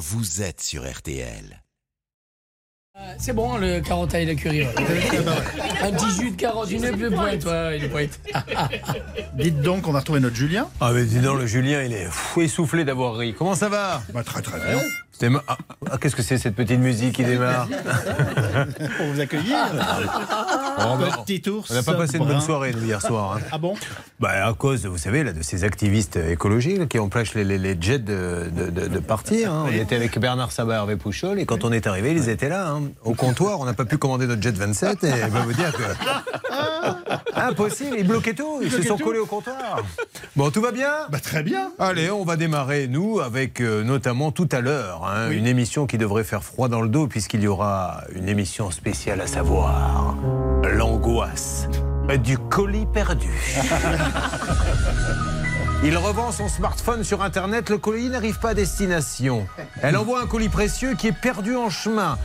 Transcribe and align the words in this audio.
vous 0.00 0.40
êtes 0.42 0.62
sur 0.62 0.90
RTL. 0.90 1.62
Euh, 2.98 3.14
C'est 3.18 3.32
bon, 3.34 3.56
le 3.58 3.80
carotte 3.80 4.14
et 4.14 4.24
la 4.24 4.34
curry. 4.34 4.62
ouais. 4.62 4.74
Un 5.82 5.92
petit 5.92 6.10
jus 6.20 6.30
de 6.32 6.36
carotte, 6.36 6.70
une 6.70 6.84
œuf 6.86 6.98
de 6.98 7.08
pointe. 7.10 7.44
Ouais. 7.44 8.10
Dites 9.34 9.60
donc, 9.60 9.86
on 9.86 9.94
a 9.94 10.00
retrouvé 10.00 10.20
notre 10.20 10.36
Julien. 10.36 10.68
Ah 10.80 10.92
mais 10.92 11.04
dis 11.04 11.20
donc, 11.20 11.38
le 11.38 11.46
Julien, 11.46 11.82
il 11.82 11.92
est 11.92 12.06
fou 12.10 12.40
essoufflé 12.42 12.84
d'avoir 12.84 13.16
ri. 13.16 13.34
Comment 13.36 13.54
ça 13.54 13.68
va? 13.68 14.02
Bah, 14.12 14.24
très 14.24 14.42
très 14.42 14.58
bien. 14.58 14.80
C'était 15.12 15.28
ma- 15.28 15.42
ah, 15.48 15.58
ah, 15.90 15.98
Qu'est-ce 15.98 16.16
que 16.16 16.22
c'est 16.22 16.38
cette 16.38 16.54
petite 16.54 16.78
musique 16.80 17.16
qui 17.16 17.24
démarre 17.24 17.68
Pour 18.96 19.06
vous 19.12 19.20
accueillir. 19.20 19.56
Oh, 19.72 20.96
bah, 20.98 21.22
Petit 21.26 21.48
ours. 21.50 21.70
On 21.70 21.74
n'a 21.74 21.82
pas 21.82 21.94
passé 21.94 22.16
une 22.16 22.24
brun. 22.24 22.34
bonne 22.34 22.40
soirée 22.40 22.72
nous, 22.72 22.84
hier 22.84 23.02
soir. 23.02 23.36
hein. 23.36 23.40
Ah 23.52 23.58
bon? 23.58 23.74
Bah, 24.18 24.46
à 24.46 24.52
cause, 24.54 24.86
vous 24.86 24.96
savez, 24.98 25.22
là, 25.24 25.32
de 25.32 25.42
ces 25.42 25.64
activistes 25.64 26.16
écologiques 26.16 26.78
là, 26.78 26.86
qui 26.86 26.98
empêchent 26.98 27.34
les, 27.34 27.44
les- 27.44 27.58
les 27.58 27.76
jets 27.80 27.98
de, 27.98 28.50
de- 28.50 28.70
de- 28.70 28.86
de 28.88 28.98
partir. 28.98 29.52
hein. 29.52 29.66
On 29.68 29.72
était 29.72 29.96
avec 29.96 30.18
Bernard 30.18 30.52
Sabat, 30.52 30.76
Hervé 30.76 30.96
Pouchol, 30.96 31.38
et 31.38 31.44
quand 31.44 31.64
on 31.64 31.72
est 31.72 31.86
arrivé, 31.86 32.12
ils 32.12 32.28
étaient 32.30 32.48
là. 32.48 32.68
hein. 32.70 32.82
Au 33.04 33.12
comptoir, 33.14 33.60
on 33.60 33.64
n'a 33.66 33.74
pas 33.74 33.84
pu 33.84 33.98
commander 33.98 34.26
notre 34.26 34.42
jet 34.42 34.56
27, 34.56 35.04
et 35.04 35.10
je 35.10 35.14
vais 35.26 35.40
vous 35.42 35.52
dire 35.52 35.72
que. 35.72 35.82
Impossible, 37.34 37.96
ils 37.98 38.06
bloquaient 38.06 38.34
tout, 38.34 38.60
ils 38.62 38.70
se 38.70 38.82
sont 38.82 38.96
collés 38.98 39.18
au 39.18 39.26
comptoir. 39.26 39.82
Bon, 40.36 40.50
tout 40.50 40.60
va 40.60 40.72
bien? 40.72 40.92
Bah, 41.10 41.18
très 41.20 41.42
bien. 41.42 41.72
Allez, 41.78 42.10
on 42.10 42.24
va 42.24 42.36
démarrer, 42.36 42.86
nous, 42.86 43.20
avec 43.20 43.60
euh, 43.60 43.82
notamment 43.82 44.30
tout 44.32 44.48
à 44.52 44.60
l'heure, 44.60 44.99
hein, 45.04 45.28
Oui. 45.28 45.36
une 45.36 45.46
émission 45.46 45.86
qui 45.86 45.98
devrait 45.98 46.24
faire 46.24 46.42
froid 46.42 46.68
dans 46.68 46.80
le 46.80 46.88
dos, 46.88 47.06
puisqu'il 47.06 47.42
y 47.42 47.46
aura 47.48 48.02
une 48.14 48.28
émission 48.28 48.70
spéciale 48.70 49.20
à 49.20 49.26
savoir 49.26 50.16
l'angoisse 50.62 51.68
du 52.24 52.38
colis 52.38 52.86
perdu. 52.92 53.30
Il 55.82 55.96
revend 55.96 56.30
son 56.30 56.48
smartphone 56.48 57.04
sur 57.04 57.22
Internet, 57.22 57.70
le 57.70 57.78
colis 57.78 58.10
n'arrive 58.10 58.38
pas 58.38 58.50
à 58.50 58.54
destination. 58.54 59.46
Elle 59.80 59.96
envoie 59.96 60.20
un 60.20 60.26
colis 60.26 60.50
précieux 60.50 60.94
qui 60.94 61.06
est 61.06 61.12
perdu 61.18 61.56
en 61.56 61.70
chemin. 61.70 62.18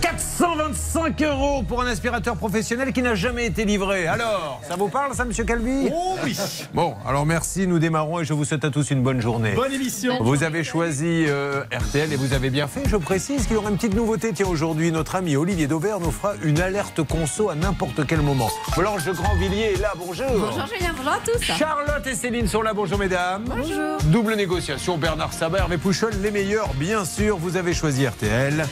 425 0.00 1.22
euros 1.22 1.62
pour 1.62 1.82
un 1.82 1.86
aspirateur 1.86 2.36
professionnel 2.36 2.92
qui 2.92 3.02
n'a 3.02 3.14
jamais 3.14 3.46
été 3.46 3.64
livré. 3.64 4.06
Alors, 4.06 4.60
ça 4.66 4.76
vous 4.76 4.88
parle 4.88 5.14
ça, 5.14 5.24
monsieur 5.24 5.44
Calvi? 5.44 5.88
Oh 5.92 6.16
oui. 6.24 6.36
Bon, 6.72 6.94
alors 7.06 7.26
merci, 7.26 7.66
nous 7.66 7.78
démarrons 7.78 8.20
et 8.20 8.24
je 8.24 8.32
vous 8.32 8.44
souhaite 8.44 8.64
à 8.64 8.70
tous 8.70 8.90
une 8.90 9.02
bonne 9.02 9.20
journée. 9.20 9.52
Bonne 9.52 9.72
émission. 9.72 10.22
Vous 10.22 10.42
avez 10.42 10.64
choisi 10.64 11.24
euh, 11.28 11.62
RTL 11.72 12.12
et 12.12 12.16
vous 12.16 12.32
avez 12.32 12.50
bien 12.50 12.66
fait. 12.66 12.82
Je 12.88 12.96
précise 12.96 13.46
qu'il 13.46 13.54
y 13.54 13.56
aura 13.56 13.70
une 13.70 13.76
petite 13.76 13.94
nouveauté. 13.94 14.32
Tiens, 14.32 14.46
aujourd'hui, 14.46 14.90
notre 14.92 15.16
ami 15.16 15.36
Olivier 15.36 15.66
Dauvert 15.66 16.00
nous 16.00 16.10
fera 16.10 16.34
une 16.42 16.60
alerte 16.60 17.02
conso 17.02 17.50
à 17.50 17.54
n'importe 17.54 18.06
quel 18.06 18.20
moment. 18.22 18.50
Blanche 18.76 19.04
de 19.04 19.12
Grandvilliers 19.12 19.74
est 19.74 19.80
là, 19.80 19.92
bonjour. 19.96 20.26
Bonjour 20.30 20.66
Julien, 20.66 20.92
bonjour 20.96 21.12
à 21.12 21.18
tous. 21.24 21.42
Charlotte 21.42 22.06
et 22.06 22.14
Céline 22.14 22.48
sont 22.48 22.62
là, 22.62 22.72
bonjour 22.72 22.98
mesdames. 22.98 23.44
Bonjour. 23.46 23.98
Double 24.04 24.34
négociation, 24.34 24.98
Bernard 24.98 25.32
Sabat, 25.32 25.58
Hervé 25.58 25.78
Pouchol, 25.78 26.12
les 26.22 26.30
meilleurs, 26.30 26.72
bien 26.74 27.04
sûr. 27.04 27.36
Vous 27.36 27.56
avez 27.56 27.74
choisi 27.74 28.06
RTL. 28.06 28.66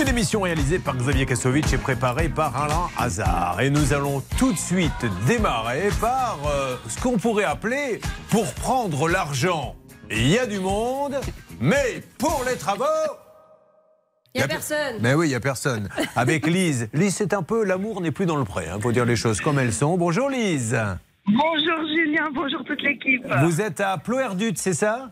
Une 0.00 0.08
émission 0.08 0.40
réalisée 0.42 0.78
par 0.80 0.96
Xavier 0.96 1.24
Kasovic 1.24 1.72
et 1.72 1.78
préparée 1.78 2.28
par 2.28 2.56
Alain 2.60 2.88
Hazard. 2.98 3.60
Et 3.60 3.70
nous 3.70 3.92
allons 3.92 4.22
tout 4.38 4.52
de 4.52 4.58
suite 4.58 4.90
démarrer 5.26 5.88
par 6.00 6.38
euh, 6.46 6.76
ce 6.88 7.00
qu'on 7.00 7.16
pourrait 7.16 7.44
appeler 7.44 8.00
pour 8.28 8.52
prendre 8.54 9.08
l'argent. 9.08 9.76
Il 10.10 10.28
y 10.28 10.38
a 10.38 10.46
du 10.46 10.58
monde, 10.58 11.16
mais 11.60 12.02
pour 12.18 12.44
les 12.48 12.56
travaux. 12.56 12.84
Il 14.34 14.38
n'y 14.38 14.42
a 14.42 14.48
pe- 14.48 14.54
personne. 14.54 14.96
Mais 15.00 15.14
oui, 15.14 15.26
il 15.26 15.30
n'y 15.30 15.34
a 15.36 15.40
personne. 15.40 15.88
Avec 16.16 16.46
Lise. 16.46 16.88
Lise, 16.92 17.14
c'est 17.14 17.32
un 17.32 17.42
peu 17.44 17.64
l'amour 17.64 18.00
n'est 18.00 18.10
plus 18.10 18.26
dans 18.26 18.36
le 18.36 18.44
pré. 18.44 18.66
Il 18.74 18.82
faut 18.82 18.90
dire 18.92 19.04
les 19.04 19.16
choses 19.16 19.40
comme 19.40 19.58
elles 19.60 19.72
sont. 19.72 19.96
Bonjour 19.96 20.28
Lise. 20.28 20.76
Bonjour 21.26 21.86
Julien, 21.88 22.28
bonjour 22.34 22.62
toute 22.64 22.82
l'équipe. 22.82 23.24
Vous 23.42 23.60
êtes 23.60 23.80
à 23.80 23.96
Ploerdut, 23.96 24.52
c'est 24.56 24.74
ça? 24.74 25.10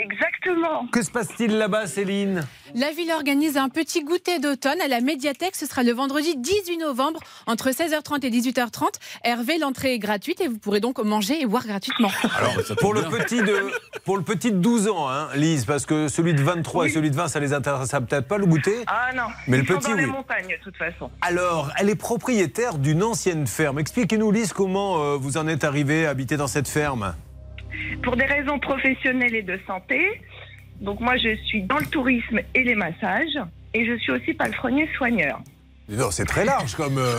Exactement. 0.00 0.86
Que 0.92 1.02
se 1.02 1.10
passe-t-il 1.10 1.56
là-bas, 1.56 1.86
Céline? 1.86 2.46
La 2.74 2.90
ville 2.92 3.10
organise 3.12 3.56
un 3.56 3.68
petit 3.68 4.02
goûter 4.04 4.38
d'automne 4.38 4.80
à 4.80 4.88
la 4.88 5.00
médiathèque. 5.00 5.56
Ce 5.56 5.66
sera 5.66 5.82
le 5.82 5.92
vendredi 5.92 6.36
18 6.36 6.78
novembre 6.78 7.20
entre 7.46 7.70
16h30 7.70 8.26
et 8.26 8.30
18h30. 8.30 8.88
Hervé, 9.24 9.58
l'entrée 9.58 9.94
est 9.94 9.98
gratuite 9.98 10.40
et 10.40 10.48
vous 10.48 10.58
pourrez 10.58 10.80
donc 10.80 10.98
manger 10.98 11.40
et 11.40 11.46
boire 11.46 11.66
gratuitement. 11.66 12.10
Alors, 12.36 12.54
pour 12.80 12.92
le, 12.94 13.02
petit 13.02 13.40
de, 13.42 13.70
pour 14.04 14.16
le 14.16 14.22
petit 14.22 14.52
de 14.52 14.58
12 14.58 14.88
ans, 14.88 15.08
hein, 15.08 15.28
Lise, 15.34 15.64
parce 15.64 15.86
que 15.86 16.08
celui 16.08 16.34
de 16.34 16.42
23 16.42 16.86
et 16.86 16.90
celui 16.90 17.10
de 17.10 17.16
20, 17.16 17.28
ça 17.28 17.40
les 17.40 17.52
intéressera 17.52 18.00
peut-être 18.00 18.28
pas 18.28 18.38
le 18.38 18.46
goûter. 18.46 18.84
Ah 18.86 19.10
non, 19.14 19.22
Mais 19.46 19.58
le 19.58 19.62
ils 19.62 19.66
sont 19.68 19.78
petit, 19.78 19.90
dans 19.90 19.96
les 19.96 20.04
oui. 20.04 20.10
montagnes 20.10 20.48
de 20.58 20.62
toute 20.62 20.76
façon. 20.76 21.10
Alors, 21.22 21.70
elle 21.78 21.88
est 21.88 21.94
propriétaire 21.96 22.78
d'une 22.78 23.02
ancienne 23.02 23.46
ferme. 23.46 23.78
Expliquez-nous, 23.78 24.30
Lise, 24.30 24.52
comment 24.52 25.02
euh, 25.02 25.16
vous 25.16 25.36
en 25.38 25.48
êtes 25.48 25.64
arrivé 25.64 26.06
à 26.06 26.10
habiter 26.10 26.36
dans 26.36 26.48
cette 26.48 26.68
ferme? 26.68 27.14
Pour 28.02 28.16
des 28.16 28.24
raisons 28.24 28.58
professionnelles 28.58 29.34
et 29.34 29.42
de 29.42 29.58
santé, 29.66 30.00
donc 30.80 31.00
moi 31.00 31.16
je 31.16 31.34
suis 31.44 31.62
dans 31.62 31.78
le 31.78 31.86
tourisme 31.86 32.40
et 32.54 32.62
les 32.62 32.74
massages, 32.74 33.38
et 33.74 33.84
je 33.84 33.96
suis 33.98 34.12
aussi 34.12 34.34
palefrenier 34.34 34.88
soigneur. 34.96 35.40
Non, 35.88 36.10
c'est 36.10 36.24
très 36.24 36.44
large 36.44 36.74
comme. 36.74 36.98
euh, 36.98 37.14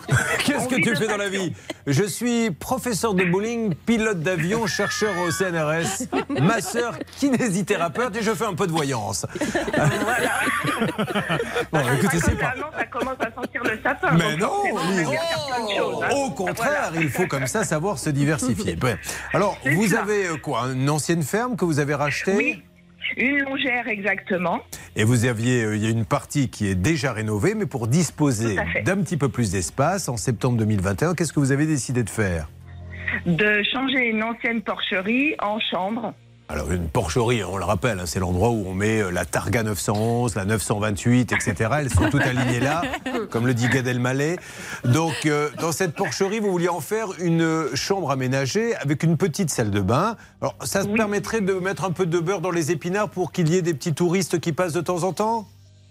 Qu'est-ce 0.44 0.68
que 0.68 0.74
tu 0.76 0.94
fais 0.94 1.06
dans 1.08 1.16
la 1.16 1.30
vie? 1.30 1.54
Je 1.86 2.04
suis 2.04 2.50
professeur 2.50 3.14
de 3.14 3.24
bowling, 3.24 3.74
pilote 3.74 4.20
d'avion, 4.20 4.66
chercheur 4.66 5.14
au 5.26 5.30
CNRS, 5.30 6.06
masseur, 6.38 6.98
kinésithérapeute 7.18 8.14
et 8.16 8.22
je 8.22 8.32
fais 8.34 8.44
un 8.44 8.52
peu 8.54 8.66
de 8.66 8.72
voyance. 8.72 9.24
Voilà. 9.74 10.30
Bon, 11.72 11.80
Ah, 11.86 11.94
écoutez, 11.94 12.18
c'est 12.20 12.36
pas. 12.38 12.54
ça, 12.76 12.84
commence 12.86 13.16
à 13.20 13.30
sentir 13.34 13.62
le 13.64 13.78
sapin. 13.82 14.10
Mais 14.12 14.36
non, 14.36 14.64
de 14.64 15.04
choses, 15.76 16.02
hein. 16.02 16.08
Au 16.14 16.30
contraire, 16.30 16.92
il 17.00 17.08
faut 17.08 17.26
comme 17.26 17.46
ça 17.46 17.64
savoir 17.64 17.98
se 17.98 18.10
diversifier. 18.10 18.76
Alors, 19.32 19.56
vous 19.64 19.88
ça. 19.88 20.00
avez 20.00 20.26
euh, 20.26 20.36
quoi 20.36 20.68
Une 20.72 20.90
ancienne 20.90 21.22
ferme 21.22 21.56
que 21.56 21.64
vous 21.64 21.78
avez 21.78 21.94
rachetée? 21.94 22.34
Oui, 22.36 22.62
une 23.16 23.38
longère 23.38 23.88
exactement. 23.88 24.60
Et 24.96 25.04
vous 25.04 25.24
aviez, 25.24 25.64
euh, 25.64 25.76
il 25.76 25.82
y 25.82 25.86
a 25.86 25.90
une 25.90 26.04
partie 26.04 26.48
qui 26.48 26.66
est 26.66 26.74
déjà 26.74 27.12
rénovée, 27.12 27.54
mais 27.54 27.66
pour 27.66 27.88
disposer 27.88 28.56
d'un 28.84 28.96
petit 29.02 29.16
peu 29.16 29.28
plus 29.28 29.52
d'espace, 29.52 30.08
en 30.08 30.16
septembre 30.16 30.58
2021, 30.58 31.14
qu'est-ce 31.14 31.32
que 31.32 31.40
vous 31.40 31.52
avez 31.52 31.66
décidé 31.66 32.02
de 32.02 32.10
faire? 32.10 32.48
De 33.26 33.62
changer 33.72 34.08
une 34.08 34.22
ancienne 34.22 34.62
porcherie 34.62 35.34
en 35.40 35.58
chambre. 35.58 36.14
Alors 36.52 36.72
une 36.72 36.88
porcherie, 36.88 37.44
on 37.44 37.56
le 37.58 37.64
rappelle, 37.64 38.00
hein, 38.00 38.06
c'est 38.06 38.18
l'endroit 38.18 38.50
où 38.50 38.64
on 38.66 38.74
met 38.74 39.00
euh, 39.02 39.10
la 39.12 39.24
Targa 39.24 39.62
911, 39.62 40.34
la 40.34 40.44
928, 40.44 41.30
etc. 41.30 41.54
Elles 41.78 41.90
sont 41.90 42.10
toutes 42.10 42.22
alignées 42.22 42.58
là, 42.58 42.82
comme 43.30 43.46
le 43.46 43.54
dit 43.54 43.68
Gad 43.68 43.86
Elmaleh. 43.86 44.36
Donc 44.84 45.14
euh, 45.26 45.50
dans 45.60 45.70
cette 45.70 45.94
porcherie, 45.94 46.40
vous 46.40 46.50
vouliez 46.50 46.68
en 46.68 46.80
faire 46.80 47.06
une 47.20 47.42
euh, 47.42 47.76
chambre 47.76 48.10
aménagée 48.10 48.74
avec 48.74 49.04
une 49.04 49.16
petite 49.16 49.50
salle 49.50 49.70
de 49.70 49.80
bain. 49.80 50.16
Alors 50.42 50.56
ça 50.64 50.82
se 50.82 50.88
Oui. 50.88 50.96
permettrait 50.96 51.40
de 51.40 51.52
mettre 51.54 51.84
un 51.84 51.92
peu 51.92 52.04
de 52.04 52.18
beurre 52.18 52.40
dans 52.40 52.50
les 52.50 52.72
épinards 52.72 53.10
pour 53.10 53.30
qu'il 53.30 53.48
y 53.48 53.56
ait 53.56 53.62
des 53.62 53.72
petits 53.74 53.94
touristes 53.94 54.40
qui 54.40 54.52
passent 54.52 54.72
de 54.72 54.80
temps 54.80 55.04
en 55.04 55.12
temps? 55.12 55.46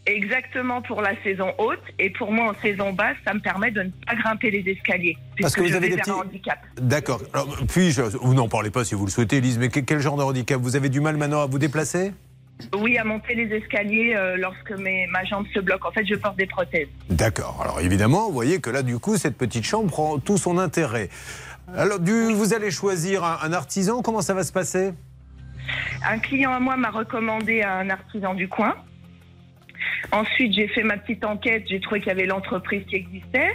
Exactement 0.10 0.82
pour 0.82 1.02
la 1.02 1.12
saison 1.24 1.54
haute 1.60 1.84
et 2.00 2.10
pour 2.10 2.32
moi 2.32 2.52
en 2.52 2.62
saison 2.62 2.94
basse, 2.94 3.16
ça 3.26 3.34
me 3.34 3.40
permet 3.40 3.70
de 3.72 3.84
ne 3.84 3.90
pas 4.08 4.16
grimper 4.16 4.50
les 4.50 4.70
escaliers. 4.72 5.16
Parce 5.40 5.56
que 5.56 5.62
vous 5.62 5.76
avez 5.76 5.90
des 5.90 5.98
petits- 5.98 6.12
handicap. 6.12 6.60
D'accord. 6.82 7.22
Puis-je, 7.68 8.02
vous 8.02 8.34
n'en 8.34 8.48
parlez 8.50 8.72
pas 8.72 8.84
si 8.84 8.96
vous 8.96 9.06
le 9.06 9.12
souhaitez, 9.12 9.38
Elise, 9.38 9.60
mais 9.60 9.70
que- 9.70 9.80
quel 9.82 10.00
genre 10.00 10.18
de 10.18 10.24
handicap? 10.24 10.60
Vous 10.60 10.76
avez 10.76 10.90
du 10.90 11.00
mal 11.00 11.18
maintenant 11.18 11.42
à 11.42 11.46
vous 11.46 11.60
déplacer? 11.60 12.12
Oui, 12.78 12.98
à 12.98 13.04
monter 13.04 13.36
les 13.36 13.56
escaliers 13.56 14.16
euh, 14.16 14.36
lorsque 14.36 14.72
mes, 14.72 15.08
ma 15.08 15.24
jambe 15.26 15.46
se 15.54 15.60
bloque. 15.60 15.86
En 15.86 15.92
fait, 15.92 16.06
je 16.06 16.16
porte 16.16 16.38
des 16.38 16.48
prothèses. 16.48 16.88
D'accord. 17.10 17.60
Alors 17.64 17.80
évidemment, 17.80 18.28
vous 18.28 18.34
voyez 18.34 18.60
que 18.60 18.70
là, 18.70 18.82
du 18.82 19.00
coup, 19.00 19.16
cette 19.16 19.38
petite 19.38 19.64
chambre 19.64 19.90
prend 19.90 20.18
tout 20.20 20.38
son 20.38 20.58
intérêt. 20.58 21.10
Alors, 21.78 22.00
du, 22.00 22.34
vous 22.34 22.54
allez 22.54 22.72
choisir 22.72 23.24
un, 23.24 23.38
un 23.44 23.54
artisan. 23.54 24.02
Comment 24.02 24.22
ça 24.22 24.34
va 24.34 24.44
se 24.44 24.52
passer? 24.52 24.92
Un 26.06 26.18
client 26.20 26.52
à 26.52 26.60
moi 26.60 26.76
m'a 26.78 26.90
recommandé 26.90 27.62
un 27.62 27.90
artisan 27.92 28.34
du 28.34 28.48
coin. 28.50 28.76
Ensuite, 30.12 30.54
j'ai 30.54 30.68
fait 30.68 30.84
ma 30.84 30.98
petite 30.98 31.24
enquête. 31.26 31.64
J'ai 31.70 31.80
trouvé 31.80 32.00
qu'il 32.00 32.10
y 32.10 32.12
avait 32.12 32.26
l'entreprise 32.26 32.84
qui 32.88 32.96
existait. 32.96 33.52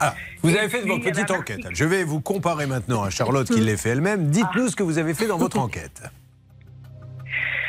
Ah, 0.00 0.14
vous 0.42 0.54
avez 0.54 0.68
fait 0.68 0.82
votre 0.82 1.02
petite 1.02 1.30
enquête. 1.30 1.66
Je 1.72 1.84
vais 1.84 2.04
vous 2.04 2.20
comparer 2.20 2.66
maintenant 2.66 3.02
à 3.02 3.10
Charlotte 3.10 3.46
qui 3.46 3.60
l'a 3.60 3.76
fait 3.76 3.90
elle-même. 3.90 4.28
Dites-nous 4.28 4.68
ce 4.68 4.76
que 4.76 4.82
vous 4.82 4.98
avez 4.98 5.14
fait 5.14 5.26
dans 5.26 5.38
votre 5.38 5.58
enquête. 5.58 6.02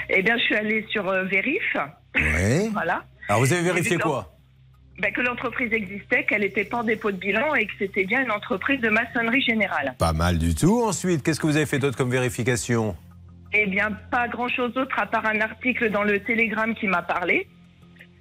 Eh 0.10 0.22
bien, 0.22 0.38
je 0.38 0.44
suis 0.44 0.56
allée 0.56 0.86
sur 0.90 1.06
euh, 1.10 1.26
Vérif. 1.26 1.76
Oui. 2.16 2.70
Voilà. 2.74 3.04
Alors, 3.28 3.42
vous 3.42 3.52
avez 3.52 3.62
vérifié 3.62 3.98
quoi? 3.98 4.34
Ben, 5.00 5.12
que 5.12 5.20
l'entreprise 5.20 5.72
existait, 5.74 6.24
qu'elle 6.24 6.42
n'était 6.42 6.64
pas 6.64 6.78
en 6.78 6.84
dépôt 6.84 7.12
de 7.12 7.18
bilan 7.18 7.54
et 7.56 7.66
que 7.66 7.74
c'était 7.78 8.06
bien 8.06 8.24
une 8.24 8.32
entreprise 8.32 8.80
de 8.80 8.88
maçonnerie 8.90 9.42
générale. 9.42 9.96
Pas 10.00 10.14
mal 10.14 10.40
du 10.40 10.56
tout. 10.56 10.82
Ensuite, 10.82 11.24
qu'est-ce 11.24 11.42
que 11.42 11.46
vous 11.46 11.58
avez 11.58 11.66
fait 11.66 11.78
d'autre 11.78 11.98
comme 11.98 12.10
vérification? 12.10 12.96
Eh 13.54 13.68
bien, 13.68 13.92
pas 14.10 14.28
grand-chose 14.28 14.74
d'autre 14.74 14.98
à 14.98 15.06
part 15.06 15.26
un 15.26 15.40
article 15.42 15.92
dans 15.92 16.04
le 16.04 16.20
Télégramme 16.20 16.74
qui 16.74 16.88
m'a 16.88 17.02
parlé, 17.02 17.48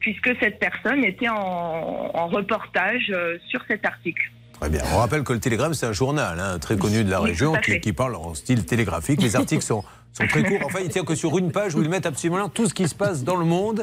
puisque 0.07 0.39
cette 0.39 0.61
personne 0.61 1.03
était 1.03 1.29
en, 1.29 2.13
en 2.15 2.29
reportage 2.29 3.11
euh, 3.11 3.39
sur 3.49 3.61
cet 3.67 3.85
article. 3.85 4.31
Très 4.53 4.71
bien. 4.71 4.81
On 4.95 4.99
rappelle 4.99 5.25
que 5.25 5.33
le 5.33 5.41
Télégramme, 5.41 5.75
c'est 5.75 5.87
un 5.87 5.93
journal 5.93 6.39
hein, 6.39 6.61
très 6.61 6.77
connu 6.77 7.03
de 7.03 7.11
la 7.11 7.21
Oui, 7.21 7.31
région 7.31 7.55
qui, 7.57 7.93
parle 7.93 8.15
en 8.15 8.33
style 8.33 8.65
télégraphique. 8.65 9.21
Les 9.21 9.35
articles 9.35 9.65
sont, 9.65 9.83
sont 10.13 10.27
très 10.29 10.45
courts. 10.45 10.61
Enfin, 10.65 10.79
il 10.81 10.91
tient 10.91 11.03
que 11.03 11.17
sur 11.17 11.37
une 11.39 11.51
page 11.51 11.75
où 11.75 11.83
ils 11.83 11.89
mettent 11.89 12.07
absolument 12.07 12.49
tout 12.49 12.69
ce 12.69 12.75
qui 12.75 12.87
se 12.87 12.95
passe 12.95 13.25
dans 13.25 13.35
le 13.35 13.45
monde 13.45 13.83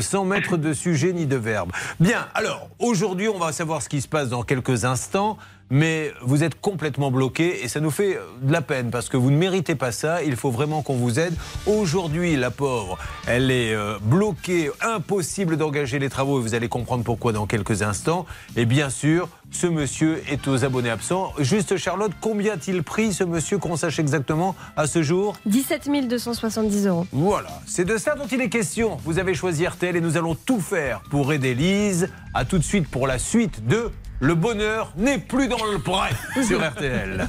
sans 0.00 0.24
mettre 0.24 0.56
de 0.56 0.72
sujet 0.72 1.12
ni 1.12 1.26
de 1.26 1.36
verbe. 1.36 1.70
Bien, 2.00 2.26
alors, 2.34 2.68
aujourd'hui, 2.78 3.28
on 3.28 3.38
va 3.38 3.52
savoir 3.52 3.82
ce 3.82 3.88
qui 3.88 4.00
se 4.00 4.08
passe 4.08 4.28
dans 4.28 4.42
quelques 4.42 4.84
instants, 4.84 5.38
mais 5.70 6.12
vous 6.22 6.44
êtes 6.44 6.60
complètement 6.60 7.10
bloqué 7.10 7.64
et 7.64 7.68
ça 7.68 7.80
nous 7.80 7.90
fait 7.90 8.16
euh, 8.16 8.20
de 8.42 8.52
la 8.52 8.60
peine 8.60 8.90
parce 8.90 9.08
que 9.08 9.16
vous 9.16 9.30
ne 9.30 9.36
méritez 9.36 9.74
pas 9.74 9.92
ça. 9.92 10.22
Il 10.22 10.36
faut 10.36 10.50
vraiment 10.50 10.82
qu'on 10.82 10.94
vous 10.94 11.18
aide. 11.18 11.34
Aujourd'hui, 11.66 12.36
la 12.36 12.50
pauvre, 12.50 12.98
elle 13.26 13.50
est 13.50 13.74
euh, 13.74 13.98
bloquée, 14.02 14.70
impossible 14.80 15.56
d'engager 15.56 15.98
les 15.98 16.10
travaux 16.10 16.38
et 16.38 16.42
vous 16.42 16.54
allez 16.54 16.68
comprendre 16.68 17.02
pourquoi 17.02 17.32
dans 17.32 17.46
quelques 17.46 17.82
instants. 17.82 18.26
Et 18.56 18.66
bien 18.66 18.90
sûr, 18.90 19.28
ce 19.54 19.66
monsieur 19.66 20.22
est 20.28 20.46
aux 20.48 20.64
abonnés 20.64 20.90
absents. 20.90 21.32
Juste, 21.38 21.76
Charlotte, 21.76 22.12
combien 22.20 22.54
a-t-il 22.54 22.82
pris 22.82 23.12
ce 23.12 23.24
monsieur 23.24 23.58
qu'on 23.58 23.76
sache 23.76 23.98
exactement 23.98 24.54
à 24.76 24.86
ce 24.86 25.02
jour 25.02 25.36
17 25.46 25.88
270 26.08 26.86
euros. 26.86 27.06
Voilà, 27.12 27.48
c'est 27.66 27.84
de 27.84 27.96
ça 27.96 28.14
dont 28.14 28.26
il 28.30 28.40
est 28.40 28.48
question. 28.48 28.98
Vous 29.04 29.18
avez 29.18 29.34
choisi 29.34 29.66
RTL 29.66 29.96
et 29.96 30.00
nous 30.00 30.16
allons 30.16 30.34
tout 30.34 30.60
faire 30.60 31.02
pour 31.10 31.32
aider 31.32 31.54
Lise. 31.54 32.08
A 32.34 32.44
tout 32.44 32.58
de 32.58 32.64
suite 32.64 32.88
pour 32.88 33.06
la 33.06 33.18
suite 33.18 33.66
de 33.66 33.90
Le 34.20 34.34
bonheur 34.34 34.92
n'est 34.96 35.18
plus 35.18 35.48
dans 35.48 35.64
le 35.70 35.78
prêt 35.78 36.10
sur 36.46 36.66
RTL. 36.66 37.28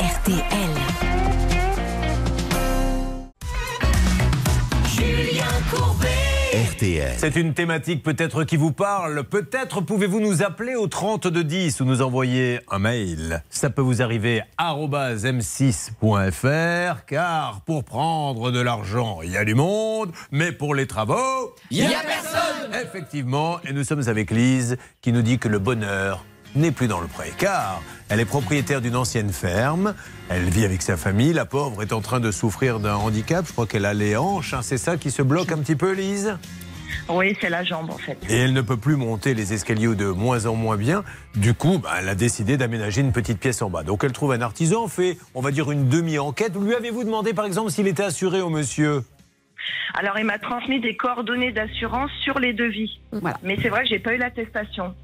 RTL. 0.00 0.42
Julien 4.96 5.44
Courbet. 5.70 6.23
RTL. 6.54 7.14
C'est 7.16 7.34
une 7.34 7.52
thématique 7.52 8.04
peut-être 8.04 8.44
qui 8.44 8.56
vous 8.56 8.70
parle. 8.70 9.24
Peut-être 9.24 9.80
pouvez-vous 9.80 10.20
nous 10.20 10.44
appeler 10.44 10.76
au 10.76 10.86
30 10.86 11.26
de 11.26 11.42
10 11.42 11.80
ou 11.80 11.84
nous 11.84 12.00
envoyer 12.00 12.60
un 12.70 12.78
mail. 12.78 13.42
Ça 13.50 13.70
peut 13.70 13.82
vous 13.82 14.02
arriver 14.02 14.40
arobase 14.56 15.24
m6.fr 15.26 17.04
car 17.06 17.62
pour 17.62 17.82
prendre 17.82 18.52
de 18.52 18.60
l'argent, 18.60 19.18
il 19.24 19.32
y 19.32 19.36
a 19.36 19.44
du 19.44 19.56
monde, 19.56 20.12
mais 20.30 20.52
pour 20.52 20.76
les 20.76 20.86
travaux, 20.86 21.56
Il 21.72 21.78
y 21.78 21.86
a 21.86 22.00
personne 22.06 22.72
Effectivement, 22.80 23.58
et 23.64 23.72
nous 23.72 23.82
sommes 23.82 24.08
avec 24.08 24.30
Lise 24.30 24.76
qui 25.02 25.12
nous 25.12 25.22
dit 25.22 25.40
que 25.40 25.48
le 25.48 25.58
bonheur 25.58 26.24
n'est 26.54 26.72
plus 26.72 26.88
dans 26.88 27.00
le 27.00 27.06
pré. 27.06 27.32
Car 27.36 27.82
elle 28.08 28.20
est 28.20 28.24
propriétaire 28.24 28.80
d'une 28.80 28.96
ancienne 28.96 29.32
ferme, 29.32 29.94
elle 30.28 30.44
vit 30.44 30.64
avec 30.64 30.82
sa 30.82 30.96
famille, 30.96 31.32
la 31.32 31.44
pauvre 31.44 31.82
est 31.82 31.92
en 31.92 32.00
train 32.00 32.20
de 32.20 32.30
souffrir 32.30 32.80
d'un 32.80 32.94
handicap, 32.94 33.46
je 33.46 33.52
crois 33.52 33.66
qu'elle 33.66 33.86
a 33.86 33.94
les 33.94 34.16
hanches, 34.16 34.54
hein, 34.54 34.60
c'est 34.62 34.78
ça 34.78 34.96
qui 34.96 35.10
se 35.10 35.22
bloque 35.22 35.52
un 35.52 35.58
petit 35.58 35.76
peu 35.76 35.92
Lise? 35.92 36.36
Oui, 37.08 37.36
c'est 37.40 37.50
la 37.50 37.64
jambe 37.64 37.90
en 37.90 37.98
fait. 37.98 38.16
Et 38.28 38.36
elle 38.36 38.52
ne 38.52 38.60
peut 38.60 38.76
plus 38.76 38.96
monter 38.96 39.34
les 39.34 39.52
escaliers 39.52 39.94
de 39.94 40.06
moins 40.06 40.46
en 40.46 40.54
moins 40.54 40.76
bien. 40.76 41.04
Du 41.34 41.52
coup, 41.52 41.78
bah, 41.78 41.96
elle 41.98 42.08
a 42.08 42.14
décidé 42.14 42.56
d'aménager 42.56 43.00
une 43.00 43.12
petite 43.12 43.40
pièce 43.40 43.60
en 43.62 43.68
bas. 43.68 43.82
Donc 43.82 44.04
elle 44.04 44.12
trouve 44.12 44.32
un 44.32 44.40
artisan, 44.40 44.86
fait, 44.86 45.18
on 45.34 45.40
va 45.40 45.50
dire, 45.50 45.70
une 45.70 45.88
demi-enquête. 45.88 46.52
Lui 46.56 46.74
avez-vous 46.74 47.04
demandé 47.04 47.34
par 47.34 47.44
exemple 47.44 47.70
s'il 47.70 47.88
était 47.88 48.04
assuré 48.04 48.40
au 48.40 48.48
monsieur? 48.48 49.02
Alors, 49.94 50.18
il 50.18 50.24
m'a 50.24 50.38
transmis 50.38 50.80
des 50.80 50.96
coordonnées 50.96 51.52
d'assurance 51.52 52.10
sur 52.22 52.38
les 52.38 52.52
devis. 52.52 53.00
Voilà. 53.12 53.38
Mais 53.42 53.56
c'est 53.62 53.68
vrai 53.68 53.82
que 53.82 53.88
j'ai 53.88 53.98
pas 53.98 54.14
eu 54.14 54.18
l'attestation. 54.18 54.94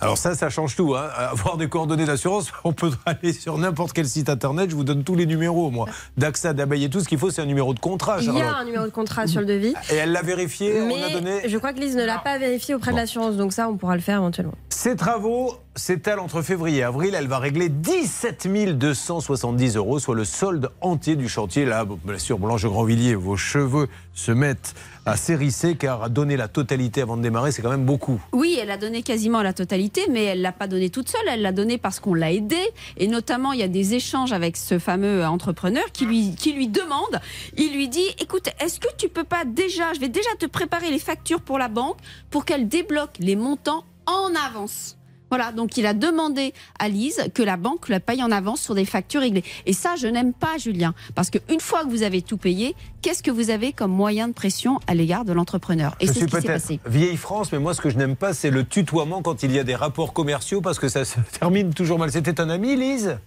Alors 0.00 0.18
ça, 0.18 0.34
ça 0.34 0.50
change 0.50 0.76
tout. 0.76 0.94
Hein. 0.94 1.08
Avoir 1.16 1.56
des 1.56 1.68
coordonnées 1.68 2.04
d'assurance, 2.04 2.52
on 2.64 2.72
peut 2.72 2.90
aller 3.06 3.32
sur 3.32 3.58
n'importe 3.58 3.92
quel 3.92 4.06
site 4.06 4.28
internet, 4.28 4.70
je 4.70 4.76
vous 4.76 4.84
donne 4.84 5.04
tous 5.04 5.14
les 5.14 5.26
numéros, 5.26 5.70
moi. 5.70 5.86
d'AXA, 6.16 6.52
d'abeille 6.52 6.84
et 6.84 6.90
tout, 6.90 7.00
ce 7.00 7.08
qu'il 7.08 7.18
faut, 7.18 7.30
c'est 7.30 7.42
un 7.42 7.46
numéro 7.46 7.74
de 7.74 7.80
contrat. 7.80 8.18
Il 8.20 8.26
y 8.26 8.28
a 8.28 8.32
Charlotte. 8.32 8.56
un 8.60 8.64
numéro 8.64 8.84
de 8.84 8.90
contrat 8.90 9.26
sur 9.26 9.40
le 9.40 9.46
devis. 9.46 9.74
Et 9.90 9.96
elle 9.96 10.12
l'a 10.12 10.22
vérifié, 10.22 10.80
on 10.82 10.86
a 10.86 11.08
Mais 11.08 11.12
donné... 11.12 11.48
je 11.48 11.58
crois 11.58 11.72
que 11.72 11.80
Lise 11.80 11.96
ne 11.96 12.04
l'a 12.04 12.18
pas 12.18 12.38
vérifié 12.38 12.74
auprès 12.74 12.92
de 12.92 12.96
l'assurance, 12.96 13.36
donc 13.36 13.52
ça, 13.52 13.68
on 13.68 13.76
pourra 13.76 13.96
le 13.96 14.02
faire 14.02 14.18
éventuellement. 14.18 14.54
Ces 14.68 14.96
travaux 14.96 15.54
s'étalent 15.76 16.22
entre 16.22 16.42
février 16.42 16.78
et 16.78 16.82
avril. 16.82 17.14
Elle 17.16 17.26
va 17.26 17.38
régler 17.38 17.68
17 17.68 18.48
270 18.78 19.76
euros, 19.76 19.98
soit 19.98 20.14
le 20.14 20.24
solde 20.24 20.70
entier 20.80 21.16
du 21.16 21.28
chantier. 21.28 21.64
Là, 21.64 21.84
bien 22.04 22.18
sûr, 22.18 22.38
Blanche 22.38 22.64
Grandvilliers, 22.66 23.14
vos 23.14 23.36
cheveux 23.36 23.88
se 24.12 24.30
mettent 24.32 24.74
à 25.06 25.16
s'hérisser 25.16 25.76
car 25.76 26.10
donner 26.10 26.36
la 26.36 26.48
totalité 26.48 27.02
avant 27.02 27.16
de 27.16 27.22
démarrer, 27.22 27.52
c'est 27.52 27.62
quand 27.62 27.70
même 27.70 27.84
beaucoup. 27.84 28.20
Oui, 28.32 28.58
elle 28.60 28.70
a 28.70 28.76
donné 28.76 29.02
quasiment 29.02 29.42
la 29.42 29.52
totalité, 29.52 30.02
mais 30.10 30.24
elle 30.24 30.40
l'a 30.40 30.52
pas 30.52 30.66
donné 30.66 30.90
toute 30.90 31.08
seule. 31.08 31.28
Elle 31.28 31.42
l'a 31.42 31.52
donné 31.52 31.78
parce 31.78 32.00
qu'on 32.00 32.14
l'a 32.14 32.32
aidée. 32.32 32.68
Et 32.96 33.06
notamment, 33.06 33.52
il 33.52 33.60
y 33.60 33.62
a 33.62 33.68
des 33.68 33.94
échanges 33.94 34.32
avec 34.32 34.56
ce 34.56 34.78
fameux 34.78 35.24
entrepreneur 35.24 35.84
qui 35.92 36.06
lui, 36.06 36.34
qui 36.34 36.52
lui 36.52 36.68
demande, 36.68 37.20
il 37.56 37.74
lui 37.74 37.88
dit, 37.88 38.06
écoute, 38.20 38.48
est-ce 38.60 38.80
que 38.80 38.88
tu 38.96 39.08
peux 39.08 39.24
pas 39.24 39.44
déjà, 39.44 39.92
je 39.92 40.00
vais 40.00 40.08
déjà 40.08 40.30
te 40.38 40.46
préparer 40.46 40.90
les 40.90 40.98
factures 40.98 41.40
pour 41.40 41.58
la 41.58 41.68
banque 41.68 41.98
pour 42.30 42.44
qu'elle 42.44 42.68
débloque 42.68 43.16
les 43.18 43.36
montants 43.36 43.84
en 44.06 44.30
avance. 44.34 44.96
Voilà, 45.30 45.52
donc 45.52 45.76
il 45.76 45.86
a 45.86 45.94
demandé 45.94 46.52
à 46.78 46.88
Lise 46.88 47.22
que 47.34 47.42
la 47.42 47.56
banque 47.56 47.88
la 47.88 48.00
paye 48.00 48.22
en 48.22 48.30
avance 48.30 48.60
sur 48.60 48.74
des 48.74 48.84
factures 48.84 49.20
réglées. 49.22 49.44
Et 49.66 49.72
ça, 49.72 49.96
je 49.96 50.06
n'aime 50.06 50.32
pas, 50.32 50.58
Julien, 50.58 50.94
parce 51.14 51.30
qu'une 51.30 51.60
fois 51.60 51.84
que 51.84 51.90
vous 51.90 52.02
avez 52.02 52.22
tout 52.22 52.36
payé, 52.36 52.76
qu'est-ce 53.02 53.22
que 53.22 53.30
vous 53.30 53.50
avez 53.50 53.72
comme 53.72 53.90
moyen 53.90 54.28
de 54.28 54.32
pression 54.32 54.78
à 54.86 54.94
l'égard 54.94 55.24
de 55.24 55.32
l'entrepreneur? 55.32 55.96
Et 56.00 56.06
je 56.06 56.12
c'est 56.12 56.20
suis 56.20 56.20
ce 56.22 56.26
qui 56.26 56.32
s'est 56.36 56.42
peut-être 56.48 56.62
passé. 56.62 56.80
vieille 56.86 57.16
France, 57.16 57.50
mais 57.52 57.58
moi, 57.58 57.74
ce 57.74 57.80
que 57.80 57.90
je 57.90 57.96
n'aime 57.96 58.16
pas, 58.16 58.32
c'est 58.34 58.50
le 58.50 58.64
tutoiement 58.64 59.22
quand 59.22 59.42
il 59.42 59.52
y 59.52 59.58
a 59.58 59.64
des 59.64 59.74
rapports 59.74 60.12
commerciaux 60.12 60.60
parce 60.60 60.78
que 60.78 60.88
ça 60.88 61.04
se 61.04 61.18
termine 61.38 61.74
toujours 61.74 61.98
mal. 61.98 62.12
C'était 62.12 62.40
un 62.40 62.48
ami, 62.50 62.76
Lise? 62.76 63.18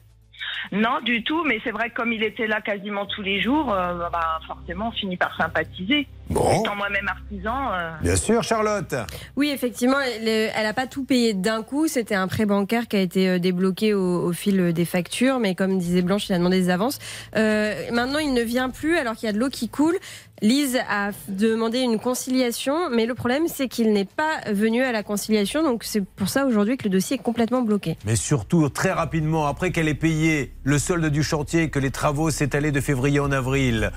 Non, 0.72 1.00
du 1.04 1.24
tout, 1.24 1.44
mais 1.46 1.60
c'est 1.64 1.72
vrai 1.72 1.90
que 1.90 1.96
comme 1.96 2.12
il 2.14 2.24
était 2.24 2.48
là 2.48 2.62
quasiment 2.62 3.06
tous 3.06 3.22
les 3.22 3.42
jours, 3.42 3.74
euh, 3.74 4.10
bah, 4.12 4.40
forcément, 4.48 4.90
on 4.90 4.92
finit 4.92 5.18
par 5.18 5.36
sympathiser. 5.38 6.08
Bon. 6.30 6.60
Étant 6.60 6.76
moi-même 6.76 7.08
artisan, 7.08 7.72
euh, 7.72 7.92
Bien 8.02 8.16
sûr, 8.18 8.44
Charlotte. 8.44 8.94
Oui, 9.38 9.50
effectivement, 9.50 10.00
elle 10.02 10.52
n'a 10.62 10.74
pas 10.74 10.88
tout 10.88 11.06
payé 11.06 11.34
d'un 11.34 11.64
coup. 11.64 11.88
C'était 11.88 12.16
un 12.16 12.28
prêt 12.28 12.46
bancaire 12.46 12.88
qui 12.88 12.98
a 12.98 13.00
été 13.00 13.30
euh, 13.30 13.40
débloqué 13.40 13.94
au, 13.94 14.26
au 14.26 14.34
fil 14.34 14.74
des 14.74 14.86
factures. 14.86 15.40
Mais 15.40 15.56
comme 15.56 15.78
disait 15.78 16.02
Blanche, 16.02 16.28
il 16.28 16.34
a 16.34 16.38
demandé 16.38 16.60
des 16.60 16.70
avances. 16.70 17.00
Euh, 17.36 17.74
maintenant, 17.94 18.20
il 18.20 18.34
ne 18.34 18.42
vient 18.42 18.70
plus 18.70 18.98
alors 18.98 19.16
qu'il 19.16 19.28
y 19.28 19.30
a 19.30 19.34
de 19.34 19.40
l'eau 19.40 19.50
qui 19.50 19.70
coule. 19.70 19.98
Lise 20.44 20.78
a 20.88 21.10
demandé 21.30 21.80
une 21.80 21.98
conciliation, 21.98 22.92
mais 22.92 23.08
le 23.08 23.16
problème, 23.16 23.48
c'est 23.48 23.68
qu'il 23.68 23.92
n'est 23.92 24.06
pas 24.06 24.52
venu 24.52 24.84
à 24.84 24.92
la 24.92 25.02
conciliation. 25.02 25.64
Donc, 25.64 25.84
c'est 25.84 26.06
pour 26.06 26.30
ça 26.30 26.46
aujourd'hui 26.46 26.78
que 26.78 26.84
le 26.84 26.92
dossier 26.92 27.16
est 27.16 27.24
complètement 27.24 27.64
bloqué. 27.64 27.98
Mais 28.06 28.16
surtout, 28.16 28.70
très 28.70 28.92
rapidement, 28.92 29.48
après 29.48 29.72
qu'elle 29.72 29.88
ait 29.88 29.96
payé 29.96 30.54
le 30.64 30.78
solde 30.78 31.08
du 31.08 31.24
chantier, 31.24 31.72
que 31.72 31.80
les 31.80 31.90
travaux 31.90 32.30
s'étalaient 32.30 32.72
de 32.72 32.82
février 32.82 33.20
en 33.20 33.32
avril, 33.32 33.92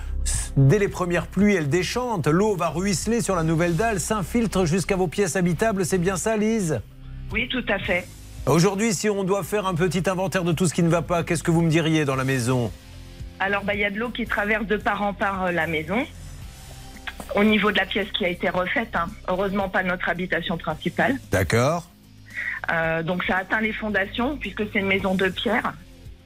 dès 0.57 0.79
les 0.79 0.89
premières 0.89 1.27
pluies, 1.27 1.57
elle 1.57 1.69
déchante. 1.69 2.27
L'eau 2.27 2.57
va 2.57 2.71
ruisseler 2.71 3.21
sur 3.21 3.37
la 3.37 3.43
nouvelle 3.43 3.77
dalle, 3.77 4.01
s'infiltre 4.01 4.65
jusqu'à 4.65 4.97
vos 4.97 5.09
pièces 5.09 5.37
habitables. 5.37 5.85
C'est 5.85 5.99
bien 5.99 6.17
ça, 6.17 6.39
Lise? 6.39 6.81
Oui, 7.33 7.49
tout 7.49 7.65
à 7.69 7.79
fait. 7.79 8.09
Aujourd'hui, 8.47 8.95
si 8.95 9.11
on 9.11 9.25
doit 9.25 9.43
faire 9.43 9.67
un 9.67 9.75
petit 9.75 10.09
inventaire 10.09 10.45
de 10.45 10.53
tout 10.53 10.67
ce 10.67 10.73
qui 10.73 10.83
ne 10.83 10.89
va 10.89 11.03
pas, 11.03 11.23
qu'est-ce 11.23 11.43
que 11.43 11.51
vous 11.51 11.61
me 11.61 11.69
diriez 11.69 12.07
dans 12.07 12.17
la 12.17 12.25
maison? 12.25 12.73
Alors, 13.41 13.63
bah, 13.63 13.75
il 13.75 13.81
y 13.81 13.85
a 13.85 13.91
de 13.91 13.99
l'eau 13.99 14.09
qui 14.09 14.25
traverse 14.25 14.67
de 14.67 14.79
part 14.79 15.03
en 15.03 15.13
part 15.13 15.45
euh, 15.45 15.51
la 15.51 15.67
maison. 15.67 16.07
Au 17.35 17.45
niveau 17.45 17.71
de 17.71 17.77
la 17.77 17.87
pièce 17.87 18.11
qui 18.13 18.25
a 18.25 18.29
été 18.29 18.49
refaite, 18.49 18.95
hein. 18.95 19.07
heureusement 19.29 19.69
pas 19.69 19.83
notre 19.83 20.09
habitation 20.09 20.57
principale. 20.59 21.19
D'accord. 21.31 21.89
Euh, 22.73 23.03
donc 23.03 23.25
ça 23.25 23.39
atteint 23.39 23.61
les 23.61 23.73
fondations 23.73 24.37
puisque 24.37 24.63
c'est 24.73 24.81
une 24.81 24.87
maison 24.87 25.15
de 25.15 25.29
pierre 25.29 25.73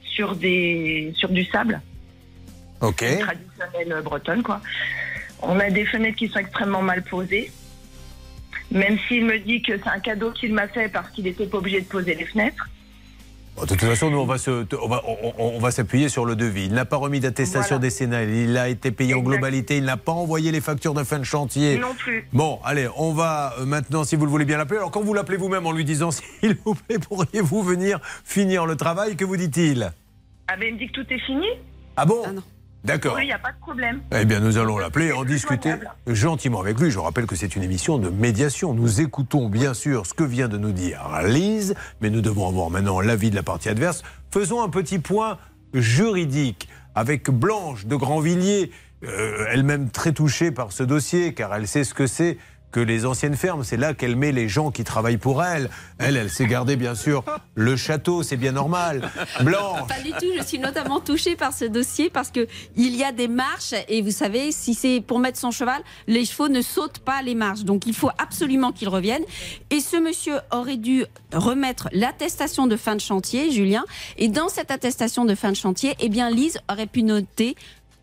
sur 0.03 0.35
des 0.35 1.13
sur 1.15 1.29
du 1.29 1.45
sable 1.45 1.81
Ok. 2.81 3.03
traditionnelle 3.19 4.01
bretonne 4.03 4.43
quoi. 4.43 4.61
On 5.41 5.59
a 5.59 5.69
des 5.69 5.85
fenêtres 5.85 6.17
qui 6.17 6.27
sont 6.27 6.39
extrêmement 6.39 6.81
mal 6.81 7.03
posées. 7.03 7.51
Même 8.71 8.97
s'il 9.07 9.25
me 9.25 9.37
dit 9.39 9.61
que 9.61 9.77
c'est 9.77 9.89
un 9.89 9.99
cadeau 9.99 10.31
qu'il 10.31 10.53
m'a 10.53 10.67
fait 10.67 10.89
parce 10.89 11.09
qu'il 11.11 11.25
n'était 11.25 11.45
pas 11.45 11.57
obligé 11.59 11.81
de 11.81 11.85
poser 11.85 12.15
les 12.15 12.25
fenêtres. 12.25 12.67
Bon, 13.55 13.61
de 13.63 13.67
toute 13.69 13.79
façon, 13.81 14.09
nous, 14.09 14.17
on 14.17 14.25
va, 14.25 14.37
se, 14.37 14.65
on 14.81 14.87
va, 14.89 15.01
on- 15.07 15.33
on 15.55 15.59
va 15.59 15.71
s'appuyer 15.71 16.09
sur 16.09 16.25
le 16.25 16.35
devis. 16.35 16.65
Il 16.65 16.73
n'a 16.73 16.83
pas 16.85 16.97
remis 16.97 17.21
d'attestation 17.21 17.75
Voilà. 17.77 17.81
décennale. 17.81 18.29
Il 18.29 18.57
a 18.57 18.67
été 18.67 18.91
payé 18.91 19.13
en 19.13 19.19
globalité. 19.19 19.77
Il 19.77 19.85
n'a 19.85 19.95
pas 19.97 20.11
envoyé 20.11 20.51
les 20.51 20.59
factures 20.59 20.93
de 20.93 21.03
fin 21.03 21.19
de 21.19 21.23
chantier. 21.23 21.77
Non 21.77 21.93
plus. 21.97 22.27
Bon, 22.33 22.59
allez, 22.65 22.87
on 22.97 23.13
va 23.13 23.53
euh, 23.59 23.65
maintenant, 23.65 24.03
si 24.03 24.17
vous 24.17 24.25
le 24.25 24.31
voulez 24.31 24.45
bien 24.45 24.57
l'appeler. 24.57 24.79
Alors, 24.79 24.91
quand 24.91 25.01
vous 25.01 25.13
l'appelez 25.13 25.37
vous-même 25.37 25.65
en 25.65 25.71
lui 25.71 25.85
disant, 25.85 26.11
s'il 26.11 26.57
vous 26.65 26.75
plaît, 26.75 26.99
pourriez-vous 26.99 27.63
venir 27.63 27.99
finir 28.25 28.65
le 28.65 28.75
travail, 28.75 29.15
que 29.15 29.23
vous 29.23 29.37
dit-il? 29.37 29.91
Ah 30.47 30.57
ben 30.59 30.67
il 30.67 30.73
me 30.73 30.79
dit 30.79 30.87
que 30.87 31.01
tout 31.01 31.07
est 31.13 31.19
fini. 31.25 31.47
Ah 31.95 32.05
bon? 32.05 32.21
Ah 32.25 32.33
non. 32.33 32.43
D'accord. 32.85 33.15
Oui, 33.15 33.23
il 33.23 33.27
n'y 33.27 33.33
a 33.33 33.39
pas 33.39 33.51
de 33.51 33.59
problème. 33.59 34.01
Eh 34.11 34.25
bien, 34.25 34.39
nous 34.39 34.57
allons 34.57 34.77
l'appeler 34.77 35.07
et 35.07 35.11
en 35.11 35.25
discuter 35.25 35.73
gentiment 36.05 36.59
avec 36.59 36.79
lui. 36.79 36.91
Je 36.91 36.99
rappelle 36.99 37.25
que 37.25 37.35
c'est 37.35 37.55
une 37.55 37.63
émission 37.63 37.97
de 37.97 38.09
médiation. 38.09 38.75
Nous 38.75 39.01
écoutons 39.01 39.49
bien 39.49 39.73
sûr 39.73 40.05
ce 40.05 40.13
que 40.13 40.23
vient 40.23 40.47
de 40.47 40.57
nous 40.57 40.71
dire 40.71 41.01
Lise, 41.23 41.73
mais 42.01 42.11
nous 42.11 42.21
devons 42.21 42.47
avoir 42.47 42.69
maintenant 42.69 43.01
l'avis 43.01 43.31
de 43.31 43.35
la 43.35 43.43
partie 43.43 43.69
adverse. 43.69 44.03
Faisons 44.31 44.63
un 44.63 44.69
petit 44.69 44.99
point 44.99 45.39
juridique 45.73 46.69
avec 46.93 47.31
Blanche 47.31 47.87
de 47.87 47.95
Grandvilliers, 47.95 48.71
euh, 49.03 49.47
elle-même 49.49 49.89
très 49.89 50.13
touchée 50.13 50.51
par 50.51 50.71
ce 50.71 50.83
dossier, 50.83 51.33
car 51.33 51.55
elle 51.55 51.67
sait 51.67 51.83
ce 51.83 51.95
que 51.95 52.05
c'est 52.05 52.37
que 52.75 52.81
les 52.81 53.05
anciennes 53.05 53.37
fermes. 53.37 53.63
C'est 53.63 53.77
là 53.77 53.93
qu'elle 53.93 54.17
met 54.17 54.33
les 54.33 54.49
gens 54.49 54.69
qui 54.69 54.83
travaillent 54.83 55.15
pour 55.15 55.41
elle. 55.41 55.69
Elle, 55.97 56.17
elle 56.17 56.29
s'est 56.29 56.45
gardée, 56.45 56.75
bien 56.75 56.93
sûr, 56.93 57.23
le 57.53 57.77
château, 57.77 58.21
c'est 58.21 58.35
bien 58.35 58.51
normal. 58.51 59.09
Blanche. 59.39 59.87
Pas 59.87 60.01
du 60.01 60.11
tout. 60.11 60.33
Je 60.37 60.43
suis 60.43 60.59
notamment 60.59 60.99
touchée 60.99 61.37
par 61.37 61.53
ce 61.53 61.63
dossier 61.63 62.09
parce 62.09 62.31
que 62.31 62.47
il 62.75 62.93
y 62.97 63.05
a 63.05 63.13
des 63.13 63.29
marches 63.29 63.73
et 63.87 64.01
vous 64.01 64.11
savez, 64.11 64.51
si 64.51 64.73
c'est 64.73 64.99
pour 64.99 65.19
mettre 65.19 65.39
son 65.39 65.51
cheval, 65.51 65.81
les 66.07 66.25
chevaux 66.25 66.49
ne 66.49 66.61
sautent 66.61 66.99
pas 66.99 67.21
les 67.21 67.33
marches. 67.33 67.63
Donc 67.63 67.87
il 67.87 67.93
faut 67.93 68.11
absolument 68.17 68.73
qu'il 68.73 68.89
revienne. 68.89 69.23
Et 69.69 69.79
ce 69.79 69.95
monsieur 69.95 70.39
aurait 70.51 70.75
dû 70.75 71.05
remettre 71.31 71.87
l'attestation 71.93 72.67
de 72.67 72.75
fin 72.75 72.95
de 72.95 73.01
chantier, 73.01 73.51
Julien. 73.51 73.85
Et 74.17 74.27
dans 74.27 74.49
cette 74.49 74.69
attestation 74.69 75.23
de 75.23 75.33
fin 75.33 75.51
de 75.51 75.55
chantier, 75.55 75.95
eh 76.01 76.09
bien 76.09 76.29
Lise 76.29 76.59
aurait 76.69 76.87
pu 76.87 77.03
noter 77.03 77.55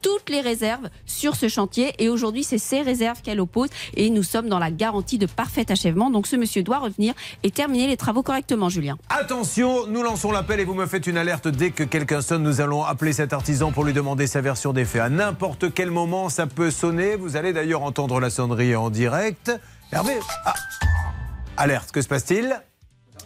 toutes 0.03 0.29
les 0.29 0.41
réserves 0.41 0.89
sur 1.07 1.37
ce 1.37 1.49
chantier 1.49 1.95
et 1.99 2.09
aujourd'hui 2.09 2.45
c'est 2.45 2.59
ces 2.59 2.83
réserves 2.83 3.23
qu'elle 3.23 3.41
oppose 3.41 3.69
et 3.97 4.11
nous 4.11 4.23
sommes 4.23 4.49
dans 4.49 4.59
la 4.59 4.71
garantie 4.71 5.19
de 5.19 5.27
parfait 5.27 5.71
achèvement. 5.71 6.11
Donc 6.11 6.27
ce 6.27 6.37
monsieur 6.37 6.63
doit 6.63 6.79
revenir 6.79 7.15
et 7.43 7.51
terminer 7.51 7.87
les 7.87 7.97
travaux 7.97 8.23
correctement, 8.23 8.69
Julien. 8.69 8.99
Attention, 9.09 9.87
nous 9.87 10.03
lançons 10.03 10.33
l'appel 10.33 10.61
et 10.61 10.65
vous 10.65 10.75
me 10.75 10.87
faites 10.87 11.07
une 11.07 11.17
alerte 11.17 11.49
dès 11.49 11.71
que 11.71 11.85
quelqu'un 11.85 12.21
sonne. 12.21 12.43
Nous 12.43 12.61
allons 12.61 12.85
appeler 12.85 13.13
cet 13.13 13.33
artisan 13.33 13.73
pour 13.73 13.85
lui 13.85 13.93
demander 13.93 14.27
sa 14.27 14.41
version 14.41 14.73
des 14.73 14.85
faits. 14.85 15.03
À 15.03 15.09
n'importe 15.09 15.73
quel 15.73 15.91
moment, 15.91 16.29
ça 16.29 16.47
peut 16.47 16.71
sonner. 16.71 17.17
Vous 17.17 17.37
allez 17.37 17.53
d'ailleurs 17.53 17.83
entendre 17.83 18.21
la 18.21 18.31
sonnerie 18.31 18.75
en 18.75 18.91
direct. 18.91 19.53
Hervé, 19.93 20.15
ah. 20.45 20.55
alerte, 21.57 21.93
que 21.93 22.03
se 22.03 22.09
passe-t-il? 22.09 22.61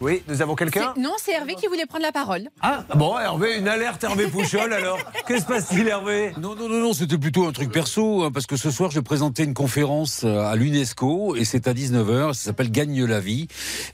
Oui, 0.01 0.23
nous 0.27 0.41
avons 0.41 0.55
quelqu'un 0.55 0.93
Non, 0.97 1.13
c'est 1.17 1.31
Hervé 1.33 1.55
qui 1.55 1.67
voulait 1.67 1.85
prendre 1.85 2.03
la 2.03 2.11
parole. 2.11 2.49
Ah, 2.61 2.83
bon, 2.95 3.17
Hervé, 3.17 3.57
une 3.57 3.67
alerte, 3.67 4.03
Hervé 4.03 4.27
Pouchol 4.27 4.71
alors. 4.73 4.97
Que 5.27 5.39
se 5.39 5.45
passe-t-il, 5.45 5.87
Hervé? 5.87 6.33
Non, 6.39 6.55
non, 6.55 6.69
non, 6.69 6.79
non, 6.79 6.93
c'était 6.93 7.17
plutôt 7.17 7.47
un 7.47 7.51
truc 7.51 7.71
perso, 7.71 8.23
hein, 8.23 8.31
parce 8.31 8.45
que 8.45 8.55
ce 8.57 8.69
soir, 8.71 8.91
je 8.91 8.95
vais 8.99 9.03
présenter 9.03 9.43
une 9.43 9.53
conférence 9.53 10.21
euh, 10.23 10.41
à 10.45 10.55
l'UNESCO, 10.55 11.35
et 11.35 11.45
c'est 11.45 11.67
à 11.67 11.73
19h, 11.73 12.33
ça 12.33 12.43
s'appelle 12.45 12.71
Gagne 12.71 13.05
la 13.05 13.19
vie, 13.19 13.47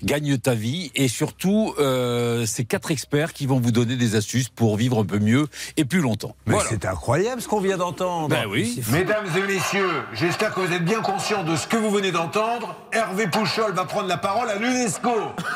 Gagne 0.04 0.38
ta 0.38 0.54
vie, 0.54 0.92
et 0.96 1.08
surtout, 1.08 1.74
euh, 1.80 2.46
c'est 2.46 2.66
quatre 2.66 2.92
experts 2.92 3.34
qui 3.34 3.46
vont 3.46 3.60
vous 3.60 3.72
donner 3.72 3.96
des 3.96 4.16
astuces 4.16 4.50
pour 4.50 4.76
vivre 4.78 5.00
un 5.00 5.06
peu 5.06 5.20
mieux 5.20 5.48
et 5.78 5.86
plus 5.86 6.02
longtemps. 6.02 6.36
Mais 6.46 6.54
Voilà. 6.56 6.70
c'est 6.70 6.86
incroyable 6.86 7.42
ce 7.42 7.48
qu'on 7.48 7.62
vient 7.62 7.78
d'entendre. 7.78 8.28
Ben 8.30 8.46
oui. 8.50 8.82
Mesdames 8.92 9.26
et 9.38 9.42
messieurs, 9.42 9.90
j'espère 10.14 10.54
que 10.54 10.60
vous 10.62 10.74
êtes 10.74 10.84
bien 10.86 11.02
conscients 11.02 11.44
de 11.44 11.56
ce 11.56 11.68
que 11.68 11.78
vous 11.78 11.90
venez 11.90 12.12
d'entendre. 12.12 12.76
Hervé 12.92 13.28
Pouchol 13.28 13.74
va 13.74 13.86
prendre 13.86 14.08
la 14.08 14.18
parole 14.18 14.50
à 14.50 14.56
l'UNESCO. 14.58 15.10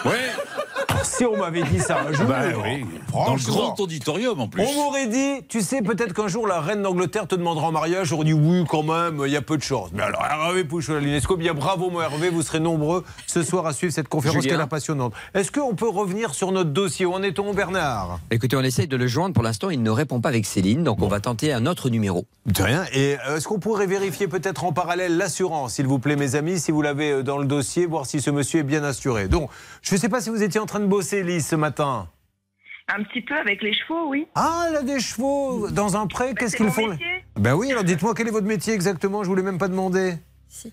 Ouais, 0.05 0.11
Si 1.03 1.25
on 1.25 1.37
m'avait 1.37 1.63
dit 1.63 1.79
ça 1.79 1.99
un 2.07 2.13
jour, 2.13 2.27
ben 2.27 2.53
oui. 2.63 2.85
Dans 3.11 3.35
le 3.35 3.45
grand 3.45 3.79
auditorium 3.79 4.39
en 4.39 4.47
plus. 4.47 4.63
On 4.63 4.73
m'aurait 4.73 5.07
dit, 5.07 5.45
tu 5.47 5.61
sais, 5.61 5.81
peut-être 5.81 6.13
qu'un 6.13 6.27
jour 6.27 6.47
la 6.47 6.59
reine 6.59 6.81
d'Angleterre 6.81 7.27
te 7.27 7.35
demandera 7.35 7.67
en 7.67 7.71
mariage. 7.71 8.07
J'aurais 8.07 8.25
dit 8.25 8.33
oui, 8.33 8.63
quand 8.67 8.83
même, 8.83 9.21
il 9.25 9.31
y 9.31 9.37
a 9.37 9.41
peu 9.41 9.57
de 9.57 9.63
chance. 9.63 9.89
Mais 9.93 10.03
alors, 10.03 10.23
Hervé 10.25 10.63
Pouchol 10.63 10.97
à 10.97 10.99
l'UNESCO, 10.99 11.37
bien 11.37 11.53
bravo, 11.53 11.89
mon 11.89 12.01
Hervé, 12.01 12.29
vous 12.29 12.41
serez 12.41 12.59
nombreux 12.59 13.03
ce 13.25 13.43
soir 13.43 13.65
à 13.65 13.73
suivre 13.73 13.93
cette 13.93 14.07
conférence 14.07 14.43
qui 14.43 14.51
a 14.51 14.57
l'air 14.57 14.67
passionnante. 14.67 15.13
Est-ce 15.33 15.51
qu'on 15.51 15.75
peut 15.75 15.89
revenir 15.89 16.33
sur 16.33 16.51
notre 16.51 16.71
dossier? 16.71 17.05
Où 17.05 17.13
en 17.13 17.23
est-on, 17.23 17.53
Bernard? 17.53 18.19
Écoutez, 18.31 18.55
on 18.55 18.61
essaye 18.61 18.87
de 18.87 18.97
le 18.97 19.07
joindre. 19.07 19.33
Pour 19.33 19.43
l'instant, 19.43 19.69
il 19.69 19.81
ne 19.81 19.91
répond 19.91 20.19
pas 20.19 20.29
avec 20.29 20.45
Céline, 20.45 20.83
donc 20.83 21.01
on 21.01 21.07
va 21.07 21.19
tenter 21.19 21.53
un 21.53 21.65
autre 21.65 21.89
numéro. 21.89 22.25
De 22.45 22.61
rien. 22.61 22.85
Et 22.93 23.17
euh, 23.27 23.37
est-ce 23.37 23.47
qu'on 23.47 23.59
pourrait 23.59 23.87
vérifier 23.87 24.27
peut-être 24.27 24.63
en 24.63 24.71
parallèle 24.71 25.17
l'assurance, 25.17 25.73
s'il 25.73 25.87
vous 25.87 25.99
plaît, 25.99 26.15
mes 26.15 26.35
amis, 26.35 26.59
si 26.59 26.71
vous 26.71 26.81
l'avez 26.81 27.11
euh, 27.11 27.23
dans 27.23 27.37
le 27.37 27.45
dossier, 27.45 27.85
voir 27.85 28.05
si 28.05 28.21
ce 28.21 28.29
monsieur 28.29 28.61
est 28.61 28.63
bien 28.63 28.83
assuré? 28.83 29.27
Donc, 29.27 29.49
je 29.81 29.95
ne 29.95 29.99
sais 29.99 30.09
pas 30.09 30.21
si 30.21 30.26
vous 30.29 30.43
étiez 30.43 30.59
en 30.59 30.65
train 30.65 30.79
de 30.79 30.85
bosser, 30.85 31.23
Lise, 31.23 31.47
ce 31.47 31.55
matin. 31.55 32.07
Un 32.89 33.03
petit 33.03 33.21
peu 33.21 33.35
avec 33.35 33.61
les 33.61 33.73
chevaux, 33.73 34.07
oui. 34.09 34.27
Ah, 34.35 34.67
elle 34.69 34.77
a 34.77 34.81
des 34.81 34.99
chevaux 34.99 35.69
dans 35.69 35.97
un 35.97 36.07
pré, 36.07 36.33
qu'est-ce 36.33 36.51
c'est 36.51 36.57
qu'ils 36.57 36.71
font 36.71 36.87
métier. 36.87 37.23
Ben 37.35 37.53
oui, 37.53 37.69
alors 37.71 37.83
dites-moi 37.83 38.13
quel 38.15 38.27
est 38.29 38.31
votre 38.31 38.47
métier 38.47 38.73
exactement, 38.73 39.23
je 39.23 39.29
ne 39.29 39.31
vous 39.31 39.35
l'ai 39.35 39.43
même 39.43 39.57
pas 39.57 39.67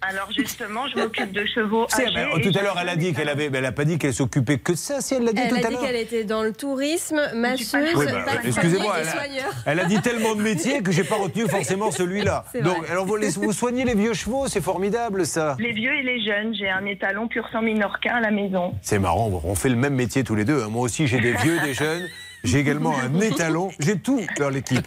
Alors 0.02 0.30
justement, 0.36 0.86
je 0.88 0.96
m'occupe 1.00 1.32
de 1.32 1.44
chevaux 1.46 1.86
âgés. 1.94 2.14
ben, 2.14 2.28
et 2.38 2.40
tout 2.42 2.56
à 2.58 2.62
l'heure, 2.62 2.76
elle 2.80 2.88
a 2.88 2.96
dit 2.96 3.12
qu'elle 3.12 3.28
avait, 3.28 3.50
elle 3.52 3.64
a 3.66 3.72
pas 3.72 3.84
dit 3.84 3.98
qu'elle 3.98 4.14
s'occupait 4.14 4.58
que 4.58 4.72
de 4.72 4.76
ça, 4.76 5.00
si 5.00 5.14
elle 5.14 5.24
l'a 5.24 5.32
dit 5.32 5.42
Elle 5.42 5.48
tout 5.50 5.54
a 5.56 5.58
à 5.58 5.62
dit 5.62 5.70
l'heure. 5.72 5.82
qu'elle 5.82 5.96
était 5.96 6.24
dans 6.24 6.42
le 6.42 6.52
tourisme, 6.52 7.20
masseuse, 7.34 7.74
Oui, 7.96 8.06
bah, 8.06 8.24
excusez-moi, 8.44 8.94
elle 9.00 9.08
a- 9.08 9.12
soigneur. 9.12 9.52
Elle 9.66 9.80
a 9.80 9.84
dit 9.84 10.00
tellement 10.00 10.34
de 10.34 10.42
métiers 10.42 10.80
que 10.82 10.92
j'ai 10.92 11.04
pas 11.04 11.16
retenu 11.16 11.48
forcément 11.48 11.90
celui-là. 11.90 12.44
Donc, 12.62 12.88
alors 12.88 13.04
vous, 13.04 13.16
les- 13.16 13.30
vous 13.30 13.52
soignez 13.52 13.84
les 13.84 13.94
vieux 13.94 14.14
chevaux, 14.14 14.46
c'est 14.48 14.60
formidable 14.62 15.26
ça. 15.26 15.56
Les 15.58 15.72
vieux 15.72 15.92
et 15.94 16.02
les 16.02 16.24
jeunes. 16.24 16.54
J'ai 16.54 16.70
un 16.70 16.86
étalon 16.86 17.28
pur 17.28 17.46
sang 17.52 17.62
minorquin 17.62 18.14
à 18.16 18.20
la 18.20 18.30
maison. 18.30 18.74
C'est 18.82 18.98
marrant, 18.98 19.40
on 19.44 19.54
fait 19.54 19.68
le 19.68 19.76
même 19.76 19.94
métier 19.94 20.24
tous 20.24 20.34
les 20.34 20.44
deux. 20.44 20.62
hein. 20.62 20.68
Moi 20.70 20.82
aussi, 20.82 21.06
j'ai 21.06 21.20
des 21.20 21.32
vieux, 21.32 21.58
des 21.60 21.74
jeunes. 21.74 22.06
J'ai 22.44 22.58
également 22.58 22.94
un 22.96 23.20
étalon. 23.20 23.70
J'ai 23.80 23.98
tout 23.98 24.20
dans 24.38 24.50
l'équipe. 24.50 24.86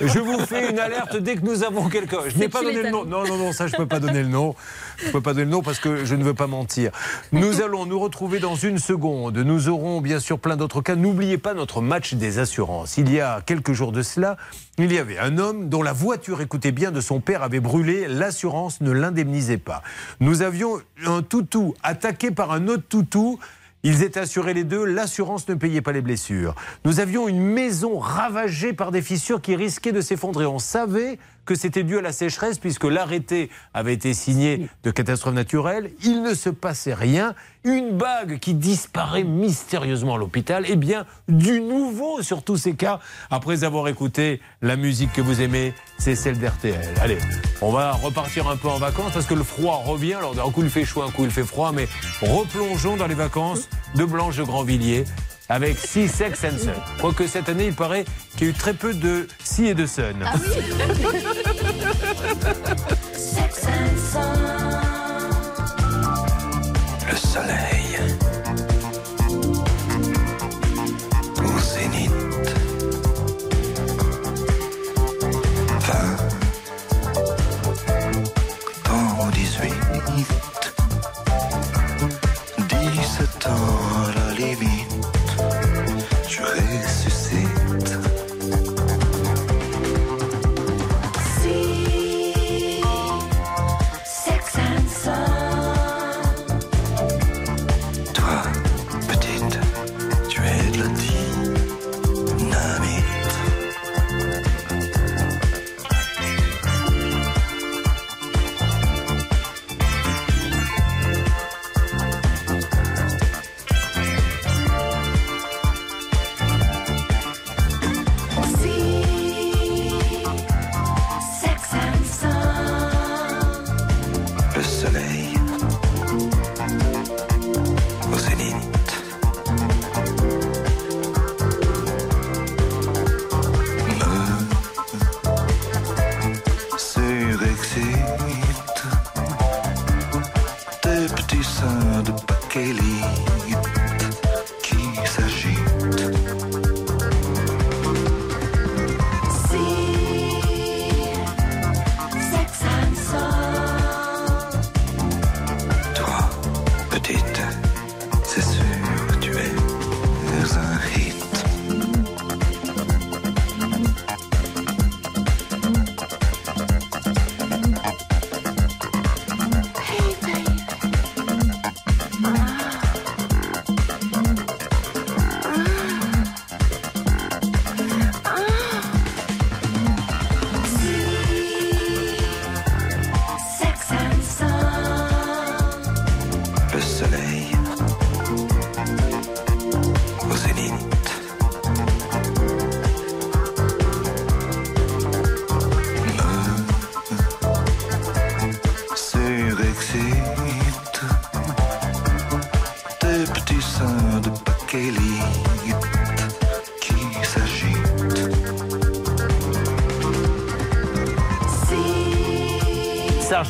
Je 0.00 0.18
vous 0.18 0.38
fais 0.40 0.70
une 0.70 0.78
alerte 0.78 1.16
dès 1.16 1.36
que 1.36 1.44
nous 1.44 1.62
avons 1.62 1.88
quelqu'un. 1.88 2.18
Je 2.28 2.36
n'ai 2.36 2.48
pas 2.48 2.62
donné 2.62 2.82
le 2.82 2.90
nom. 2.90 3.04
Non, 3.04 3.24
non, 3.26 3.36
non, 3.36 3.52
ça, 3.52 3.68
je 3.68 3.72
ne 3.72 3.78
peux 3.78 3.86
pas 3.86 4.00
donner 4.00 4.22
le 4.22 4.28
nom. 4.28 4.54
Je 4.98 5.06
ne 5.06 5.12
peux 5.12 5.20
pas 5.20 5.32
donner 5.32 5.44
le 5.44 5.50
nom 5.50 5.62
parce 5.62 5.78
que 5.78 6.04
je 6.04 6.14
ne 6.14 6.24
veux 6.24 6.34
pas 6.34 6.48
mentir. 6.48 6.90
Nous 7.32 7.62
allons 7.62 7.86
nous 7.86 7.98
retrouver 7.98 8.40
dans 8.40 8.56
une 8.56 8.78
seconde. 8.78 9.38
Nous 9.38 9.68
aurons 9.68 10.00
bien 10.00 10.18
sûr 10.18 10.38
plein 10.38 10.56
d'autres 10.56 10.82
cas. 10.82 10.96
N'oubliez 10.96 11.38
pas 11.38 11.54
notre 11.54 11.80
match 11.80 12.14
des 12.14 12.38
assurances. 12.38 12.98
Il 12.98 13.10
y 13.12 13.20
a 13.20 13.40
quelques 13.40 13.72
jours 13.72 13.92
de 13.92 14.02
cela, 14.02 14.36
il 14.78 14.92
y 14.92 14.98
avait 14.98 15.18
un 15.18 15.38
homme 15.38 15.68
dont 15.68 15.82
la 15.82 15.92
voiture, 15.92 16.40
écoutez 16.40 16.72
bien, 16.72 16.90
de 16.90 17.00
son 17.00 17.20
père 17.20 17.42
avait 17.42 17.60
brûlé. 17.60 18.08
L'assurance 18.08 18.80
ne 18.80 18.90
l'indemnisait 18.90 19.58
pas. 19.58 19.82
Nous 20.20 20.42
avions 20.42 20.80
un 21.06 21.22
toutou 21.22 21.74
attaqué 21.82 22.30
par 22.30 22.50
un 22.50 22.66
autre 22.68 22.84
toutou. 22.88 23.38
Ils 23.82 24.02
étaient 24.02 24.20
assurés 24.20 24.52
les 24.52 24.64
deux, 24.64 24.84
l'assurance 24.84 25.48
ne 25.48 25.54
payait 25.54 25.80
pas 25.80 25.92
les 25.92 26.02
blessures. 26.02 26.54
Nous 26.84 27.00
avions 27.00 27.28
une 27.28 27.40
maison 27.40 27.98
ravagée 27.98 28.74
par 28.74 28.90
des 28.92 29.00
fissures 29.00 29.40
qui 29.40 29.56
risquaient 29.56 29.92
de 29.92 30.02
s'effondrer. 30.02 30.44
On 30.44 30.58
savait 30.58 31.18
que 31.46 31.54
c'était 31.54 31.82
dû 31.82 31.98
à 31.98 32.02
la 32.02 32.12
sécheresse 32.12 32.58
puisque 32.58 32.84
l'arrêté 32.84 33.50
avait 33.72 33.94
été 33.94 34.12
signé 34.12 34.68
de 34.84 34.90
catastrophe 34.90 35.34
naturelle. 35.34 35.90
Il 36.04 36.22
ne 36.22 36.34
se 36.34 36.50
passait 36.50 36.92
rien. 36.92 37.34
Une 37.64 37.96
bague 37.96 38.38
qui 38.38 38.54
disparaît 38.54 39.24
mystérieusement 39.24 40.14
à 40.14 40.18
l'hôpital. 40.18 40.64
Eh 40.68 40.76
bien, 40.76 41.06
du 41.28 41.60
nouveau 41.60 42.22
sur 42.22 42.42
tous 42.42 42.58
ces 42.58 42.74
cas. 42.74 43.00
Après 43.30 43.64
avoir 43.64 43.88
écouté 43.88 44.40
la 44.62 44.76
musique 44.76 45.12
que 45.12 45.22
vous 45.22 45.40
aimez, 45.40 45.74
c'est 45.98 46.14
celle 46.14 46.38
d'RTL. 46.38 46.86
Allez, 47.00 47.18
on 47.62 47.72
va 47.72 47.92
repartir 47.92 48.46
un 48.48 48.56
peu 48.56 48.68
en 48.68 48.78
vacances 48.78 49.12
parce 49.12 49.26
que 49.26 49.34
le 49.34 49.42
froid 49.42 49.82
revient. 49.84 50.14
Alors, 50.14 50.34
un 50.38 50.50
coup 50.50 50.62
il 50.62 50.70
fait 50.70 50.84
chaud, 50.84 51.02
un 51.02 51.10
coup 51.10 51.24
il 51.24 51.30
fait 51.30 51.44
froid, 51.44 51.72
mais 51.72 51.88
replongeons 52.20 52.96
dans 52.96 53.06
les 53.06 53.14
vacances 53.14 53.69
de 53.94 54.04
Blanche 54.04 54.36
de 54.36 54.42
Grandvilliers 54.42 55.04
avec 55.48 55.78
Sea 55.78 56.08
Sex 56.08 56.44
and 56.44 56.58
Sun. 56.58 56.74
Quoique 57.00 57.26
cette 57.26 57.48
année, 57.48 57.66
il 57.66 57.74
paraît 57.74 58.04
qu'il 58.36 58.46
y 58.46 58.50
a 58.50 58.52
eu 58.52 58.56
très 58.56 58.74
peu 58.74 58.94
de 58.94 59.26
Sea 59.42 59.70
et 59.70 59.74
de 59.74 59.86
Sun. 59.86 60.24
Le 67.10 67.16
soleil 67.16 67.79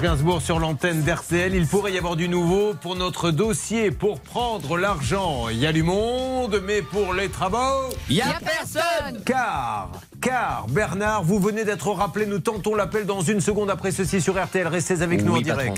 Serge 0.01 0.13
Gainsbourg 0.13 0.41
sur 0.41 0.59
l'antenne 0.59 1.03
d'RTL. 1.03 1.55
Il 1.55 1.67
pourrait 1.67 1.93
y 1.93 1.99
avoir 1.99 2.17
du 2.17 2.27
nouveau 2.29 2.73
pour 2.73 2.97
notre 2.97 3.31
dossier 3.31 3.91
pour 3.91 4.21
prendre 4.21 4.79
l'argent. 4.79 5.49
Il 5.51 5.59
y 5.59 5.67
a 5.67 5.73
du 5.73 5.83
monde, 5.83 6.63
mais 6.67 6.81
pour 6.81 7.13
les 7.13 7.29
travaux, 7.29 7.91
Il 8.09 8.17
y 8.17 8.23
a 8.23 8.39
personne 8.41 9.23
Car, 9.27 9.91
car, 10.23 10.67
Bernard, 10.71 11.23
vous 11.23 11.39
venez 11.39 11.65
d'être 11.65 11.91
rappelé. 11.91 12.25
Nous 12.25 12.39
tentons 12.39 12.75
l'appel 12.75 13.05
dans 13.05 13.21
une 13.21 13.43
seconde 13.43 13.69
après 13.69 13.91
ceci 13.91 14.23
sur 14.23 14.43
RTL. 14.43 14.67
Restez 14.69 15.03
avec 15.03 15.23
nous 15.23 15.37
en 15.37 15.43
patron. 15.43 15.75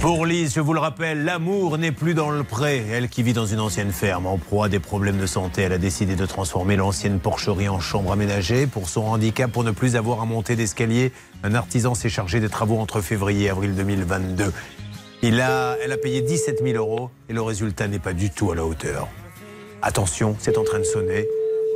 Pour 0.00 0.24
Lise, 0.24 0.54
je 0.54 0.60
vous 0.60 0.72
le 0.72 0.80
rappelle, 0.80 1.24
l'amour 1.24 1.76
n'est 1.76 1.92
plus 1.92 2.14
dans 2.14 2.30
le 2.30 2.42
pré. 2.42 2.86
Elle 2.90 3.10
qui 3.10 3.22
vit 3.22 3.34
dans 3.34 3.44
une 3.44 3.60
ancienne 3.60 3.92
ferme, 3.92 4.26
en 4.26 4.38
proie 4.38 4.66
à 4.66 4.68
des 4.70 4.78
problèmes 4.78 5.18
de 5.18 5.26
santé, 5.26 5.60
elle 5.60 5.74
a 5.74 5.78
décidé 5.78 6.16
de 6.16 6.24
transformer 6.24 6.74
l'ancienne 6.76 7.20
porcherie 7.20 7.68
en 7.68 7.78
chambre 7.78 8.12
aménagée. 8.12 8.66
Pour 8.66 8.88
son 8.88 9.02
handicap, 9.02 9.52
pour 9.52 9.64
ne 9.64 9.70
plus 9.70 9.96
avoir 9.96 10.22
à 10.22 10.24
monter 10.24 10.56
d'escalier, 10.56 11.12
un 11.42 11.54
artisan 11.54 11.94
s'est 11.94 12.08
chargé 12.08 12.40
des 12.40 12.48
travaux 12.48 12.78
entre 12.78 13.02
février 13.02 13.46
et 13.46 13.50
avril 13.50 13.74
2022. 13.74 14.54
Il 15.20 15.38
a, 15.38 15.76
elle 15.84 15.92
a 15.92 15.98
payé 15.98 16.22
17 16.22 16.62
000 16.62 16.76
euros 16.78 17.10
et 17.28 17.34
le 17.34 17.42
résultat 17.42 17.88
n'est 17.88 17.98
pas 17.98 18.14
du 18.14 18.30
tout 18.30 18.50
à 18.50 18.54
la 18.54 18.64
hauteur. 18.64 19.06
Attention, 19.82 20.34
c'est 20.38 20.56
en 20.56 20.64
train 20.64 20.78
de 20.78 20.84
sonner. 20.84 21.28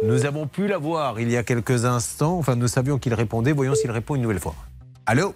Nous 0.03 0.25
avons 0.25 0.47
pu 0.47 0.67
la 0.67 0.79
voir 0.79 1.21
il 1.21 1.31
y 1.31 1.37
a 1.37 1.43
quelques 1.43 1.85
instants. 1.85 2.39
Enfin, 2.39 2.57
nous 2.57 2.69
savions 2.69 2.99
qu'il 2.99 3.13
répondait. 3.13 3.53
Voyons 3.53 3.75
s'il 3.75 3.91
répond 3.91 4.15
une 4.15 4.23
nouvelle 4.23 4.41
fois. 4.41 4.55
Allô? 5.05 5.35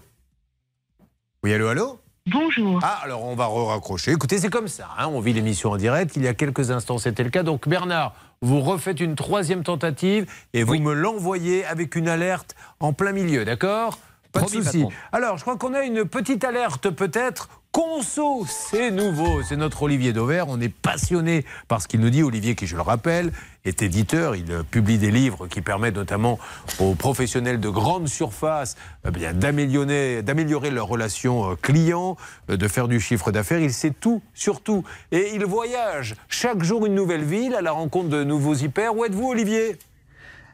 Oui, 1.42 1.52
allô, 1.52 1.68
allô? 1.68 2.00
Bonjour. 2.26 2.80
ah, 2.82 3.00
alors 3.04 3.24
on 3.24 3.36
va 3.36 3.46
raccrocher. 3.46 4.10
Écoutez, 4.12 4.38
c'est 4.38 4.50
comme 4.50 4.66
ça. 4.68 4.88
hein, 4.98 5.06
on 5.06 5.20
vit 5.20 5.32
l'émission 5.32 5.70
en 5.70 5.76
direct. 5.76 6.16
Il 6.16 6.22
y 6.22 6.28
a 6.28 6.34
quelques 6.34 6.70
instants, 6.72 6.98
c'était 6.98 7.22
le 7.22 7.30
cas. 7.30 7.44
Donc, 7.44 7.68
Bernard, 7.68 8.14
vous 8.42 8.60
refaites 8.60 8.98
une 9.00 9.14
troisième 9.14 9.62
tentative 9.62 10.26
et 10.52 10.64
vous 10.64 10.78
me 10.78 10.92
l'envoyez 10.92 11.64
avec 11.64 11.94
une 11.94 12.08
alerte 12.08 12.56
en 12.80 12.92
plein 12.92 13.12
milieu, 13.12 13.44
d'accord? 13.44 13.98
Pas 14.32 14.42
de 14.42 14.48
souci. 14.48 14.84
Alors, 15.12 15.36
je 15.38 15.42
crois 15.42 15.56
qu'on 15.56 15.72
a 15.72 15.82
une 15.82 16.04
petite 16.04 16.42
alerte 16.44 16.90
peut-être. 16.90 17.48
Conso, 17.76 18.46
c'est 18.48 18.90
nouveau. 18.90 19.42
C'est 19.42 19.56
notre 19.56 19.82
Olivier 19.82 20.14
Dauvert. 20.14 20.48
On 20.48 20.58
est 20.62 20.72
passionné 20.72 21.44
par 21.68 21.82
ce 21.82 21.88
qu'il 21.88 22.00
nous 22.00 22.08
dit. 22.08 22.22
Olivier, 22.22 22.54
qui, 22.54 22.66
je 22.66 22.74
le 22.74 22.80
rappelle, 22.80 23.32
est 23.66 23.82
éditeur. 23.82 24.34
Il 24.34 24.50
euh, 24.50 24.62
publie 24.62 24.96
des 24.96 25.10
livres 25.10 25.46
qui 25.46 25.60
permettent 25.60 25.96
notamment 25.96 26.38
aux 26.78 26.94
professionnels 26.94 27.60
de 27.60 27.68
grande 27.68 28.08
surface 28.08 28.76
bien, 29.12 29.34
d'améliorer, 29.34 30.22
d'améliorer 30.22 30.70
leurs 30.70 30.86
relations 30.86 31.50
euh, 31.50 31.54
clients, 31.54 32.16
euh, 32.48 32.56
de 32.56 32.66
faire 32.66 32.88
du 32.88 32.98
chiffre 32.98 33.30
d'affaires. 33.30 33.60
Il 33.60 33.74
sait 33.74 33.92
tout, 33.92 34.22
surtout. 34.32 34.82
Et 35.12 35.32
il 35.34 35.44
voyage 35.44 36.14
chaque 36.30 36.62
jour 36.62 36.86
une 36.86 36.94
nouvelle 36.94 37.24
ville 37.24 37.54
à 37.54 37.60
la 37.60 37.72
rencontre 37.72 38.08
de 38.08 38.24
nouveaux 38.24 38.54
hyper. 38.54 38.96
Où 38.96 39.04
êtes-vous, 39.04 39.28
Olivier? 39.28 39.76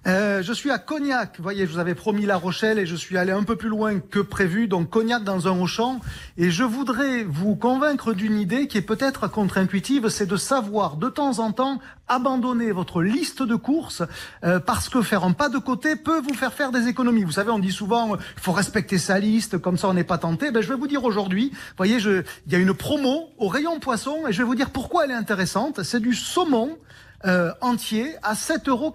Euh, 0.08 0.42
je 0.42 0.52
suis 0.52 0.70
à 0.70 0.78
Cognac. 0.78 1.36
Vous 1.36 1.44
voyez, 1.44 1.64
je 1.64 1.72
vous 1.72 1.78
avais 1.78 1.94
promis 1.94 2.26
La 2.26 2.36
Rochelle 2.36 2.80
et 2.80 2.86
je 2.86 2.96
suis 2.96 3.16
allé 3.16 3.30
un 3.30 3.44
peu 3.44 3.54
plus 3.54 3.68
loin 3.68 4.00
que 4.00 4.18
prévu. 4.18 4.66
Donc 4.66 4.90
Cognac 4.90 5.22
dans 5.22 5.46
un 5.46 5.60
Auchan. 5.60 6.00
Et 6.36 6.50
je 6.50 6.64
voudrais 6.64 7.22
vous 7.22 7.54
convaincre 7.54 8.12
d'une 8.12 8.38
idée 8.38 8.66
qui 8.66 8.78
est 8.78 8.82
peut-être 8.82 9.28
contre-intuitive, 9.28 10.08
c'est 10.08 10.26
de 10.26 10.36
savoir 10.36 10.96
de 10.96 11.08
temps 11.08 11.38
en 11.38 11.52
temps 11.52 11.78
abandonner 12.08 12.72
votre 12.72 13.00
liste 13.00 13.42
de 13.42 13.54
courses 13.54 14.02
euh, 14.44 14.58
parce 14.58 14.88
que 14.88 15.02
faire 15.02 15.22
un 15.24 15.32
pas 15.32 15.48
de 15.48 15.58
côté 15.58 15.94
peut 15.94 16.20
vous 16.20 16.34
faire 16.34 16.52
faire 16.52 16.72
des 16.72 16.88
économies. 16.88 17.22
Vous 17.22 17.32
savez, 17.32 17.52
on 17.52 17.60
dit 17.60 17.70
souvent, 17.70 18.14
euh, 18.14 18.16
il 18.36 18.42
faut 18.42 18.52
respecter 18.52 18.98
sa 18.98 19.20
liste, 19.20 19.58
comme 19.58 19.78
ça 19.78 19.88
on 19.88 19.94
n'est 19.94 20.04
pas 20.04 20.18
tenté. 20.18 20.50
Ben, 20.50 20.62
je 20.62 20.68
vais 20.68 20.78
vous 20.78 20.88
dire 20.88 21.04
aujourd'hui, 21.04 21.52
voyez, 21.76 21.98
il 21.98 22.52
y 22.52 22.56
a 22.56 22.58
une 22.58 22.74
promo 22.74 23.30
au 23.38 23.46
rayon 23.46 23.78
poisson 23.78 24.26
et 24.26 24.32
je 24.32 24.38
vais 24.38 24.44
vous 24.44 24.56
dire 24.56 24.70
pourquoi 24.70 25.04
elle 25.04 25.12
est 25.12 25.14
intéressante. 25.14 25.84
C'est 25.84 26.00
du 26.00 26.14
saumon 26.14 26.76
euh, 27.26 27.52
entier 27.60 28.14
à 28.22 28.34
7,99 28.34 28.68
euros 28.68 28.92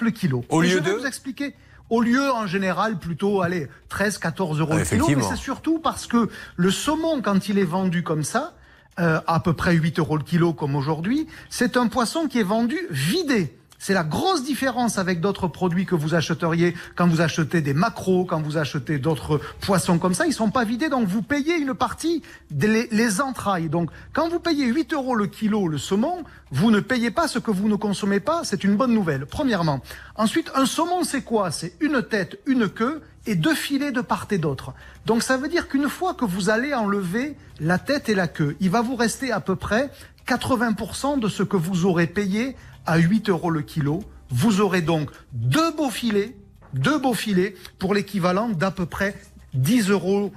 le 0.00 0.10
kilo. 0.10 0.44
Au 0.48 0.62
Et 0.62 0.66
lieu 0.66 0.72
je 0.72 0.78
vais 0.78 0.90
de 0.92 0.96
vous 0.96 1.06
expliquer. 1.06 1.54
Au 1.90 2.00
lieu, 2.00 2.30
en 2.32 2.46
général, 2.46 2.98
plutôt, 2.98 3.42
allez, 3.42 3.68
13, 3.90 4.18
14 4.18 4.60
euros 4.60 4.72
Ah, 4.74 4.78
le 4.78 4.84
kilo. 4.84 5.06
Mais 5.16 5.22
c'est 5.22 5.36
surtout 5.36 5.78
parce 5.78 6.06
que 6.06 6.30
le 6.56 6.70
saumon, 6.70 7.20
quand 7.20 7.48
il 7.48 7.58
est 7.58 7.64
vendu 7.64 8.02
comme 8.02 8.24
ça, 8.24 8.54
euh, 9.00 9.20
à 9.26 9.40
peu 9.40 9.52
près 9.52 9.74
8 9.74 9.98
euros 9.98 10.16
le 10.16 10.22
kilo 10.22 10.52
comme 10.52 10.76
aujourd'hui, 10.76 11.26
c'est 11.50 11.76
un 11.76 11.88
poisson 11.88 12.26
qui 12.28 12.38
est 12.38 12.44
vendu 12.44 12.78
vidé. 12.90 13.56
C'est 13.86 13.92
la 13.92 14.02
grosse 14.02 14.42
différence 14.42 14.96
avec 14.96 15.20
d'autres 15.20 15.46
produits 15.46 15.84
que 15.84 15.94
vous 15.94 16.14
achèteriez 16.14 16.74
quand 16.96 17.06
vous 17.06 17.20
achetez 17.20 17.60
des 17.60 17.74
macros, 17.74 18.24
quand 18.24 18.40
vous 18.40 18.56
achetez 18.56 18.96
d'autres 18.98 19.42
poissons 19.60 19.98
comme 19.98 20.14
ça. 20.14 20.26
Ils 20.26 20.32
sont 20.32 20.50
pas 20.50 20.64
vidés, 20.64 20.88
donc 20.88 21.06
vous 21.06 21.20
payez 21.20 21.58
une 21.58 21.74
partie 21.74 22.22
des 22.50 22.88
les 22.90 23.20
entrailles. 23.20 23.68
Donc 23.68 23.90
quand 24.14 24.30
vous 24.30 24.40
payez 24.40 24.64
8 24.64 24.94
euros 24.94 25.14
le 25.14 25.26
kilo 25.26 25.68
le 25.68 25.76
saumon, 25.76 26.24
vous 26.50 26.70
ne 26.70 26.80
payez 26.80 27.10
pas 27.10 27.28
ce 27.28 27.38
que 27.38 27.50
vous 27.50 27.68
ne 27.68 27.76
consommez 27.76 28.20
pas. 28.20 28.40
C'est 28.42 28.64
une 28.64 28.74
bonne 28.74 28.94
nouvelle, 28.94 29.26
premièrement. 29.26 29.82
Ensuite, 30.16 30.50
un 30.54 30.64
saumon, 30.64 31.04
c'est 31.04 31.20
quoi? 31.20 31.50
C'est 31.50 31.74
une 31.80 32.02
tête, 32.02 32.38
une 32.46 32.70
queue 32.70 33.02
et 33.26 33.34
deux 33.34 33.54
filets 33.54 33.92
de 33.92 34.00
part 34.00 34.28
et 34.30 34.38
d'autre. 34.38 34.72
Donc 35.04 35.22
ça 35.22 35.36
veut 35.36 35.48
dire 35.48 35.68
qu'une 35.68 35.90
fois 35.90 36.14
que 36.14 36.24
vous 36.24 36.48
allez 36.48 36.72
enlever 36.72 37.36
la 37.60 37.78
tête 37.78 38.08
et 38.08 38.14
la 38.14 38.28
queue, 38.28 38.56
il 38.60 38.70
va 38.70 38.80
vous 38.80 38.96
rester 38.96 39.30
à 39.30 39.40
peu 39.40 39.56
près 39.56 39.90
80% 40.26 41.18
de 41.18 41.28
ce 41.28 41.42
que 41.42 41.58
vous 41.58 41.84
aurez 41.84 42.06
payé 42.06 42.56
à 42.86 42.98
8 42.98 43.28
euros 43.28 43.50
le 43.50 43.62
kilo. 43.62 44.02
Vous 44.30 44.60
aurez 44.60 44.82
donc 44.82 45.10
deux 45.32 45.72
beaux 45.72 45.90
filets, 45.90 46.36
deux 46.72 46.98
beaux 46.98 47.14
filets 47.14 47.54
pour 47.78 47.94
l'équivalent 47.94 48.48
d'à 48.48 48.70
peu 48.70 48.86
près 48.86 49.14
10 49.54 49.90
euros 49.90 50.32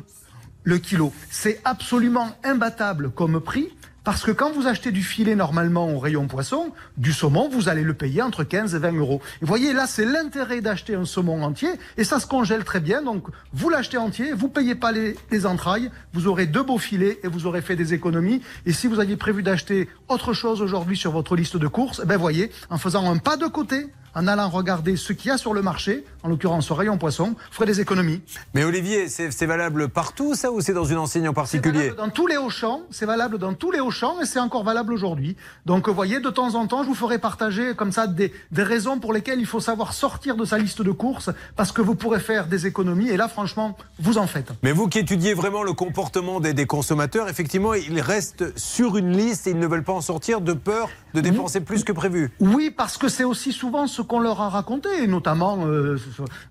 le 0.63 0.77
kilo. 0.77 1.13
C'est 1.29 1.61
absolument 1.63 2.35
imbattable 2.43 3.11
comme 3.11 3.39
prix. 3.39 3.69
Parce 4.07 4.23
que 4.23 4.31
quand 4.31 4.53
vous 4.53 4.67
achetez 4.67 4.93
du 4.93 5.03
filet 5.03 5.35
normalement 5.35 5.89
au 5.89 5.99
rayon 5.99 6.27
poisson, 6.27 6.71
du 6.95 7.11
saumon, 7.11 7.49
vous 7.49 7.67
allez 7.67 7.83
le 7.83 7.93
payer 7.93 8.21
entre 8.21 8.45
15 8.45 8.73
et 8.73 8.79
20 8.79 8.93
euros. 8.93 9.19
Et 9.33 9.37
vous 9.41 9.47
voyez, 9.47 9.73
là, 9.73 9.85
c'est 9.85 10.05
l'intérêt 10.05 10.61
d'acheter 10.61 10.95
un 10.95 11.03
saumon 11.03 11.43
entier, 11.43 11.67
et 11.97 12.05
ça 12.05 12.21
se 12.21 12.25
congèle 12.25 12.63
très 12.63 12.79
bien. 12.79 13.01
Donc, 13.01 13.27
vous 13.51 13.67
l'achetez 13.67 13.97
entier, 13.97 14.31
vous 14.31 14.47
payez 14.47 14.75
pas 14.75 14.93
les, 14.93 15.17
les 15.29 15.45
entrailles, 15.45 15.91
vous 16.13 16.27
aurez 16.27 16.45
deux 16.45 16.63
beaux 16.63 16.77
filets 16.77 17.19
et 17.21 17.27
vous 17.27 17.47
aurez 17.47 17.61
fait 17.61 17.75
des 17.75 17.93
économies. 17.93 18.41
Et 18.65 18.71
si 18.71 18.87
vous 18.87 19.01
aviez 19.01 19.17
prévu 19.17 19.43
d'acheter 19.43 19.89
autre 20.07 20.31
chose 20.31 20.61
aujourd'hui 20.61 20.95
sur 20.95 21.11
votre 21.11 21.35
liste 21.35 21.57
de 21.57 21.67
courses, 21.67 21.99
eh 22.01 22.07
ben 22.07 22.15
voyez, 22.15 22.49
en 22.69 22.77
faisant 22.77 23.11
un 23.11 23.17
pas 23.17 23.35
de 23.35 23.47
côté, 23.47 23.87
en 24.15 24.27
allant 24.27 24.49
regarder 24.49 24.95
ce 24.95 25.13
qu'il 25.13 25.29
y 25.29 25.31
a 25.31 25.37
sur 25.37 25.53
le 25.53 25.61
marché, 25.61 26.05
en 26.23 26.29
l'occurrence 26.29 26.71
au 26.71 26.75
rayon 26.75 26.97
poisson, 26.97 27.35
ferez 27.51 27.65
des 27.67 27.81
économies. 27.81 28.21
Mais 28.53 28.63
Olivier, 28.63 29.09
c'est 29.09 29.45
valable 29.45 29.89
partout, 29.89 30.35
ça, 30.35 30.51
ou 30.51 30.61
c'est 30.61 30.73
dans 30.73 30.85
une 30.85 30.97
enseigne 30.97 31.27
en 31.27 31.33
particulier 31.33 31.91
dans 31.97 32.09
tous 32.09 32.27
les 32.27 32.37
Auchan, 32.37 32.81
c'est 32.91 33.05
valable 33.05 33.37
dans 33.37 33.53
tous 33.53 33.71
les 33.71 33.79
Auchan 33.79 34.21
et 34.21 34.25
c'est 34.25 34.39
encore 34.39 34.63
valable 34.63 34.93
aujourd'hui. 34.93 35.35
Donc, 35.65 35.87
vous 35.87 35.93
voyez, 35.93 36.19
de 36.19 36.29
temps 36.29 36.55
en 36.55 36.67
temps, 36.67 36.83
je 36.83 36.87
vous 36.87 36.95
ferai 36.95 37.17
partager 37.17 37.75
comme 37.75 37.91
ça 37.91 38.07
des, 38.07 38.31
des 38.51 38.63
raisons 38.63 38.99
pour 38.99 39.13
lesquelles 39.13 39.39
il 39.39 39.45
faut 39.45 39.59
savoir 39.59 39.93
sortir 39.93 40.35
de 40.35 40.45
sa 40.45 40.57
liste 40.57 40.81
de 40.81 40.91
courses 40.91 41.29
parce 41.55 41.71
que 41.71 41.81
vous 41.81 41.95
pourrez 41.95 42.19
faire 42.19 42.47
des 42.47 42.67
économies 42.67 43.09
et 43.09 43.17
là, 43.17 43.27
franchement, 43.27 43.77
vous 43.99 44.17
en 44.17 44.27
faites. 44.27 44.51
Mais 44.63 44.71
vous 44.71 44.87
qui 44.87 44.99
étudiez 44.99 45.33
vraiment 45.33 45.63
le 45.63 45.73
comportement 45.73 46.39
des, 46.39 46.53
des 46.53 46.65
consommateurs, 46.65 47.29
effectivement, 47.29 47.73
ils 47.73 48.01
restent 48.01 48.57
sur 48.57 48.97
une 48.97 49.15
liste 49.15 49.47
et 49.47 49.51
ils 49.51 49.59
ne 49.59 49.67
veulent 49.67 49.83
pas 49.83 49.93
en 49.93 50.01
sortir 50.01 50.41
de 50.41 50.53
peur 50.53 50.89
de 51.13 51.21
dépenser 51.21 51.61
plus 51.61 51.83
que 51.83 51.91
prévu. 51.91 52.31
Oui, 52.39 52.69
parce 52.69 52.97
que 52.97 53.07
c'est 53.09 53.23
aussi 53.23 53.51
souvent 53.51 53.87
ce 53.87 53.96
qu'on 54.03 54.19
leur 54.19 54.41
a 54.41 54.49
raconté, 54.49 55.07
notamment 55.07 55.65
euh, 55.65 55.97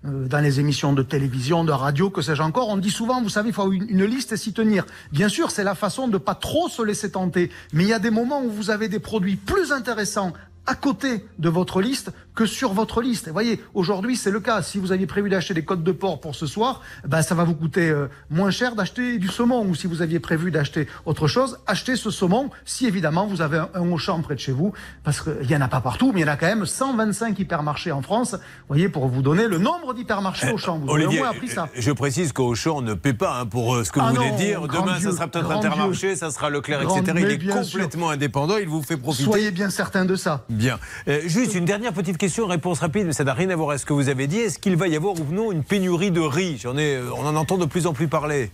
euh, 0.05 0.27
dans 0.27 0.39
les 0.39 0.59
émissions 0.59 0.93
de 0.93 1.03
télévision, 1.03 1.63
de 1.63 1.71
radio, 1.71 2.09
que 2.09 2.21
sais-je 2.21 2.41
encore. 2.41 2.69
On 2.69 2.77
dit 2.77 2.91
souvent, 2.91 3.21
vous 3.21 3.29
savez, 3.29 3.49
il 3.49 3.53
faut 3.53 3.71
une, 3.71 3.87
une 3.89 4.05
liste 4.05 4.31
et 4.31 4.37
s'y 4.37 4.53
tenir. 4.53 4.85
Bien 5.11 5.29
sûr, 5.29 5.51
c'est 5.51 5.63
la 5.63 5.75
façon 5.75 6.07
de 6.07 6.17
pas 6.17 6.35
trop 6.35 6.69
se 6.69 6.81
laisser 6.81 7.11
tenter. 7.11 7.51
Mais 7.73 7.83
il 7.83 7.89
y 7.89 7.93
a 7.93 7.99
des 7.99 8.11
moments 8.11 8.41
où 8.41 8.49
vous 8.49 8.69
avez 8.69 8.89
des 8.89 8.99
produits 8.99 9.35
plus 9.35 9.71
intéressants 9.71 10.33
à 10.67 10.75
côté 10.75 11.25
de 11.39 11.49
votre 11.49 11.81
liste 11.81 12.11
que 12.37 12.45
sur 12.45 12.71
votre 12.73 13.01
liste. 13.01 13.27
Et 13.27 13.31
voyez, 13.31 13.59
aujourd'hui, 13.73 14.15
c'est 14.15 14.29
le 14.31 14.39
cas. 14.39 14.61
Si 14.61 14.77
vous 14.77 14.91
aviez 14.91 15.07
prévu 15.07 15.29
d'acheter 15.29 15.53
des 15.55 15.65
côtes 15.65 15.83
de 15.83 15.91
porc 15.91 16.21
pour 16.21 16.35
ce 16.35 16.45
soir, 16.45 16.81
ben, 17.05 17.21
ça 17.23 17.33
va 17.35 17.43
vous 17.43 17.55
coûter 17.55 17.89
euh, 17.89 18.07
moins 18.29 18.51
cher 18.51 18.75
d'acheter 18.75 19.17
du 19.17 19.27
saumon. 19.27 19.65
Ou 19.65 19.73
si 19.75 19.87
vous 19.87 20.01
aviez 20.03 20.19
prévu 20.19 20.51
d'acheter 20.51 20.87
autre 21.05 21.27
chose, 21.27 21.57
achetez 21.65 21.95
ce 21.95 22.11
saumon 22.11 22.51
si 22.63 22.85
évidemment 22.85 23.25
vous 23.25 23.41
avez 23.41 23.57
un, 23.57 23.69
un 23.73 23.91
Auchan 23.91 24.21
près 24.21 24.35
de 24.35 24.39
chez 24.39 24.51
vous. 24.51 24.71
Parce 25.03 25.21
qu'il 25.21 25.49
y 25.49 25.55
en 25.55 25.61
a 25.61 25.67
pas 25.67 25.81
partout, 25.81 26.11
mais 26.13 26.21
il 26.21 26.27
y 26.27 26.29
en 26.29 26.33
a 26.33 26.37
quand 26.37 26.45
même 26.45 26.65
125 26.65 27.37
hypermarchés 27.39 27.91
en 27.91 28.01
France. 28.03 28.33
Vous 28.33 28.39
voyez, 28.69 28.87
pour 28.87 29.07
vous 29.07 29.23
donner 29.23 29.47
le 29.47 29.57
nombre 29.57 29.93
d'hypermarchés 29.95 30.51
Auchan. 30.51 30.77
Vous 30.77 30.87
aurez 30.89 31.03
au 31.03 31.05
Olivier, 31.07 31.19
moins 31.21 31.31
appris 31.31 31.47
ça. 31.47 31.67
je 31.75 31.91
précise 31.91 32.33
qu'Auchan 32.33 32.81
ne 32.81 32.93
paie 32.93 33.13
pas 33.13 33.39
hein, 33.39 33.45
pour 33.47 33.75
euh, 33.75 33.83
ce 33.83 33.91
que 33.91 33.99
Ah 33.99 34.09
vous 34.11 34.15
venez 34.15 34.31
de 34.31 34.37
dire. 34.37 34.61
Demain, 34.67 34.97
Dieu, 34.99 35.09
ça 35.09 35.15
sera 35.17 35.27
peut-être 35.27 35.49
Intermarché, 35.51 36.07
Dieu. 36.09 36.15
ça 36.15 36.29
sera 36.29 36.49
Leclerc, 36.51 36.83
Grand- 36.83 36.97
etc. 37.01 37.17
Il 37.19 37.31
est 37.31 37.47
complètement 37.63 38.09
indépendant, 38.11 38.57
il 38.57 38.67
vous 38.67 38.83
fait 38.83 38.97
profiter. 38.97 39.23
Soyez 39.23 39.49
bien 39.51 39.69
certain 39.71 40.05
de 40.05 40.15
ça. 40.15 40.45
Bien. 40.49 40.77
Euh, 41.07 41.21
juste 41.25 41.55
une 41.55 41.65
dernière 41.65 41.93
petite 41.93 42.17
question, 42.17 42.26
réponse 42.47 42.79
rapide, 42.79 43.07
mais 43.07 43.13
ça 43.13 43.23
n'a 43.23 43.33
rien 43.33 43.49
à 43.49 43.55
voir 43.55 43.69
avec 43.69 43.79
ce 43.81 43.85
que 43.85 43.93
vous 43.93 44.09
avez 44.09 44.27
dit. 44.27 44.39
Est-ce 44.39 44.59
qu'il 44.59 44.75
va 44.75 44.87
y 44.87 44.95
avoir 44.95 45.13
ou 45.15 45.25
non 45.31 45.51
une 45.51 45.63
pénurie 45.63 46.11
de 46.11 46.21
riz? 46.21 46.61
Euh, 46.65 47.09
On 47.17 47.25
en 47.25 47.35
entend 47.35 47.57
de 47.57 47.65
plus 47.65 47.87
en 47.87 47.93
plus 47.93 48.07
parler. 48.07 48.51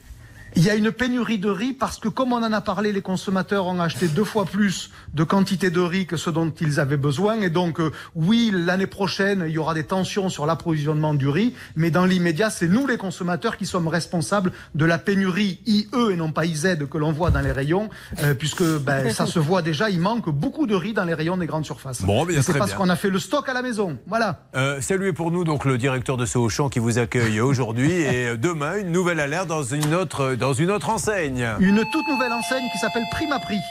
Il 0.55 0.63
y 0.63 0.69
a 0.69 0.75
une 0.75 0.91
pénurie 0.91 1.39
de 1.39 1.49
riz 1.49 1.73
parce 1.73 1.97
que, 1.97 2.07
comme 2.07 2.31
on 2.31 2.43
en 2.43 2.53
a 2.53 2.61
parlé, 2.61 2.91
les 2.91 3.01
consommateurs 3.01 3.65
ont 3.65 3.79
acheté 3.79 4.07
deux 4.07 4.23
fois 4.23 4.45
plus 4.45 4.91
de 5.13 5.23
quantité 5.23 5.71
de 5.71 5.79
riz 5.79 6.05
que 6.05 6.15
ce 6.15 6.29
dont 6.29 6.51
ils 6.61 6.79
avaient 6.79 6.97
besoin. 6.97 7.41
Et 7.41 7.49
donc, 7.49 7.79
euh, 7.79 7.91
oui, 8.15 8.51
l'année 8.53 8.87
prochaine, 8.87 9.45
il 9.47 9.53
y 9.53 9.57
aura 9.57 9.73
des 9.73 9.85
tensions 9.85 10.29
sur 10.29 10.45
l'approvisionnement 10.45 11.15
du 11.15 11.27
riz, 11.27 11.55
mais 11.75 11.89
dans 11.89 12.05
l'immédiat, 12.05 12.49
c'est 12.49 12.67
nous 12.67 12.85
les 12.85 12.97
consommateurs 12.97 13.57
qui 13.57 13.65
sommes 13.65 13.87
responsables 13.87 14.51
de 14.75 14.85
la 14.85 14.99
pénurie 14.99 15.59
IE 15.65 15.87
et 16.11 16.15
non 16.15 16.31
pas 16.31 16.45
IZ 16.45 16.77
que 16.89 16.97
l'on 16.97 17.11
voit 17.11 17.31
dans 17.31 17.41
les 17.41 17.51
rayons, 17.51 17.89
euh, 18.21 18.33
puisque 18.33 18.63
ben, 18.63 19.09
ça 19.13 19.25
se 19.25 19.39
voit 19.39 19.61
déjà, 19.61 19.89
il 19.89 19.99
manque 19.99 20.29
beaucoup 20.29 20.67
de 20.67 20.75
riz 20.75 20.93
dans 20.93 21.05
les 21.05 21.13
rayons 21.13 21.37
des 21.37 21.47
grandes 21.47 21.65
surfaces. 21.65 22.03
Bon, 22.03 22.25
bien, 22.25 22.39
Et 22.39 22.41
c'est 22.43 22.57
parce 22.57 22.73
qu'on 22.73 22.89
a 22.89 22.95
fait 22.95 23.09
le 23.09 23.19
stock 23.19 23.49
à 23.49 23.53
la 23.53 23.61
maison. 23.61 23.97
Voilà. 24.05 24.43
Euh, 24.55 24.81
saluez 24.81 25.13
pour 25.13 25.31
nous 25.31 25.43
donc 25.43 25.65
le 25.65 25.77
directeur 25.77 26.17
de 26.17 26.25
ce 26.25 26.37
Auchan 26.37 26.69
qui 26.69 26.79
vous 26.79 26.99
accueille 26.99 27.41
aujourd'hui 27.41 27.91
et 27.91 28.27
euh, 28.27 28.37
demain 28.37 28.77
une 28.77 28.91
nouvelle 28.91 29.19
alerte 29.19 29.47
dans 29.47 29.63
une 29.63 29.95
autre 29.95 30.35
dans 30.35 30.42
une 30.51 30.71
autre 30.71 30.89
enseigne. 30.89 31.47
Une 31.60 31.86
toute 31.91 32.08
nouvelle 32.10 32.34
enseigne 32.34 32.65
qui 32.73 32.77
s'appelle 32.79 33.06
Prima 33.12 33.39
Prix. 33.39 33.62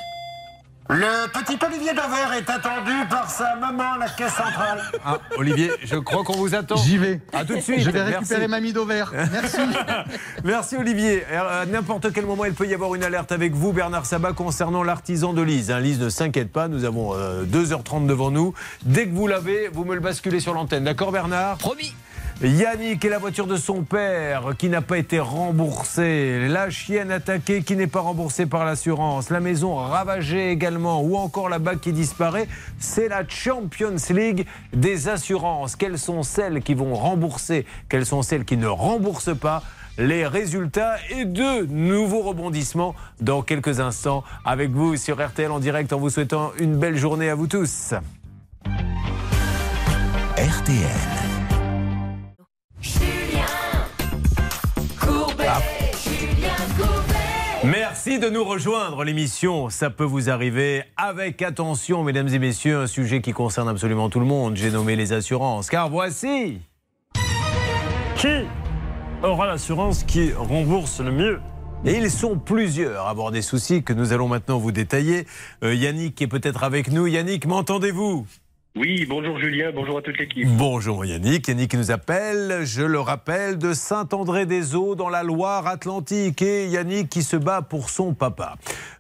Le 0.89 1.29
petit 1.29 1.59
Olivier 1.65 1.93
Daver 1.95 2.39
est 2.39 2.51
attendu 2.51 2.93
par 3.09 3.31
sa 3.31 3.57
maman 3.57 3.95
à 3.95 3.99
la 3.99 4.09
caisse 4.09 4.35
centrale. 4.35 4.83
Ah, 5.05 5.19
Olivier, 5.37 5.73
je 5.83 5.97
crois 5.97 6.23
qu'on 6.23 6.37
vous 6.37 6.55
attend. 6.55 6.77
J'y 6.77 6.97
vais. 6.97 7.21
À 7.33 7.45
tout 7.45 7.57
de 7.57 7.61
suite. 7.61 7.81
Je 7.81 7.91
vais 7.91 8.03
récupérer 8.03 8.47
ma 8.47 8.61
mie 8.61 8.73
d'Auvert. 8.73 9.13
Merci. 9.33 9.59
Merci 10.45 10.77
Olivier. 10.77 11.25
À 11.27 11.67
n'importe 11.67 12.13
quel 12.13 12.25
moment, 12.25 12.45
il 12.45 12.53
peut 12.53 12.67
y 12.67 12.75
avoir 12.75 12.95
une 12.95 13.03
alerte 13.03 13.33
avec 13.33 13.53
vous, 13.53 13.73
Bernard 13.73 14.07
Sabat, 14.07 14.33
concernant 14.33 14.83
l'artisan 14.85 15.33
de 15.33 15.43
Lise. 15.43 15.71
Hein, 15.71 15.81
Lise, 15.81 16.01
ne 16.01 16.09
s'inquiète 16.09 16.53
pas, 16.53 16.69
nous 16.69 16.85
avons 16.85 17.15
euh, 17.15 17.45
2h30 17.45 18.07
devant 18.07 18.31
nous. 18.31 18.55
Dès 18.85 19.07
que 19.07 19.15
vous 19.15 19.27
l'avez, 19.27 19.69
vous 19.69 19.85
me 19.85 19.95
le 19.95 20.01
basculez 20.01 20.41
sur 20.41 20.55
l'antenne. 20.55 20.85
D'accord, 20.85 21.11
Bernard? 21.11 21.59
Promis. 21.59 21.95
Yannick 22.45 23.05
et 23.05 23.09
la 23.09 23.19
voiture 23.19 23.47
de 23.47 23.57
son 23.57 23.83
père 23.83 24.55
qui 24.59 24.69
n'a 24.69 24.83
pas 24.83 24.99
été 24.99 25.21
remboursée, 25.21 26.49
la 26.49 26.71
chienne 26.71 27.13
attaquée 27.13 27.63
qui 27.63 27.77
n'est 27.77 27.87
pas 27.87 28.01
remboursée 28.01 28.47
par 28.47 28.65
l'assurance, 28.65 29.31
la 29.31 29.39
maison 29.39 29.77
ravagée 29.77 30.51
également, 30.51 31.03
ou 31.03 31.17
encore 31.17 31.49
la 31.49 31.61
bague 31.61 31.79
qui 31.79 31.93
disparaît, 31.93 32.49
c'est 32.81 33.07
la 33.09 33.23
Champions 33.29 33.95
League 34.11 34.47
des 34.73 35.09
assurances. 35.09 35.77
Quelles 35.77 35.99
sont 35.99 36.25
celles 36.25 36.63
qui 36.63 36.75
vont 36.75 36.95
rembourser? 36.95 37.65
Quelles 37.89 38.07
sont 38.07 38.23
celles 38.23 38.45
qui 38.45 38.57
ne 38.57 38.67
remboursent 38.67 39.39
pas? 39.39 39.63
Les 39.97 40.27
résultats 40.27 40.97
et 41.11 41.25
de 41.25 41.67
nouveaux 41.67 42.23
rebondissements 42.23 42.97
dans 43.21 43.43
quelques 43.43 43.79
instants 43.79 44.25
avec 44.45 44.71
vous 44.71 44.97
sur 44.97 45.25
RTL 45.25 45.51
en 45.51 45.61
direct 45.61 45.93
en 45.93 45.99
vous 45.99 46.11
souhaitant 46.11 46.51
une 46.59 46.77
belle 46.77 46.97
journée 46.97 47.29
à 47.29 47.37
vous 47.37 47.47
tous. 47.47 47.95
RTL. 50.37 51.32
Merci 57.65 58.19
de 58.19 58.29
nous 58.29 58.43
rejoindre. 58.43 59.05
L'émission, 59.05 59.71
ça 59.71 59.89
peut 59.89 60.05
vous 60.05 60.29
arriver 60.29 60.83
avec 60.97 61.41
attention, 61.43 62.03
mesdames 62.03 62.29
et 62.29 62.41
messieurs, 62.41 62.81
un 62.81 62.87
sujet 62.89 63.21
qui 63.21 63.33
concerne 63.33 63.69
absolument 63.69 64.11
tout 64.11 64.19
le 64.19 64.27
monde. 64.27 64.57
J'ai 64.57 64.71
nommé 64.71 64.97
les 64.97 65.13
assurances. 65.13 65.71
Car 65.71 65.89
voici. 65.89 66.61
Qui 68.17 68.47
aura 69.23 69.47
l'assurance 69.47 70.03
qui 70.03 70.33
rembourse 70.33 71.01
le 71.01 71.13
mieux? 71.13 71.41
Et 71.85 71.95
ils 71.95 72.11
sont 72.11 72.37
plusieurs 72.39 73.07
à 73.07 73.11
avoir 73.11 73.31
des 73.31 73.43
soucis 73.43 73.83
que 73.83 73.93
nous 73.93 74.13
allons 74.13 74.29
maintenant 74.29 74.59
vous 74.59 74.73
détailler. 74.73 75.27
Euh, 75.63 75.75
Yannick 75.75 76.21
est 76.21 76.29
peut-être 76.29 76.65
avec 76.65 76.91
nous. 76.91 77.07
Yannick, 77.07 77.47
m'entendez-vous? 77.47 78.27
Oui, 78.75 79.05
bonjour 79.07 79.39
Julien, 79.39 79.71
bonjour 79.71 79.99
à 79.99 80.03
toute 80.03 80.17
l'équipe. 80.17 80.49
Bonjour 80.49 81.05
Yannick. 81.05 81.47
Yannick 81.47 81.75
nous 81.75 81.91
appelle, 81.91 82.65
je 82.65 82.83
le 82.83 83.01
rappelle, 83.01 83.59
de 83.59 83.75
Saint-André-des-Eaux 83.75 84.95
dans 84.95 85.11
la 85.11 85.23
Loire-Atlantique. 85.23 86.41
Et 86.41 86.69
Yannick 86.69 87.11
qui 87.11 87.23
se 87.23 87.37
bat 87.37 87.61
pour 87.61 87.91
son 87.91 88.15
papa. 88.15 88.57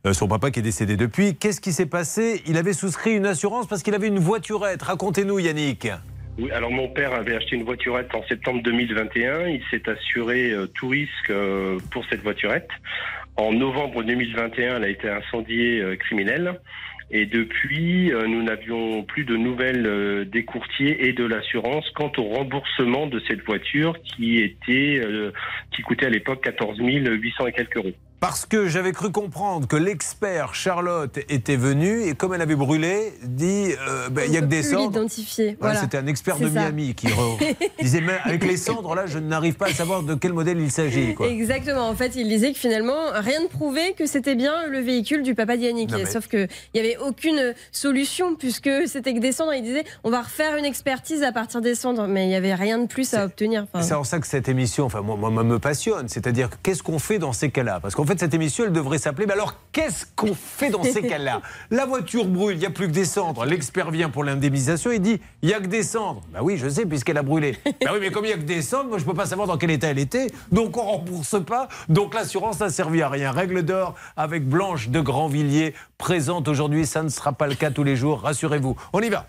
Euh, 0.06 0.12
son 0.12 0.28
papa 0.28 0.50
qui 0.50 0.58
est 0.58 0.62
décédé 0.62 0.98
depuis. 0.98 1.36
Qu'est-ce 1.36 1.62
qui 1.62 1.72
s'est 1.72 1.86
passé? 1.86 2.42
Il 2.46 2.58
avait 2.58 2.74
souscrit 2.74 3.16
une 3.16 3.24
assurance 3.24 3.66
parce 3.66 3.82
qu'il 3.82 3.94
avait 3.94 4.08
une 4.08 4.18
voiturette. 4.18 4.82
Racontez-nous 4.82 5.38
Yannick. 5.38 5.88
Oui, 6.38 6.50
alors 6.50 6.70
mon 6.70 6.88
père 6.88 7.14
avait 7.14 7.34
acheté 7.34 7.56
une 7.56 7.64
voiturette 7.64 8.14
en 8.14 8.22
septembre 8.28 8.62
2021. 8.62 9.46
Il 9.48 9.62
s'est 9.70 9.88
assuré 9.88 10.50
euh, 10.50 10.66
tout 10.66 10.88
risque 10.88 11.30
euh, 11.30 11.78
pour 11.90 12.04
cette 12.10 12.22
voiturette. 12.22 12.68
En 13.36 13.52
novembre 13.52 14.02
2021, 14.02 14.76
elle 14.76 14.84
a 14.84 14.88
été 14.90 15.08
incendiée 15.08 15.96
criminelle. 15.98 16.60
Et 17.14 17.26
depuis, 17.26 18.10
euh, 18.10 18.26
nous 18.26 18.42
n'avions 18.42 19.02
plus 19.02 19.24
de 19.24 19.36
nouvelles 19.36 19.86
euh, 19.86 20.24
des 20.24 20.46
courtiers 20.46 21.06
et 21.06 21.12
de 21.12 21.24
l'assurance 21.24 21.88
quant 21.90 22.10
au 22.16 22.22
remboursement 22.22 23.06
de 23.06 23.20
cette 23.28 23.44
voiture 23.44 23.94
qui 24.02 24.38
était, 24.38 24.98
euh, 25.04 25.30
qui 25.76 25.82
coûtait 25.82 26.06
à 26.06 26.10
l'époque 26.10 26.42
14 26.42 26.78
800 26.78 27.46
et 27.48 27.52
quelques 27.52 27.76
euros. 27.76 27.92
Parce 28.22 28.46
que 28.46 28.68
j'avais 28.68 28.92
cru 28.92 29.10
comprendre 29.10 29.66
que 29.66 29.74
l'expert 29.74 30.54
Charlotte 30.54 31.18
était 31.28 31.56
venu 31.56 32.04
et 32.04 32.14
comme 32.14 32.32
elle 32.32 32.40
avait 32.40 32.54
brûlé, 32.54 33.12
dit 33.24 33.72
euh, 33.88 34.08
ben, 34.10 34.22
il 34.26 34.30
n'y 34.30 34.36
a 34.36 34.42
que 34.42 34.46
des 34.46 34.62
cendres. 34.62 34.92
l'identifier. 34.92 35.48
Ouais, 35.48 35.56
Voilà. 35.60 35.80
C'était 35.80 35.98
un 35.98 36.06
expert 36.06 36.38
de 36.38 36.44
ça. 36.44 36.50
Miami 36.52 36.94
qui 36.94 37.08
disait 37.82 38.00
mais 38.00 38.12
avec 38.22 38.44
les 38.44 38.56
cendres 38.56 38.94
là, 38.94 39.06
je 39.06 39.18
n'arrive 39.18 39.54
pas 39.54 39.66
à 39.66 39.72
savoir 39.72 40.04
de 40.04 40.14
quel 40.14 40.32
modèle 40.34 40.60
il 40.60 40.70
s'agit. 40.70 41.16
Exactement. 41.28 41.88
En 41.88 41.96
fait, 41.96 42.12
il 42.14 42.28
disait 42.28 42.52
que 42.52 42.58
finalement, 42.60 43.10
rien 43.12 43.40
ne 43.42 43.48
prouvait 43.48 43.92
que 43.94 44.06
c'était 44.06 44.36
bien 44.36 44.68
le 44.68 44.78
véhicule 44.78 45.24
du 45.24 45.34
papa 45.34 45.56
d'Yannick. 45.56 45.90
Mais- 45.92 46.06
Sauf 46.06 46.28
qu'il 46.28 46.46
n'y 46.74 46.80
avait 46.80 46.98
aucune 46.98 47.54
solution 47.72 48.36
puisque 48.36 48.70
c'était 48.86 49.14
que 49.14 49.18
des 49.18 49.32
cendres. 49.32 49.52
Il 49.54 49.64
disait 49.64 49.84
on 50.04 50.10
va 50.10 50.22
refaire 50.22 50.56
une 50.56 50.64
expertise 50.64 51.24
à 51.24 51.32
partir 51.32 51.60
des 51.60 51.74
cendres. 51.74 52.06
Mais 52.06 52.26
il 52.26 52.28
n'y 52.28 52.36
avait 52.36 52.54
rien 52.54 52.78
de 52.78 52.86
plus 52.86 53.14
à 53.14 53.24
obtenir. 53.24 53.64
Enfin, 53.64 53.84
C'est 53.84 53.94
en 53.94 54.04
ça 54.04 54.20
que 54.20 54.28
cette 54.28 54.48
émission, 54.48 54.84
enfin 54.84 55.00
moi, 55.00 55.16
moi, 55.16 55.42
me 55.42 55.58
passionne. 55.58 56.08
C'est-à-dire 56.08 56.50
que 56.50 56.56
qu'est-ce 56.62 56.84
qu'on 56.84 57.00
fait 57.00 57.18
dans 57.18 57.32
ces 57.32 57.50
cas-là? 57.50 57.80
Parce 57.82 57.96
qu'en 57.96 58.04
fait 58.04 58.11
cette 58.20 58.34
émission, 58.34 58.64
elle 58.64 58.72
devrait 58.72 58.98
s'appeler. 58.98 59.26
Mais 59.26 59.32
alors 59.32 59.54
qu'est-ce 59.72 60.06
qu'on 60.16 60.34
fait 60.34 60.70
dans 60.70 60.82
ces 60.82 61.02
cas-là? 61.08 61.40
La 61.70 61.86
voiture 61.86 62.26
brûle, 62.26 62.56
il 62.56 62.60
n'y 62.60 62.66
a 62.66 62.70
plus 62.70 62.86
que 62.88 62.92
des 62.92 63.04
cendres. 63.04 63.44
L'expert 63.44 63.90
vient 63.90 64.08
pour 64.10 64.24
l'indemnisation 64.24 64.90
et 64.90 64.98
dit 64.98 65.20
il 65.42 65.48
n'y 65.48 65.54
a 65.54 65.60
que 65.60 65.66
des 65.66 65.82
cendres. 65.82 66.22
Bah 66.32 66.40
oui, 66.42 66.58
je 66.58 66.68
sais 66.68 66.86
puisqu'elle 66.86 67.18
a 67.18 67.22
brûlé. 67.22 67.56
bah 67.64 67.90
oui, 67.92 67.98
mais 68.00 68.10
comme 68.10 68.24
il 68.24 68.28
n'y 68.28 68.34
a 68.34 68.38
que 68.38 68.42
des 68.42 68.62
cendres, 68.62 68.88
moi 68.90 68.98
je 68.98 69.04
peux 69.04 69.14
pas 69.14 69.26
savoir 69.26 69.46
dans 69.48 69.56
quel 69.58 69.70
état 69.70 69.88
elle 69.88 69.98
était. 69.98 70.26
Donc 70.50 70.76
on 70.76 70.82
rembourse 70.82 71.36
pas. 71.44 71.68
Donc 71.88 72.14
l'assurance 72.14 72.60
n'a 72.60 72.70
servi 72.70 73.02
à 73.02 73.08
rien. 73.08 73.30
Règle 73.32 73.62
d'or 73.62 73.94
avec 74.16 74.48
Blanche 74.48 74.88
de 74.88 75.00
Grandvilliers 75.00 75.74
présente 75.98 76.48
aujourd'hui. 76.48 76.86
Ça 76.86 77.02
ne 77.02 77.08
sera 77.08 77.32
pas 77.32 77.46
le 77.46 77.54
cas 77.54 77.70
tous 77.70 77.84
les 77.84 77.96
jours. 77.96 78.20
Rassurez-vous. 78.22 78.76
On 78.92 79.00
y 79.00 79.08
va. 79.10 79.26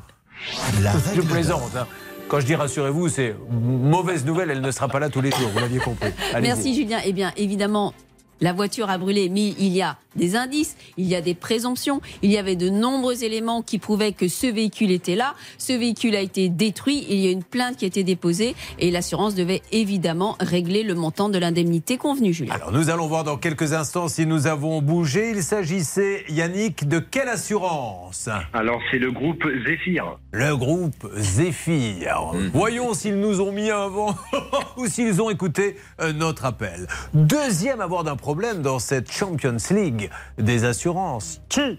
je 1.15 1.22
plaisante. 1.22 1.76
hein. 1.78 1.88
Quand 2.30 2.39
je 2.39 2.46
dis 2.46 2.56
rassurez-vous, 2.56 3.10
c'est 3.10 3.36
mauvaise 3.52 4.26
nouvelle, 4.26 4.50
elle 4.50 4.62
ne 4.62 4.72
sera 4.72 4.88
pas 4.88 5.00
là 5.00 5.10
tous 5.10 5.22
les 5.22 5.30
jours, 5.30 5.50
vous 5.54 5.60
l'aviez 5.60 5.80
compris. 5.80 6.10
Merci 6.41 6.74
Julien. 6.74 7.00
Eh 7.06 7.13
bien, 7.13 7.32
évidemment, 7.38 7.93
la 8.41 8.54
voiture 8.54 8.89
a 8.89 8.98
brûlé, 8.98 9.30
mais 9.30 9.54
il 9.60 9.69
y 9.69 9.82
a 9.82 9.98
des 10.15 10.36
indices, 10.36 10.76
il 10.98 11.08
y 11.08 11.15
a 11.15 11.22
des 11.22 11.34
présomptions, 11.34 12.02
il 12.22 12.32
y 12.32 12.38
avait 12.38 12.56
de 12.56 12.69
nombreux 12.69 13.24
éléments 13.24 13.62
qui 13.62 13.80
prouvaient 13.80 14.12
que 14.12 14.28
ce 14.28 14.48
véhicule 14.48 14.91
était 14.91 15.15
là. 15.15 15.34
Ce 15.58 15.74
véhicule 15.74 16.15
a 16.15 16.22
été 16.22 16.50
détruit, 16.50 17.06
il 17.10 17.19
y 17.19 17.28
a 17.28 17.32
une 17.32 17.43
plainte 17.43 17.78
qui 17.78 17.86
a 17.86 17.88
été 17.88 18.04
déposée 18.04 18.56
et 18.80 18.91
l'assurance 18.91 19.36
devait 19.36 19.62
évidemment 19.72 20.36
régler 20.39 20.84
le 20.84 20.93
montant 20.93 21.30
de 21.30 21.38
l'indemnité 21.38 21.98
convenue, 21.98 22.34
Julien. 22.34 22.54
Alors 22.54 22.72
nous 22.72 22.89
allons 22.89 23.08
voir 23.08 23.24
dans 23.24 23.38
quelques 23.38 23.74
instants 23.74 24.08
si 24.08 24.26
nous 24.26 24.48
avons 24.48 24.82
bougé. 24.82 25.32
Il 25.32 25.43
s'agissait, 25.43 26.24
Yannick, 26.30 26.88
de 26.88 27.00
quelle 27.00 27.30
assurance? 27.30 28.30
Alors 28.54 28.80
c'est 28.91 29.00
le 29.00 29.12
groupe 29.12 29.43
Zephyr. 29.65 30.19
Le 30.32 30.56
groupe 30.56 31.08
Zéphyr. 31.15 32.34
Voyons 32.54 32.93
s'ils 32.93 33.19
nous 33.19 33.41
ont 33.41 33.52
mis 33.52 33.69
un 33.69 33.88
vent 33.88 34.15
ou 34.78 34.88
s'ils 34.88 35.22
ont 35.22 35.30
écouté 35.30 35.78
euh, 36.02 36.13
notre 36.13 36.46
appel. 36.46 36.88
Deuxième 37.13 37.82
à 37.82 37.86
avoir 37.86 38.04
d'un 38.04 38.15
problème 38.23 38.62
dans 38.62 38.79
cette 38.79 39.12
Champions 39.12 39.57
League 39.71 40.09
des 40.38 40.63
assurances. 40.63 41.41
Qui, 41.49 41.77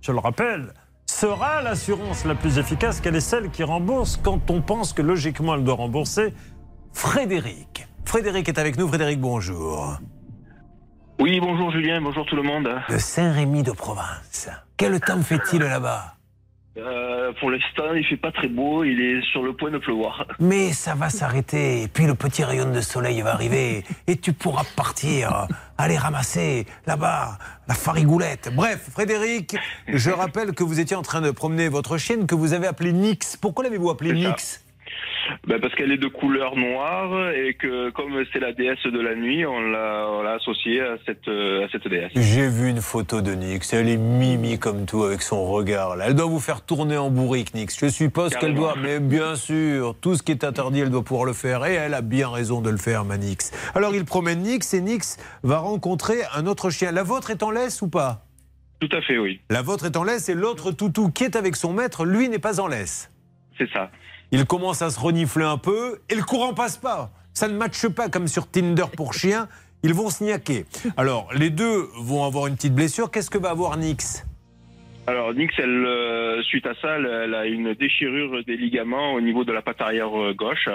je 0.00 0.12
le 0.12 0.18
rappelle, 0.18 0.72
sera 1.04 1.60
l'assurance 1.60 2.24
la 2.24 2.34
plus 2.34 2.56
efficace 2.56 3.02
Quelle 3.02 3.16
est 3.16 3.20
celle 3.20 3.50
qui 3.50 3.64
rembourse 3.64 4.16
quand 4.16 4.50
on 4.50 4.62
pense 4.62 4.94
que 4.94 5.02
logiquement 5.02 5.54
elle 5.54 5.62
doit 5.62 5.74
rembourser 5.74 6.32
Frédéric. 6.94 7.86
Frédéric 8.06 8.48
est 8.48 8.58
avec 8.58 8.78
nous. 8.78 8.88
Frédéric, 8.88 9.20
bonjour. 9.20 9.98
Oui, 11.20 11.38
bonjour 11.38 11.70
Julien, 11.70 12.00
bonjour 12.00 12.24
tout 12.24 12.36
le 12.36 12.42
monde. 12.42 12.66
De 12.88 12.96
Saint-Rémy 12.96 13.62
de 13.62 13.72
Provence. 13.72 14.48
Quel 14.78 14.98
temps 15.00 15.20
fait-il 15.20 15.60
là-bas? 15.60 16.13
Euh, 16.76 17.32
pour 17.38 17.50
l'instant, 17.50 17.94
il 17.94 18.04
fait 18.04 18.16
pas 18.16 18.32
très 18.32 18.48
beau, 18.48 18.82
il 18.82 19.00
est 19.00 19.22
sur 19.30 19.42
le 19.42 19.52
point 19.52 19.70
de 19.70 19.78
pleuvoir. 19.78 20.26
Mais 20.40 20.72
ça 20.72 20.94
va 20.94 21.08
s'arrêter, 21.08 21.82
et 21.82 21.88
puis 21.88 22.06
le 22.06 22.14
petit 22.14 22.42
rayon 22.42 22.70
de 22.70 22.80
soleil 22.80 23.20
va 23.22 23.32
arriver, 23.34 23.84
et 24.08 24.16
tu 24.16 24.32
pourras 24.32 24.64
partir, 24.74 25.46
aller 25.78 25.96
ramasser 25.96 26.66
là-bas 26.86 27.38
la 27.68 27.74
farigoulette. 27.74 28.50
Bref, 28.54 28.90
Frédéric, 28.90 29.56
je 29.86 30.10
rappelle 30.10 30.52
que 30.52 30.64
vous 30.64 30.80
étiez 30.80 30.96
en 30.96 31.02
train 31.02 31.20
de 31.20 31.30
promener 31.30 31.68
votre 31.68 31.96
chienne 31.96 32.26
que 32.26 32.34
vous 32.34 32.52
avez 32.54 32.66
appelée 32.66 32.92
Nix. 32.92 33.36
Pourquoi 33.36 33.64
l'avez-vous 33.64 33.90
appelée. 33.90 34.12
Nix? 34.12 34.63
Ben, 35.46 35.60
parce 35.60 35.74
qu'elle 35.74 35.92
est 35.92 35.98
de 35.98 36.08
couleur 36.08 36.56
noire 36.56 37.30
et 37.30 37.54
que 37.54 37.90
comme 37.90 38.24
c'est 38.32 38.40
la 38.40 38.52
déesse 38.52 38.82
de 38.84 39.00
la 39.00 39.14
nuit, 39.14 39.46
on 39.46 39.60
l'a 39.60 40.34
associée 40.34 40.80
à 40.80 40.96
cette, 41.06 41.28
euh, 41.28 41.64
à 41.64 41.68
cette 41.70 41.86
déesse. 41.88 42.12
J'ai 42.14 42.48
vu 42.48 42.68
une 42.68 42.80
photo 42.80 43.20
de 43.20 43.32
Nix. 43.32 43.72
Elle 43.72 43.88
est 43.88 43.96
mimi 43.96 44.58
comme 44.58 44.86
tout 44.86 45.04
avec 45.04 45.22
son 45.22 45.44
regard. 45.46 45.96
Là. 45.96 46.06
Elle 46.08 46.14
doit 46.14 46.26
vous 46.26 46.40
faire 46.40 46.62
tourner 46.62 46.96
en 46.96 47.10
bourrique, 47.10 47.54
Nix. 47.54 47.78
Je 47.78 47.88
suppose 47.88 48.34
qu'elle 48.34 48.54
doit, 48.54 48.74
mais 48.80 49.00
bien 49.00 49.36
sûr, 49.36 49.94
tout 50.00 50.14
ce 50.14 50.22
qui 50.22 50.32
est 50.32 50.44
interdit, 50.44 50.80
elle 50.80 50.90
doit 50.90 51.04
pouvoir 51.04 51.26
le 51.26 51.32
faire. 51.32 51.64
Et 51.66 51.74
elle 51.74 51.94
a 51.94 52.02
bien 52.02 52.28
raison 52.28 52.60
de 52.60 52.70
le 52.70 52.76
faire, 52.76 53.04
ma 53.04 53.16
Nix. 53.16 53.52
Alors 53.74 53.94
il 53.94 54.04
promène 54.04 54.40
Nix 54.40 54.74
et 54.74 54.80
Nix 54.80 55.16
va 55.42 55.58
rencontrer 55.58 56.16
un 56.34 56.46
autre 56.46 56.70
chien. 56.70 56.92
La 56.92 57.02
vôtre 57.02 57.30
est 57.30 57.42
en 57.42 57.50
laisse 57.50 57.82
ou 57.82 57.88
pas? 57.88 58.24
Tout 58.80 58.88
à 58.96 59.00
fait, 59.00 59.18
oui. 59.18 59.40
La 59.50 59.62
vôtre 59.62 59.86
est 59.86 59.96
en 59.96 60.04
laisse 60.04 60.28
et 60.28 60.34
l'autre 60.34 60.72
toutou 60.72 61.10
qui 61.10 61.24
est 61.24 61.36
avec 61.36 61.56
son 61.56 61.72
maître, 61.72 62.04
lui, 62.04 62.28
n'est 62.28 62.38
pas 62.38 62.60
en 62.60 62.66
laisse. 62.66 63.10
C'est 63.56 63.70
ça. 63.70 63.90
Il 64.32 64.46
commence 64.46 64.82
à 64.82 64.90
se 64.90 64.98
renifler 64.98 65.44
un 65.44 65.58
peu 65.58 66.00
et 66.08 66.14
le 66.14 66.22
courant 66.22 66.54
passe 66.54 66.76
pas. 66.76 67.10
Ça 67.32 67.48
ne 67.48 67.56
matche 67.56 67.88
pas 67.88 68.08
comme 68.08 68.28
sur 68.28 68.46
Tinder 68.46 68.86
pour 68.96 69.14
chiens. 69.14 69.48
Ils 69.82 69.92
vont 69.94 70.08
se 70.08 70.24
niaquer. 70.24 70.66
Alors, 70.96 71.28
les 71.34 71.50
deux 71.50 71.88
vont 71.98 72.24
avoir 72.24 72.46
une 72.46 72.56
petite 72.56 72.74
blessure. 72.74 73.10
Qu'est-ce 73.10 73.30
que 73.30 73.38
va 73.38 73.50
avoir 73.50 73.76
Nix? 73.76 74.24
Alors 75.06 75.34
Nix, 75.34 75.52
elle, 75.58 75.84
euh, 75.84 76.42
suite 76.42 76.66
à 76.66 76.74
ça, 76.80 76.96
elle, 76.96 77.06
elle 77.24 77.34
a 77.34 77.46
une 77.46 77.74
déchirure 77.74 78.42
des 78.46 78.56
ligaments 78.56 79.12
au 79.12 79.20
niveau 79.20 79.44
de 79.44 79.52
la 79.52 79.60
patte 79.60 79.82
arrière 79.82 80.18
euh, 80.18 80.32
gauche 80.32 80.68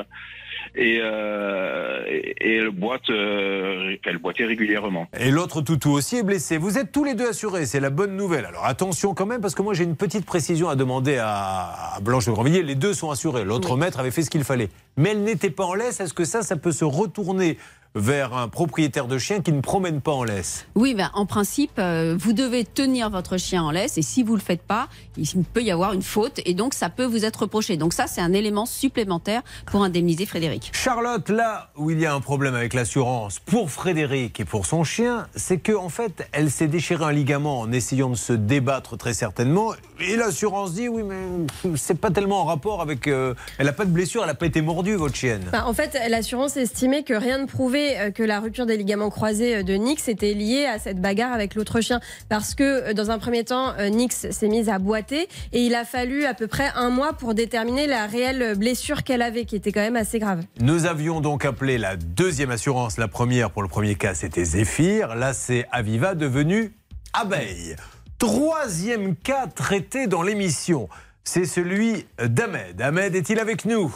et, 0.75 0.99
euh, 1.01 2.03
et, 2.07 2.35
et 2.39 2.55
elle 2.57 2.69
boite, 2.69 3.09
euh, 3.09 3.95
elle 4.05 4.17
boitait 4.19 4.45
régulièrement. 4.45 5.07
Et 5.19 5.31
l'autre 5.31 5.61
toutou 5.61 5.89
aussi 5.89 6.17
est 6.17 6.23
blessé. 6.23 6.57
Vous 6.59 6.77
êtes 6.77 6.91
tous 6.91 7.03
les 7.03 7.15
deux 7.15 7.29
assurés, 7.29 7.65
c'est 7.65 7.79
la 7.79 7.89
bonne 7.89 8.15
nouvelle. 8.15 8.45
Alors 8.45 8.65
attention 8.65 9.15
quand 9.15 9.25
même, 9.25 9.41
parce 9.41 9.55
que 9.55 9.63
moi 9.63 9.73
j'ai 9.73 9.83
une 9.83 9.95
petite 9.95 10.27
précision 10.27 10.69
à 10.69 10.75
demander 10.75 11.17
à, 11.17 11.95
à 11.95 11.99
Blanche 12.01 12.27
de 12.27 12.31
Grandvilliers. 12.31 12.61
Les 12.61 12.75
deux 12.75 12.93
sont 12.93 13.09
assurés. 13.09 13.45
L'autre 13.45 13.77
maître 13.77 13.99
avait 13.99 14.11
fait 14.11 14.21
ce 14.21 14.29
qu'il 14.29 14.43
fallait. 14.43 14.69
Mais 14.95 15.09
elle 15.09 15.23
n'était 15.23 15.49
pas 15.49 15.63
en 15.63 15.73
laisse. 15.73 16.01
Est-ce 16.01 16.13
que 16.13 16.25
ça, 16.25 16.43
ça 16.43 16.55
peut 16.55 16.71
se 16.71 16.85
retourner 16.85 17.57
vers 17.95 18.33
un 18.35 18.47
propriétaire 18.47 19.07
de 19.07 19.17
chien 19.17 19.41
qui 19.41 19.51
ne 19.51 19.61
promène 19.61 20.01
pas 20.01 20.11
en 20.11 20.23
laisse 20.23 20.65
Oui, 20.75 20.93
ben, 20.93 21.09
en 21.13 21.25
principe, 21.25 21.71
euh, 21.79 22.15
vous 22.17 22.33
devez 22.33 22.63
tenir 22.63 23.09
votre 23.09 23.37
chien 23.37 23.63
en 23.63 23.71
laisse 23.71 23.97
et 23.97 24.01
si 24.01 24.23
vous 24.23 24.35
le 24.35 24.41
faites 24.41 24.61
pas, 24.61 24.87
il 25.17 25.43
peut 25.43 25.63
y 25.63 25.71
avoir 25.71 25.93
une 25.93 26.01
faute 26.03 26.39
et 26.45 26.53
donc 26.53 26.73
ça 26.73 26.89
peut 26.89 27.05
vous 27.05 27.25
être 27.25 27.41
reproché. 27.41 27.77
Donc 27.77 27.93
ça, 27.93 28.05
c'est 28.07 28.21
un 28.21 28.33
élément 28.33 28.65
supplémentaire 28.65 29.41
pour 29.65 29.83
indemniser 29.83 30.25
Frédéric. 30.25 30.71
Charlotte, 30.73 31.29
là 31.29 31.71
où 31.77 31.89
il 31.89 31.99
y 31.99 32.05
a 32.05 32.13
un 32.13 32.21
problème 32.21 32.55
avec 32.55 32.73
l'assurance 32.73 33.39
pour 33.39 33.71
Frédéric 33.71 34.39
et 34.39 34.45
pour 34.45 34.65
son 34.65 34.83
chien, 34.83 35.27
c'est 35.35 35.57
que 35.57 35.73
en 35.73 35.89
fait, 35.89 36.27
elle 36.31 36.51
s'est 36.51 36.67
déchiré 36.67 37.03
un 37.03 37.11
ligament 37.11 37.59
en 37.59 37.71
essayant 37.71 38.09
de 38.09 38.15
se 38.15 38.33
débattre 38.33 38.97
très 38.97 39.13
certainement. 39.13 39.73
Et 39.99 40.15
l'assurance 40.15 40.73
dit 40.73 40.87
oui, 40.87 41.03
mais 41.03 41.75
c'est 41.75 41.99
pas 41.99 42.11
tellement 42.11 42.41
en 42.41 42.45
rapport 42.45 42.81
avec. 42.81 43.07
euh, 43.07 43.33
elle 43.57 43.65
n'a 43.65 43.73
pas 43.73 43.85
de 43.85 43.91
blessure, 43.91 44.21
elle 44.21 44.27
n'a 44.27 44.35
pas 44.35 44.45
été 44.45 44.61
mordue, 44.61 44.95
votre 44.95 45.15
chienne. 45.15 45.43
Bah, 45.51 45.65
en 45.65 45.73
fait, 45.73 45.97
l'assurance 46.07 46.55
estimait 46.55 47.03
que 47.03 47.13
rien 47.13 47.39
ne 47.39 47.45
prouvait 47.45 47.78
euh, 47.79 48.11
que 48.11 48.23
la 48.23 48.39
rupture 48.39 48.65
des 48.65 48.77
ligaments 48.77 49.09
croisés 49.09 49.57
euh, 49.57 49.63
de 49.63 49.73
Nix 49.73 50.07
était 50.07 50.33
liée 50.33 50.65
à 50.65 50.79
cette 50.79 50.99
bagarre 50.99 51.33
avec 51.33 51.55
l'autre 51.55 51.81
chien. 51.81 51.99
Parce 52.29 52.55
que, 52.55 52.89
euh, 52.89 52.93
dans 52.93 53.11
un 53.11 53.19
premier 53.19 53.43
temps, 53.43 53.73
Nix 53.89 54.29
s'est 54.31 54.47
mise 54.47 54.69
à 54.69 54.79
boiter 54.79 55.27
et 55.53 55.61
il 55.65 55.75
a 55.75 55.85
fallu 55.85 56.25
à 56.25 56.33
peu 56.33 56.47
près 56.47 56.69
un 56.75 56.89
mois 56.89 57.13
pour 57.13 57.33
déterminer 57.33 57.87
la 57.87 58.05
réelle 58.05 58.55
blessure 58.57 59.03
qu'elle 59.03 59.21
avait, 59.21 59.45
qui 59.45 59.55
était 59.55 59.71
quand 59.71 59.81
même 59.81 59.95
assez 59.95 60.19
grave. 60.19 60.43
Nous 60.59 60.85
avions 60.85 61.21
donc 61.21 61.45
appelé 61.45 61.77
la 61.77 61.95
deuxième 61.95 62.51
assurance. 62.51 62.97
La 62.97 63.07
première, 63.07 63.51
pour 63.51 63.61
le 63.61 63.69
premier 63.69 63.95
cas, 63.95 64.13
c'était 64.13 64.43
Zéphyr. 64.43 65.15
Là, 65.15 65.33
c'est 65.33 65.65
Aviva 65.71 66.15
devenu 66.15 66.73
Abeille. 67.13 67.75
Troisième 68.17 69.15
cas 69.15 69.47
traité 69.47 70.07
dans 70.07 70.21
l'émission, 70.21 70.89
c'est 71.23 71.45
celui 71.45 72.05
d'Ahmed. 72.21 72.81
Ahmed 72.81 73.15
est-il 73.15 73.39
avec 73.39 73.65
nous? 73.65 73.93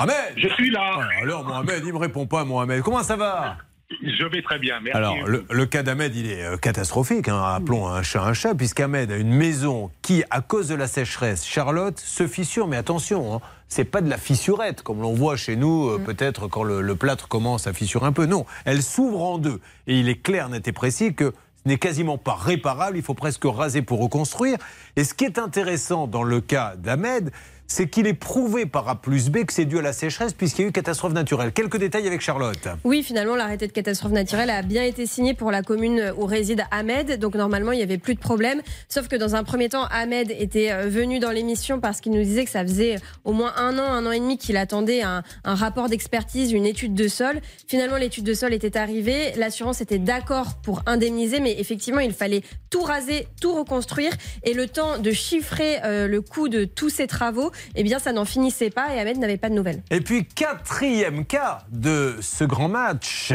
Ahmed 0.00 0.34
Je 0.36 0.48
suis 0.48 0.70
là. 0.70 0.98
Alors, 1.22 1.44
Mohamed, 1.44 1.82
il 1.84 1.92
me 1.92 1.98
répond 1.98 2.26
pas, 2.26 2.44
Mohamed. 2.44 2.82
Comment 2.82 3.02
ça 3.02 3.16
va 3.16 3.56
Je 4.02 4.24
vais 4.24 4.42
très 4.42 4.58
bien, 4.58 4.80
merci. 4.80 4.96
Alors, 4.96 5.16
le, 5.26 5.44
le 5.50 5.66
cas 5.66 5.82
d'Ahmed, 5.82 6.14
il 6.16 6.30
est 6.30 6.44
euh, 6.44 6.56
catastrophique. 6.56 7.28
hein. 7.28 7.42
Appelons 7.42 7.88
un 7.88 8.02
chat 8.02 8.22
un 8.22 8.32
chat, 8.32 8.54
puisqu'Ahmed 8.54 9.10
a 9.12 9.16
une 9.16 9.32
maison 9.32 9.90
qui, 10.02 10.22
à 10.30 10.40
cause 10.40 10.68
de 10.68 10.74
la 10.74 10.86
sécheresse, 10.86 11.44
Charlotte, 11.46 11.98
se 11.98 12.26
fissure. 12.26 12.66
Mais 12.66 12.76
attention, 12.76 13.34
hein, 13.34 13.40
c'est 13.68 13.84
pas 13.84 14.00
de 14.00 14.08
la 14.08 14.16
fissurette, 14.18 14.82
comme 14.82 15.00
l'on 15.02 15.14
voit 15.14 15.36
chez 15.36 15.56
nous, 15.56 15.88
euh, 15.90 15.98
peut-être 15.98 16.46
quand 16.48 16.62
le, 16.62 16.80
le 16.80 16.94
plâtre 16.96 17.28
commence 17.28 17.66
à 17.66 17.72
fissurer 17.72 18.06
un 18.06 18.12
peu. 18.12 18.26
Non, 18.26 18.46
elle 18.64 18.82
s'ouvre 18.82 19.22
en 19.22 19.38
deux. 19.38 19.60
Et 19.86 19.98
il 20.00 20.08
est 20.08 20.22
clair, 20.22 20.48
net 20.48 20.66
et 20.66 20.72
précis 20.72 21.14
que 21.14 21.34
ce 21.64 21.68
n'est 21.68 21.78
quasiment 21.78 22.16
pas 22.16 22.34
réparable. 22.36 22.96
Il 22.96 23.02
faut 23.02 23.12
presque 23.14 23.42
raser 23.44 23.82
pour 23.82 24.00
reconstruire. 24.00 24.56
Et 24.96 25.04
ce 25.04 25.12
qui 25.12 25.24
est 25.24 25.38
intéressant 25.38 26.06
dans 26.06 26.22
le 26.22 26.40
cas 26.40 26.74
d'Ahmed, 26.78 27.30
c'est 27.70 27.88
qu'il 27.88 28.08
est 28.08 28.14
prouvé 28.14 28.66
par 28.66 28.88
A 28.88 29.00
plus 29.00 29.30
B 29.30 29.44
que 29.44 29.52
c'est 29.52 29.64
dû 29.64 29.78
à 29.78 29.82
la 29.82 29.92
sécheresse, 29.92 30.32
puisqu'il 30.32 30.62
y 30.62 30.64
a 30.64 30.68
eu 30.68 30.72
catastrophe 30.72 31.12
naturelle. 31.12 31.52
Quelques 31.52 31.78
détails 31.78 32.04
avec 32.04 32.20
Charlotte. 32.20 32.68
Oui, 32.82 33.04
finalement, 33.04 33.36
l'arrêté 33.36 33.68
de 33.68 33.72
catastrophe 33.72 34.10
naturelle 34.10 34.50
a 34.50 34.62
bien 34.62 34.82
été 34.82 35.06
signé 35.06 35.34
pour 35.34 35.52
la 35.52 35.62
commune 35.62 36.12
où 36.18 36.26
réside 36.26 36.64
Ahmed. 36.72 37.20
Donc, 37.20 37.36
normalement, 37.36 37.70
il 37.70 37.76
n'y 37.76 37.84
avait 37.84 37.96
plus 37.96 38.16
de 38.16 38.18
problème. 38.18 38.60
Sauf 38.88 39.06
que 39.06 39.14
dans 39.14 39.36
un 39.36 39.44
premier 39.44 39.68
temps, 39.68 39.84
Ahmed 39.92 40.32
était 40.36 40.72
euh, 40.72 40.88
venu 40.88 41.20
dans 41.20 41.30
l'émission 41.30 41.78
parce 41.78 42.00
qu'il 42.00 42.10
nous 42.10 42.24
disait 42.24 42.44
que 42.44 42.50
ça 42.50 42.64
faisait 42.64 42.96
au 43.22 43.32
moins 43.32 43.52
un 43.56 43.78
an, 43.78 43.84
un 43.84 44.04
an 44.04 44.10
et 44.10 44.18
demi 44.18 44.36
qu'il 44.36 44.56
attendait 44.56 45.02
un, 45.02 45.22
rapport 45.44 45.88
d'expertise, 45.88 46.50
une 46.50 46.66
étude 46.66 46.94
de 46.94 47.06
sol. 47.06 47.40
Finalement, 47.68 47.98
l'étude 47.98 48.24
de 48.24 48.34
sol 48.34 48.52
était 48.52 48.76
arrivée. 48.76 49.32
L'assurance 49.36 49.80
était 49.80 49.98
d'accord 50.00 50.56
pour 50.56 50.82
indemniser, 50.86 51.38
mais 51.38 51.54
effectivement, 51.60 52.00
il 52.00 52.14
fallait 52.14 52.42
tout 52.68 52.82
raser, 52.82 53.28
tout 53.40 53.54
reconstruire. 53.54 54.12
Et 54.42 54.54
le 54.54 54.66
temps 54.66 54.98
de 54.98 55.12
chiffrer 55.12 55.78
euh, 55.84 56.08
le 56.08 56.20
coût 56.20 56.48
de 56.48 56.64
tous 56.64 56.90
ces 56.90 57.06
travaux, 57.06 57.52
eh 57.74 57.82
bien, 57.82 57.98
ça 57.98 58.12
n'en 58.12 58.24
finissait 58.24 58.70
pas 58.70 58.94
et 58.94 58.98
Ahmed 59.00 59.18
n'avait 59.18 59.36
pas 59.36 59.48
de 59.48 59.54
nouvelles. 59.54 59.82
Et 59.90 60.00
puis, 60.00 60.24
quatrième 60.26 61.24
cas 61.24 61.58
de 61.70 62.16
ce 62.20 62.44
grand 62.44 62.68
match. 62.68 63.32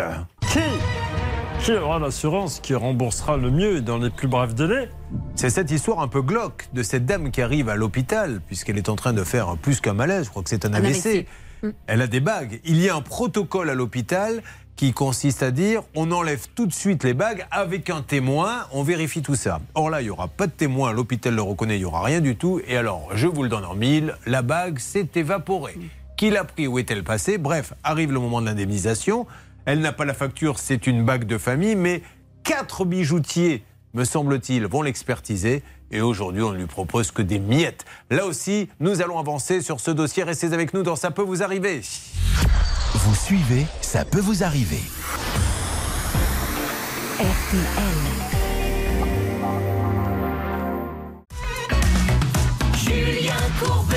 Qui 0.52 0.60
Qui 1.64 1.72
aura 1.74 2.00
l'assurance 2.00 2.60
qui 2.60 2.76
remboursera 2.76 3.38
le 3.38 3.52
mieux 3.52 3.82
dans 3.82 3.98
les 3.98 4.10
plus 4.10 4.28
brefs 4.28 4.56
délais 4.56 4.90
C'est 5.36 5.50
cette 5.50 5.72
histoire 5.72 6.00
un 6.00 6.08
peu 6.08 6.22
glauque 6.22 6.68
de 6.74 6.84
cette 6.84 7.06
dame 7.06 7.32
qui 7.32 7.42
arrive 7.42 7.70
à 7.70 7.76
l'hôpital, 7.76 8.42
puisqu'elle 8.46 8.78
est 8.78 8.90
en 8.90 8.96
train 8.96 9.14
de 9.14 9.24
faire 9.24 9.58
plus 9.58 9.80
qu'un 9.82 9.94
malaise, 9.94 10.26
je 10.26 10.30
crois 10.30 10.44
que 10.44 10.50
c'est 10.50 10.66
un, 10.66 10.74
Un 10.74 10.78
AVC. 10.78 11.06
AVC. 11.08 11.26
Elle 11.88 12.02
a 12.02 12.08
des 12.08 12.20
bagues. 12.20 12.60
Il 12.64 12.80
y 12.80 12.90
a 12.90 12.96
un 12.96 13.02
protocole 13.02 13.70
à 13.70 13.74
l'hôpital 13.74 14.44
qui 14.76 14.94
consiste 14.94 15.44
à 15.44 15.52
dire 15.52 15.84
on 15.96 16.12
enlève 16.12 16.48
tout 16.54 16.66
de 16.66 16.74
suite 16.74 17.04
les 17.04 17.14
bagues 17.14 17.46
avec 17.52 17.90
un 17.90 18.02
témoin, 18.02 18.68
on 18.72 18.84
vérifie 18.84 19.22
tout 19.22 19.36
ça. 19.36 19.60
Or 19.74 19.90
là, 19.90 20.02
il 20.02 20.06
n'y 20.06 20.10
aura 20.10 20.28
pas 20.28 20.48
de 20.48 20.52
témoin, 20.52 20.92
l'hôpital 20.92 21.34
le 21.34 21.42
reconnaît, 21.42 21.76
il 21.78 21.80
n'y 21.80 21.86
aura 21.86 22.04
rien 22.04 22.22
du 22.22 22.36
tout. 22.36 22.62
Et 22.68 22.78
alors, 22.78 23.10
je 23.14 23.28
vous 23.28 23.44
le 23.44 23.50
donne 23.50 23.66
en 23.66 23.76
mille, 23.76 24.16
la 24.26 24.42
bague 24.42 24.80
s'est 24.80 25.10
évaporée. 25.16 25.78
Qui 26.18 26.30
l'a 26.30 26.44
pris 26.44 26.68
Où 26.68 26.80
est-elle 26.80 27.04
passée? 27.04 27.38
Bref, 27.38 27.74
arrive 27.84 28.12
le 28.12 28.20
moment 28.20 28.42
de 28.42 28.46
l'indemnisation. 28.46 29.28
Elle 29.66 29.80
n'a 29.80 29.92
pas 29.92 30.06
la 30.06 30.14
facture, 30.14 30.60
c'est 30.60 30.88
une 30.88 31.04
bague 31.04 31.26
de 31.26 31.38
famille, 31.38 31.76
mais 31.76 32.02
quatre 32.44 32.86
bijoutiers, 32.86 33.64
me 33.94 34.04
semble-t-il, 34.04 34.66
vont 34.68 34.82
l'expertiser. 34.82 35.64
Et 35.92 36.02
aujourd'hui, 36.02 36.42
on 36.42 36.52
ne 36.52 36.58
lui 36.58 36.66
propose 36.66 37.12
que 37.12 37.22
des 37.22 37.40
miettes. 37.40 37.86
Là 38.10 38.26
aussi, 38.26 38.70
nous 38.80 39.02
allons 39.02 39.20
avancer 39.20 39.62
sur 39.62 39.80
ce 39.80 39.92
dossier. 39.92 40.24
Restez 40.24 40.54
avec 40.54 40.74
nous 40.74 40.84
dans 40.84 40.96
Ça 40.96 41.12
peut 41.12 41.22
vous 41.22 41.44
arriver. 41.44 41.82
Vous 42.96 43.16
suivez, 43.16 43.66
ça 43.82 44.04
peut 44.04 44.20
vous 44.20 44.44
arriver. 44.44 44.82
Julien 52.78 53.34
Courbet. 53.60 53.96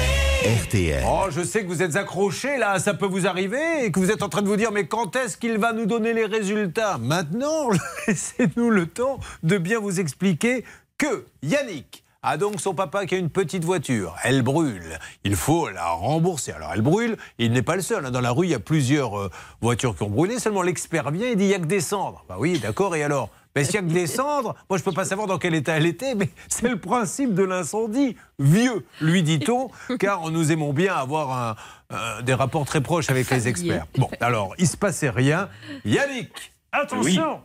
RTL. 0.64 1.04
Oh, 1.06 1.26
je 1.30 1.42
sais 1.42 1.62
que 1.62 1.68
vous 1.68 1.82
êtes 1.82 1.96
accrochés 1.96 2.58
là, 2.58 2.78
ça 2.78 2.94
peut 2.94 3.06
vous 3.06 3.26
arriver, 3.26 3.84
et 3.84 3.92
que 3.92 3.98
vous 3.98 4.10
êtes 4.10 4.22
en 4.22 4.28
train 4.28 4.42
de 4.42 4.48
vous 4.48 4.56
dire, 4.56 4.72
mais 4.72 4.86
quand 4.86 5.16
est-ce 5.16 5.36
qu'il 5.36 5.58
va 5.58 5.72
nous 5.72 5.86
donner 5.86 6.12
les 6.12 6.26
résultats? 6.26 6.98
Maintenant, 6.98 7.70
laissez-nous 8.06 8.70
le 8.70 8.86
temps 8.86 9.18
de 9.42 9.58
bien 9.58 9.78
vous 9.78 10.00
expliquer 10.00 10.64
que 10.98 11.26
Yannick 11.42 12.04
a 12.22 12.36
donc 12.36 12.60
son 12.60 12.74
papa 12.74 13.06
qui 13.06 13.14
a 13.14 13.18
une 13.18 13.30
petite 13.30 13.64
voiture. 13.64 14.16
Elle 14.24 14.42
brûle. 14.42 14.98
Il 15.22 15.36
faut 15.36 15.68
la 15.70 15.90
rembourser. 15.90 16.50
Alors 16.52 16.72
elle 16.74 16.82
brûle, 16.82 17.16
il 17.38 17.52
n'est 17.52 17.62
pas 17.62 17.76
le 17.76 17.82
seul. 17.82 18.04
hein. 18.04 18.10
Dans 18.10 18.20
la 18.20 18.32
rue, 18.32 18.46
il 18.46 18.50
y 18.50 18.54
a 18.54 18.58
plusieurs 18.60 19.16
euh, 19.18 19.30
voitures 19.60 19.96
qui 19.96 20.02
ont 20.02 20.10
brûlé. 20.10 20.40
Seulement 20.40 20.62
l'expert 20.62 21.10
vient 21.12 21.28
et 21.28 21.36
dit, 21.36 21.44
il 21.44 21.48
n'y 21.48 21.54
a 21.54 21.60
que 21.60 21.66
des 21.66 21.80
cendres. 21.80 22.24
Bah 22.28 22.34
oui, 22.38 22.58
d'accord, 22.58 22.96
et 22.96 23.04
alors? 23.04 23.30
Mais 23.54 23.64
s'il 23.64 23.80
n'y 23.80 23.86
a 23.86 23.88
que 23.88 23.94
des 23.94 24.06
cendres, 24.08 24.56
moi 24.68 24.78
je 24.78 24.82
peux 24.82 24.92
pas 24.92 25.04
savoir 25.04 25.28
dans 25.28 25.38
quel 25.38 25.54
état 25.54 25.74
elle 25.76 25.86
était, 25.86 26.16
mais 26.16 26.28
c'est 26.48 26.68
le 26.68 26.78
principe 26.80 27.34
de 27.34 27.44
l'incendie. 27.44 28.16
Vieux, 28.40 28.84
lui 29.00 29.22
dit-on, 29.22 29.70
car 30.00 30.28
nous 30.32 30.50
aimons 30.50 30.72
bien 30.72 30.94
avoir 30.96 31.30
un- 31.32 31.56
euh, 31.92 32.22
des 32.22 32.34
rapports 32.34 32.64
très 32.66 32.80
proches 32.80 33.08
avec 33.10 33.30
les 33.30 33.46
experts. 33.46 33.86
Bon, 33.96 34.10
alors, 34.20 34.54
il 34.58 34.66
se 34.66 34.76
passait 34.76 35.10
rien. 35.10 35.48
Yannick 35.84 36.52
Attention 36.72 37.40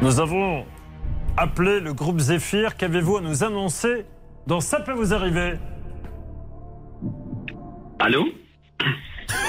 Nous 0.00 0.18
avons 0.18 0.64
appelé 1.36 1.80
le 1.80 1.92
groupe 1.92 2.18
Zéphyr. 2.18 2.76
Qu'avez-vous 2.76 3.18
à 3.18 3.20
nous 3.20 3.44
annoncer 3.44 4.06
dans 4.46 4.60
Ça 4.60 4.80
peut 4.80 4.92
vous 4.92 5.14
arriver? 5.14 5.54
Allô? 7.98 8.24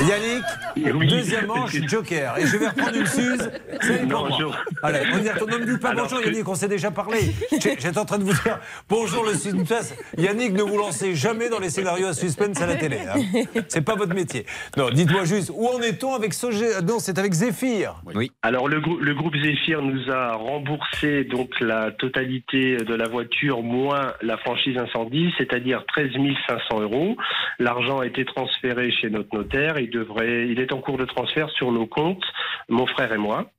Yannick, 0.02 1.10
deuxième 1.10 1.46
manche, 1.48 1.76
Joker. 1.88 2.38
Et 2.40 2.46
je 2.48 2.58
vais 2.58 2.68
reprendre 2.68 2.96
une 2.96 3.06
Suze. 3.14 3.52
C'est 3.82 4.08
pour 4.08 4.28
moi. 4.28 4.38
Allez, 4.82 5.00
on 5.14 5.24
y 5.24 5.30
retourne. 5.30 5.52
Ne 5.52 5.58
me 5.58 5.66
dites 5.66 5.80
pas 5.82 5.90
Alors 5.90 6.06
bonjour, 6.06 6.22
que- 6.22 6.30
Yannick, 6.30 6.48
on 6.48 6.56
s'est 6.56 6.68
déjà 6.68 6.92
parlé. 6.92 7.20
J'ai- 7.52 7.76
J'étais 7.80 7.98
en 7.98 8.06
train 8.06 8.18
de 8.18 8.24
vous 8.24 8.34
dire 8.34 8.60
bonjour 8.90 9.24
le 9.26 9.34
suspense. 9.36 9.94
Yannick, 10.18 10.54
ne 10.54 10.64
vous 10.64 10.78
lancez 10.78 11.16
jamais 11.16 11.50
dans 11.50 11.60
les 11.60 11.70
scénarios 11.70 12.08
à 12.08 12.14
suspense 12.14 12.60
à 12.62 12.66
la 12.68 12.76
télé. 12.76 12.98
hein. 13.08 13.44
C'est 13.68 13.84
pas 13.86 13.96
votre 13.96 14.14
métier. 14.16 14.46
Non, 14.78 14.90
dites-moi 14.90 15.26
juste, 15.26 15.52
où 15.54 15.68
en 15.68 15.80
est-on 15.82 16.14
avec 16.16 16.34
Sogé 16.34 16.66
Non, 16.88 17.00
c'est 17.00 17.18
avec 17.20 17.34
Zéphyr. 17.34 17.96
Oui. 18.16 18.32
Alors 18.42 18.68
le, 18.68 18.80
grou- 18.82 18.98
le 19.00 19.14
groupe 19.14 19.36
Zephyr 19.36 19.82
nous 19.82 20.12
a 20.12 20.34
remboursé 20.34 21.24
donc 21.24 21.50
la 21.60 21.92
totalité 21.92 22.78
de 22.78 22.96
la 22.96 23.08
voiture 23.08 23.62
moins 23.62 24.14
la 24.22 24.38
franchise 24.38 24.78
incendie, 24.78 25.32
c'est-à-dire 25.38 25.84
13 25.88 26.10
500 26.48 26.82
euros. 26.82 27.16
L'argent 27.60 28.00
a 28.00 28.06
été 28.08 28.26
transféré 28.26 28.92
chez 28.92 29.10
notre 29.10 29.34
notaire. 29.36 29.73
Il 29.80 29.90
devrait, 29.90 30.48
il 30.48 30.60
est 30.60 30.72
en 30.74 30.80
cours 30.82 30.98
de 30.98 31.06
transfert 31.06 31.50
sur 31.52 31.72
nos 31.72 31.86
comptes, 31.88 32.24
mon 32.70 32.86
frère 32.88 33.12
et 33.14 33.18
moi. 33.18 33.50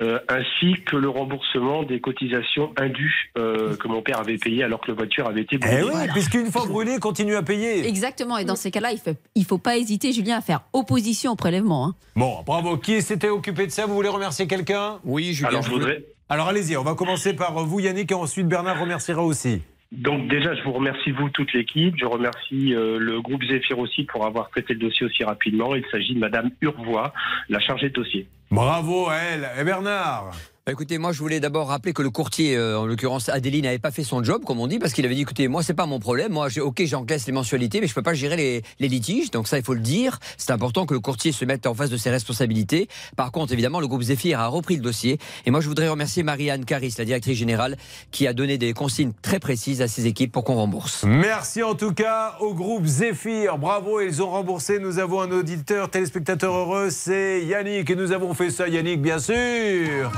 euh, 0.00 0.18
ainsi 0.28 0.80
que 0.86 0.96
le 0.96 1.08
remboursement 1.10 1.82
des 1.82 2.00
cotisations 2.00 2.72
indues 2.78 3.30
euh, 3.36 3.76
que 3.76 3.86
mon 3.86 4.00
père 4.02 4.18
avait 4.18 4.38
payées 4.38 4.64
alors 4.64 4.80
que 4.80 4.88
la 4.90 4.94
voiture 4.96 5.26
avait 5.28 5.42
été 5.42 5.58
brûlée. 5.58 5.76
Eh 5.80 5.84
oui, 5.84 6.08
puisqu'une 6.12 6.50
fois 6.50 6.64
brûlé, 6.66 6.98
continue 6.98 7.36
à 7.36 7.42
payer. 7.42 7.86
Exactement. 7.86 8.38
Et 8.38 8.44
dans 8.44 8.56
ces 8.56 8.70
cas-là, 8.70 8.92
il 8.92 9.00
ne 9.06 9.12
il 9.34 9.44
faut 9.44 9.58
pas 9.58 9.76
hésiter, 9.76 10.12
Julien, 10.12 10.38
à 10.38 10.40
faire 10.40 10.62
opposition 10.72 11.32
au 11.32 11.36
prélèvement. 11.36 11.86
hein. 11.88 11.94
Bon, 12.16 12.42
bravo. 12.46 12.76
Qui 12.78 13.02
s'était 13.02 13.28
occupé 13.28 13.66
de 13.66 13.72
ça 13.72 13.84
Vous 13.86 13.94
voulez 13.94 14.08
remercier 14.08 14.46
quelqu'un? 14.46 15.00
Oui, 15.04 15.38
Alors, 15.44 15.62
je 15.62 15.70
voudrais- 15.70 16.04
Alors 16.30 16.48
allez-y, 16.48 16.76
on 16.78 16.82
va 16.82 16.94
commencer 16.94 17.34
par 17.34 17.52
vous, 17.52 17.80
Yannick, 17.80 18.10
et 18.10 18.14
ensuite 18.14 18.48
Bernard 18.48 18.80
remerciera 18.80 19.22
aussi. 19.22 19.60
Donc 19.96 20.28
déjà, 20.28 20.54
je 20.54 20.62
vous 20.62 20.72
remercie 20.72 21.10
vous, 21.12 21.30
toute 21.30 21.52
l'équipe. 21.52 21.94
Je 21.96 22.04
remercie 22.04 22.74
euh, 22.74 22.98
le 22.98 23.20
groupe 23.20 23.42
Zephyr 23.44 23.78
aussi 23.78 24.04
pour 24.04 24.26
avoir 24.26 24.50
traité 24.50 24.74
le 24.74 24.80
dossier 24.80 25.06
aussi 25.06 25.24
rapidement. 25.24 25.74
Il 25.74 25.84
s'agit 25.90 26.14
de 26.14 26.18
Madame 26.18 26.50
Urvois, 26.60 27.12
la 27.48 27.60
chargée 27.60 27.88
de 27.88 27.94
dossier. 27.94 28.26
Bravo 28.50 29.08
à 29.08 29.16
elle. 29.16 29.48
Et 29.60 29.64
Bernard? 29.64 30.32
Bah, 30.66 30.72
écoutez, 30.72 30.96
moi 30.96 31.12
je 31.12 31.18
voulais 31.18 31.40
d'abord 31.40 31.68
rappeler 31.68 31.92
que 31.92 32.00
le 32.00 32.08
courtier, 32.08 32.56
euh, 32.56 32.78
en 32.78 32.86
l'occurrence 32.86 33.28
Adélie, 33.28 33.60
n'avait 33.60 33.78
pas 33.78 33.90
fait 33.90 34.02
son 34.02 34.24
job, 34.24 34.44
comme 34.46 34.60
on 34.60 34.66
dit, 34.66 34.78
parce 34.78 34.94
qu'il 34.94 35.04
avait 35.04 35.14
dit 35.14 35.20
écoutez, 35.20 35.46
moi 35.46 35.62
c'est 35.62 35.74
pas 35.74 35.84
mon 35.84 36.00
problème, 36.00 36.32
moi 36.32 36.48
j'ai 36.48 36.62
ok 36.62 36.82
j'encaisse 36.86 37.26
les 37.26 37.34
mensualités, 37.34 37.82
mais 37.82 37.86
je 37.86 37.92
peux 37.92 38.00
pas 38.00 38.14
gérer 38.14 38.62
les, 38.78 38.88
litiges, 38.88 39.30
donc 39.30 39.46
ça 39.46 39.58
il 39.58 39.62
faut 39.62 39.74
le 39.74 39.80
dire. 39.80 40.18
C'est 40.38 40.52
important 40.52 40.86
que 40.86 40.94
le 40.94 41.00
courtier 41.00 41.32
se 41.32 41.44
mette 41.44 41.66
en 41.66 41.74
face 41.74 41.90
de 41.90 41.98
ses 41.98 42.08
responsabilités. 42.08 42.88
Par 43.14 43.30
contre, 43.30 43.52
évidemment, 43.52 43.78
le 43.78 43.86
groupe 43.86 44.00
Zephyr 44.00 44.40
a 44.40 44.46
repris 44.46 44.76
le 44.76 44.80
dossier, 44.80 45.18
et 45.44 45.50
moi 45.50 45.60
je 45.60 45.68
voudrais 45.68 45.86
remercier 45.86 46.22
Marie-Anne 46.22 46.64
Caris, 46.64 46.94
la 46.96 47.04
directrice 47.04 47.36
générale, 47.36 47.76
qui 48.10 48.26
a 48.26 48.32
donné 48.32 48.56
des 48.56 48.72
consignes 48.72 49.12
très 49.20 49.40
précises 49.40 49.82
à 49.82 49.86
ses 49.86 50.06
équipes 50.06 50.32
pour 50.32 50.44
qu'on 50.44 50.54
rembourse. 50.54 51.04
Merci 51.06 51.62
en 51.62 51.74
tout 51.74 51.92
cas 51.92 52.38
au 52.40 52.54
groupe 52.54 52.86
Zéphyr. 52.86 53.58
Bravo, 53.58 54.00
ils 54.00 54.22
ont 54.22 54.30
remboursé. 54.30 54.78
Nous 54.78 54.98
avons 54.98 55.20
un 55.20 55.30
auditeur, 55.30 55.90
téléspectateur 55.90 56.54
heureux, 56.54 56.88
c'est 56.88 57.44
Yannick. 57.44 57.90
Et 57.90 57.96
nous 57.96 58.12
avons 58.12 58.32
fait 58.32 58.48
ça, 58.48 58.66
Yannick, 58.66 59.02
bien 59.02 59.18
sûr. 59.18 60.10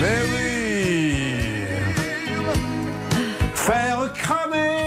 Mais 0.00 0.20
oui. 0.32 1.66
Faire 3.54 4.12
cramer 4.14 4.77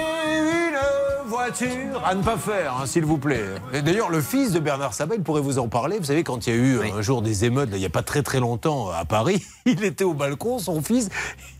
voiture 1.51 2.01
à 2.05 2.15
ne 2.15 2.23
pas 2.23 2.37
faire, 2.37 2.77
hein, 2.81 2.85
s'il 2.85 3.03
vous 3.03 3.17
plaît. 3.17 3.43
Et 3.73 3.81
D'ailleurs, 3.81 4.09
le 4.09 4.21
fils 4.21 4.53
de 4.53 4.59
Bernard 4.59 4.93
Sabel 4.93 5.21
pourrait 5.21 5.41
vous 5.41 5.59
en 5.59 5.67
parler. 5.67 5.97
Vous 5.97 6.05
savez, 6.05 6.23
quand 6.23 6.47
il 6.47 6.53
y 6.53 6.55
a 6.55 6.59
eu 6.59 6.79
un 6.97 7.01
jour 7.01 7.21
des 7.21 7.43
émeutes, 7.43 7.69
là, 7.71 7.77
il 7.77 7.81
n'y 7.81 7.85
a 7.85 7.89
pas 7.89 8.03
très 8.03 8.23
très 8.23 8.39
longtemps, 8.39 8.89
à 8.89 9.03
Paris, 9.03 9.43
il 9.65 9.83
était 9.83 10.05
au 10.05 10.13
balcon, 10.13 10.59
son 10.59 10.81
fils, 10.81 11.09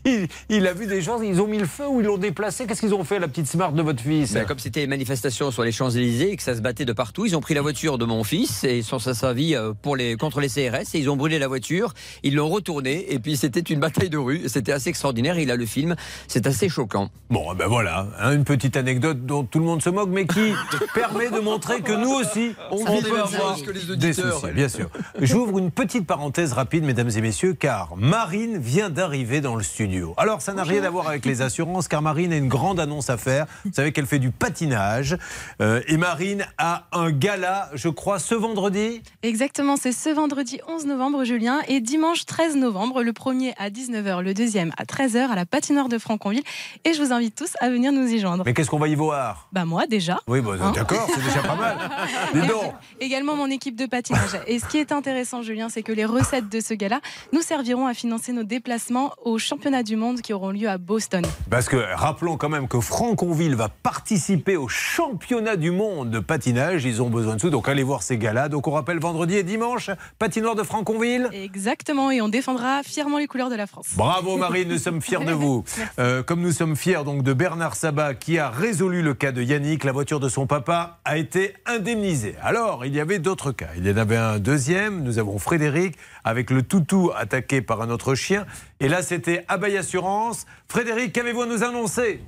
il, 0.04 0.28
il 0.48 0.66
a 0.66 0.72
vu 0.72 0.86
des 0.86 1.02
gens, 1.02 1.20
ils 1.20 1.40
ont 1.42 1.46
mis 1.46 1.58
le 1.58 1.66
feu 1.66 1.86
ou 1.86 2.00
ils 2.00 2.06
l'ont 2.06 2.16
déplacé. 2.16 2.66
Qu'est-ce 2.66 2.80
qu'ils 2.80 2.94
ont 2.94 3.04
fait, 3.04 3.18
la 3.18 3.28
petite 3.28 3.46
smart 3.46 3.72
de 3.72 3.82
votre 3.82 4.02
fils? 4.02 4.32
Ben, 4.32 4.46
comme 4.46 4.58
c'était 4.58 4.80
les 4.80 4.86
manifestations 4.86 5.50
sur 5.50 5.62
les 5.62 5.72
Champs-Élysées 5.72 6.32
et 6.32 6.36
que 6.36 6.42
ça 6.42 6.56
se 6.56 6.62
battait 6.62 6.86
de 6.86 6.92
partout, 6.92 7.26
ils 7.26 7.36
ont 7.36 7.40
pris 7.40 7.54
la 7.54 7.60
voiture 7.60 7.98
de 7.98 8.06
mon 8.06 8.24
fils 8.24 8.64
et 8.64 8.78
ils 8.78 8.84
sont 8.84 8.98
servis 8.98 9.54
euh, 9.54 9.72
pour 9.82 9.96
les, 9.96 10.16
contre 10.16 10.40
les 10.40 10.48
CRS 10.48 10.94
et 10.94 10.98
ils 10.98 11.10
ont 11.10 11.16
brûlé 11.16 11.38
la 11.38 11.48
voiture, 11.48 11.92
ils 12.22 12.34
l'ont 12.34 12.48
retournée 12.48 13.12
et 13.12 13.18
puis 13.18 13.36
c'était 13.36 13.60
une 13.60 13.80
bataille 13.80 14.10
de 14.10 14.18
rue. 14.18 14.42
C'était 14.46 14.72
assez 14.72 14.88
extraordinaire. 14.88 15.38
Il 15.38 15.50
a 15.50 15.56
le 15.56 15.66
film, 15.66 15.96
c'est 16.28 16.46
assez 16.46 16.70
choquant. 16.70 17.10
Bon, 17.28 17.54
ben 17.54 17.66
voilà, 17.66 18.08
hein, 18.18 18.32
une 18.32 18.44
petite 18.44 18.76
anecdote 18.76 19.26
dont 19.26 19.44
tout 19.44 19.58
le 19.58 19.66
monde 19.66 19.81
se 19.82 19.90
moque, 19.90 20.10
mais 20.10 20.26
qui 20.26 20.52
permet 20.94 21.30
de 21.30 21.40
montrer 21.40 21.80
que 21.82 21.92
nous 21.92 22.12
aussi, 22.12 22.54
on, 22.70 22.84
des 23.00 23.10
avoir 23.10 23.56
choses 23.56 23.66
que 23.66 23.70
les 23.72 23.96
des 23.96 24.12
soucis, 24.12 24.52
bien 24.54 24.68
sûr. 24.68 24.88
J'ouvre 25.20 25.58
une 25.58 25.72
petite 25.72 26.06
parenthèse 26.06 26.52
rapide, 26.52 26.84
mesdames 26.84 27.10
et 27.10 27.20
messieurs, 27.20 27.54
car 27.54 27.96
Marine 27.96 28.58
vient 28.58 28.90
d'arriver 28.90 29.40
dans 29.40 29.56
le 29.56 29.64
studio. 29.64 30.14
Alors, 30.18 30.40
ça 30.40 30.52
n'a 30.52 30.62
rien 30.62 30.84
à 30.84 30.90
voir 30.90 31.08
avec 31.08 31.26
les 31.26 31.42
assurances, 31.42 31.88
car 31.88 32.00
Marine 32.00 32.32
a 32.32 32.36
une 32.36 32.48
grande 32.48 32.78
annonce 32.78 33.10
à 33.10 33.16
faire. 33.16 33.46
Vous 33.64 33.72
savez 33.72 33.90
qu'elle 33.90 34.06
fait 34.06 34.20
du 34.20 34.30
patinage, 34.30 35.16
euh, 35.60 35.80
et 35.88 35.96
Marine 35.96 36.46
a 36.58 36.86
un 36.92 37.10
gala, 37.10 37.68
je 37.74 37.88
crois, 37.88 38.20
ce 38.20 38.36
vendredi. 38.36 39.02
Exactement, 39.24 39.76
c'est 39.76 39.92
ce 39.92 40.10
vendredi 40.10 40.60
11 40.68 40.86
novembre, 40.86 41.24
Julien, 41.24 41.58
et 41.66 41.80
dimanche 41.80 42.24
13 42.24 42.54
novembre, 42.54 43.02
le 43.02 43.12
premier 43.12 43.52
à 43.58 43.68
19h, 43.68 44.22
le 44.22 44.32
deuxième 44.32 44.70
à 44.76 44.84
13h 44.84 45.28
à 45.28 45.34
la 45.34 45.44
patinoire 45.44 45.88
de 45.88 45.98
Franconville. 45.98 46.44
Et 46.84 46.94
je 46.94 47.02
vous 47.02 47.12
invite 47.12 47.34
tous 47.34 47.54
à 47.60 47.68
venir 47.68 47.90
nous 47.90 48.06
y 48.06 48.20
joindre. 48.20 48.44
Mais 48.46 48.54
qu'est-ce 48.54 48.70
qu'on 48.70 48.78
va 48.78 48.86
y 48.86 48.94
voir? 48.94 49.48
Bah 49.50 49.64
moi 49.72 49.86
déjà. 49.86 50.20
Oui, 50.28 50.40
bon, 50.42 50.52
Hein 50.60 50.72
d'accord, 50.74 51.08
c'est 51.14 51.24
déjà 51.24 51.40
pas 51.40 51.56
mal. 51.56 51.76
Dis 52.34 52.46
donc. 52.46 52.74
Également 53.00 53.34
mon 53.36 53.46
équipe 53.50 53.74
de 53.74 53.86
patinage. 53.86 54.38
Et 54.46 54.58
ce 54.58 54.66
qui 54.66 54.76
est 54.78 54.92
intéressant, 54.92 55.40
Julien, 55.42 55.68
c'est 55.70 55.82
que 55.82 55.92
les 55.92 56.04
recettes 56.04 56.50
de 56.50 56.60
ce 56.60 56.74
gala 56.74 57.00
nous 57.32 57.40
serviront 57.40 57.86
à 57.86 57.94
financer 57.94 58.32
nos 58.32 58.44
déplacements 58.44 59.12
aux 59.24 59.38
championnats 59.38 59.82
du 59.82 59.96
monde 59.96 60.20
qui 60.20 60.34
auront 60.34 60.50
lieu 60.50 60.68
à 60.68 60.76
Boston. 60.76 61.24
Parce 61.48 61.68
que 61.68 61.76
rappelons 61.94 62.36
quand 62.36 62.50
même 62.50 62.68
que 62.68 62.80
Franconville 62.80 63.54
va 63.56 63.70
participer 63.70 64.56
au 64.58 64.68
championnat 64.68 65.56
du 65.56 65.70
monde 65.70 66.10
de 66.10 66.20
patinage. 66.20 66.84
Ils 66.84 67.00
ont 67.00 67.08
besoin 67.08 67.36
de 67.36 67.40
sous, 67.40 67.50
donc 67.50 67.66
allez 67.68 67.82
voir 67.82 68.02
ces 68.02 68.18
gars-là. 68.18 68.50
Donc 68.50 68.68
on 68.68 68.72
rappelle 68.72 68.98
vendredi 68.98 69.36
et 69.36 69.42
dimanche, 69.42 69.90
patinoire 70.18 70.54
de 70.54 70.62
Franconville. 70.62 71.30
Exactement, 71.32 72.10
et 72.10 72.20
on 72.20 72.28
défendra 72.28 72.82
fièrement 72.82 73.16
les 73.16 73.26
couleurs 73.26 73.48
de 73.48 73.56
la 73.56 73.66
France. 73.66 73.86
Bravo 73.96 74.36
Marie, 74.36 74.66
nous 74.66 74.78
sommes 74.78 75.00
fiers 75.00 75.24
de 75.24 75.32
vous. 75.42 75.64
Euh, 75.98 76.22
comme 76.22 76.40
nous 76.42 76.52
sommes 76.52 76.76
fiers 76.76 77.04
donc 77.04 77.22
de 77.22 77.32
Bernard 77.32 77.74
Sabat 77.74 78.14
qui 78.14 78.38
a 78.38 78.50
résolu 78.50 79.00
le 79.02 79.14
cas 79.14 79.32
de 79.32 79.42
La 79.62 79.92
voiture 79.92 80.18
de 80.18 80.28
son 80.28 80.48
papa 80.48 80.98
a 81.04 81.18
été 81.18 81.54
indemnisée. 81.66 82.34
Alors, 82.42 82.84
il 82.84 82.92
y 82.94 82.98
avait 82.98 83.20
d'autres 83.20 83.52
cas. 83.52 83.68
Il 83.76 83.86
y 83.86 83.92
en 83.92 83.96
avait 83.96 84.16
un 84.16 84.40
deuxième. 84.40 85.04
Nous 85.04 85.20
avons 85.20 85.38
Frédéric 85.38 85.94
avec 86.24 86.50
le 86.50 86.62
toutou 86.62 87.12
attaqué 87.16 87.62
par 87.62 87.80
un 87.80 87.88
autre 87.88 88.16
chien. 88.16 88.44
Et 88.80 88.88
là, 88.88 89.02
c'était 89.02 89.44
Abeille 89.46 89.76
Assurance. 89.76 90.46
Frédéric, 90.68 91.12
qu'avez-vous 91.12 91.42
à 91.42 91.46
nous 91.46 91.62
annoncer? 91.62 92.20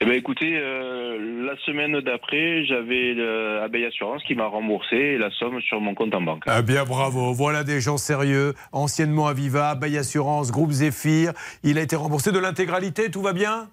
Eh 0.00 0.06
ben 0.06 0.14
écoutez, 0.14 0.56
euh, 0.56 1.44
la 1.46 1.56
semaine 1.66 2.00
d'après, 2.00 2.64
j'avais 2.64 3.14
euh, 3.18 3.62
Abeille 3.62 3.84
Assurance 3.84 4.22
qui 4.24 4.34
m'a 4.34 4.46
remboursé 4.46 5.18
la 5.18 5.30
somme 5.30 5.60
sur 5.60 5.80
mon 5.80 5.94
compte 5.94 6.14
en 6.14 6.22
banque. 6.22 6.44
Ah 6.46 6.62
bien 6.62 6.84
bravo, 6.84 7.34
voilà 7.34 7.64
des 7.64 7.80
gens 7.80 7.98
sérieux, 7.98 8.54
anciennement 8.72 9.26
Aviva, 9.26 9.74
Baye 9.74 9.98
Assurance, 9.98 10.50
Groupe 10.50 10.72
Zéphyr. 10.72 11.32
Il 11.62 11.78
a 11.78 11.82
été 11.82 11.96
remboursé 11.96 12.32
de 12.32 12.38
l'intégralité, 12.38 13.10
tout 13.10 13.22
va 13.22 13.34
bien? 13.34 13.68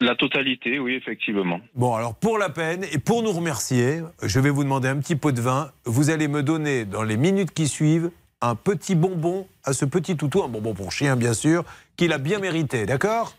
La 0.00 0.14
totalité, 0.14 0.78
oui, 0.78 0.94
effectivement. 0.94 1.60
Bon, 1.74 1.94
alors 1.94 2.14
pour 2.14 2.38
la 2.38 2.50
peine 2.50 2.84
et 2.92 2.98
pour 2.98 3.22
nous 3.22 3.32
remercier, 3.32 4.00
je 4.22 4.38
vais 4.38 4.50
vous 4.50 4.62
demander 4.62 4.88
un 4.88 4.98
petit 4.98 5.16
pot 5.16 5.32
de 5.32 5.40
vin. 5.40 5.72
Vous 5.84 6.10
allez 6.10 6.28
me 6.28 6.42
donner 6.42 6.84
dans 6.84 7.02
les 7.02 7.16
minutes 7.16 7.52
qui 7.52 7.66
suivent 7.66 8.10
un 8.40 8.54
petit 8.54 8.94
bonbon 8.94 9.48
à 9.64 9.72
ce 9.72 9.84
petit 9.84 10.16
toutou, 10.16 10.44
un 10.44 10.48
bonbon 10.48 10.72
pour 10.72 10.92
chien 10.92 11.16
bien 11.16 11.34
sûr, 11.34 11.64
qu'il 11.96 12.12
a 12.12 12.18
bien 12.18 12.38
mérité, 12.38 12.86
d'accord? 12.86 13.34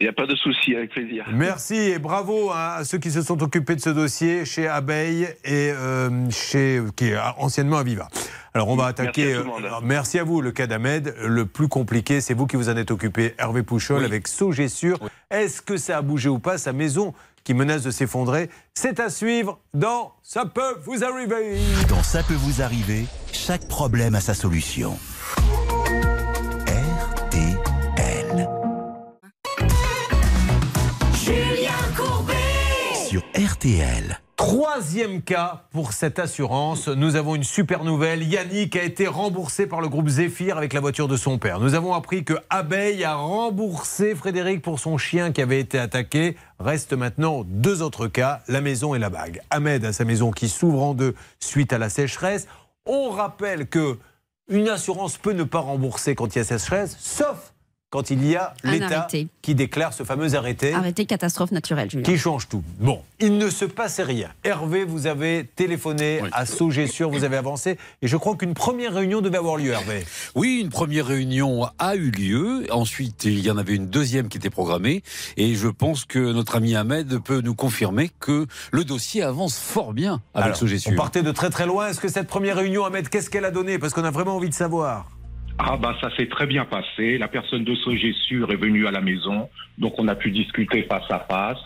Il 0.00 0.04
n'y 0.04 0.08
a 0.08 0.14
pas 0.14 0.26
de 0.26 0.34
souci, 0.34 0.74
avec 0.74 0.92
plaisir. 0.92 1.26
Merci 1.30 1.74
et 1.76 1.98
bravo 1.98 2.50
à 2.50 2.84
ceux 2.84 2.96
qui 2.96 3.10
se 3.10 3.20
sont 3.20 3.42
occupés 3.42 3.76
de 3.76 3.82
ce 3.82 3.90
dossier 3.90 4.46
chez 4.46 4.66
Abeille 4.66 5.28
et 5.44 5.70
euh, 5.72 6.08
chez 6.30 6.80
qui 6.96 7.08
est 7.08 7.18
anciennement 7.36 7.76
Aviva. 7.76 8.08
Alors 8.54 8.68
on 8.68 8.76
va 8.76 8.86
attaquer. 8.86 9.26
Merci 9.26 9.34
à 9.34 9.42
tout 9.42 9.44
le 9.44 9.50
monde. 9.52 9.64
euh, 9.66 9.80
merci 9.82 10.18
à 10.18 10.24
vous, 10.24 10.40
le 10.40 10.52
cas 10.52 10.66
d'Ahmed. 10.66 11.14
Le 11.22 11.44
plus 11.44 11.68
compliqué, 11.68 12.22
c'est 12.22 12.32
vous 12.32 12.46
qui 12.46 12.56
vous 12.56 12.70
en 12.70 12.76
êtes 12.78 12.90
occupé, 12.90 13.34
Hervé 13.38 13.62
Pouchol, 13.62 14.02
avec 14.06 14.26
Sogé 14.26 14.68
Sûr. 14.68 14.98
Est-ce 15.30 15.60
que 15.60 15.76
ça 15.76 15.98
a 15.98 16.02
bougé 16.02 16.30
ou 16.30 16.38
pas 16.38 16.56
sa 16.56 16.72
maison 16.72 17.12
qui 17.44 17.52
menace 17.52 17.82
de 17.82 17.90
s'effondrer? 17.90 18.48
C'est 18.72 19.00
à 19.00 19.10
suivre 19.10 19.58
dans 19.74 20.14
Ça 20.22 20.46
peut 20.46 20.78
vous 20.86 21.04
arriver. 21.04 21.58
Dans 21.90 22.02
Ça 22.02 22.22
peut 22.22 22.32
vous 22.34 22.62
arriver, 22.62 23.04
chaque 23.32 23.68
problème 23.68 24.14
a 24.14 24.20
sa 24.20 24.32
solution. 24.32 24.98
RTL. 33.18 34.20
Troisième 34.36 35.22
cas 35.22 35.64
pour 35.72 35.92
cette 35.92 36.18
assurance. 36.18 36.88
Nous 36.88 37.16
avons 37.16 37.34
une 37.34 37.44
super 37.44 37.82
nouvelle. 37.82 38.22
Yannick 38.22 38.76
a 38.76 38.82
été 38.82 39.06
remboursé 39.06 39.66
par 39.66 39.80
le 39.80 39.88
groupe 39.88 40.08
Zéphyr 40.08 40.56
avec 40.56 40.72
la 40.72 40.80
voiture 40.80 41.08
de 41.08 41.16
son 41.16 41.38
père. 41.38 41.60
Nous 41.60 41.74
avons 41.74 41.92
appris 41.92 42.24
que 42.24 42.34
Abeille 42.48 43.04
a 43.04 43.16
remboursé 43.16 44.14
Frédéric 44.14 44.62
pour 44.62 44.78
son 44.78 44.96
chien 44.96 45.32
qui 45.32 45.42
avait 45.42 45.60
été 45.60 45.78
attaqué. 45.78 46.36
Reste 46.58 46.92
maintenant 46.92 47.42
deux 47.44 47.82
autres 47.82 48.06
cas, 48.06 48.40
la 48.48 48.60
maison 48.60 48.94
et 48.94 48.98
la 48.98 49.10
bague. 49.10 49.40
Ahmed 49.50 49.84
a 49.84 49.92
sa 49.92 50.04
maison 50.04 50.30
qui 50.30 50.48
s'ouvre 50.48 50.82
en 50.82 50.94
deux 50.94 51.14
suite 51.40 51.72
à 51.72 51.78
la 51.78 51.88
sécheresse. 51.88 52.46
On 52.86 53.10
rappelle 53.10 53.66
que 53.66 53.98
une 54.48 54.68
assurance 54.68 55.16
peut 55.16 55.32
ne 55.32 55.44
pas 55.44 55.60
rembourser 55.60 56.14
quand 56.14 56.34
il 56.34 56.38
y 56.38 56.40
a 56.42 56.44
sécheresse, 56.44 56.96
sauf 56.98 57.49
quand 57.90 58.10
il 58.10 58.24
y 58.26 58.36
a 58.36 58.54
l'État 58.62 59.00
arrêté. 59.00 59.26
qui 59.42 59.54
déclare 59.56 59.92
ce 59.92 60.04
fameux 60.04 60.34
arrêté 60.36 60.72
Arrêtez 60.72 61.06
catastrophe 61.06 61.50
naturelle, 61.50 61.90
Julien. 61.90 62.04
qui 62.04 62.16
change 62.16 62.48
tout. 62.48 62.62
Bon, 62.78 63.02
il 63.18 63.36
ne 63.36 63.50
se 63.50 63.64
passait 63.64 64.04
rien. 64.04 64.28
Hervé, 64.44 64.84
vous 64.84 65.08
avez 65.08 65.48
téléphoné 65.56 66.20
à 66.32 66.46
Sogessure, 66.46 67.10
vous 67.10 67.24
avez 67.24 67.36
avancé, 67.36 67.78
et 68.00 68.06
je 68.06 68.16
crois 68.16 68.36
qu'une 68.36 68.54
première 68.54 68.94
réunion 68.94 69.20
devait 69.20 69.38
avoir 69.38 69.56
lieu, 69.56 69.72
Hervé. 69.72 70.04
Oui, 70.36 70.60
une 70.62 70.70
première 70.70 71.06
réunion 71.06 71.68
a 71.78 71.96
eu 71.96 72.10
lieu. 72.10 72.64
Ensuite, 72.70 73.24
il 73.24 73.40
y 73.40 73.50
en 73.50 73.58
avait 73.58 73.74
une 73.74 73.88
deuxième 73.88 74.28
qui 74.28 74.38
était 74.38 74.50
programmée. 74.50 75.02
Et 75.36 75.54
je 75.56 75.68
pense 75.68 76.04
que 76.04 76.18
notre 76.32 76.56
ami 76.56 76.76
Ahmed 76.76 77.18
peut 77.24 77.40
nous 77.40 77.54
confirmer 77.56 78.10
que 78.20 78.46
le 78.70 78.84
dossier 78.84 79.22
avance 79.22 79.58
fort 79.58 79.92
bien 79.92 80.22
avec 80.34 80.46
Alors, 80.46 80.56
Sogessure. 80.56 80.92
On 80.92 80.96
partait 80.96 81.22
de 81.22 81.32
très 81.32 81.50
très 81.50 81.66
loin. 81.66 81.88
Est-ce 81.88 82.00
que 82.00 82.08
cette 82.08 82.28
première 82.28 82.56
réunion, 82.56 82.84
Ahmed, 82.84 83.08
qu'est-ce 83.08 83.30
qu'elle 83.30 83.44
a 83.44 83.50
donné? 83.50 83.78
Parce 83.80 83.92
qu'on 83.94 84.04
a 84.04 84.10
vraiment 84.12 84.36
envie 84.36 84.48
de 84.48 84.54
savoir. 84.54 85.08
Ah 85.62 85.76
bah 85.76 85.94
ça 86.00 86.08
s'est 86.16 86.28
très 86.28 86.46
bien 86.46 86.64
passé. 86.64 87.18
La 87.18 87.28
personne 87.28 87.64
de 87.64 87.74
Sogessure 87.74 88.50
est 88.50 88.56
venue 88.56 88.86
à 88.86 88.90
la 88.90 89.02
maison, 89.02 89.48
donc 89.76 89.98
on 89.98 90.08
a 90.08 90.14
pu 90.14 90.30
discuter 90.30 90.84
face 90.84 91.10
à 91.10 91.20
face. 91.20 91.58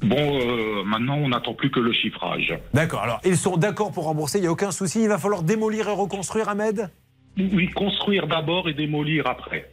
Bon, 0.00 0.40
euh, 0.40 0.82
maintenant 0.84 1.16
on 1.16 1.28
n'attend 1.28 1.54
plus 1.54 1.70
que 1.70 1.78
le 1.78 1.92
chiffrage. 1.92 2.58
D'accord, 2.74 3.02
alors 3.02 3.20
ils 3.24 3.36
sont 3.36 3.56
d'accord 3.56 3.92
pour 3.92 4.04
rembourser, 4.04 4.38
il 4.38 4.42
n'y 4.42 4.48
a 4.48 4.52
aucun 4.52 4.72
souci. 4.72 5.02
Il 5.02 5.08
va 5.08 5.18
falloir 5.18 5.44
démolir 5.44 5.88
et 5.88 5.92
reconstruire, 5.92 6.48
Ahmed? 6.48 6.90
Oui, 7.38 7.68
construire 7.70 8.26
d'abord 8.26 8.68
et 8.68 8.74
démolir 8.74 9.28
après. 9.28 9.70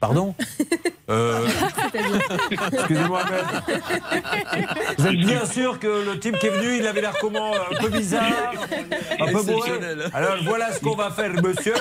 Pardon 0.00 0.34
Euh, 1.10 1.46
Excusez-moi. 2.72 3.22
Vous 4.98 5.06
êtes 5.06 5.16
bien 5.16 5.46
sûr 5.46 5.78
que 5.80 5.86
le 6.04 6.20
type 6.20 6.38
qui 6.38 6.48
est 6.48 6.50
venu, 6.50 6.76
il 6.76 6.86
avait 6.86 7.00
l'air 7.00 7.14
comment 7.18 7.54
Un 7.54 7.80
peu 7.80 7.88
bizarre 7.88 8.52
Un 9.18 9.32
peu 9.32 9.42
bourré. 9.42 9.70
Alors 10.12 10.36
voilà 10.44 10.70
ce 10.72 10.80
qu'on 10.80 10.94
va 10.96 11.10
faire, 11.10 11.32
monsieur. 11.42 11.72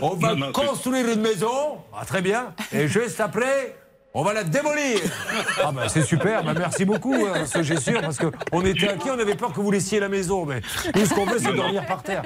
On 0.00 0.14
va 0.16 0.30
Non, 0.34 0.36
non, 0.38 0.46
c'est- 0.52 0.66
construire 0.66 1.08
une 1.08 1.20
maison. 1.20 1.78
Ah, 1.96 2.04
très 2.04 2.20
bien. 2.20 2.52
Et 2.72 2.88
juste 2.88 3.20
après. 3.20 3.76
On 4.20 4.24
va 4.24 4.32
la 4.34 4.42
démolir 4.42 4.98
Ah 5.64 5.70
bah 5.70 5.82
c'est 5.86 6.02
super, 6.02 6.42
bah 6.42 6.52
merci 6.58 6.84
beaucoup, 6.84 7.14
hein, 7.14 7.46
ce 7.46 7.62
j'ai 7.62 7.78
sûr, 7.78 8.00
parce 8.00 8.18
qu'on 8.18 8.62
était 8.64 8.88
inquiets, 8.88 9.12
on 9.12 9.18
avait 9.20 9.36
peur 9.36 9.52
que 9.52 9.60
vous 9.60 9.70
laissiez 9.70 10.00
la 10.00 10.08
maison, 10.08 10.44
mais 10.44 10.60
tout 10.92 11.06
ce 11.06 11.14
qu'on 11.14 11.24
veut 11.24 11.38
c'est 11.38 11.54
dormir 11.54 11.86
par 11.86 12.02
terre, 12.02 12.22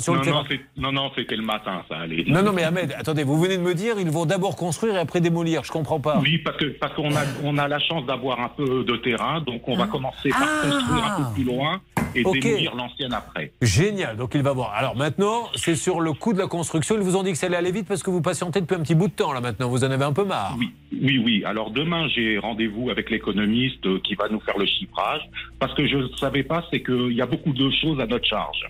sur 0.00 0.14
le 0.14 0.20
non, 0.20 0.44
non, 0.76 0.92
non, 0.92 1.10
c'était 1.16 1.36
le 1.36 1.42
matin, 1.42 1.82
ça 1.88 1.96
allait. 2.00 2.24
Non, 2.26 2.42
non, 2.42 2.52
mais 2.52 2.64
Ahmed, 2.64 2.94
attendez, 2.98 3.24
vous 3.24 3.40
venez 3.40 3.56
de 3.56 3.62
me 3.62 3.72
dire, 3.74 3.94
ils 3.98 4.10
vont 4.10 4.26
d'abord 4.26 4.54
construire 4.54 4.96
et 4.96 4.98
après 4.98 5.22
démolir. 5.22 5.64
Je 5.64 5.72
comprends 5.72 6.00
pas. 6.00 6.18
Oui, 6.22 6.36
parce 6.36 6.58
que 6.58 6.66
parce 6.78 6.92
qu'on 6.94 7.10
a 7.16 7.20
on 7.42 7.56
a 7.56 7.66
la 7.66 7.78
chance 7.78 8.04
d'avoir 8.04 8.40
un 8.40 8.50
peu 8.50 8.84
de 8.84 8.96
terrain, 8.96 9.40
donc 9.40 9.62
on 9.66 9.76
va 9.76 9.86
commencer 9.86 10.28
par 10.28 10.42
Ah. 10.42 10.68
construire 10.68 11.04
un 11.06 11.22
peu 11.22 11.32
plus 11.34 11.44
loin 11.44 11.80
et 12.14 12.22
Ok. 12.24 12.38
démolir 12.40 12.74
l'ancienne 12.74 13.14
après. 13.14 13.52
Génial, 13.62 14.18
donc 14.18 14.32
il 14.34 14.42
va 14.42 14.52
voir. 14.52 14.74
Alors 14.74 14.96
maintenant, 14.96 15.48
c'est 15.54 15.76
sur 15.76 16.00
le 16.00 16.12
coût 16.12 16.34
de 16.34 16.38
la 16.40 16.46
construction. 16.46 16.96
Ils 16.96 17.02
vous 17.02 17.16
ont 17.16 17.22
dit 17.22 17.32
que 17.32 17.38
ça 17.38 17.46
allait 17.46 17.56
aller 17.56 17.72
vite 17.72 17.88
parce 17.88 18.02
que 18.02 18.10
vous 18.10 18.20
patientez 18.20 18.60
depuis 18.60 18.74
un 18.74 18.80
petit 18.80 18.94
bout 18.94 19.08
de 19.08 19.12
temps 19.14 19.32
là 19.32 19.40
maintenant. 19.40 19.70
Vous 19.70 19.82
en 19.82 19.90
avez 19.90 20.04
un 20.04 20.12
peu 20.12 20.24
marre. 20.24 20.56
Oui, 20.58 20.74
oui, 20.92 21.22
oui. 21.24 21.29
Alors 21.44 21.70
demain, 21.70 22.08
j'ai 22.14 22.38
rendez-vous 22.38 22.90
avec 22.90 23.10
l'économiste 23.10 23.84
euh, 23.86 23.98
qui 24.04 24.14
va 24.14 24.28
nous 24.28 24.40
faire 24.40 24.58
le 24.58 24.66
chiffrage. 24.66 25.22
Parce 25.58 25.74
que 25.74 25.86
je 25.86 25.96
ne 25.96 26.08
savais 26.16 26.42
pas, 26.42 26.64
c'est 26.70 26.82
qu'il 26.82 27.12
y 27.12 27.22
a 27.22 27.26
beaucoup 27.26 27.52
de 27.52 27.70
choses 27.80 27.98
à 28.00 28.06
notre 28.06 28.26
charge. 28.26 28.62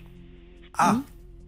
Ah, 0.77 0.97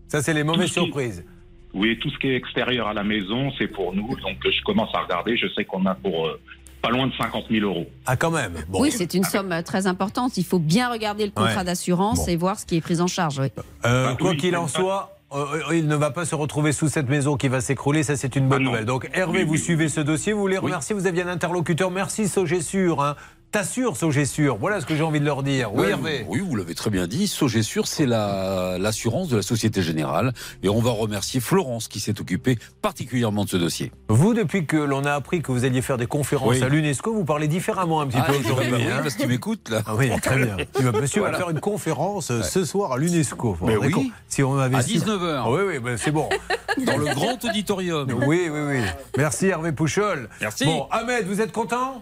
ça 0.07 0.21
c'est 0.21 0.33
les 0.33 0.43
mauvaises 0.43 0.67
qui- 0.67 0.73
surprises. 0.73 1.25
Oui, 1.73 1.97
tout 1.99 2.09
ce 2.11 2.17
qui 2.19 2.27
est 2.27 2.35
extérieur 2.35 2.87
à 2.87 2.93
la 2.93 3.03
maison, 3.03 3.51
c'est 3.57 3.67
pour 3.67 3.95
nous. 3.95 4.07
Donc 4.17 4.37
euh, 4.45 4.51
je 4.51 4.61
commence 4.63 4.93
à 4.93 4.99
regarder. 5.01 5.35
Je 5.37 5.47
sais 5.55 5.65
qu'on 5.65 5.85
a 5.87 5.95
pour 5.95 6.27
euh, 6.27 6.39
pas 6.83 6.89
loin 6.89 7.07
de 7.07 7.13
50 7.13 7.45
000 7.49 7.65
euros. 7.65 7.87
Ah, 8.05 8.15
quand 8.15 8.29
même. 8.29 8.53
Bon. 8.69 8.81
Oui, 8.81 8.91
c'est 8.91 9.13
une 9.15 9.23
somme 9.23 9.53
très 9.65 9.87
importante. 9.87 10.37
Il 10.37 10.43
faut 10.45 10.59
bien 10.59 10.91
regarder 10.91 11.25
le 11.25 11.31
contrat 11.31 11.59
Ouais. 11.59 11.63
d'assurance 11.63 12.25
Bon. 12.25 12.31
et 12.31 12.35
voir 12.35 12.59
ce 12.59 12.65
qui 12.65 12.75
est 12.77 12.81
pris 12.81 12.99
en 13.01 13.07
charge. 13.07 13.39
oui. 13.39 13.47
Euh, 13.85 14.07
Bah, 14.09 14.17
quoi 14.19 14.31
oui, 14.31 14.37
qu'il 14.37 14.55
en 14.55 14.67
soit, 14.67 15.12
euh, 15.33 15.45
euh, 15.69 15.75
il 15.75 15.87
ne 15.87 15.95
va 15.95 16.11
pas 16.11 16.25
se 16.25 16.35
retrouver 16.35 16.71
sous 16.71 16.87
cette 16.89 17.09
maison 17.09 17.37
qui 17.37 17.47
va 17.47 17.61
s'écrouler. 17.61 18.03
Ça, 18.03 18.15
c'est 18.15 18.35
une 18.35 18.47
bonne 18.47 18.61
Ah 18.63 18.65
nouvelle. 18.65 18.85
Donc, 18.85 19.09
Hervé, 19.13 19.39
Oui, 19.39 19.45
vous 19.45 19.51
oui. 19.53 19.59
suivez 19.59 19.89
ce 19.89 20.01
dossier. 20.01 20.33
Vous 20.33 20.39
voulez 20.41 20.57
remercier. 20.57 20.95
Vous 20.95 21.07
aviez 21.07 21.23
un 21.23 21.27
interlocuteur. 21.27 21.91
Merci, 21.91 22.27
Sogessure. 22.27 23.01
Hein. 23.01 23.15
T'assures, 23.53 23.95
Sogessure. 23.97 24.57
Voilà 24.57 24.81
ce 24.81 24.87
que 24.87 24.95
j'ai 24.95 25.03
envie 25.03 25.19
de 25.19 25.25
leur 25.25 25.43
dire. 25.43 25.71
Oui, 25.75 25.81
Ouais, 25.83 25.89
Hervé. 25.91 26.25
oui, 26.27 26.39
vous 26.39 26.55
l'avez 26.55 26.73
très 26.73 26.89
bien 26.89 27.05
dit. 27.05 27.27
Sogessure, 27.27 27.85
c'est 27.85 28.07
la- 28.07 28.77
l'assurance 28.79 29.27
de 29.29 29.35
la 29.35 29.41
Société 29.43 29.83
Générale. 29.83 30.33
Et 30.63 30.69
on 30.69 30.81
va 30.81 30.89
remercier 30.89 31.39
Florence 31.39 31.87
qui 31.87 31.99
s'est 31.99 32.19
occupée 32.19 32.57
particulièrement 32.81 33.43
de 33.45 33.49
ce 33.49 33.57
dossier. 33.57 33.91
Vous, 34.09 34.33
depuis 34.33 34.65
que 34.65 34.75
l'on 34.77 35.05
a 35.05 35.13
appris 35.13 35.43
que 35.43 35.51
vous 35.51 35.65
alliez 35.65 35.83
faire 35.83 35.97
des 35.97 36.07
conférences 36.07 36.49
Oui. 36.55 36.63
à 36.63 36.67
l'UNESCO, 36.67 37.13
vous 37.13 37.25
parlez 37.25 37.47
différemment 37.47 38.01
un 38.01 38.07
petit 38.07 38.17
Ah, 38.19 38.23
peu 38.25 38.33
bah 38.33 38.39
aujourd'hui. 38.43 38.71
oui, 38.73 38.83
hein. 38.91 39.01
parce 39.03 39.13
qu'il 39.13 39.27
m'écoute 39.27 39.69
là. 39.69 39.83
Ah 39.85 39.93
oui, 39.93 40.09
très 40.19 40.37
bien. 40.43 40.57
Monsieur 40.99 41.21
Voilà. 41.21 41.37
va 41.37 41.43
faire 41.43 41.51
une 41.51 41.59
conférence 41.59 42.31
euh, 42.31 42.41
ce 42.41 42.65
soir 42.65 42.93
à 42.93 42.97
l'UNESCO. 42.97 43.57
Mais 43.61 43.77
oui. 43.77 44.11
Si 44.29 44.41
on 44.41 44.57
avait 44.57 44.77
À 44.77 44.81
su- 44.81 44.97
19h. 44.97 45.43
Ah 45.45 45.51
oui, 45.51 45.61
oui, 45.67 45.77
ben 45.79 45.95
c'est 45.95 46.09
bon. 46.11 46.27
Dans 46.87 46.97
le 46.97 47.05
grand 47.13 47.45
auditorium. 47.45 48.09
Oui, 48.25 48.49
oui, 48.51 48.59
oui. 48.67 48.79
Merci 49.15 49.45
Hervé 49.45 49.73
Pouchol. 49.73 50.27
Merci. 50.41 50.65
Bon, 50.65 50.87
Ahmed, 50.89 51.27
vous 51.27 51.39
êtes 51.39 51.51
content? 51.51 52.01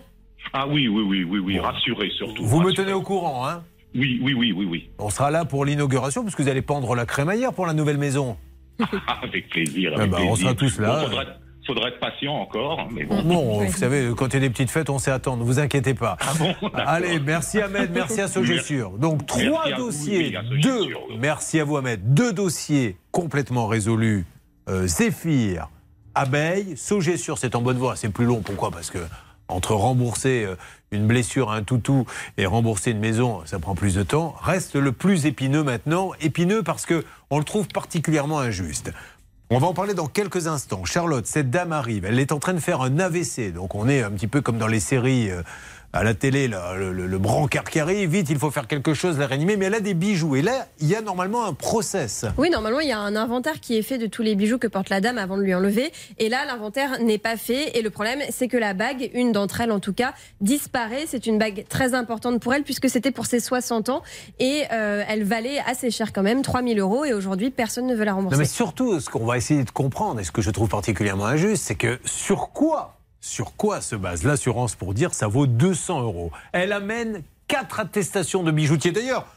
Ah 0.54 0.68
oui, 0.68 0.88
oui, 0.88 1.04
oui, 1.04 1.24
oui, 1.24 1.40
oui. 1.40 1.60
Rassurez 1.60 2.10
surtout. 2.18 2.46
Vous 2.46 2.62
me 2.62 2.72
tenez 2.74 2.94
au 2.94 3.02
courant, 3.02 3.48
hein 3.48 3.64
Oui, 3.96 4.20
oui, 4.22 4.34
oui, 4.34 4.52
oui, 4.52 4.66
oui. 4.70 4.90
On 5.00 5.10
sera 5.10 5.32
là 5.32 5.46
pour 5.46 5.66
l'inauguration, 5.66 6.24
parce 6.24 6.36
que 6.36 6.42
vous 6.44 6.50
allez 6.50 6.62
pendre 6.62 6.96
la 6.96 7.06
crémaillère 7.06 7.54
pour 7.54 7.66
la 7.66 7.74
nouvelle 7.74 7.98
maison. 7.98 8.38
avec 9.24 9.50
plaisir. 9.50 9.92
Ah 9.96 10.00
Avec 10.00 10.12
bah, 10.12 10.18
on 10.22 10.36
sera 10.36 10.54
tous 10.54 10.80
là. 10.80 11.02
Bon, 11.02 11.06
faudrait, 11.10 11.28
faudrait 11.68 11.90
être 11.90 12.00
patient 12.00 12.34
encore, 12.34 12.88
mais 12.92 13.04
bon. 13.06 13.22
Bon, 13.24 13.64
vous 13.66 13.72
savez, 13.74 14.12
quand 14.18 14.28
il 14.30 14.34
y 14.34 14.38
a 14.38 14.40
des 14.40 14.50
petites 14.50 14.72
fêtes, 14.72 14.90
on 14.90 14.98
sait 15.00 15.12
attendre, 15.12 15.38
ne 15.40 15.44
vous 15.44 15.60
inquiétez 15.60 15.94
pas. 15.94 16.18
Ah 16.20 16.34
bon. 16.38 16.54
Allez, 16.74 17.20
merci 17.20 17.62
Ahmed, 17.62 17.92
merci 17.94 18.20
à 18.22 18.28
Sogessure. 18.28 18.92
Donc 18.92 19.22
Merci 19.22 19.46
trois 19.48 19.70
vous, 19.70 19.86
dossiers, 19.86 20.38
oui, 20.52 20.62
deux, 20.62 20.88
merci 21.20 21.60
à 21.60 21.64
vous 21.64 21.78
Ahmed, 21.78 22.14
deux 22.14 22.34
dossiers 22.34 22.98
complètement 23.12 23.68
résolus. 23.68 24.26
Euh, 24.70 24.88
Zéphyr, 24.88 25.70
abeille, 26.16 26.76
Sogessure, 26.76 27.38
c'est 27.38 27.56
en 27.56 27.62
bonne 27.62 27.78
voie, 27.78 27.96
c'est 27.96 28.10
plus 28.12 28.26
long, 28.26 28.42
pourquoi? 28.42 28.72
Parce 28.72 28.90
que 28.92 29.00
entre 29.52 29.74
rembourser 29.74 30.46
euh, 30.46 30.56
une 30.92 31.08
blessure 31.08 31.52
à 31.52 31.56
un 31.56 31.64
toutou 31.64 32.06
et 32.38 32.46
rembourser 32.46 32.92
une 32.92 33.00
maison, 33.00 33.42
ça 33.46 33.60
prend 33.60 33.76
plus 33.76 33.96
de 33.96 34.04
temps. 34.04 34.36
Reste 34.42 34.76
le 34.76 34.92
plus 34.92 35.26
épineux 35.26 35.64
maintenant, 35.64 36.12
épineux 36.20 36.64
parce 36.64 36.86
que 36.86 37.04
on 37.30 37.38
le 37.38 37.44
trouve 37.44 37.68
particulièrement 37.68 38.40
injuste. 38.40 38.92
On 39.50 39.60
va 39.60 39.68
en 39.68 39.74
parler 39.74 39.94
dans 39.94 40.08
quelques 40.08 40.48
instants. 40.48 40.86
Charlotte, 40.86 41.28
cette 41.28 41.50
dame 41.50 41.74
arrive, 41.74 42.06
elle 42.06 42.20
est 42.20 42.32
en 42.32 42.40
train 42.40 42.54
de 42.54 42.60
faire 42.60 42.82
un 42.82 43.00
AVC, 43.00 43.52
donc 43.54 43.76
on 43.76 43.90
est 43.90 44.02
un 44.02 44.12
petit 44.12 44.28
peu 44.28 44.42
comme 44.42 44.58
dans 44.58 44.68
les 44.68 44.80
séries 44.80 45.30
euh, 45.30 45.44
à 45.94 46.04
la 46.04 46.14
télé, 46.14 46.48
là, 46.48 46.74
le, 46.76 46.94
le, 46.94 47.06
le 47.06 47.18
brancard 47.20 47.66
qui 47.66 47.80
arrive, 47.80 48.10
vite, 48.10 48.30
il 48.30 48.38
faut 48.40 48.50
faire 48.50 48.68
quelque 48.68 48.94
chose, 48.94 49.18
la 49.20 49.28
réanimer, 49.28 49.58
mais 49.58 49.66
elle 49.66 49.76
a 49.76 49.80
des 49.82 49.94
bijoux. 49.94 50.36
Et 50.38 50.42
là, 50.42 50.68
il 50.80 50.88
y 50.88 50.96
a 50.96 51.02
normalement 51.02 51.46
un 51.46 51.54
process. 51.54 52.26
Oui, 52.38 52.50
normalement, 52.50 52.80
il 52.80 52.88
y 52.88 52.94
a 52.94 53.00
un 53.00 53.16
inventaire 53.18 53.60
qui 53.60 53.78
est 53.78 53.82
fait 53.82 53.98
de 53.98 54.08
tous 54.08 54.22
les 54.22 54.36
bijoux 54.36 54.58
que 54.58 54.68
porte 54.68 54.90
la 54.90 55.02
dame 55.02 55.18
avant 55.18 55.38
de 55.38 55.42
lui 55.44 55.54
enlever. 55.54 55.92
Et 56.18 56.30
là, 56.30 56.46
l'inventaire 56.46 57.02
n'est 57.02 57.18
pas 57.18 57.36
fait. 57.36 57.78
Et 57.78 57.82
le 57.82 57.90
problème, 57.90 58.20
c'est 58.30 58.48
que 58.48 58.58
la 58.58 58.74
bague, 58.74 59.12
une 59.14 59.32
d'entre 59.34 59.60
elles 59.62 59.72
en 59.72 59.80
tout 59.80 59.94
cas, 59.94 60.14
disparaît. 60.40 61.04
C'est 61.08 61.26
une 61.28 61.38
bague 61.38 61.66
très 61.68 61.94
importante 61.94 62.40
pour 62.42 62.54
elle 62.54 62.64
puisque 62.64 62.90
c'était 62.90 63.12
pour 63.12 63.26
ses 63.26 63.42
60 63.42 63.90
ans. 63.90 64.02
Et 64.40 64.64
euh, 64.72 65.04
elle 65.10 65.24
valait 65.26 65.60
assez 65.68 65.92
cher 65.92 66.14
quand 66.14 66.24
même, 66.24 66.42
3000 66.42 66.80
euros. 66.80 67.04
Et 67.04 67.14
aujourd'hui, 67.14 67.52
personne 67.52 67.88
ne 67.88 67.96
veut 67.96 68.06
la 68.06 68.14
rembourser. 68.14 68.38
Non, 68.38 68.40
mais 68.42 68.48
surtout, 68.48 69.00
ce 69.02 69.10
qu'on 69.10 69.26
va 69.26 69.36
essayer 69.38 69.64
de 69.66 69.72
comprendre, 69.72 70.22
et 70.22 70.24
ce 70.24 70.32
que 70.32 70.42
je 70.42 70.52
trouve 70.52 70.70
particulièrement 70.70 71.26
injuste, 71.26 71.64
c'est 71.64 71.76
que 71.76 72.00
sur 72.06 72.52
quoi, 72.52 73.01
sur 73.22 73.56
quoi 73.56 73.80
se 73.82 73.96
base 73.96 74.24
l'assurance 74.24 74.76
pour 74.76 74.94
dire 74.94 75.14
ça 75.14 75.28
vaut 75.28 75.48
200 75.48 76.02
euros 76.02 76.32
Elle 76.52 76.74
amène 76.74 77.24
quatre 77.48 77.80
attestations 77.80 78.44
de 78.44 78.52
bijoutiers. 78.52 78.92
D'ailleurs, 78.92 79.28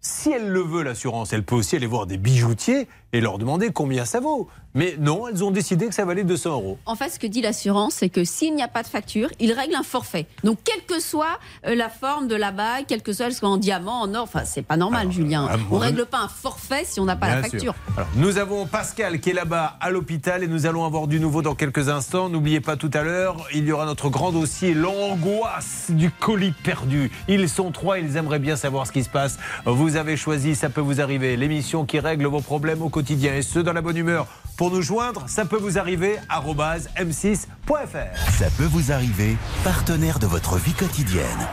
si 0.00 0.30
elle 0.30 0.48
le 0.48 0.60
veut, 0.60 0.82
l'assurance, 0.82 1.32
elle 1.32 1.44
peut 1.44 1.56
aussi 1.56 1.76
aller 1.76 1.86
voir 1.86 2.06
des 2.06 2.18
bijoutiers 2.18 2.88
et 3.12 3.20
leur 3.20 3.38
demander 3.38 3.70
combien 3.70 4.04
ça 4.04 4.20
vaut. 4.20 4.48
Mais 4.74 4.96
non, 4.98 5.28
elles 5.28 5.44
ont 5.44 5.50
décidé 5.50 5.86
que 5.86 5.94
ça 5.94 6.06
valait 6.06 6.24
200 6.24 6.50
euros. 6.50 6.78
En 6.86 6.94
fait, 6.94 7.10
ce 7.10 7.18
que 7.18 7.26
dit 7.26 7.42
l'assurance, 7.42 7.94
c'est 7.94 8.08
que 8.08 8.24
s'il 8.24 8.54
n'y 8.54 8.62
a 8.62 8.68
pas 8.68 8.82
de 8.82 8.88
facture, 8.88 9.28
il 9.38 9.52
règle 9.52 9.74
un 9.74 9.82
forfait. 9.82 10.26
Donc, 10.44 10.60
quelle 10.64 10.82
que 10.86 10.98
soit 10.98 11.38
euh, 11.66 11.74
la 11.74 11.90
forme 11.90 12.26
de 12.26 12.34
la 12.34 12.52
bague, 12.52 12.86
quelle 12.88 13.02
que 13.02 13.12
soit 13.12 13.26
elle 13.26 13.34
soit 13.34 13.50
en 13.50 13.58
diamant, 13.58 14.00
en 14.00 14.14
or, 14.14 14.22
enfin, 14.22 14.44
c'est 14.46 14.62
pas 14.62 14.78
normal, 14.78 15.12
Julien. 15.12 15.46
ah, 15.50 15.56
on 15.70 15.76
moi, 15.76 15.80
règle 15.80 16.06
pas 16.06 16.20
un 16.20 16.28
forfait 16.28 16.84
si 16.86 17.00
on 17.00 17.04
n'a 17.04 17.16
pas 17.16 17.28
la 17.28 17.42
facture. 17.42 17.60
sûr. 17.60 17.74
Alors, 17.98 18.08
nous 18.16 18.38
avons 18.38 18.64
Pascal 18.64 19.20
qui 19.20 19.30
est 19.30 19.34
là-bas 19.34 19.76
à 19.78 19.90
l'hôpital 19.90 20.42
et 20.42 20.48
nous 20.48 20.64
allons 20.64 20.86
avoir 20.86 21.06
du 21.06 21.20
nouveau 21.20 21.42
dans 21.42 21.54
quelques 21.54 21.90
instants. 21.90 22.30
N'oubliez 22.30 22.60
pas 22.60 22.76
tout 22.76 22.90
à 22.94 23.02
l'heure, 23.02 23.46
il 23.52 23.66
y 23.66 23.72
aura 23.72 23.84
notre 23.84 24.08
grand 24.08 24.32
dossier, 24.32 24.72
l'angoisse 24.72 25.90
du 25.90 26.10
colis 26.10 26.54
perdu. 26.64 27.10
Ils 27.28 27.50
sont 27.50 27.72
trois, 27.72 27.98
ils 27.98 28.16
aimeraient 28.16 28.38
bien 28.38 28.56
savoir 28.56 28.86
ce 28.86 28.92
qui 28.92 29.04
se 29.04 29.10
passe. 29.10 29.38
Vous 29.66 29.96
avez 29.96 30.16
choisi, 30.16 30.54
ça 30.54 30.70
peut 30.70 30.80
vous 30.80 31.02
arriver, 31.02 31.36
l'émission 31.36 31.84
qui 31.84 31.98
règle 31.98 32.24
vos 32.24 32.40
problèmes 32.40 32.80
au 32.80 32.88
quotidien 32.88 33.01
et 33.10 33.42
ce 33.42 33.58
dans 33.58 33.72
la 33.72 33.82
bonne 33.82 33.96
humeur. 33.96 34.26
Pour 34.56 34.70
nous 34.70 34.82
joindre, 34.82 35.24
ça 35.26 35.44
peut 35.44 35.56
vous 35.56 35.78
arriver, 35.78 36.16
arobase 36.28 36.88
m6.fr. 36.96 38.32
Ça 38.38 38.46
peut 38.56 38.68
vous 38.70 38.92
arriver, 38.92 39.36
partenaire 39.64 40.18
de 40.18 40.26
votre 40.26 40.56
vie 40.56 40.74
quotidienne. 40.74 41.48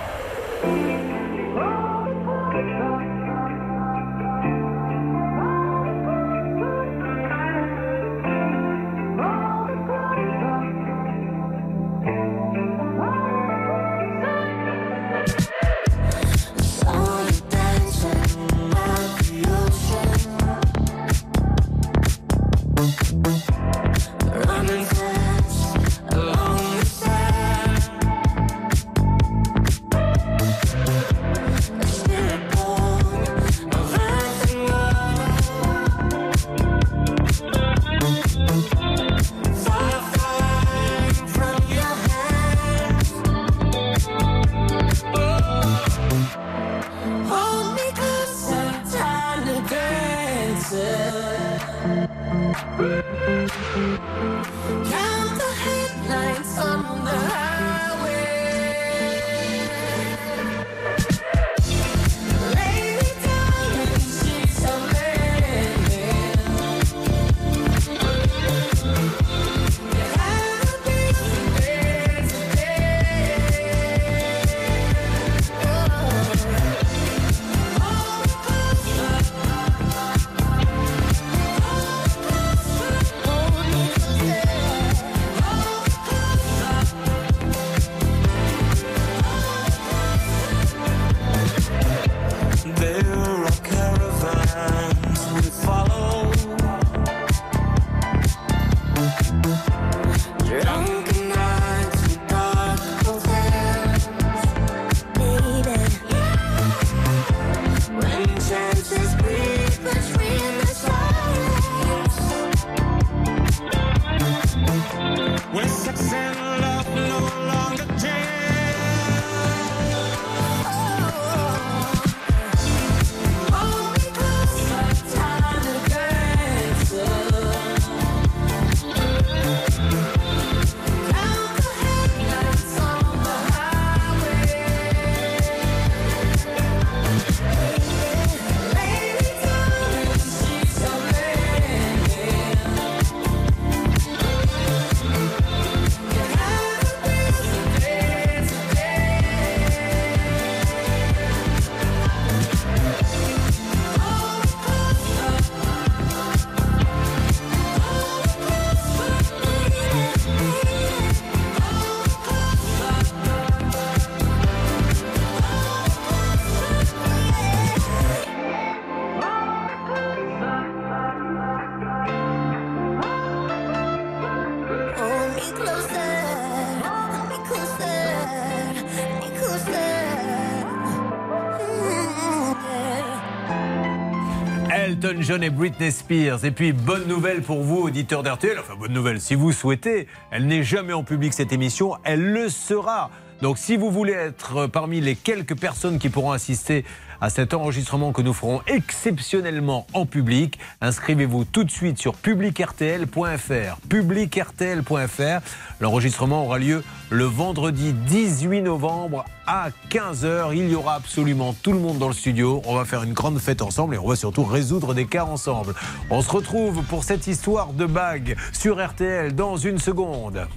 Et 185.30 185.52
Britney 185.52 185.92
Spears. 185.92 186.44
Et 186.44 186.50
puis, 186.50 186.74
bonne 186.74 187.08
nouvelle 187.08 187.44
pour 187.44 187.62
vous, 187.62 187.84
auditeurs 187.84 188.24
d'RTL. 188.24 188.58
Enfin, 188.58 188.74
bonne 188.76 188.94
nouvelle, 188.94 189.22
si 189.22 189.36
vous 189.36 189.52
souhaitez. 189.52 190.08
Elle 190.32 190.48
n'est 190.48 190.64
jamais 190.64 190.92
en 190.92 191.04
public, 191.04 191.34
cette 191.34 191.54
émission. 191.54 191.98
Elle 192.04 192.34
le 192.34 192.50
sera. 192.50 193.12
Donc, 193.44 193.60
si 193.60 193.78
vous 193.78 193.92
voulez 193.92 194.14
être 194.14 194.66
parmi 194.66 195.02
les 195.02 195.16
quelques 195.16 195.56
personnes 195.56 196.00
qui 196.00 196.10
pourront 196.10 196.32
assister 196.32 196.84
à 197.22 197.30
cet 197.30 197.54
enregistrement 197.54 198.12
que 198.12 198.22
nous 198.22 198.34
ferons 198.34 198.62
exceptionnellement 198.68 199.86
en 199.94 200.06
public, 200.06 200.60
inscrivez-vous 200.82 201.46
tout 201.46 201.64
de 201.64 201.72
suite 201.72 202.00
sur 202.00 202.16
publicrtl.fr. 202.16 203.78
Publicrtl.fr. 203.90 205.42
L'enregistrement 205.80 206.46
aura 206.46 206.60
lieu 206.60 206.84
le 207.10 207.26
vendredi 207.26 207.94
18 207.94 208.62
novembre 208.62 209.26
à 209.48 209.70
15h. 209.90 210.56
Il 210.56 210.70
y 210.70 210.76
aura 210.76 210.96
absolument 210.96 211.54
tout 211.54 211.74
le 211.74 211.80
monde 211.80 211.98
dans 211.98 212.08
le 212.08 212.14
studio. 212.14 212.62
On 212.66 212.76
va 212.76 212.86
faire 212.86 213.04
une 213.04 213.14
grande 213.14 213.40
fête 213.40 213.62
ensemble 213.62 213.96
et 213.96 213.98
on 213.98 214.08
va 214.08 214.16
surtout 214.16 214.44
résoudre 214.44 214.94
des 214.94 215.06
cas 215.06 215.26
ensemble. 215.26 215.74
On 216.10 216.22
se 216.22 216.32
retrouve 216.32 216.84
pour 216.84 217.04
cette 217.04 217.28
histoire 217.28 217.74
de 217.74 217.86
bague 217.86 218.38
sur 218.54 218.86
RTL 218.86 219.34
dans 219.34 219.58
une 219.58 219.80
seconde. 219.80 220.48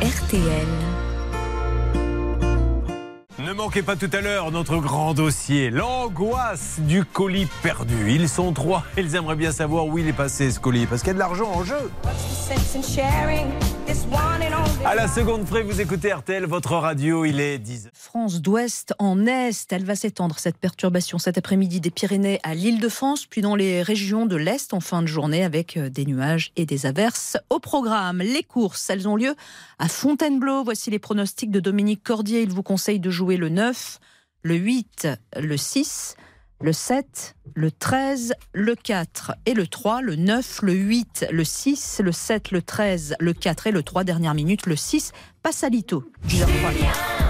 RTL. 0.00 1.07
Ne 3.38 3.52
manquez 3.52 3.84
pas 3.84 3.94
tout 3.94 4.10
à 4.12 4.20
l'heure 4.20 4.50
notre 4.50 4.78
grand 4.78 5.14
dossier, 5.14 5.70
l'angoisse 5.70 6.80
du 6.80 7.04
colis 7.04 7.46
perdu. 7.62 8.10
Ils 8.10 8.28
sont 8.28 8.52
trois, 8.52 8.82
ils 8.96 9.14
aimeraient 9.14 9.36
bien 9.36 9.52
savoir 9.52 9.86
où 9.86 9.96
il 9.96 10.08
est 10.08 10.12
passé 10.12 10.50
ce 10.50 10.58
colis, 10.58 10.86
parce 10.86 11.02
qu'il 11.02 11.08
y 11.08 11.10
a 11.10 11.14
de 11.14 11.20
l'argent 11.20 11.48
en 11.52 11.62
jeu. 11.62 11.76
À 14.84 14.94
la 14.94 15.06
seconde 15.06 15.44
près, 15.44 15.62
vous 15.62 15.80
écoutez 15.80 16.12
RTL, 16.12 16.46
votre 16.46 16.72
radio, 16.72 17.24
il 17.24 17.40
est 17.40 17.58
10 17.58 17.90
France 17.92 18.40
d'ouest 18.40 18.92
en 18.98 19.26
est, 19.26 19.66
elle 19.70 19.84
va 19.84 19.94
s'étendre 19.94 20.38
cette 20.38 20.56
perturbation 20.56 21.18
cet 21.18 21.38
après-midi 21.38 21.80
des 21.80 21.90
Pyrénées 21.90 22.40
à 22.42 22.54
l'Île-de-France, 22.54 23.26
puis 23.26 23.40
dans 23.40 23.54
les 23.54 23.82
régions 23.82 24.26
de 24.26 24.36
l'Est 24.36 24.74
en 24.74 24.80
fin 24.80 25.00
de 25.02 25.06
journée 25.06 25.44
avec 25.44 25.76
euh, 25.76 25.90
des 25.90 26.06
nuages 26.06 26.52
et 26.56 26.66
des 26.66 26.86
averses. 26.86 27.36
Au 27.50 27.60
programme, 27.60 28.18
les 28.18 28.42
courses, 28.42 28.90
elles 28.90 29.06
ont 29.06 29.16
lieu 29.16 29.34
à 29.78 29.88
Fontainebleau. 29.88 30.64
Voici 30.64 30.90
les 30.90 30.98
pronostics 30.98 31.50
de 31.50 31.60
Dominique 31.60 32.02
Cordier. 32.02 32.42
Il 32.42 32.50
vous 32.50 32.62
conseille 32.62 33.00
de 33.00 33.10
jouer 33.10 33.27
le 33.36 33.48
9, 33.48 33.98
le 34.42 34.54
8, 34.54 35.08
le 35.36 35.56
6, 35.56 36.16
le 36.60 36.72
7, 36.72 37.36
le 37.54 37.70
13, 37.70 38.34
le 38.52 38.74
4 38.74 39.32
et 39.46 39.54
le 39.54 39.66
3, 39.66 40.02
le 40.02 40.16
9, 40.16 40.60
le 40.62 40.72
8, 40.72 41.26
le 41.30 41.44
6, 41.44 42.00
le 42.02 42.12
7, 42.12 42.50
le 42.50 42.62
13, 42.62 43.16
le 43.20 43.32
4 43.32 43.66
et 43.68 43.72
le 43.72 43.82
3, 43.82 44.04
dernière 44.04 44.34
minute, 44.34 44.66
le 44.66 44.76
6, 44.76 45.12
passe 45.42 45.62
à 45.62 45.68
Lito. 45.68 46.04
10h03. 46.26 47.27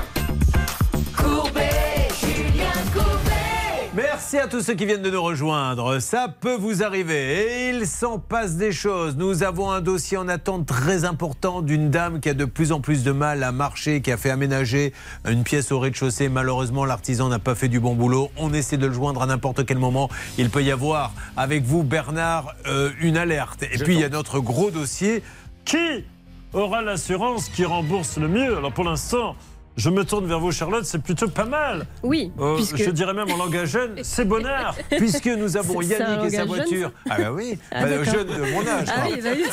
Merci 4.31 4.45
à 4.45 4.47
tous 4.47 4.61
ceux 4.61 4.75
qui 4.75 4.85
viennent 4.85 5.01
de 5.01 5.09
nous 5.09 5.23
rejoindre. 5.23 6.01
Ça 6.01 6.29
peut 6.29 6.57
vous 6.57 6.83
arriver 6.83 7.71
et 7.71 7.71
il 7.71 7.87
s'en 7.87 8.19
passe 8.19 8.57
des 8.57 8.73
choses. 8.73 9.17
Nous 9.17 9.43
avons 9.43 9.71
un 9.71 9.81
dossier 9.81 10.19
en 10.19 10.29
attente 10.29 10.67
très 10.67 11.07
important 11.07 11.63
d'une 11.63 11.89
dame 11.89 12.21
qui 12.21 12.29
a 12.29 12.35
de 12.35 12.45
plus 12.45 12.71
en 12.71 12.83
plus 12.83 13.05
de 13.05 13.11
mal 13.11 13.43
à 13.43 13.53
marcher, 13.53 14.03
qui 14.03 14.13
a 14.13 14.19
fait 14.19 14.29
aménager 14.29 14.93
une 15.27 15.45
pièce 15.45 15.73
au 15.73 15.79
rez-de-chaussée. 15.81 16.29
Malheureusement, 16.29 16.85
l'artisan 16.85 17.31
n'a 17.31 17.39
pas 17.39 17.55
fait 17.55 17.69
du 17.69 17.81
bon 17.81 17.95
boulot. 17.95 18.31
On 18.37 18.53
essaie 18.53 18.77
de 18.77 18.87
le 18.87 18.93
joindre 18.93 19.23
à 19.23 19.27
n'importe 19.27 19.65
quel 19.65 19.79
moment. 19.79 20.11
Il 20.37 20.51
peut 20.51 20.63
y 20.63 20.73
avoir 20.73 21.15
avec 21.39 21.65
vous, 21.65 21.83
Bernard, 21.83 22.55
euh, 22.67 22.91
une 23.01 23.17
alerte. 23.17 23.63
Et 23.63 23.79
puis 23.79 23.95
il 23.95 24.01
y 24.01 24.05
a 24.05 24.11
notre 24.11 24.41
gros 24.41 24.71
dossier. 24.71 25.23
Qui 25.65 26.05
aura 26.53 26.83
l'assurance 26.83 27.49
qui 27.49 27.65
rembourse 27.65 28.19
le 28.19 28.29
mieux? 28.29 28.59
Alors 28.59 28.73
pour 28.73 28.85
l'instant, 28.85 29.37
je 29.79 29.89
me 29.91 30.05
tourne 30.05 30.27
vers 30.27 30.41
vous, 30.41 30.53
Charlotte, 30.53 30.85
c'est 30.85 31.01
plutôt 31.01 31.29
pas 31.29 31.45
mal. 31.47 31.87
Oui, 32.03 32.31
Euh, 32.39 32.57
puisque- 32.57 32.77
Je 32.77 32.91
dirais 32.91 33.15
même 33.15 33.31
en 33.31 33.37
langage 33.37 33.71
jeune, 33.71 33.95
c'est 34.03 34.25
bonheur. 34.27 34.77
Puisque 34.91 35.27
nous 35.27 35.57
avons 35.57 35.81
Yannick 35.81 36.25
et 36.27 36.31
sa 36.37 36.45
voiture. 36.45 36.67
jeune, 36.69 36.91
Ah 37.11 37.17
bah 37.19 37.33
oui, 37.33 37.59
Ah, 37.73 37.85
bah, 37.87 38.05
jeune 38.05 38.27
de 38.27 38.53
mon 38.53 38.67
âge. 38.67 38.89
Ah 38.95 39.05
oui, 39.11 39.21
bah 39.23 39.31
oui, 39.35 39.45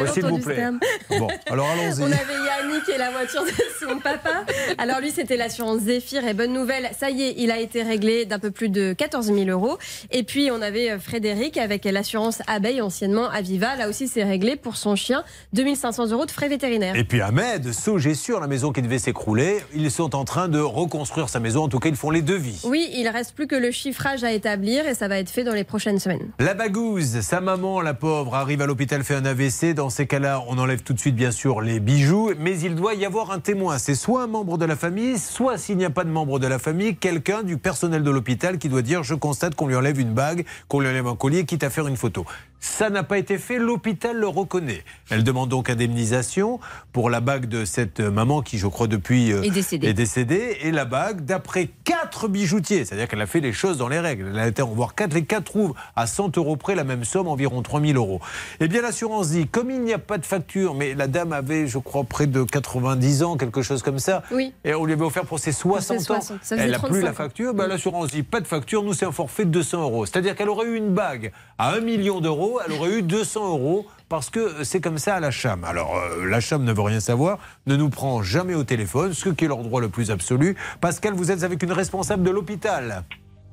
Oh, 0.00 0.06
S'il 0.06 0.24
vous 0.26 0.38
plaît. 0.38 0.54
terme. 0.56 0.78
Bon, 1.18 1.28
alors 1.50 1.68
allons-y. 1.70 2.02
On 2.02 2.06
avait 2.06 2.14
Yannick 2.14 2.88
et 2.94 2.98
la 2.98 3.10
voiture 3.10 3.42
de 3.44 3.50
son 3.86 3.98
papa. 3.98 4.44
Alors 4.78 5.00
lui, 5.00 5.10
c'était 5.10 5.36
l'assurance 5.36 5.80
Zéphyr. 5.80 6.26
Et 6.26 6.34
bonne 6.34 6.52
nouvelle, 6.52 6.90
ça 6.98 7.10
y 7.10 7.22
est, 7.22 7.34
il 7.38 7.50
a 7.50 7.58
été 7.58 7.82
réglé 7.82 8.24
d'un 8.26 8.38
peu 8.38 8.50
plus 8.50 8.68
de 8.68 8.92
14 8.92 9.26
000 9.32 9.48
euros. 9.48 9.78
Et 10.10 10.22
puis, 10.22 10.50
on 10.50 10.60
avait 10.62 10.90
euh, 10.90 10.98
Frédéric 10.98 11.56
avec 11.56 11.84
l'assurance 11.84 12.42
Abeille, 12.46 12.80
anciennement 12.82 13.28
Aviva. 13.30 13.76
Là 13.76 13.88
aussi, 13.88 14.08
c'est 14.08 14.24
réglé 14.24 14.56
pour 14.56 14.76
son 14.76 14.94
chien. 14.96 15.24
2500 15.54 16.08
euros 16.10 16.26
de 16.26 16.30
frais 16.30 16.48
vétérinaires. 16.48 16.96
Et 16.96 17.04
puis 17.04 17.20
Ahmed, 17.20 17.72
Sogé 17.72 18.14
sur 18.14 18.40
la 18.40 18.46
maison 18.46 18.72
qui 18.72 18.82
devait 18.82 18.98
s'écrouler, 18.98 19.60
ils 19.74 19.90
sont 19.90 20.14
en 20.14 20.24
train 20.24 20.48
de 20.48 20.58
reconstruire 20.58 21.28
sa 21.28 21.40
maison. 21.40 21.64
En 21.64 21.68
tout 21.68 21.78
cas, 21.78 21.88
ils 21.88 21.96
font 21.96 22.10
les 22.10 22.22
devis. 22.22 22.60
Oui, 22.64 22.88
il 22.94 23.08
reste 23.08 23.34
plus 23.34 23.46
que 23.46 23.54
le 23.54 23.70
chiffrage 23.70 24.24
à 24.24 24.32
établir 24.32 24.86
et 24.86 24.94
ça 24.94 25.08
va 25.08 25.18
être 25.18 25.30
fait 25.30 25.44
dans 25.44 25.54
les 25.54 25.64
prochaines 25.64 25.98
semaines. 25.98 26.30
La 26.38 26.54
bagouze, 26.54 27.20
sa 27.20 27.40
maman, 27.40 27.80
la 27.80 27.94
pauvre, 27.94 28.34
arrive 28.34 28.62
à 28.62 28.66
l'hôpital, 28.66 29.02
fait 29.04 29.14
un 29.14 29.24
AVC. 29.24 29.74
Dans 29.74 29.90
ces 29.90 30.06
cas-là, 30.06 30.42
on 30.48 30.58
enlève 30.58 30.82
tout 30.82 30.92
de 30.92 30.98
suite, 30.98 31.16
bien 31.16 31.30
sûr, 31.30 31.60
les 31.60 31.80
bijoux. 31.80 32.32
Mais 32.38 32.58
il 32.60 32.74
doit 32.74 32.94
y 32.94 33.04
avoir 33.04 33.30
un 33.30 33.40
témoin. 33.40 33.78
C'est 33.78 33.94
soit 33.94 34.22
un 34.22 34.26
membre 34.26 34.58
de 34.58 34.64
la 34.64 34.76
famille, 34.76 35.18
soit 35.18 35.58
s'il 35.58 35.76
n'y 35.76 35.84
a 35.84 35.90
pas 35.90 36.04
de 36.04 36.10
membre 36.10 36.38
de 36.38 36.46
la 36.46 36.58
famille, 36.58 36.96
quelqu'un 36.96 37.42
du 37.42 37.56
personnel 37.56 38.02
de 38.02 38.10
l'hôpital 38.10 38.58
qui 38.58 38.68
doit 38.68 38.82
dire 38.82 39.02
Je 39.02 39.14
constate 39.14 39.54
qu'on 39.54 39.66
lui 39.66 39.76
enlève 39.76 39.98
une 39.98 40.12
bague, 40.12 40.44
qu'on 40.68 40.80
lui 40.80 40.88
enlève 40.88 41.06
un 41.06 41.16
collier, 41.16 41.44
quitte 41.44 41.64
à 41.64 41.70
faire 41.70 41.86
une 41.86 41.96
photo. 41.96 42.24
Ça 42.60 42.90
n'a 42.90 43.02
pas 43.02 43.16
été 43.18 43.38
fait, 43.38 43.58
l'hôpital 43.58 44.16
le 44.16 44.28
reconnaît. 44.28 44.84
Elle 45.10 45.24
demande 45.24 45.48
donc 45.48 45.70
indemnisation 45.70 46.60
pour 46.92 47.08
la 47.08 47.20
bague 47.20 47.46
de 47.46 47.64
cette 47.64 48.00
maman 48.00 48.42
qui, 48.42 48.58
je 48.58 48.66
crois, 48.66 48.86
depuis 48.86 49.32
euh, 49.32 49.42
Est 49.42 49.50
décédée. 49.50 49.88
est 49.88 49.94
décédée. 49.94 50.58
Et 50.62 50.70
la 50.70 50.84
bague, 50.84 51.24
d'après 51.24 51.70
quatre 51.84 52.28
bijoutiers, 52.28 52.84
c'est-à-dire 52.84 53.08
qu'elle 53.08 53.20
a 53.22 53.26
fait 53.26 53.40
les 53.40 53.52
choses 53.52 53.78
dans 53.78 53.88
les 53.88 53.98
règles. 53.98 54.28
Elle 54.32 54.38
a 54.38 54.46
été 54.46 54.60
en 54.60 54.68
voir 54.68 54.94
quatre, 54.94 55.14
les 55.14 55.24
quatre 55.24 55.44
trouvent 55.44 55.74
à 55.96 56.06
100 56.06 56.36
euros 56.36 56.56
près 56.56 56.74
la 56.74 56.84
même 56.84 57.04
somme, 57.04 57.28
environ 57.28 57.62
3000 57.62 57.96
euros. 57.96 58.20
Eh 58.60 58.68
bien, 58.68 58.82
l'assurance 58.82 59.30
dit, 59.30 59.46
comme 59.46 59.70
il 59.70 59.80
n'y 59.80 59.92
a 59.94 59.98
pas 59.98 60.18
de 60.18 60.26
facture, 60.26 60.74
mais 60.74 60.94
la 60.94 61.06
dame 61.06 61.32
avait, 61.32 61.66
je 61.66 61.78
crois, 61.78 62.04
près 62.04 62.26
de 62.26 62.42
90 62.44 63.22
ans, 63.22 63.36
quelque 63.36 63.62
chose 63.62 63.82
comme 63.82 63.98
ça. 63.98 64.22
Oui. 64.30 64.52
Et 64.64 64.74
on 64.74 64.84
lui 64.84 64.92
avait 64.92 65.04
offert 65.04 65.24
pour 65.24 65.38
ses 65.38 65.52
60 65.52 65.98
ans. 65.98 66.20
60, 66.20 66.22
ça 66.22 66.38
faisait 66.42 66.62
Elle 66.62 66.72
n'a 66.72 66.78
plus 66.78 66.88
35 66.88 67.04
la 67.04 67.12
facture. 67.14 67.54
Ben, 67.54 67.66
l'assurance 67.66 68.10
dit, 68.10 68.22
pas 68.22 68.40
de 68.40 68.46
facture, 68.46 68.82
nous, 68.82 68.92
c'est 68.92 69.06
un 69.06 69.12
forfait 69.12 69.44
de 69.46 69.50
200 69.50 69.80
euros. 69.82 70.04
C'est-à-dire 70.04 70.36
qu'elle 70.36 70.48
aurait 70.48 70.66
eu 70.66 70.76
une 70.76 70.92
bague 70.92 71.32
à 71.58 71.74
1 71.74 71.80
million 71.80 72.20
d'euros, 72.20 72.49
elle 72.64 72.72
aurait 72.72 72.98
eu 72.98 73.02
200 73.02 73.48
euros 73.48 73.86
parce 74.08 74.30
que 74.30 74.64
c'est 74.64 74.80
comme 74.80 74.98
ça 74.98 75.16
à 75.16 75.20
la 75.20 75.30
CHAM. 75.30 75.64
Alors, 75.64 75.96
euh, 75.96 76.26
la 76.26 76.40
CHAM 76.40 76.64
ne 76.64 76.72
veut 76.72 76.82
rien 76.82 77.00
savoir, 77.00 77.38
ne 77.66 77.76
nous 77.76 77.90
prend 77.90 78.22
jamais 78.22 78.54
au 78.54 78.64
téléphone, 78.64 79.12
ce 79.12 79.28
qui 79.28 79.44
est 79.44 79.48
leur 79.48 79.62
droit 79.62 79.80
le 79.80 79.88
plus 79.88 80.10
absolu. 80.10 80.56
Pascal, 80.80 81.14
vous 81.14 81.30
êtes 81.30 81.44
avec 81.44 81.62
une 81.62 81.72
responsable 81.72 82.22
de 82.22 82.30
l'hôpital. 82.30 83.04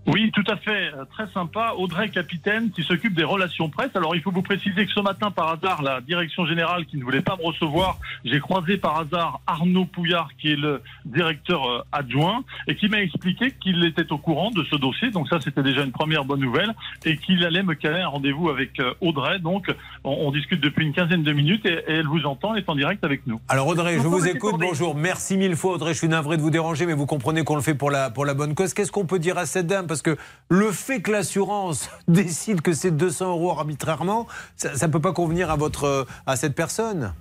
Oui, 0.07 0.31
tout 0.33 0.43
à 0.47 0.55
fait. 0.55 0.91
Euh, 0.93 1.05
Très 1.11 1.27
sympa. 1.33 1.73
Audrey 1.77 2.09
Capitaine 2.09 2.71
qui 2.71 2.83
s'occupe 2.83 3.13
des 3.13 3.23
relations 3.23 3.69
presse. 3.69 3.89
Alors, 3.95 4.15
il 4.15 4.21
faut 4.21 4.31
vous 4.31 4.41
préciser 4.41 4.85
que 4.85 4.91
ce 4.91 5.01
matin, 5.01 5.31
par 5.31 5.49
hasard, 5.49 5.81
la 5.81 6.01
direction 6.01 6.45
générale 6.45 6.85
qui 6.85 6.97
ne 6.97 7.03
voulait 7.03 7.21
pas 7.21 7.35
me 7.35 7.45
recevoir, 7.45 7.97
j'ai 8.23 8.39
croisé 8.39 8.77
par 8.77 8.99
hasard 8.99 9.41
Arnaud 9.45 9.85
Pouillard, 9.85 10.29
qui 10.39 10.53
est 10.53 10.55
le 10.55 10.81
directeur 11.05 11.65
euh, 11.65 11.83
adjoint, 11.91 12.43
et 12.67 12.75
qui 12.75 12.87
m'a 12.87 13.01
expliqué 13.01 13.51
qu'il 13.59 13.83
était 13.83 14.11
au 14.11 14.17
courant 14.17 14.51
de 14.51 14.63
ce 14.71 14.75
dossier. 14.75 15.11
Donc 15.11 15.27
ça, 15.27 15.39
c'était 15.41 15.63
déjà 15.63 15.83
une 15.83 15.91
première 15.91 16.25
bonne 16.25 16.39
nouvelle, 16.39 16.73
et 17.05 17.17
qu'il 17.17 17.43
allait 17.45 17.63
me 17.63 17.73
caler 17.73 17.99
un 17.99 18.07
rendez-vous 18.07 18.49
avec 18.49 18.79
euh, 18.79 18.93
Audrey. 19.01 19.39
Donc, 19.39 19.67
on, 20.03 20.11
on 20.27 20.31
discute 20.31 20.61
depuis 20.61 20.85
une 20.85 20.93
quinzaine 20.93 21.23
de 21.23 21.33
minutes, 21.33 21.65
et, 21.65 21.83
et 21.87 21.95
elle 21.95 22.07
vous 22.07 22.25
entend, 22.25 22.55
elle 22.55 22.63
est 22.63 22.69
en 22.69 22.75
direct 22.75 23.03
avec 23.03 23.27
nous. 23.27 23.41
Alors 23.49 23.67
Audrey, 23.67 23.95
je 23.95 24.07
vous 24.07 24.25
écoute. 24.25 24.55
Bonjour. 24.57 24.95
Merci 24.95 25.35
mille 25.37 25.55
fois 25.55 25.73
Audrey. 25.73 25.93
Je 25.93 25.99
suis 25.99 26.07
navré 26.07 26.37
de 26.37 26.41
vous 26.41 26.49
déranger, 26.49 26.85
mais 26.85 26.93
vous 26.93 27.05
comprenez 27.05 27.43
qu'on 27.43 27.55
le 27.55 27.61
fait 27.61 27.75
pour 27.75 27.91
la, 27.91 28.09
pour 28.09 28.25
la 28.25 28.33
bonne 28.33 28.55
cause. 28.55 28.73
Qu'est-ce 28.73 28.91
qu'on 28.91 29.05
peut 29.05 29.19
dire 29.19 29.37
à 29.37 29.45
cette 29.45 29.67
dame? 29.67 29.87
Parce 29.87 29.96
que 30.01 30.17
le 30.49 30.71
fait 30.71 31.01
que 31.01 31.11
l'assurance 31.11 31.89
décide 32.07 32.61
que 32.61 32.73
c'est 32.73 32.95
200 32.95 33.31
euros 33.31 33.51
arbitrairement, 33.51 34.27
ça 34.55 34.87
ne 34.87 34.91
peut 34.91 35.01
pas 35.01 35.13
convenir 35.13 35.51
à, 35.51 35.55
votre, 35.55 36.07
à 36.25 36.35
cette 36.35 36.55
personne. 36.55 37.13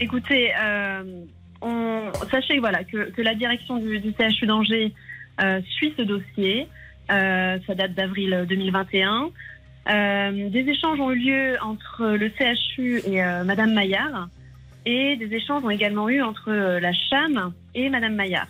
Écoutez, 0.00 0.52
euh, 0.60 1.02
on, 1.62 2.10
sachez 2.30 2.58
voilà, 2.58 2.84
que, 2.84 3.22
la 3.22 3.34
direction 3.34 3.76
du, 3.76 4.00
CHU 4.18 4.46
d'Angers 4.46 4.92
euh, 5.40 5.60
suit 5.76 5.94
ce 5.96 6.02
dossier. 6.02 6.68
Euh, 7.10 7.58
ça 7.66 7.74
date 7.74 7.94
d'avril 7.94 8.46
2021. 8.48 9.30
Euh, 9.90 10.48
des 10.48 10.60
échanges 10.60 10.98
ont 10.98 11.10
eu 11.10 11.18
lieu 11.18 11.56
entre 11.62 12.16
le 12.16 12.30
CHU 12.30 13.02
et 13.04 13.22
euh, 13.22 13.44
Madame 13.44 13.72
Maillard. 13.74 14.28
Et 14.86 15.16
des 15.16 15.34
échanges 15.34 15.64
ont 15.64 15.70
également 15.70 16.08
eu 16.08 16.22
entre 16.22 16.50
euh, 16.50 16.80
la 16.80 16.92
CHAM 16.92 17.52
et 17.74 17.88
Madame 17.90 18.14
Maillard. 18.14 18.48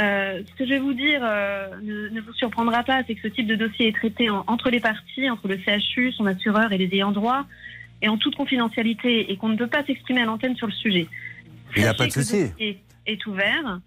Euh, 0.00 0.42
ce 0.48 0.54
que 0.58 0.64
je 0.64 0.70
vais 0.70 0.78
vous 0.78 0.92
dire 0.94 1.20
euh, 1.24 1.68
ne, 1.82 2.08
ne 2.08 2.20
vous 2.20 2.32
surprendra 2.34 2.84
pas, 2.84 3.02
c'est 3.06 3.14
que 3.16 3.22
ce 3.22 3.28
type 3.28 3.46
de 3.48 3.56
dossier 3.56 3.88
est 3.88 3.92
traité 3.96 4.30
en- 4.30 4.44
entre 4.46 4.70
les 4.70 4.78
parties, 4.80 5.28
entre 5.28 5.48
le 5.48 5.58
CHU, 5.58 6.12
son 6.12 6.26
assureur 6.26 6.72
et 6.72 6.78
les 6.78 6.88
ayants 6.94 7.10
droit, 7.10 7.46
et 8.00 8.08
en 8.08 8.16
toute 8.16 8.36
confidentialité, 8.36 9.32
et 9.32 9.36
qu'on 9.36 9.48
ne 9.48 9.56
peut 9.56 9.66
pas 9.66 9.84
s'exprimer 9.84 10.22
à 10.22 10.24
l'antenne 10.26 10.54
sur 10.56 10.68
le 10.68 10.72
sujet. 10.72 11.08
Il 11.74 11.82
n'y 11.82 11.88
a 11.88 11.94
pas 11.94 12.06
de 12.06 12.12
souci. 12.12 12.42
Le 12.42 12.48
dossier 12.48 12.80
est 13.06 13.26
ouvert. 13.26 13.80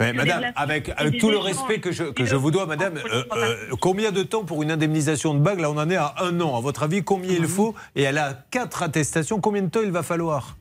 Mais 0.00 0.12
madame, 0.14 0.52
avec, 0.56 0.90
tout 1.20 1.30
le 1.30 1.36
respect 1.38 1.78
que 1.78 1.92
je, 1.92 2.04
que 2.04 2.24
je 2.24 2.34
vous 2.34 2.50
dois, 2.50 2.66
madame, 2.66 2.96
euh, 2.96 3.22
euh, 3.36 3.54
combien 3.80 4.10
de 4.10 4.22
temps 4.24 4.44
pour 4.44 4.62
une 4.62 4.70
indemnisation 4.72 5.32
de 5.34 5.38
bague? 5.38 5.60
Là, 5.60 5.70
on 5.70 5.76
en 5.76 5.88
est 5.90 5.96
à 5.96 6.14
un 6.22 6.40
an. 6.40 6.56
À 6.56 6.60
votre 6.60 6.82
avis, 6.82 7.04
combien 7.04 7.30
il 7.30 7.44
faut? 7.46 7.74
Et 7.94 8.02
elle 8.02 8.18
a 8.18 8.32
quatre 8.50 8.82
attestations. 8.82 9.38
Combien 9.40 9.62
de 9.62 9.68
temps 9.70 9.82
il 9.84 9.92
va 9.92 10.02
falloir? 10.02 10.56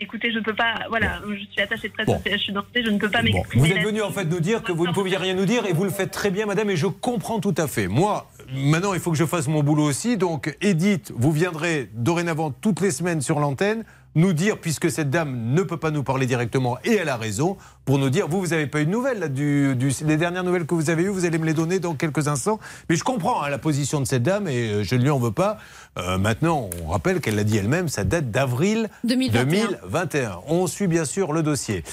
Écoutez, 0.00 0.32
je 0.32 0.38
ne 0.38 0.44
peux 0.44 0.54
pas. 0.54 0.74
Voilà, 0.88 1.20
je 1.28 1.44
suis 1.52 1.60
attachée 1.60 1.88
de 1.88 1.92
presse 1.92 2.06
Bon. 2.06 2.16
au 2.16 2.18
CHU 2.38 2.52
je 2.74 2.90
ne 2.90 2.98
peux 2.98 3.10
pas 3.10 3.18
Bon, 3.22 3.24
m'exprimer. 3.32 3.68
vous 3.68 3.72
êtes 3.76 3.84
venu 3.84 4.02
en 4.02 4.10
fait 4.10 4.24
nous 4.24 4.40
dire 4.40 4.62
que 4.62 4.72
vous 4.72 4.86
ne 4.86 4.92
pouviez 4.92 5.16
rien 5.18 5.34
nous 5.34 5.44
dire 5.44 5.66
et 5.66 5.72
vous 5.72 5.84
le 5.84 5.90
faites 5.90 6.10
très 6.10 6.30
bien, 6.30 6.46
madame, 6.46 6.70
et 6.70 6.76
je 6.76 6.86
comprends 6.86 7.38
tout 7.40 7.54
à 7.58 7.66
fait. 7.66 7.86
Moi, 7.86 8.30
maintenant, 8.54 8.94
il 8.94 9.00
faut 9.00 9.10
que 9.10 9.16
je 9.18 9.26
fasse 9.26 9.46
mon 9.48 9.62
boulot 9.62 9.84
aussi. 9.84 10.16
Donc, 10.16 10.56
Edith, 10.62 11.12
vous 11.14 11.32
viendrez 11.32 11.90
dorénavant 11.94 12.50
toutes 12.50 12.80
les 12.80 12.90
semaines 12.90 13.20
sur 13.20 13.38
l'antenne 13.40 13.84
nous 14.14 14.32
dire, 14.32 14.58
puisque 14.58 14.90
cette 14.90 15.08
dame 15.10 15.52
ne 15.54 15.62
peut 15.62 15.76
pas 15.76 15.90
nous 15.90 16.02
parler 16.02 16.26
directement, 16.26 16.78
et 16.84 16.94
elle 16.96 17.08
a 17.08 17.16
raison, 17.16 17.56
pour 17.84 17.98
nous 17.98 18.10
dire, 18.10 18.26
vous, 18.28 18.40
vous 18.40 18.48
n'avez 18.48 18.66
pas 18.66 18.80
eu 18.80 18.86
de 18.86 18.90
nouvelles, 18.90 19.20
là, 19.20 19.28
du, 19.28 19.76
du- 19.76 19.92
les 20.04 20.16
dernières 20.16 20.42
nouvelles 20.44 20.66
que 20.66 20.74
vous 20.74 20.90
avez 20.90 21.04
eues, 21.04 21.08
vous 21.08 21.24
allez 21.24 21.38
me 21.38 21.46
les 21.46 21.54
donner 21.54 21.78
dans 21.78 21.94
quelques 21.94 22.26
instants. 22.28 22.58
Mais 22.88 22.96
je 22.96 23.04
comprends 23.04 23.42
hein, 23.42 23.48
la 23.48 23.58
position 23.58 24.00
de 24.00 24.06
cette 24.06 24.22
dame, 24.22 24.48
et 24.48 24.70
euh, 24.70 24.82
je 24.82 24.94
ne 24.96 25.02
lui 25.02 25.10
en 25.10 25.18
veux 25.18 25.30
pas. 25.32 25.58
Euh, 25.98 26.18
maintenant, 26.18 26.70
on 26.84 26.88
rappelle 26.90 27.20
qu'elle 27.20 27.36
l'a 27.36 27.44
dit 27.44 27.56
elle-même, 27.56 27.88
ça 27.88 28.04
date 28.04 28.30
d'avril 28.30 28.88
2021. 29.04 29.44
2021. 29.44 30.38
On 30.48 30.66
suit 30.66 30.86
bien 30.88 31.04
sûr 31.04 31.32
le 31.32 31.42
dossier. 31.42 31.84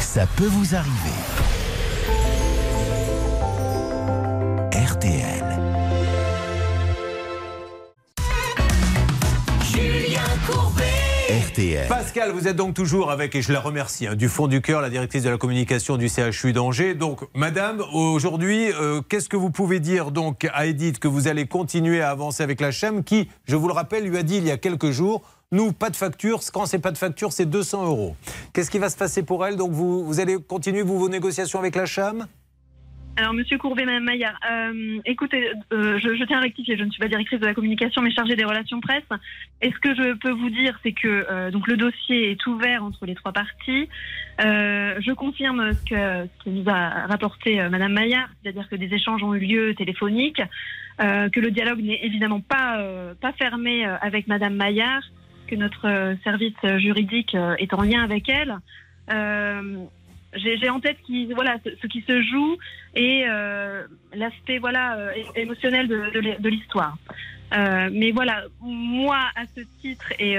Ça 0.00 0.26
peut 0.36 0.46
vous 0.46 0.74
arriver. 0.74 1.69
Pascal, 11.88 12.32
vous 12.32 12.48
êtes 12.48 12.56
donc 12.56 12.74
toujours 12.74 13.10
avec, 13.10 13.34
et 13.34 13.42
je 13.42 13.52
la 13.52 13.60
remercie, 13.60 14.06
hein, 14.06 14.14
du 14.14 14.28
fond 14.28 14.46
du 14.46 14.62
cœur, 14.62 14.80
la 14.80 14.88
directrice 14.88 15.24
de 15.24 15.30
la 15.30 15.36
communication 15.36 15.98
du 15.98 16.08
CHU 16.08 16.54
d'Angers. 16.54 16.94
Donc, 16.94 17.20
madame, 17.34 17.82
aujourd'hui, 17.92 18.72
euh, 18.72 19.02
qu'est-ce 19.06 19.28
que 19.28 19.36
vous 19.36 19.50
pouvez 19.50 19.78
dire 19.78 20.10
donc 20.10 20.48
à 20.54 20.66
Edith 20.66 20.98
que 20.98 21.08
vous 21.08 21.28
allez 21.28 21.46
continuer 21.46 22.00
à 22.00 22.10
avancer 22.10 22.42
avec 22.42 22.62
la 22.62 22.70
CHEM 22.70 23.04
qui, 23.04 23.28
je 23.44 23.56
vous 23.56 23.66
le 23.66 23.74
rappelle, 23.74 24.04
lui 24.04 24.16
a 24.16 24.22
dit 24.22 24.36
il 24.36 24.46
y 24.46 24.50
a 24.50 24.56
quelques 24.56 24.90
jours, 24.90 25.22
nous, 25.52 25.72
pas 25.72 25.90
de 25.90 25.96
facture, 25.96 26.40
quand 26.52 26.64
c'est 26.64 26.78
pas 26.78 26.92
de 26.92 26.98
facture, 26.98 27.32
c'est 27.32 27.44
200 27.44 27.84
euros. 27.84 28.16
Qu'est-ce 28.52 28.70
qui 28.70 28.78
va 28.78 28.88
se 28.88 28.96
passer 28.96 29.22
pour 29.22 29.44
elle? 29.44 29.56
Donc, 29.56 29.72
vous, 29.72 30.18
allez 30.18 30.38
continuer 30.38 30.82
vos 30.82 31.08
négociations 31.08 31.58
avec 31.58 31.76
la 31.76 31.86
CHEM 31.86 32.26
Alors, 33.16 33.34
Monsieur 33.34 33.58
Courbet, 33.58 33.84
Madame 33.84 34.04
Maillard, 34.04 34.38
euh, 34.50 34.98
écoutez, 35.04 35.50
euh, 35.72 35.98
je, 35.98 36.24
tiens 36.24 36.38
à 36.38 36.42
rectifier, 36.42 36.76
je 36.78 36.84
ne 36.84 36.90
suis 36.90 37.00
pas 37.00 37.08
directrice 37.08 37.40
de 37.40 37.44
la 37.44 37.54
communication, 37.54 38.02
mais 38.02 38.12
chargée 38.12 38.36
des 38.36 38.44
relations 38.44 38.80
presse. 38.80 39.04
Et 39.60 39.70
ce 39.70 39.78
que 39.78 39.94
je 39.94 40.14
peux 40.14 40.30
vous 40.30 40.48
dire, 40.48 40.78
c'est 40.82 40.92
que 40.92 41.26
euh, 41.30 41.50
donc 41.50 41.66
le 41.66 41.76
dossier 41.76 42.30
est 42.30 42.46
ouvert 42.46 42.84
entre 42.84 43.04
les 43.06 43.14
trois 43.14 43.32
parties. 43.32 43.88
Euh, 44.42 44.94
je 45.00 45.12
confirme 45.12 45.72
ce 45.72 45.84
que, 45.84 46.28
ce 46.38 46.44
que 46.44 46.50
nous 46.50 46.64
a 46.68 47.06
rapporté 47.06 47.56
Madame 47.68 47.92
Maillard, 47.92 48.28
c'est-à-dire 48.42 48.68
que 48.68 48.76
des 48.76 48.94
échanges 48.94 49.22
ont 49.22 49.34
eu 49.34 49.40
lieu 49.40 49.74
téléphoniques, 49.74 50.42
que 50.98 51.40
le 51.40 51.50
dialogue 51.50 51.82
n'est 51.82 52.00
évidemment 52.02 52.40
pas 52.40 52.78
pas 53.20 53.32
fermé 53.32 53.84
avec 53.84 54.28
Madame 54.28 54.54
Maillard, 54.54 55.02
que 55.46 55.56
notre 55.56 56.14
service 56.24 56.78
juridique 56.78 57.34
est 57.58 57.72
en 57.72 57.82
lien 57.82 58.02
avec 58.02 58.28
elle. 58.28 58.56
J'ai 60.34 60.68
en 60.68 60.78
tête 60.80 60.96
qui 61.06 61.26
voilà 61.34 61.56
ce, 61.64 61.70
ce 61.82 61.86
qui 61.88 62.02
se 62.02 62.22
joue 62.22 62.56
et 62.94 63.24
euh, 63.28 63.82
l'aspect 64.14 64.58
voilà 64.58 64.96
euh, 64.96 65.10
émotionnel 65.34 65.88
de, 65.88 66.10
de 66.14 66.20
l'hi- 66.20 66.38
de 66.38 66.48
l'histoire. 66.48 66.96
Euh, 67.52 67.90
mais 67.92 68.12
voilà, 68.12 68.44
moi 68.60 69.18
à 69.34 69.42
ce 69.56 69.60
titre 69.80 70.12
et 70.20 70.36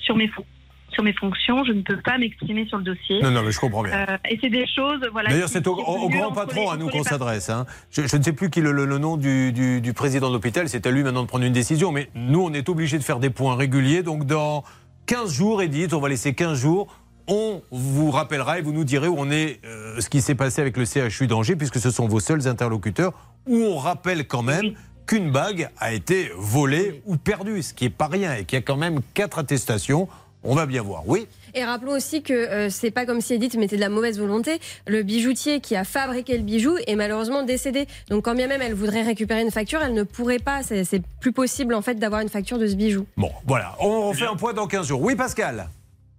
sur 0.00 0.16
mes 0.16 0.28
fon- 0.28 0.44
sur 0.92 1.04
mes 1.04 1.12
fonctions, 1.12 1.64
je 1.64 1.72
ne 1.72 1.82
peux 1.82 1.96
pas 1.98 2.18
m'exprimer 2.18 2.66
sur 2.66 2.76
le 2.78 2.82
dossier. 2.82 3.22
Non, 3.22 3.30
non, 3.30 3.42
mais 3.44 3.52
je 3.52 3.60
comprends 3.60 3.84
bien. 3.84 4.06
Et 4.28 4.38
c'est 4.40 4.48
des 4.50 4.66
choses 4.66 5.00
voilà. 5.12 5.30
D'ailleurs, 5.30 5.48
c'est 5.48 5.64
au, 5.68 5.76
grand 6.08 6.32
patron 6.32 6.62
les- 6.62 6.68
à 6.68 6.76
nous 6.76 6.86
entre 6.86 6.92
les 6.96 6.98
qu'on 6.98 7.04
s'adresse. 7.04 7.48
hein. 7.48 7.64
Je, 7.92 8.02
je 8.08 8.16
ne 8.16 8.22
sais 8.22 8.32
plus 8.32 8.50
qui 8.50 8.60
le, 8.60 8.72
le- 8.72 8.86
le 8.86 8.98
nom 8.98 9.16
du, 9.16 9.52
du- 9.52 9.80
du 9.80 9.92
président 9.92 10.28
de 10.28 10.34
l'hôpital. 10.34 10.68
C'est 10.68 10.86
à 10.88 10.90
lui 10.90 11.02
maintenant 11.04 11.22
de 11.22 11.28
prendre 11.28 11.44
une 11.44 11.52
décision. 11.52 11.92
Mais 11.92 12.10
nous, 12.16 12.42
on 12.42 12.52
est 12.52 12.68
obligé 12.68 12.98
de 12.98 13.04
faire 13.04 13.20
des 13.20 13.30
points 13.30 13.54
réguliers. 13.56 14.02
Donc, 14.02 14.26
dans 14.26 14.64
15 15.06 15.32
jours, 15.32 15.62
Edith, 15.62 15.94
on 15.94 16.00
va 16.00 16.08
laisser 16.08 16.34
15 16.34 16.60
jours. 16.60 16.92
On 17.32 17.62
vous 17.70 18.10
rappellera 18.10 18.58
et 18.58 18.62
vous 18.62 18.72
nous 18.72 18.82
direz 18.82 19.06
où 19.06 19.14
on 19.16 19.30
est, 19.30 19.60
euh, 19.64 20.00
ce 20.00 20.10
qui 20.10 20.20
s'est 20.20 20.34
passé 20.34 20.60
avec 20.60 20.76
le 20.76 20.84
CHU 20.84 21.28
d'Angers, 21.28 21.54
puisque 21.54 21.78
ce 21.78 21.92
sont 21.92 22.08
vos 22.08 22.18
seuls 22.18 22.48
interlocuteurs. 22.48 23.12
Où 23.46 23.56
on 23.56 23.76
rappelle 23.76 24.26
quand 24.26 24.42
même 24.42 24.72
qu'une 25.06 25.30
bague 25.30 25.70
a 25.78 25.92
été 25.92 26.32
volée 26.36 27.02
ou 27.06 27.16
perdue, 27.16 27.62
ce 27.62 27.72
qui 27.72 27.84
est 27.84 27.90
pas 27.90 28.08
rien, 28.08 28.34
et 28.34 28.44
qu'il 28.44 28.58
y 28.58 28.58
a 28.58 28.62
quand 28.62 28.76
même 28.76 28.98
quatre 29.14 29.38
attestations. 29.38 30.08
On 30.42 30.56
va 30.56 30.66
bien 30.66 30.82
voir. 30.82 31.04
Oui. 31.06 31.28
Et 31.54 31.64
rappelons 31.64 31.92
aussi 31.92 32.22
que 32.22 32.32
euh, 32.32 32.68
c'est 32.68 32.90
pas 32.90 33.06
comme 33.06 33.20
si 33.20 33.34
Edith 33.34 33.54
mettait 33.54 33.76
de 33.76 33.80
la 33.80 33.90
mauvaise 33.90 34.18
volonté. 34.18 34.58
Le 34.88 35.04
bijoutier 35.04 35.60
qui 35.60 35.76
a 35.76 35.84
fabriqué 35.84 36.36
le 36.36 36.42
bijou 36.42 36.78
est 36.84 36.96
malheureusement 36.96 37.44
décédé. 37.44 37.86
Donc 38.08 38.24
quand 38.24 38.34
bien 38.34 38.48
même 38.48 38.62
elle 38.62 38.74
voudrait 38.74 39.02
récupérer 39.02 39.42
une 39.42 39.52
facture, 39.52 39.80
elle 39.82 39.94
ne 39.94 40.02
pourrait 40.02 40.38
pas. 40.40 40.64
C'est 40.64 41.02
plus 41.20 41.32
possible 41.32 41.74
en 41.74 41.82
fait 41.82 41.94
d'avoir 41.94 42.22
une 42.22 42.28
facture 42.28 42.58
de 42.58 42.66
ce 42.66 42.74
bijou. 42.74 43.06
Bon, 43.16 43.30
voilà. 43.46 43.76
On 43.78 44.08
refait 44.08 44.26
un 44.26 44.34
point 44.34 44.52
dans 44.52 44.66
15 44.66 44.88
jours. 44.88 45.02
Oui, 45.02 45.14
Pascal. 45.14 45.68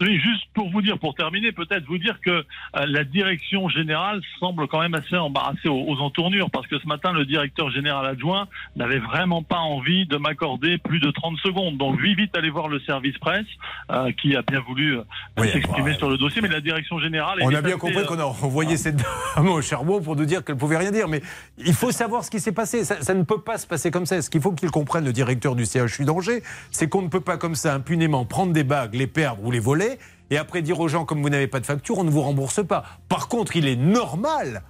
Oui, 0.01 0.19
juste 0.19 0.43
pour 0.53 0.69
vous 0.69 0.81
dire, 0.81 0.97
pour 0.97 1.15
terminer, 1.15 1.51
peut-être 1.51 1.85
vous 1.85 1.97
dire 1.97 2.19
que 2.21 2.31
euh, 2.31 2.43
la 2.73 3.03
direction 3.03 3.69
générale 3.69 4.21
semble 4.39 4.67
quand 4.67 4.81
même 4.81 4.95
assez 4.95 5.15
embarrassée 5.15 5.69
aux, 5.69 5.85
aux 5.87 5.97
entournures, 5.99 6.49
parce 6.49 6.67
que 6.67 6.79
ce 6.79 6.87
matin, 6.87 7.11
le 7.11 7.25
directeur 7.25 7.69
général 7.69 8.05
adjoint 8.05 8.47
n'avait 8.75 8.99
vraiment 8.99 9.43
pas 9.43 9.59
envie 9.59 10.07
de 10.07 10.17
m'accorder 10.17 10.77
plus 10.77 10.99
de 10.99 11.11
30 11.11 11.37
secondes. 11.37 11.77
Donc, 11.77 11.99
vite, 11.99 12.17
vite, 12.17 12.35
allez 12.35 12.49
voir 12.49 12.67
le 12.67 12.79
service 12.81 13.17
presse, 13.19 13.45
euh, 13.91 14.11
qui 14.13 14.35
a 14.35 14.41
bien 14.41 14.59
voulu 14.61 14.97
euh, 14.97 15.03
s'exprimer 15.43 15.93
sur 15.93 16.09
le 16.09 16.17
dossier, 16.17 16.41
mais 16.41 16.47
la 16.47 16.61
direction 16.61 16.99
générale... 16.99 17.39
On 17.41 17.47
a 17.47 17.61
bien 17.61 17.71
assez, 17.71 17.77
compris 17.77 18.05
qu'on 18.05 18.19
a 18.19 18.25
envoyé 18.25 18.77
cette 18.77 18.97
dame 19.35 19.47
au 19.47 19.61
charbon 19.61 20.01
pour 20.01 20.15
nous 20.15 20.25
dire 20.25 20.43
qu'elle 20.43 20.57
pouvait 20.57 20.77
rien 20.77 20.91
dire. 20.91 21.07
Mais 21.07 21.21
il 21.57 21.73
faut 21.73 21.91
savoir 21.91 22.23
ce 22.23 22.31
qui 22.31 22.39
s'est 22.39 22.51
passé. 22.51 22.83
Ça, 22.83 23.01
ça 23.01 23.13
ne 23.13 23.23
peut 23.23 23.41
pas 23.41 23.57
se 23.57 23.67
passer 23.67 23.91
comme 23.91 24.05
ça. 24.05 24.21
Ce 24.21 24.29
qu'il 24.29 24.41
faut 24.41 24.51
qu'il 24.51 24.71
comprenne, 24.71 25.05
le 25.05 25.13
directeur 25.13 25.55
du 25.55 25.65
CHU 25.65 26.05
d'Angers, 26.05 26.41
c'est 26.71 26.89
qu'on 26.89 27.01
ne 27.01 27.07
peut 27.07 27.21
pas 27.21 27.37
comme 27.37 27.55
ça 27.55 27.73
impunément 27.73 28.25
prendre 28.25 28.53
des 28.53 28.63
bagues, 28.63 28.95
les 28.95 29.07
perdre 29.07 29.43
ou 29.43 29.51
les 29.51 29.59
voler, 29.59 29.90
et 30.31 30.37
après 30.37 30.63
dire 30.63 30.79
aux 30.79 30.87
gens, 30.87 31.05
comme 31.05 31.21
vous 31.21 31.29
n'avez 31.29 31.47
pas 31.47 31.59
de 31.59 31.65
facture, 31.65 31.99
on 31.99 32.03
ne 32.03 32.09
vous 32.09 32.21
rembourse 32.21 32.65
pas. 32.65 32.83
Par 33.09 33.27
contre, 33.27 33.55
il 33.57 33.67
est 33.67 33.75
normal 33.75 34.63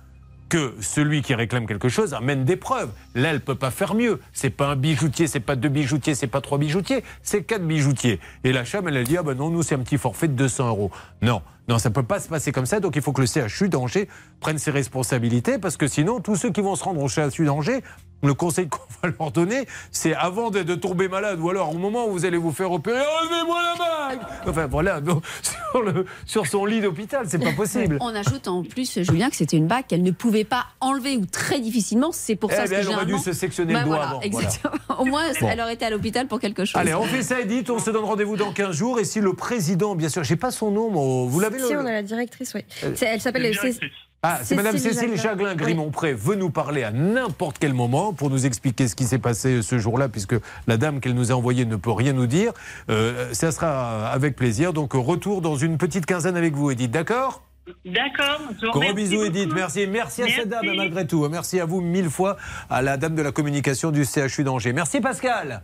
que 0.50 0.76
celui 0.82 1.22
qui 1.22 1.34
réclame 1.34 1.66
quelque 1.66 1.88
chose 1.88 2.14
amène 2.14 2.44
des 2.44 2.58
preuves. 2.58 2.92
Là, 3.16 3.30
elle 3.30 3.40
peut 3.40 3.56
pas 3.56 3.72
faire 3.72 3.94
mieux. 3.94 4.20
C'est 4.34 4.50
pas 4.50 4.68
un 4.68 4.76
bijoutier, 4.76 5.28
c'est 5.28 5.40
pas 5.40 5.56
deux 5.56 5.70
bijoutiers, 5.70 6.14
c'est 6.14 6.28
pas 6.28 6.42
trois 6.42 6.58
bijoutiers, 6.58 7.06
c'est 7.24 7.44
quatre 7.44 7.66
bijoutiers. 7.66 8.20
Et 8.44 8.52
la 8.52 8.66
chame, 8.66 8.90
elle 8.90 8.98
a 8.98 9.04
dit 9.04 9.16
ah 9.18 9.24
ben 9.24 9.34
non, 9.34 9.50
nous 9.50 9.64
c'est 9.64 9.76
un 9.76 9.80
petit 9.80 9.98
forfait 9.98 10.28
de 10.28 10.34
200 10.34 10.68
euros. 10.68 10.92
Non, 11.22 11.42
non, 11.70 11.78
ça 11.78 11.90
peut 11.90 12.04
pas 12.04 12.20
se 12.20 12.28
passer 12.28 12.52
comme 12.52 12.66
ça. 12.66 12.82
Donc 12.82 12.98
il 12.98 13.02
faut 13.02 13.14
que 13.14 13.22
le 13.22 13.28
CHU 13.28 13.70
d'Angers 13.70 14.10
prenne 14.42 14.58
ses 14.58 14.72
responsabilités 14.72 15.58
parce 15.58 15.78
que 15.78 15.88
sinon, 15.88 16.20
tous 16.20 16.36
ceux 16.36 16.52
qui 16.52 16.60
vont 16.60 16.76
se 16.76 16.84
rendre 16.84 17.02
au 17.02 17.08
CHU 17.08 17.46
d'Angers, 17.46 17.82
le 18.24 18.34
conseil 18.34 18.68
qu'on 18.70 18.80
va 19.04 19.10
leur 19.20 19.32
donner, 19.32 19.66
c'est 19.92 20.14
avant 20.14 20.50
de, 20.52 20.62
de 20.64 20.76
tomber 20.76 21.08
malade 21.08 21.40
ou 21.40 21.50
alors 21.50 21.74
au 21.74 21.78
moment 21.78 22.08
où 22.08 22.12
vous 22.12 22.26
allez 22.26 22.38
vous 22.38 22.52
faire 22.52 22.72
opérer, 22.72 23.00
enlevez-moi 23.22 23.60
la 23.62 23.78
bague. 24.16 24.20
Enfin 24.48 24.68
voilà, 24.68 25.02
donc, 25.02 25.24
sur, 25.72 25.82
le, 25.82 26.06
sur 26.26 26.46
son 26.48 26.66
lit 26.66 26.82
d'hôpital, 26.82 27.26
c'est 27.28 27.40
pas 27.44 27.54
possible. 27.54 27.98
On 28.02 28.14
ajoute 28.16 28.48
en 28.48 28.64
plus, 28.64 29.02
Julien, 29.04 29.30
que 29.30 29.36
c'était 29.36 29.58
une 29.58 29.68
bague 29.68 29.86
qu'elle 29.88 30.04
ne 30.04 30.12
pouvait 30.12 30.44
pas 30.44 30.66
enlever 30.82 31.18
ou 31.18 31.26
très 31.26 31.60
difficilement. 31.60 32.12
C'est 32.12 32.36
pour 32.36 32.52
Eh 32.52 32.56
ça 32.56 32.64
ben, 32.66 32.70
que 32.70 32.76
elle 32.76 32.90
aurait 32.90 33.06
dû 33.06 33.18
se 33.18 33.34
sectionner 33.34 33.74
le 33.74 33.80
Bah 33.80 33.86
doigt 33.86 33.96
voilà, 33.98 34.12
avant, 34.12 34.20
voilà. 34.30 34.48
Exactement. 34.48 35.00
Au 35.00 35.06
moins, 35.06 35.24
Bon. 35.40 35.48
elle 35.50 35.62
aurait 35.62 35.74
été 35.74 35.86
à 35.86 35.90
l'hôpital 35.90 36.28
pour 36.28 36.40
quelque 36.40 36.66
chose. 36.66 36.80
Allez, 36.80 36.94
on 36.94 37.04
fait 37.04 37.24
ça, 37.24 37.40
Edith. 37.40 37.70
On 37.70 37.80
se 37.80 37.90
donne 37.90 38.04
rendez-vous 38.04 38.38
dans 38.38 38.52
15 38.52 38.76
jours. 38.76 39.00
Et 39.00 39.06
si 39.06 39.20
le 39.20 39.34
président, 39.34 39.96
bien 39.96 40.10
sûr, 40.10 40.24
j'ai 40.24 40.36
pas 40.36 40.52
son 40.52 40.70
nom, 40.72 40.90
vous 41.28 41.40
l'avez 41.40 41.60
Si 41.60 41.72
le- 41.74 41.80
on 41.80 41.86
a 41.86 41.92
la 41.92 42.04
directrice, 42.04 42.54
oui. 42.54 42.62
Euh, 42.84 42.94
Elle 43.02 43.22
s'appelle 43.22 43.52
Ah, 44.24 44.42
c'est 44.44 44.56
Madame 44.56 44.78
Cécile 44.78 45.16
Jaglin. 45.16 45.16
Jaglin 45.16 45.56
Grimont-Pré 45.56 46.14
veut 46.14 46.36
nous 46.36 46.52
parler 46.52 46.84
à 46.84 46.92
n'importe 46.92 47.58
quel 47.58 47.74
moment 47.74 48.14
pour 48.14 48.30
nous 48.30 48.46
expliquer 48.46 48.88
ce 48.88 48.96
qui 48.96 49.06
s'est 49.06 49.18
passé 49.18 49.64
ce 49.64 49.80
jour-là, 49.80 50.10
puisque 50.10 50.36
la 50.68 50.78
dame 50.78 51.00
qu'elle 51.00 51.16
nous 51.16 51.32
a 51.32 51.36
envoyée 51.36 51.66
ne 51.66 51.76
peut 51.76 51.92
rien 51.92 52.14
nous 52.14 52.28
dire. 52.28 52.54
Euh, 52.92 53.34
ça 53.34 53.52
sera 53.52 54.12
avec 54.12 54.36
plaisir. 54.36 54.74
Donc, 54.74 54.94
retour 54.94 55.42
dans 55.42 55.56
une 55.56 55.80
petite 55.80 56.06
quinzaine 56.06 56.38
avec 56.38 56.54
vous, 56.54 56.70
Edith. 56.70 56.92
D'accord? 56.92 57.42
D'accord. 57.84 58.42
Gros 58.62 58.94
bisous, 58.94 59.16
beaucoup. 59.16 59.26
Edith. 59.26 59.54
Merci. 59.56 59.88
Merci 59.88 60.22
à 60.22 60.28
cette 60.28 60.50
dame, 60.50 60.68
malgré 60.76 61.08
tout. 61.08 61.28
Merci 61.28 61.60
à 61.60 61.66
vous 61.66 61.82
mille 61.82 62.12
fois, 62.12 62.38
à 62.70 62.84
la 62.84 62.98
dame 62.98 63.16
de 63.16 63.24
la 63.24 63.32
communication 63.32 63.90
du 63.90 64.06
CHU 64.06 64.44
d'Angers. 64.44 64.74
Merci, 64.74 65.02
Pascal. 65.02 65.64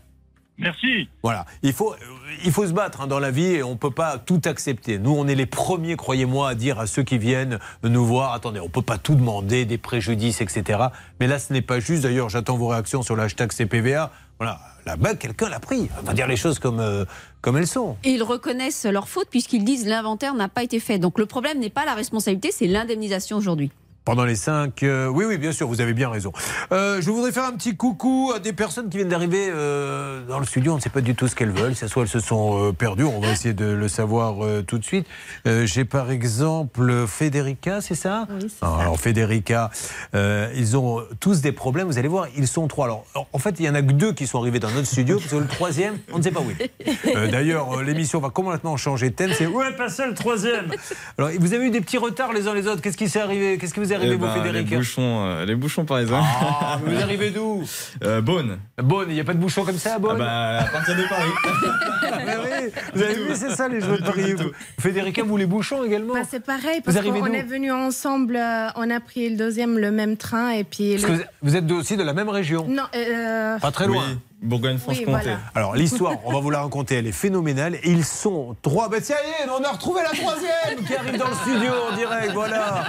Merci. 0.57 1.07
Voilà, 1.21 1.45
il 1.61 1.73
faut, 1.73 1.95
il 2.43 2.51
faut 2.51 2.65
se 2.65 2.73
battre 2.73 3.01
hein, 3.01 3.07
dans 3.07 3.19
la 3.19 3.29
vie 3.29 3.45
et 3.45 3.63
on 3.63 3.71
ne 3.71 3.77
peut 3.77 3.91
pas 3.91 4.17
tout 4.17 4.41
accepter. 4.45 4.97
Nous, 4.97 5.11
on 5.11 5.27
est 5.27 5.35
les 5.35 5.45
premiers, 5.45 5.95
croyez-moi, 5.95 6.49
à 6.49 6.55
dire 6.55 6.79
à 6.79 6.87
ceux 6.87 7.03
qui 7.03 7.17
viennent 7.17 7.59
nous 7.83 8.05
voir, 8.05 8.33
attendez, 8.33 8.59
on 8.59 8.65
ne 8.65 8.69
peut 8.69 8.81
pas 8.81 8.97
tout 8.97 9.15
demander, 9.15 9.65
des 9.65 9.77
préjudices, 9.77 10.41
etc. 10.41 10.79
Mais 11.19 11.27
là, 11.27 11.37
ce 11.37 11.53
n'est 11.53 11.61
pas 11.61 11.79
juste. 11.79 12.03
D'ailleurs, 12.03 12.29
j'attends 12.29 12.57
vos 12.57 12.67
réactions 12.67 13.03
sur 13.03 13.15
le 13.15 13.23
hashtag 13.23 13.51
CPVA. 13.51 14.11
Voilà, 14.39 14.59
bague, 14.95 15.17
quelqu'un 15.17 15.49
l'a 15.49 15.59
pris. 15.59 15.89
On 16.01 16.05
va 16.05 16.13
dire 16.13 16.27
les 16.27 16.37
choses 16.37 16.59
comme, 16.59 16.79
euh, 16.79 17.05
comme 17.41 17.57
elles 17.57 17.67
sont. 17.67 17.97
Et 18.03 18.11
ils 18.11 18.23
reconnaissent 18.23 18.85
leur 18.85 19.09
faute 19.09 19.27
puisqu'ils 19.29 19.63
disent 19.63 19.87
l'inventaire 19.87 20.33
n'a 20.33 20.47
pas 20.47 20.63
été 20.63 20.79
fait. 20.79 20.99
Donc 20.99 21.19
le 21.19 21.25
problème 21.25 21.59
n'est 21.59 21.69
pas 21.69 21.85
la 21.85 21.93
responsabilité, 21.93 22.51
c'est 22.51 22.67
l'indemnisation 22.67 23.37
aujourd'hui. 23.37 23.71
Pendant 24.07 24.23
les 24.23 24.37
cinq. 24.37 24.83
euh, 24.83 25.07
oui, 25.07 25.25
oui, 25.27 25.37
bien 25.37 25.51
sûr, 25.51 25.67
vous 25.67 25.81
avez 25.81 25.91
bien 25.91 26.07
raison. 26.09 26.31
Euh, 26.71 27.01
je 27.01 27.11
voudrais 27.11 27.33
faire 27.33 27.43
un 27.43 27.51
petit 27.51 27.75
coucou 27.75 28.31
à 28.33 28.39
des 28.39 28.53
personnes 28.53 28.87
qui 28.89 28.95
viennent 28.95 29.09
d'arriver 29.09 29.49
euh, 29.49 30.25
dans 30.25 30.39
le 30.39 30.45
studio. 30.45 30.71
On 30.71 30.75
ne 30.77 30.81
sait 30.81 30.87
pas 30.89 31.01
du 31.01 31.13
tout 31.13 31.27
ce 31.27 31.35
qu'elles 31.35 31.51
veulent. 31.51 31.75
Ça 31.75 31.89
soit 31.89 32.03
elles 32.03 32.07
se 32.07 32.21
sont 32.21 32.71
perdues. 32.71 33.03
On 33.03 33.19
va 33.19 33.31
essayer 33.33 33.53
de 33.53 33.65
le 33.65 33.87
savoir 33.89 34.35
tout 34.65 34.77
de 34.77 34.85
suite. 34.85 35.05
J'ai 35.45 35.83
par 35.83 36.09
exemple 36.09 37.05
Federica, 37.05 37.81
c'est 37.81 37.95
ça? 37.95 38.27
Oui, 38.29 38.47
c'est 38.49 38.65
Alors, 38.65 38.79
alors, 38.79 38.97
Federica, 38.97 39.71
ils 40.13 40.77
ont 40.77 41.03
tous 41.19 41.41
des 41.41 41.51
problèmes. 41.51 41.87
Vous 41.87 41.97
allez 41.99 42.07
voir, 42.07 42.27
ils 42.37 42.47
sont 42.47 42.65
trois. 42.69 42.85
Alors, 42.85 43.05
en- 43.33 43.39
fait, 43.39 43.55
il 43.59 43.65
y 43.65 43.69
en 43.69 43.75
a 43.75 43.81
que 43.81 43.91
deux 43.91 44.13
qui 44.13 44.25
sont 44.25 44.39
arrivés 44.39 44.59
dans 44.59 44.71
notre 44.71 44.87
studio, 44.87 45.17
parce 45.19 45.31
que 45.31 45.35
le 45.35 45.47
troisième, 45.47 45.97
on 46.13 46.19
ne 46.19 46.23
sait 46.23 46.31
pas 46.31 46.39
où 46.39 46.47
il 46.49 46.61
est. 46.63 47.29
D'ailleurs, 47.29 47.81
l'émission 47.83 48.21
va 48.21 48.29
complètement 48.29 48.77
changer 48.77 49.09
de 49.09 49.15
thème. 49.15 49.31
C'est 49.37 49.47
où 49.47 49.61
est 49.61 49.75
passé 49.75 50.05
le 50.07 50.13
troisième 50.13 50.71
Alors, 51.17 51.29
vous 51.37 51.53
avez 51.53 51.65
eu 51.65 51.71
des 51.71 51.81
petits 51.81 51.97
retards 51.97 52.31
les 52.31 52.47
uns 52.47 52.53
les 52.53 52.67
autres. 52.67 52.81
Qu'est-ce 52.81 52.95
qui 52.95 53.09
s'est 53.09 53.19
arrivé? 53.19 53.57
Qu'est-ce 53.57 53.73
qui 53.73 53.81
vous 53.81 53.91
est 53.91 53.96
arrivez, 53.97 54.13
Eh 54.13 54.17
vous, 54.17 54.25
ben, 54.25 54.31
Frédéric 54.31 54.69
les 54.69 54.77
bouchons, 54.77 55.25
euh, 55.25 55.45
les 55.45 55.55
bouchons 55.55 55.85
parisiens. 55.85 56.21
Ah, 56.23 56.79
vous 56.83 56.95
arrivez 57.01 57.29
d'où 57.31 57.63
euh, 58.03 58.21
Beaune. 58.21 58.57
Beaune, 58.81 59.07
il 59.09 59.15
n'y 59.15 59.19
a 59.19 59.23
pas 59.23 59.33
de 59.33 59.39
bouchons 59.39 59.63
comme 59.65 59.77
ça 59.77 59.95
à 59.95 59.99
Beaune 59.99 60.17
Ah 60.21 60.59
bah, 60.59 60.59
à 60.61 60.69
partir 60.71 60.95
de 60.95 61.03
Paris. 61.07 61.29
Mais 62.25 62.35
oui, 62.43 62.71
vous 62.93 63.01
avez 63.03 63.13
vu, 63.13 63.21
c'est 63.33 63.51
ça 63.51 63.67
les 63.67 63.81
jeux 63.81 63.97
de 63.97 64.03
Paris. 64.03 64.35
Frédérica, 64.79 65.23
vous 65.23 65.37
les 65.37 65.45
bouchons 65.45 65.83
également 65.83 66.13
Bah, 66.13 66.21
c'est 66.29 66.43
pareil, 66.43 66.81
parce 66.83 66.97
qu'on 66.99 67.25
est 67.33 67.43
venus 67.43 67.71
ensemble, 67.71 68.35
euh, 68.35 68.67
on 68.75 68.89
a 68.89 68.99
pris 68.99 69.29
le 69.29 69.37
deuxième, 69.37 69.77
le 69.77 69.91
même 69.91 70.17
train, 70.17 70.49
et 70.51 70.63
puis... 70.63 70.97
Le- 70.97 71.07
vous- 71.07 71.21
vous 71.41 71.55
êtes 71.55 71.71
aussi 71.71 71.97
de 71.97 72.03
la 72.03 72.13
même 72.13 72.29
région 72.29 72.65
Non, 72.67 72.83
euh, 72.95 73.59
Pas 73.59 73.71
très 73.71 73.87
loin. 73.87 74.03
Bourgogne-Franche-Comté. 74.41 75.11
Oui, 75.11 75.21
voilà. 75.23 75.39
Alors 75.55 75.75
l'histoire, 75.75 76.13
on 76.23 76.31
va 76.31 76.39
vous 76.39 76.51
la 76.51 76.61
raconter, 76.61 76.95
elle 76.95 77.07
est 77.07 77.11
phénoménale. 77.11 77.77
Ils 77.83 78.05
sont 78.05 78.55
trois. 78.61 78.87
Ben 78.87 79.01
y 79.01 79.11
est, 79.11 79.49
on 79.49 79.63
a 79.63 79.71
retrouvé 79.71 80.01
la 80.03 80.15
troisième 80.15 80.85
qui 80.85 80.95
arrive 80.95 81.17
dans 81.17 81.27
le 81.27 81.35
studio 81.35 81.71
en 81.91 81.95
direct. 81.95 82.33
Voilà. 82.33 82.85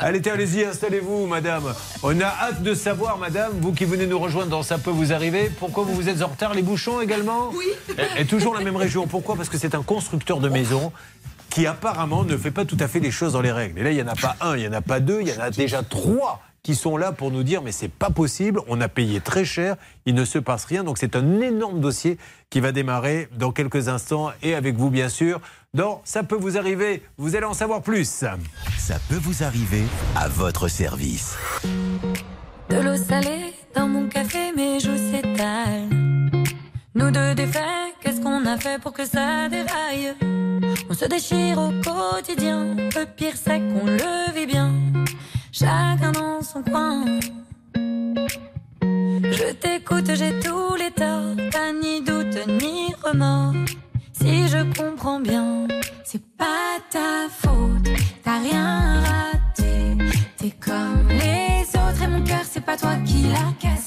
Allez, 0.00 0.26
allez-y, 0.28 0.64
installez-vous, 0.64 1.26
madame. 1.26 1.64
On 2.02 2.18
a 2.20 2.24
hâte 2.24 2.62
de 2.62 2.74
savoir, 2.74 3.18
madame, 3.18 3.52
vous 3.60 3.72
qui 3.72 3.84
venez 3.84 4.06
nous 4.06 4.18
rejoindre 4.18 4.48
dans 4.48 4.62
Ça 4.62 4.78
peut 4.78 4.90
vous 4.90 5.12
arriver, 5.12 5.50
pourquoi 5.58 5.84
vous 5.84 5.94
vous 5.94 6.08
êtes 6.08 6.22
en 6.22 6.28
retard, 6.28 6.54
les 6.54 6.62
bouchons 6.62 7.00
également? 7.00 7.50
Oui. 7.52 7.66
Et, 7.98 8.22
et 8.22 8.24
toujours 8.24 8.54
la 8.54 8.60
même 8.60 8.76
région. 8.76 9.06
Pourquoi? 9.06 9.36
Parce 9.36 9.50
que 9.50 9.58
c'est 9.58 9.74
un 9.74 9.82
constructeur 9.82 10.40
de 10.40 10.48
maisons 10.48 10.92
qui 11.50 11.66
apparemment 11.66 12.24
ne 12.24 12.36
fait 12.36 12.50
pas 12.50 12.64
tout 12.64 12.76
à 12.80 12.88
fait 12.88 13.00
les 13.00 13.10
choses 13.10 13.34
dans 13.34 13.40
les 13.40 13.52
règles. 13.52 13.78
Et 13.78 13.82
là, 13.82 13.90
il 13.90 13.96
n'y 13.96 14.02
en 14.02 14.08
a 14.08 14.14
pas 14.14 14.36
un, 14.40 14.56
il 14.56 14.62
n'y 14.62 14.68
en 14.68 14.72
a 14.72 14.82
pas 14.82 15.00
deux, 15.00 15.20
il 15.20 15.28
y 15.28 15.32
en 15.32 15.40
a 15.40 15.50
déjà 15.50 15.82
trois 15.82 16.42
qui 16.66 16.74
sont 16.74 16.96
là 16.96 17.12
pour 17.12 17.30
nous 17.30 17.44
dire 17.44 17.62
mais 17.62 17.70
c'est 17.70 17.86
pas 17.86 18.10
possible, 18.10 18.60
on 18.66 18.80
a 18.80 18.88
payé 18.88 19.20
très 19.20 19.44
cher, 19.44 19.76
il 20.04 20.16
ne 20.16 20.24
se 20.24 20.40
passe 20.40 20.64
rien. 20.64 20.82
Donc 20.82 20.98
c'est 20.98 21.14
un 21.14 21.40
énorme 21.40 21.78
dossier 21.80 22.18
qui 22.50 22.58
va 22.58 22.72
démarrer 22.72 23.28
dans 23.38 23.52
quelques 23.52 23.86
instants 23.86 24.32
et 24.42 24.52
avec 24.56 24.74
vous 24.74 24.90
bien 24.90 25.08
sûr. 25.08 25.40
Dans 25.74 26.02
Ça 26.02 26.24
peut 26.24 26.34
vous 26.34 26.58
arriver, 26.58 27.04
vous 27.18 27.36
allez 27.36 27.46
en 27.46 27.54
savoir 27.54 27.82
plus. 27.82 28.08
Ça 28.08 28.98
peut 29.08 29.20
vous 29.20 29.44
arriver 29.44 29.84
à 30.16 30.26
votre 30.26 30.66
service. 30.66 31.36
De 32.68 32.80
l'eau 32.80 32.96
salée 32.96 33.54
dans 33.72 33.86
mon 33.86 34.08
café, 34.08 34.50
mes 34.56 34.80
joues 34.80 34.96
s'étalent. 34.96 35.88
Nous 36.96 37.12
deux 37.12 37.36
défaits, 37.36 37.94
qu'est-ce 38.00 38.20
qu'on 38.20 38.44
a 38.44 38.56
fait 38.56 38.80
pour 38.82 38.92
que 38.92 39.04
ça 39.04 39.48
déraille? 39.48 40.14
On 40.90 40.94
se 40.94 41.04
déchire 41.04 41.60
au 41.60 41.70
quotidien, 41.80 42.74
le 42.74 43.04
pire 43.04 43.34
c'est 43.36 43.60
qu'on 43.60 43.86
le 43.86 44.34
vit 44.34 44.46
bien. 44.46 44.72
Chacun 45.58 46.12
dans 46.12 46.42
son 46.42 46.62
coin. 46.62 47.06
Je 48.84 49.52
t'écoute, 49.54 50.10
j'ai 50.14 50.38
tous 50.40 50.74
les 50.74 50.90
torts, 50.90 51.34
t'as 51.50 51.72
ni 51.72 52.02
doute 52.02 52.46
ni 52.46 52.92
remords. 53.02 53.54
Si 54.12 54.48
je 54.48 54.58
comprends 54.78 55.18
bien, 55.18 55.66
c'est 56.04 56.22
pas 56.36 56.76
ta 56.90 57.28
faute, 57.30 57.88
t'as 58.22 58.38
rien 58.40 59.00
raté. 59.00 59.96
T'es 60.36 60.50
comme 60.60 61.08
les 61.08 61.62
autres 61.70 62.02
et 62.02 62.08
mon 62.08 62.22
cœur, 62.22 62.42
c'est 62.44 62.60
pas 62.60 62.76
toi 62.76 62.96
qui 63.06 63.22
l'as 63.22 63.54
cassé. 63.58 63.85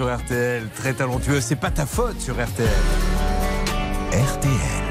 Sur 0.00 0.16
RTL, 0.16 0.66
très 0.74 0.94
talentueux, 0.94 1.42
c'est 1.42 1.56
pas 1.56 1.70
ta 1.70 1.84
faute 1.84 2.18
sur 2.22 2.32
RTL. 2.32 2.66
RTL. 4.12 4.89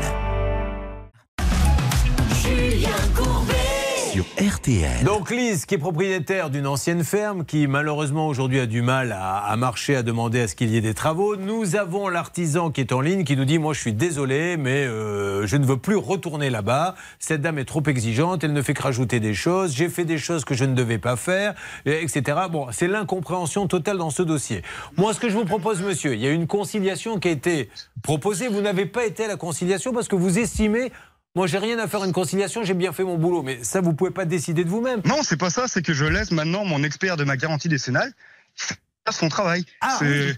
Donc 5.06 5.32
Lise, 5.32 5.66
qui 5.66 5.76
est 5.76 5.80
propriétaire 5.80 6.50
d'une 6.50 6.68
ancienne 6.68 7.04
ferme, 7.04 7.46
qui 7.46 7.66
malheureusement 7.68 8.28
aujourd'hui 8.28 8.60
a 8.60 8.66
du 8.66 8.82
mal 8.82 9.12
à, 9.12 9.38
à 9.38 9.56
marcher, 9.56 9.96
à 9.96 10.04
demander 10.04 10.42
à 10.42 10.48
ce 10.48 10.56
qu'il 10.56 10.70
y 10.70 10.78
ait 10.78 10.82
des 10.82 10.94
travaux. 10.94 11.36
Nous 11.38 11.76
avons 11.76 12.08
l'artisan 12.10 12.70
qui 12.70 12.82
est 12.82 12.92
en 12.92 13.02
ligne, 13.02 13.24
qui 13.24 13.38
nous 13.38 13.46
dit, 13.46 13.58
moi 13.58 13.74
je 13.74 13.80
suis 13.80 13.94
désolé, 13.94 14.58
mais 14.58 14.86
euh, 14.86 15.48
je 15.48 15.56
ne 15.58 15.66
veux 15.66 15.78
plus 15.78 15.96
retourner 15.96 16.50
là-bas. 16.50 16.96
Cette 17.20 17.42
dame 17.42 17.58
est 17.58 17.66
trop 17.66 17.84
exigeante, 17.88 18.44
elle 18.44 18.54
ne 18.54 18.62
fait 18.62 18.74
que 18.74 18.82
rajouter 18.84 19.20
des 19.20 19.34
choses. 19.34 19.74
J'ai 19.76 19.90
fait 19.90 20.06
des 20.06 20.18
choses 20.18 20.44
que 20.46 20.54
je 20.56 20.66
ne 20.66 20.74
devais 20.76 20.98
pas 20.98 21.16
faire, 21.16 21.54
et- 21.86 22.04
etc. 22.04 22.38
Bon, 22.52 22.68
c'est 22.72 22.88
l'incompréhension 22.88 23.68
totale 23.68 23.98
dans 23.98 24.10
ce 24.10 24.24
dossier. 24.24 24.62
Moi, 24.98 25.14
ce 25.14 25.20
que 25.20 25.30
je 25.30 25.36
vous 25.36 25.46
propose, 25.46 25.82
monsieur, 25.82 26.14
il 26.16 26.20
y 26.20 26.28
a 26.28 26.32
une 26.32 26.48
conciliation 26.48 27.20
qui 27.20 27.30
a 27.30 27.32
été 27.32 27.70
proposée. 28.04 28.48
Vous 28.48 28.62
n'avez 28.62 28.86
pas 28.86 29.06
été 29.06 29.26
à 29.26 29.28
la 29.28 29.36
conciliation 29.38 29.94
parce 29.94 30.08
que 30.08 30.16
vous 30.16 30.38
estimez 30.40 30.92
moi, 31.40 31.48
j'ai 31.48 31.58
rien 31.58 31.80
à 31.80 31.88
faire 31.88 32.02
à 32.02 32.06
une 32.06 32.12
conciliation, 32.12 32.66
j'ai 32.66 32.74
bien 32.74 32.92
fait 32.92 33.06
mon 33.06 33.18
boulot. 33.18 33.44
Mais 33.44 33.64
ça, 33.64 33.80
vous 33.80 33.94
pouvez 33.94 34.12
pas 34.12 34.26
décider 34.26 34.66
de 34.66 34.70
vous-même. 34.70 35.00
Non, 35.06 35.24
c'est 35.24 35.38
pas 35.38 35.50
ça, 35.50 35.70
c'est 35.70 35.82
que 35.82 35.94
je 35.94 36.04
laisse 36.04 36.32
maintenant 36.32 36.66
mon 36.66 36.84
expert 36.84 37.16
de 37.16 37.24
ma 37.24 37.38
garantie 37.38 37.70
décennale 37.70 38.12
faire 38.58 38.78
son 39.14 39.30
travail. 39.30 39.64
Ah, 39.80 40.00
oui. 40.02 40.34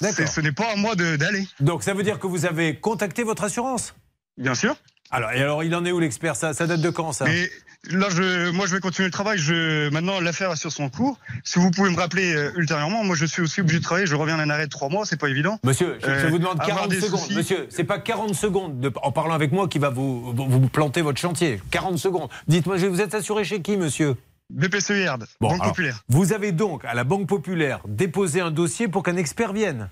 Ce 0.00 0.40
n'est 0.40 0.52
pas 0.52 0.72
à 0.72 0.76
moi 0.76 0.94
d'aller. 0.94 1.46
Donc, 1.60 1.82
ça 1.82 1.92
veut 1.92 2.02
dire 2.02 2.18
que 2.18 2.26
vous 2.26 2.46
avez 2.46 2.76
contacté 2.76 3.22
votre 3.22 3.44
assurance? 3.44 3.94
Bien 4.38 4.54
sûr. 4.54 4.78
Alors, 5.10 5.30
et 5.32 5.42
alors, 5.42 5.62
il 5.62 5.74
en 5.74 5.84
est 5.84 5.92
où 5.92 6.00
l'expert? 6.00 6.36
Ça, 6.36 6.54
ça 6.54 6.66
date 6.66 6.80
de 6.80 6.88
quand, 6.88 7.12
ça? 7.12 7.26
Mais 7.26 7.50
là, 7.90 8.08
je, 8.10 8.50
moi, 8.50 8.66
je 8.66 8.74
vais 8.74 8.80
continuer 8.80 9.06
le 9.08 9.12
travail. 9.12 9.38
Je, 9.38 9.88
maintenant, 9.90 10.20
l'affaire 10.20 10.52
est 10.52 10.56
sur 10.56 10.70
son 10.72 10.88
cours. 10.90 11.18
Si 11.44 11.58
vous 11.58 11.70
pouvez 11.70 11.90
me 11.90 11.96
rappeler 11.96 12.34
euh, 12.34 12.52
ultérieurement, 12.56 13.04
moi, 13.04 13.16
je 13.16 13.24
suis 13.26 13.42
aussi 13.42 13.60
obligé 13.60 13.78
de 13.78 13.84
travailler. 13.84 14.06
Je 14.06 14.14
reviens 14.14 14.36
d'un 14.36 14.50
arrêt 14.50 14.66
de 14.66 14.70
trois 14.70 14.88
mois, 14.88 15.06
c'est 15.06 15.18
pas 15.18 15.28
évident. 15.28 15.58
Monsieur, 15.64 15.98
je, 16.00 16.06
je 16.06 16.10
Euh, 16.10 16.28
vous 16.28 16.38
demande 16.38 16.60
avoir 16.60 16.68
40 16.78 16.90
des 16.90 17.00
secondes. 17.00 17.20
soucis. 17.20 17.34
Monsieur, 17.34 17.66
c'est 17.70 17.84
pas 17.84 17.98
40 17.98 18.34
secondes 18.34 18.80
de- 18.80 18.92
en 19.02 19.12
parlant 19.12 19.34
avec 19.34 19.52
moi 19.52 19.66
qui 19.68 19.78
va 19.78 19.90
vous, 19.90 20.32
vous, 20.34 20.68
planter 20.68 21.02
votre 21.02 21.20
chantier. 21.20 21.60
40 21.70 21.98
secondes. 21.98 22.28
Dites-moi, 22.48 22.76
vous 22.76 23.00
êtes 23.00 23.14
assuré 23.14 23.44
chez 23.44 23.62
qui, 23.62 23.76
monsieur? 23.76 24.14
BPCE 24.50 25.04
Yard, 25.04 25.26
Bon, 25.40 25.48
Banque 25.48 25.60
alors, 25.60 25.68
Populaire. 25.72 26.02
Vous 26.08 26.32
avez 26.32 26.50
donc, 26.50 26.84
à 26.84 26.92
la 26.94 27.04
Banque 27.04 27.28
Populaire, 27.28 27.80
déposé 27.86 28.40
un 28.40 28.50
dossier 28.50 28.88
pour 28.88 29.04
qu'un 29.04 29.16
expert 29.16 29.52
vienne 29.52 29.88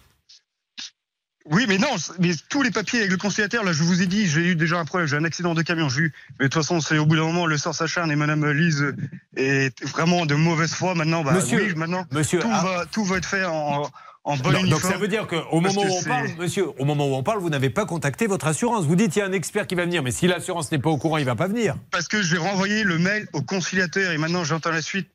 Oui, 1.50 1.64
mais 1.66 1.78
non, 1.78 1.88
mais 2.18 2.32
tous 2.50 2.62
les 2.62 2.70
papiers 2.70 2.98
avec 2.98 3.10
le 3.10 3.16
conciliateur, 3.16 3.64
là, 3.64 3.72
je 3.72 3.82
vous 3.82 4.02
ai 4.02 4.06
dit, 4.06 4.26
j'ai 4.26 4.48
eu 4.48 4.54
déjà 4.54 4.78
un 4.78 4.84
problème, 4.84 5.08
j'ai 5.08 5.16
un 5.16 5.24
accident 5.24 5.54
de 5.54 5.62
camion, 5.62 5.88
j'ai 5.88 6.02
eu. 6.02 6.12
Mais 6.38 6.46
de 6.46 6.50
toute 6.50 6.62
façon, 6.62 6.80
c'est 6.80 6.98
au 6.98 7.06
bout 7.06 7.16
d'un 7.16 7.22
moment, 7.24 7.46
le 7.46 7.56
sort 7.56 7.74
s'acharne 7.74 8.10
et 8.10 8.16
Madame 8.16 8.44
Lise 8.50 8.94
est 9.36 9.82
vraiment 9.86 10.26
de 10.26 10.34
mauvaise 10.34 10.74
foi. 10.74 10.94
Maintenant, 10.94 11.22
bah, 11.22 11.32
Monsieur, 11.32 11.62
oui, 11.64 11.74
maintenant, 11.74 12.04
monsieur, 12.12 12.40
tout, 12.40 12.48
ah. 12.52 12.62
va, 12.62 12.86
tout 12.86 13.02
va 13.04 13.16
être 13.16 13.24
fait 13.24 13.46
en, 13.46 13.88
en 14.24 14.36
bon 14.36 14.50
Non, 14.50 14.58
uniforme. 14.58 14.68
donc 14.68 14.80
ça 14.82 14.98
veut 14.98 15.08
dire 15.08 15.26
qu'au 15.26 15.60
moment 15.60 15.80
où 15.80 15.90
on 15.90 16.02
parle, 16.02 16.28
monsieur, 16.38 16.66
au 16.78 16.84
moment 16.84 17.08
où 17.08 17.14
on 17.14 17.22
parle, 17.22 17.38
vous 17.40 17.48
n'avez 17.50 17.70
pas 17.70 17.86
contacté 17.86 18.26
votre 18.26 18.46
assurance. 18.46 18.84
Vous 18.84 18.96
dites 18.96 19.16
il 19.16 19.20
y 19.20 19.22
a 19.22 19.26
un 19.26 19.32
expert 19.32 19.66
qui 19.66 19.74
va 19.74 19.84
venir, 19.86 20.02
mais 20.02 20.10
si 20.10 20.26
l'assurance 20.26 20.70
n'est 20.70 20.78
pas 20.78 20.90
au 20.90 20.98
courant, 20.98 21.16
il 21.16 21.24
va 21.24 21.34
pas 21.36 21.48
venir. 21.48 21.76
Parce 21.90 22.08
que 22.08 22.20
j'ai 22.20 22.36
renvoyé 22.36 22.84
le 22.84 22.98
mail 22.98 23.26
au 23.32 23.40
conciliateur 23.40 24.12
et 24.12 24.18
maintenant 24.18 24.44
j'entends 24.44 24.70
la 24.70 24.82
suite. 24.82 25.08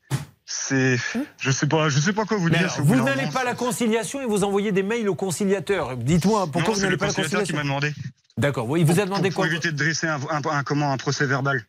C'est, 0.46 0.98
je 1.38 1.50
sais 1.50 1.66
pas, 1.66 1.88
je 1.88 1.98
sais 1.98 2.12
pas 2.12 2.26
quoi 2.26 2.36
vous 2.36 2.50
Mais 2.50 2.58
dire. 2.58 2.72
alors, 2.74 2.86
vous 2.86 3.02
n'allez 3.02 3.26
pas 3.28 3.40
à 3.40 3.44
la 3.44 3.54
conciliation 3.54 4.20
et 4.20 4.26
vous 4.26 4.44
envoyez 4.44 4.72
des 4.72 4.82
mails 4.82 5.08
au 5.08 5.14
conciliateur. 5.14 5.96
Dites-moi 5.96 6.46
pourquoi 6.46 6.60
Non, 6.60 6.68
vous 6.68 6.74
c'est 6.74 6.80
n'allez 6.82 6.90
le 6.92 6.96
pas 6.98 7.06
à 7.06 7.08
la 7.08 7.14
conciliateur 7.14 7.42
qui 7.44 7.52
conciliation. 7.52 7.56
m'a 7.56 7.80
demandé. 7.80 7.94
D'accord. 8.36 8.68
oui, 8.68 8.80
Il 8.80 8.86
vous 8.86 9.00
a 9.00 9.04
demandé 9.06 9.30
pour, 9.30 9.36
quoi 9.36 9.44
Pour 9.46 9.52
éviter 9.52 9.72
de 9.72 9.76
dresser 9.76 10.06
un, 10.06 10.20
un- 10.30 10.42
un- 10.50 10.62
comment, 10.62 10.92
un 10.92 10.96
procès 10.98 11.24
verbal. 11.24 11.64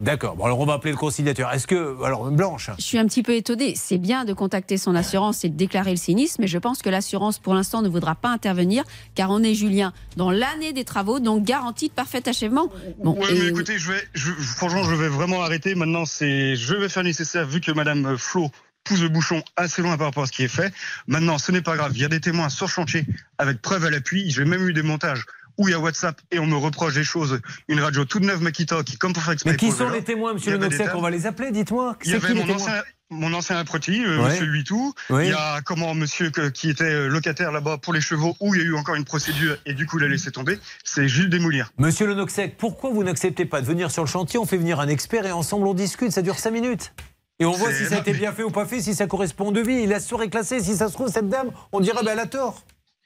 D'accord. 0.00 0.36
Bon, 0.36 0.44
alors 0.44 0.60
on 0.60 0.66
va 0.66 0.74
appeler 0.74 0.90
le 0.90 0.98
conciliateur. 0.98 1.50
Est-ce 1.54 1.66
que, 1.66 2.04
alors 2.04 2.30
Blanche, 2.30 2.70
Je 2.78 2.84
suis 2.84 2.98
un 2.98 3.06
petit 3.06 3.22
peu 3.22 3.32
étonnée. 3.34 3.72
C'est 3.76 3.96
bien 3.96 4.26
de 4.26 4.34
contacter 4.34 4.76
son 4.76 4.94
assurance 4.94 5.42
et 5.44 5.48
de 5.48 5.56
déclarer 5.56 5.92
le 5.92 5.96
sinistre, 5.96 6.36
mais 6.38 6.48
je 6.48 6.58
pense 6.58 6.82
que 6.82 6.90
l'assurance, 6.90 7.38
pour 7.38 7.54
l'instant, 7.54 7.80
ne 7.80 7.88
voudra 7.88 8.14
pas 8.14 8.28
intervenir, 8.28 8.84
car 9.14 9.30
on 9.30 9.42
est, 9.42 9.54
Julien, 9.54 9.94
dans 10.16 10.30
l'année 10.30 10.74
des 10.74 10.84
travaux, 10.84 11.18
donc 11.18 11.44
garantie 11.44 11.88
de 11.88 11.94
parfait 11.94 12.28
achèvement. 12.28 12.70
Bon, 13.02 13.14
et- 13.30 13.32
mais 13.38 13.46
écoutez, 13.46 13.78
je 13.78 13.92
vais, 13.92 14.02
je, 14.12 14.32
franchement, 14.32 14.82
je 14.84 14.94
vais 14.94 15.08
vraiment 15.08 15.42
arrêter. 15.42 15.74
Maintenant, 15.74 16.04
c'est, 16.04 16.56
je 16.56 16.74
vais 16.74 16.90
faire 16.90 17.02
nécessaire 17.04 17.46
vu 17.46 17.62
que 17.62 17.72
Madame 17.72 18.18
Flo 18.18 18.50
pousse 18.84 19.00
le 19.00 19.08
bouchon 19.08 19.42
assez 19.56 19.80
loin 19.80 19.96
par 19.96 20.08
rapport 20.08 20.24
à 20.24 20.26
ce 20.26 20.32
qui 20.32 20.44
est 20.44 20.48
fait. 20.48 20.74
Maintenant, 21.06 21.38
ce 21.38 21.52
n'est 21.52 21.62
pas 21.62 21.74
grave. 21.74 21.92
Il 21.94 22.02
y 22.02 22.04
a 22.04 22.08
des 22.08 22.20
témoins 22.20 22.50
sur 22.50 22.68
chantier 22.68 23.06
avec 23.38 23.62
preuve 23.62 23.86
à 23.86 23.90
l'appui. 23.90 24.30
J'ai 24.30 24.44
même 24.44 24.68
eu 24.68 24.74
des 24.74 24.82
montages 24.82 25.24
où 25.58 25.68
il 25.68 25.72
y 25.72 25.74
a 25.74 25.78
WhatsApp 25.80 26.20
et 26.30 26.38
on 26.38 26.46
me 26.46 26.56
reproche 26.56 26.94
des 26.94 27.04
choses. 27.04 27.40
Une 27.68 27.80
radio 27.80 28.04
toute 28.04 28.22
neuve 28.22 28.42
Makita 28.42 28.82
qui, 28.82 28.96
comme 28.98 29.12
pour 29.12 29.22
faire 29.22 29.32
exprès. 29.34 29.52
mais 29.52 29.56
qui 29.56 29.70
sont 29.72 29.88
les 29.88 30.02
témoins, 30.02 30.34
monsieur 30.34 30.50
Le 30.52 30.56
avait 30.58 30.68
des 30.68 30.74
Noxec 30.76 30.86
dames. 30.88 30.96
On 30.98 31.02
va 31.02 31.10
les 31.10 31.26
appeler. 31.26 31.50
Dites-moi. 31.50 31.96
Il 32.04 32.08
y 32.08 32.10
C'est 32.20 32.24
avait 32.24 32.34
mon 32.34 32.52
ancien, 32.54 32.82
mon 33.10 33.32
ancien 33.34 33.56
apprenti, 33.56 34.04
euh, 34.04 34.18
Ouais. 34.22 34.30
monsieur 34.30 34.44
Luitou. 34.46 34.92
Oui. 35.10 35.24
Il 35.26 35.30
y 35.30 35.32
a 35.32 35.60
comment 35.62 35.94
monsieur 35.94 36.30
que- 36.30 36.48
qui 36.48 36.70
était 36.70 36.84
euh, 36.84 37.08
locataire 37.08 37.52
là-bas 37.52 37.78
pour 37.78 37.92
les 37.92 38.00
chevaux, 38.00 38.36
où 38.40 38.54
il 38.54 38.60
y 38.60 38.64
a 38.64 38.66
eu 38.66 38.74
encore 38.76 38.94
une 38.96 39.04
procédure 39.04 39.56
et 39.66 39.74
du 39.74 39.86
coup 39.86 39.98
il 39.98 40.04
a 40.04 40.08
laissé 40.08 40.30
tomber. 40.30 40.58
C'est 40.84 41.08
Gilles 41.08 41.30
Desmoulières. 41.30 41.72
Monsieur 41.78 42.06
Le 42.06 42.14
Noxec, 42.14 42.56
pourquoi 42.58 42.90
vous 42.90 43.04
n'acceptez 43.04 43.44
pas 43.46 43.60
de 43.60 43.66
venir 43.66 43.90
sur 43.90 44.02
le 44.02 44.08
chantier 44.08 44.38
On 44.38 44.46
fait 44.46 44.56
venir 44.58 44.80
un 44.80 44.88
expert 44.88 45.24
et 45.26 45.32
ensemble 45.32 45.66
on 45.66 45.74
discute. 45.74 46.10
Ça 46.12 46.22
dure 46.22 46.38
5 46.38 46.50
minutes. 46.50 46.92
Et 47.38 47.44
on 47.44 47.52
voit 47.52 47.70
si 47.72 47.84
ça 47.84 47.96
a 47.96 47.98
été 47.98 48.14
bien 48.14 48.32
fait 48.32 48.42
ou 48.42 48.50
pas 48.50 48.64
fait, 48.64 48.80
si 48.80 48.94
ça 48.94 49.06
correspond 49.06 49.48
au 49.48 49.52
devis. 49.52 49.82
Il 49.82 49.92
a 49.92 50.00
surclassé. 50.00 50.58
Si 50.60 50.74
ça 50.74 50.88
se 50.88 50.94
trouve, 50.94 51.08
cette 51.08 51.28
dame, 51.28 51.50
on 51.70 51.80
dirait, 51.80 52.02
ben, 52.02 52.12
elle 52.12 52.18
a 52.18 52.26
tort. 52.26 52.62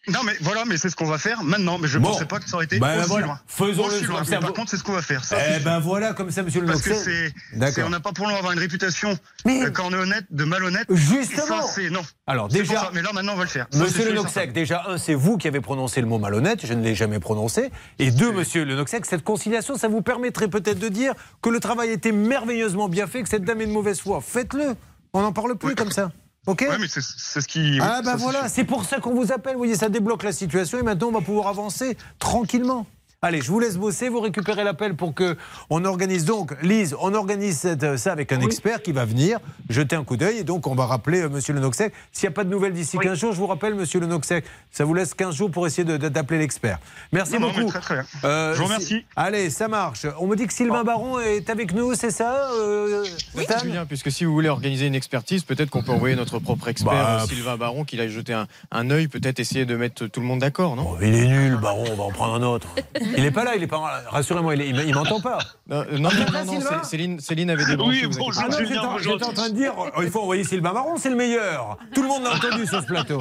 Non 0.09 0.21
mais 0.25 0.33
voilà, 0.41 0.65
mais 0.65 0.79
c'est 0.79 0.89
ce 0.89 0.97
qu'on 0.97 1.05
va 1.07 1.19
faire 1.19 1.43
maintenant. 1.45 1.77
Mais 1.79 1.87
je 1.87 1.99
Bon. 1.99 2.09
pensais 2.11 2.25
pas 2.25 2.41
que 2.41 2.49
ça 2.49 2.57
aurait 2.57 2.65
été 2.65 2.79
Ben, 2.79 2.99
aussi 3.01 3.09
voilà. 3.09 3.27
loin. 3.27 3.41
Faisons-le 3.47 3.95
Aussi 3.97 4.05
loin. 4.05 4.23
Mais 4.31 4.39
par 4.39 4.53
contre, 4.55 4.71
c'est 4.71 4.79
ce 4.79 4.83
qu'on 4.83 4.93
va 4.95 5.03
faire. 5.03 5.25
Ça, 5.25 5.37
Eh 5.57 5.61
ben 5.61 5.79
voilà, 5.79 6.15
comme 6.15 6.31
ça, 6.31 6.43
monsieur 6.43 6.63
Le 6.63 6.67
Parce 6.67 6.81
que 6.83 6.95
c'est, 6.95 7.83
on 7.83 7.91
n'a 7.91 8.01
pas 8.01 8.13
pour 8.13 8.27
long 8.27 8.35
avoir 8.35 8.53
une 8.53 8.59
réputation 8.59 9.19
Mais- 9.45 9.63
euh, 9.65 9.71
quand 9.71 9.85
on 9.89 9.93
est 9.93 9.97
honnête, 9.99 10.25
de 10.31 10.45
malhonnête. 10.45 10.87
Justement. 10.89 11.63
Ça, 11.67 11.81
non. 11.91 12.01
Alors 12.27 12.49
déjà, 12.49 12.75
ça. 12.81 12.91
mais 12.95 13.03
là 13.03 13.11
maintenant 13.13 13.35
on 13.35 13.37
va 13.37 13.43
le 13.45 13.49
faire. 13.51 13.67
Monsieur 13.75 14.07
Le 14.07 14.15
Noxec, 14.15 14.53
déjà, 14.55 14.85
un, 14.89 14.97
c'est 14.97 15.15
vous 15.15 15.37
qui 15.37 15.49
avez 15.49 15.61
prononcé 15.61 16.01
le 16.01 16.07
mot 16.07 16.19
malhonnête, 16.19 16.65
je 16.67 16.73
ne 16.73 16.83
l'ai 16.83 16.95
jamais 16.95 17.21
prononcé. 17.21 17.71
Et 17.99 18.11
deux, 18.11 18.33
monsieur 18.33 18.65
Le 18.65 18.77
Noxec, 18.77 19.05
cette 19.05 19.23
conciliation, 19.25 19.77
ça 19.77 19.89
vous 19.89 20.01
permettrait 20.01 20.49
peut-être 20.49 20.79
de 20.79 20.89
dire 20.89 21.13
que 21.43 21.51
le 21.51 21.61
travail 21.61 21.91
était 21.91 22.13
merveilleusement 22.13 22.89
bien 22.89 23.07
fait, 23.07 23.23
que 23.23 23.29
cette 23.29 23.45
dame 23.45 23.61
est 23.61 23.67
de 23.67 23.73
mauvaise 23.73 24.01
foi. 24.01 24.21
Faites-le. 24.27 24.75
On 25.13 25.23
n'en 25.23 25.33
parle 25.33 25.57
plus 25.57 25.75
comme 25.75 25.91
ça. 25.91 26.11
OK 26.47 26.62
Ouais, 26.68 26.78
mais 26.78 26.88
c'est, 26.88 27.01
ce 27.03 27.47
qui. 27.47 27.78
Ah 27.82 28.01
bah 28.03 28.12
c'est 28.12 28.22
voilà, 28.22 28.49
c'est 28.49 28.64
pour 28.64 28.84
ça 28.84 28.99
qu'on 28.99 29.14
vous 29.14 29.32
appelle. 29.32 29.53
Vous 29.53 29.61
voyez, 29.61 29.76
ça 29.76 29.88
débloque 29.88 30.22
la 30.22 30.32
situation 30.32 30.78
et 30.78 30.82
maintenant 30.82 31.09
on 31.09 31.12
va 31.12 31.20
pouvoir 31.20 31.49
avancer 31.49 31.97
tranquillement. 32.18 32.86
Allez, 33.23 33.43
je 33.43 33.51
vous 33.51 33.61
laisse 33.61 33.77
bosser, 33.77 34.09
vous 34.09 34.21
récupérez 34.21 34.64
l'appel 34.64 34.95
pour 34.97 35.12
que 35.12 35.37
on 35.68 35.85
organise 35.85 36.25
donc, 36.25 36.55
Lise, 36.62 36.97
on 37.03 37.12
organise 37.12 37.59
cette- 37.59 37.99
ça 37.99 38.12
avec 38.12 38.33
un 38.33 38.41
expert 38.41 38.81
qui 38.81 38.93
va 38.93 39.05
venir 39.05 39.41
jeter 39.68 39.95
un 39.95 40.05
coup 40.05 40.16
d'œil 40.16 40.39
et 40.39 40.43
donc 40.43 40.66
on 40.66 40.75
va 40.75 40.87
rappeler 40.87 41.21
euh, 41.21 41.29
Monsieur 41.29 41.53
Le 41.53 41.61
Noxec. 41.61 41.93
S'il 42.12 42.27
n'y 42.31 42.33
a 42.33 42.35
pas 42.35 42.45
de 42.45 42.49
nouvelles 42.49 42.73
d'ici 42.73 42.97
15 42.97 43.18
jours, 43.21 43.33
je 43.35 43.37
vous 43.37 43.47
rappelle 43.47 43.75
Monsieur 43.75 44.01
Le 44.01 44.07
Noxec, 44.07 44.47
ça 44.71 44.87
vous 44.87 44.95
laisse 44.95 45.12
15 45.12 45.35
jours 45.35 45.51
pour 45.51 45.66
essayer 45.66 45.85
de- 45.85 45.99
de- 45.99 46.09
d'appeler 46.09 46.39
l'expert. 46.41 46.79
Merci 47.12 47.35
Non, 47.35 47.49
beaucoup. 47.49 47.61
mais 47.61 47.66
très, 47.66 47.81
très 47.81 47.95
bien. 47.97 48.05
Euh, 48.25 48.55
Je 48.55 48.59
vous 48.59 48.64
remercie. 48.64 48.87
si- 48.87 49.05
Allez, 49.16 49.51
ça 49.51 49.68
marche. 49.68 50.07
On 50.18 50.27
me 50.27 50.35
dit 50.35 50.47
que 50.47 50.55
Sylvain 50.55 50.83
Baron 50.83 51.21
est 51.21 51.51
avec 51.51 51.75
nous, 51.75 51.93
c'est 51.93 52.11
ça 52.11 52.49
euh, 52.55 53.05
Oui, 53.35 53.45
Julien, 53.62 53.85
puisque 53.85 54.11
si 54.11 54.25
vous 54.25 54.33
voulez 54.33 54.49
organiser 54.49 54.87
une 54.87 54.95
expertise, 54.95 55.43
peut-être 55.45 55.68
qu'on 55.68 55.83
peut 55.83 55.93
envoyer 55.93 56.16
notre 56.16 56.39
propre 56.39 56.68
expert, 56.68 56.91
Bah, 56.95 57.18
euh, 57.25 57.27
Sylvain 57.27 57.59
Baron, 57.59 57.85
qu'il 57.85 58.01
aille 58.01 58.09
jeter 58.09 58.33
un, 58.33 58.47
un 58.71 58.89
œil, 58.89 59.09
peut-être 59.09 59.41
essayer 59.41 59.66
de 59.66 59.77
mettre 59.77 60.07
tout 60.07 60.21
le 60.21 60.27
monde 60.27 60.39
d'accord, 60.39 60.75
non? 60.75 60.93
Oh, 60.93 60.97
Il 61.03 61.14
est 61.14 61.27
nul, 61.29 61.57
Baron, 61.57 61.85
on 61.93 61.97
va 61.97 62.05
en 62.05 62.11
prendre 62.12 62.33
un 62.37 62.43
autre. 62.43 62.68
Il 63.17 63.23
n'est 63.23 63.31
pas 63.31 63.45
là, 63.45 63.57
il 63.57 63.63
est 63.63 63.67
pas. 63.67 64.03
Rassurez-moi, 64.09 64.55
il, 64.57 64.95
m'entend 64.95 65.21
pas. 65.21 65.39
Non, 65.69 65.85
euh, 65.91 65.99
non, 65.99 66.11
non, 66.11 66.83
Céline, 66.83 67.21
Céline 67.21 67.51
avait 67.51 67.65
débranché. 67.65 68.07
Oui, 68.07 68.15
bonjour, 68.19 68.43
Ah 68.47 68.51
Julien, 68.51 68.69
j'étais 68.69 68.79
en- 68.79 68.93
bonjour. 68.93 69.13
j'étais 69.13 69.25
en 69.25 69.33
train 69.33 69.49
de 69.51 69.55
dire, 69.55 69.75
oh, 69.77 70.03
il 70.03 70.11
faut 70.11 70.21
envoyer 70.21 70.45
Sylvain 70.45 70.73
Baron, 70.73 70.97
c'est 70.97 71.11
le 71.11 71.17
meilleur. 71.17 71.79
Tout 71.95 72.03
le 72.03 72.09
monde 72.09 72.25
l'a 72.25 72.35
entendu 72.35 72.67
sur 72.67 72.81
ce 72.81 72.87
plateau. 72.87 73.19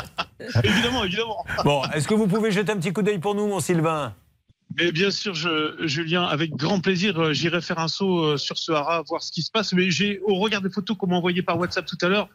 Évidemment, 0.64 1.04
évidemment. 1.04 1.44
Bon, 1.64 1.82
est-ce 1.94 2.08
que 2.08 2.14
vous 2.14 2.26
pouvez 2.26 2.50
jeter 2.50 2.72
un 2.72 2.76
petit 2.76 2.92
coup 2.92 3.02
d'œil 3.02 3.18
pour 3.18 3.34
nous, 3.34 3.46
mon 3.46 3.60
Sylvain? 3.60 4.14
Mais 4.78 4.90
bien 4.90 5.10
sûr, 5.10 5.34
je, 5.34 5.86
Julien, 5.86 6.24
avec 6.24 6.56
grand 6.56 6.80
plaisir, 6.80 7.20
euh, 7.20 7.32
j'irai 7.32 7.60
faire 7.60 7.78
un 7.78 7.88
saut 7.88 8.24
euh, 8.24 8.36
sur 8.38 8.56
ce 8.58 8.72
haras, 8.72 9.02
voir 9.02 9.22
ce 9.22 9.30
qui 9.30 9.42
se 9.42 9.50
passe. 9.50 9.72
Mais 9.72 9.90
j'ai, 9.90 10.20
au 10.26 10.36
regard 10.36 10.62
des 10.62 10.70
photos 10.70 10.96
qu'on 10.96 11.06
m'a 11.06 11.16
envoyées 11.16 11.42
par 11.42 11.58
WhatsApp 11.58 11.84
tout 11.86 11.98
à 12.02 12.08
l'heure, 12.08 12.28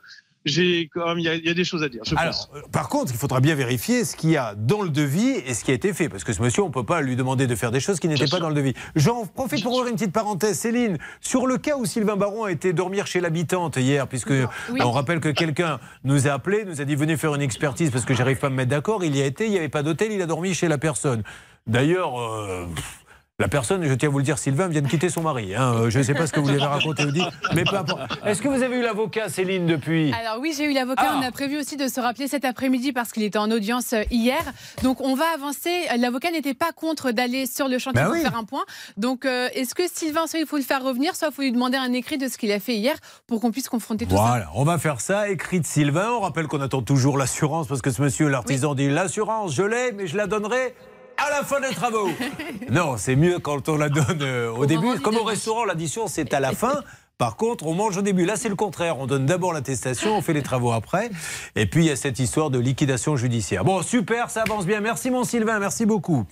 j'ai 0.48 0.90
quand 0.94 1.06
même, 1.08 1.20
il 1.20 1.26
y, 1.26 1.30
a- 1.30 1.36
il 1.36 1.46
y 1.46 1.50
a 1.50 1.54
des 1.54 1.64
choses 1.64 1.84
à 1.84 1.90
dire. 1.90 2.02
Je. 2.06 2.16
Alors, 2.18 2.50
euh, 2.56 2.62
par 2.72 2.90
contre, 2.90 3.12
il 3.12 3.18
faudra 3.18 3.40
bien 3.40 3.56
vérifier 3.56 4.06
ce 4.06 4.16
qu'il 4.16 4.30
y 4.32 4.38
a 4.38 4.56
dans 4.56 4.82
le 4.82 4.90
devis 4.90 5.30
et 5.46 5.54
ce 5.54 5.64
qui 5.64 5.72
a 5.72 5.74
été 5.74 5.94
fait. 5.94 6.10
Parce 6.10 6.24
que 6.24 6.34
ce 6.34 6.42
monsieur, 6.42 6.64
on 6.64 6.68
ne 6.68 6.74
peut 6.74 6.84
pas 6.86 7.02
lui 7.02 7.16
demander 7.16 7.48
de 7.48 7.56
faire 7.56 7.72
des 7.72 7.80
choses 7.80 8.00
qui 8.00 8.08
n'étaient 8.08 8.28
pas 8.28 8.40
dans 8.40 8.50
le 8.50 8.56
devis. 8.56 8.74
J'en 8.96 9.26
profite 9.26 9.64
pour 9.64 9.74
ouvrir 9.74 9.88
une 9.90 9.96
petite 9.96 10.14
parenthèse. 10.14 10.58
Céline, 10.60 10.98
sur 11.22 11.48
le 11.48 11.58
cas 11.58 11.78
où 11.78 11.86
Sylvain 11.86 12.16
Baron 12.16 12.46
a 12.46 12.52
été 12.52 12.74
dormir 12.74 13.08
chez 13.08 13.20
l'habitante 13.20 13.78
hier, 13.78 14.08
puisque 14.08 14.34
on 14.80 14.92
rappelle 14.92 15.20
que 15.20 15.30
quelqu'un 15.30 15.80
nous 16.04 16.28
a 16.28 16.32
appelé, 16.32 16.66
nous 16.66 16.82
a 16.82 16.86
dit 16.86 16.96
venez 16.96 17.18
faire 17.18 17.36
une 17.36 17.42
expertise 17.42 17.92
parce 17.92 18.06
que 18.06 18.14
j'arrive 18.14 18.38
pas 18.38 18.48
à 18.48 18.50
me 18.50 18.56
mettre 18.56 18.70
d'accord. 18.72 19.04
Il 19.04 19.16
y 19.16 19.22
a 19.22 19.26
été, 19.26 19.46
il 19.46 19.52
n'y 19.52 19.58
avait 19.58 19.70
pas 19.70 19.84
d'hôtel, 19.84 20.12
il 20.12 20.22
a 20.22 20.26
dormi 20.26 20.54
chez 20.54 20.68
la 20.68 20.78
personne. 20.78 21.24
D'ailleurs, 21.66 22.20
euh, 22.20 22.66
pff, 22.74 23.00
la 23.40 23.48
personne, 23.48 23.84
je 23.84 23.94
tiens 23.94 24.10
à 24.10 24.12
vous 24.12 24.18
le 24.18 24.24
dire, 24.24 24.40
Sylvain 24.40 24.68
vient 24.68 24.82
de 24.82 24.88
quitter 24.88 25.10
son 25.10 25.22
mari. 25.22 25.54
hein. 25.54 25.72
Euh, 25.76 25.90
Je 25.92 26.00
ne 26.00 26.04
sais 26.04 26.16
pas 26.16 26.26
ce 26.26 26.34
que 26.34 26.40
vous 26.40 26.48
lui 26.48 26.56
avez 26.56 26.66
raconté 26.66 27.06
ou 27.06 27.12
dit, 27.12 27.22
mais 27.54 27.66
peu 27.66 27.76
importe. 27.78 28.02
Est-ce 28.26 28.42
que 28.42 28.48
vous 28.48 28.64
avez 28.64 28.78
eu 28.78 28.82
l'avocat, 28.82 29.30
Céline, 29.30 29.68
depuis? 29.68 30.12
Alors 30.12 30.42
oui, 30.42 30.56
j'ai 30.58 30.64
eu 30.64 30.74
l'avocat. 30.74 31.04
Ah. 31.08 31.20
On 31.22 31.24
a 31.24 31.32
prévu 31.32 31.60
aussi 31.60 31.78
de 31.78 31.88
se 31.88 32.00
rappeler 32.00 32.28
cet 32.28 32.46
après-midi 32.46 32.94
parce 32.94 33.12
qu'il 33.12 33.22
était 33.22 33.38
en 33.38 33.52
audience 33.52 33.94
euh, 33.94 34.02
hier. 34.10 34.42
Donc 34.82 35.02
on 35.02 35.14
va 35.14 35.26
avancer. 35.36 35.84
L'avocat 36.00 36.32
n'était 36.32 36.56
pas 36.56 36.72
contre 36.76 37.12
d'aller 37.12 37.46
sur 37.46 37.68
le 37.68 37.78
chantier 37.78 38.02
Ben 38.02 38.06
pour 38.08 38.16
oui. 38.16 38.22
faire 38.24 38.36
un 38.36 38.44
point. 38.44 38.64
Donc 38.98 39.24
euh, 39.26 39.50
est-ce 39.54 39.76
que 39.76 39.84
Sylvain, 39.88 40.26
soit 40.26 40.40
il 40.40 40.48
faut 40.48 40.58
le 40.58 40.64
faire 40.64 40.82
revenir, 40.84 41.16
soit 41.16 41.28
il 41.28 41.34
faut 41.36 41.44
lui 41.44 41.52
demander 41.52 41.78
un 41.78 41.94
écrit 41.94 42.18
de 42.18 42.28
ce 42.30 42.40
qu'il 42.40 42.52
a 42.52 42.60
fait 42.60 42.74
hier 42.74 42.96
pour 43.28 43.40
qu'on 43.40 43.52
puisse 43.52 43.70
confronter 43.70 44.08
tout 44.08 44.16
ça? 44.16 44.22
Voilà, 44.24 44.50
on 44.56 44.64
va 44.64 44.80
faire 44.80 45.00
ça, 45.00 45.30
écrit 45.30 45.60
de 45.60 45.66
Sylvain. 45.68 46.10
On 46.10 46.22
rappelle 46.22 46.48
qu'on 46.48 46.62
attend 46.62 46.82
toujours 46.82 47.20
l'assurance 47.20 47.68
parce 47.68 47.84
que 47.84 47.92
ce 47.92 48.02
monsieur, 48.02 48.30
l'artisan, 48.30 48.74
dit 48.74 48.90
l'assurance, 48.90 49.54
je 49.54 49.62
l'ai, 49.62 49.92
mais 49.92 50.08
je 50.08 50.18
la 50.18 50.26
donnerai 50.26 50.74
à 51.18 51.30
la 51.30 51.44
fin 51.44 51.60
des 51.60 51.74
travaux. 51.74 52.10
non, 52.70 52.98
c'est 52.98 53.16
mieux 53.16 53.40
quand 53.40 53.70
on 53.70 53.78
la 53.78 53.90
donne 53.90 54.22
euh, 54.22 54.52
au, 54.52 54.66
début. 54.66 55.00
Comme 55.00 55.18
au 55.18 55.24
restaurant, 55.24 55.66
l'addition, 55.66 56.08
c'est 56.08 56.34
à 56.34 56.40
la 56.40 56.52
fin. 56.52 56.84
Par 57.18 57.36
contre, 57.36 57.66
on 57.66 57.74
mange 57.74 57.98
au 57.98 58.04
début. 58.04 58.26
Là, 58.26 58.36
c'est 58.36 58.48
le 58.48 58.56
contraire. 58.56 59.00
On 59.00 59.08
donne 59.08 59.26
d'abord 59.26 59.52
l'attestation, 59.52 60.16
on 60.16 60.22
fait 60.22 60.34
les 60.34 60.44
travaux 60.44 60.72
après. 60.72 61.10
Et 61.56 61.66
puis, 61.66 61.86
il 61.86 61.88
y 61.88 61.92
a 61.92 61.96
cette 61.96 62.20
histoire 62.20 62.52
de 62.52 62.60
liquidation 62.60 63.18
judiciaire. 63.18 63.66
Bon, 63.66 63.82
super, 63.82 64.30
ça 64.30 64.44
avance 64.44 64.68
bien. 64.68 64.82
Merci, 64.82 65.10
mon 65.10 65.24
Sylvain. 65.24 65.58
Merci 65.58 65.88
beaucoup. 65.88 66.28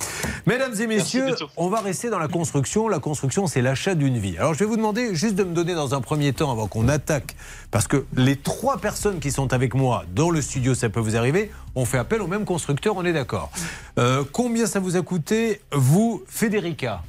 Mesdames 0.45 0.79
et 0.79 0.85
messieurs, 0.85 1.33
on 1.57 1.69
va 1.69 1.79
rester 1.79 2.11
dans 2.11 2.19
la 2.19 2.27
construction. 2.27 2.87
La 2.87 2.99
construction, 2.99 3.47
c'est 3.47 3.63
l'achat 3.63 3.95
d'une 3.95 4.19
vie. 4.19 4.37
Alors, 4.37 4.53
je 4.53 4.59
vais 4.59 4.65
vous 4.65 4.77
demander 4.77 5.15
juste 5.15 5.33
de 5.33 5.43
me 5.43 5.55
donner 5.55 5.73
dans 5.73 5.95
un 5.95 6.01
premier 6.01 6.33
temps, 6.33 6.51
avant 6.51 6.67
qu'on 6.67 6.87
attaque, 6.87 7.35
parce 7.71 7.87
que 7.87 8.05
les 8.15 8.35
trois 8.35 8.77
personnes 8.77 9.19
qui 9.19 9.31
sont 9.31 9.53
avec 9.53 9.73
moi 9.73 10.03
dans 10.13 10.29
le 10.29 10.39
studio, 10.39 10.75
ça 10.75 10.89
peut 10.89 10.99
vous 10.99 11.17
arriver, 11.17 11.49
on 11.73 11.85
fait 11.85 11.97
appel 11.97 12.21
au 12.21 12.27
même 12.27 12.45
constructeur, 12.45 12.95
on 12.95 13.05
est 13.05 13.13
d'accord. 13.13 13.49
Euh, 13.97 14.23
combien 14.31 14.67
ça 14.67 14.79
vous 14.79 14.97
a 14.97 15.01
coûté, 15.01 15.61
vous, 15.71 16.23
Federica? 16.27 17.01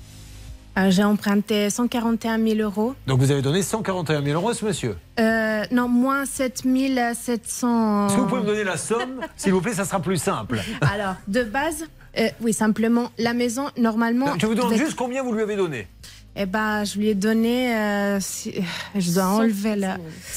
Euh, 0.78 0.90
J'ai 0.90 1.04
emprunté 1.04 1.70
141 1.70 2.38
000 2.38 2.58
euros. 2.60 2.94
Donc, 3.06 3.18
vous 3.20 3.30
avez 3.30 3.40
donné 3.40 3.62
141 3.62 4.22
000 4.22 4.34
euros 4.38 4.50
à 4.50 4.54
ce 4.54 4.64
monsieur. 4.64 4.96
Euh, 5.18 5.64
non, 5.70 5.88
moins 5.88 6.26
7 6.26 6.64
700. 7.14 8.06
Est-ce 8.08 8.14
que 8.14 8.20
vous 8.20 8.26
pouvez 8.26 8.42
me 8.42 8.46
donner 8.46 8.64
la 8.64 8.76
somme 8.76 9.20
S'il 9.36 9.52
vous 9.52 9.60
plaît, 9.62 9.72
ça 9.72 9.84
sera 9.86 10.00
plus 10.00 10.18
simple. 10.18 10.60
Alors, 10.92 11.14
de 11.28 11.44
base, 11.44 11.84
euh, 12.18 12.28
oui, 12.42 12.52
simplement, 12.52 13.10
la 13.18 13.32
maison, 13.32 13.68
normalement. 13.78 14.26
Je 14.38 14.46
vous 14.46 14.54
demande 14.54 14.72
devait- 14.72 14.84
juste 14.84 14.96
combien 14.96 15.22
vous 15.22 15.32
lui 15.32 15.42
avez 15.42 15.56
donné? 15.56 15.88
Eh 16.38 16.44
ben, 16.44 16.84
je 16.84 16.98
lui 16.98 17.08
ai 17.08 17.14
donné. 17.14 17.74
euh, 17.74 18.18
si- 18.20 18.52
Je 18.94 19.12
dois 19.12 19.24
enlever 19.28 19.74
la. 19.76 19.96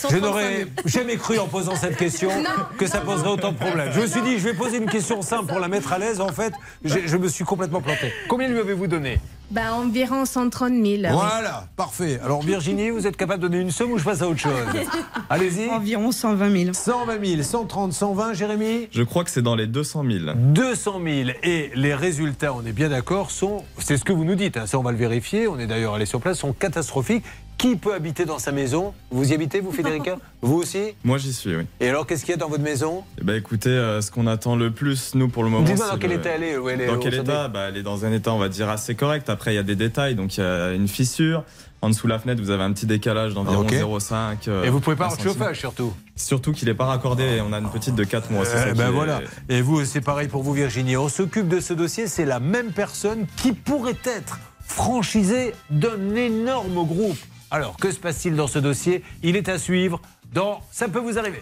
Je 0.09 0.15
n'aurais 0.15 0.67
jamais 0.85 1.17
cru 1.17 1.37
en 1.39 1.47
posant 1.47 1.75
cette 1.75 1.97
question 1.97 2.29
que 2.77 2.87
ça 2.87 3.01
poserait 3.01 3.31
autant 3.31 3.51
de 3.51 3.57
problèmes. 3.57 3.91
Je 3.91 3.99
me 3.99 4.07
suis 4.07 4.21
dit, 4.21 4.39
je 4.39 4.45
vais 4.45 4.53
poser 4.53 4.77
une 4.77 4.85
question 4.89 5.21
simple 5.21 5.47
pour 5.47 5.59
la 5.59 5.67
mettre 5.67 5.91
à 5.91 5.99
l'aise. 5.99 6.21
En 6.21 6.29
fait, 6.29 6.53
je 6.85 7.17
me 7.17 7.27
suis 7.27 7.43
complètement 7.43 7.81
planté. 7.81 8.13
Combien 8.29 8.47
lui 8.47 8.59
avez-vous 8.59 8.87
donné? 8.87 9.19
Bah, 9.51 9.73
Environ 9.73 10.25
130 10.25 10.69
000. 10.73 10.83
oui. 10.85 10.99
Voilà, 11.11 11.67
parfait. 11.75 12.19
Alors 12.23 12.41
Virginie, 12.41 12.89
vous 12.89 13.07
êtes 13.07 13.17
capable 13.17 13.41
de 13.43 13.47
donner 13.47 13.61
une 13.61 13.71
somme 13.71 13.91
ou 13.91 13.97
je 13.97 14.03
passe 14.03 14.21
à 14.21 14.27
autre 14.27 14.39
chose 14.39 14.51
Allez-y. 15.29 15.69
Environ 15.69 16.11
120 16.11 16.57
000. 16.63 16.73
120 16.73 17.25
000, 17.25 17.41
130, 17.43 17.93
120, 17.93 18.33
Jérémy 18.33 18.87
Je 18.91 19.03
crois 19.03 19.23
que 19.23 19.29
c'est 19.31 19.41
dans 19.41 19.55
les 19.55 19.67
200 19.67 20.03
000. 20.03 20.33
200 20.35 21.01
000. 21.03 21.29
Et 21.43 21.71
les 21.75 21.93
résultats, 21.95 22.53
on 22.53 22.65
est 22.65 22.71
bien 22.71 22.89
d'accord, 22.89 23.31
sont, 23.31 23.63
c'est 23.79 23.97
ce 23.97 24.03
que 24.05 24.13
vous 24.13 24.25
nous 24.25 24.35
dites, 24.35 24.57
hein, 24.57 24.65
ça 24.67 24.77
on 24.79 24.83
va 24.83 24.91
le 24.91 24.97
vérifier, 24.97 25.47
on 25.47 25.57
est 25.59 25.67
d'ailleurs 25.67 25.95
allé 25.95 26.05
sur 26.05 26.19
place, 26.19 26.39
sont 26.39 26.53
catastrophiques. 26.53 27.23
Qui 27.59 27.75
peut 27.75 27.93
habiter 27.93 28.23
dans 28.23 28.39
sa 28.39 28.53
maison? 28.53 28.93
Vous 29.11 29.31
y 29.31 29.35
habitez, 29.35 29.59
vous, 29.59 29.73
Federica 29.73 30.15
Vous 30.41 30.55
aussi? 30.55 30.95
Moi, 31.03 31.17
j'y 31.17 31.33
suis, 31.33 31.55
oui. 31.57 31.63
Et 31.81 31.89
alors, 31.89 32.07
qu'est-ce 32.07 32.21
qu'il 32.23 32.31
y 32.31 32.33
a 32.33 32.37
dans 32.37 32.47
votre 32.47 32.63
maison? 32.63 33.03
Eh 33.19 33.23
ben, 33.25 33.35
écoutez, 33.35 33.69
euh, 33.69 33.99
ce 33.99 34.11
qu'on 34.11 34.27
attend 34.27 34.55
le 34.55 34.71
plus, 34.71 35.13
nous, 35.13 35.27
pour 35.27 35.43
le 35.43 35.49
moment. 35.49 35.65
Dites-moi 35.65 35.85
c'est 35.87 35.91
dans 35.91 35.99
quel 35.99 36.09
le- 36.11 36.15
état 36.15 36.29
elle 36.29 36.43
est, 36.43 36.57
où 36.57 36.69
elle 36.69 36.79
est 36.79 36.87
Dans 36.87 36.97
quel 36.97 37.15
état? 37.15 37.49
Bah, 37.49 37.65
Elle 37.67 37.75
est 37.75 37.83
dans 37.83 38.05
un 38.05 38.13
état, 38.13 38.31
on 38.33 38.37
va 38.39 38.47
dire, 38.47 38.69
assez 38.69 38.95
correct. 38.95 39.29
Après, 39.29 39.51
il 39.51 39.55
y 39.55 39.59
a 39.59 39.63
des 39.63 39.75
détails. 39.75 40.15
Donc, 40.15 40.37
il 40.37 40.39
y 40.39 40.43
a 40.43 40.71
une 40.71 40.87
fissure. 40.87 41.43
En 41.81 41.89
dessous 41.89 42.07
de 42.07 42.13
la 42.13 42.19
fenêtre, 42.19 42.41
vous 42.41 42.49
avez 42.49 42.63
un 42.63 42.71
petit 42.71 42.85
décalage 42.85 43.33
d'environ 43.33 43.63
Ok. 43.63 43.71
0,5. 43.73 44.47
euh, 44.47 44.63
Et 44.63 44.69
vous 44.69 44.79
pouvez 44.79 44.95
pas 44.95 45.05
avoir 45.05 45.17
de 45.17 45.23
chauffage, 45.23 45.59
surtout 45.59 45.93
Surtout 46.15 46.53
qu'il 46.53 46.67
n'est 46.69 46.73
pas 46.73 46.85
raccordé 46.85 47.41
on 47.45 47.51
a 47.53 47.59
une 47.59 47.69
petite 47.69 47.95
de 47.95 48.03
4 48.05 48.31
mois. 48.31 48.43
Eh 48.45 48.71
qui 48.71 48.77
ben 48.77 48.87
est- 48.87 48.91
voilà. 48.91 49.21
Et 49.49 49.61
vous, 49.61 49.83
c'est 49.83 50.01
pareil 50.01 50.27
pour 50.29 50.43
vous, 50.43 50.53
Virginie. 50.53 50.95
On 50.95 51.09
s'occupe 51.09 51.49
de 51.49 51.59
ce 51.59 51.73
dossier. 51.73 52.07
C'est 52.07 52.25
la 52.25 52.39
même 52.39 52.71
personne 52.71 53.25
qui 53.37 53.51
pourrait 53.51 53.97
être 54.05 54.39
franchisée 54.65 55.53
d'un 55.69 56.15
énorme 56.15 56.85
groupe. 56.85 57.17
Alors, 57.51 57.77
que 57.77 57.91
se 57.91 57.99
passe-t-il 57.99 58.35
dans 58.35 58.47
ce 58.47 58.59
dossier? 58.59 59.03
Il 59.23 59.35
est 59.35 59.49
à 59.49 59.57
suivre 59.57 59.99
dans 60.33 60.61
Ça 60.71 60.87
peut 60.87 60.99
vous 60.99 61.17
arriver. 61.17 61.41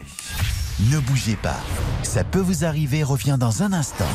Ne 0.91 0.99
bougez 0.99 1.35
pas. 1.35 1.57
Ça 2.03 2.23
peut 2.23 2.39
vous 2.39 2.63
arriver 2.63 3.03
revient 3.03 3.37
dans 3.39 3.63
un 3.63 3.73
instant. 3.73 4.05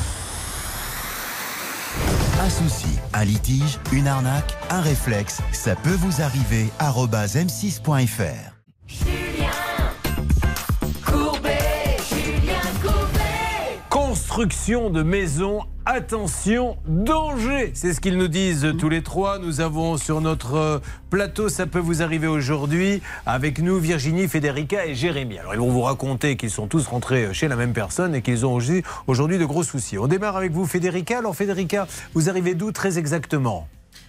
Un 2.41 2.49
souci, 2.49 2.99
un 3.13 3.25
litige, 3.25 3.79
une 3.93 4.09
arnaque, 4.09 4.57
un 4.71 4.81
réflexe, 4.81 5.43
ça 5.53 5.77
peut 5.77 5.91
vous 5.91 6.23
arriver. 6.23 6.69
arobase 6.79 7.37
m6.fr. 7.37 8.53
Courbet, 11.05 11.97
Julien 12.09 12.61
Courbet. 12.83 13.79
Construction 13.91 14.89
de 14.89 15.03
maisons, 15.03 15.61
attention, 15.87 16.77
danger 16.87 17.73
C'est 17.75 17.93
ce 17.93 18.01
qu'ils 18.01 18.17
nous 18.17 18.29
disent 18.29 18.75
tous 18.79 18.89
les 18.89 19.03
trois. 19.03 19.39
Nous 19.39 19.61
avons 19.61 19.97
sur 19.97 20.21
notre 20.21 20.55
euh, 20.55 20.79
plateau, 21.11 21.49
ça 21.49 21.67
peut 21.67 21.79
vous 21.79 22.03
arriver 22.03 22.27
aujourd'hui, 22.27 23.03
avec 23.27 23.59
nous 23.59 23.79
Virginie, 23.79 24.29
Federica 24.29 24.87
et 24.87 24.95
Jérémy. 24.95 25.39
Alors 25.39 25.55
ils 25.55 25.61
vont 25.61 25.71
vous 25.71 25.83
raconter 25.83 26.37
qu'ils 26.37 26.51
sont 26.51 26.67
tous 26.67 26.87
rentrés 26.87 27.33
chez 27.35 27.49
la 27.49 27.57
même 27.57 27.73
personne 27.73 28.15
et 28.15 28.23
qu'ils 28.23 28.47
ont 28.47 28.59
aujourd'hui 29.07 29.39
de 29.39 29.45
gros 29.45 29.63
soucis. 29.63 29.99
On 29.99 30.07
démarre 30.07 30.37
avec 30.37 30.53
vous 30.53 30.67
Federica. 30.67 31.19
Alors 31.19 31.35
Federica, 31.35 31.87
vous 32.15 32.29
arrivez 32.29 32.55
d'où 32.55 32.73
très 32.73 32.99
exactement? 32.99 33.69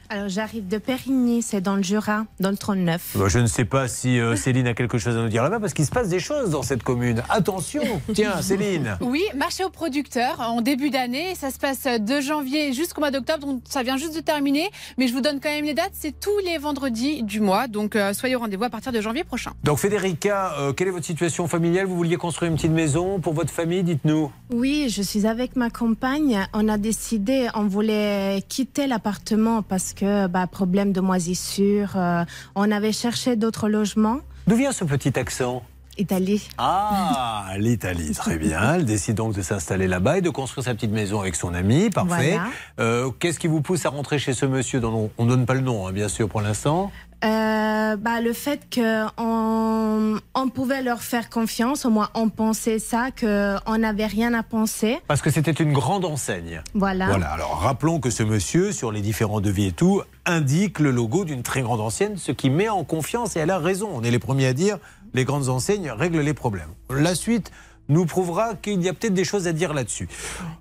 Alors 0.10 0.30
j'arrive 0.30 0.68
de 0.68 0.78
Périgny, 0.78 1.42
c'est 1.42 1.62
dans 1.62 1.76
le 1.76 1.82
Jura, 1.82 2.26
dans 2.40 2.52
le 2.52 2.58
39. 2.58 3.16
Bah, 3.16 3.26
Je 3.30 3.40
ne 3.40 3.48
sais 3.48 3.66
pas 3.66 3.88
si 3.88 4.20
euh, 4.20 4.36
Céline 4.36 4.68
a 4.68 4.74
quelque 4.74 4.98
chose 4.98 5.16
à 5.18 5.22
nous 5.22 5.30
dire 5.30 5.44
là-bas 5.44 5.60
parce 5.60 5.74
qu'il 5.74 5.86
se 5.86 5.92
passe 5.92 6.10
des 6.10 6.20
choses 6.20 6.52
dans 6.52 6.62
cette 6.62 6.84
commune. 6.84 7.24
Attention 7.30 7.82
Tiens 8.14 8.42
Céline 8.42 8.98
Oui, 9.02 9.24
marché 9.36 9.64
aux 9.64 9.70
producteurs 9.70 10.40
en 10.40 10.62
début 10.62 10.90
d'année. 10.90 11.34
Ça 11.36 11.52
se 11.52 11.58
passe 11.58 11.86
de 11.86 12.22
janvier 12.22 12.74
jusqu'au 12.74 13.02
mois 13.02 13.12
d'octobre, 13.12 13.48
donc 13.48 13.62
ça 13.68 13.82
vient 13.82 13.98
juste 13.98 14.16
de 14.16 14.20
terminer. 14.20 14.70
Mais 14.98 15.08
je 15.08 15.14
vous 15.14 15.22
donne 15.22 15.40
quand 15.40 15.50
même 15.50 15.66
les 15.66 15.74
dates. 15.74 15.94
C'est 15.94 16.20
tous 16.20 16.38
les 16.46 16.58
vendredis 16.58 17.24
du 17.24 17.40
mois. 17.40 17.68
Donc 17.68 17.96
euh, 17.96 18.14
soyez 18.14 18.36
au 18.36 18.40
rendez-vous 18.40 18.66
à 18.66 18.70
partir 18.70 18.92
de 18.92 19.02
janvier 19.02 19.24
prochain. 19.24 19.54
Donc 19.64 19.80
Federica, 19.80 20.54
euh, 20.60 20.74
quelle 20.74 20.90
est 20.90 20.92
votre 20.92 21.06
situation 21.06 21.48
familiale? 21.48 21.86
Vous 21.88 21.96
vouliez 21.96 22.18
construire 22.18 22.52
une 22.52 22.58
petite 22.58 22.72
maison 22.72 23.20
pour 23.20 23.34
votre 23.34 23.52
famille 23.52 23.84
Dites-nous. 23.84 24.32
Oui, 24.52 24.90
je 24.90 25.02
suis 25.02 25.26
avec 25.26 25.56
ma 25.56 25.70
compagne. 25.70 26.46
On 26.54 26.68
a 26.68 26.78
décidé, 26.78 27.48
on 27.56 27.68
voulait 27.68 28.44
quitter 28.50 28.86
l'appartement 28.86 29.62
parce 29.64 29.93
que 29.94 30.28
bah, 30.28 30.48
problème 30.48 30.92
de 30.92 31.02
moisissure. 31.02 31.94
euh, 31.96 32.24
on 32.56 32.72
avait 32.72 32.92
cherché 32.92 33.36
d'autres 33.36 33.70
logements. 33.70 34.20
D'où 34.48 34.56
vient 34.56 34.72
ce 34.72 34.84
petit 34.84 35.18
accent 35.18 35.64
Italie. 35.98 36.48
Ah, 36.58 37.54
l'Italie, 37.60 38.14
très 38.14 38.38
bien. 38.38 38.76
Elle 38.76 38.86
décide 38.86 39.16
donc 39.16 39.36
de 39.36 39.44
s'installer 39.44 39.88
là-bas 39.88 40.18
et 40.18 40.22
de 40.22 40.30
construire 40.32 40.66
sa 40.66 40.74
petite 40.74 40.92
maison 40.92 41.22
avec 41.22 41.36
son 41.36 41.54
ami. 41.54 41.92
Parfait. 41.92 42.32
Voilà. 42.32 42.48
Euh, 42.80 43.12
Qu'est-ce 43.20 43.38
qui 43.38 43.48
vous 43.48 43.62
pousse 43.62 43.86
à 43.86 43.90
rentrer 43.90 44.18
chez 44.18 44.34
ce 44.34 44.48
monsieur 44.48 44.80
dont 44.80 45.12
on 45.20 45.26
ne 45.26 45.30
donne 45.30 45.46
pas 45.46 45.54
le 45.54 45.62
nom, 45.62 45.88
hein, 45.88 45.92
bien 45.92 46.08
sûr, 46.08 46.28
pour 46.28 46.42
l'instant? 46.42 46.92
Euh, 47.24 47.96
bah, 47.96 48.22
le 48.22 48.34
fait 48.34 48.62
qu'on 48.74 50.20
on 50.36 50.50
pouvait 50.50 50.82
leur 50.82 51.02
faire 51.02 51.30
confiance, 51.30 51.86
au 51.86 51.90
moins 51.90 52.10
on 52.16 52.30
pensait 52.30 52.80
ça, 52.80 53.10
qu'on 53.12 53.78
n'avait 53.78 54.08
rien 54.08 54.34
à 54.34 54.44
penser. 54.44 55.00
Parce 55.08 55.22
que 55.22 55.30
c'était 55.30 55.52
une 55.52 55.72
grande 55.72 56.04
enseigne. 56.04 56.62
Voilà. 56.74 57.08
Voilà, 57.08 57.28
alors 57.28 57.60
rappelons 57.62 58.00
que 58.00 58.10
ce 58.10 58.24
monsieur, 58.24 58.72
sur 58.72 58.92
les 58.92 59.02
différents 59.02 59.42
devis 59.42 59.68
et 59.68 59.72
tout, 59.72 60.02
indique 60.26 60.80
le 60.80 60.92
logo 60.92 61.24
d'une 61.24 61.44
très 61.44 61.62
grande 61.62 61.82
enseigne, 61.82 62.18
ce 62.18 62.32
qui 62.32 62.50
met 62.50 62.70
en 62.70 62.84
confiance, 62.84 63.36
et 63.36 63.40
elle 63.40 63.52
a 63.52 63.60
raison. 63.60 63.90
On 63.94 64.04
est 64.04 64.12
les 64.12 64.20
premiers 64.20 64.48
à 64.48 64.54
dire, 64.54 64.78
les 65.14 65.24
grandes 65.24 65.50
enseignes 65.50 65.92
règlent 65.92 66.22
les 66.22 66.34
problèmes. 66.34 66.70
La 66.90 67.16
suite 67.16 67.52
nous 67.90 68.06
prouvera 68.06 68.56
qu'il 68.56 68.82
y 68.82 68.90
a 68.90 68.94
peut-être 68.94 69.14
des 69.14 69.24
choses 69.24 69.48
à 69.48 69.54
dire 69.54 69.74
là-dessus. 69.74 70.08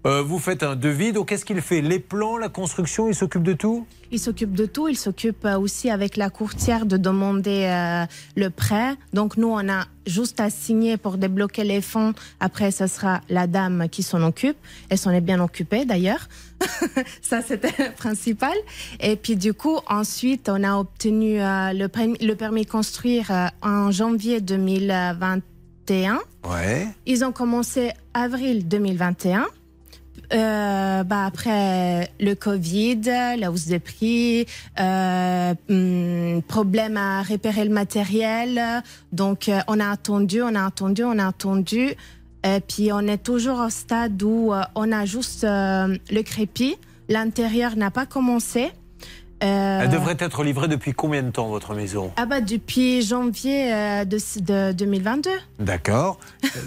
Euh, 0.06 0.22
vous 0.22 0.38
faites 0.38 0.62
un 0.62 0.76
devis, 0.76 1.12
donc 1.12 1.28
qu'est-ce 1.28 1.44
qu'il 1.44 1.60
fait? 1.60 1.80
Les 1.80 1.98
plans, 1.98 2.36
la 2.36 2.48
construction, 2.48 3.08
il 3.08 3.14
s'occupe 3.14 3.42
de 3.42 3.52
tout? 3.52 3.86
Il 4.10 4.18
s'occupe 4.18 4.52
de 4.52 4.66
tout. 4.66 4.88
Il 4.88 4.96
s'occupe 4.96 5.44
euh, 5.44 5.58
aussi 5.58 5.88
avec 5.90 6.16
la 6.16 6.28
courtière 6.30 6.84
de 6.84 6.96
demander 6.96 7.64
euh, 7.64 8.04
le 8.36 8.50
prêt. 8.50 8.94
Donc 9.12 9.36
nous, 9.36 9.48
on 9.48 9.68
a 9.68 9.86
juste 10.06 10.40
à 10.40 10.50
signer 10.50 10.96
pour 10.96 11.18
débloquer 11.18 11.64
les 11.64 11.80
fonds. 11.80 12.12
Après, 12.40 12.70
ce 12.70 12.86
sera 12.86 13.20
la 13.28 13.46
dame 13.46 13.88
qui 13.90 14.02
s'en 14.02 14.22
occupe. 14.22 14.56
Elle 14.88 14.98
s'en 14.98 15.10
est 15.10 15.20
bien 15.20 15.40
occupée 15.40 15.84
d'ailleurs. 15.84 16.28
Ça, 17.22 17.42
c'était 17.42 17.72
le 17.78 17.92
principal. 17.92 18.54
Et 19.00 19.16
puis 19.16 19.36
du 19.36 19.54
coup, 19.54 19.78
ensuite, 19.88 20.48
on 20.48 20.62
a 20.62 20.76
obtenu 20.76 21.40
euh, 21.40 21.72
le, 21.72 21.88
permis, 21.88 22.18
le 22.18 22.34
permis 22.34 22.64
de 22.64 22.70
construire 22.70 23.30
euh, 23.30 23.46
en 23.62 23.90
janvier 23.90 24.40
2021. 25.92 26.20
Ouais. 26.44 26.88
Ils 27.06 27.24
ont 27.24 27.32
commencé 27.32 27.92
avril 28.14 28.66
2021. 28.66 29.46
Euh, 30.32 31.04
bah 31.04 31.26
après 31.26 32.10
le 32.18 32.34
Covid, 32.34 33.02
la 33.38 33.50
hausse 33.50 33.66
des 33.66 33.78
prix, 33.78 34.46
euh, 34.80 35.54
hum, 35.68 36.42
problème 36.48 36.96
à 36.96 37.22
repérer 37.22 37.64
le 37.64 37.70
matériel. 37.70 38.82
Donc 39.12 39.48
euh, 39.48 39.60
on 39.68 39.78
a 39.78 39.90
attendu, 39.90 40.42
on 40.42 40.54
a 40.54 40.64
attendu, 40.64 41.04
on 41.04 41.18
a 41.18 41.26
attendu. 41.26 41.94
Et 42.44 42.60
puis 42.66 42.92
on 42.92 43.00
est 43.00 43.22
toujours 43.22 43.60
au 43.60 43.70
stade 43.70 44.22
où 44.22 44.52
euh, 44.52 44.62
on 44.74 44.90
a 44.90 45.04
juste 45.04 45.44
le 45.44 46.22
crépi. 46.22 46.76
L'intérieur 47.08 47.76
n'a 47.76 47.90
pas 47.90 48.06
commencé. 48.06 48.70
Euh, 49.42 49.80
Elle 49.82 49.88
devrait 49.90 50.16
être 50.18 50.44
livrée 50.44 50.68
depuis 50.68 50.92
combien 50.92 51.22
de 51.22 51.30
temps, 51.30 51.48
votre 51.48 51.74
maison? 51.74 52.12
Ah 52.16 52.26
bah 52.26 52.40
depuis 52.40 53.02
janvier 53.02 53.72
euh, 53.72 54.04
de, 54.04 54.18
de 54.40 54.72
2022. 54.72 55.30
D'accord. 55.58 56.18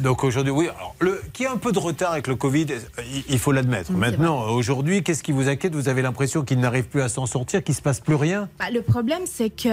Donc 0.01 0.23
aujourd'hui, 0.23 0.51
oui. 0.51 0.67
Alors, 0.77 0.95
le, 0.99 1.21
qui 1.33 1.45
a 1.45 1.51
un 1.51 1.57
peu 1.57 1.71
de 1.71 1.79
retard 1.79 2.11
avec 2.11 2.27
le 2.27 2.35
Covid, 2.35 2.65
il- 3.13 3.23
il 3.29 3.39
faut 3.39 3.51
l'admettre. 3.51 3.91
Maintenant, 3.91 4.49
aujourd'hui, 4.49 5.03
qu'est-ce 5.03 5.23
qui 5.23 5.31
vous 5.31 5.47
inquiète? 5.47 5.73
Vous 5.73 5.87
avez 5.89 6.01
l'impression 6.01 6.43
qu'il 6.43 6.59
n'arrive 6.59 6.85
plus 6.85 7.01
à 7.01 7.09
s'en 7.09 7.25
sortir, 7.25 7.63
qu'il 7.63 7.73
ne 7.73 7.77
se 7.77 7.81
passe 7.81 7.99
plus 7.99 8.15
rien? 8.15 8.49
Bah, 8.59 8.65
le 8.73 8.81
problème, 8.81 9.21
c'est 9.25 9.49
que 9.49 9.69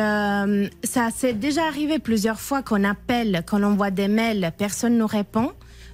euh, 0.65 0.69
ça 0.85 1.09
s'est 1.15 1.33
déjà 1.33 1.65
arrivé 1.67 1.99
plusieurs 1.99 2.41
fois 2.41 2.63
qu'on 2.63 2.85
appelle, 2.85 3.43
qu'on 3.49 3.63
envoie 3.63 3.91
des 3.91 4.09
mails, 4.09 4.53
personne 4.57 4.95
ne 4.95 4.99
nous 5.01 5.07
répond. 5.07 5.51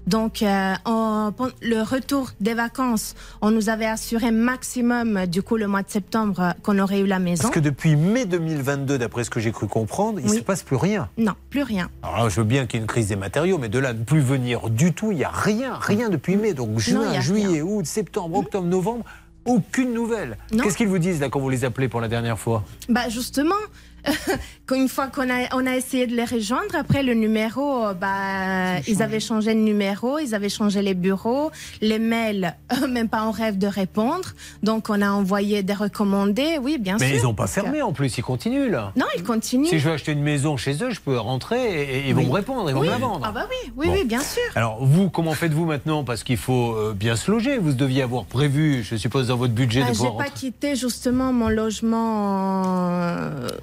Donc, 0.06 0.42
euh, 0.42 0.74
on- 0.86 1.32
le 1.60 1.82
retour 1.82 2.30
des 2.40 2.54
vacances, 2.54 3.14
on 3.42 3.50
nous 3.50 3.68
avait 3.68 3.86
assuré 3.86 4.30
maximum, 4.30 5.26
du 5.26 5.42
coup, 5.42 5.56
le 5.56 5.66
mois 5.66 5.82
de 5.82 5.90
septembre, 5.90 6.40
euh, 6.40 6.50
qu'on 6.62 6.78
aurait 6.78 7.00
eu 7.00 7.06
la 7.06 7.18
maison. 7.18 7.42
Parce 7.42 7.54
que 7.54 7.60
depuis 7.60 7.96
mai 7.96 8.24
2022, 8.24 8.98
d'après 8.98 9.24
ce 9.24 9.30
que 9.30 9.40
j'ai 9.40 9.52
cru 9.52 9.66
comprendre, 9.66 10.18
il 10.20 10.26
ne 10.26 10.30
Oui. 10.30 10.38
se 10.38 10.42
passe 10.42 10.62
plus 10.62 10.76
rien. 10.76 11.08
Non, 11.18 11.34
plus 11.50 11.62
rien. 11.62 11.90
Alors 12.02 12.24
là, 12.24 12.28
je 12.28 12.36
veux 12.36 12.44
bien 12.46 12.66
qu'il 12.66 12.78
y 12.78 12.80
ait 12.80 12.84
une 12.84 12.88
crise 12.88 13.08
des 13.08 13.16
matériaux, 13.16 13.58
mais 13.58 13.68
de 13.68 13.78
là, 13.78 13.92
ne 13.92 14.02
plus 14.02 14.20
venir 14.20 14.70
du 14.70 14.92
tout, 14.92 15.10
il 15.12 15.18
n'y 15.18 15.24
a 15.24 15.30
rien, 15.30 15.74
rien 15.80 16.08
depuis 16.08 16.36
mai. 16.36 16.54
Donc 16.54 16.78
juin, 16.78 17.20
juillet, 17.20 17.62
août, 17.62 17.84
septembre, 17.86 18.38
octobre, 18.38 18.66
novembre, 18.66 19.04
aucune 19.44 19.92
nouvelle. 19.94 20.36
Qu'est-ce 20.50 20.76
qu'ils 20.76 20.88
vous 20.88 20.98
disent 20.98 21.20
là 21.20 21.28
quand 21.28 21.40
vous 21.40 21.48
les 21.50 21.64
appelez 21.64 21.88
pour 21.88 22.00
la 22.00 22.08
dernière 22.08 22.38
fois? 22.38 22.64
Bah 22.88 23.08
justement, 23.08 23.54
une 24.74 24.88
fois 24.88 25.06
qu'on 25.08 25.28
a, 25.30 25.54
on 25.54 25.66
a 25.66 25.76
essayé 25.76 26.06
de 26.06 26.14
les 26.14 26.24
rejoindre, 26.24 26.74
après 26.76 27.02
le 27.02 27.14
numéro, 27.14 27.86
euh, 27.86 27.94
bah, 27.94 28.78
ils 28.86 29.02
avaient 29.02 29.20
changé 29.20 29.54
de 29.54 29.58
numéro, 29.60 30.18
ils 30.18 30.34
avaient 30.34 30.48
changé 30.48 30.82
les 30.82 30.94
bureaux, 30.94 31.50
les 31.80 31.98
mails, 31.98 32.54
euh, 32.82 32.86
même 32.88 33.08
pas 33.08 33.22
en 33.22 33.30
rêve 33.30 33.58
de 33.58 33.66
répondre. 33.66 34.30
Donc 34.62 34.88
on 34.90 35.00
a 35.02 35.10
envoyé 35.10 35.62
des 35.62 35.72
recommandés, 35.74 36.58
oui, 36.62 36.78
bien 36.78 36.96
Mais 37.00 37.08
sûr. 37.08 37.16
ils 37.16 37.22
n'ont 37.22 37.34
pas 37.34 37.46
fermé 37.46 37.82
en 37.82 37.92
plus, 37.92 38.16
ils 38.18 38.22
continuent 38.22 38.70
là. 38.70 38.92
Non, 38.96 39.06
ils 39.16 39.22
continuent. 39.22 39.66
Si 39.66 39.78
je 39.78 39.88
veux 39.88 39.94
acheter 39.94 40.12
une 40.12 40.22
maison 40.22 40.56
chez 40.56 40.82
eux, 40.82 40.90
je 40.90 41.00
peux 41.00 41.16
rentrer 41.18 41.58
et, 41.82 41.98
et 41.98 42.08
ils 42.08 42.14
vont 42.14 42.24
me 42.26 42.32
répondre, 42.32 42.68
ils 42.70 42.74
vont 42.74 42.80
oui. 42.80 42.86
me 42.88 42.92
la 42.92 42.98
vendre. 42.98 43.24
Ah 43.28 43.32
bah 43.32 43.46
oui, 43.50 43.72
oui, 43.76 43.86
Bon. 43.88 43.92
oui, 43.94 44.04
bien 44.04 44.20
sûr. 44.20 44.42
Alors 44.54 44.84
vous, 44.84 45.08
comment 45.10 45.32
faites-vous 45.34 45.64
maintenant? 45.64 46.04
Parce 46.04 46.22
qu'il 46.24 46.36
faut 46.36 46.72
euh, 46.74 46.94
bien 46.94 47.16
se 47.16 47.30
loger. 47.30 47.58
Vous 47.58 47.72
deviez 47.72 48.02
avoir 48.02 48.24
prévu, 48.24 48.82
je 48.82 48.96
suppose, 48.96 49.28
dans 49.28 49.36
votre 49.36 49.54
budget 49.54 49.80
Ah, 49.84 49.88
de 49.88 49.94
J'ai 49.94 49.96
pouvoir 49.98 50.16
pas 50.18 50.24
rentrer. 50.24 50.38
quitté 50.38 50.76
justement 50.76 51.32
mon 51.32 51.48
logement 51.48 52.62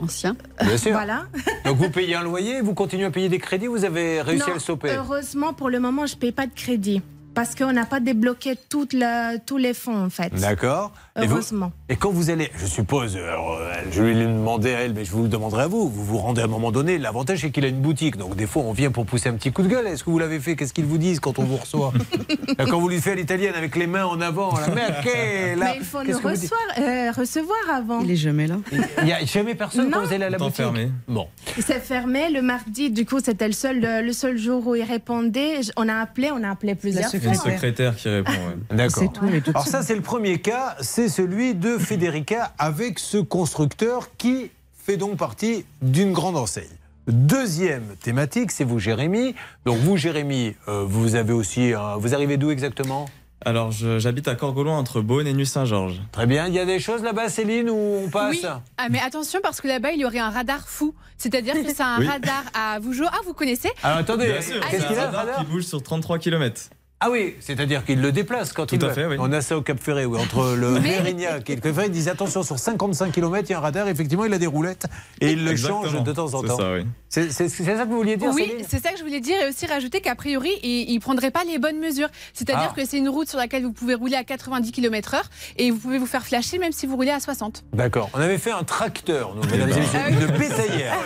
ancien. 0.01 0.34
Bien 0.61 0.77
sûr. 0.77 0.91
Voilà. 0.91 1.25
Donc 1.65 1.77
vous 1.77 1.89
payez 1.89 2.15
un 2.15 2.23
loyer, 2.23 2.61
vous 2.61 2.73
continuez 2.73 3.05
à 3.05 3.11
payer 3.11 3.29
des 3.29 3.39
crédits, 3.39 3.67
vous 3.67 3.85
avez 3.85 4.21
réussi 4.21 4.49
à 4.49 4.53
le 4.53 4.59
stopper 4.59 4.89
Heureusement, 4.95 5.53
pour 5.53 5.69
le 5.69 5.79
moment, 5.79 6.05
je 6.05 6.15
paye 6.15 6.31
pas 6.31 6.47
de 6.47 6.53
crédit. 6.53 7.01
Parce 7.35 7.53
qu'on 7.53 7.71
n'a 7.73 7.85
pas 7.85 7.99
débloqué 7.99 8.55
toute 8.69 8.93
la- 8.93 9.37
tous 9.37 9.57
les 9.57 9.73
fonds, 9.73 10.05
en 10.05 10.09
fait. 10.09 10.33
D'accord. 10.33 10.91
Et 11.21 11.27
vous- 11.27 11.33
Heureusement. 11.35 11.71
Et 11.89 11.95
quand 11.95 12.09
vous 12.11 12.29
allez, 12.29 12.49
je 12.57 12.65
suppose, 12.65 13.15
alors, 13.15 13.57
euh, 13.59 13.71
je 13.91 14.01
vais 14.01 14.13
lui 14.13 14.23
demander 14.25 14.73
à 14.73 14.79
elle, 14.79 14.93
mais 14.93 15.05
je 15.05 15.11
vous 15.11 15.23
le 15.23 15.29
demanderai 15.29 15.63
à 15.63 15.67
vous, 15.67 15.89
vous 15.89 16.03
vous 16.03 16.17
rendez 16.17 16.41
à 16.41 16.45
un 16.45 16.47
moment 16.47 16.71
donné, 16.71 16.97
l'avantage 16.97 17.39
c'est 17.41 17.51
qu'il 17.51 17.63
a 17.63 17.67
une 17.67 17.79
boutique, 17.81 18.17
donc 18.17 18.35
des 18.35 18.47
fois 18.47 18.63
on 18.63 18.73
vient 18.73 18.91
pour 18.91 19.05
pousser 19.05 19.29
un 19.29 19.33
petit 19.33 19.51
coup 19.51 19.61
de 19.61 19.67
gueule. 19.67 19.85
Est-ce 19.87 20.03
que 20.03 20.09
vous 20.09 20.19
l'avez 20.19 20.39
fait? 20.39 20.55
Qu'est-ce 20.55 20.73
qu'ils 20.73 20.85
vous 20.85 20.97
disent 20.97 21.19
quand 21.19 21.37
on 21.39 21.43
vous 21.43 21.57
reçoit? 21.57 21.93
Quand 22.69 22.79
vous 22.79 22.89
lui 22.89 22.99
faites 22.99 23.13
à 23.13 23.15
l'italienne 23.15 23.53
avec 23.55 23.75
les 23.75 23.85
mains 23.87 24.05
en 24.05 24.19
avant, 24.21 24.57
la 24.57 24.67
mec, 24.69 24.83
ok, 24.99 25.05
là, 25.05 25.65
Mais 25.65 25.75
il 25.79 25.85
faut 25.85 26.03
nous 26.03 26.17
recevoir, 26.17 26.59
euh, 26.79 27.11
recevoir 27.11 27.57
avant. 27.73 27.99
Il 28.01 28.11
est 28.11 28.15
jamais 28.15 28.47
là. 28.47 28.55
Il 28.99 29.05
n'y 29.05 29.13
a 29.13 29.23
jamais 29.25 29.55
personne 29.55 29.89
quand 29.91 29.99
Non. 30.01 30.07
vous 30.07 30.13
allez 30.13 30.25
à 30.25 30.29
la 30.29 30.37
boutique 30.37 30.55
fermé. 30.55 30.89
Bon. 31.07 31.27
C'est 31.59 31.79
fermé 31.81 32.29
le 32.29 32.41
mardi, 32.41 32.89
du 32.91 33.05
coup 33.05 33.19
c'était 33.23 33.47
le 33.47 33.53
seul, 33.53 33.79
le 33.81 34.13
seul 34.13 34.37
jour 34.37 34.65
où 34.67 34.75
il 34.75 34.83
répondait. 34.83 35.59
On 35.77 35.87
a 35.89 35.95
appelé, 35.95 36.31
on 36.31 36.43
a 36.43 36.49
appelé 36.51 36.75
plusieurs 36.75 37.09
fois. 37.09 37.24
Secrétaire 37.33 37.95
qui 37.95 38.09
répond. 38.09 38.31
ouais. 38.31 38.57
D'accord. 38.77 39.03
C'est 39.03 39.11
tout, 39.13 39.25
mais 39.25 39.41
tout 39.41 39.51
de 39.51 39.57
Alors 39.57 39.67
ça, 39.67 39.81
c'est 39.81 39.95
le 39.95 40.01
premier 40.01 40.39
cas, 40.39 40.75
c'est 40.81 41.09
celui 41.09 41.55
de 41.55 41.77
Federica 41.77 42.53
avec 42.57 42.99
ce 42.99 43.17
constructeur 43.17 44.09
qui 44.17 44.51
fait 44.85 44.97
donc 44.97 45.17
partie 45.17 45.65
d'une 45.81 46.13
grande 46.13 46.37
enseigne. 46.37 46.65
Deuxième 47.07 47.95
thématique, 48.01 48.51
c'est 48.51 48.63
vous, 48.63 48.79
Jérémy. 48.79 49.35
Donc 49.65 49.77
vous, 49.77 49.95
Jérémy, 49.97 50.55
euh, 50.67 50.83
vous 50.87 51.15
avez 51.15 51.33
aussi, 51.33 51.73
un- 51.73 51.97
vous 51.97 52.13
arrivez 52.13 52.37
d'où 52.37 52.51
exactement? 52.51 53.05
Alors, 53.47 53.71
j'habite 53.71 54.27
à 54.27 54.33
Corgoloin 54.33 54.75
entre 54.77 55.01
Beaune 55.01 55.27
et 55.27 55.33
Nuit-Saint-Georges. 55.33 56.01
Très 56.11 56.25
bien. 56.25 56.47
Il 56.47 56.53
y 56.55 56.59
a 56.59 56.65
des 56.65 56.79
choses 56.79 57.03
là-bas, 57.03 57.29
Céline, 57.29 57.69
où 57.69 57.75
on 58.05 58.09
passe? 58.09 58.31
Oui. 58.31 58.41
Ah, 58.77 58.87
mais 58.89 58.99
attention 58.99 59.39
parce 59.43 59.61
que 59.61 59.67
là-bas 59.67 59.91
il 59.91 59.99
y 59.99 60.05
aurait 60.05 60.17
un 60.19 60.31
radar 60.31 60.67
fou. 60.67 60.95
C'est-à-dire 61.17 61.53
que 61.53 61.67
c'est 61.67 61.81
un 61.83 61.99
Oui. 61.99 62.07
radar 62.07 62.43
à 62.55 62.79
Vougeot. 62.79 63.05
Ah, 63.07 63.17
vous 63.23 63.33
connaissez? 63.33 63.69
Alors 63.83 63.99
attendez, 63.99 64.25
Bien 64.25 64.41
sûr, 64.41 64.59
qu'est-ce 64.67 64.87
qu'il 64.87 64.95
un 64.97 65.01
a 65.03 65.05
radar 65.05 65.25
radar? 65.27 65.39
qui 65.39 65.45
bouge 65.45 65.63
sur 65.63 65.81
33 65.83 66.17
km. 66.17 66.69
Ah 67.05 67.09
oui, 67.11 67.35
c'est-à-dire 67.39 67.85
qu'il 67.85 68.01
le 68.01 68.11
déplace 68.11 68.51
quand 68.51 68.65
Tout 68.65 68.75
il 68.75 68.83
à 68.85 68.89
fait, 68.91 69.05
oui. 69.05 69.17
On 69.19 69.31
a 69.31 69.41
ça 69.41 69.55
au 69.57 69.61
Cap 69.61 69.79
Ferré, 69.79 70.05
oui, 70.05 70.19
entre 70.19 70.55
le 70.55 70.71
Mais- 70.79 70.79
Mérignac 70.79 71.47
et 71.49 71.55
le 71.55 71.61
Cap 71.61 71.73
Ferré. 71.75 71.85
Ils 71.87 71.91
disent 71.91 72.07
attention, 72.09 72.41
sur 72.41 72.57
55 72.57 73.11
km, 73.11 73.45
il 73.47 73.51
y 73.51 73.53
a 73.53 73.59
un 73.59 73.61
radar. 73.61 73.87
Effectivement, 73.87 74.25
il 74.25 74.33
a 74.33 74.39
des 74.39 74.47
roulettes 74.47 74.85
et 75.21 75.31
il 75.33 75.45
le 75.45 75.55
change 75.55 76.01
de 76.03 76.11
temps 76.11 76.33
en 76.33 76.41
C'est 76.41 76.47
temps. 76.47 76.57
ça, 76.57 76.73
oui. 76.73 76.85
C'est 77.09 77.29
ça 77.31 77.45
que 77.85 77.89
vous 77.89 77.95
vouliez 77.97 78.17
dire, 78.17 78.31
Oui, 78.33 78.51
c'est 78.67 78.81
ça 78.83 78.91
que 78.91 78.97
je 78.97 79.03
voulais 79.03 79.21
dire 79.21 79.35
et 79.41 79.47
aussi 79.49 79.65
rajouter 79.67 80.01
qu'a 80.01 80.15
priori, 80.15 80.49
il 80.63 80.93
ne 80.95 80.99
prendrait 80.99 81.31
pas 81.31 81.43
les 81.47 81.59
bonnes 81.59 81.79
mesures. 81.79 82.09
C'est-à-dire 82.33 82.71
Ah. 82.71 82.75
que 82.75 82.85
c'est 82.85 82.97
une 82.97 83.07
route 83.07 83.29
sur 83.29 83.37
laquelle 83.37 83.63
vous 83.63 83.71
pouvez 83.71 83.93
rouler 83.93 84.15
à 84.15 84.23
90 84.23 84.71
km/h 84.71 85.21
et 85.57 85.71
vous 85.71 85.77
pouvez 85.77 85.97
vous 85.97 86.07
faire 86.07 86.25
flasher 86.25 86.57
même 86.57 86.71
si 86.73 86.87
vous 86.87 86.95
roulez 86.95 87.11
à 87.11 87.19
60. 87.19 87.63
D'accord. 87.73 88.09
On 88.15 88.19
avait 88.19 88.37
fait 88.39 88.51
un 88.51 88.63
tracteur, 88.63 89.33
nous, 89.35 89.43
mesdames 89.49 89.69
et 89.69 89.73
ben. 89.73 89.79
messieurs, 89.79 89.99
Ah 90.03 90.09
une 90.09 90.37
bétaillère. 90.37 90.97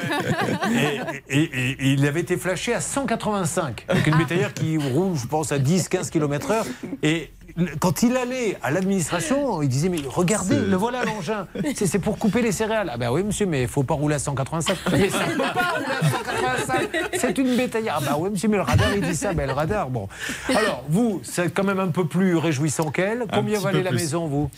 et, 1.29 1.37
et- 1.37 1.43
et- 1.43 1.71
et 1.71 1.93
il 1.93 2.05
avait 2.07 2.21
été 2.21 2.37
flashé 2.37 2.73
à 2.73 2.81
185, 2.81 3.85
avec 3.87 4.07
une 4.07 4.15
bétaillère 4.17 4.53
qui 4.53 4.77
roule, 4.77 5.15
je 5.15 5.27
pense, 5.27 5.51
à 5.51 5.59
10-15 5.89 6.09
km/h. 6.09 6.65
Et 7.03 7.31
quand 7.79 8.03
il 8.03 8.15
allait 8.15 8.57
à 8.61 8.71
l'administration, 8.71 9.61
il 9.61 9.69
disait 9.69 9.89
Mais 9.89 9.99
regardez, 10.07 10.57
le 10.59 10.75
voilà 10.75 11.03
l'engin. 11.03 11.47
C'est 11.75 11.87
c'est 11.87 11.99
pour 11.99 12.17
couper 12.17 12.41
les 12.41 12.51
céréales. 12.51 12.89
Ah 12.93 12.97
ben 12.97 13.11
oui, 13.11 13.23
monsieur, 13.23 13.45
mais 13.45 13.63
il 13.63 13.67
faut 13.67 13.83
pas 13.83 13.95
rouler 13.95 14.15
à 14.15 14.19
185. 14.19 14.77
Mais 14.91 15.09
ça 15.09 15.27
ne 15.27 15.31
peut 15.33 15.37
pas 15.37 15.73
rouler 15.73 15.85
à 16.01 16.07
185. 16.07 16.89
C'est 17.13 17.37
une 17.37 17.55
bétaillère. 17.55 17.99
Ah 17.99 18.03
ben 18.05 18.15
oui, 18.19 18.29
monsieur, 18.29 18.49
mais 18.49 18.57
le 18.57 18.63
radar, 18.63 18.93
il 18.95 19.01
dit 19.01 19.15
ça. 19.15 19.33
Ben 19.33 19.47
le 19.47 19.53
radar, 19.53 19.89
bon. 19.89 20.07
Alors, 20.49 20.83
vous, 20.89 21.19
c'est 21.23 21.53
quand 21.53 21.63
même 21.63 21.79
un 21.79 21.89
peu 21.89 22.05
plus 22.05 22.37
réjouissant 22.37 22.91
qu'elle. 22.91 23.25
Combien 23.33 23.59
valait 23.59 23.83
la 23.83 23.89
plus. 23.89 23.99
maison, 23.99 24.27
vous? 24.27 24.49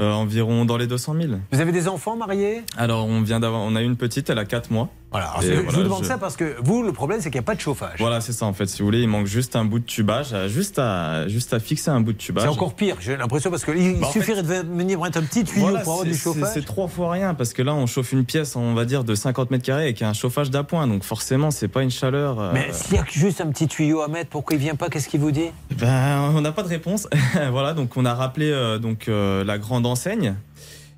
Euh, 0.00 0.10
environ 0.10 0.64
dans 0.64 0.76
les 0.76 0.88
200 0.88 1.14
000. 1.20 1.34
Vous 1.52 1.60
avez 1.60 1.70
des 1.70 1.86
enfants 1.86 2.16
mariés? 2.16 2.62
Alors, 2.76 3.06
on 3.06 3.22
vient 3.22 3.38
d'avoir, 3.38 3.60
on 3.60 3.76
a 3.76 3.82
une 3.82 3.96
petite, 3.96 4.28
elle 4.28 4.40
a 4.40 4.44
4 4.44 4.72
mois. 4.72 4.88
Voilà, 5.14 5.28
alors, 5.28 5.44
Et 5.44 5.54
je, 5.70 5.76
vous 5.76 5.82
demande 5.84 6.02
je- 6.02 6.08
ça 6.08 6.18
parce 6.18 6.34
que 6.36 6.56
vous, 6.60 6.82
le 6.82 6.90
problème, 6.90 7.20
c'est 7.20 7.30
qu'il 7.30 7.38
n'y 7.38 7.44
a 7.44 7.46
pas 7.46 7.54
de 7.54 7.60
chauffage. 7.60 8.00
Voilà, 8.00 8.20
c'est 8.20 8.32
ça 8.32 8.46
en 8.46 8.52
fait. 8.52 8.66
Si 8.66 8.80
vous 8.80 8.86
voulez, 8.86 9.00
il 9.02 9.06
manque 9.06 9.26
juste 9.26 9.54
un 9.54 9.64
bout 9.64 9.78
de 9.78 9.84
tubage, 9.84 10.30
euh, 10.32 10.48
juste 10.48 10.80
à, 10.80 11.28
juste 11.28 11.54
à 11.54 11.60
fixer 11.60 11.90
un 11.92 12.00
bout 12.00 12.12
de 12.14 12.18
tubage. 12.18 12.42
C'est 12.42 12.48
encore 12.50 12.74
pire, 12.74 12.96
j'ai 12.98 13.16
l'impression, 13.16 13.48
parce 13.48 13.64
qu'il 13.64 14.00
Bah, 14.00 14.08
suffirait 14.12 14.42
de 14.42 14.48
venir 14.48 15.00
mettre 15.00 15.18
un 15.18 15.22
petit 15.22 15.44
tuyau 15.44 15.66
Voilà, 15.66 15.80
pour 15.84 15.92
avoir 15.92 16.04
du 16.04 16.16
chauffage. 16.16 16.50
C'est 16.52 16.64
trois 16.64 16.88
fois 16.88 17.12
rien 17.12 17.34
parce 17.34 17.52
que 17.52 17.62
là, 17.62 17.74
on 17.74 17.86
chauffe 17.86 18.10
une 18.10 18.24
pièce, 18.24 18.56
on 18.56 18.74
va 18.74 18.84
dire, 18.84 19.04
de 19.04 19.14
50 19.14 19.52
mètres 19.52 19.64
carrés 19.64 19.84
avec 19.84 20.02
un 20.02 20.14
chauffage 20.14 20.50
d'appoint. 20.50 20.88
Donc 20.88 21.04
forcément, 21.04 21.52
c'est 21.52 21.68
pas 21.68 21.84
une 21.84 21.92
chaleur. 21.92 22.40
euh, 22.40 22.50
Mais 22.52 22.72
s'il 22.72 22.96
y 22.96 22.98
a 22.98 23.04
juste 23.08 23.40
un 23.40 23.46
petit 23.52 23.68
tuyau 23.68 24.00
à 24.00 24.08
mettre, 24.08 24.30
pourquoi 24.30 24.56
il 24.56 24.60
vient 24.60 24.74
pas 24.74 24.88
Qu'est-ce 24.88 25.08
qu'il 25.08 25.20
vous 25.20 25.30
dit? 25.30 25.50
Ben, 25.78 26.32
on 26.34 26.40
n'a 26.40 26.50
pas 26.50 26.64
de 26.64 26.68
réponse. 26.68 27.06
voilà, 27.52 27.72
donc 27.72 27.96
on 27.96 28.04
a 28.04 28.14
rappelé 28.14 28.50
euh, 28.50 28.78
donc 28.78 29.06
euh, 29.08 29.44
la 29.44 29.58
grande 29.58 29.86
enseigne. 29.86 30.34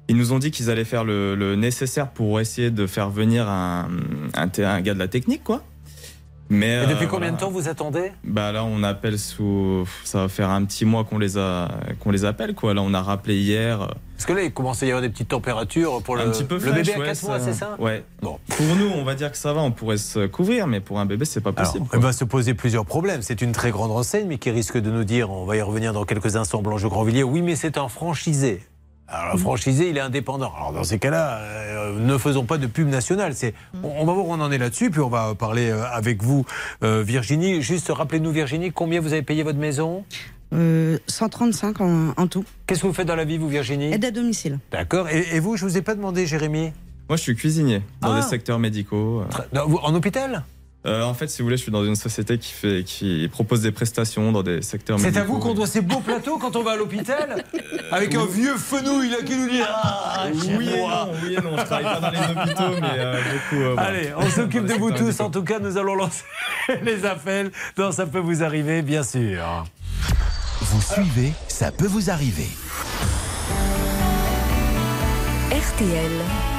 Ils 0.09 0.17
nous 0.17 0.33
ont 0.33 0.39
dit 0.39 0.51
qu'ils 0.51 0.71
allaient 0.71 0.85
faire 0.85 1.05
le, 1.05 1.35
le 1.35 1.57
nécessaire 1.57 2.09
pour 2.11 2.39
essayer 2.41 2.71
de 2.71 2.87
faire 2.87 3.11
venir 3.11 3.49
un, 3.49 3.89
un, 4.35 4.49
t- 4.49 4.65
un 4.65 4.81
gars 4.81 4.95
de 4.95 4.99
la 5.01 5.09
technique, 5.09 5.43
quoi. 5.43 5.63
Mais 6.49 6.85
Et 6.85 6.87
depuis 6.87 7.07
euh, 7.07 7.09
combien 7.09 7.33
de 7.33 7.37
temps 7.37 7.51
vous 7.51 7.67
attendez? 7.69 8.13
Bah 8.23 8.53
là, 8.53 8.63
on 8.65 8.85
appelle 8.85 9.19
sous. 9.19 9.85
Ça 10.05 10.21
va 10.21 10.29
faire 10.29 10.49
un 10.49 10.65
petit 10.65 10.85
mois 10.85 11.03
qu'on 11.03 11.19
les 11.19 11.37
a, 11.39 11.69
qu'on 11.99 12.13
les 12.13 12.25
appelle, 12.25 12.55
quoi. 12.55 12.73
Là, 12.73 12.83
on 12.83 12.95
a 12.95 13.03
rappelé 13.03 13.35
hier. 13.37 13.89
Parce 14.15 14.27
que 14.27 14.33
là, 14.33 14.45
il 14.45 14.53
commence 14.53 14.81
à 14.81 14.87
y 14.87 14.91
avoir 14.91 15.03
des 15.03 15.09
petites 15.09 15.27
températures 15.31 16.01
pour 16.05 16.15
le, 16.15 16.23
un 16.23 16.31
petit 16.31 16.45
peu 16.45 16.55
le 16.65 16.71
bébé 16.73 16.95
à 16.95 16.99
ouais, 17.01 17.07
4 17.07 17.23
mois, 17.25 17.41
c'est 17.41 17.53
ça? 17.53 17.75
Ouais. 17.81 18.05
Bon. 18.23 18.39
Pour 18.47 18.77
nous, 18.77 18.87
on 18.95 19.03
va 19.03 19.17
dire 19.17 19.33
que 19.33 19.37
ça 19.37 19.53
va, 19.53 19.61
on 19.61 19.73
pourrait 19.73 19.97
se 19.97 20.27
couvrir, 20.29 20.69
mais 20.69 20.79
pour 20.79 21.01
un 21.01 21.05
bébé, 21.07 21.25
c'est 21.25 21.41
pas 21.41 21.51
Alors, 21.57 21.73
possible. 21.73 21.87
il 21.93 21.99
va 21.99 22.13
se 22.13 22.23
poser 22.25 22.55
plusieurs 22.55 22.87
problèmes. 22.87 23.23
C'est 23.23 23.43
une 23.43 23.51
très 23.51 23.73
grande 23.73 23.91
enseigne, 23.91 24.29
mais 24.29 24.39
qui 24.39 24.53
risque 24.53 24.79
de 24.79 24.91
nous 24.93 25.03
dire, 25.05 25.33
on 25.33 25.47
va 25.47 25.57
y 25.57 25.63
revenir 25.63 25.93
dans 25.93 26.05
quelques 26.05 26.37
instants, 26.37 26.63
Blanche 26.63 26.85
Grandvilliers, 26.85 27.25
oui, 27.25 27.43
mais 27.43 27.57
c'est 27.57 27.77
un 27.77 27.89
franchisé. 27.89 28.63
Alors, 29.09 29.35
le 29.35 29.39
franchisé, 29.39 29.89
il 29.91 29.97
est 29.97 30.01
indépendant. 30.01 30.53
Alors, 30.57 30.73
dans 30.73 30.83
ces 30.85 30.99
cas-là, 30.99 31.39
euh, 31.39 31.99
ne 32.01 32.19
faisons 32.19 32.45
pas 32.45 32.59
de 32.59 32.67
pub 32.67 32.89
nationale. 32.89 33.35
C'est, 33.35 33.55
on, 33.83 33.89
on 34.01 34.05
va 34.05 34.13
voir 34.13 34.27
où 34.27 34.33
on 34.33 34.41
en 34.41 34.51
est 34.51 34.59
là-dessus, 34.59 34.91
puis 34.91 35.01
on 35.01 35.09
va 35.09 35.35
parler 35.37 35.71
euh, 35.71 35.85
avec 35.93 36.23
vous, 36.23 36.45
euh, 36.83 37.03
Virginie. 37.05 37.63
Juste, 37.63 37.89
rappelez-nous, 37.91 38.31
Virginie, 38.33 38.73
combien 38.73 39.01
vous 39.01 39.13
avez 39.13 39.23
payé 39.23 39.43
votre 39.45 39.59
maison? 39.59 40.05
Euh, 40.55 40.99
135 41.07 41.81
en, 41.81 42.09
en 42.17 42.27
tout. 42.27 42.45
Qu'est-ce 42.67 42.83
que 42.83 42.87
vous 42.89 42.93
faites 42.93 43.07
dans 43.07 43.17
la 43.17 43.25
vie, 43.25 43.39
vous, 43.39 43.49
Virginie? 43.49 43.93
Aide 43.93 44.05
à 44.05 44.11
domicile. 44.11 44.59
D'accord. 44.73 45.09
Et, 45.09 45.37
et 45.37 45.41
vous, 45.41 45.57
je 45.57 45.65
vous 45.65 45.77
ai 45.77 45.83
pas 45.83 45.95
demandé, 45.95 46.27
Jérémy? 46.27 46.73
Moi, 47.09 47.17
je 47.17 47.23
suis 47.23 47.37
cuisinier 47.37 47.83
dans 48.01 48.13
Ah. 48.13 48.21
des 48.21 48.27
secteurs 48.27 48.59
médicaux. 48.59 49.23
En 49.83 49.95
hôpital? 49.95 50.45
Euh, 50.87 51.03
en 51.03 51.15
fait, 51.15 51.29
si 51.29 51.43
vous 51.43 51.47
voulez, 51.47 51.57
je 51.57 51.63
suis 51.63 51.73
dans 51.73 51.85
une 51.85 51.97
société 51.97 52.39
qui, 52.39 52.53
fait, 52.53 52.85
qui 52.85 53.29
propose 53.33 53.61
des 53.63 53.73
prestations 53.73 54.31
dans 54.31 54.45
des 54.45 54.63
secteurs 54.63 55.01
C'est 55.01 55.17
à 55.17 55.25
vous 55.25 55.39
qu'on 55.39 55.53
doit 55.53 55.67
ces 55.67 55.81
beaux 55.81 55.99
plateaux 56.01 56.39
quand 56.39 56.55
on 56.55 56.63
va 56.63 56.73
à 56.73 56.77
l'hôpital 56.77 57.45
Avec 57.91 58.15
un 58.15 58.25
vieux 58.27 58.57
fenouil 58.57 59.11
là 59.11 59.17
qui 59.27 59.37
nous 59.37 59.49
dit 59.49 59.61
Ah, 59.67 60.27
Oui 60.33 60.69
et 60.69 60.79
non, 60.81 61.09
oui 61.25 61.35
et 61.35 61.41
non, 61.41 61.57
je 61.59 61.65
travaille 61.65 61.85
pas 61.85 62.01
dans 62.01 62.11
les 62.11 62.19
hôpitaux, 62.19 62.81
mais 62.81 62.99
euh, 62.99 63.21
beaucoup. 63.33 63.63
euh. 63.63 63.75
Allez, 63.79 64.11
on 64.17 64.31
s'occupe 64.31 64.65
de 64.65 64.69
Dans 64.75 64.79
vous 64.79 64.93
tous. 64.93 65.19
En 65.21 65.31
tout 65.31 65.43
cas, 65.43 65.59
nous 65.59 65.77
allons 65.77 65.97
lancer 65.97 66.23
les 66.85 67.05
appels. 67.05 67.51
Non, 67.77 67.91
ça 67.91 68.07
peut 68.07 68.21
vous 68.21 68.45
arriver, 68.45 68.83
bien 68.83 69.03
sûr. 69.03 69.65
Vous 70.61 70.81
suivez, 70.81 71.33
ça 71.49 71.73
peut 71.73 71.87
vous 71.87 72.11
arriver. 72.11 72.49
RTL. 75.51 76.56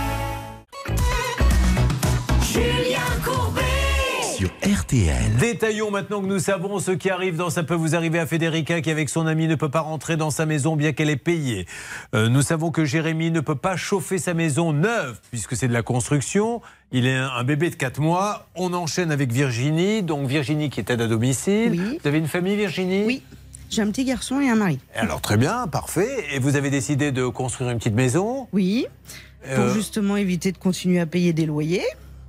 Sur 4.38 4.50
RTL. 4.64 5.36
Détaillons 5.40 5.90
maintenant 5.90 6.22
que 6.22 6.28
nous 6.28 6.38
savons 6.38 6.78
ce 6.80 6.92
qui 6.92 7.10
arrive 7.10 7.38
dans 7.38 7.50
Ça 7.50 7.64
peut 7.64 7.74
vous 7.74 7.96
arriver 7.96 8.20
à 8.20 8.28
Federica 8.28 8.82
qui, 8.82 8.92
avec 8.92 9.10
son 9.10 9.26
ami, 9.26 9.48
ne 9.48 9.56
peut 9.56 9.70
pas 9.70 9.80
rentrer 9.80 10.16
dans 10.16 10.30
sa 10.30 10.46
maison 10.46 10.76
bien 10.76 10.94
qu'elle 10.94 11.10
est 11.10 11.16
payée. 11.16 11.66
Euh, 12.14 12.30
nous 12.30 12.44
savons 12.44 12.70
que 12.70 12.86
Jérémy 12.86 13.32
ne 13.32 13.40
peut 13.40 13.56
pas 13.56 13.76
chauffer 13.78 14.20
sa 14.20 14.36
maison 14.36 14.74
neuve 14.74 15.20
puisque 15.32 15.56
c'est 15.56 15.68
de 15.68 15.74
la 15.74 15.82
construction. 15.82 16.62
Il 16.92 17.08
est 17.08 17.16
un 17.16 17.44
bébé 17.44 17.72
de 17.72 17.76
4 17.76 18.00
mois. 18.00 18.48
On 18.54 18.74
enchaîne 18.74 19.12
avec 19.12 19.32
Virginie. 19.32 20.04
Donc 20.04 20.28
Virginie 20.28 20.70
qui 20.70 20.82
est 20.82 20.90
aide 20.92 21.02
à 21.02 21.08
domicile. 21.08 21.98
Vous 22.00 22.08
avez 22.08 22.20
une 22.20 22.28
famille, 22.28 22.56
Virginie? 22.58 23.06
Oui. 23.08 23.24
J'ai 23.72 23.82
un 23.82 23.88
petit 23.90 24.06
garçon 24.06 24.40
et 24.40 24.50
un 24.50 24.56
mari. 24.56 24.78
Alors 24.96 25.20
très 25.20 25.38
bien, 25.38 25.66
parfait. 25.66 26.26
Et 26.32 26.38
vous 26.40 26.56
avez 26.56 26.70
décidé 26.70 27.12
de 27.12 27.26
construire 27.28 27.72
une 27.72 27.80
petite 27.80 27.96
maison? 27.96 28.48
Oui. 28.54 28.86
Pour 29.56 29.64
Euh, 29.66 29.74
justement 29.74 30.16
éviter 30.16 30.52
de 30.52 30.58
continuer 30.60 31.00
à 31.00 31.08
payer 31.08 31.34
des 31.34 31.48
loyers. 31.48 31.84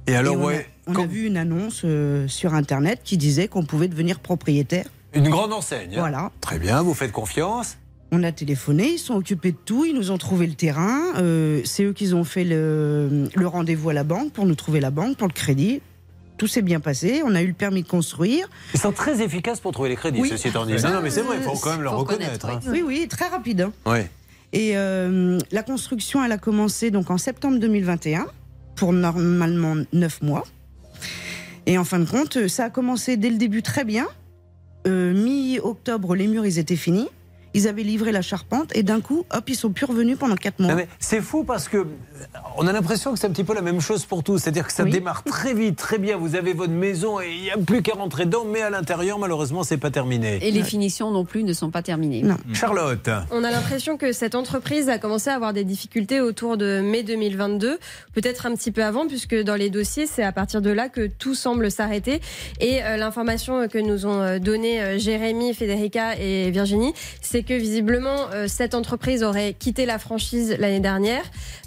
Et 0.06 0.16
alors, 0.16 0.36
a- 0.36 0.38
ouais, 0.46 0.66
on 0.88 1.02
a, 1.02 1.06
vu 1.06 1.26
une 1.26 1.36
annonce 1.36 1.82
euh, 1.84 2.26
sur 2.28 2.54
Internet 2.54 3.00
qui 3.04 3.16
disait 3.16 3.48
qu'on 3.48 3.64
pouvait 3.64 3.88
devenir 3.88 4.18
propriétaire. 4.20 4.86
Une 5.14 5.28
grande 5.28 5.52
enseigne. 5.52 5.94
Voilà. 5.98 6.30
Très 6.40 6.58
bien, 6.58 6.82
vous 6.82 6.94
faites 6.94 7.12
confiance. 7.12 7.76
On 8.10 8.22
a 8.22 8.32
téléphoné, 8.32 8.92
ils 8.92 8.98
sont 8.98 9.14
occupés 9.14 9.52
de 9.52 9.56
tout, 9.64 9.84
ils 9.84 9.94
nous 9.94 10.10
ont 10.10 10.16
trouvé 10.18 10.46
le 10.46 10.54
terrain. 10.54 11.14
euh, 11.16 11.60
c'est 11.64 11.84
eux 11.84 11.92
qui 11.92 12.12
ont 12.14 12.24
fait 12.24 12.44
le, 12.44 13.28
le 13.34 13.46
rendez-vous 13.46 13.90
à 13.90 13.92
la 13.92 14.04
banque 14.04 14.32
pour 14.32 14.46
nous 14.46 14.54
trouver 14.54 14.80
la 14.80 14.90
banque, 14.90 15.16
pour 15.18 15.28
le 15.28 15.32
crédit. 15.34 15.80
Tout 16.38 16.46
s'est 16.46 16.62
bien 16.62 16.80
passé, 16.80 17.20
on 17.24 17.34
a 17.34 17.42
eu 17.42 17.48
le 17.48 17.52
permis 17.52 17.82
de 17.82 17.88
construire. 17.88 18.48
Ils 18.72 18.80
sont 18.80 18.92
très 18.92 19.20
efficaces 19.22 19.60
pour 19.60 19.72
trouver 19.72 19.88
les 19.90 19.96
crédits, 19.96 20.20
Oui. 20.22 20.28
ceci 20.30 20.48
étant 20.48 20.64
dit. 20.64 20.72
Non, 20.74 20.90
non, 20.94 21.00
mais 21.02 21.10
c'est 21.10 21.20
vrai, 21.22 21.36
il 21.38 21.42
faut 21.42 21.52
quand 21.58 21.72
même 21.72 21.82
le 21.82 21.88
reconnaître. 21.90 22.46
hein. 22.48 22.60
Oui, 22.68 22.82
oui, 22.86 23.08
très 23.08 23.26
rapide. 23.28 23.60
hein. 23.62 23.72
Ouais. 23.84 24.08
Et 24.52 24.72
euh, 24.76 25.38
la 25.50 25.62
construction, 25.62 26.24
elle 26.24 26.32
a 26.32 26.38
commencé 26.38 26.90
donc 26.90 27.10
en 27.10 27.18
septembre 27.18 27.58
2021 27.58 28.26
pour 28.76 28.92
normalement 28.92 29.74
9 29.92 30.22
mois. 30.22 30.44
Et 31.68 31.76
en 31.76 31.84
fin 31.84 31.98
de 31.98 32.06
compte, 32.06 32.48
ça 32.48 32.64
a 32.64 32.70
commencé 32.70 33.18
dès 33.18 33.28
le 33.28 33.36
début 33.36 33.62
très 33.62 33.84
bien. 33.84 34.06
Euh, 34.86 35.12
Mi-octobre, 35.12 36.14
les 36.14 36.26
murs, 36.26 36.46
ils 36.46 36.58
étaient 36.58 36.76
finis. 36.76 37.10
Ils 37.58 37.66
avaient 37.66 37.82
livré 37.82 38.12
la 38.12 38.22
charpente 38.22 38.70
et 38.76 38.84
d'un 38.84 39.00
coup, 39.00 39.24
hop, 39.34 39.44
ils 39.48 39.56
sont 39.56 39.70
plus 39.70 39.84
revenus 39.84 40.16
pendant 40.16 40.36
quatre 40.36 40.60
mois. 40.60 40.70
Non, 40.70 40.76
mais 40.76 40.86
C'est 41.00 41.20
fou 41.20 41.42
parce 41.42 41.68
que 41.68 41.78
euh, 41.78 41.84
on 42.56 42.68
a 42.68 42.72
l'impression 42.72 43.12
que 43.12 43.18
c'est 43.18 43.26
un 43.26 43.30
petit 43.30 43.42
peu 43.42 43.52
la 43.52 43.62
même 43.62 43.80
chose 43.80 44.04
pour 44.06 44.22
tous. 44.22 44.38
C'est-à-dire 44.38 44.64
que 44.64 44.72
ça 44.72 44.84
Oui. 44.84 44.90
démarre 44.92 45.24
très 45.24 45.54
vite, 45.54 45.74
très 45.76 45.98
bien. 45.98 46.16
Vous 46.16 46.36
avez 46.36 46.52
votre 46.52 46.72
maison 46.72 47.20
et 47.20 47.32
il 47.34 47.42
n'y 47.42 47.50
a 47.50 47.56
plus 47.58 47.82
qu'à 47.82 47.94
rentrer 47.94 48.26
dedans, 48.26 48.44
mais 48.48 48.62
à 48.62 48.70
l'intérieur, 48.70 49.18
malheureusement, 49.18 49.64
c'est 49.64 49.76
pas 49.76 49.90
terminé. 49.90 50.38
Et 50.40 50.52
les 50.52 50.62
finitions 50.62 51.10
non 51.10 51.24
plus 51.24 51.42
ne 51.42 51.52
sont 51.52 51.70
pas 51.72 51.82
terminées. 51.82 52.22
Charlotte. 52.52 53.10
On 53.32 53.42
a 53.42 53.50
l'impression 53.50 53.96
que 53.96 54.12
cette 54.12 54.36
entreprise 54.36 54.88
a 54.88 54.98
commencé 54.98 55.28
à 55.30 55.34
avoir 55.34 55.52
des 55.52 55.64
difficultés 55.64 56.20
autour 56.20 56.56
de 56.58 56.80
mai 56.80 57.02
2022, 57.02 57.78
peut-être 58.14 58.46
un 58.46 58.54
petit 58.54 58.70
peu 58.70 58.84
avant, 58.84 59.08
puisque 59.08 59.34
dans 59.34 59.56
les 59.56 59.68
dossiers, 59.70 60.06
c'est 60.06 60.22
à 60.22 60.30
partir 60.30 60.62
de 60.62 60.70
là 60.70 60.88
que 60.88 61.08
tout 61.08 61.34
semble 61.34 61.72
s'arrêter. 61.72 62.20
Et 62.60 62.84
euh, 62.84 62.96
l'information 62.96 63.66
que 63.66 63.78
nous 63.78 64.06
ont 64.06 64.20
euh, 64.22 64.38
donnée 64.38 64.98
Jérémy, 65.00 65.54
Federica 65.54 66.16
et 66.20 66.50
Virginie, 66.52 66.92
c'est 67.20 67.42
que 67.48 67.54
visiblement, 67.54 68.30
euh, 68.34 68.46
cette 68.46 68.74
entreprise 68.74 69.22
aurait 69.22 69.54
quitté 69.54 69.86
la 69.86 69.98
franchise 69.98 70.54
l'année 70.58 70.80
dernière. 70.80 71.22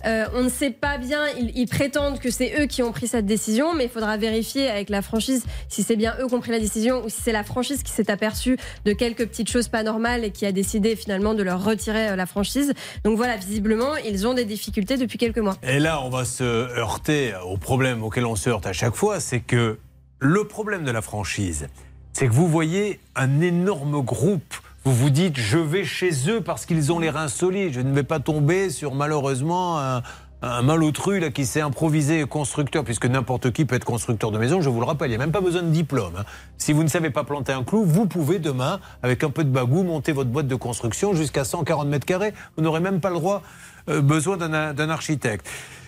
Euh, 0.05 0.25
on 0.35 0.43
ne 0.43 0.49
sait 0.49 0.69
pas 0.69 0.99
bien, 0.99 1.25
ils, 1.39 1.51
ils 1.55 1.67
prétendent 1.67 2.19
que 2.19 2.29
c'est 2.29 2.61
eux 2.61 2.67
qui 2.67 2.83
ont 2.83 2.91
pris 2.91 3.07
cette 3.07 3.25
décision, 3.25 3.73
mais 3.73 3.85
il 3.85 3.89
faudra 3.89 4.15
vérifier 4.17 4.69
avec 4.69 4.91
la 4.91 5.01
franchise 5.01 5.43
si 5.69 5.81
c'est 5.81 5.95
bien 5.95 6.13
eux 6.21 6.27
qui 6.27 6.33
ont 6.35 6.39
pris 6.39 6.51
la 6.51 6.59
décision 6.59 7.03
ou 7.03 7.09
si 7.09 7.21
c'est 7.21 7.31
la 7.31 7.43
franchise 7.43 7.81
qui 7.81 7.91
s'est 7.91 8.11
aperçue 8.11 8.57
de 8.85 8.93
quelques 8.93 9.27
petites 9.27 9.49
choses 9.49 9.69
pas 9.69 9.81
normales 9.81 10.23
et 10.23 10.29
qui 10.29 10.45
a 10.45 10.51
décidé 10.51 10.95
finalement 10.95 11.33
de 11.33 11.41
leur 11.41 11.63
retirer 11.63 12.09
euh, 12.09 12.15
la 12.15 12.27
franchise. 12.27 12.73
Donc 13.03 13.17
voilà, 13.17 13.37
visiblement, 13.37 13.95
ils 13.97 14.27
ont 14.27 14.35
des 14.35 14.45
difficultés 14.45 14.97
depuis 14.97 15.17
quelques 15.17 15.39
mois. 15.39 15.57
Et 15.63 15.79
là, 15.79 16.03
on 16.03 16.09
va 16.09 16.25
se 16.25 16.43
heurter 16.43 17.33
au 17.47 17.57
problème 17.57 18.03
auquel 18.03 18.25
on 18.25 18.35
se 18.35 18.51
heurte 18.51 18.67
à 18.67 18.73
chaque 18.73 18.95
fois, 18.95 19.19
c'est 19.19 19.39
que 19.39 19.79
le 20.19 20.43
problème 20.45 20.83
de 20.83 20.91
la 20.91 21.01
franchise, 21.01 21.67
c'est 22.13 22.27
que 22.27 22.33
vous 22.33 22.47
voyez 22.47 22.99
un 23.15 23.41
énorme 23.41 24.01
groupe. 24.03 24.53
Vous 24.83 24.93
vous 24.93 25.09
dites, 25.11 25.37
je 25.39 25.59
vais 25.59 25.83
chez 25.83 26.09
eux 26.29 26.41
parce 26.41 26.65
qu'ils 26.65 26.91
ont 26.91 26.97
les 26.99 27.11
reins 27.11 27.27
solides. 27.27 27.73
Je 27.73 27.81
ne 27.81 27.93
vais 27.93 28.03
pas 28.03 28.19
tomber 28.19 28.71
sur 28.71 28.95
malheureusement 28.95 29.79
un, 29.79 30.01
un 30.41 30.61
malotru 30.63 31.19
là, 31.19 31.29
qui 31.29 31.45
s'est 31.45 31.61
improvisé 31.61 32.25
constructeur, 32.25 32.83
puisque 32.83 33.05
n'importe 33.05 33.51
qui 33.51 33.65
peut 33.65 33.75
être 33.75 33.85
constructeur 33.85 34.31
de 34.31 34.39
maison. 34.39 34.59
Je 34.59 34.69
vous 34.69 34.79
le 34.79 34.87
rappelle, 34.87 35.09
il 35.09 35.11
n'y 35.11 35.15
a 35.15 35.19
même 35.19 35.31
pas 35.31 35.41
besoin 35.41 35.61
de 35.61 35.69
diplôme. 35.69 36.15
hein. 36.17 36.23
Si 36.57 36.73
vous 36.73 36.81
ne 36.81 36.87
savez 36.87 37.11
pas 37.11 37.23
planter 37.23 37.51
un 37.51 37.63
clou, 37.63 37.83
vous 37.85 38.07
pouvez 38.07 38.39
demain, 38.39 38.79
avec 39.03 39.23
un 39.23 39.29
peu 39.29 39.43
de 39.43 39.49
bagou, 39.51 39.83
monter 39.83 40.13
votre 40.13 40.31
boîte 40.31 40.47
de 40.47 40.55
construction 40.55 41.13
jusqu'à 41.13 41.43
140 41.43 41.87
mètres 41.87 42.07
carrés. 42.07 42.33
Vous 42.57 42.63
n'aurez 42.63 42.79
même 42.79 43.01
pas 43.01 43.09
le 43.09 43.17
droit, 43.17 43.43
euh, 43.87 44.01
besoin 44.01 44.37
d'un 44.37 44.73
d'un 44.73 44.89
architecte. 44.89 45.47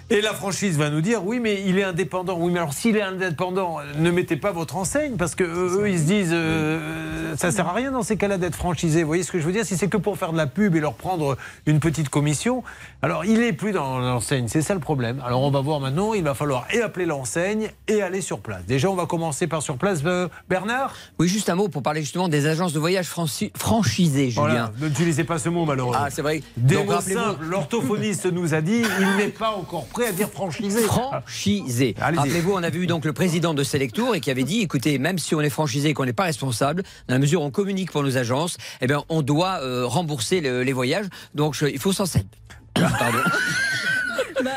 Et 0.09 0.21
la 0.21 0.33
franchise 0.33 0.77
va 0.77 0.89
nous 0.89 1.01
dire 1.01 1.25
oui, 1.25 1.39
mais 1.39 1.63
il 1.65 1.79
est 1.79 1.83
indépendant. 1.83 2.37
Oui, 2.39 2.51
mais 2.51 2.59
alors 2.59 2.73
s'il 2.73 2.97
est 2.97 3.01
indépendant, 3.01 3.77
ne 3.97 4.11
mettez 4.11 4.35
pas 4.35 4.51
votre 4.51 4.75
enseigne 4.75 5.15
parce 5.17 5.33
que 5.33 5.43
euh, 5.43 5.81
eux, 5.81 5.89
ils 5.89 5.99
se 5.99 6.03
disent 6.03 6.29
euh, 6.33 7.35
ça 7.35 7.51
sert 7.51 7.67
à 7.67 7.73
rien 7.73 7.91
dans 7.91 8.03
ces 8.03 8.17
cas-là 8.17 8.37
d'être 8.37 8.55
franchisé. 8.55 9.01
Vous 9.01 9.07
voyez 9.07 9.23
ce 9.23 9.31
que 9.31 9.39
je 9.39 9.45
veux 9.45 9.51
dire? 9.53 9.65
Si 9.65 9.77
c'est 9.77 9.87
que 9.87 9.97
pour 9.97 10.17
faire 10.17 10.31
de 10.33 10.37
la 10.37 10.45
pub 10.47 10.75
et 10.75 10.79
leur 10.79 10.93
prendre 10.93 11.37
une 11.65 11.79
petite 11.79 12.09
commission, 12.09 12.63
alors 13.01 13.25
il 13.25 13.41
est 13.41 13.53
plus 13.53 13.71
dans 13.71 13.99
l'enseigne. 13.99 14.47
C'est 14.49 14.61
ça 14.61 14.73
le 14.73 14.79
problème. 14.79 15.21
Alors 15.25 15.41
on 15.41 15.51
va 15.51 15.61
voir 15.61 15.79
maintenant. 15.79 16.13
Il 16.13 16.23
va 16.23 16.33
falloir 16.33 16.67
et 16.71 16.81
appeler 16.81 17.05
l'enseigne 17.05 17.69
et 17.87 18.01
aller 18.01 18.21
sur 18.21 18.39
place. 18.39 18.65
Déjà, 18.67 18.89
on 18.89 18.95
va 18.95 19.05
commencer 19.05 19.47
par 19.47 19.61
sur 19.63 19.77
place. 19.77 20.01
Euh, 20.05 20.27
Bernard? 20.49 20.93
Oui, 21.17 21.27
juste 21.27 21.49
un 21.49 21.55
mot 21.55 21.69
pour 21.69 21.81
parler 21.81 22.01
justement 22.01 22.27
des 22.27 22.45
agences 22.45 22.73
de 22.73 22.79
voyage 22.79 23.07
franchi- 23.07 23.51
franchisées, 23.55 24.29
Julien. 24.29 24.43
Voilà, 24.47 24.71
N'utilisez 24.81 25.23
pas 25.23 25.39
ce 25.39 25.49
mot 25.49 25.65
malheureusement. 25.65 26.03
Ah, 26.05 26.09
c'est 26.11 26.21
vrai. 26.21 26.43
Des 26.57 26.75
Donc, 26.75 26.87
mots 26.87 27.01
simples. 27.01 27.45
L'orthophoniste 27.49 28.25
nous 28.31 28.53
a 28.53 28.61
dit 28.61 28.83
il 28.99 29.17
n'est 29.17 29.29
pas 29.29 29.51
encore 29.51 29.85
prêt 29.85 30.02
à 30.05 30.11
dire 30.11 30.29
franchisé. 30.29 30.81
Franchisé. 30.83 31.95
Rappelez-vous, 31.99 32.53
on 32.53 32.63
avait 32.63 32.77
eu 32.79 32.87
donc 32.87 33.05
le 33.05 33.13
président 33.13 33.53
de 33.53 33.63
Selectour 33.63 34.15
et 34.15 34.19
qui 34.21 34.31
avait 34.31 34.43
dit 34.43 34.61
écoutez, 34.61 34.97
même 34.99 35.17
si 35.19 35.35
on 35.35 35.41
est 35.41 35.49
franchisé 35.49 35.89
et 35.89 35.93
qu'on 35.93 36.05
n'est 36.05 36.13
pas 36.13 36.23
responsable, 36.23 36.83
dans 37.07 37.15
la 37.15 37.19
mesure 37.19 37.41
où 37.41 37.45
on 37.45 37.51
communique 37.51 37.91
pour 37.91 38.03
nos 38.03 38.17
agences, 38.17 38.57
eh 38.81 38.87
bien, 38.87 39.03
on 39.09 39.21
doit 39.21 39.59
euh, 39.61 39.85
rembourser 39.85 40.41
le- 40.41 40.63
les 40.63 40.73
voyages. 40.73 41.05
Donc, 41.35 41.53
je- 41.55 41.65
il 41.65 41.79
faut 41.79 41.93
s'en 41.93 42.05
servir. 42.05 42.29
Pardon. 42.75 43.19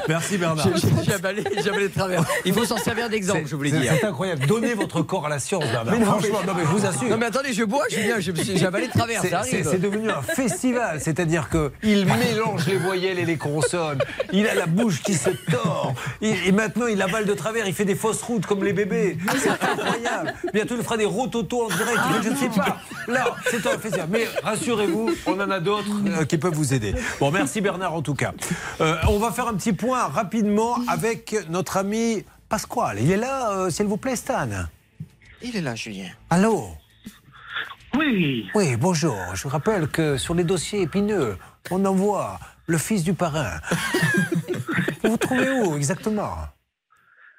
Merci 0.09 0.39
Bernard. 0.39 0.67
J'ai- 0.75 0.81
j'ai- 0.89 1.05
J'ai 1.07 1.13
avalé, 1.15 1.45
j'ai 1.63 1.69
avalé 1.69 1.89
de 1.89 1.95
travers. 1.95 2.25
Il 2.45 2.53
faut 2.53 2.65
s'en 2.65 2.77
servir 2.79 3.09
d'exemple, 3.09 3.43
je 3.47 3.57
voulais 3.57 3.71
dire. 3.71 3.93
C'est 4.01 4.07
incroyable. 4.07 4.47
Donnez 4.47 4.75
votre 4.75 5.03
corps 5.03 5.27
à 5.27 5.29
la 5.29 5.39
science, 5.39 5.65
Bernard. 5.65 5.93
Mais 5.93 5.99
non, 5.99 6.07
Franchement, 6.13 6.39
mais- 6.41 6.47
non, 6.47 6.55
mais 6.57 6.63
je 6.65 6.69
vous 6.69 6.87
assure. 6.87 7.09
Non, 7.09 7.17
mais 7.19 7.27
attendez, 7.27 7.53
je 7.53 7.65
bois, 7.65 7.85
Julien, 7.91 8.17
j'ai 8.19 8.67
avalé 8.67 8.87
de 8.89 8.93
travers, 8.93 9.21
C'est- 9.23 9.31
ça 9.31 9.43
c'est- 9.45 9.55
arrive. 9.57 9.69
C'est 9.71 9.81
devenu 9.81 10.11
un 10.11 10.23
festival, 10.23 11.01
c'est-à-dire 11.01 11.49
qu'il 11.49 12.07
mélange 12.07 12.67
les 12.67 12.77
voyelles 12.77 13.19
et 13.19 13.25
les 13.25 13.37
consonnes. 13.37 13.99
Il 14.33 14.47
a 14.47 14.55
la 14.55 14.67
bouche 14.67 15.03
qui 15.03 15.15
se 15.15 15.31
tord. 15.51 15.95
Et, 16.21 16.35
et 16.47 16.53
maintenant, 16.53 16.87
il 16.87 17.01
avale 17.03 17.25
de 17.27 17.35
travers. 17.35 17.67
Il 17.67 17.75
fait 17.75 17.85
des 17.85 17.95
fausses 17.95 18.23
routes 18.23 18.47
comme 18.47 18.65
les 18.65 18.73
bébés. 18.73 19.19
C'est 19.39 19.51
incroyable. 19.51 20.35
Bientôt, 20.53 20.75
il 20.79 20.83
fera 20.85 20.97
des 20.97 21.05
rototos 21.05 21.65
en 21.65 21.69
direct. 21.69 21.99
Je 22.23 22.29
ne 22.31 22.37
sais 22.37 22.49
pas. 22.49 22.79
Là, 23.09 23.37
c'est 23.51 23.67
un 23.67 23.79
festival. 23.79 24.09
Mais 24.11 24.27
rassurez-vous, 24.43 25.11
on 25.27 25.41
en 25.41 25.51
a 25.51 25.61
d'autres 25.61 25.87
euh, 26.21 26.25
qui 26.25 26.39
peuvent 26.39 26.55
vous 26.55 26.75
aider. 26.75 26.95
Bon, 27.21 27.31
merci 27.31 27.61
Bernard 27.61 27.95
en 27.95 28.03
tout 28.03 28.15
cas. 28.15 28.33
Euh, 28.81 28.97
on 29.09 29.19
va 29.19 29.31
faire 29.31 29.47
un 29.49 29.55
petit 29.55 29.66
point 29.73 30.07
rapidement 30.07 30.79
avec 30.89 31.37
notre 31.49 31.77
ami 31.77 32.25
Pasquale. 32.49 32.99
Il 33.01 33.11
est 33.11 33.17
là, 33.17 33.51
euh, 33.51 33.71
s'il 33.71 33.87
vous 33.87 33.97
plaît, 33.97 34.17
Stan. 34.17 34.49
Il 35.43 35.57
est 35.57 35.61
là, 35.61 35.75
Julien. 35.75 36.09
Allô 36.31 36.69
Oui. 37.97 38.49
Oui, 38.55 38.77
bonjour. 38.77 39.17
Je 39.35 39.43
vous 39.43 39.49
rappelle 39.49 39.89
que 39.89 40.17
sur 40.17 40.35
les 40.35 40.45
dossiers 40.45 40.83
épineux, 40.83 41.37
on 41.71 41.85
envoie 41.85 42.39
le 42.67 42.79
fils 42.79 43.03
du 43.03 43.15
parrain. 43.15 43.61
vous 45.03 45.11
vous 45.11 45.17
trouvez 45.17 45.51
où 45.51 45.77
exactement? 45.77 46.37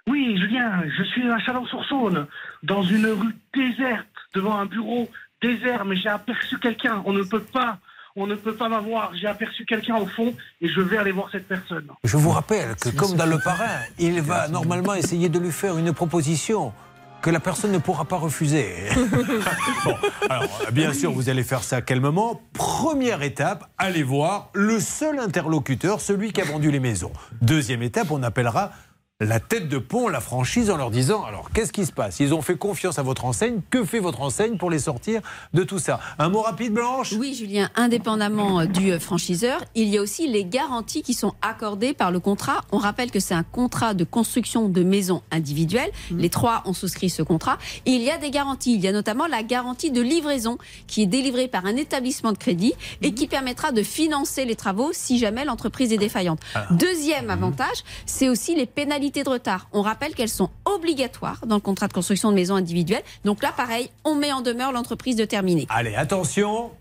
Oui, 0.08 0.38
Julien, 0.38 0.84
je 0.98 1.04
suis 1.04 1.30
à 1.30 1.38
Chalon-sur-Saône, 1.40 2.28
dans 2.64 2.84
une 2.84 3.08
rue 3.08 3.36
déserte, 3.54 4.08
devant 4.34 4.58
un 4.58 4.66
bureau 4.66 5.10
désert, 5.42 5.84
mais 5.84 5.98
j'ai 5.98 6.10
aperçu 6.10 6.58
quelqu'un. 6.60 7.04
On 7.06 7.12
ne 7.12 7.24
peut 7.24 7.42
pas, 7.42 7.78
on 8.18 8.26
ne 8.26 8.36
peut 8.36 8.56
pas 8.56 8.68
m'avoir. 8.68 9.12
J'ai 9.16 9.28
aperçu 9.28 9.64
quelqu'un 9.64 9.96
au 9.96 10.08
fond 10.08 10.34
et 10.60 10.68
je 10.68 10.82
vais 10.82 10.98
aller 10.98 11.12
voir 11.12 11.30
cette 11.32 11.48
personne. 11.48 11.88
Je 12.04 12.18
vous 12.18 12.32
rappelle 12.32 12.76
que 12.76 12.90
comme 12.90 13.16
dans 13.16 13.28
le 13.28 13.38
parrain, 13.38 13.80
il 14.00 14.22
va 14.22 14.48
normalement 14.48 14.96
essayer 14.96 15.30
de 15.30 15.40
lui 15.40 15.52
faire 15.52 15.78
une 15.78 15.94
proposition 15.94 16.74
que 17.22 17.30
la 17.30 17.40
personne 17.40 17.72
ne 17.72 17.78
pourra 17.78 18.06
pas 18.06 18.18
refuser. 18.18 18.90
bon, 19.86 19.96
alors 20.30 20.50
bien 20.72 20.94
sûr, 20.94 21.12
vous 21.12 21.30
allez 21.30 21.44
faire 21.44 21.64
ça 21.64 21.82
calmement. 21.82 22.42
Première 22.54 23.22
étape, 23.22 23.70
allez 23.78 24.04
voir 24.04 24.50
le 24.54 24.80
seul 24.80 25.20
interlocuteur, 25.20 26.02
celui 26.02 26.32
qui 26.32 26.42
a 26.42 26.46
vendu 26.46 26.72
les 26.72 26.80
maisons. 26.80 27.12
Deuxième 27.42 27.84
étape, 27.84 28.10
on 28.12 28.24
appellera 28.24 28.72
la 29.20 29.40
tête 29.40 29.68
de 29.68 29.80
pont, 29.80 30.10
la 30.10 30.22
franchise, 30.22 30.70
en 30.70 30.78
leur 30.78 30.92
disant 30.92 31.24
alors 31.24 31.50
qu'est-ce 31.52 31.74
qui 31.74 31.88
se 31.88 31.92
passe? 31.92 32.20
Ils 32.20 32.36
ont 32.36 32.44
fait 32.44 32.56
confiance 32.56 33.00
à 33.00 33.02
votre 33.02 33.26
enseigne. 33.26 33.62
Que 33.72 33.84
fait 33.84 33.98
votre 33.98 34.22
enseigne 34.22 34.58
pour 34.58 34.70
les 34.70 34.78
sortir 34.78 35.22
de 35.56 35.64
tout 35.64 35.80
ça? 35.80 36.00
Un 36.20 36.30
mot 36.30 36.42
rapide, 36.42 36.74
Blanche? 36.74 37.14
Oui, 37.14 37.34
Julien, 37.34 37.72
indépendamment 37.76 38.60
euh, 38.60 38.66
du 38.68 38.92
euh, 38.92 39.00
franchiseur, 39.00 39.64
il 39.74 39.88
y 39.88 39.98
a 39.98 40.04
aussi 40.04 40.28
les 40.28 40.46
garanties 40.46 41.02
qui 41.02 41.16
sont 41.16 41.34
accordées 41.42 41.96
par 41.96 42.12
le 42.12 42.20
contrat. 42.20 42.62
On 42.72 42.78
rappelle 42.78 43.10
que 43.10 43.20
c'est 43.20 43.34
un 43.34 43.42
contrat 43.42 43.96
de 43.96 44.04
construction 44.04 44.70
de 44.70 44.84
maisons 44.84 45.24
individuelles. 45.32 45.92
Les 46.12 46.30
trois 46.30 46.62
ont 46.66 46.74
souscrit 46.74 47.10
ce 47.10 47.24
contrat. 47.24 47.58
Et 47.88 47.94
il 47.94 48.04
y 48.04 48.12
a 48.12 48.20
des 48.20 48.30
garanties. 48.30 48.76
Il 48.76 48.82
y 48.82 48.88
a 48.88 48.92
notamment 48.92 49.26
la 49.26 49.42
garantie 49.42 49.90
de 49.90 50.02
livraison 50.02 50.60
qui 50.86 51.02
est 51.02 51.08
délivrée 51.08 51.48
par 51.48 51.66
un 51.66 51.76
établissement 51.76 52.34
de 52.34 52.38
crédit 52.38 52.76
et 53.02 53.16
qui 53.16 53.26
permettra 53.26 53.72
de 53.72 53.82
financer 53.82 54.46
les 54.46 54.56
travaux 54.56 54.92
si 54.94 55.18
jamais 55.18 55.44
l'entreprise 55.44 55.92
est 55.92 55.98
défaillante. 55.98 56.40
Deuxième 56.70 57.32
avantage, 57.32 57.84
c'est 58.06 58.30
aussi 58.30 58.54
les 58.54 58.68
pénalités 58.68 59.07
de 59.12 59.30
retard. 59.30 59.68
On 59.74 59.82
rappelle 59.82 60.14
qu'elles 60.14 60.30
sont 60.30 60.50
obligatoires 60.66 61.46
dans 61.46 61.56
le 61.56 61.62
contrat 61.62 61.88
de 61.88 61.94
construction 61.94 62.30
de 62.30 62.36
maisons 62.36 62.56
individuelles. 62.56 63.04
Donc 63.26 63.42
là, 63.42 63.52
pareil, 63.56 63.90
on 64.04 64.16
met 64.16 64.32
en 64.32 64.42
demeure 64.42 64.72
l'entreprise 64.72 65.16
de 65.16 65.26
terminer. 65.26 65.66
Allez, 65.70 65.96
attention, 65.96 66.72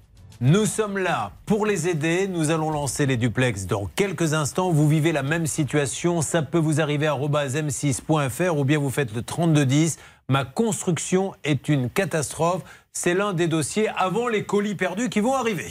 nous 0.41 0.67
sommes 0.67 0.99
là 0.99 1.33
pour 1.47 1.65
les 1.65 1.89
aider. 1.89 2.29
Nous 2.29 2.51
allons 2.51 2.71
lancer 2.71 3.07
les 3.07 3.17
duplex 3.17 3.67
dans 3.67 3.87
quelques 3.97 4.35
instants. 4.35 4.71
Vous 4.71 4.89
vivez 4.89 5.13
la 5.13 5.23
même 5.23 5.47
situation. 5.47 6.21
Ça 6.21 6.43
peut 6.43 6.59
vous 6.59 6.81
arriver 6.81 7.07
à 7.07 7.17
m6.fr 7.17 8.59
ou 8.59 8.65
bien 8.65 8.79
vous 8.79 8.91
faites 8.91 9.15
le 9.15 9.23
3210. 9.23 9.99
Ma 10.29 10.45
construction 10.45 11.33
est 11.45 11.69
une 11.69 11.89
catastrophe. 11.89 12.63
C'est 12.93 13.15
l'un 13.15 13.33
des 13.33 13.47
dossiers 13.47 13.89
avant 13.97 14.29
les 14.29 14.45
colis 14.45 14.75
perdus 14.75 15.09
qui 15.09 15.21
vont 15.21 15.35
arriver. 15.35 15.69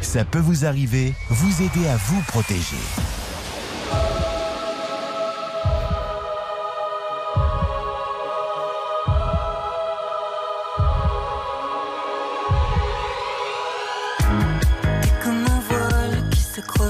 Ça 0.00 0.24
peut 0.24 0.38
vous 0.38 0.64
arriver, 0.64 1.14
vous 1.28 1.62
aider 1.62 1.86
à 1.88 1.96
vous 1.96 2.20
protéger. 2.28 2.76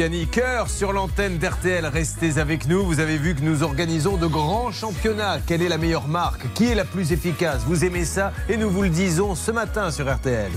Luciani. 0.00 0.26
Cœur 0.28 0.70
sur 0.70 0.94
l'antenne 0.94 1.36
d'RTL. 1.36 1.84
Restez 1.84 2.38
avec 2.38 2.66
nous. 2.66 2.86
Vous 2.86 3.00
avez 3.00 3.18
vu 3.18 3.34
que 3.34 3.42
nous 3.42 3.62
organisons 3.62 4.16
de 4.16 4.26
grands 4.26 4.72
championnats. 4.72 5.38
Quelle 5.46 5.60
est 5.60 5.68
la 5.68 5.76
meilleure 5.76 6.08
marque? 6.08 6.50
Qui 6.54 6.68
est 6.68 6.74
la 6.74 6.86
plus 6.86 7.12
efficace? 7.12 7.64
Vous 7.66 7.84
aimez 7.84 8.06
ça? 8.06 8.32
Et 8.48 8.56
nous 8.56 8.70
vous 8.70 8.82
le 8.82 8.88
disons 8.88 9.34
ce 9.34 9.50
matin 9.50 9.90
sur 9.90 10.10
RTL. 10.10 10.52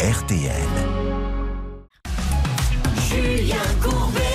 RTL. 0.00 0.62
Julien 3.10 3.56
Courbet. 3.82 4.31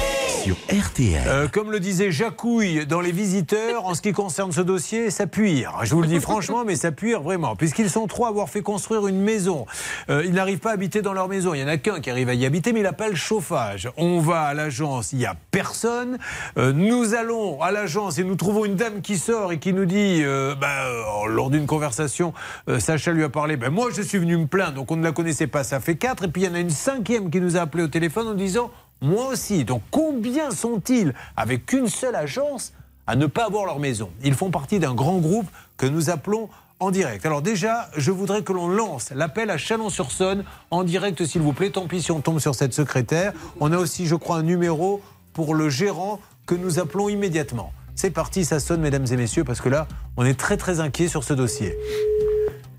RTL. 0.53 1.23
Euh, 1.27 1.47
comme 1.47 1.71
le 1.71 1.79
disait 1.79 2.11
Jacouille 2.11 2.85
dans 2.85 3.01
Les 3.01 3.11
Visiteurs, 3.11 3.85
en 3.85 3.93
ce 3.93 4.01
qui 4.01 4.11
concerne 4.11 4.51
ce 4.51 4.61
dossier, 4.61 5.09
ça 5.09 5.27
puire. 5.27 5.73
Je 5.83 5.93
vous 5.93 6.01
le 6.01 6.07
dis 6.07 6.19
franchement, 6.19 6.63
mais 6.65 6.75
ça 6.75 6.91
puire 6.91 7.21
vraiment. 7.21 7.55
Puisqu'ils 7.55 7.89
sont 7.89 8.07
trois 8.07 8.27
à 8.27 8.29
avoir 8.29 8.49
fait 8.49 8.61
construire 8.61 9.07
une 9.07 9.21
maison. 9.21 9.65
Euh, 10.09 10.23
ils 10.25 10.33
n'arrivent 10.33 10.59
pas 10.59 10.71
à 10.71 10.73
habiter 10.73 11.01
dans 11.01 11.13
leur 11.13 11.27
maison. 11.27 11.53
Il 11.53 11.57
n'y 11.57 11.63
en 11.63 11.67
a 11.67 11.77
qu'un 11.77 11.99
qui 11.99 12.09
arrive 12.09 12.29
à 12.29 12.33
y 12.33 12.45
habiter, 12.45 12.73
mais 12.73 12.79
il 12.79 12.83
n'a 12.83 12.93
pas 12.93 13.09
le 13.09 13.15
chauffage. 13.15 13.89
On 13.97 14.19
va 14.19 14.41
à 14.41 14.53
l'agence, 14.53 15.11
il 15.13 15.19
n'y 15.19 15.25
a 15.25 15.35
personne. 15.51 16.17
Euh, 16.57 16.71
nous 16.71 17.13
allons 17.13 17.61
à 17.61 17.71
l'agence 17.71 18.17
et 18.17 18.23
nous 18.23 18.35
trouvons 18.35 18.65
une 18.65 18.75
dame 18.75 19.01
qui 19.01 19.17
sort 19.17 19.51
et 19.51 19.59
qui 19.59 19.73
nous 19.73 19.85
dit, 19.85 20.23
bah, 20.59 20.89
lors 21.27 21.49
d'une 21.49 21.65
conversation, 21.65 22.33
Sacha 22.79 23.11
lui 23.11 23.23
a 23.23 23.29
parlé, 23.29 23.57
ben, 23.57 23.69
moi 23.69 23.89
je 23.93 24.01
suis 24.01 24.17
venu 24.17 24.37
me 24.37 24.47
plaindre, 24.47 24.73
donc 24.73 24.91
on 24.91 24.95
ne 24.95 25.03
la 25.03 25.11
connaissait 25.11 25.47
pas, 25.47 25.63
ça 25.63 25.79
fait 25.79 25.95
quatre. 25.95 26.25
Et 26.25 26.27
puis 26.27 26.43
il 26.43 26.45
y 26.45 26.51
en 26.51 26.55
a 26.55 26.59
une 26.59 26.69
cinquième 26.69 27.29
qui 27.29 27.41
nous 27.41 27.57
a 27.57 27.61
appelé 27.61 27.83
au 27.83 27.87
téléphone 27.87 28.27
en 28.27 28.33
disant, 28.33 28.71
moi 29.01 29.27
aussi. 29.27 29.65
Donc 29.65 29.81
combien 29.91 30.51
sont-ils 30.51 31.13
avec 31.35 31.71
une 31.73 31.87
seule 31.87 32.15
agence 32.15 32.73
à 33.05 33.15
ne 33.15 33.25
pas 33.25 33.45
avoir 33.45 33.65
leur 33.65 33.79
maison? 33.79 34.09
Ils 34.23 34.33
font 34.33 34.51
partie 34.51 34.79
d'un 34.79 34.93
grand 34.93 35.17
groupe 35.17 35.47
que 35.77 35.85
nous 35.85 36.09
appelons 36.09 36.49
en 36.79 36.91
direct. 36.91 37.25
Alors 37.25 37.41
déjà, 37.41 37.89
je 37.97 38.11
voudrais 38.11 38.43
que 38.43 38.53
l'on 38.53 38.67
lance 38.67 39.11
l'appel 39.11 39.49
à 39.49 39.57
Chalon-sur-Saône 39.57 40.43
en 40.69 40.83
direct, 40.83 41.25
s'il 41.25 41.41
vous 41.41 41.53
plaît. 41.53 41.71
Tant 41.71 41.87
pis 41.87 42.01
si 42.01 42.11
on 42.11 42.21
tombe 42.21 42.39
sur 42.39 42.55
cette 42.55 42.73
secrétaire. 42.73 43.33
On 43.59 43.71
a 43.71 43.77
aussi, 43.77 44.05
je 44.05 44.15
crois, 44.15 44.37
un 44.37 44.43
numéro 44.43 45.01
pour 45.33 45.55
le 45.55 45.69
gérant 45.69 46.19
que 46.45 46.55
nous 46.55 46.79
appelons 46.79 47.09
immédiatement. 47.09 47.73
C'est 47.95 48.11
parti, 48.11 48.45
ça 48.45 48.59
sonne, 48.59 48.81
mesdames 48.81 49.07
et 49.09 49.17
messieurs, 49.17 49.43
parce 49.43 49.59
que 49.59 49.69
là, 49.69 49.87
on 50.17 50.25
est 50.25 50.39
très 50.39 50.55
très 50.55 50.79
inquiet 50.79 51.07
sur 51.07 51.23
ce 51.23 51.33
dossier. 51.33 51.75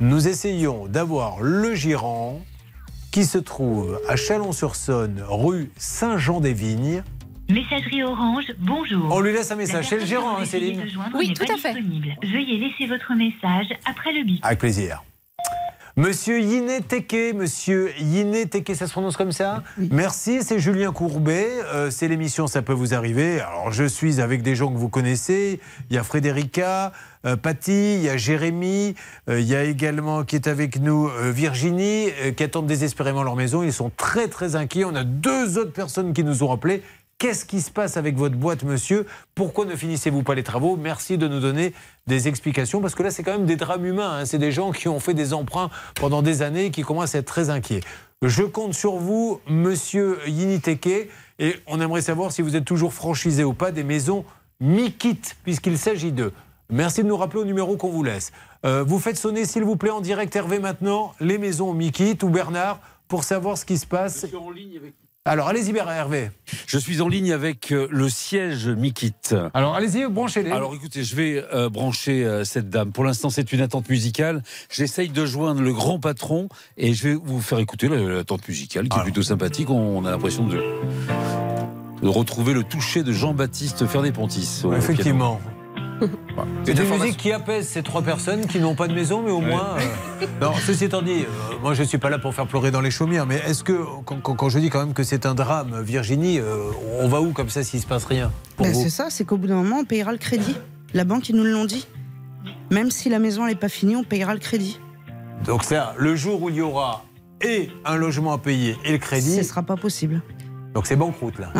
Nous 0.01 0.29
essayons 0.29 0.87
d'avoir 0.87 1.41
le 1.41 1.75
gérant 1.75 2.41
qui 3.11 3.25
se 3.25 3.39
trouve 3.39 4.01
à 4.09 4.17
Chalon-sur-Saône, 4.17 5.23
rue 5.27 5.71
Saint-Jean-des-Vignes. 5.77 7.03
Messagerie 7.49 8.03
Orange, 8.03 8.45
bonjour. 8.59 9.09
On 9.11 9.21
lui 9.21 9.33
laisse 9.33 9.51
un 9.51 9.57
message. 9.57 9.87
C'est 9.89 9.99
le 9.99 10.05
gérant, 10.05 10.37
hein, 10.37 10.45
Céline 10.45 10.85
Oui, 11.15 11.33
tout 11.33 11.51
à 11.51 11.57
fait. 11.57 11.73
Veuillez 11.73 12.59
laisser 12.59 12.87
votre 12.87 13.15
message 13.15 13.69
après 13.87 14.13
le 14.13 14.25
bip. 14.25 14.45
Avec 14.45 14.59
plaisir. 14.59 15.03
Monsieur 15.99 16.41
Yiné 16.41 16.81
Teke, 16.81 17.35
monsieur 17.35 17.91
Yiné 17.99 18.47
Teke, 18.47 18.77
ça 18.77 18.87
se 18.87 18.93
prononce 18.93 19.17
comme 19.17 19.33
ça 19.33 19.65
Merci, 19.91 20.45
c'est 20.45 20.61
Julien 20.61 20.93
Courbet. 20.93 21.49
Euh, 21.75 21.91
c'est 21.91 22.07
l'émission 22.07 22.47
Ça 22.47 22.63
peut 22.63 22.73
vous 22.73 22.95
arriver. 22.95 23.41
Alors, 23.41 23.73
je 23.73 23.83
suis 23.83 24.21
avec 24.21 24.43
des 24.43 24.55
gens 24.55 24.73
que 24.73 24.79
vous 24.79 24.89
connaissez. 24.89 25.59
Il 25.91 25.97
y 25.97 25.99
a 25.99 26.05
Frédérica, 26.05 26.93
euh, 27.27 27.35
Patty, 27.35 27.97
il 27.97 28.03
y 28.05 28.09
a 28.09 28.17
Jérémy, 28.17 28.95
euh, 29.29 29.41
il 29.41 29.49
y 29.49 29.57
a 29.57 29.65
également 29.65 30.23
qui 30.23 30.37
est 30.37 30.47
avec 30.47 30.81
nous 30.81 31.09
euh, 31.09 31.33
Virginie, 31.33 32.11
euh, 32.23 32.31
qui 32.31 32.45
attendent 32.45 32.69
désespérément 32.69 33.25
leur 33.25 33.35
maison. 33.35 33.65
Ils 33.65 33.73
sont 33.73 33.91
très, 33.97 34.29
très 34.29 34.55
inquiets. 34.55 34.85
On 34.85 34.95
a 34.95 35.03
deux 35.03 35.59
autres 35.59 35.73
personnes 35.73 36.13
qui 36.13 36.23
nous 36.23 36.45
ont 36.45 36.53
appelés. 36.53 36.85
Qu'est-ce 37.19 37.45
qui 37.45 37.61
se 37.61 37.73
passe 37.73 37.97
avec 37.97 38.17
votre 38.17 38.37
boîte, 38.37 38.63
monsieur? 38.63 39.05
Pourquoi 39.35 39.65
ne 39.65 39.75
finissez-vous 39.75 40.23
pas 40.23 40.37
les 40.37 40.45
travaux? 40.45 40.77
Merci 40.77 41.19
de 41.19 41.27
nous 41.27 41.41
donner 41.41 41.75
des 42.07 42.29
explications, 42.29 42.81
parce 42.81 42.95
que 42.95 43.03
là, 43.03 43.11
c'est 43.11 43.25
quand 43.25 43.33
même 43.33 43.45
des 43.45 43.57
drames 43.57 43.85
humains. 43.85 44.21
hein. 44.21 44.25
C'est 44.25 44.39
des 44.39 44.53
gens 44.53 44.71
qui 44.71 44.87
ont 44.87 45.01
fait 45.01 45.15
des 45.15 45.35
emprunts 45.35 45.69
pendant 45.97 46.23
des 46.23 46.43
années 46.43 46.67
et 46.67 46.71
qui 46.71 46.83
commencent 46.83 47.17
à 47.17 47.19
être 47.19 47.27
très 47.27 47.51
inquiets. 47.51 47.81
Je 48.23 48.45
compte 48.45 48.73
sur 48.73 48.99
vous, 48.99 49.41
monsieur 49.49 50.21
Yiniteke, 50.29 51.11
et 51.41 51.57
on 51.67 51.81
aimerait 51.81 52.03
savoir 52.03 52.31
si 52.31 52.41
vous 52.41 52.55
êtes 52.55 52.65
toujours 52.65 52.95
franchisé 52.95 53.43
ou 53.43 53.53
pas 53.53 53.73
des 53.73 53.83
maisons 53.83 54.25
Mikit, 54.61 55.21
puisqu'il 55.43 55.77
s'agit 55.77 56.13
d'eux. 56.13 56.33
Merci 56.71 57.03
de 57.03 57.09
nous 57.09 57.17
rappeler 57.17 57.41
au 57.41 57.45
numéro 57.45 57.77
qu'on 57.77 57.91
vous 57.91 58.05
laisse. 58.05 58.31
Euh, 58.65 58.85
vous 58.85 59.01
faites 59.01 59.17
sonner, 59.17 59.45
s'il 59.45 59.65
vous 59.65 59.77
plaît, 59.77 59.91
en 59.91 60.01
direct 60.01 60.37
Hervé 60.37 60.61
maintenant, 60.61 61.15
les 61.19 61.39
maisons 61.39 61.75
Mikit 61.75 62.19
ou 62.23 62.29
Bernard, 62.29 62.79
pour 63.09 63.25
savoir 63.25 63.59
ce 63.59 63.65
qui 63.65 63.77
se 63.77 63.87
passe. 63.87 64.25
Alors, 65.29 65.49
allez-y, 65.49 65.77
Hervé. 65.77 66.31
Je 66.67 66.79
suis 66.79 67.03
en 67.03 67.09
ligne 67.09 67.33
avec 67.33 67.71
euh, 67.71 67.87
le 67.91 68.09
siège 68.09 68.67
Mikit. 68.69 69.13
Alors, 69.53 69.75
allez-y, 69.75 70.07
branchez-les. 70.09 70.51
Alors, 70.51 70.75
écoutez, 70.75 71.05
je 71.05 71.15
vais 71.15 71.45
euh, 71.53 71.69
brancher 71.69 72.25
euh, 72.25 72.45
cette 72.45 72.71
dame. 72.71 72.93
Pour 72.93 73.05
l'instant, 73.05 73.29
c'est 73.29 73.53
une 73.53 73.61
attente 73.61 73.89
musicale. 73.91 74.43
J'essaye 74.71 75.11
de 75.11 75.27
joindre 75.27 75.61
le 75.61 75.73
grand 75.75 76.01
patron 76.01 76.49
et 76.79 76.95
je 76.95 77.09
vais 77.09 77.15
vous 77.15 77.41
faire 77.43 77.59
écouter 77.59 77.89
la- 77.89 77.97
l'attente 78.01 78.49
musicale 78.49 78.89
qui 78.89 78.99
est 78.99 79.03
plutôt 79.03 79.23
sympathique. 79.23 79.69
On, 79.69 79.99
on 79.99 80.05
a 80.07 80.11
l'impression 80.11 80.47
de, 80.47 80.57
de 82.03 82.09
retrouver 82.09 82.55
le 82.55 82.63
toucher 82.65 83.03
de 83.03 83.13
Jean-Baptiste 83.13 83.87
Fernet-Pontis. 83.87 84.63
Effectivement. 84.77 85.37
piano. 85.37 85.58
C'est 86.65 86.73
une 86.79 86.89
musique 86.91 87.17
qui 87.17 87.33
apaise 87.33 87.67
ces 87.69 87.83
trois 87.83 88.03
personnes 88.03 88.47
qui 88.47 88.59
n'ont 88.61 88.75
pas 88.75 88.87
de 88.89 88.95
maison, 88.95 89.23
mais 89.25 89.31
au 89.33 89.41
moins. 89.41 89.77
euh, 89.79 90.27
Non, 90.41 90.53
ceci 90.65 90.85
étant 90.85 91.03
dit, 91.03 91.23
euh, 91.23 91.55
moi 91.63 91.75
je 91.75 91.83
ne 91.83 91.87
suis 91.87 91.99
pas 91.99 92.11
là 92.11 92.19
pour 92.19 92.35
faire 92.35 92.47
pleurer 92.47 92.71
dans 92.71 92.81
les 92.81 92.91
chaumières, 92.91 93.27
mais 93.27 93.37
est-ce 93.47 93.65
que, 93.65 93.73
quand, 94.05 94.21
quand- 94.23 94.35
quand 94.35 94.49
je 94.49 94.59
dis 94.61 94.71
quand 94.71 94.81
même 94.85 94.95
que 94.95 95.03
c'est 95.03 95.27
un 95.27 95.35
drame, 95.35 95.81
Virginie, 95.83 96.39
euh, 96.39 96.71
on 97.01 97.09
va 97.09 97.21
où 97.21 97.33
comme 97.33 97.49
ça 97.49 97.63
s'il 97.65 97.79
ne 97.79 97.83
se 97.83 97.89
passe 97.89 98.05
rien 98.05 98.31
Ben, 98.59 98.73
c'est 98.75 98.91
ça, 98.91 99.07
c'est 99.11 99.25
qu'au 99.25 99.37
bout 99.37 99.49
d'un 99.49 99.57
moment, 99.57 99.79
on 99.81 99.85
payera 99.85 100.13
le 100.13 100.19
crédit. 100.19 100.57
La 100.95 101.05
banque, 101.05 101.29
ils 101.29 101.37
nous 101.37 101.45
l'ont 101.45 101.65
dit. 101.65 101.87
Même 102.71 102.91
si 102.91 103.09
la 103.09 103.19
maison 103.19 103.47
n'est 103.47 103.55
pas 103.55 103.69
finie, 103.69 103.97
on 103.97 104.05
payera 104.05 104.35
le 104.35 104.41
crédit. 104.41 104.79
Donc 105.45 105.65
ça, 105.65 105.95
le 105.99 106.15
jour 106.17 106.43
où 106.43 106.49
il 106.51 106.57
y 106.57 106.61
aura 106.61 107.05
et 107.41 107.71
un 107.85 107.97
logement 107.97 108.33
à 108.33 108.39
payer 108.39 108.77
et 108.85 108.93
le 108.93 108.99
crédit. 108.99 109.35
Ce 109.37 109.43
sera 109.43 109.63
pas 109.63 109.77
possible. 109.77 110.23
Donc 110.75 110.87
c'est 110.87 110.97
banqueroute 110.97 111.39
là. 111.39 111.53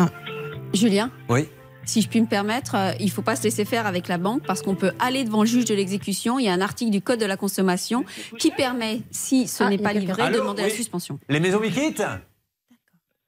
Julien? 0.73 1.09
Oui. 1.29 1.47
Si 1.85 2.01
je 2.01 2.09
puis 2.09 2.21
me 2.21 2.27
permettre, 2.27 2.75
euh, 2.75 2.91
il 2.99 3.05
ne 3.05 3.11
faut 3.11 3.21
pas 3.21 3.35
se 3.35 3.43
laisser 3.43 3.65
faire 3.65 3.87
avec 3.87 4.07
la 4.07 4.17
banque 4.17 4.43
parce 4.45 4.61
qu'on 4.61 4.75
peut 4.75 4.91
aller 4.99 5.23
devant 5.23 5.41
le 5.41 5.47
juge 5.47 5.65
de 5.65 5.73
l'exécution. 5.73 6.39
Il 6.39 6.45
y 6.45 6.49
a 6.49 6.53
un 6.53 6.61
article 6.61 6.91
du 6.91 7.01
Code 7.01 7.19
de 7.19 7.25
la 7.25 7.37
consommation 7.37 8.05
qui 8.37 8.51
permet, 8.51 9.01
si 9.11 9.47
ce 9.47 9.63
Ah, 9.63 9.69
n'est 9.69 9.77
pas 9.77 9.93
livré, 9.93 10.29
de 10.31 10.37
demander 10.37 10.63
la 10.63 10.69
suspension. 10.69 11.19
Les 11.29 11.39
maisons 11.39 11.59
Mikit 11.59 11.95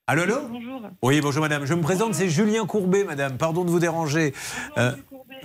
Allô, 0.08 0.24
allô 0.24 0.36
Bonjour. 0.50 0.82
Oui, 1.04 1.22
bonjour 1.22 1.42
madame. 1.42 1.66
Je 1.66 1.74
me 1.74 1.82
présente, 1.82 2.14
c'est 2.16 2.28
Julien 2.28 2.66
Courbet, 2.66 3.04
madame. 3.06 3.38
Pardon 3.38 3.64
de 3.64 3.70
vous 3.70 3.80
déranger. 3.80 4.34
Euh, 4.78 4.92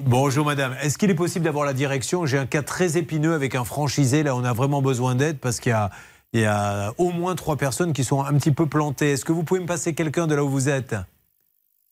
bonjour 0.01 0.45
madame. 0.45 0.75
Est-ce 0.83 0.99
qu'il 0.99 1.11
est 1.11 1.15
possible 1.15 1.45
d'avoir 1.45 1.65
la 1.65 1.73
direction? 1.73 2.27
J'ai 2.27 2.39
un 2.39 2.47
cas 2.47 2.63
très 2.63 2.97
épineux 2.97 3.35
avec 3.35 3.55
un 3.55 3.65
franchisé. 3.65 4.23
Là, 4.25 4.35
on 4.35 4.45
a 4.45 4.53
vraiment 4.53 4.83
besoin 4.83 5.15
d'aide 5.15 5.39
parce 5.39 5.61
qu'il 5.61 5.71
y 5.71 5.75
a, 5.75 5.91
il 6.33 6.41
y 6.41 6.47
a 6.47 6.93
au 6.99 7.11
moins 7.11 7.37
trois 7.37 7.57
personnes 7.57 7.93
qui 7.93 8.03
sont 8.03 8.25
un 8.25 8.33
petit 8.35 8.51
peu 8.51 8.67
plantées. 8.67 9.13
Est-ce 9.13 9.25
que 9.25 9.33
vous 9.33 9.45
pouvez 9.45 9.61
me 9.61 9.67
passer 9.67 9.95
quelqu'un 9.95 10.27
de 10.27 10.35
là 10.35 10.43
où 10.43 10.49
vous 10.49 10.69
êtes? 10.69 10.97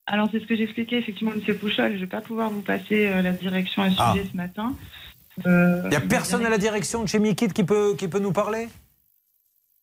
Alors, 0.06 0.28
c'est 0.30 0.40
ce 0.40 0.46
que 0.46 0.56
j'expliquais 0.56 0.98
effectivement 0.98 1.32
M. 1.32 1.54
Pouchol. 1.56 1.90
Je 1.92 1.94
ne 1.94 2.00
vais 2.00 2.06
pas 2.06 2.20
pouvoir 2.20 2.50
vous 2.50 2.60
passer 2.60 3.06
euh, 3.06 3.22
la 3.22 3.32
direction 3.32 3.82
à 3.82 3.90
ce 3.90 3.96
Ah. 3.98 4.12
sujet 4.12 4.26
ce 4.30 4.36
matin. 4.36 4.74
Euh, 5.46 5.80
Il 5.84 5.90
n'y 5.90 5.96
a 5.96 6.00
personne 6.00 6.44
à 6.44 6.50
la 6.50 6.58
direction 6.58 7.02
de 7.02 7.08
chez 7.08 7.18
Mikit 7.18 7.48
qui 7.48 7.64
peut, 7.64 7.94
qui 7.96 8.06
peut 8.08 8.18
nous 8.20 8.32
parler? 8.32 8.68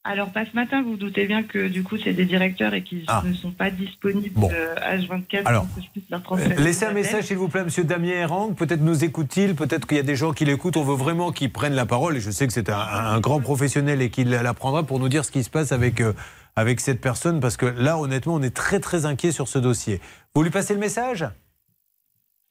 Alors, 0.03 0.31
pas 0.31 0.45
ce 0.45 0.55
matin, 0.55 0.81
vous 0.81 0.91
vous 0.91 0.97
doutez 0.97 1.27
bien 1.27 1.43
que 1.43 1.67
du 1.67 1.83
coup, 1.83 1.95
c'est 1.97 2.13
des 2.13 2.25
directeurs 2.25 2.73
et 2.73 2.81
qui 2.83 3.03
Ah. 3.07 3.21
ne 3.25 3.33
sont 3.33 3.51
pas 3.51 3.69
disponibles 3.69 4.31
Bon. 4.39 4.49
euh, 4.51 4.73
H24 4.75 5.41
Alors, 5.45 5.65
pour 5.67 5.75
que 5.75 5.81
je 5.83 5.89
puisse 5.89 6.09
leur 6.09 6.23
transmettre. 6.23 6.59
Laissez 6.61 6.85
un 6.85 6.93
message, 6.93 7.25
s'il 7.25 7.37
vous 7.37 7.49
plaît, 7.49 7.61
à 7.61 7.63
M. 7.63 7.69
Damien 7.85 8.13
Erang. 8.13 8.53
Peut-être 8.55 8.81
nous 8.81 9.03
écoute-t-il, 9.03 9.53
peut-être 9.55 9.85
qu'il 9.87 9.97
y 9.97 9.99
a 9.99 10.03
des 10.03 10.15
gens 10.15 10.33
qui 10.33 10.45
l'écoutent. 10.45 10.77
On 10.77 10.83
veut 10.83 10.95
vraiment 10.95 11.31
qu'il 11.31 11.51
prenne 11.51 11.73
la 11.73 11.85
parole. 11.85 12.17
Et 12.17 12.19
je 12.21 12.31
sais 12.31 12.47
que 12.47 12.53
c'est 12.53 12.69
un, 12.69 12.77
un 12.79 13.19
grand 13.19 13.41
professionnel 13.41 14.01
et 14.01 14.09
qu'il 14.09 14.29
la 14.29 14.53
prendra 14.55 14.81
pour 14.83 14.99
nous 14.99 15.09
dire 15.09 15.23
ce 15.25 15.31
qui 15.31 15.43
se 15.43 15.49
passe 15.51 15.71
avec, 15.71 16.01
euh, 16.01 16.13
avec 16.55 16.79
cette 16.79 17.01
personne. 17.01 17.39
Parce 17.39 17.57
que 17.57 17.65
là, 17.65 17.97
honnêtement, 17.97 18.35
on 18.35 18.41
est 18.41 18.55
très, 18.55 18.79
très 18.79 19.05
inquiet 19.05 19.31
sur 19.31 19.47
ce 19.47 19.59
dossier. 19.59 20.01
Vous 20.35 20.43
lui 20.43 20.51
passez 20.51 20.73
le 20.73 20.79
message? 20.79 21.25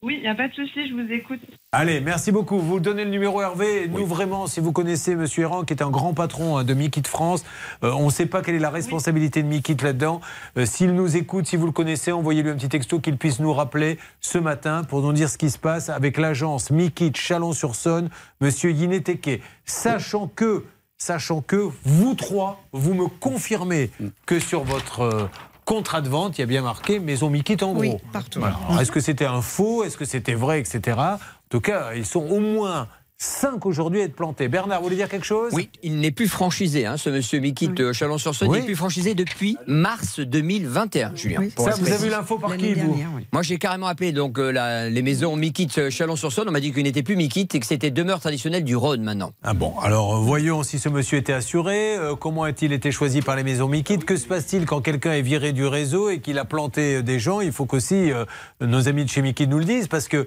Oui, 0.03 0.15
il 0.17 0.21
n'y 0.21 0.27
a 0.29 0.33
pas 0.33 0.47
de 0.47 0.53
souci, 0.55 0.89
je 0.89 0.95
vous 0.95 1.11
écoute. 1.11 1.39
Allez, 1.71 2.01
merci 2.01 2.31
beaucoup. 2.31 2.57
Vous 2.57 2.79
donnez 2.79 3.05
le 3.05 3.11
numéro 3.11 3.39
Hervé. 3.39 3.87
Nous, 3.87 4.03
vraiment, 4.03 4.47
si 4.47 4.59
vous 4.59 4.71
connaissez 4.71 5.11
M. 5.11 5.27
Errand, 5.37 5.63
qui 5.63 5.75
est 5.75 5.83
un 5.83 5.91
grand 5.91 6.15
patron 6.15 6.57
hein, 6.57 6.63
de 6.63 6.73
Mikit 6.73 7.03
France, 7.05 7.45
euh, 7.83 7.91
on 7.91 8.07
ne 8.07 8.11
sait 8.11 8.25
pas 8.25 8.41
quelle 8.41 8.55
est 8.55 8.59
la 8.59 8.71
responsabilité 8.71 9.43
de 9.43 9.47
Mikit 9.47 9.75
là-dedans. 9.75 10.19
Euh, 10.57 10.65
S'il 10.65 10.95
nous 10.95 11.17
écoute, 11.17 11.45
si 11.45 11.55
vous 11.55 11.67
le 11.67 11.71
connaissez, 11.71 12.11
envoyez-lui 12.11 12.49
un 12.49 12.55
petit 12.55 12.67
texto 12.67 12.99
qu'il 12.99 13.15
puisse 13.17 13.39
nous 13.39 13.53
rappeler 13.53 13.99
ce 14.21 14.39
matin 14.39 14.83
pour 14.83 15.03
nous 15.03 15.13
dire 15.13 15.29
ce 15.29 15.37
qui 15.37 15.51
se 15.51 15.59
passe 15.59 15.89
avec 15.89 16.17
l'agence 16.17 16.71
Mikit 16.71 17.11
Chalon-sur-Saône, 17.13 18.09
M. 18.41 18.49
Yineteke. 18.63 19.43
Sachant 19.65 20.27
que, 20.27 20.65
sachant 21.01 21.41
que 21.41 21.69
vous 21.83 22.13
trois, 22.13 22.63
vous 22.73 22.93
me 22.93 23.07
confirmez 23.07 23.89
que 24.27 24.39
sur 24.39 24.63
votre 24.63 25.01
euh, 25.01 25.29
contrat 25.65 25.99
de 26.01 26.07
vente, 26.07 26.37
il 26.37 26.41
y 26.41 26.43
a 26.43 26.47
bien 26.47 26.61
marqué 26.61 26.99
Maison 26.99 27.31
Mikit 27.31 27.63
en 27.63 27.73
gros. 27.73 27.81
Oui, 27.81 27.95
partout. 28.13 28.39
Voilà. 28.39 28.59
Alors, 28.67 28.81
Est-ce 28.81 28.91
que 28.91 28.99
c'était 28.99 29.25
un 29.25 29.41
faux? 29.41 29.83
Est-ce 29.83 29.97
que 29.97 30.05
c'était 30.05 30.35
vrai, 30.35 30.59
etc. 30.59 30.99
En 30.99 31.17
tout 31.49 31.59
cas, 31.59 31.93
ils 31.95 32.05
sont 32.05 32.21
au 32.21 32.39
moins 32.39 32.87
5 33.23 33.67
aujourd'hui 33.67 34.01
à 34.01 34.05
être 34.05 34.15
plantés. 34.15 34.47
Bernard, 34.47 34.79
vous 34.79 34.85
voulez 34.85 34.95
dire 34.95 35.07
quelque 35.07 35.27
chose? 35.27 35.51
Oui, 35.53 35.69
il 35.83 35.99
n'est 35.99 36.09
plus 36.09 36.27
franchisé, 36.27 36.87
hein, 36.87 36.97
ce 36.97 37.11
monsieur 37.11 37.39
Mikit 37.39 37.69
euh, 37.79 37.93
Chalon-sur-Saône. 37.93 38.49
Oui. 38.49 38.57
Il 38.57 38.61
n'est 38.61 38.65
plus 38.65 38.75
franchisé 38.75 39.13
depuis 39.13 39.57
mars 39.67 40.19
2021, 40.19 41.11
Julien. 41.15 41.41
pour 41.55 41.65
Ça, 41.69 41.75
vous 41.79 41.91
avez 41.91 42.07
eu 42.07 42.09
l'info 42.09 42.39
par 42.39 42.57
qui, 42.57 42.73
vous? 42.73 42.97
Moi, 43.31 43.43
j'ai 43.43 43.59
carrément 43.59 43.85
appelé 43.85 44.11
donc, 44.11 44.39
euh, 44.39 44.49
la- 44.51 44.89
les 44.89 45.03
maisons 45.03 45.35
Mikit 45.35 45.69
euh, 45.77 45.91
Chalon-sur-Saône. 45.91 46.49
On 46.49 46.51
m'a 46.51 46.59
dit 46.59 46.73
qu'il 46.73 46.81
n'était 46.81 47.03
plus 47.03 47.15
Mikit 47.15 47.47
et 47.53 47.59
que 47.59 47.65
c'était 47.67 47.91
demeure 47.91 48.19
traditionnelle 48.19 48.63
du 48.63 48.75
Rhône 48.75 49.03
maintenant. 49.03 49.33
Ah 49.43 49.53
bon, 49.53 49.77
alors 49.79 50.19
voyons 50.19 50.63
si 50.63 50.79
ce 50.79 50.89
monsieur 50.89 51.19
était 51.19 51.33
assuré. 51.33 51.95
euh, 51.97 52.15
comment 52.15 52.41
a-t-il 52.41 52.73
été 52.73 52.91
choisi 52.91 53.21
par 53.21 53.35
les 53.35 53.43
maisons 53.43 53.67
Mikit 53.67 53.99
Que 53.99 54.15
se 54.17 54.25
passe-t-il 54.25 54.65
quand 54.65 54.81
quelqu'un 54.81 55.13
est 55.13 55.21
viré 55.21 55.53
du 55.53 55.67
réseau 55.67 56.09
et 56.09 56.21
qu'il 56.21 56.39
a 56.39 56.45
planté 56.45 57.03
des 57.03 57.19
gens? 57.19 57.39
Il 57.39 57.51
faut 57.51 57.67
qu'aussi 57.67 58.11
euh, 58.11 58.25
nos 58.61 58.87
amis 58.87 59.05
de 59.05 59.09
chez 59.09 59.21
Mikit 59.21 59.45
nous 59.47 59.59
le 59.59 59.65
disent 59.65 59.87
parce 59.87 60.07
que 60.07 60.25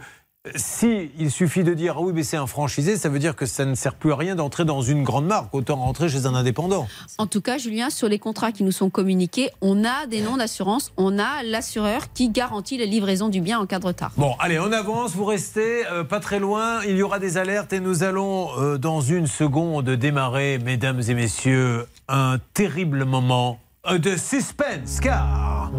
si 0.57 1.11
il 1.19 1.31
suffit 1.31 1.65
de 1.65 1.73
dire 1.73 1.95
ah 1.97 2.01
oui 2.03 2.13
mais 2.15 2.23
c'est 2.23 2.37
un 2.37 2.47
franchisé, 2.47 2.97
ça 2.97 3.09
veut 3.09 3.19
dire 3.19 3.35
que 3.35 3.47
ça 3.47 3.65
ne 3.65 3.75
sert 3.75 3.95
plus 3.95 4.13
à 4.13 4.17
rien 4.17 4.35
d'entrer 4.35 4.65
dans 4.65 4.83
une 4.83 5.03
grande 5.03 5.27
marque, 5.27 5.55
autant 5.55 5.77
rentrer 5.77 6.09
chez 6.09 6.27
un 6.27 6.35
indépendant. 6.35 6.87
En 7.19 7.27
tout 7.27 7.41
cas, 7.41 7.57
Julien, 7.59 7.91
sur 7.91 8.09
les 8.09 8.19
contrats 8.19 8.53
qui 8.53 8.63
nous 8.63 8.73
sont 8.73 8.91
communiqués, 8.91 9.51
on 9.61 9.85
a 9.85 10.07
des 10.07 10.21
noms 10.21 10.37
d'assurance, 10.37 10.93
on 10.97 11.19
a 11.19 11.43
l'assureur 11.45 12.13
qui 12.13 12.29
garantit 12.29 12.77
la 12.77 12.85
livraison 12.85 13.29
du 13.29 13.41
bien 13.41 13.59
en 13.59 13.67
cas 13.67 13.79
de 13.79 13.87
retard. 13.87 14.13
Bon, 14.17 14.35
allez, 14.39 14.59
on 14.59 14.71
avance, 14.73 15.13
vous 15.13 15.25
restez 15.25 15.87
euh, 15.87 16.05
pas 16.05 16.21
très 16.21 16.41
loin, 16.41 16.83
il 16.85 16.97
y 16.97 17.03
aura 17.03 17.19
des 17.19 17.39
alertes 17.39 17.73
et 17.73 17.81
nous 17.81 18.03
allons 18.03 18.51
euh, 18.59 18.77
dans 18.77 19.01
une 19.01 19.27
seconde 19.27 19.91
démarrer, 19.91 20.59
mesdames 20.59 21.01
et 21.09 21.15
messieurs, 21.15 21.87
un 22.09 22.39
terrible 22.53 23.05
moment 23.05 23.59
euh, 23.87 23.99
de 23.99 24.17
suspense, 24.17 25.01
car 25.01 25.71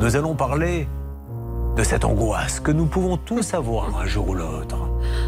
nous 0.00 0.16
allons 0.16 0.34
parler 0.34 0.88
de 1.76 1.82
cette 1.82 2.04
angoisse 2.04 2.60
que 2.60 2.70
nous 2.70 2.86
pouvons 2.86 3.16
tous 3.16 3.54
avoir 3.54 3.96
un 3.98 4.06
jour 4.06 4.28
ou 4.28 4.34
l'autre. 4.34 4.76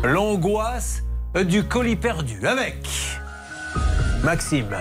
L'angoisse 0.04 1.02
du 1.34 1.64
colis 1.64 1.96
perdu 1.96 2.46
avec 2.46 2.88
Maxime. 4.22 4.76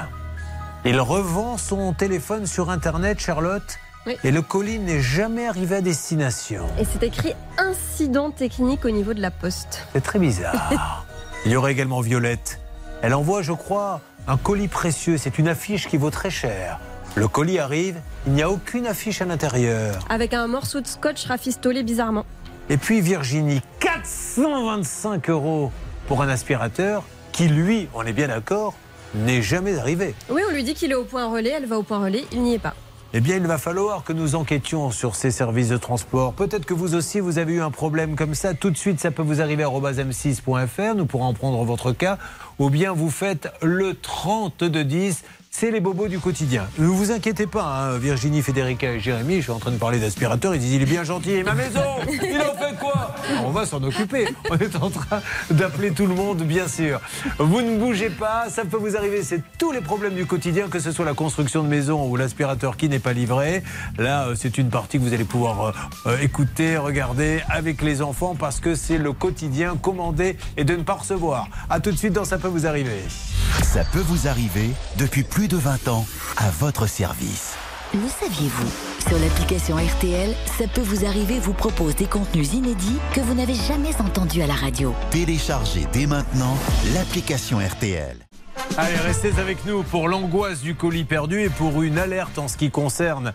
Il 0.86 1.00
revend 1.00 1.58
son 1.58 1.94
téléphone 1.94 2.46
sur 2.46 2.70
Internet, 2.70 3.20
Charlotte, 3.20 3.80
et 4.24 4.30
le 4.30 4.44
colis 4.44 4.78
n'est 4.78 5.02
jamais 5.02 5.48
arrivé 5.48 5.78
à 5.78 5.82
destination. 5.82 6.68
Et 6.80 6.86
c'est 6.86 7.02
écrit 7.02 7.34
incident 7.58 8.30
technique 8.30 8.86
au 8.86 8.92
niveau 8.92 9.16
de 9.16 9.22
la 9.22 9.32
poste. 9.32 9.88
C'est 9.94 10.04
très 10.04 10.20
bizarre. 10.20 11.06
Il 11.46 11.52
y 11.52 11.56
aurait 11.56 11.72
également 11.72 12.02
Violette. 12.02 12.60
Elle 13.02 13.16
envoie, 13.16 13.42
je 13.42 13.54
crois, 13.54 14.02
un 14.28 14.38
colis 14.38 14.68
précieux. 14.68 15.18
C'est 15.18 15.40
une 15.40 15.48
affiche 15.48 15.88
qui 15.88 15.98
vaut 15.98 16.12
très 16.12 16.30
cher. 16.30 16.80
Le 17.18 17.30
colis 17.30 17.60
arrive, 17.60 18.02
il 18.28 18.34
n'y 18.34 18.42
a 18.42 18.50
aucune 18.50 18.86
affiche 18.86 19.22
à 19.22 19.26
l'intérieur. 19.26 20.00
Avec 20.10 20.34
un 20.34 20.48
morceau 20.48 20.82
de 20.82 20.88
scotch 20.88 21.26
rafistolé 21.28 21.82
bizarrement. 21.82 22.26
Et 22.70 22.76
puis 22.76 23.00
Virginie, 23.00 23.62
425 23.80 25.30
euros 25.30 25.72
pour 26.10 26.22
un 26.22 26.28
aspirateur 26.28 27.04
qui, 27.32 27.48
lui, 27.48 27.88
on 27.94 28.04
est 28.04 28.12
bien 28.12 28.28
d'accord, 28.28 28.74
n'est 29.14 29.42
jamais 29.42 29.80
arrivé. 29.80 30.14
Oui, 30.30 30.42
on 30.46 30.52
lui 30.52 30.66
dit 30.66 30.74
qu'il 30.74 30.92
est 30.92 30.96
au 30.96 31.06
point 31.06 31.32
relais, 31.32 31.52
elle 31.52 31.68
va 31.68 31.78
au 31.78 31.84
point 31.84 32.04
relais, 32.04 32.26
il 32.34 32.42
n'y 32.42 32.56
est 32.56 32.60
pas. 32.60 32.76
Eh 33.14 33.22
bien, 33.22 33.38
il 33.38 33.48
va 33.48 33.58
falloir 33.58 34.04
que 34.04 34.12
nous 34.12 34.36
enquêtions 34.36 34.92
sur 34.92 35.16
ces 35.16 35.32
services 35.32 35.70
de 35.70 35.78
transport. 35.78 36.34
Peut-être 36.34 36.66
que 36.66 36.74
vous 36.74 36.96
aussi, 36.96 37.22
vous 37.22 37.38
avez 37.38 37.54
eu 37.54 37.62
un 37.62 37.72
problème 37.72 38.18
comme 38.18 38.36
ça. 38.36 38.54
Tout 38.54 38.72
de 38.72 38.78
suite, 38.78 39.00
ça 39.00 39.10
peut 39.10 39.22
vous 39.22 39.40
arriver 39.40 39.64
à 39.64 39.70
m6.fr. 39.70 40.96
Nous 40.96 41.06
pourrons 41.06 41.28
en 41.28 41.34
prendre 41.34 41.64
votre 41.64 41.94
cas. 41.94 42.18
Ou 42.60 42.70
bien 42.70 42.92
vous 42.92 43.10
faites 43.10 43.48
le 43.62 43.94
30 43.94 44.66
de 44.66 44.84
10. 44.84 45.24
C'est 45.58 45.72
les 45.72 45.80
bobos 45.80 46.10
du 46.10 46.20
quotidien. 46.20 46.68
Ne 46.80 46.88
vous 46.88 47.14
inquiétez 47.14 47.48
pas, 47.48 47.64
hein, 47.64 47.98
Virginie, 47.98 48.42
Federica 48.42 48.92
et 48.92 49.00
Jérémy, 49.00 49.38
je 49.38 49.44
suis 49.44 49.52
en 49.54 49.58
train 49.58 49.72
de 49.72 49.78
parler 49.78 50.00
d'aspirateur, 50.00 50.54
ils 50.54 50.60
disent 50.60 50.74
il 50.74 50.82
est 50.82 50.86
bien 50.86 51.06
gentil, 51.06 51.44
ma 51.44 51.54
maison, 51.54 51.80
il 52.10 52.42
en 52.42 52.62
fait 52.62 52.78
quoi? 52.78 53.16
On 53.42 53.52
va 53.52 53.66
s'en 53.66 53.82
occuper. 53.82 54.28
On 54.50 54.58
est 54.58 54.76
en 54.76 54.90
train 54.90 55.22
d'appeler 55.50 55.92
tout 55.92 56.08
le 56.08 56.14
monde, 56.14 56.44
bien 56.44 56.68
sûr. 56.68 57.00
Vous 57.40 57.62
ne 57.62 57.78
bougez 57.78 58.10
pas, 58.10 58.50
ça 58.50 58.66
peut 58.66 58.76
vous 58.76 58.98
arriver, 58.98 59.24
c'est 59.24 59.42
tous 59.58 59.72
les 59.72 59.80
problèmes 59.80 60.16
du 60.16 60.26
quotidien, 60.26 60.68
que 60.68 60.80
ce 60.80 60.92
soit 60.92 61.06
la 61.06 61.14
construction 61.14 61.64
de 61.64 61.70
maison 61.70 62.06
ou 62.06 62.18
l'aspirateur 62.18 62.76
qui 62.76 62.90
n'est 62.90 63.00
pas 63.00 63.14
livré. 63.14 63.64
Là, 63.98 64.28
euh, 64.28 64.36
c'est 64.36 64.58
une 64.58 64.70
partie 64.70 64.98
que 64.98 65.04
vous 65.04 65.14
allez 65.14 65.24
pouvoir 65.24 65.68
euh, 65.68 65.72
euh, 66.08 66.18
écouter, 66.20 66.76
regarder 66.76 67.42
avec 67.48 67.82
les 67.82 68.02
enfants 68.02 68.36
parce 68.38 68.60
que 68.60 68.76
c'est 68.76 68.98
le 68.98 69.14
quotidien 69.14 69.78
commandé 69.82 70.36
et 70.58 70.66
de 70.66 70.76
ne 70.76 70.84
pas 70.84 70.96
recevoir. 70.96 71.48
A 71.70 71.80
tout 71.80 71.92
de 71.92 71.98
suite 71.98 72.14
dans 72.14 72.26
Ça 72.26 72.38
peut 72.38 72.50
vous 72.50 72.68
arriver. 72.68 73.04
Ça 73.64 73.86
peut 73.86 74.04
vous 74.06 74.28
arriver 74.28 74.72
depuis 74.98 75.24
plus 75.24 75.45
de 75.48 75.58
20 75.58 75.88
ans 75.88 76.06
à 76.38 76.50
votre 76.50 76.88
service. 76.88 77.54
Le 77.94 78.08
saviez-vous? 78.08 78.72
Sur 79.08 79.20
l'application 79.20 79.78
RTL, 79.78 80.36
ça 80.58 80.68
peut 80.68 80.82
vous 80.82 81.06
arriver 81.06 81.40
vous 81.40 81.54
propose 81.54 81.96
des 81.96 82.06
contenus 82.06 82.54
inédits 82.54 82.98
que 83.14 83.22
vous 83.22 83.34
n'avez 83.34 83.54
jamais 83.54 83.96
entendus 84.02 84.42
à 84.42 84.48
la 84.48 84.56
radio. 84.56 84.94
Téléchargez 85.12 85.88
dès 85.94 86.08
maintenant 86.08 86.58
l'application 86.94 87.60
RTL. 87.60 88.18
Allez, 88.78 88.96
restez 88.98 89.32
avec 89.40 89.66
nous 89.66 89.84
pour 89.84 90.10
l'angoisse 90.10 90.62
du 90.62 90.76
colis 90.76 91.06
perdu 91.06 91.42
et 91.42 91.50
pour 91.50 91.82
une 91.82 91.98
alerte 91.98 92.38
en 92.38 92.50
ce 92.50 92.58
qui 92.58 92.72
concerne 92.72 93.32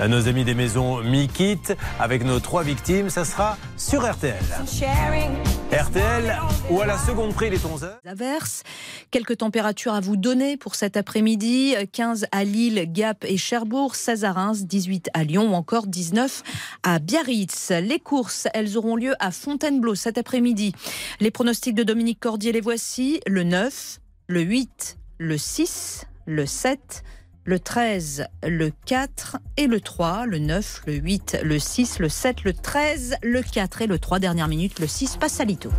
euh, 0.00 0.06
nos 0.06 0.28
amis 0.28 0.44
des 0.44 0.54
maisons 0.54 1.02
Mikit 1.02 1.74
avec 1.98 2.24
nos 2.24 2.38
trois 2.38 2.62
victimes. 2.62 3.10
Ça 3.10 3.24
sera 3.24 3.56
sur 3.76 4.08
RTL. 4.08 4.36
RTL 5.72 6.38
ou 6.70 6.80
à 6.80 6.86
la 6.86 6.96
seconde 6.96 7.34
près, 7.34 7.50
les 7.50 7.66
11 7.66 7.82
heures. 7.82 7.98
Averses. 8.06 8.62
Quelques 9.10 9.38
températures 9.38 9.94
à 9.94 10.00
vous 10.00 10.16
donner 10.16 10.56
pour 10.56 10.76
cet 10.76 10.96
après-midi. 10.96 11.74
15 11.92 12.26
à 12.30 12.44
Lille, 12.44 12.84
Gap 12.92 13.24
et 13.24 13.36
Cherbourg, 13.36 13.96
16 13.96 14.24
à 14.24 14.32
Reims, 14.32 14.62
18 14.62 15.10
à 15.14 15.24
Lyon 15.24 15.50
ou 15.50 15.54
encore 15.54 15.88
19 15.88 16.42
à 16.84 17.00
Biarritz. 17.00 17.72
Les 17.82 17.98
courses, 17.98 18.46
elles 18.54 18.76
auront 18.76 18.94
lieu 18.94 19.14
à 19.18 19.32
Fontainebleau 19.32 19.96
cet 19.96 20.18
après-midi. 20.18 20.72
Les 21.18 21.32
pronostics 21.32 21.74
de 21.74 21.82
Dominique 21.82 22.20
Cordier, 22.20 22.52
les 22.52 22.60
voici. 22.60 23.20
Le 23.26 23.42
9, 23.42 23.98
le 24.26 24.40
8, 24.40 24.98
le 25.18 25.36
6, 25.36 26.06
le 26.26 26.46
7, 26.46 27.02
le 27.44 27.58
13, 27.58 28.26
le 28.42 28.70
4 28.86 29.36
et 29.56 29.66
le 29.66 29.80
3, 29.80 30.26
le 30.26 30.38
9, 30.38 30.82
le 30.86 30.94
8, 30.94 31.38
le 31.42 31.58
6, 31.58 31.98
le 31.98 32.08
7, 32.08 32.44
le 32.44 32.54
13, 32.54 33.16
le 33.22 33.42
4 33.42 33.82
et 33.82 33.86
le 33.86 33.98
3. 33.98 34.18
Dernière 34.18 34.48
minute, 34.48 34.80
le 34.80 34.86
6 34.86 35.18
passe 35.18 35.40
à 35.40 35.44
Lito. 35.44 35.70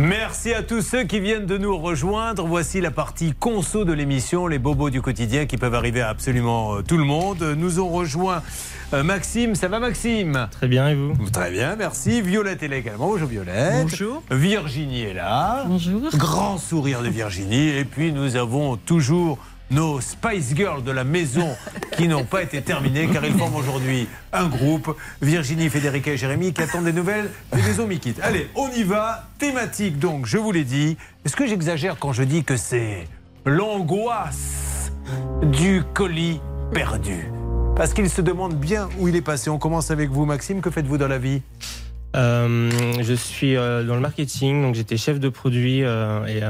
Merci 0.00 0.54
à 0.54 0.62
tous 0.62 0.80
ceux 0.80 1.04
qui 1.04 1.20
viennent 1.20 1.44
de 1.44 1.58
nous 1.58 1.76
rejoindre. 1.76 2.46
Voici 2.46 2.80
la 2.80 2.90
partie 2.90 3.34
conso 3.38 3.84
de 3.84 3.92
l'émission, 3.92 4.46
les 4.46 4.58
bobos 4.58 4.88
du 4.88 5.02
quotidien 5.02 5.44
qui 5.44 5.58
peuvent 5.58 5.74
arriver 5.74 6.00
à 6.00 6.08
absolument 6.08 6.76
euh, 6.76 6.82
tout 6.82 6.96
le 6.96 7.04
monde. 7.04 7.42
Nous 7.58 7.80
ont 7.80 7.90
rejoint 7.90 8.42
euh, 8.94 9.02
Maxime. 9.02 9.54
Ça 9.54 9.68
va 9.68 9.78
Maxime? 9.78 10.48
Très 10.52 10.68
bien 10.68 10.88
et 10.88 10.94
vous? 10.94 11.12
Très 11.30 11.50
bien, 11.50 11.76
merci. 11.76 12.22
Violette 12.22 12.62
est 12.62 12.68
là 12.68 12.76
également. 12.78 13.08
Bonjour 13.08 13.28
Violette. 13.28 13.82
Bonjour. 13.82 14.22
Virginie 14.30 15.02
est 15.02 15.12
là. 15.12 15.64
Bonjour. 15.66 16.08
Grand 16.14 16.56
sourire 16.56 17.02
de 17.02 17.08
Virginie. 17.08 17.68
Et 17.68 17.84
puis 17.84 18.10
nous 18.14 18.36
avons 18.36 18.78
toujours 18.78 19.36
nos 19.70 20.00
Spice 20.00 20.54
Girls 20.54 20.82
de 20.82 20.90
la 20.90 21.04
maison 21.04 21.48
qui 21.96 22.08
n'ont 22.08 22.24
pas 22.24 22.42
été 22.42 22.62
terminées 22.62 23.08
car 23.12 23.24
ils 23.24 23.34
forment 23.34 23.56
aujourd'hui 23.56 24.08
un 24.32 24.48
groupe. 24.48 24.96
Virginie, 25.22 25.68
Federica 25.68 26.12
et 26.12 26.16
Jérémy 26.16 26.52
qui 26.52 26.62
attendent 26.62 26.84
des 26.84 26.92
nouvelles 26.92 27.30
des 27.52 27.62
maisons 27.62 27.86
Mikit. 27.86 28.14
Allez, 28.22 28.48
on 28.54 28.68
y 28.70 28.82
va. 28.82 29.28
Thématique 29.38 29.98
donc, 29.98 30.26
je 30.26 30.38
vous 30.38 30.52
l'ai 30.52 30.64
dit. 30.64 30.96
Est-ce 31.24 31.36
que 31.36 31.46
j'exagère 31.46 31.96
quand 31.98 32.12
je 32.12 32.22
dis 32.22 32.44
que 32.44 32.56
c'est 32.56 33.06
l'angoisse 33.44 34.92
du 35.42 35.82
colis 35.94 36.40
perdu? 36.72 37.30
Parce 37.76 37.94
qu'ils 37.94 38.10
se 38.10 38.20
demandent 38.20 38.58
bien 38.58 38.88
où 38.98 39.08
il 39.08 39.16
est 39.16 39.22
passé. 39.22 39.48
On 39.48 39.58
commence 39.58 39.90
avec 39.90 40.10
vous, 40.10 40.26
Maxime. 40.26 40.60
Que 40.60 40.70
faites-vous 40.70 40.98
dans 40.98 41.08
la 41.08 41.18
vie? 41.18 41.40
Euh, 42.16 42.70
je 43.00 43.14
suis 43.14 43.56
euh, 43.56 43.84
dans 43.84 43.94
le 43.94 44.00
marketing, 44.00 44.62
donc 44.62 44.74
j'étais 44.74 44.96
chef 44.96 45.20
de 45.20 45.28
produit 45.28 45.84
euh, 45.84 46.26
et, 46.26 46.40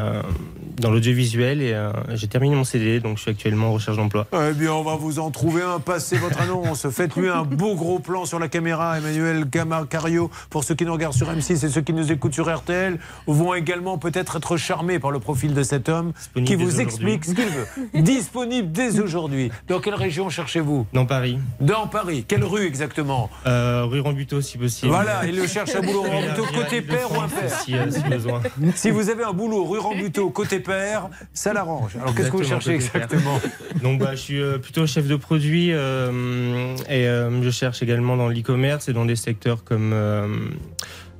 dans 0.80 0.90
l'audiovisuel 0.90 1.60
et 1.60 1.76
j'ai 2.14 2.28
terminé 2.28 2.56
mon 2.56 2.64
CD, 2.64 3.00
donc 3.00 3.18
je 3.18 3.22
suis 3.22 3.30
actuellement 3.30 3.68
en 3.68 3.72
recherche 3.74 3.96
d'emploi. 3.96 4.26
Eh 4.32 4.54
bien, 4.54 4.72
on 4.72 4.82
va 4.82 4.96
vous 4.96 5.18
en 5.18 5.30
trouver 5.30 5.62
un. 5.62 5.78
Passez 5.78 6.16
votre 6.16 6.40
annonce. 6.40 6.88
Faites-lui 6.88 7.28
un 7.28 7.42
beau 7.42 7.74
gros 7.74 7.98
plan 7.98 8.24
sur 8.24 8.38
la 8.38 8.48
caméra. 8.48 8.98
Emmanuel 8.98 9.46
Cario, 9.88 10.30
pour 10.48 10.64
ceux 10.64 10.74
qui 10.74 10.84
nous 10.84 10.92
regardent 10.92 11.14
sur 11.14 11.30
M6 11.30 11.66
et 11.66 11.68
ceux 11.68 11.80
qui 11.80 11.92
nous 11.92 12.10
écoutent 12.10 12.34
sur 12.34 12.54
RTL, 12.54 12.98
vont 13.26 13.54
également 13.54 13.98
peut-être 13.98 14.36
être 14.36 14.56
charmés 14.56 14.98
par 14.98 15.10
le 15.10 15.18
profil 15.18 15.52
de 15.52 15.62
cet 15.62 15.88
homme 15.88 16.12
qui 16.44 16.54
vous 16.54 16.80
explique 16.80 17.24
ce 17.24 17.32
qu'il 17.32 17.46
veut. 17.46 17.66
Disponible 18.02 18.72
dès 18.72 19.00
aujourd'hui. 19.00 19.50
Dans 19.68 19.80
quelle 19.80 19.94
région 19.94 20.30
cherchez-vous? 20.30 20.86
Dans 20.92 21.06
Paris. 21.06 21.38
Dans 21.60 21.86
Paris. 21.86 22.24
Quelle 22.26 22.44
rue 22.44 22.66
exactement? 22.66 23.28
Rue 23.44 24.00
Rambuteau 24.00 24.40
si 24.40 24.56
possible. 24.56 24.92
Voilà, 24.92 25.26
il 25.26 25.36
le 25.36 25.46
cherche 25.50 25.74
un 25.74 25.80
boulot 25.80 26.02
Rambuteau 26.02 26.44
côté 26.54 26.82
père 26.82 27.10
ou 27.12 27.20
impair 27.20 27.50
Si, 27.60 27.74
euh, 27.76 27.90
si 27.90 28.02
besoin. 28.02 28.40
Si 28.74 28.90
vous 28.90 29.08
avez 29.10 29.24
un 29.24 29.32
boulot 29.32 29.64
rue 29.64 29.78
Rambuteau 29.78 30.30
côté 30.30 30.60
père, 30.60 31.08
ça 31.34 31.52
l'arrange. 31.52 31.96
Alors 32.00 32.14
qu'est-ce 32.14 32.30
que 32.30 32.36
vous 32.36 32.44
cherchez 32.44 32.72
Exactement. 32.74 33.40
Donc 33.82 34.00
bah, 34.00 34.12
je 34.12 34.20
suis 34.20 34.40
euh, 34.40 34.58
plutôt 34.58 34.86
chef 34.86 35.06
de 35.06 35.16
produit 35.16 35.72
euh, 35.72 36.74
et 36.88 37.06
euh, 37.06 37.42
je 37.42 37.50
cherche 37.50 37.82
également 37.82 38.16
dans 38.16 38.28
l'e-commerce 38.28 38.88
et 38.88 38.92
dans 38.92 39.04
des 39.04 39.16
secteurs 39.16 39.64
comme 39.64 39.92
euh, 39.92 40.26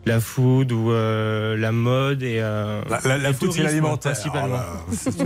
la 0.07 0.19
food 0.21 0.73
ou 0.73 0.91
euh, 0.91 1.57
la 1.59 1.73
mode 1.73 2.23
et 2.23 2.39
euh, 2.41 2.81
La, 2.89 3.33
food, 3.35 3.53
c'est 3.53 3.63
l'alimentaire. 3.63 4.13
principalement. 4.13 4.57
Ah, 4.59 4.83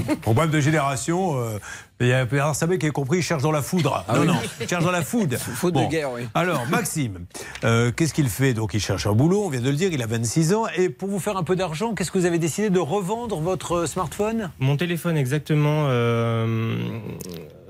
bah, 0.08 0.14
problème 0.22 0.50
de 0.50 0.60
génération. 0.60 1.38
euh, 1.38 1.58
Il 2.00 2.08
y 2.08 2.12
a 2.12 2.24
Bernard 2.24 2.56
Sabat 2.56 2.76
qui 2.76 2.86
a 2.86 2.90
compris, 2.90 3.18
il 3.18 3.22
cherche 3.22 3.42
dans 3.42 3.52
la 3.52 3.62
foudre. 3.62 4.04
Ah 4.08 4.14
non, 4.16 4.20
oui. 4.22 4.26
non, 4.26 4.36
il 4.60 4.68
cherche 4.68 4.82
dans 4.82 4.90
la 4.90 5.02
foudre. 5.02 5.36
Faute 5.38 5.74
de 5.74 5.84
guerre, 5.88 6.10
oui. 6.12 6.22
Alors, 6.34 6.66
Maxime, 6.68 7.26
euh, 7.62 7.92
qu'est-ce 7.92 8.12
qu'il 8.12 8.28
fait 8.28 8.52
Donc, 8.52 8.74
il 8.74 8.80
cherche 8.80 9.06
un 9.06 9.12
boulot, 9.12 9.44
on 9.44 9.48
vient 9.48 9.60
de 9.60 9.70
le 9.70 9.76
dire, 9.76 9.90
il 9.92 10.02
a 10.02 10.06
26 10.06 10.54
ans. 10.54 10.64
Et 10.76 10.88
pour 10.88 11.08
vous 11.08 11.20
faire 11.20 11.36
un 11.36 11.44
peu 11.44 11.54
d'argent, 11.54 11.94
qu'est-ce 11.94 12.10
que 12.10 12.18
vous 12.18 12.26
avez 12.26 12.40
décidé 12.40 12.68
de 12.68 12.80
revendre 12.80 13.38
votre 13.38 13.86
smartphone? 13.86 14.50
Mon 14.58 14.76
téléphone 14.76 15.16
exactement 15.16 15.86
euh, 15.88 16.98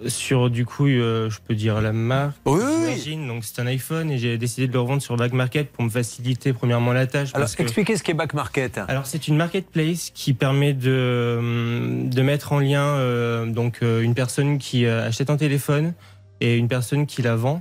sur 0.08 0.50
du 0.50 0.64
coup 0.66 0.86
euh, 0.86 1.30
je 1.30 1.38
peux 1.46 1.54
dire 1.54 1.80
la 1.80 1.92
marque. 1.92 2.36
Oui, 2.46 3.16
donc 3.26 3.44
c'est 3.44 3.60
un 3.60 3.66
iPhone 3.66 4.10
et 4.10 4.18
j'ai 4.18 4.38
décidé 4.38 4.66
de 4.66 4.72
le 4.72 4.80
revendre 4.80 5.02
sur 5.02 5.16
Back 5.16 5.32
Market 5.32 5.70
pour 5.70 5.84
me 5.84 5.90
faciliter 5.90 6.52
premièrement 6.52 6.92
la 6.92 7.06
tâche 7.06 7.30
Alors, 7.34 7.44
parce 7.44 7.56
que- 7.56 7.62
expliquez 7.62 7.96
ce 7.96 8.02
qu'est 8.02 8.14
Back 8.14 8.34
Market. 8.34 8.78
alors 8.88 9.06
c'est 9.06 9.28
une 9.28 9.36
marketplace 9.36 10.10
qui 10.14 10.32
permet 10.34 10.72
de, 10.72 12.04
de 12.08 12.22
mettre 12.22 12.52
en 12.52 12.58
lien 12.60 12.84
euh, 12.84 13.46
donc 13.46 13.78
euh, 13.82 14.00
une 14.02 14.14
personne 14.14 14.58
qui 14.58 14.86
achète 14.86 15.30
un 15.30 15.36
téléphone 15.36 15.94
et 16.40 16.56
une 16.56 16.68
personne 16.68 17.06
qui 17.06 17.22
la 17.22 17.36
vend 17.36 17.60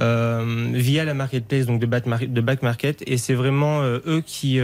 euh, 0.00 0.70
via 0.72 1.04
la 1.04 1.14
marketplace 1.14 1.66
donc 1.66 1.78
de 1.80 1.86
Back 1.86 2.62
Market, 2.62 3.02
et 3.06 3.16
c'est 3.16 3.34
vraiment 3.34 3.82
eux 3.84 4.22
qui 4.26 4.58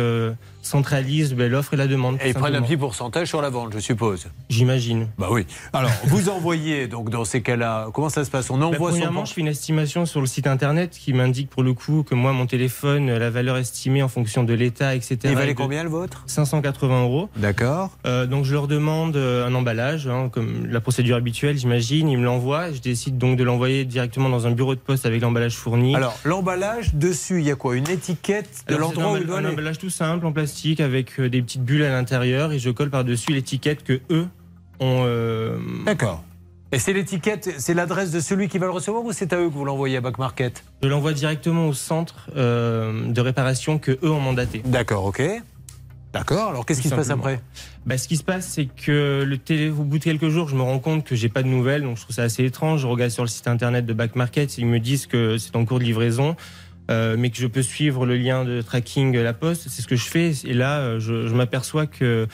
centralisent 0.62 1.34
ben, 1.34 1.50
l'offre 1.50 1.74
et 1.74 1.76
la 1.76 1.86
demande. 1.86 2.18
Et 2.22 2.28
ils 2.28 2.34
prennent 2.34 2.54
un 2.54 2.62
petit 2.62 2.76
pourcentage 2.76 3.28
sur 3.28 3.42
la 3.42 3.50
vente, 3.50 3.72
je 3.74 3.78
suppose. 3.78 4.26
J'imagine. 4.48 5.08
Bah 5.18 5.28
oui. 5.30 5.46
Alors, 5.72 5.90
vous 6.04 6.28
envoyez, 6.28 6.86
donc 6.86 7.10
dans 7.10 7.24
ces 7.24 7.42
cas-là, 7.42 7.88
comment 7.92 8.08
ça 8.08 8.24
se 8.24 8.30
passe? 8.30 8.50
On 8.50 8.58
Bah, 8.58 8.66
envoie 8.66 8.90
son 8.90 8.96
premièrement, 8.96 9.24
je 9.24 9.32
fais 9.34 9.40
une 9.40 9.48
estimation 9.48 10.06
sur 10.06 10.20
le 10.20 10.26
site 10.26 10.46
internet 10.46 10.90
qui 10.98 11.12
m'indique 11.12 11.50
pour 11.50 11.62
le 11.62 11.72
coup 11.74 12.02
que 12.02 12.14
moi, 12.14 12.32
mon 12.32 12.46
téléphone, 12.46 13.10
la 13.10 13.30
valeur 13.30 13.56
estimée 13.56 14.02
en 14.02 14.08
fonction 14.08 14.44
de 14.44 14.54
l'état, 14.54 14.94
etc. 14.94 15.18
Il 15.24 15.34
valait 15.34 15.54
combien 15.54 15.82
le 15.82 15.88
vôtre? 15.90 16.22
580 16.26 17.02
euros. 17.02 17.28
D'accord. 17.36 17.90
Euh, 18.06 18.26
donc 18.26 18.44
je 18.44 18.52
leur 18.52 18.66
demande 18.68 19.16
euh, 19.16 19.46
un 19.46 19.54
emballage, 19.54 20.06
hein, 20.08 20.28
comme 20.30 20.66
la 20.66 20.80
procédure 20.80 21.16
habituelle, 21.16 21.56
j'imagine. 21.58 22.08
Ils 22.08 22.18
me 22.18 22.24
l'envoient. 22.24 22.72
Je 22.72 22.80
décide 22.80 23.18
donc 23.18 23.36
de 23.36 23.44
l'envoyer 23.44 23.84
directement 23.84 24.28
dans 24.28 24.46
un 24.46 24.50
bureau 24.50 24.74
de 24.74 24.80
poste 24.80 25.06
avec 25.06 25.20
l'emballage 25.22 25.54
fourni. 25.56 25.94
Alors, 25.96 26.16
l'emballage, 26.24 26.94
dessus, 26.94 27.40
il 27.40 27.46
y 27.46 27.50
a 27.50 27.54
quoi? 27.56 27.76
Une 27.76 27.88
étiquette 27.88 28.64
de 28.68 28.76
l'endroit 28.76 29.12
où 29.12 29.16
il 29.16 29.26
doit 29.26 29.36
un 29.36 29.44
aller? 29.44 29.52
emballage 29.52 29.78
tout 29.78 29.90
simple 29.90 30.26
en 30.26 30.32
plastique 30.32 30.49
avec 30.81 31.18
euh, 31.18 31.28
des 31.28 31.43
petites 31.43 31.64
bulles 31.64 31.82
à 31.85 31.90
l'intérieur 31.90 32.52
et 32.52 32.59
je 32.59 32.70
colle 32.70 32.90
par-dessus 32.90 33.32
l'étiquette 33.32 33.85
que 33.85 34.01
eux 34.10 34.27
ont. 34.81 35.05
euh, 35.06 35.59
D'accord. 35.85 36.22
Et 36.72 36.78
c'est 36.78 36.93
l'étiquette, 36.93 37.55
c'est 37.59 37.74
l'adresse 37.74 38.12
de 38.12 38.20
celui 38.20 38.48
qui 38.48 38.59
va 38.59 38.66
le 38.66 38.72
recevoir 38.72 39.05
ou 39.05 39.12
c'est 39.12 39.32
à 39.32 39.40
eux 39.40 39.48
que 39.48 39.55
vous 39.55 39.64
l'envoyez 39.64 39.97
à 39.97 40.01
Back 40.01 40.18
Market? 40.18 40.62
Je 40.82 40.89
l'envoie 40.89 41.12
directement 41.12 41.66
au 41.66 41.72
centre 41.72 42.31
euh, 42.36 43.09
de 43.10 43.20
réparation 43.20 43.78
que 43.78 43.93
eux 44.02 44.10
ont 44.10 44.20
mandaté. 44.20 44.62
D'accord, 44.64 45.05
ok. 45.05 45.22
D'accord, 46.12 46.48
alors 46.51 46.66
qu'est-ce 46.66 46.81
qui 46.82 46.89
se 46.89 46.94
passe 46.94 47.10
après? 47.10 47.40
Bah, 47.86 47.97
Ce 47.97 48.09
qui 48.09 48.16
se 48.16 48.24
passe, 48.24 48.47
c'est 48.48 48.66
que 48.66 49.22
le 49.24 49.39
télé, 49.39 49.70
au 49.70 49.85
bout 49.85 49.98
de 49.98 50.05
quelques 50.05 50.28
jours, 50.28 50.48
je 50.48 50.56
me 50.56 50.62
rends 50.62 50.81
compte 50.81 51.05
que 51.05 51.14
j'ai 51.14 51.28
pas 51.28 51.43
de 51.44 51.48
nouvelles, 51.48 51.82
donc 51.82 51.97
je 51.98 52.02
trouve 52.02 52.16
ça 52.16 52.22
assez 52.22 52.44
étrange. 52.44 52.81
Je 52.81 52.86
regarde 52.89 53.12
sur 53.12 53.22
le 53.22 53.28
site 53.28 53.47
internet 53.47 53.86
de 53.86 53.93
Back 53.93 54.16
Market, 54.16 54.59
ils 54.59 54.66
me 54.66 54.81
disent 54.81 55.06
que 55.06 55.39
c'est 55.39 55.55
en 55.55 55.64
cours 55.64 55.78
de 55.78 55.85
livraison. 55.85 56.35
Euh, 56.90 57.16
mais 57.18 57.30
que 57.30 57.36
je 57.38 57.46
peux 57.46 57.62
suivre 57.62 58.04
le 58.06 58.16
lien 58.16 58.44
de 58.44 58.62
tracking 58.62 59.16
La 59.16 59.32
Poste, 59.32 59.66
c'est 59.68 59.82
ce 59.82 59.86
que 59.88 59.96
je 59.96 60.04
fais. 60.04 60.32
Et 60.44 60.54
là, 60.54 60.78
euh, 60.80 61.00
je, 61.00 61.26
je 61.28 61.34
m'aperçois 61.34 61.86
que 61.86 62.26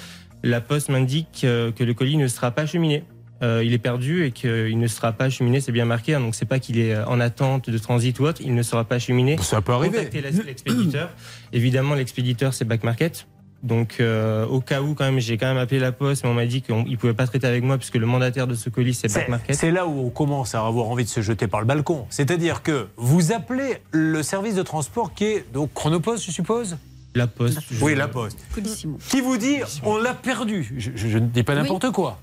La 0.43 0.61
Poste 0.61 0.89
m'indique 0.89 1.43
euh, 1.45 1.73
que 1.73 1.85
le 1.85 1.95
colis 1.95 2.17
ne 2.17 2.29
sera 2.29 2.51
pas 2.51 2.63
acheminé. 2.63 3.05
Euh, 3.43 3.63
il 3.63 3.75
est 3.75 3.79
perdu 3.79 4.25
et 4.25 4.31
qu'il 4.31 4.79
ne 4.79 4.87
sera 4.87 5.13
pas 5.13 5.27
acheminé, 5.27 5.61
c'est 5.61 5.73
bien 5.73 5.85
marqué. 5.85 6.15
hein, 6.15 6.21
donc 6.21 6.35
c'est 6.35 6.47
pas 6.47 6.59
qu'il 6.59 6.79
est 6.79 6.97
en 6.97 7.21
attente 7.21 7.69
de 7.69 7.77
transit 7.77 8.19
ou 8.19 8.25
autre, 8.25 8.41
il 8.43 8.55
ne 8.55 8.63
sera 8.63 8.85
pas 8.85 8.95
acheminé. 8.95 9.37
Ça 9.43 9.61
peut 9.61 9.73
arriver. 9.73 9.99
Contactez 9.99 10.23
l'expéditeur. 10.23 11.11
Évidemment, 11.53 11.95
l'expéditeur 11.95 12.55
c'est 12.55 12.65
Back 12.65 12.83
Market. 12.83 13.27
Donc 13.63 13.97
euh, 14.01 14.47
au 14.47 14.61
cas 14.61 14.81
où 14.83 14.95
quand 14.95 15.05
même, 15.05 15.19
j'ai 15.19 15.39
quand 15.39 15.47
même 15.47 15.57
appelé 15.57 15.81
la 15.81 15.91
poste, 15.93 16.23
mais 16.25 16.31
on 16.31 16.35
m'a 16.35 16.47
dit 16.47 16.63
qu'il 16.63 16.75
ne 16.77 16.97
pouvait 16.97 17.15
pas 17.15 17.27
traiter 17.27 17.47
avec 17.47 17.65
moi 17.65 17.79
puisque 17.79 17.97
le 17.97 18.07
mandataire 18.07 18.47
de 18.47 18.55
ce 18.55 18.69
colis 18.71 18.95
c'est 18.95 19.13
Back 19.13 19.25
C'est 19.25 19.31
Market. 19.31 19.57
c'est 19.57 19.71
là 19.71 19.87
où 19.87 20.07
on 20.07 20.11
commence 20.11 20.55
à 20.55 20.65
avoir 20.65 20.87
envie 20.89 21.05
de 21.05 21.09
se 21.09 21.21
jeter 21.23 21.47
par 21.49 21.61
le 21.61 21.67
balcon. 21.67 22.07
C'est-à-dire 22.11 22.63
que 22.63 22.87
vous 22.97 23.33
appelez 23.33 23.79
le 23.91 24.23
service 24.23 24.55
de 24.55 24.63
transport 24.63 25.15
qui 25.15 25.25
est 25.25 25.47
donc 25.53 25.71
Chronopost, 25.75 26.25
je 26.25 26.31
suppose? 26.31 26.77
La 27.15 27.27
poste. 27.27 27.61
Oui, 27.81 27.95
la 27.95 28.09
poste. 28.09 28.39
Colissimo. 28.55 28.99
Qui 29.09 29.23
vous 29.23 29.39
dit 29.39 29.57
on 29.83 29.97
l'a 29.97 30.13
perdu. 30.13 30.71
Je, 30.77 30.91
je- 30.95 31.09
je 31.09 31.19
ne 31.19 31.27
dis 31.27 31.43
pas 31.43 31.55
n'importe 31.55 31.91
quoi. 31.91 32.21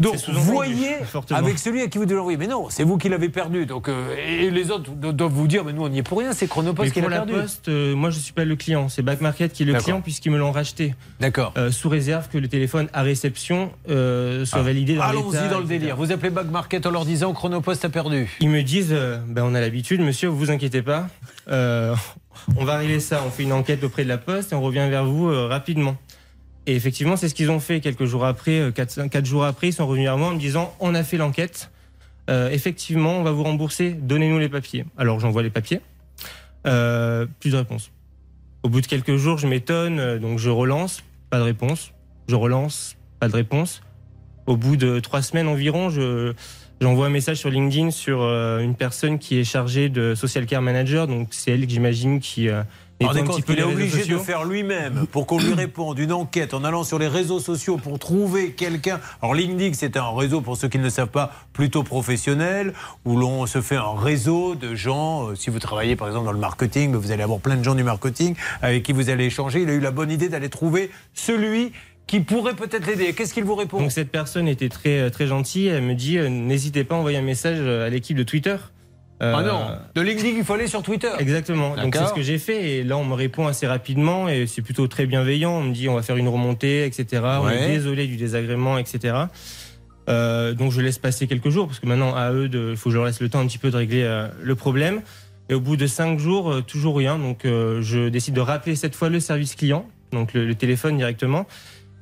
Donc, 0.00 0.16
voyez 0.28 0.96
avec 1.30 1.58
celui 1.58 1.82
à 1.82 1.86
qui 1.88 1.98
vous 1.98 2.04
devez 2.06 2.16
l'envoyer. 2.16 2.38
Mais 2.38 2.46
non, 2.46 2.68
c'est 2.70 2.84
vous 2.84 2.96
qui 2.98 3.08
l'avez 3.08 3.28
perdu. 3.28 3.66
Donc, 3.66 3.88
euh, 3.88 4.16
et 4.16 4.50
les 4.50 4.70
autres 4.70 4.90
do- 4.90 5.12
doivent 5.12 5.30
vous 5.32 5.46
dire, 5.46 5.64
mais 5.64 5.72
nous, 5.72 5.82
on 5.84 5.88
n'y 5.88 5.98
est 5.98 6.02
pour 6.02 6.18
rien, 6.18 6.32
c'est 6.32 6.48
Chronopost 6.48 6.92
qui 6.92 7.00
l'a 7.00 7.08
perdu. 7.08 7.34
poste, 7.34 7.68
euh, 7.68 7.94
moi 7.94 8.10
je 8.10 8.18
suis 8.18 8.32
pas 8.32 8.44
le 8.44 8.56
client, 8.56 8.88
c'est 8.88 9.02
Back 9.02 9.20
Market 9.20 9.52
qui 9.52 9.62
est 9.62 9.66
le 9.66 9.74
client 9.74 10.00
puisqu'ils 10.00 10.32
me 10.32 10.38
l'ont 10.38 10.52
racheté. 10.52 10.94
D'accord. 11.20 11.52
Euh, 11.58 11.70
sous 11.70 11.88
réserve 11.90 12.28
que 12.28 12.38
le 12.38 12.48
téléphone 12.48 12.88
à 12.92 13.02
réception 13.02 13.70
soit 13.86 14.58
Ah. 14.58 14.62
validé 14.62 14.94
dans 14.96 15.02
Allons-y 15.02 15.48
dans 15.50 15.58
le 15.60 15.66
délire. 15.66 15.96
Vous 15.96 16.10
appelez 16.12 16.30
Back 16.30 16.46
Market 16.50 16.86
en 16.86 16.90
leur 16.90 17.04
disant 17.04 17.32
Chronopost 17.34 17.84
a 17.84 17.88
perdu. 17.90 18.34
Ils 18.40 18.48
me 18.48 18.62
disent, 18.62 18.96
ben, 19.28 19.42
on 19.44 19.54
a 19.54 19.60
l'habitude, 19.60 20.00
monsieur, 20.00 20.28
vous 20.28 20.38
vous 20.38 20.50
inquiétez 20.50 20.82
pas. 20.82 21.06
On 22.56 22.64
va 22.64 22.78
régler 22.78 23.00
ça. 23.00 23.22
On 23.26 23.30
fait 23.30 23.42
une 23.42 23.52
enquête 23.52 23.84
auprès 23.84 24.02
de 24.04 24.08
la 24.08 24.16
Poste 24.16 24.52
et 24.52 24.54
on 24.54 24.62
revient 24.62 24.86
vers 24.88 25.04
vous 25.04 25.26
rapidement. 25.48 25.96
Et 26.66 26.76
effectivement, 26.76 27.16
c'est 27.16 27.28
ce 27.28 27.34
qu'ils 27.34 27.50
ont 27.50 27.60
fait 27.60 27.80
quelques 27.80 28.04
jours 28.04 28.24
après, 28.24 28.60
euh, 28.60 28.70
quatre, 28.70 29.08
quatre 29.08 29.26
jours 29.26 29.44
après, 29.44 29.68
ils 29.68 29.72
sont 29.72 29.86
revenus 29.86 30.06
vers 30.06 30.18
moi 30.18 30.28
en 30.28 30.34
me 30.34 30.38
disant, 30.38 30.74
on 30.80 30.94
a 30.94 31.02
fait 31.02 31.16
l'enquête. 31.16 31.70
Euh, 32.28 32.50
effectivement, 32.50 33.18
on 33.18 33.22
va 33.22 33.32
vous 33.32 33.42
rembourser. 33.42 33.92
Donnez-nous 33.92 34.38
les 34.38 34.48
papiers. 34.48 34.84
Alors 34.96 35.20
j'envoie 35.20 35.42
les 35.42 35.50
papiers. 35.50 35.80
Euh, 36.66 37.26
plus 37.40 37.50
de 37.50 37.56
réponse. 37.56 37.90
Au 38.62 38.68
bout 38.68 38.80
de 38.80 38.86
quelques 38.86 39.16
jours, 39.16 39.38
je 39.38 39.46
m'étonne, 39.46 39.98
euh, 39.98 40.18
donc 40.18 40.38
je 40.38 40.50
relance, 40.50 41.02
pas 41.30 41.38
de 41.38 41.44
réponse. 41.44 41.92
Je 42.28 42.34
relance, 42.34 42.96
pas 43.18 43.28
de 43.28 43.32
réponse. 43.32 43.80
Au 44.46 44.56
bout 44.56 44.76
de 44.76 45.00
trois 45.00 45.22
semaines 45.22 45.48
environ, 45.48 45.88
je, 45.88 46.34
j'envoie 46.80 47.06
un 47.06 47.10
message 47.10 47.38
sur 47.38 47.50
LinkedIn 47.50 47.90
sur 47.90 48.20
euh, 48.20 48.60
une 48.60 48.74
personne 48.74 49.18
qui 49.18 49.38
est 49.38 49.44
chargée 49.44 49.88
de 49.88 50.14
social 50.14 50.44
care 50.46 50.62
manager, 50.62 51.06
donc 51.06 51.28
c'est 51.30 51.52
elle 51.52 51.66
que 51.66 51.72
j'imagine 51.72 52.20
qui 52.20 52.48
euh, 53.08 53.22
compte 53.24 53.44
peu 53.44 53.54
qu'il 53.54 53.60
est 53.60 53.64
réseaux 53.64 53.72
obligé 53.72 54.04
de 54.04 54.18
faire 54.18 54.44
lui-même 54.44 55.06
pour 55.10 55.26
qu'on 55.26 55.38
lui 55.38 55.54
réponde 55.54 55.98
une 55.98 56.12
enquête 56.12 56.54
en 56.54 56.64
allant 56.64 56.84
sur 56.84 56.98
les 56.98 57.08
réseaux 57.08 57.40
sociaux 57.40 57.78
pour 57.78 57.98
trouver 57.98 58.52
quelqu'un. 58.52 59.00
Alors 59.22 59.34
LinkedIn, 59.34 59.72
c'est 59.74 59.96
un 59.96 60.14
réseau, 60.14 60.40
pour 60.40 60.56
ceux 60.56 60.68
qui 60.68 60.78
ne 60.78 60.84
le 60.84 60.90
savent 60.90 61.08
pas, 61.08 61.32
plutôt 61.52 61.82
professionnel, 61.82 62.74
où 63.04 63.16
l'on 63.16 63.46
se 63.46 63.60
fait 63.60 63.76
un 63.76 63.94
réseau 63.96 64.54
de 64.54 64.74
gens. 64.74 65.28
Euh, 65.28 65.34
Si 65.34 65.50
vous 65.50 65.58
travaillez 65.58 65.96
par 65.96 66.08
exemple 66.08 66.26
dans 66.26 66.32
le 66.32 66.38
marketing, 66.38 66.94
vous 66.94 67.12
allez 67.12 67.22
avoir 67.22 67.40
plein 67.40 67.56
de 67.56 67.64
gens 67.64 67.74
du 67.74 67.84
marketing 67.84 68.34
avec 68.60 68.82
qui 68.82 68.92
vous 68.92 69.08
allez 69.08 69.24
échanger. 69.24 69.62
Il 69.62 69.70
a 69.70 69.72
eu 69.72 69.80
la 69.80 69.90
bonne 69.90 70.10
idée 70.10 70.28
d'aller 70.28 70.48
trouver 70.50 70.90
celui 71.14 71.72
qui 72.06 72.20
pourrait 72.20 72.56
peut-être 72.56 72.86
l'aider. 72.86 73.12
Qu'est-ce 73.12 73.32
qu'il 73.32 73.44
vous 73.44 73.54
répond? 73.54 73.78
Donc 73.78 73.92
cette 73.92 74.10
personne 74.10 74.48
était 74.48 74.68
très 74.68 75.10
très 75.10 75.28
gentille. 75.28 75.68
Elle 75.68 75.84
me 75.84 75.94
dit 75.94 76.18
euh, 76.18 76.28
n'hésitez 76.28 76.82
pas 76.82 76.96
à 76.96 76.98
envoyer 76.98 77.18
un 77.18 77.22
message 77.22 77.58
euh, 77.60 77.86
à 77.86 77.88
l'équipe 77.88 78.16
de 78.16 78.24
Twitter. 78.24 78.56
Euh, 79.22 79.34
Ah 79.36 79.42
non, 79.42 79.66
de 79.94 80.00
LinkedIn, 80.00 80.38
il 80.38 80.44
faut 80.44 80.54
aller 80.54 80.66
sur 80.66 80.82
Twitter. 80.82 81.10
Exactement. 81.18 81.76
Donc 81.84 81.94
c'est 81.94 82.08
ce 82.08 82.14
que 82.14 82.22
j'ai 82.22 82.38
fait 82.38 82.70
et 82.78 82.82
là 82.84 82.96
on 82.96 83.04
me 83.04 83.14
répond 83.14 83.46
assez 83.46 83.66
rapidement 83.66 84.28
et 84.28 84.46
c'est 84.46 84.62
plutôt 84.62 84.86
très 84.88 85.04
bienveillant. 85.06 85.52
On 85.52 85.62
me 85.62 85.72
dit 85.74 85.88
on 85.88 85.94
va 85.94 86.02
faire 86.02 86.16
une 86.16 86.28
remontée, 86.28 86.84
etc. 86.86 87.22
On 87.42 87.48
est 87.50 87.68
désolé 87.72 88.06
du 88.06 88.16
désagrément, 88.16 88.78
etc. 88.78 89.14
Euh, 90.08 90.54
donc 90.54 90.72
je 90.72 90.80
laisse 90.80 90.98
passer 90.98 91.26
quelques 91.26 91.50
jours 91.50 91.66
parce 91.66 91.78
que 91.78 91.86
maintenant 91.86 92.14
à 92.14 92.32
eux, 92.32 92.48
de- 92.48 92.68
il 92.70 92.76
faut 92.76 92.88
que 92.88 92.92
je 92.92 92.96
leur 92.96 93.06
laisse 93.06 93.20
le 93.20 93.28
temps 93.28 93.40
un 93.40 93.46
petit 93.46 93.58
peu 93.58 93.70
de 93.70 93.76
régler 93.76 94.02
euh, 94.02 94.28
le 94.42 94.54
problème. 94.54 95.02
Et 95.50 95.54
au 95.54 95.60
bout 95.60 95.76
de 95.76 95.86
cinq 95.86 96.18
jours, 96.18 96.50
euh, 96.50 96.60
toujours 96.62 96.96
rien. 96.96 97.18
Donc 97.18 97.44
euh, 97.44 97.82
je 97.82 98.08
décide 98.08 98.34
de 98.34 98.40
rappeler 98.40 98.74
cette 98.76 98.94
fois 98.94 99.08
le 99.08 99.20
service 99.20 99.54
client, 99.54 99.84
donc 100.12 100.32
le, 100.32 100.46
le 100.46 100.54
téléphone 100.54 100.96
directement. 100.96 101.46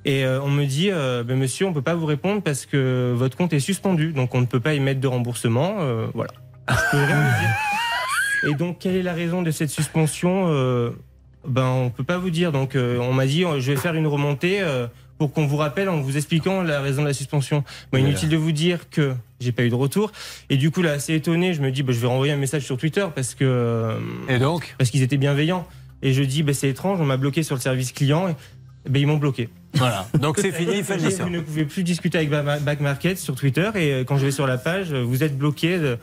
Et 0.04 0.24
euh, 0.24 0.40
on 0.40 0.48
me 0.48 0.64
dit, 0.64 0.90
euh, 0.90 1.24
Ben, 1.24 1.36
monsieur, 1.36 1.66
on 1.66 1.72
peut 1.72 1.82
pas 1.82 1.94
vous 1.96 2.06
répondre 2.06 2.40
parce 2.42 2.64
que 2.66 3.12
votre 3.16 3.36
compte 3.36 3.52
est 3.52 3.60
suspendu, 3.60 4.12
donc 4.12 4.34
on 4.34 4.40
ne 4.40 4.46
peut 4.46 4.60
pas 4.60 4.74
émettre 4.74 5.00
de 5.00 5.08
remboursement. 5.08 5.76
Euh, 5.80 6.06
voilà. 6.14 6.30
Et 8.46 8.54
donc, 8.54 8.78
quelle 8.78 8.96
est 8.96 9.02
la 9.02 9.14
raison 9.14 9.42
de 9.42 9.50
cette 9.50 9.70
suspension 9.70 10.46
Euh, 10.48 10.90
Ben, 11.46 11.64
on 11.66 11.90
peut 11.90 12.04
pas 12.04 12.18
vous 12.18 12.30
dire. 12.30 12.52
Donc, 12.52 12.74
euh, 12.76 12.98
on 12.98 13.12
m'a 13.12 13.26
dit, 13.26 13.44
euh, 13.44 13.60
je 13.60 13.72
vais 13.72 13.76
faire 13.78 13.94
une 13.94 14.06
remontée 14.06 14.60
euh, 14.60 14.86
pour 15.18 15.32
qu'on 15.32 15.46
vous 15.46 15.56
rappelle 15.56 15.88
en 15.88 16.00
vous 16.00 16.16
expliquant 16.16 16.62
la 16.62 16.80
raison 16.80 17.02
de 17.02 17.06
la 17.08 17.14
suspension. 17.14 17.64
Bon, 17.92 17.98
inutile 17.98 18.28
de 18.28 18.36
vous 18.36 18.52
dire 18.52 18.90
que 18.90 19.14
j'ai 19.40 19.52
pas 19.52 19.62
eu 19.64 19.68
de 19.70 19.74
retour. 19.74 20.12
Et 20.50 20.56
du 20.56 20.70
coup, 20.70 20.82
là, 20.82 20.92
assez 20.92 21.14
étonné, 21.14 21.54
je 21.54 21.60
me 21.62 21.70
dis, 21.70 21.82
ben, 21.82 21.92
je 21.94 22.00
vais 22.00 22.06
renvoyer 22.06 22.32
un 22.32 22.36
message 22.36 22.62
sur 22.64 22.76
Twitter 22.76 23.06
parce 23.14 23.34
que. 23.34 23.96
Et 24.28 24.38
donc 24.38 24.74
Parce 24.78 24.90
qu'ils 24.90 25.02
étaient 25.02 25.16
bienveillants. 25.16 25.66
Et 26.02 26.12
je 26.12 26.22
dis, 26.22 26.42
ben, 26.42 26.54
c'est 26.54 26.68
étrange, 26.68 27.00
on 27.00 27.04
m'a 27.06 27.16
bloqué 27.16 27.42
sur 27.42 27.54
le 27.56 27.60
service 27.60 27.92
client. 27.92 28.28
Et, 28.28 28.34
ben, 28.88 29.00
ils 29.00 29.06
m'ont 29.06 29.16
bloqué. 29.16 29.48
Voilà. 29.74 30.06
Donc 30.20 30.38
c'est 30.38 30.52
fini, 30.52 30.82
Vous 31.20 31.28
ne 31.30 31.40
pouvez 31.40 31.64
plus 31.64 31.82
discuter 31.82 32.18
avec 32.18 32.30
Ba- 32.30 32.58
Back 32.58 32.80
Market 32.80 33.18
sur 33.18 33.34
Twitter. 33.34 33.70
Et 33.74 34.04
quand 34.06 34.16
je 34.18 34.24
vais 34.26 34.30
sur 34.32 34.46
la 34.46 34.58
page, 34.58 34.92
vous 34.92 35.22
êtes 35.24 35.36
bloqué. 35.36 35.78
de- 35.78 35.98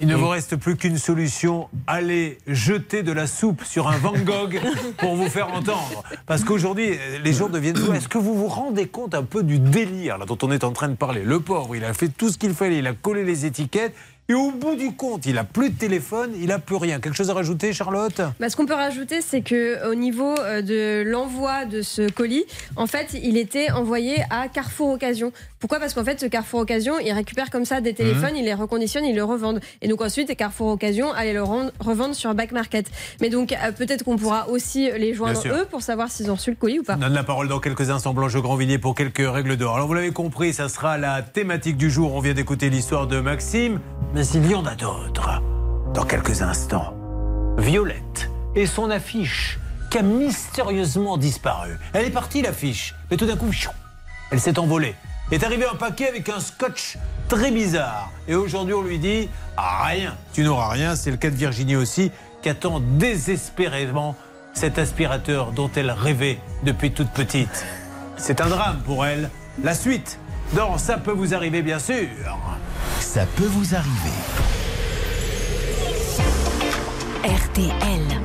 Il 0.00 0.08
ne 0.08 0.16
vous 0.16 0.28
reste 0.28 0.56
plus 0.56 0.76
qu'une 0.76 0.98
solution, 0.98 1.68
aller 1.86 2.38
jeter 2.48 3.04
de 3.04 3.12
la 3.12 3.28
soupe 3.28 3.62
sur 3.64 3.86
un 3.86 3.96
Van 3.98 4.12
Gogh 4.12 4.60
pour 4.98 5.14
vous 5.14 5.28
faire 5.28 5.54
entendre. 5.54 6.02
Parce 6.26 6.42
qu'aujourd'hui, 6.42 6.98
les 7.22 7.32
gens 7.32 7.48
deviennent 7.48 7.76
fous. 7.76 7.92
Est-ce 7.92 8.08
que 8.08 8.18
vous 8.18 8.34
vous 8.34 8.48
rendez 8.48 8.88
compte 8.88 9.14
un 9.14 9.22
peu 9.22 9.44
du 9.44 9.60
délire 9.60 10.18
là, 10.18 10.26
dont 10.26 10.38
on 10.42 10.50
est 10.50 10.64
en 10.64 10.72
train 10.72 10.88
de 10.88 10.96
parler? 10.96 11.22
Le 11.22 11.38
pauvre, 11.38 11.76
il 11.76 11.84
a 11.84 11.94
fait 11.94 12.08
tout 12.08 12.28
ce 12.28 12.38
qu'il 12.38 12.54
fallait, 12.54 12.78
il 12.78 12.86
a 12.88 12.92
collé 12.92 13.24
les 13.24 13.46
étiquettes. 13.46 13.94
Et 14.30 14.32
au 14.32 14.52
bout 14.52 14.74
du 14.74 14.92
compte, 14.92 15.26
il 15.26 15.36
a 15.36 15.44
plus 15.44 15.68
de 15.68 15.76
téléphone, 15.76 16.32
il 16.40 16.50
a 16.50 16.58
plus 16.58 16.76
rien. 16.76 16.98
Quelque 16.98 17.14
chose 17.14 17.28
à 17.28 17.34
rajouter, 17.34 17.74
Charlotte? 17.74 18.22
Bah, 18.40 18.48
ce 18.48 18.56
qu'on 18.56 18.64
peut 18.64 18.72
rajouter, 18.72 19.20
c'est 19.20 19.42
que 19.42 19.86
au 19.86 19.94
niveau 19.94 20.34
euh, 20.38 20.62
de 20.62 21.02
l'envoi 21.06 21.66
de 21.66 21.82
ce 21.82 22.10
colis, 22.10 22.46
en 22.76 22.86
fait, 22.86 23.08
il 23.22 23.36
était 23.36 23.70
envoyé 23.70 24.22
à 24.30 24.48
Carrefour 24.48 24.92
Occasion. 24.92 25.30
Pourquoi 25.64 25.80
Parce 25.80 25.94
qu'en 25.94 26.04
fait, 26.04 26.20
ce 26.20 26.26
Carrefour 26.26 26.60
Occasion, 26.60 26.98
il 26.98 27.10
récupère 27.12 27.48
comme 27.48 27.64
ça 27.64 27.80
des 27.80 27.94
téléphones, 27.94 28.32
Mhm. 28.32 28.36
il 28.36 28.44
les 28.44 28.52
reconditionne, 28.52 29.02
il 29.06 29.16
le 29.16 29.24
revendent. 29.24 29.60
Et 29.80 29.88
donc 29.88 30.02
ensuite, 30.02 30.36
Carrefour 30.36 30.68
Occasion 30.68 31.10
allait 31.14 31.32
le 31.32 31.42
rendre- 31.42 31.70
revendre 31.80 32.14
sur 32.14 32.34
Back 32.34 32.52
Market. 32.52 32.84
Mais 33.22 33.30
donc 33.30 33.50
euh, 33.52 33.72
peut-être 33.72 34.04
qu'on 34.04 34.18
pourra 34.18 34.50
aussi 34.50 34.90
les 34.98 35.14
joindre 35.14 35.40
eux 35.46 35.64
pour 35.70 35.80
savoir 35.80 36.10
s'ils 36.10 36.30
ont 36.30 36.34
reçu 36.34 36.50
le 36.50 36.56
colis 36.56 36.80
ou 36.80 36.82
pas. 36.82 36.96
On 36.96 36.98
donne 36.98 37.14
la 37.14 37.24
parole 37.24 37.48
dans 37.48 37.60
quelques 37.60 37.88
instants, 37.88 38.12
Blanche 38.12 38.36
Grandvilliers, 38.36 38.76
pour 38.76 38.94
quelques 38.94 39.26
règles 39.26 39.56
d'or. 39.56 39.76
Alors, 39.76 39.86
vous 39.86 39.94
l'avez 39.94 40.12
compris, 40.12 40.52
ça 40.52 40.68
sera 40.68 40.98
la 40.98 41.22
thématique 41.22 41.78
du 41.78 41.88
jour. 41.90 42.12
On 42.14 42.20
vient 42.20 42.34
d'écouter 42.34 42.68
l'histoire 42.68 43.06
de 43.06 43.18
Maxime, 43.20 43.80
mais 44.12 44.26
il 44.34 44.50
y 44.50 44.54
en 44.54 44.66
a 44.66 44.74
d'autres. 44.74 45.40
Dans 45.94 46.04
quelques 46.04 46.42
instants, 46.42 46.92
Violette 47.56 48.28
et 48.54 48.66
son 48.66 48.90
affiche 48.90 49.58
qui 49.90 49.96
a 49.96 50.02
mystérieusement 50.02 51.16
disparu. 51.16 51.78
Elle 51.94 52.04
est 52.04 52.10
partie, 52.10 52.42
l'affiche, 52.42 52.94
mais 53.10 53.16
tout 53.16 53.24
d'un 53.24 53.36
coup, 53.36 53.50
chou, 53.50 53.70
elle 54.30 54.40
s'est 54.40 54.58
envolée. 54.58 54.94
Est 55.30 55.42
arrivé 55.42 55.64
un 55.64 55.76
paquet 55.76 56.08
avec 56.08 56.28
un 56.28 56.40
scotch 56.40 56.98
très 57.28 57.50
bizarre. 57.50 58.10
Et 58.28 58.34
aujourd'hui, 58.34 58.74
on 58.74 58.82
lui 58.82 58.98
dit 58.98 59.28
ah, 59.56 59.84
rien. 59.86 60.14
Tu 60.32 60.42
n'auras 60.42 60.68
rien. 60.68 60.96
C'est 60.96 61.10
le 61.10 61.16
cas 61.16 61.30
de 61.30 61.36
Virginie 61.36 61.76
aussi, 61.76 62.10
qui 62.42 62.48
attend 62.48 62.80
désespérément 62.80 64.16
cet 64.52 64.78
aspirateur 64.78 65.52
dont 65.52 65.70
elle 65.76 65.90
rêvait 65.90 66.38
depuis 66.62 66.92
toute 66.92 67.10
petite. 67.10 67.64
C'est 68.16 68.40
un 68.40 68.48
drame 68.48 68.80
pour 68.84 69.06
elle. 69.06 69.30
La 69.62 69.74
suite, 69.74 70.18
dans 70.52 70.78
Ça 70.78 70.98
peut 70.98 71.12
vous 71.12 71.34
arriver, 71.34 71.62
bien 71.62 71.78
sûr. 71.78 72.06
Ça 73.00 73.26
peut 73.36 73.46
vous 73.46 73.74
arriver. 73.74 73.90
RTL. 77.24 78.23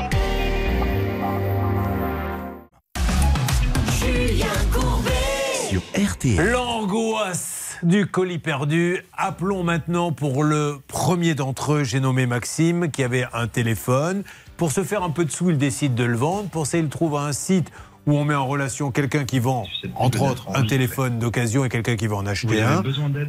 Sur 5.69 5.83
RTL. 5.95 6.49
L'angoisse 6.49 7.77
du 7.83 8.07
colis 8.07 8.39
perdu. 8.39 9.05
Appelons 9.13 9.63
maintenant 9.63 10.11
pour 10.11 10.43
le 10.43 10.79
premier 10.87 11.35
d'entre 11.35 11.73
eux, 11.73 11.83
j'ai 11.83 11.99
nommé 11.99 12.25
Maxime, 12.25 12.89
qui 12.89 13.03
avait 13.03 13.27
un 13.33 13.45
téléphone. 13.45 14.23
Pour 14.57 14.71
se 14.71 14.83
faire 14.83 15.03
un 15.03 15.11
peu 15.11 15.25
de 15.25 15.31
sous, 15.31 15.51
il 15.51 15.59
décide 15.59 15.93
de 15.93 16.05
le 16.05 16.17
vendre. 16.17 16.49
Pour 16.49 16.65
ça, 16.65 16.79
il 16.79 16.89
trouve 16.89 17.15
un 17.17 17.33
site 17.33 17.71
où 18.07 18.17
on 18.17 18.25
met 18.25 18.33
en 18.33 18.47
relation 18.47 18.89
quelqu'un 18.89 19.25
qui 19.25 19.37
vend, 19.37 19.67
entre 19.93 20.23
autres, 20.23 20.47
un 20.55 20.65
téléphone 20.65 21.19
d'occasion 21.19 21.63
et 21.63 21.69
quelqu'un 21.69 21.97
qui 21.97 22.07
va 22.07 22.15
en 22.15 22.25
acheter 22.25 22.63
un. 22.63 22.81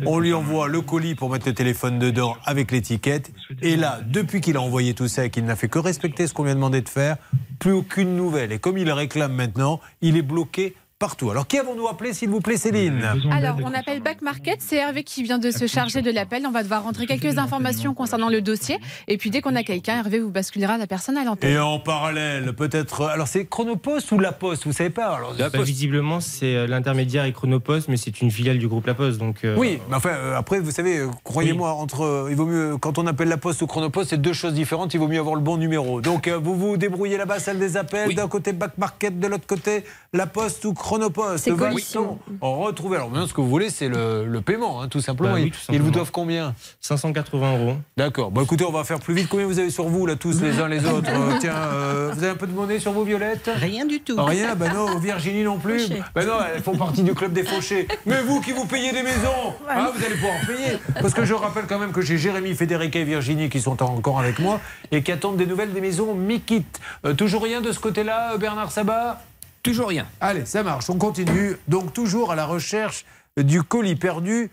On 0.07 0.19
lui 0.19 0.33
envoie 0.33 0.67
le 0.67 0.81
colis 0.81 1.15
pour 1.15 1.29
mettre 1.29 1.47
le 1.47 1.53
téléphone 1.53 1.99
dedans 1.99 2.39
avec 2.47 2.73
l'étiquette. 2.73 3.33
Et 3.61 3.77
là, 3.77 4.01
depuis 4.07 4.41
qu'il 4.41 4.57
a 4.57 4.63
envoyé 4.63 4.95
tout 4.95 5.09
ça 5.09 5.27
et 5.27 5.31
qu'il 5.31 5.45
n'a 5.45 5.57
fait 5.57 5.69
que 5.69 5.79
respecter 5.79 6.27
ce 6.27 6.33
qu'on 6.33 6.45
lui 6.45 6.53
a 6.53 6.55
demandé 6.55 6.81
de 6.81 6.89
faire, 6.89 7.19
plus 7.59 7.73
aucune 7.73 8.17
nouvelle. 8.17 8.51
Et 8.51 8.59
comme 8.59 8.79
il 8.79 8.91
réclame 8.91 9.35
maintenant, 9.35 9.81
il 10.01 10.17
est 10.17 10.23
bloqué 10.23 10.75
partout. 11.01 11.31
Alors, 11.31 11.47
qui 11.49 11.59
avons-nous 11.59 11.89
appelé, 11.89 12.13
s'il 12.13 12.29
vous 12.29 12.41
plaît, 12.41 12.59
Céline 12.59 13.03
Alors, 13.33 13.57
on 13.65 13.73
appelle 13.73 14.01
Back 14.03 14.21
Market. 14.21 14.59
C'est 14.61 14.77
Hervé 14.77 15.03
qui 15.03 15.23
vient 15.23 15.39
de 15.39 15.51
se 15.51 15.67
charger 15.67 16.03
de 16.03 16.11
l'appel. 16.11 16.45
On 16.47 16.51
va 16.51 16.63
devoir 16.63 16.85
rentrer 16.85 17.07
quelques 17.07 17.39
informations 17.39 17.95
concernant 17.95 18.29
le 18.29 18.43
dossier. 18.43 18.79
Et 19.09 19.17
puis, 19.17 19.31
dès 19.31 19.41
qu'on 19.41 19.57
a 19.57 19.63
quelqu'un, 19.63 19.97
Hervé 20.01 20.21
vous 20.21 20.31
basculera 20.31 20.77
la 20.77 20.87
personne 20.87 21.17
à 21.17 21.25
l'antenne. 21.25 21.51
Et 21.51 21.59
en 21.59 21.79
parallèle, 21.79 22.53
peut-être. 22.53 23.07
Alors, 23.07 23.29
c'est 23.29 23.47
Chronopost 23.47 24.13
ou 24.13 24.19
La 24.19 24.31
Poste? 24.33 24.67
Vous 24.67 24.73
savez 24.75 24.91
pas 24.91 25.07
alors, 25.17 25.35
La 25.39 25.49
Bah, 25.49 25.63
visiblement, 25.63 26.21
c'est 26.21 26.55
euh, 26.55 26.67
l'intermédiaire 26.67 27.25
et 27.25 27.33
Chronopost, 27.33 27.89
mais 27.89 27.97
c'est 27.97 28.21
une 28.21 28.31
filiale 28.31 28.59
du 28.59 28.69
groupe 28.69 28.87
La 28.87 28.95
Poste. 28.95 29.19
Donc, 29.19 29.45
euh, 29.45 29.57
Oui, 29.57 29.79
mais 29.89 29.97
enfin, 29.97 30.11
euh, 30.11 30.37
après, 30.37 30.61
vous 30.61 30.71
savez, 30.71 30.99
euh, 30.99 31.09
croyez-moi, 31.25 31.73
entre, 31.73 32.03
euh, 32.05 32.29
il 32.31 32.37
vaut 32.37 32.45
mieux, 32.47 32.77
quand 32.77 32.99
on 32.99 33.07
appelle 33.07 33.29
la 33.29 33.39
poste 33.39 33.63
ou 33.63 33.67
chronopost, 33.67 34.11
c'est 34.11 34.21
deux 34.21 34.35
choses 34.35 34.53
différentes, 34.53 34.93
il 34.93 35.01
vaut 35.01 35.09
mieux 35.09 35.19
avoir 35.21 35.35
le 35.35 35.41
bon 35.41 35.57
numéro. 35.57 36.03
Donc, 36.03 36.29
euh, 36.29 36.37
vous 36.37 36.55
vous 36.57 36.77
débrouillez 36.77 37.17
là-bas, 37.17 37.39
celle 37.39 37.59
des 37.59 37.79
appels, 37.79 38.15
d'un 38.15 38.29
côté 38.29 38.53
back 38.53 38.77
market, 38.77 39.19
de 39.19 39.27
l'autre 39.27 39.47
côté 39.47 39.83
la 40.13 40.27
poste 40.27 40.63
ou 40.67 40.75
chronopost? 40.75 40.90
Vincent, 40.99 41.57
Colission. 41.57 42.19
retrouvez. 42.41 42.97
Alors, 42.97 43.11
maintenant, 43.11 43.27
ce 43.27 43.35
que 43.35 43.41
vous 43.41 43.49
voulez, 43.49 43.71
c'est 43.71 43.89
le, 43.89 44.25
le 44.27 44.41
paiement, 44.41 44.83
hein, 44.83 44.89
tout 44.89 45.01
simplement. 45.01 45.31
Bah 45.31 45.37
oui, 45.37 45.47
Ils- 45.47 45.51
tout 45.51 45.57
Ils 45.59 45.65
simplement. 45.67 45.85
vous 45.85 45.91
doivent 45.91 46.11
combien? 46.11 46.55
580 46.81 47.59
euros. 47.59 47.77
D'accord. 47.97 48.31
Bon, 48.31 48.43
écoutez, 48.43 48.65
on 48.65 48.73
va 48.73 48.85
faire 48.85 48.99
plus 49.01 49.15
vite. 49.15 49.29
Combien 49.29 49.47
vous 49.47 49.59
avez 49.59 49.71
sur 49.71 49.85
vous, 49.89 50.07
là, 50.07 50.17
tous 50.17 50.41
les 50.41 50.59
uns 50.61 50.69
les 50.69 50.85
autres? 50.87 51.11
Euh, 51.11 51.37
Tiens, 51.41 51.55
euh, 51.55 52.11
vous 52.15 52.23
avez 52.23 52.33
un 52.33 52.37
peu 52.37 52.47
de 52.47 52.53
monnaie 52.53 52.79
sur 52.79 52.93
vous, 52.93 53.05
Violette? 53.05 53.51
Rien 53.55 53.87
du 53.87 54.01
tout. 54.01 54.17
Rien, 54.19 54.55
ben 54.55 54.73
non, 54.73 54.99
Virginie 54.99 55.43
non 55.45 55.59
plus. 55.59 55.81
Fauché. 55.81 56.03
Ben 56.15 56.27
non, 56.27 56.35
elles 56.55 56.63
font 56.63 56.77
partie 56.77 57.03
du 57.03 57.15
club 57.15 57.33
des 57.33 57.45
fauchés. 57.45 57.87
Mais 58.07 58.21
vous 58.23 58.41
qui 58.41 58.53
vous 58.53 58.67
payez 58.67 58.93
des 58.93 59.03
maisons, 59.03 59.55
hein, 59.69 59.91
vous 59.97 60.05
allez 60.05 60.15
pouvoir 60.15 60.35
payer. 60.47 60.79
Parce 61.01 61.15
que 61.15 61.25
je 61.25 61.35
rappelle 61.35 61.65
quand 61.69 61.79
même 61.79 61.93
que 61.93 62.01
j'ai 62.03 62.19
Jérémy, 62.19 62.55
Federica 62.55 62.99
et 62.99 63.05
Virginie 63.05 63.49
qui 63.49 63.61
sont 63.61 63.83
encore 63.83 64.19
avec 64.21 64.39
moi 64.39 64.61
et 64.91 65.03
qui 65.03 65.13
attendent 65.13 65.37
des 65.37 65.47
nouvelles 65.47 65.73
des 65.73 65.81
maisons 65.81 66.15
Mikit. 66.15 66.65
Euh, 67.05 67.15
toujours 67.15 67.43
rien 67.43 67.61
de 67.61 67.73
ce 67.73 67.79
côté-là, 67.79 68.37
Bernard 68.39 68.73
Sabat? 68.73 69.21
Toujours 69.63 69.89
rien. 69.89 70.07
Allez, 70.21 70.47
ça 70.47 70.63
marche, 70.63 70.89
on 70.91 70.97
continue. 70.97 71.57
Donc 71.69 71.93
toujours 71.93 72.33
à 72.33 72.35
la 72.37 72.47
recherche 72.47 73.05
du 73.37 73.63
colis 73.63 73.97
perdu. 73.97 74.51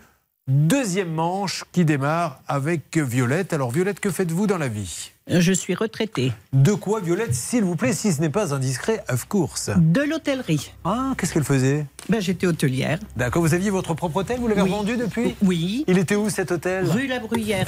Deuxième 0.50 1.12
manche 1.12 1.64
qui 1.72 1.84
démarre 1.84 2.40
avec 2.48 2.96
Violette. 2.96 3.52
Alors 3.52 3.70
Violette, 3.70 4.00
que 4.00 4.10
faites-vous 4.10 4.46
dans 4.46 4.56
la 4.56 4.68
vie? 4.68 5.12
Je 5.26 5.52
suis 5.52 5.74
retraitée. 5.74 6.32
De 6.54 6.72
quoi 6.72 7.00
Violette, 7.00 7.34
s'il 7.34 7.64
vous 7.64 7.76
plaît, 7.76 7.92
si 7.92 8.12
ce 8.14 8.20
n'est 8.22 8.30
pas 8.30 8.54
indiscret, 8.54 9.04
of 9.10 9.26
course? 9.26 9.68
De 9.76 10.00
l'hôtellerie. 10.00 10.72
Ah, 10.84 11.12
qu'est-ce 11.18 11.34
qu'elle 11.34 11.44
faisait? 11.44 11.84
Ben, 12.08 12.20
J'étais 12.22 12.46
hôtelière. 12.46 12.98
D'accord, 13.14 13.42
vous 13.42 13.52
aviez 13.52 13.68
votre 13.68 13.92
propre 13.92 14.16
hôtel, 14.16 14.40
vous 14.40 14.48
l'avez 14.48 14.62
Oui. 14.62 14.70
revendu 14.70 14.96
depuis? 14.96 15.36
Oui. 15.42 15.84
Il 15.86 15.98
était 15.98 16.16
où 16.16 16.30
cet 16.30 16.50
hôtel? 16.50 16.86
Rue 16.88 17.06
La 17.08 17.18
Bruyère, 17.18 17.66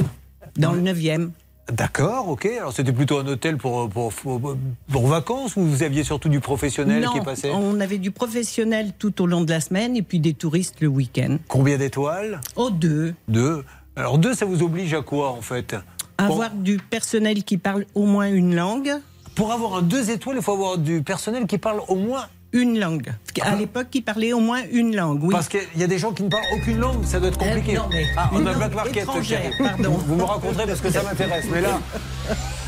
dans 0.57 0.73
le 0.73 0.81
9e. 0.81 1.33
D'accord, 1.73 2.29
ok. 2.29 2.47
Alors 2.47 2.73
c'était 2.73 2.93
plutôt 2.93 3.19
un 3.19 3.27
hôtel 3.27 3.57
pour, 3.57 3.89
pour, 3.89 4.13
pour, 4.13 4.57
pour 4.91 5.07
vacances 5.07 5.57
ou 5.57 5.63
vous 5.63 5.83
aviez 5.83 6.05
surtout 6.05 6.29
du 6.29 6.41
professionnel 6.41 7.03
non, 7.03 7.13
qui 7.13 7.21
passait 7.21 7.51
on 7.51 7.81
avait 7.81 7.99
du 7.99 8.11
professionnel 8.11 8.93
tout 8.99 9.23
au 9.23 9.27
long 9.27 9.43
de 9.43 9.51
la 9.51 9.61
semaine 9.61 9.97
et 9.97 10.03
puis 10.03 10.21
des 10.21 10.35
touristes 10.35 10.81
le 10.81 10.89
week-end. 10.89 11.39
Combien 11.49 11.79
d'étoiles? 11.79 12.41
Oh, 12.57 12.71
deux. 12.71 13.15
Deux. 13.29 13.65
Alors 13.97 14.19
deux, 14.19 14.35
ça 14.35 14.47
vous 14.47 14.63
oblige 14.63 14.95
à 14.95 15.03
quoi 15.03 15.31
en 15.31 15.43
fait? 15.43 15.77
Avoir 16.19 16.51
du 16.51 16.79
personnel 16.79 17.45
qui 17.45 17.57
parle 17.57 17.87
au 17.95 18.05
moins 18.05 18.29
une 18.29 18.55
langue. 18.55 18.93
Pour 19.35 19.53
avoir 19.53 19.77
un 19.77 19.83
deux 19.83 20.11
étoiles, 20.11 20.37
il 20.37 20.43
faut 20.43 20.53
avoir 20.53 20.77
du 20.77 21.03
personnel 21.03 21.47
qui 21.47 21.57
parle 21.57 21.81
au 21.89 21.95
moins 21.95 22.27
une 22.53 22.79
langue. 22.79 23.13
À 23.43 23.55
l'époque, 23.55 23.89
qui 23.91 24.01
parlait 24.01 24.33
au 24.33 24.41
moins 24.41 24.63
une 24.73 24.95
langue, 24.97 25.23
oui. 25.23 25.31
Parce 25.31 25.49
qu'il 25.49 25.61
y 25.77 25.83
a 25.83 25.87
des 25.87 25.99
gens 25.99 26.13
qui 26.13 26.23
ne 26.23 26.29
parlent 26.29 26.45
aucune 26.55 26.79
langue, 26.79 27.05
ça 27.05 27.19
doit 27.21 27.29
être 27.29 27.39
compliqué. 27.39 27.77
Euh, 27.77 27.81
non, 27.81 27.89
mais 27.91 28.07
ah, 28.17 28.31
on 28.33 28.45
a 28.47 28.53
Black 28.55 28.75
Market. 28.75 29.07
pardon. 29.07 29.91
Vous, 29.91 30.17
me 30.17 30.23
raconterez 30.23 30.67
parce 30.67 30.81
que 30.81 30.91
ça 30.91 31.03
m'intéresse. 31.03 31.47
Mais 31.53 31.61
là, 31.61 31.81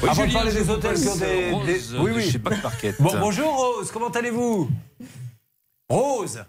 Oui, 0.03 0.09
avant 0.09 0.27
de 0.27 0.33
parler 0.33 0.51
je 0.51 0.59
des 0.61 0.71
hôtels 0.71 0.95
qui 0.95 1.09
ont 1.09 1.17
des, 1.17 1.51
Rose 1.51 1.67
des- 1.67 1.97
de 1.97 1.99
Oui, 2.01 2.11
oui. 2.15 2.31
chez 2.31 2.39
Back 2.39 2.63
Market. 2.63 2.97
Bon, 3.01 3.11
bonjour 3.19 3.49
Rose, 3.49 3.91
comment 3.93 4.09
allez-vous? 4.09 4.69
Rose 5.93 6.43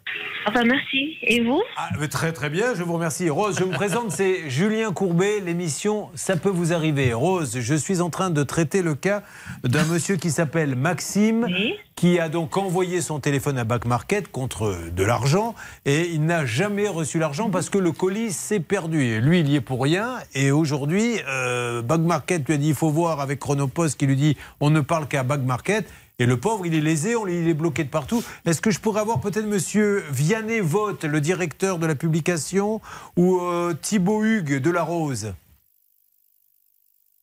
Enfin, 0.46 0.64
merci. 0.66 1.18
Et 1.22 1.42
vous? 1.42 1.62
Ah, 1.78 1.90
Très 2.10 2.32
très 2.32 2.50
bien, 2.50 2.76
je 2.76 2.84
vous 2.84 2.94
remercie. 2.94 3.30
Rose, 3.30 3.58
je 3.60 3.66
me 3.66 3.74
présente, 3.74 4.12
c'est 4.12 4.50
Julien 4.50 4.92
Courbet, 4.94 5.40
l'émission 5.40 6.10
Ça 6.16 6.38
peut 6.38 6.50
vous 6.50 6.72
arriver. 6.74 7.14
Rose, 7.14 7.60
je 7.60 7.76
suis 7.76 8.00
en 8.02 8.10
train 8.10 8.30
de 8.30 8.44
traiter 8.44 8.82
le 8.82 8.96
cas 8.96 9.24
d'un 9.64 9.84
monsieur 9.86 10.16
qui 10.16 10.32
s'appelle 10.32 10.76
Maxime, 10.76 11.48
qui 11.96 12.20
a 12.20 12.28
donc 12.30 12.58
envoyé 12.58 13.02
son 13.02 13.20
téléphone 13.20 13.58
à 13.58 13.64
Back 13.66 13.86
Market 13.86 14.30
contre 14.32 14.78
de 14.94 15.04
l'argent, 15.04 15.56
et 15.86 16.10
il 16.10 16.26
n'a 16.26 16.46
jamais 16.46 16.88
reçu 16.88 17.20
l'argent 17.20 17.50
parce 17.50 17.70
que 17.70 17.78
le 17.78 17.92
colis 17.92 18.32
s'est 18.32 18.60
perdu. 18.62 19.04
Et 19.04 19.22
lui, 19.22 19.40
il 19.42 19.50
y 19.50 19.56
est 19.56 19.62
pour 19.62 19.82
rien, 19.82 20.20
et 20.36 20.52
aujourd'hui, 20.52 21.20
euh, 21.28 21.82
Back 21.82 22.02
Market 22.02 22.48
lui 22.48 22.56
a 22.56 22.58
dit, 22.58 22.70
il 22.70 22.76
faut 22.76 22.90
voir 22.90 23.20
avec 23.22 23.40
Chronopost 23.40 23.98
qui 23.98 24.08
lui 24.08 24.16
dit, 24.18 24.38
on 24.62 24.70
ne 24.70 24.82
parle 24.82 25.08
qu'à 25.08 25.24
Back 25.24 25.42
Market. 25.42 25.86
Et 26.20 26.26
le 26.26 26.38
pauvre, 26.40 26.66
il 26.66 26.76
est 26.76 26.82
lésé, 26.82 27.16
on, 27.16 27.26
il 27.28 27.48
est 27.48 27.54
bloqué 27.56 27.84
de 27.84 27.90
partout. 27.90 28.24
Est-ce 28.46 28.62
que 28.62 28.70
je 28.72 28.80
pourrais 28.80 29.02
avoir 29.02 29.20
peut-être 29.20 29.48
Monsieur 29.48 30.04
Vianney 30.12 30.60
Vote, 30.60 31.04
le 31.06 31.20
directeur 31.20 31.80
de 31.80 31.88
la 31.88 31.96
publication, 31.96 32.82
ou 33.18 33.40
euh, 33.42 33.74
Thibaut 33.74 34.24
Hugues 34.24 34.60
de 34.60 34.70
La 34.70 34.84
Rose? 34.84 35.34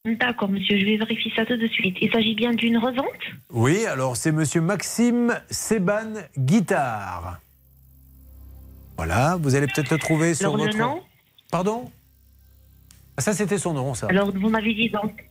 D'accord, 0.07 0.49
monsieur, 0.49 0.79
je 0.79 0.85
vais 0.87 0.97
vérifier 0.97 1.31
ça 1.37 1.45
tout 1.45 1.57
de 1.57 1.67
suite. 1.69 1.97
Il 2.01 2.11
s'agit 2.11 2.35
bien 2.35 2.53
d'une 2.55 2.79
revente? 2.79 3.05
Oui, 3.51 3.85
alors 3.87 4.17
c'est 4.17 4.33
Monsieur 4.33 4.61
Maxime 4.63 5.39
Seban 5.51 6.15
Guitare. 6.39 7.39
Voilà, 8.97 9.37
vous 9.41 9.55
allez 9.55 9.67
peut-être 9.67 9.91
le 9.91 9.99
trouver 9.99 10.35
sur 10.35 10.47
Alors, 10.55 10.57
le 10.57 10.65
votre. 10.65 10.79
nom? 10.79 11.03
Pardon? 11.51 11.91
Ah, 13.17 13.23
Ça, 13.23 13.35
c'était 13.35 13.59
son 13.59 13.75
nom, 13.75 13.95
ça. 13.95 14.07
Alors, 14.09 14.33
vous 14.33 14.49
m'avez 14.49 14.75
dit 14.75 14.91
donc. 14.91 15.25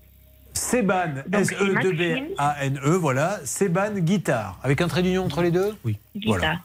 Seban, 0.59 1.23
S-E-B-A-N-E, 1.31 2.89
voilà. 2.97 3.39
Seban 3.45 3.93
Guitare. 3.99 4.59
Avec 4.61 4.81
un 4.81 4.87
trait 4.87 5.01
d'union 5.01 5.23
entre 5.23 5.41
les 5.41 5.51
deux? 5.51 5.75
Oui. 5.85 5.97
Guitare. 6.15 6.63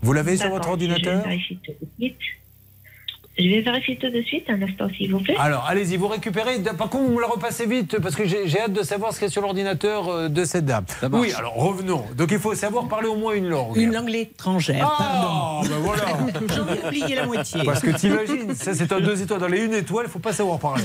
Vous 0.00 0.12
l'avez 0.12 0.36
sur 0.36 0.48
votre 0.48 0.68
ordinateur? 0.68 1.20
Je 1.22 1.28
vérifie 1.28 1.58
tout 1.58 1.72
de 1.72 1.88
suite. 1.98 2.16
Je 3.38 3.48
vais 3.48 3.60
vérifier 3.60 3.96
tout 3.96 4.10
de 4.10 4.20
suite, 4.22 4.44
un 4.48 4.60
instant 4.62 4.88
s'il 4.96 5.12
vous 5.12 5.20
plaît. 5.20 5.36
Alors, 5.38 5.64
allez-y, 5.68 5.96
vous 5.96 6.08
récupérez. 6.08 6.58
Par 6.76 6.88
contre, 6.90 7.04
vous 7.04 7.14
me 7.14 7.20
la 7.20 7.28
repassez 7.28 7.66
vite, 7.66 7.98
parce 8.00 8.16
que 8.16 8.24
j'ai 8.26 8.60
hâte 8.60 8.72
de 8.72 8.82
savoir 8.82 9.12
ce 9.12 9.18
qu'il 9.20 9.26
y 9.26 9.30
a 9.30 9.32
sur 9.32 9.42
l'ordinateur 9.42 10.08
euh, 10.08 10.28
de 10.28 10.44
cette 10.44 10.64
dame. 10.64 10.84
Oui, 11.12 11.32
alors 11.36 11.54
revenons. 11.54 12.04
Donc, 12.16 12.30
il 12.32 12.38
faut 12.40 12.54
savoir 12.56 12.88
parler 12.88 13.06
au 13.08 13.14
moins 13.16 13.34
une 13.34 13.48
langue. 13.48 13.76
Une 13.76 13.92
langue 13.92 14.10
étrangère, 14.12 14.92
Ah, 14.98 15.60
ben 15.62 15.76
voilà. 15.80 16.02
pardon. 16.02 16.26
J'en 16.56 16.66
ai 16.74 16.86
oublié 16.88 17.14
la 17.14 17.26
moitié. 17.26 17.60
Parce 17.64 17.80
que 17.80 17.90
t'imagines, 17.90 18.54
ça 18.54 18.74
c'est 18.74 18.90
un 18.92 19.00
deux 19.00 19.22
étoiles 19.22 19.40
dans 19.40 19.46
les 19.46 19.60
une 19.64 19.74
étoile, 19.74 20.06
il 20.08 20.10
faut 20.10 20.18
pas 20.18 20.32
savoir 20.32 20.58
parler. 20.58 20.82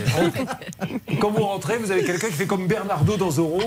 Quand 1.19 1.31
vous 1.31 1.43
rentrez, 1.43 1.77
vous 1.77 1.91
avez 1.91 2.03
quelqu'un 2.03 2.27
qui 2.27 2.33
fait 2.33 2.45
comme 2.45 2.67
Bernardo 2.67 3.17
dans 3.17 3.31
Zorro. 3.31 3.61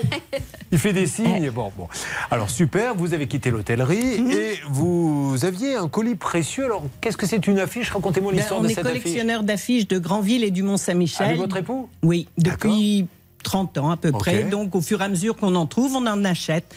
Il 0.70 0.78
fait 0.78 0.92
des 0.92 1.06
signes. 1.06 1.50
Bon, 1.50 1.72
bon. 1.76 1.88
Alors 2.30 2.50
super, 2.50 2.94
vous 2.94 3.14
avez 3.14 3.26
quitté 3.26 3.50
l'hôtellerie 3.50 4.20
Mhm. 4.20 4.30
et 4.30 4.54
vous 4.68 5.36
aviez 5.42 5.74
un 5.76 5.88
colis 5.88 6.14
précieux. 6.16 6.64
Alors 6.64 6.82
qu'est-ce 7.00 7.16
que 7.16 7.26
c'est 7.26 7.46
une 7.46 7.58
affiche? 7.58 7.90
Racontez-moi 7.90 8.32
Ben, 8.32 8.38
l'histoire 8.38 8.60
de. 8.60 8.68
Collectionneur 8.82 9.42
d'affiches 9.42 9.88
de 9.88 9.98
Granville 9.98 10.44
et 10.44 10.50
du 10.50 10.62
Mont-Saint-Michel. 10.62 11.26
Avec 11.26 11.38
votre 11.38 11.56
époux 11.56 11.88
Oui, 12.02 12.28
depuis 12.38 13.06
30 13.42 13.78
ans 13.78 13.90
à 13.90 13.96
peu 13.96 14.12
près. 14.12 14.44
Donc 14.44 14.74
au 14.74 14.80
fur 14.80 15.00
et 15.00 15.04
à 15.04 15.08
mesure 15.08 15.36
qu'on 15.36 15.54
en 15.54 15.66
trouve, 15.66 15.94
on 15.94 16.06
en 16.06 16.24
achète. 16.24 16.74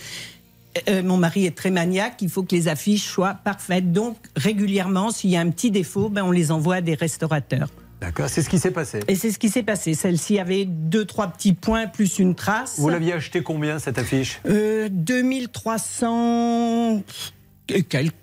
Euh, 0.87 1.01
mon 1.01 1.17
mari 1.17 1.45
est 1.45 1.57
très 1.57 1.71
maniaque, 1.71 2.21
il 2.21 2.29
faut 2.29 2.43
que 2.43 2.55
les 2.55 2.67
affiches 2.67 3.05
soient 3.05 3.33
parfaites. 3.33 3.91
Donc 3.91 4.17
régulièrement, 4.35 5.11
s'il 5.11 5.31
y 5.31 5.37
a 5.37 5.41
un 5.41 5.49
petit 5.49 5.71
défaut, 5.71 6.09
ben, 6.09 6.23
on 6.23 6.31
les 6.31 6.51
envoie 6.51 6.75
à 6.75 6.81
des 6.81 6.93
restaurateurs. 6.93 7.69
D'accord, 7.99 8.29
c'est 8.29 8.41
ce 8.41 8.49
qui 8.49 8.59
s'est 8.59 8.71
passé. 8.71 9.01
Et 9.09 9.15
c'est 9.15 9.31
ce 9.31 9.39
qui 9.39 9.49
s'est 9.49 9.63
passé. 9.63 9.93
Celle-ci 9.93 10.39
avait 10.39 10.65
deux, 10.65 11.03
trois 11.03 11.27
petits 11.27 11.53
points 11.53 11.87
plus 11.87 12.19
une 12.19 12.33
trace. 12.33 12.75
Vous 12.77 12.87
l'aviez 12.87 13.13
acheté 13.13 13.43
combien 13.43 13.77
cette 13.79 13.97
affiche? 13.97 14.39
Euh, 14.47 14.87
2300 14.89 16.97
et 16.97 17.03
quelques, 17.03 17.38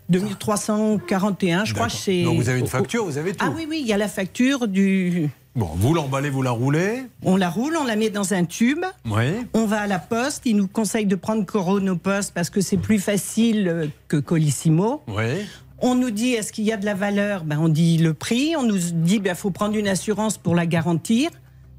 2341, 0.09 1.65
je 1.65 1.75
crois. 1.75 1.89
Chez- 1.89 2.25
Donc 2.25 2.37
vous 2.39 2.49
avez 2.49 2.61
une 2.61 2.67
facture, 2.67 3.05
vous 3.05 3.19
avez 3.19 3.33
tout. 3.33 3.45
Ah 3.47 3.53
oui, 3.55 3.67
oui, 3.69 3.79
il 3.81 3.87
y 3.87 3.93
a 3.93 3.99
la 3.99 4.09
facture 4.09 4.69
du. 4.69 5.29
Bon, 5.55 5.71
vous 5.75 5.95
l'emballez, 5.95 6.29
vous 6.29 6.43
la 6.43 6.51
roulez. 6.51 7.05
On 7.23 7.37
la 7.37 7.49
roule, 7.49 7.77
on 7.81 7.85
la 7.85 7.97
met 7.97 8.11
dans 8.11 8.35
un 8.35 8.45
tube. 8.45 8.85
Oui. 9.07 9.25
On 9.55 9.65
va 9.65 9.81
à 9.83 9.87
la 9.87 9.99
poste. 9.99 10.43
Ils 10.45 10.55
nous 10.57 10.69
conseillent 10.69 11.07
de 11.07 11.17
prendre 11.17 11.47
Coronopost 11.47 12.33
parce 12.35 12.51
que 12.51 12.61
c'est 12.61 12.77
plus 12.77 12.99
facile 12.99 13.67
euh, 13.69 13.87
que 14.09 14.19
Colissimo. 14.19 15.03
Oui. 15.09 15.47
On 15.79 15.95
nous 15.95 16.11
dit 16.11 16.33
est-ce 16.33 16.53
qu'il 16.53 16.65
y 16.65 16.73
a 16.73 16.77
de 16.77 16.85
la 16.85 16.95
valeur? 16.95 17.45
Ben, 17.45 17.59
On 17.59 17.69
dit 17.71 17.97
le 17.99 18.13
prix. 18.13 18.55
On 18.59 18.65
nous 18.65 18.77
dit 18.79 19.21
il 19.25 19.35
faut 19.35 19.51
prendre 19.51 19.77
une 19.77 19.89
assurance 19.89 20.37
pour 20.37 20.55
la 20.55 20.67
garantir. 20.67 21.31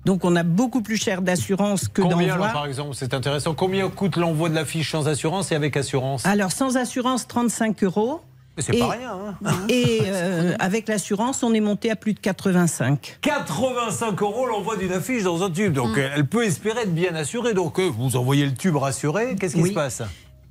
Donc 0.08 0.24
on 0.24 0.38
a 0.38 0.44
beaucoup 0.44 0.82
plus 0.82 0.96
cher 0.96 1.22
d'assurance 1.22 1.90
que 1.90 2.02
Combien, 2.02 2.30
d'envoi. 2.30 2.46
alors, 2.46 2.54
par 2.54 2.66
exemple, 2.66 2.96
c'est 2.96 3.14
intéressant. 3.14 3.54
Combien 3.54 3.90
coûte 3.90 4.16
l'envoi 4.16 4.48
de 4.48 4.56
l'affiche 4.56 4.90
sans 4.90 5.06
assurance 5.10 5.52
et 5.52 5.56
avec 5.56 5.76
assurance? 5.76 6.26
Alors 6.26 6.54
sans 6.54 6.78
assurance, 6.78 7.28
35 7.28 7.84
euros. 7.84 8.22
C'est 8.58 8.80
pas 8.80 8.88
rien, 8.88 9.12
hein. 9.44 9.52
Et 9.70 10.00
euh, 10.06 10.56
avec 10.60 10.88
l'assurance, 10.88 11.44
on 11.44 11.54
est 11.54 11.60
monté 11.60 11.92
à 11.92 11.98
plus 11.98 12.14
de 12.14 12.20
85. 12.22 13.18
85 13.22 14.22
euros 14.22 14.46
l'envoi 14.46 14.78
d'une 14.78 14.94
affiche 14.94 15.24
dans 15.24 15.44
un 15.44 15.52
tube. 15.52 15.74
Donc 15.74 15.98
euh, 15.98 16.10
elle 16.16 16.26
peut 16.26 16.46
espérer 16.46 16.84
être 16.84 16.96
bien 16.96 17.14
assurée. 17.14 17.54
Donc 17.54 17.78
euh, 17.78 17.84
vous 17.86 18.16
envoyez 18.16 18.46
le 18.46 18.54
tube 18.54 18.78
rassuré. 18.78 19.36
Qu'est-ce 19.38 19.56
qui 19.56 19.62
Oui. 19.62 19.70
se 19.72 19.76
passe? 19.76 20.04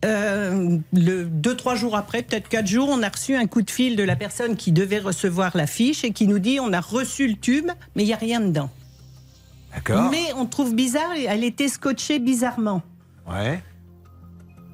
Euh, 0.05 0.77
le, 0.93 1.24
deux, 1.24 1.57
trois 1.57 1.77
jours 1.77 1.97
après, 1.97 2.23
peut-être 2.23 2.49
quatre 2.51 2.66
jours, 2.66 2.91
on 2.91 3.03
a 3.03 3.09
reçu 3.09 3.35
un 3.35 3.47
coup 3.47 3.62
de 3.62 3.70
fil 3.70 3.97
de 3.97 4.03
la 4.03 4.16
personne 4.16 4.55
qui 4.55 4.70
devait 4.70 4.99
recevoir 4.99 5.57
l'affiche 5.57 6.05
et 6.05 6.11
qui 6.12 6.27
nous 6.28 6.39
dit 6.41 6.61
on 6.61 6.74
a 6.74 6.81
reçu 6.81 7.27
le 7.27 7.37
tube, 7.37 7.70
mais 7.95 8.03
il 8.03 8.07
n'y 8.07 8.12
a 8.12 8.19
rien 8.19 8.41
dedans. 8.41 8.69
Mais 10.11 10.32
on 10.36 10.47
trouve 10.47 10.74
bizarre, 10.74 11.12
elle 11.28 11.44
était 11.44 11.69
scotchée 11.69 12.19
bizarrement. 12.19 12.82
Ouais. 13.28 13.62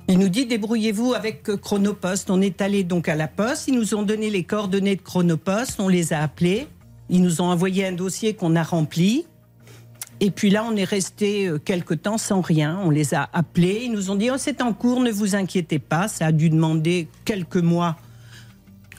Il 0.09 0.19
nous 0.19 0.29
dit 0.29 0.47
débrouillez-vous 0.47 1.15
avec 1.15 1.49
euh, 1.49 1.57
Chronopost. 1.57 2.29
On 2.31 2.41
est 2.41 2.61
allé 2.61 2.85
donc 2.85 3.09
à 3.09 3.15
la 3.15 3.29
poste. 3.29 3.69
Ils 3.69 3.75
nous 3.75 3.95
ont 3.95 4.03
donné 4.03 4.31
les 4.31 4.45
coordonnées 4.45 4.97
de 4.97 5.03
Chronopost. 5.03 5.81
On 5.81 5.89
les 5.89 6.13
a 6.13 6.21
appelés. 6.21 6.67
Ils 7.09 7.23
nous 7.23 7.41
ont 7.41 7.47
envoyé 7.47 7.87
un 7.87 7.93
dossier 7.93 8.35
qu'on 8.35 8.57
a 8.57 8.63
rempli. 8.63 9.27
Et 10.21 10.31
puis 10.31 10.51
là, 10.51 10.65
on 10.69 10.77
est 10.77 10.85
resté 10.85 11.47
euh, 11.47 11.59
quelque 11.59 11.95
temps 11.95 12.19
sans 12.19 12.41
rien. 12.41 12.79
On 12.85 12.91
les 12.91 13.15
a 13.15 13.29
appelés. 13.33 13.83
Ils 13.85 13.93
nous 13.93 14.11
ont 14.11 14.15
dit 14.15 14.31
oh, 14.31 14.37
c'est 14.39 14.61
en 14.61 14.73
cours, 14.73 15.01
ne 15.01 15.11
vous 15.11 15.35
inquiétez 15.35 15.79
pas. 15.79 16.09
Ça 16.09 16.27
a 16.27 16.33
dû 16.33 16.51
demander 16.51 17.09
quelques 17.25 17.57
mois. 17.57 17.97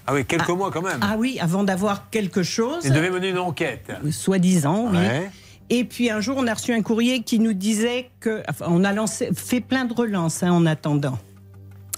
Ah 0.07 0.13
oui, 0.13 0.25
quelques 0.25 0.49
mois 0.49 0.71
quand 0.71 0.81
même. 0.81 0.99
Ah 1.01 1.15
oui, 1.17 1.38
avant 1.39 1.63
d'avoir 1.63 2.09
quelque 2.09 2.43
chose. 2.43 2.84
Il 2.84 2.91
devait 2.91 3.09
mener 3.09 3.30
une 3.30 3.38
enquête. 3.38 3.91
Soi-disant, 4.11 4.89
oui. 4.91 4.97
Ouais. 4.97 5.31
Et 5.69 5.84
puis 5.85 6.10
un 6.10 6.22
jour, 6.22 6.38
on 6.38 6.48
a 6.48 6.53
reçu 6.53 6.73
un 6.73 6.81
courrier 6.81 7.23
qui 7.23 7.40
nous 7.40 7.53
disait 7.53 8.11
que. 8.19 8.44
on 8.61 8.84
a 8.84 8.94
lancé, 8.94 9.30
fait 9.34 9.61
plein 9.61 9.85
de 9.85 9.94
relances 9.94 10.44
hein, 10.44 10.52
en 10.52 10.65
attendant. 10.65 11.18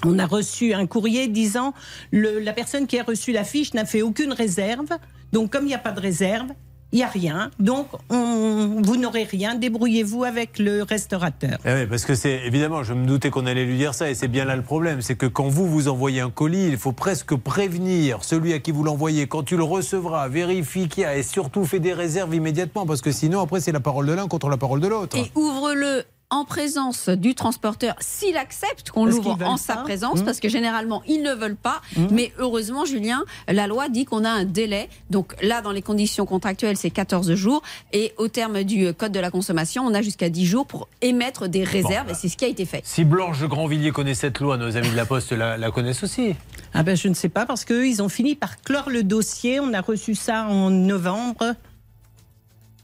On 0.04 0.20
a 0.20 0.26
reçu 0.26 0.74
un 0.74 0.86
courrier 0.86 1.28
disant 1.28 1.74
le, 2.12 2.40
la 2.40 2.54
personne 2.54 2.86
qui 2.86 3.00
a 3.00 3.04
reçu 3.04 3.32
la 3.32 3.44
fiche 3.44 3.74
n'a 3.74 3.86
fait 3.86 4.02
aucune 4.02 4.34
réserve. 4.34 4.90
Donc, 5.32 5.52
comme 5.52 5.64
il 5.64 5.70
n'y 5.70 5.74
a 5.74 5.80
pas 5.80 5.92
de 5.92 6.00
réserve, 6.00 6.48
il 6.96 7.00
n'y 7.00 7.04
a 7.04 7.08
rien. 7.08 7.52
Donc, 7.60 7.88
on- 8.10 8.82
vous 8.82 8.96
n'aurez 8.96 9.24
rien. 9.26 9.56
Débrouillez-vous 9.56 10.24
avec 10.24 10.60
le 10.60 10.82
restaurateur. 10.82 11.58
Eh 11.66 11.74
oui, 11.74 11.86
parce 11.88 12.06
que 12.06 12.16
c'est 12.16 12.46
évidemment, 12.46 12.84
je 12.84 12.94
me 12.94 13.06
doutais 13.06 13.30
qu'on 13.32 13.46
allait 13.48 13.66
lui 13.66 13.76
dire 13.78 13.94
ça, 13.94 14.10
et 14.10 14.16
c'est 14.16 14.30
bien 14.30 14.46
là 14.46 14.56
le 14.56 14.62
problème, 14.62 15.02
c'est 15.02 15.16
que 15.16 15.26
quand 15.26 15.50
vous 15.50 15.68
vous 15.68 15.90
envoyez 15.90 16.22
un 16.22 16.30
colis, 16.30 16.68
il 16.68 16.78
faut 16.78 16.94
presque 16.94 17.36
prévenir 17.36 18.24
celui 18.24 18.54
à 18.54 18.60
qui 18.60 18.72
vous 18.72 18.86
l'envoyez. 18.86 19.28
Quand 19.28 19.44
tu 19.44 19.58
le 19.58 19.64
recevras, 19.64 20.30
vérifie 20.30 20.88
qu'il 20.88 21.04
y 21.04 21.06
a 21.06 21.18
et 21.18 21.24
surtout 21.24 21.66
fais 21.66 21.82
des 21.82 21.92
réserves 21.92 22.34
immédiatement, 22.34 22.86
parce 22.86 23.02
que 23.02 23.12
sinon 23.12 23.42
après 23.42 23.60
c'est 23.60 23.74
la 23.74 23.82
parole 23.82 24.06
de 24.06 24.14
l'un 24.14 24.30
contre 24.30 24.48
la 24.48 24.56
parole 24.56 24.80
de 24.80 24.88
l'autre. 24.88 25.18
Et 25.18 25.30
ouvre-le 25.36 26.04
en 26.30 26.44
présence 26.46 27.10
du 27.10 27.36
transporteur 27.36 27.96
s'il 28.00 28.36
accepte 28.38 28.90
qu'on 28.92 29.06
l'ouvre 29.06 29.38
qu'ils 29.38 29.46
en 29.46 29.58
sa 29.58 29.78
présence, 29.78 30.20
Mmh. 30.22 30.26
parce 30.26 30.40
que 30.40 30.50
généralement 30.50 31.02
ils 31.08 31.22
ne 31.22 31.34
veulent 31.34 31.56
pas. 31.56 31.82
Mmh. 31.96 32.06
Mais 32.12 32.32
heureusement, 32.40 32.86
Julien, 32.86 33.24
la 33.48 33.68
loi 33.68 33.90
dit 33.90 34.06
qu'on 34.06 34.24
a 34.26 34.30
un 34.30 34.44
délai. 34.46 34.90
Donc 35.10 35.36
là, 35.42 35.62
dans 35.62 35.72
les 35.72 35.82
conditions 35.82 36.26
contractuelles, 36.26 36.78
c'est 36.78 36.90
14 36.90 37.34
jours. 37.36 37.62
Et 37.94 38.14
au 38.18 38.28
terme 38.28 38.64
du 38.64 38.94
code 38.94 39.12
de 39.12 39.20
la 39.20 39.30
consommation, 39.32 39.84
on 39.86 39.94
a 39.94 40.02
jusqu'à 40.02 40.30
10 40.30 40.46
jours 40.46 40.66
pour 40.66 40.88
émettre 41.02 41.48
des 41.48 41.64
réserves. 41.64 42.10
et 42.10 42.14
c'est 42.14 42.30
ce 42.30 42.38
qui 42.38 42.46
a 42.46 42.48
été 42.48 42.66
fait. 42.66 42.82
Si 42.86 43.06
Blanche 43.06 43.44
Grandvilliers 43.44 43.92
connaît 43.92 44.16
cette 44.16 44.40
loi, 44.40 44.58
nos 44.58 44.76
amis 44.78 44.90
de 44.90 44.96
la 44.96 45.06
Poste 45.06 45.32
la, 45.32 45.58
la 45.58 45.72
connaissent 45.72 46.04
aussi. 46.04 46.36
Ah 46.74 46.84
ben, 46.84 46.98
je 46.98 47.08
ne 47.08 47.14
sais 47.14 47.30
pas, 47.30 47.46
parce 47.46 47.64
qu'eux, 47.66 47.88
ils 47.88 48.02
ont 48.02 48.10
fini 48.10 48.36
par 48.36 48.62
clore 48.62 48.90
le 48.90 49.04
dossier. 49.04 49.60
On 49.60 49.74
a 49.74 49.82
reçu 49.82 50.16
ça 50.16 50.44
en 50.48 50.70
novembre. 50.70 51.54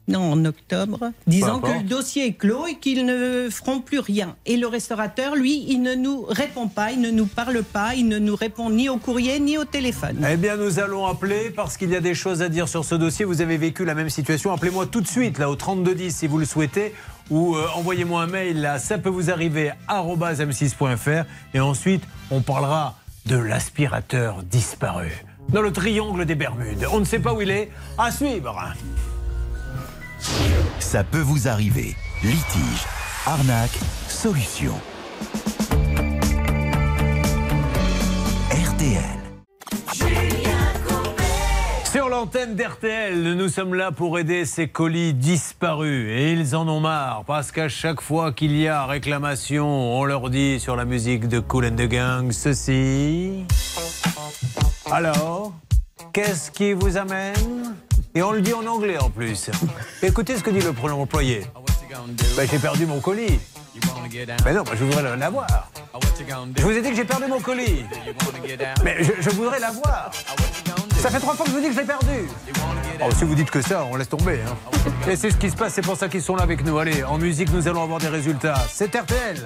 Non, 0.08 0.32
en 0.32 0.46
octobre, 0.46 1.12
disant 1.28 1.60
que 1.60 1.72
le 1.72 1.84
dossier 1.84 2.28
est 2.28 2.34
clos 2.34 2.68
et 2.68 2.76
qu'ils 2.76 3.06
ne 3.06 3.50
feront 3.50 3.80
plus 3.82 4.00
rien. 4.00 4.36
Et 4.46 4.58
le 4.58 4.68
restaurateur, 4.68 5.36
lui, 5.36 5.64
il 5.68 5.82
ne 5.82 5.94
nous 5.94 6.26
répond 6.28 6.68
pas, 6.68 6.92
il 6.92 7.02
ne 7.02 7.12
nous 7.12 7.28
parle 7.28 7.64
pas, 7.64 7.94
il 7.96 8.08
ne 8.08 8.18
nous 8.18 8.36
répond 8.36 8.70
ni 8.70 8.90
au 8.90 8.98
courrier 8.98 9.40
ni 9.40 9.58
au 9.58 9.66
téléphone. 9.66 10.26
Eh 10.30 10.38
bien, 10.38 10.58
nous 10.58 10.80
allons 10.80 11.06
appeler 11.06 11.52
parce 11.52 11.78
qu'il 11.78 11.90
y 11.90 11.96
a 11.96 12.02
des 12.02 12.16
choses 12.16 12.42
à 12.42 12.50
dire 12.50 12.68
sur 12.68 12.84
ce 12.84 12.96
dossier. 12.96 13.26
Vous 13.26 13.42
avez 13.42 13.58
vécu 13.58 13.86
la 13.86 13.94
même 13.94 14.10
situation. 14.10 14.52
Appelez-moi 14.52 14.88
tout 14.88 15.02
de 15.02 15.08
suite, 15.08 15.38
là, 15.38 15.50
au 15.50 15.56
3210, 15.56 16.16
si 16.16 16.28
vous 16.28 16.40
le 16.40 16.46
souhaitez, 16.46 16.94
ou 17.30 17.56
euh, 17.56 17.66
envoyez-moi 17.76 18.24
un 18.24 18.28
mail 18.28 18.66
à 18.66 18.80
ça 18.80 18.98
peut 18.98 19.10
vous 19.10 19.30
arriver 19.30 19.72
m6.fr. 19.88 21.26
Et 21.54 21.60
ensuite, 21.60 22.04
on 22.32 22.42
parlera 22.42 22.96
de 23.28 23.38
l'aspirateur 23.38 24.44
disparu 24.44 25.24
dans 25.50 25.62
le 25.62 25.72
triangle 25.72 26.26
des 26.26 26.36
Bermudes. 26.36 26.88
On 26.92 27.00
ne 27.00 27.06
sait 27.06 27.20
pas 27.20 27.34
où 27.34 27.42
il 27.42 27.52
est. 27.52 27.70
À 27.98 28.12
suivre. 28.12 28.74
Ça 30.80 31.04
peut 31.04 31.22
vous 31.22 31.48
arriver. 31.48 31.96
Litige, 32.24 32.86
arnaque, 33.26 33.78
solution. 34.08 34.74
RTL. 38.52 39.22
Sur 41.92 42.08
l'antenne 42.08 42.56
d'RTL, 42.56 43.36
nous 43.36 43.50
sommes 43.50 43.76
là 43.76 43.92
pour 43.92 44.18
aider 44.18 44.46
ces 44.46 44.68
colis 44.68 45.14
disparus. 45.14 46.10
Et 46.10 46.32
ils 46.32 46.56
en 46.56 46.68
ont 46.68 46.80
marre, 46.80 47.24
parce 47.26 47.52
qu'à 47.52 47.68
chaque 47.68 48.00
fois 48.00 48.32
qu'il 48.32 48.56
y 48.56 48.68
a 48.68 48.86
réclamation, 48.86 49.68
on 49.68 50.06
leur 50.06 50.30
dit 50.30 50.60
sur 50.60 50.76
la 50.76 50.86
musique 50.86 51.28
de 51.28 51.40
Cool 51.40 51.66
and 51.66 51.76
the 51.76 51.88
Gang 51.88 52.32
ceci. 52.32 53.46
Alors, 54.90 55.54
qu'est-ce 56.14 56.50
qui 56.52 56.74
vous 56.74 56.96
amène 56.96 57.76
Et 58.14 58.22
on 58.22 58.32
le 58.32 58.42
dit 58.42 58.54
en 58.54 58.66
anglais 58.66 58.98
en 58.98 59.10
plus. 59.10 59.50
Écoutez 60.04 60.38
ce 60.38 60.44
que 60.44 60.50
dit 60.50 60.60
le 60.62 60.74
pronom 60.74 61.02
employé. 61.02 61.46
Ben, 62.36 62.48
j'ai 62.50 62.60
perdu 62.60 62.86
mon 62.86 63.00
colis. 63.00 63.40
Mais 64.46 64.54
non, 64.54 64.64
moi, 64.66 64.76
je 64.78 64.84
voudrais 64.84 65.18
l'avoir. 65.18 65.48
Je 66.58 66.62
vous 66.64 66.72
ai 66.72 66.82
dit 66.82 66.90
que 66.90 66.96
j'ai 66.96 67.06
perdu 67.06 67.28
mon 67.28 67.40
colis. 67.40 67.86
Mais 68.84 69.04
je, 69.04 69.12
je 69.22 69.30
voudrais 69.30 69.60
l'avoir. 69.60 70.12
Ça 71.00 71.10
fait 71.10 71.20
trois 71.20 71.34
fois 71.34 71.46
que 71.46 71.52
je 71.52 71.56
vous 71.56 71.62
dis 71.62 71.68
que 71.70 71.74
je 71.74 71.80
l'ai 71.80 71.86
perdu. 71.86 72.28
Oh, 73.04 73.10
si 73.18 73.24
vous 73.24 73.34
dites 73.36 73.50
que 73.50 73.62
ça, 73.62 73.86
on 73.90 73.96
laisse 73.96 74.10
tomber. 74.10 74.40
hein. 74.46 75.10
Et 75.10 75.16
c'est 75.16 75.32
ce 75.32 75.38
qui 75.38 75.50
se 75.50 75.56
passe, 75.56 75.74
c'est 75.74 75.82
pour 75.82 75.98
ça 75.98 76.08
qu'ils 76.10 76.22
sont 76.22 76.36
là 76.36 76.44
avec 76.44 76.64
nous. 76.66 76.78
Allez, 76.78 77.04
en 77.04 77.18
musique, 77.18 77.52
nous 77.52 77.68
allons 77.68 77.84
avoir 77.84 78.00
des 78.00 78.10
résultats. 78.10 78.62
C'est 78.72 78.94
RTL. 78.94 79.46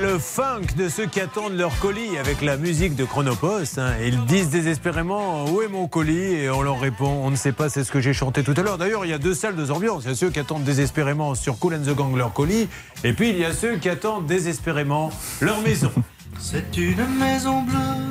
le 0.00 0.18
funk 0.18 0.62
de 0.76 0.88
ceux 0.88 1.06
qui 1.06 1.20
attendent 1.20 1.56
leur 1.56 1.76
colis 1.80 2.18
avec 2.18 2.42
la 2.42 2.56
musique 2.56 2.94
de 2.94 3.04
Chronopost. 3.04 3.78
hein. 3.78 3.92
Ils 4.04 4.24
disent 4.26 4.50
désespérément 4.50 5.46
Où 5.46 5.62
est 5.62 5.68
mon 5.68 5.88
colis? 5.88 6.34
Et 6.34 6.50
on 6.50 6.62
leur 6.62 6.80
répond 6.80 7.08
On 7.24 7.30
ne 7.30 7.36
sait 7.36 7.52
pas, 7.52 7.68
c'est 7.68 7.84
ce 7.84 7.90
que 7.92 8.00
j'ai 8.00 8.12
chanté 8.12 8.42
tout 8.42 8.54
à 8.56 8.62
l'heure. 8.62 8.78
D'ailleurs, 8.78 9.04
il 9.04 9.10
y 9.10 9.14
a 9.14 9.18
deux 9.18 9.34
salles, 9.34 9.56
deux 9.56 9.70
ambiances. 9.70 10.04
Il 10.04 10.08
y 10.10 10.12
a 10.12 10.16
ceux 10.16 10.30
qui 10.30 10.38
attendent 10.40 10.64
désespérément 10.64 11.34
sur 11.34 11.58
Cool 11.58 11.74
and 11.74 11.82
the 11.84 11.94
Gang 11.94 12.16
leur 12.16 12.32
colis. 12.32 12.68
Et 13.04 13.12
puis, 13.12 13.30
il 13.30 13.38
y 13.38 13.44
a 13.44 13.52
ceux 13.52 13.76
qui 13.76 13.88
attendent 13.88 14.26
désespérément 14.26 15.10
leur 15.40 15.60
maison. 15.62 15.90
C'est 16.38 16.76
une 16.76 17.04
maison 17.18 17.62
bleue. 17.62 18.07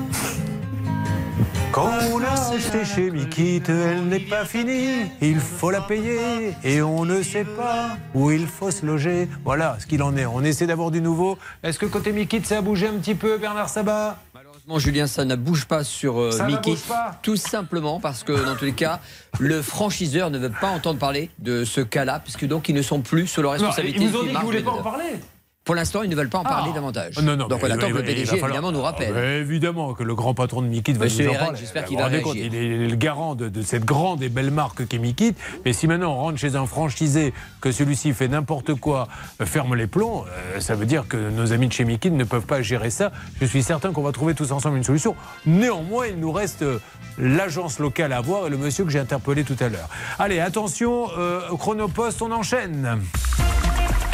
Quand 1.78 1.92
on 2.12 2.18
l'a 2.18 2.34
achetée 2.34 2.84
chez 2.84 3.12
Mikit, 3.12 3.62
elle 3.68 4.06
n'est 4.06 4.20
pas 4.20 4.46
finie. 4.46 5.12
Il 5.22 5.40
faut 5.40 5.70
la 5.70 5.82
payer 5.82 6.56
et 6.64 6.82
on 6.82 7.06
ne 7.06 7.22
sait 7.22 7.46
pas 7.46 7.98
où 8.16 8.32
il 8.32 8.48
faut 8.48 8.72
se 8.72 8.84
loger. 8.84 9.30
Voilà 9.46 9.78
ce 9.80 9.86
qu'il 9.86 10.02
en 10.02 10.18
est. 10.18 10.26
On 10.26 10.44
essaie 10.44 10.66
d'avoir 10.66 10.90
du 10.90 11.02
nouveau. 11.02 11.38
Est-ce 11.62 11.78
que 11.78 11.86
côté 11.86 12.14
Mikit, 12.14 12.44
ça 12.46 12.58
a 12.58 12.62
bougé 12.62 12.88
un 12.88 12.94
petit 12.94 13.14
peu, 13.14 13.38
Bernard 13.38 13.70
Sabat? 13.70 14.18
Malheureusement, 14.34 14.80
Julien, 14.80 15.06
ça 15.06 15.24
ne 15.24 15.36
bouge 15.36 15.66
pas 15.66 15.84
sur 15.84 16.20
euh, 16.20 16.32
Ça 16.32 16.46
ne 16.48 16.56
Mickey. 16.56 16.72
bouge 16.72 16.82
pas 16.82 17.12
Tout 17.22 17.38
simplement 17.38 18.00
parce 18.00 18.24
que, 18.24 18.32
dans 18.32 18.56
tous 18.56 18.66
les 18.66 18.74
cas, 18.74 19.00
le 19.38 19.62
franchiseur 19.62 20.32
ne 20.32 20.40
veut 20.40 20.50
pas 20.50 20.70
entendre 20.70 20.98
parler 20.98 21.30
de 21.38 21.64
ce 21.64 21.82
cas-là, 21.82 22.20
puisque 22.24 22.48
donc 22.48 22.70
ils 22.70 22.76
ne 22.76 22.82
sont 22.82 23.02
plus 23.02 23.28
sous 23.28 23.44
leur 23.44 23.52
responsabilité. 23.52 24.00
ils 24.02 24.10
vous 24.10 24.18
ont 24.18 24.24
dit 24.24 24.30
qu'ils 24.30 24.40
ne 24.40 24.44
voulaient 24.44 24.64
pas 24.64 24.72
en 24.72 24.82
parler. 24.82 25.20
Pour 25.68 25.76
l'instant, 25.76 26.02
ils 26.02 26.10
ne 26.10 26.16
veulent 26.16 26.30
pas 26.30 26.40
en 26.40 26.44
parler 26.44 26.70
Ah. 26.72 26.76
davantage. 26.76 27.18
Non, 27.22 27.36
non, 27.38 27.48
donc 27.48 27.60
on 27.62 27.66
attend 27.70 27.88
que 27.90 27.94
le 27.94 28.02
PDG, 28.02 28.26
falloir- 28.26 28.48
évidemment, 28.50 28.72
nous 28.72 28.82
rappelle. 28.82 29.14
Ah, 29.16 29.36
évidemment 29.36 29.94
que 29.94 30.02
le 30.04 30.16
grand 30.16 30.34
patron 30.34 30.62
de 30.64 30.68
Mikit 30.68 30.94
va 30.94 31.06
Monsieur 31.06 31.28
nous 31.28 31.34
en 31.34 31.36
parler. 31.36 31.58
j'espère 31.60 31.84
qu'il 31.86 31.98
va 31.98 32.10
compte. 32.22 32.36
Il 32.36 32.56
est 32.56 32.88
le 32.88 32.96
garant 32.96 33.36
de, 33.36 33.50
de 33.50 33.62
cette 33.62 33.86
grande 33.86 34.24
et 34.24 34.30
belle 34.30 34.50
marque 34.50 34.88
qu'est 34.88 34.98
Mikit. 34.98 35.36
Mais 35.66 35.74
si 35.74 35.86
maintenant 35.88 36.14
on 36.14 36.18
rentre 36.18 36.38
chez 36.40 36.56
un 36.56 36.66
franchisé, 36.66 37.34
que 37.62 37.72
celui-ci 37.72 38.14
fait 38.14 38.28
n'importe 38.30 38.74
quoi, 38.76 39.08
euh, 39.42 39.46
ferme 39.46 39.76
les 39.76 39.88
plombs, 39.88 40.24
euh, 40.56 40.60
ça 40.62 40.74
veut 40.76 40.86
dire 40.86 41.06
que 41.08 41.18
nos 41.18 41.52
amis 41.52 41.68
de 41.68 41.74
chez 41.74 41.84
Mikit 41.86 42.12
ne 42.12 42.24
peuvent 42.24 42.46
pas 42.46 42.62
gérer 42.62 42.90
ça. 42.90 43.12
Je 43.42 43.46
suis 43.46 43.62
certain 43.62 43.92
qu'on 43.92 44.04
va 44.04 44.14
trouver 44.14 44.34
tous 44.36 44.54
ensemble 44.54 44.78
une 44.78 44.84
solution. 44.86 45.16
Néanmoins, 45.46 46.08
il 46.08 46.18
nous 46.18 46.32
reste 46.32 46.62
euh, 46.62 46.80
l'agence 47.18 47.80
locale 47.80 48.14
à 48.14 48.22
voir 48.22 48.48
et 48.48 48.50
le 48.50 48.58
monsieur 48.58 48.86
que 48.86 48.90
j'ai 48.90 49.00
interpellé 49.00 49.44
tout 49.44 49.58
à 49.60 49.68
l'heure. 49.68 49.90
Allez, 50.18 50.40
attention, 50.40 51.08
euh, 51.18 51.42
Chronopost, 51.60 52.22
on 52.22 52.32
enchaîne. 52.32 53.00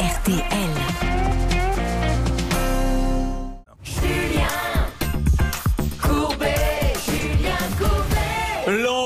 RTL. 0.00 1.13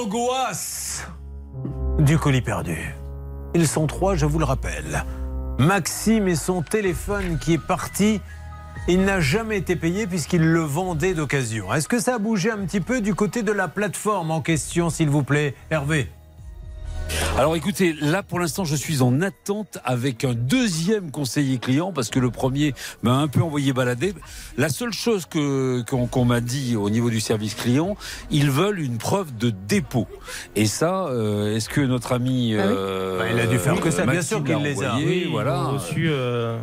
L'angoisse 0.09 1.07
du 1.99 2.17
colis 2.17 2.41
perdu. 2.41 2.95
Ils 3.55 3.69
sont 3.69 3.87
trois, 3.87 4.15
je 4.15 4.25
vous 4.25 4.39
le 4.39 4.47
rappelle. 4.47 5.05
Maxime 5.59 6.29
et 6.29 6.35
son 6.35 6.63
téléphone 6.63 7.39
qui 7.39 7.53
est 7.53 7.63
parti. 7.63 8.23
Il 8.89 9.05
n'a 9.05 9.21
jamais 9.21 9.59
été 9.59 9.77
payé 9.77 10.07
puisqu'il 10.07 10.41
le 10.41 10.61
vendait 10.61 11.13
d'occasion. 11.13 11.75
Est-ce 11.75 11.89
que 11.89 12.01
ça 12.01 12.15
a 12.15 12.19
bougé 12.19 12.51
un 12.51 12.65
petit 12.65 12.81
peu 12.81 13.03
du 13.03 13.15
côté 13.15 13.43
de 13.43 13.53
la 13.53 13.69
plateforme 13.69 14.31
en 14.31 14.41
question, 14.41 14.89
s'il 14.89 15.11
vous 15.11 15.25
plaît 15.25 15.55
Hervé? 15.71 16.11
Alors 17.39 17.55
écoutez, 17.57 17.95
là 18.01 18.23
pour 18.23 18.41
l'instant 18.41 18.65
je 18.65 18.75
suis 18.77 19.01
en 19.01 19.21
attente 19.23 19.79
avec 19.85 20.25
un 20.25 20.35
deuxième 20.35 21.11
conseiller 21.11 21.59
client 21.59 21.93
parce 21.93 22.11
que 22.11 22.19
le 22.19 22.31
premier 22.31 22.75
m'a 23.03 23.13
un 23.15 23.29
peu 23.29 23.43
envoyé 23.43 23.73
balader. 23.73 24.13
La 24.57 24.69
seule 24.69 24.93
chose 24.93 25.25
que 25.27 25.83
qu'on 25.89 26.07
qu'on 26.07 26.25
m'a 26.25 26.41
dit 26.41 26.77
au 26.77 26.91
niveau 26.91 27.11
du 27.11 27.21
service 27.21 27.55
client, 27.55 27.97
ils 28.31 28.51
veulent 28.51 28.81
une 28.81 28.99
preuve 28.99 29.37
de 29.37 29.51
dépôt. 29.51 30.07
Et 30.57 30.67
ça, 30.67 31.07
euh, 31.07 31.55
est-ce 31.57 31.69
que 31.69 31.81
notre 31.81 32.13
ami 32.13 32.55
Ah 32.59 32.65
oui. 32.67 32.73
euh, 32.77 33.19
Bah, 33.19 33.25
il 33.33 33.39
a 33.41 33.47
dû 33.47 33.59
faire 33.59 33.81
que 33.81 33.91
ça, 33.91 34.05
bien 34.05 34.23
sûr 34.23 34.43
qu'il 34.45 34.57
les 34.59 34.83
a. 34.83 34.95
envoyé, 34.95 35.07
Oui, 35.07 35.23
ils 35.27 35.31
voilà. 35.31 35.63
ont 35.69 35.73
reçu, 35.75 36.07
euh, 36.09 36.59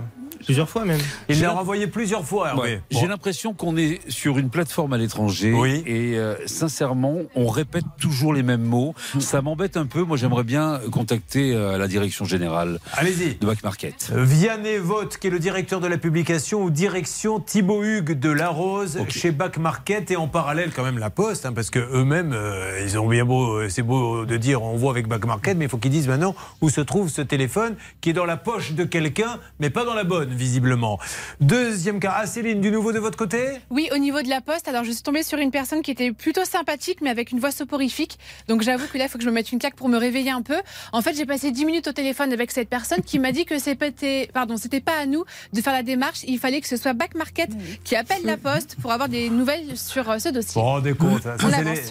Plusieurs 0.45 0.69
fois 0.69 0.85
même. 0.85 0.99
Il 1.30 1.41
l'a 1.41 1.51
renvoyé 1.51 1.88
plusieurs 1.88 2.23
fois, 2.23 2.49
Hervé. 2.49 2.61
Ouais. 2.61 2.81
J'ai 2.91 3.07
l'impression 3.07 3.53
qu'on 3.53 3.77
est 3.77 3.99
sur 4.09 4.38
une 4.38 4.49
plateforme 4.49 4.93
à 4.93 4.97
l'étranger 4.97 5.51
Oui. 5.53 5.84
et 5.85 6.17
euh, 6.17 6.35
sincèrement, 6.45 7.17
on 7.35 7.47
répète 7.47 7.85
toujours 7.99 8.34
les 8.34 8.43
mêmes 8.43 8.61
mots. 8.63 8.93
Ça 9.19 9.41
m'embête 9.41 9.76
un 9.77 9.85
peu. 9.85 10.03
Moi, 10.03 10.17
j'aimerais 10.17 10.43
bien 10.43 10.80
contacter 10.91 11.53
euh, 11.55 11.77
la 11.77 11.88
direction 11.88 12.26
générale 12.26 12.80
Allez-y. 12.93 13.35
de 13.35 13.45
Back 13.45 13.63
Market. 13.63 14.11
Vianney 14.15 14.77
Vote, 14.77 15.17
qui 15.17 15.27
est 15.27 15.31
le 15.31 15.39
directeur 15.39 15.80
de 15.81 15.88
la 15.88 15.97
publication, 15.97 16.63
ou 16.63 16.69
direction 16.69 17.39
Thibaut 17.39 17.84
Hugues 17.84 18.17
de 18.19 18.30
La 18.30 18.49
Rose 18.49 18.99
chez 19.09 19.31
Back 19.31 19.57
Market 19.57 20.11
et 20.11 20.15
en 20.15 20.27
parallèle 20.27 20.72
quand 20.76 20.84
même 20.84 20.99
La 20.99 21.09
Poste, 21.09 21.45
hein, 21.45 21.53
parce 21.53 21.69
que 21.69 21.80
eux-mêmes, 21.80 22.34
euh, 22.34 22.81
ils 22.85 22.97
ont 22.99 23.07
bien 23.07 23.26
beau, 23.26 23.55
euh, 23.57 23.69
c'est 23.69 23.81
beau 23.84 24.26
de 24.26 24.38
dire 24.38 24.61
on 24.63 24.76
voit 24.77 24.91
avec 24.91 25.07
Back 25.07 25.26
Market, 25.26 25.57
mais 25.57 25.65
il 25.65 25.69
faut 25.69 25.77
qu'ils 25.77 25.91
disent 25.91 26.07
maintenant 26.07 26.35
où 26.61 26.69
se 26.69 26.81
trouve 26.81 27.09
ce 27.09 27.22
téléphone 27.22 27.76
qui 28.01 28.11
est 28.11 28.13
dans 28.13 28.26
la 28.26 28.38
poche 28.38 28.73
de 28.73 28.84
quelqu'un, 28.84 29.39
mais 29.59 29.69
pas 29.69 29.85
dans 29.85 29.93
la 29.93 30.03
bonne 30.03 30.30
visiblement. 30.35 30.99
Deuxième 31.41 31.99
cas, 31.99 32.13
ah 32.17 32.27
Céline, 32.27 32.61
du 32.61 32.71
nouveau 32.71 32.91
de 32.91 32.99
votre 32.99 33.17
côté 33.17 33.59
Oui, 33.69 33.89
au 33.93 33.97
niveau 33.97 34.21
de 34.21 34.29
la 34.29 34.41
poste, 34.41 34.67
alors 34.67 34.83
je 34.83 34.91
suis 34.91 35.01
tombée 35.01 35.23
sur 35.23 35.39
une 35.39 35.51
personne 35.51 35.81
qui 35.81 35.91
était 35.91 36.11
plutôt 36.11 36.45
sympathique, 36.45 36.99
mais 37.01 37.09
avec 37.09 37.31
une 37.31 37.39
voix 37.39 37.51
soporifique. 37.51 38.19
Donc 38.47 38.61
j'avoue 38.61 38.85
que 38.87 38.97
là, 38.97 39.05
il 39.05 39.09
faut 39.09 39.17
que 39.17 39.23
je 39.23 39.29
me 39.29 39.33
mette 39.33 39.51
une 39.51 39.59
claque 39.59 39.75
pour 39.75 39.89
me 39.89 39.97
réveiller 39.97 40.31
un 40.31 40.41
peu. 40.41 40.57
En 40.91 41.01
fait, 41.01 41.15
j'ai 41.15 41.25
passé 41.25 41.51
10 41.51 41.65
minutes 41.65 41.87
au 41.87 41.91
téléphone 41.91 42.31
avec 42.33 42.51
cette 42.51 42.69
personne 42.69 43.01
qui 43.01 43.19
m'a 43.19 43.31
dit 43.31 43.45
que 43.45 43.59
c'était, 43.59 44.29
pardon, 44.33 44.57
c'était 44.57 44.81
pas 44.81 44.97
à 45.01 45.05
nous 45.05 45.23
de 45.53 45.61
faire 45.61 45.73
la 45.73 45.83
démarche. 45.83 46.19
Il 46.27 46.39
fallait 46.39 46.61
que 46.61 46.67
ce 46.67 46.77
soit 46.77 46.93
Back 46.93 47.15
Market 47.15 47.49
qui 47.83 47.95
appelle 47.95 48.23
la 48.23 48.37
poste 48.37 48.75
pour 48.81 48.91
avoir 48.91 49.09
des 49.09 49.29
nouvelles 49.29 49.77
sur 49.77 50.09
euh, 50.09 50.19
ce 50.19 50.29
dossier. 50.29 50.61
Vous 50.61 50.67
rendez 50.67 50.93
compte, 50.93 51.25
hein, 51.25 51.35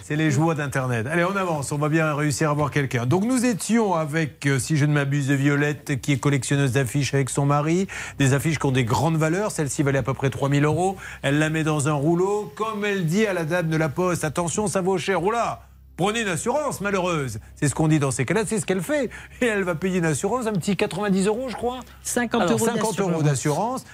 c'est 0.05 0.17
les, 0.17 0.25
les 0.25 0.31
joies 0.31 0.55
d'Internet. 0.55 1.07
Allez, 1.11 1.25
on 1.25 1.37
avance, 1.37 1.73
on 1.73 1.79
va 1.79 1.89
bien 1.89 2.15
réussir 2.15 2.51
à 2.51 2.55
voir 2.55 2.71
quelqu'un. 2.71 3.07
Donc 3.07 3.25
nous 3.25 3.45
étions 3.45 3.95
avec, 3.95 4.47
euh, 4.47 4.59
si 4.59 4.77
je 4.77 4.85
ne 4.85 4.93
m'abuse, 4.93 5.31
Violette, 5.31 6.01
qui 6.01 6.13
est 6.13 6.19
collectionneuse 6.19 6.73
d'affiches 6.73 7.15
avec 7.15 7.31
son 7.31 7.47
mari, 7.47 7.87
des 8.19 8.24
affiches 8.33 8.59
qui 8.59 8.67
ont 8.67 8.73
des 8.73 8.85
grandes 8.85 9.17
valeurs, 9.17 9.51
celle-ci 9.51 9.83
valait 9.83 9.99
à 9.99 10.03
peu 10.03 10.15
près 10.15 10.31
3000 10.31 10.65
euros, 10.65 10.97
elle 11.23 11.39
la 11.39 11.51
met 11.51 11.65
dans 11.65 11.89
un 11.89 11.93
rouleau, 11.93 12.51
comme 12.57 12.85
elle 12.85 13.05
dit 13.07 13.27
à 13.27 13.35
la 13.35 13.45
dame 13.45 13.69
de 13.69 13.77
la 13.77 13.89
poste, 13.91 14.25
attention, 14.25 14.67
ça 14.69 14.81
vaut 14.81 14.97
cher, 14.97 15.23
oula 15.23 15.63
Prenez 15.97 16.23
une 16.23 16.29
assurance 16.29 16.81
malheureuse. 16.81 17.39
C'est 17.55 17.69
ce 17.69 17.75
qu'on 17.75 17.87
dit 17.87 18.01
dans 18.01 18.11
ces 18.11 18.25
cas-là, 18.25 18.43
c'est 18.47 18.59
ce 18.59 18.67
qu'elle 18.67 18.83
fait. 18.83 19.11
Et 19.41 19.47
elle 19.47 19.63
va 19.63 19.77
payer 19.77 19.99
une 19.99 20.05
assurance, 20.05 20.47
un 20.47 20.53
petit 20.53 20.77
90 20.77 21.27
euros, 21.29 21.49
je 21.49 21.55
crois. 21.55 21.81
50 22.03 22.43
Alors, 22.43 22.53
euros 22.59 22.67
50 22.67 23.01
euros 23.01 23.23
d'assurance. 23.23 23.25
d'assurance. 23.25 23.85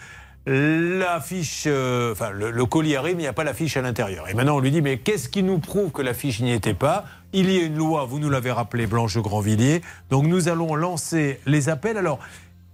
La 0.46 1.20
fiche, 1.20 1.64
euh, 1.66 2.12
enfin 2.12 2.30
le, 2.30 2.50
le 2.50 2.64
colis 2.64 2.96
arrive, 2.96 3.16
mais 3.16 3.22
il 3.22 3.24
n'y 3.24 3.28
a 3.28 3.34
pas 3.34 3.44
la 3.44 3.52
fiche 3.52 3.76
à 3.76 3.82
l'intérieur. 3.82 4.26
Et 4.30 4.34
maintenant 4.34 4.56
on 4.56 4.60
lui 4.60 4.70
dit 4.70 4.80
mais 4.80 4.96
qu'est-ce 4.96 5.28
qui 5.28 5.42
nous 5.42 5.58
prouve 5.58 5.90
que 5.90 6.00
la 6.00 6.14
fiche 6.14 6.40
n'y 6.40 6.52
était 6.52 6.72
pas? 6.72 7.04
Il 7.34 7.52
y 7.52 7.58
a 7.58 7.62
une 7.62 7.76
loi, 7.76 8.06
vous 8.06 8.18
nous 8.18 8.30
l'avez 8.30 8.50
rappelé, 8.50 8.86
Blanche 8.86 9.18
Grandvilliers. 9.18 9.82
Donc 10.08 10.24
nous 10.24 10.48
allons 10.48 10.74
lancer 10.74 11.40
les 11.44 11.68
appels. 11.68 11.98
Alors 11.98 12.18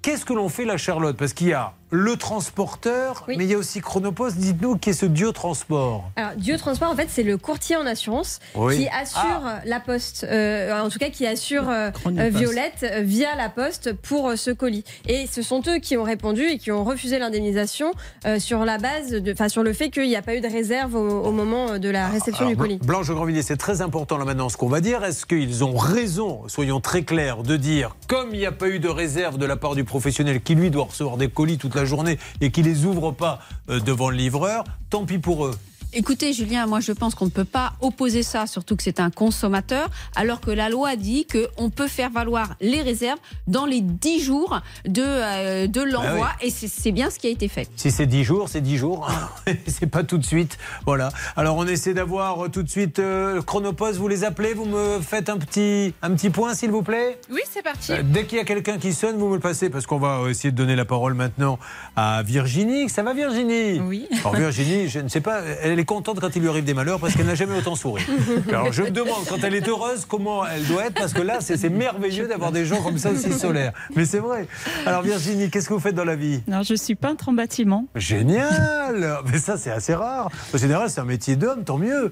qu'est-ce 0.06 0.24
que 0.24 0.32
l'on 0.32 0.48
fait 0.48 0.64
la 0.64 0.76
Charlotte? 0.76 1.16
Parce 1.16 1.32
qu'il 1.32 1.48
y 1.48 1.52
a 1.52 1.72
le 1.90 2.16
transporteur, 2.16 3.24
mais 3.28 3.36
il 3.44 3.50
y 3.50 3.54
a 3.54 3.58
aussi 3.58 3.80
Chronopost. 3.80 4.36
Dites-nous 4.36 4.76
qui 4.76 4.90
est 4.90 4.92
ce 4.92 5.06
Dieu 5.06 5.32
transport. 5.32 6.10
Alors, 6.16 6.32
Dieu 6.36 6.56
Transport, 6.56 6.90
en 6.90 6.96
fait, 6.96 7.08
c'est 7.10 7.22
le 7.22 7.36
courtier 7.38 7.76
en 7.76 7.86
assurance 7.86 8.38
Oui. 8.54 8.78
qui 8.78 8.88
assure 8.88 9.42
la 9.64 9.80
poste, 9.80 10.24
euh, 10.28 10.80
en 10.80 10.88
tout 10.88 10.98
cas 10.98 11.10
qui 11.10 11.26
assure 11.26 11.68
euh, 11.68 11.90
euh, 12.06 12.28
Violette 12.30 12.84
via 13.02 13.36
la 13.36 13.48
poste 13.48 13.92
pour 13.92 14.30
euh, 14.30 14.36
ce 14.36 14.50
colis. 14.50 14.84
Et 15.06 15.26
ce 15.30 15.42
sont 15.42 15.62
eux 15.68 15.78
qui 15.78 15.96
ont 15.96 16.02
répondu 16.02 16.42
et 16.42 16.58
qui 16.58 16.72
ont 16.72 16.84
refusé 16.84 17.18
l'indemnisation 17.18 17.92
euh, 18.26 18.38
sur 18.38 18.64
la 18.64 18.78
base, 18.78 19.14
enfin 19.32 19.48
sur 19.48 19.62
le 19.62 19.72
fait 19.72 19.90
qu'il 19.90 20.08
n'y 20.08 20.16
a 20.16 20.22
pas 20.22 20.34
eu 20.34 20.40
de 20.40 20.48
réserve 20.48 20.94
au, 20.96 21.22
au 21.24 21.32
moment 21.32 21.78
de 21.78 21.88
la 21.88 22.08
réception 22.08 22.46
Alors, 22.46 22.50
du 22.50 22.56
colis. 22.56 22.76
Bl- 22.78 22.86
Blanche 22.86 23.10
Grandvilliers, 23.10 23.42
c'est 23.42 23.56
très 23.56 23.80
important 23.82 24.16
là 24.18 24.24
maintenant 24.24 24.48
ce 24.48 24.56
qu'on 24.56 24.68
va 24.68 24.80
dire. 24.80 25.04
Est-ce 25.04 25.26
qu'ils 25.26 25.62
ont 25.62 25.76
raison, 25.76 26.42
soyons 26.48 26.80
très 26.80 27.02
clairs, 27.02 27.42
de 27.42 27.56
dire, 27.56 27.94
comme 28.08 28.30
il 28.32 28.38
n'y 28.38 28.46
a 28.46 28.52
pas 28.52 28.68
eu 28.68 28.78
de 28.80 28.88
réserve 28.88 29.38
de 29.38 29.46
la 29.46 29.56
part 29.56 29.74
du 29.74 29.84
professionnel 29.84 30.40
qui 30.40 30.54
lui 30.54 30.70
doit 30.70 30.84
recevoir 30.84 31.16
des 31.16 31.28
colis 31.28 31.58
toute 31.58 31.75
la 31.76 31.84
journée 31.84 32.18
et 32.40 32.50
qui 32.50 32.62
les 32.62 32.84
ouvre 32.84 33.12
pas 33.12 33.40
euh, 33.70 33.78
devant 33.80 34.10
le 34.10 34.16
livreur, 34.16 34.64
tant 34.90 35.04
pis 35.04 35.18
pour 35.18 35.46
eux. 35.46 35.54
Écoutez, 35.98 36.34
Julien, 36.34 36.66
moi 36.66 36.80
je 36.80 36.92
pense 36.92 37.14
qu'on 37.14 37.24
ne 37.24 37.30
peut 37.30 37.46
pas 37.46 37.72
opposer 37.80 38.22
ça, 38.22 38.46
surtout 38.46 38.76
que 38.76 38.82
c'est 38.82 39.00
un 39.00 39.08
consommateur, 39.08 39.88
alors 40.14 40.42
que 40.42 40.50
la 40.50 40.68
loi 40.68 40.94
dit 40.94 41.26
qu'on 41.26 41.70
peut 41.70 41.88
faire 41.88 42.10
valoir 42.10 42.54
les 42.60 42.82
réserves 42.82 43.18
dans 43.46 43.64
les 43.64 43.80
10 43.80 44.20
jours 44.22 44.60
de, 44.86 45.00
euh, 45.02 45.66
de 45.66 45.80
l'envoi, 45.80 46.32
Ah 46.32 46.44
et 46.44 46.50
c'est 46.50 46.92
bien 46.92 47.08
ce 47.08 47.18
qui 47.18 47.28
a 47.28 47.30
été 47.30 47.48
fait. 47.48 47.66
Si 47.76 47.90
c'est 47.90 48.04
10 48.04 48.24
jours, 48.24 48.50
c'est 48.50 48.60
10 48.60 48.76
jours. 48.76 49.08
c'est 49.66 49.86
pas 49.86 50.04
tout 50.04 50.18
de 50.18 50.24
suite. 50.26 50.58
Voilà. 50.84 51.08
Alors 51.34 51.56
on 51.56 51.66
essaie 51.66 51.94
d'avoir 51.94 52.44
euh, 52.44 52.48
tout 52.50 52.62
de 52.62 52.68
suite 52.68 52.98
euh, 52.98 53.40
Chronopost, 53.40 53.96
vous 53.96 54.08
les 54.08 54.22
appelez, 54.22 54.52
vous 54.52 54.66
me 54.66 55.00
faites 55.00 55.30
un 55.30 55.38
petit, 55.38 55.94
un 56.02 56.10
petit 56.10 56.28
point 56.28 56.52
s'il 56.52 56.72
vous 56.72 56.82
plaît? 56.82 57.18
Oui, 57.30 57.40
c'est 57.50 57.62
parti. 57.62 57.92
Euh, 57.92 58.02
Dès 58.04 58.26
qu'il 58.26 58.36
y 58.36 58.40
a 58.42 58.44
quelqu'un 58.44 58.76
qui 58.76 58.92
sonne, 58.92 59.16
vous 59.16 59.28
me 59.28 59.36
le 59.36 59.40
passez 59.40 59.70
parce 59.70 59.86
qu'on 59.86 59.98
va 59.98 60.28
essayer 60.28 60.50
de 60.50 60.56
donner 60.58 60.76
la 60.76 60.84
parole 60.84 61.14
maintenant 61.14 61.58
à 61.96 62.22
Virginie. 62.22 62.90
Ça 62.90 63.02
va 63.02 63.14
Virginie? 63.14 63.80
Oui. 63.80 64.06
Alors 64.20 64.34
Virginie, 64.34 64.90
je 64.90 64.98
ne 64.98 65.08
sais 65.08 65.22
pas, 65.22 65.40
elle 65.62 65.78
est 65.78 65.85
contente 65.86 66.20
quand 66.20 66.36
il 66.36 66.42
lui 66.42 66.48
arrive 66.48 66.64
des 66.64 66.74
malheurs 66.74 67.00
parce 67.00 67.14
qu'elle 67.14 67.26
n'a 67.26 67.34
jamais 67.34 67.56
autant 67.56 67.74
souri. 67.74 68.02
Alors 68.48 68.72
je 68.72 68.82
me 68.82 68.90
demande 68.90 69.24
quand 69.28 69.42
elle 69.42 69.54
est 69.54 69.66
heureuse 69.66 70.04
comment 70.06 70.46
elle 70.46 70.66
doit 70.66 70.86
être 70.86 70.94
parce 70.94 71.14
que 71.14 71.22
là 71.22 71.38
c'est 71.40 71.68
merveilleux 71.70 72.28
d'avoir 72.28 72.52
des 72.52 72.66
gens 72.66 72.82
comme 72.82 72.98
ça 72.98 73.10
aussi 73.10 73.32
solaires. 73.32 73.72
Mais 73.94 74.04
c'est 74.04 74.18
vrai. 74.18 74.46
Alors 74.84 75.02
Virginie, 75.02 75.48
qu'est-ce 75.50 75.68
que 75.68 75.74
vous 75.74 75.80
faites 75.80 75.94
dans 75.94 76.04
la 76.04 76.16
vie? 76.16 76.42
Non, 76.46 76.62
je 76.62 76.74
suis 76.74 76.94
peintre 76.94 77.30
en 77.30 77.32
bâtiment. 77.32 77.86
Génial 77.94 79.20
Mais 79.30 79.38
ça 79.38 79.56
c'est 79.56 79.70
assez 79.70 79.94
rare. 79.94 80.30
En 80.54 80.58
général 80.58 80.90
c'est 80.90 81.00
un 81.00 81.04
métier 81.04 81.36
d'homme, 81.36 81.64
tant 81.64 81.78
mieux. 81.78 82.10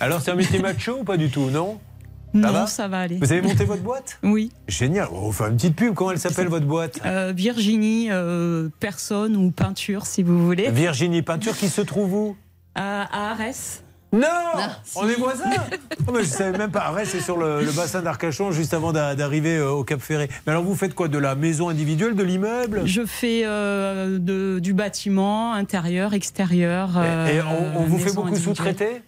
Alors 0.00 0.20
c'est 0.22 0.30
un 0.30 0.36
métier 0.36 0.60
macho 0.60 1.00
ou 1.00 1.04
pas 1.04 1.16
du 1.16 1.28
tout, 1.30 1.50
non? 1.50 1.78
Ça 2.34 2.38
non, 2.40 2.52
va? 2.52 2.66
ça 2.66 2.88
va 2.88 3.00
aller. 3.00 3.16
Vous 3.16 3.32
avez 3.32 3.40
monté 3.40 3.64
votre 3.64 3.82
boîte? 3.82 4.18
Oui. 4.22 4.52
Génial. 4.68 5.08
On 5.12 5.32
faire 5.32 5.46
une 5.46 5.56
petite 5.56 5.76
pub. 5.76 5.94
Comment 5.94 6.10
elle 6.10 6.18
s'appelle 6.18 6.48
votre 6.48 6.66
boîte? 6.66 7.00
Euh, 7.04 7.32
Virginie, 7.34 8.08
euh, 8.10 8.68
personne 8.80 9.36
ou 9.36 9.50
peinture, 9.50 10.04
si 10.04 10.22
vous 10.22 10.44
voulez. 10.44 10.70
Virginie 10.70 11.22
Peinture 11.22 11.56
qui 11.56 11.68
se 11.68 11.80
trouve 11.80 12.12
où? 12.12 12.36
À, 12.78 13.02
à 13.28 13.30
Arès. 13.32 13.82
Non, 14.10 14.26
On 14.96 15.06
est 15.06 15.16
voisins 15.16 15.44
oh, 16.06 16.12
mais 16.14 16.20
Je 16.24 16.30
ne 16.30 16.32
savais 16.32 16.56
même 16.56 16.70
pas. 16.70 16.80
Arrête, 16.86 17.06
c'est 17.08 17.20
sur 17.20 17.36
le, 17.36 17.62
le 17.62 17.72
bassin 17.72 18.00
d'Arcachon, 18.00 18.52
juste 18.52 18.72
avant 18.72 18.90
d'a- 18.90 19.14
d'arriver 19.14 19.58
euh, 19.58 19.68
au 19.70 19.84
Cap 19.84 20.00
Ferré. 20.00 20.30
Mais 20.46 20.52
alors, 20.52 20.64
vous 20.64 20.74
faites 20.74 20.94
quoi 20.94 21.08
De 21.08 21.18
la 21.18 21.34
maison 21.34 21.68
individuelle, 21.68 22.14
de 22.14 22.22
l'immeuble? 22.22 22.82
Je 22.86 23.04
fais 23.04 23.42
euh, 23.44 24.18
de- 24.18 24.60
du 24.60 24.72
bâtiment, 24.72 25.52
intérieur, 25.52 26.14
extérieur. 26.14 26.90
Et- 27.28 27.34
Et 27.34 27.38
euh, 27.40 27.42
on, 27.76 27.80
on 27.80 27.84
vous 27.84 27.98
fait 27.98 28.14
beaucoup 28.14 28.34
sous-traiter? 28.34 29.02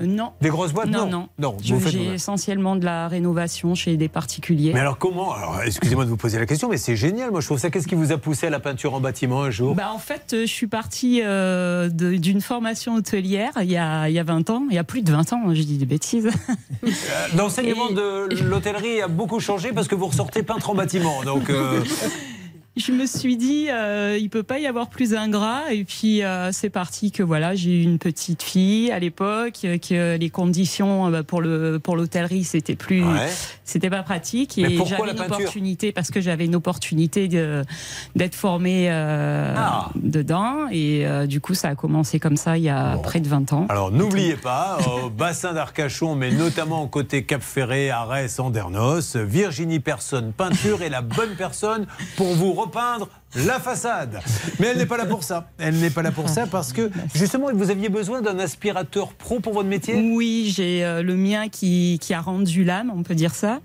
Non. 0.00 0.32
Des 0.40 0.48
grosses 0.48 0.72
boîtes 0.72 0.88
Non, 0.88 1.06
Non, 1.06 1.28
non. 1.38 1.56
non 1.60 1.80
J'ai 1.86 2.14
essentiellement 2.14 2.76
de 2.76 2.84
la 2.84 3.08
rénovation 3.08 3.74
chez 3.74 3.96
des 3.96 4.08
particuliers. 4.08 4.72
Mais 4.72 4.80
alors, 4.80 4.98
comment 4.98 5.32
Alors, 5.34 5.60
excusez-moi 5.64 6.04
de 6.04 6.10
vous 6.10 6.16
poser 6.16 6.38
la 6.38 6.46
question, 6.46 6.68
mais 6.68 6.76
c'est 6.78 6.96
génial. 6.96 7.30
Moi, 7.30 7.40
je 7.40 7.46
trouve 7.46 7.58
ça. 7.58 7.70
Qu'est-ce 7.70 7.86
qui 7.88 7.94
vous 7.94 8.12
a 8.12 8.18
poussé 8.18 8.46
à 8.46 8.50
la 8.50 8.60
peinture 8.60 8.94
en 8.94 9.00
bâtiment 9.00 9.42
un 9.42 9.50
jour? 9.50 9.74
Bah, 9.74 9.90
en 9.94 9.98
fait, 9.98 10.32
euh, 10.32 10.40
je 10.42 10.52
suis 10.52 10.66
partie 10.66 11.20
euh, 11.22 11.88
d'une 11.90 12.40
formation 12.40 12.94
hôtelière 12.94 13.52
il 13.60 13.70
y, 13.70 13.76
a, 13.76 14.08
il 14.08 14.14
y 14.14 14.18
a 14.18 14.24
20 14.24 14.50
ans. 14.50 14.62
Il 14.70 14.74
y 14.74 14.78
a 14.78 14.84
plus 14.84 15.02
de 15.02 15.12
20 15.12 15.32
ans, 15.32 15.54
je 15.54 15.62
dis 15.62 15.78
des 15.78 15.86
bêtises. 15.86 16.30
Euh, 16.82 16.88
L'enseignement 17.36 17.90
de 17.90 18.42
l'hôtellerie 18.42 19.02
a 19.02 19.08
beaucoup 19.08 19.38
changé 19.38 19.70
parce 19.72 19.86
que 19.86 19.94
vous 19.94 20.06
ressortez 20.06 20.42
peintre 20.42 20.70
en 20.70 20.74
bâtiment. 20.74 21.22
Donc, 21.24 21.50
euh, 21.50 21.84
Je 22.80 22.92
me 22.92 23.04
suis 23.04 23.36
dit, 23.36 23.66
euh, 23.70 24.16
il 24.18 24.30
peut 24.30 24.42
pas 24.42 24.58
y 24.58 24.66
avoir 24.66 24.88
plus 24.88 25.14
ingrat. 25.14 25.70
Et 25.72 25.84
puis, 25.84 26.22
euh, 26.22 26.50
c'est 26.50 26.70
parti 26.70 27.12
que 27.12 27.22
voilà, 27.22 27.54
j'ai 27.54 27.72
eu 27.78 27.82
une 27.82 27.98
petite 27.98 28.42
fille 28.42 28.90
à 28.90 28.98
l'époque, 28.98 29.58
euh, 29.64 29.76
que 29.76 30.16
les 30.16 30.30
conditions 30.30 31.06
euh, 31.06 31.10
bah, 31.10 31.22
pour 31.22 31.42
le 31.42 31.78
pour 31.78 31.94
l'hôtellerie, 31.96 32.42
c'était 32.44 32.76
plus, 32.76 33.02
Ouais. 33.04 33.28
c'était 33.64 33.90
pas 33.90 34.02
pratique. 34.02 34.56
Et 34.56 34.78
j'avais 34.86 35.10
une 35.12 35.20
opportunité 35.20 35.92
parce 35.92 36.10
que 36.10 36.22
j'avais 36.22 36.46
une 36.46 36.54
opportunité 36.54 37.28
d'être 37.28 38.34
formée 38.34 38.86
euh, 38.90 39.54
Ah. 39.58 39.90
dedans. 39.96 40.66
Et 40.72 41.04
du 41.26 41.40
coup, 41.42 41.52
ça 41.54 41.68
a 41.68 41.74
commencé 41.74 42.18
comme 42.18 42.36
ça 42.38 42.56
il 42.56 42.64
y 42.64 42.70
a 42.70 42.96
près 43.02 43.20
de 43.20 43.28
20 43.28 43.52
ans. 43.52 43.66
Alors 43.68 43.90
n'oubliez 43.92 44.36
pas, 44.36 44.78
au 45.04 45.10
bassin 45.10 45.52
d'Arcachon, 45.52 46.14
mais 46.14 46.30
notamment 46.30 46.86
côté 46.86 47.24
Cap 47.24 47.42
Ferré, 47.42 47.90
Arès, 47.90 48.40
Andernos, 48.40 49.16
Virginie 49.16 49.80
Personne 49.80 50.32
Peinture 50.32 50.82
est 50.82 50.88
la 50.88 51.02
bonne 51.02 51.34
personne 51.36 51.86
pour 52.16 52.28
vous 52.34 52.52
repeindre 52.70 53.08
la 53.46 53.58
façade. 53.58 54.20
Mais 54.58 54.68
elle 54.68 54.78
n'est 54.78 54.86
pas 54.86 54.96
là 54.96 55.06
pour 55.06 55.24
ça. 55.24 55.48
Elle 55.58 55.76
n'est 55.76 55.90
pas 55.90 56.02
là 56.02 56.12
pour 56.12 56.28
ça 56.28 56.46
parce 56.46 56.72
que 56.72 56.90
justement, 57.14 57.48
vous 57.52 57.70
aviez 57.70 57.88
besoin 57.88 58.22
d'un 58.22 58.38
aspirateur 58.38 59.12
pro 59.12 59.40
pour 59.40 59.52
votre 59.54 59.68
métier? 59.68 59.94
Oui, 60.14 60.52
j'ai 60.54 60.84
euh, 60.84 61.02
le 61.02 61.16
mien 61.16 61.48
qui, 61.48 61.98
qui 62.00 62.14
a 62.14 62.20
rendu 62.20 62.64
l'âme, 62.64 62.92
on 62.94 63.02
peut 63.02 63.14
dire 63.14 63.34
ça. 63.34 63.60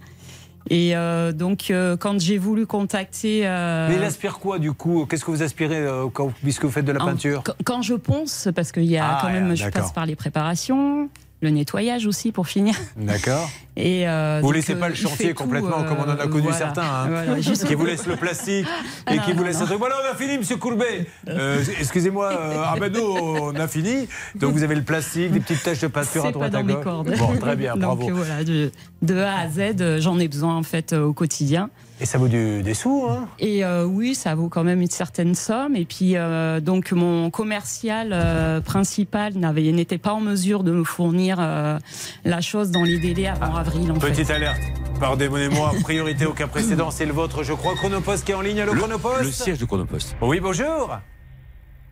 Et 0.72 0.96
euh, 0.98 1.32
donc, 1.32 1.70
euh, 1.70 1.96
quand 1.96 2.20
j'ai 2.20 2.40
voulu 2.40 2.66
contacter. 2.66 3.42
euh, 3.46 3.88
Mais 3.88 3.98
il 3.98 4.04
aspire 4.04 4.40
quoi 4.40 4.58
du 4.58 4.72
coup? 4.74 5.06
Qu'est-ce 5.06 5.24
que 5.24 5.30
vous 5.30 5.44
aspirez 5.44 5.86
quand, 6.12 6.32
puisque 6.42 6.66
vous 6.66 6.72
faites 6.72 6.86
de 6.86 6.92
la 6.92 7.00
peinture? 7.00 7.44
quand- 7.44 7.54
Quand 7.64 7.82
je 7.84 7.94
ponce, 7.94 8.48
parce 8.56 8.72
qu'il 8.72 8.86
y 8.86 8.98
a 8.98 9.06
Ah, 9.08 9.20
quand 9.22 9.30
même, 9.32 9.56
je 9.56 9.70
passe 9.70 9.92
par 9.92 10.08
les 10.08 10.16
préparations, 10.16 11.08
le 11.42 11.50
nettoyage 11.50 12.06
aussi 12.08 12.32
pour 12.32 12.48
finir. 12.48 12.76
D'accord. 12.96 13.50
Et, 13.78 14.08
euh, 14.08 14.40
Vous 14.42 14.48
donc, 14.48 14.56
laissez 14.56 14.74
pas 14.76 14.86
euh, 14.86 14.90
le 14.90 14.96
chantier 14.96 15.34
complètement 15.34 15.84
tout, 15.84 15.90
comme 15.90 15.98
on 16.00 16.10
en 16.10 16.18
a 16.18 16.24
euh, 16.24 16.28
connu 16.28 16.44
voilà. 16.44 16.58
certains, 16.58 16.82
hein, 16.84 17.08
Voilà, 17.10 17.40
qui 17.68 17.76
vous 17.76 17.86
laissent 17.86 18.08
le 18.08 18.16
plastique 18.16 18.66
et 19.12 19.18
Non, 19.18 19.22
qui 19.24 19.34
vous 19.34 19.40
non, 19.42 19.44
laissent 19.48 19.58
non. 19.58 19.64
un 19.64 19.68
truc. 19.68 19.80
Voilà, 19.80 19.96
on 20.10 20.14
a 20.14 20.16
fini, 20.16 20.38
Monsieur 20.38 20.56
Courbet. 20.56 21.08
Euh, 21.28 21.62
Excusez-moi, 21.80 22.32
euh, 22.32 22.64
ah 22.64 22.76
non, 22.90 23.44
on 23.52 23.56
a 23.56 23.68
fini. 23.68 24.08
Donc 24.36 24.54
vous 24.54 24.64
avez 24.64 24.76
le 24.76 24.84
plastique, 24.84 25.32
des 25.34 25.42
petites 25.42 25.62
taches 25.62 25.82
de 25.82 25.88
peinture 25.88 26.26
à 26.26 26.32
droite 26.32 26.56
à 26.56 26.64
gauche. 26.64 26.84
cordes. 26.84 27.14
Bon, 27.18 27.36
très 27.38 27.58
bien, 27.58 27.74
Donc 27.74 27.82
bravo. 28.00 28.10
euh, 28.10 28.14
voilà, 28.14 28.44
de, 28.46 28.72
de 29.02 29.18
A 29.18 29.40
à 29.40 29.50
Z, 29.50 29.82
euh, 29.82 30.00
j'en 30.00 30.18
ai 30.20 30.30
besoin 30.30 30.56
en 30.56 30.64
fait 30.64 30.94
euh, 30.94 31.04
au 31.04 31.12
quotidien. 31.14 31.70
Et 32.02 32.06
ça 32.06 32.18
vaut 32.18 32.28
du- 32.28 32.62
des 32.62 32.74
sous, 32.74 33.06
hein 33.10 33.28
Et 33.40 33.64
euh, 33.64 33.86
oui, 33.86 34.16
ça 34.16 34.36
vaut 34.36 34.50
quand 34.50 34.64
même 34.66 34.82
une 34.82 34.90
certaine 34.90 35.34
somme. 35.34 35.76
Et 35.76 35.86
puis 35.86 36.18
euh, 36.18 36.60
donc 36.60 36.92
mon 36.92 37.30
commercial 37.30 38.10
euh, 38.12 38.60
principal 38.60 39.34
n'avait 39.36 39.72
n'était 39.72 39.98
pas 39.98 40.12
en 40.14 40.20
mesure 40.20 40.64
de 40.64 40.72
me 40.72 40.84
fournir 40.84 41.38
euh, 41.40 41.80
la 42.26 42.42
chose 42.42 42.72
dans 42.72 42.84
les 42.84 42.98
délais 43.00 43.28
avant 43.28 43.56
avril. 43.56 43.92
En 43.92 43.96
Petite 43.96 44.28
fait. 44.28 44.34
alerte. 44.34 44.60
Pardonnez-moi, 45.00 45.72
priorité 45.84 46.26
au 46.26 46.34
cas 46.34 46.48
précédent, 46.48 46.90
c'est 46.92 47.06
le 47.06 47.12
vôtre, 47.14 47.44
je 47.44 47.54
crois. 47.54 47.76
Chronopost 47.76 48.26
qui 48.26 48.32
est 48.32 48.36
en 48.36 48.42
ligne. 48.42 48.62
Allô, 48.62 48.74
Chronopost 48.74 49.24
Le 49.24 49.32
siège 49.32 49.58
de 49.60 49.66
Chronopost. 49.66 50.16
Oui, 50.22 50.40
bonjour. 50.40 50.98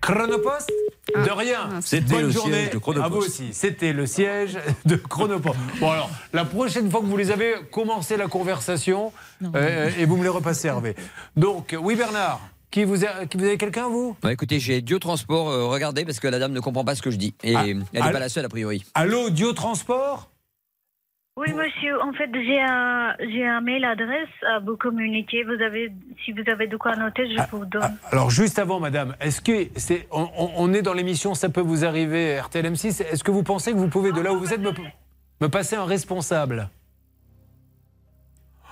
Chronopost 0.04 0.70
De 1.16 1.32
rien. 1.32 1.80
C'était 1.80 2.16
Bonne 2.16 2.24
le 2.24 2.30
journée 2.30 2.54
siège 2.56 2.70
de 2.72 2.78
Chronopost. 2.78 3.06
À 3.06 3.10
vous 3.10 3.26
aussi. 3.26 3.54
C'était 3.54 3.94
le 3.94 4.06
siège 4.06 4.60
de 4.86 4.98
Chronopost. 4.98 5.58
Bon, 5.80 5.92
alors, 5.92 6.10
la 6.34 6.44
prochaine 6.44 6.92
fois 6.92 7.00
que 7.00 7.06
vous 7.06 7.16
les 7.16 7.32
avez, 7.32 7.56
commencez 7.72 8.18
la 8.18 8.28
conversation 8.28 9.14
euh, 9.56 9.90
et 9.98 10.04
vous 10.04 10.18
me 10.18 10.24
les 10.24 10.30
repassez, 10.30 10.68
Hervé. 10.68 10.96
Donc, 11.38 11.74
oui, 11.80 11.96
Bernard, 11.96 12.42
qui 12.70 12.84
vous, 12.84 13.06
a- 13.06 13.26
qui 13.28 13.38
vous 13.38 13.46
avez 13.46 13.58
quelqu'un, 13.58 13.88
vous? 13.88 14.18
Bah, 14.22 14.34
écoutez, 14.34 14.60
j'ai 14.60 14.82
Dio 14.82 15.00
Transport, 15.00 15.50
euh, 15.50 15.68
regardez, 15.68 16.04
parce 16.04 16.20
que 16.20 16.28
la 16.28 16.38
dame 16.38 16.52
ne 16.52 16.60
comprend 16.60 16.84
pas 16.84 16.96
ce 16.96 17.02
que 17.02 17.10
je 17.12 17.18
dis. 17.18 17.34
Et 17.42 17.54
elle 17.54 17.78
n'est 17.78 18.02
ah, 18.02 18.10
pas 18.10 18.20
la 18.20 18.28
seule, 18.28 18.44
a 18.44 18.50
priori. 18.50 18.84
Allô, 18.96 19.30
Dio 19.30 19.54
Transport 19.54 20.30
Oui, 21.36 21.52
monsieur. 21.52 22.00
En 22.00 22.14
fait, 22.14 22.30
j'ai 22.32 22.62
un, 22.62 23.16
j'ai 23.20 23.48
un 23.48 23.60
mail 23.60 23.84
adresse 23.86 24.30
à 24.48 24.60
vous 24.60 24.78
communiquer. 24.78 25.44
Vous 25.44 25.64
avez, 25.64 25.92
si 26.24 26.32
vous 26.32 26.48
avez 26.48 26.68
de 26.68 26.78
quoi 26.78 26.96
noter, 26.96 27.28
je 27.28 27.42
vous 27.52 27.66
donne. 27.66 27.98
Alors, 28.12 28.30
juste 28.30 28.60
avant, 28.60 28.80
madame, 28.80 29.16
est-ce 29.20 29.42
que 29.42 29.68
c'est, 29.76 30.08
on, 30.12 30.72
est 30.74 30.84
dans 30.84 30.94
l'émission 30.94 31.34
Ça 31.34 31.50
peut 31.50 31.62
vous 31.62 31.86
arriver, 31.86 32.40
RTL 32.40 32.72
M6 32.72 33.02
Est-ce 33.02 33.24
que 33.24 33.32
vous 33.32 33.42
pensez 33.42 33.72
que 33.72 33.78
vous 33.78 33.88
pouvez, 33.88 34.12
de 34.12 34.22
là 34.22 34.32
où 34.32 34.38
vous 34.38 34.54
êtes, 34.54 34.62
me, 34.62 34.74
me 35.42 35.50
passer 35.50 35.76
un 35.76 35.86
responsable? 35.86 36.70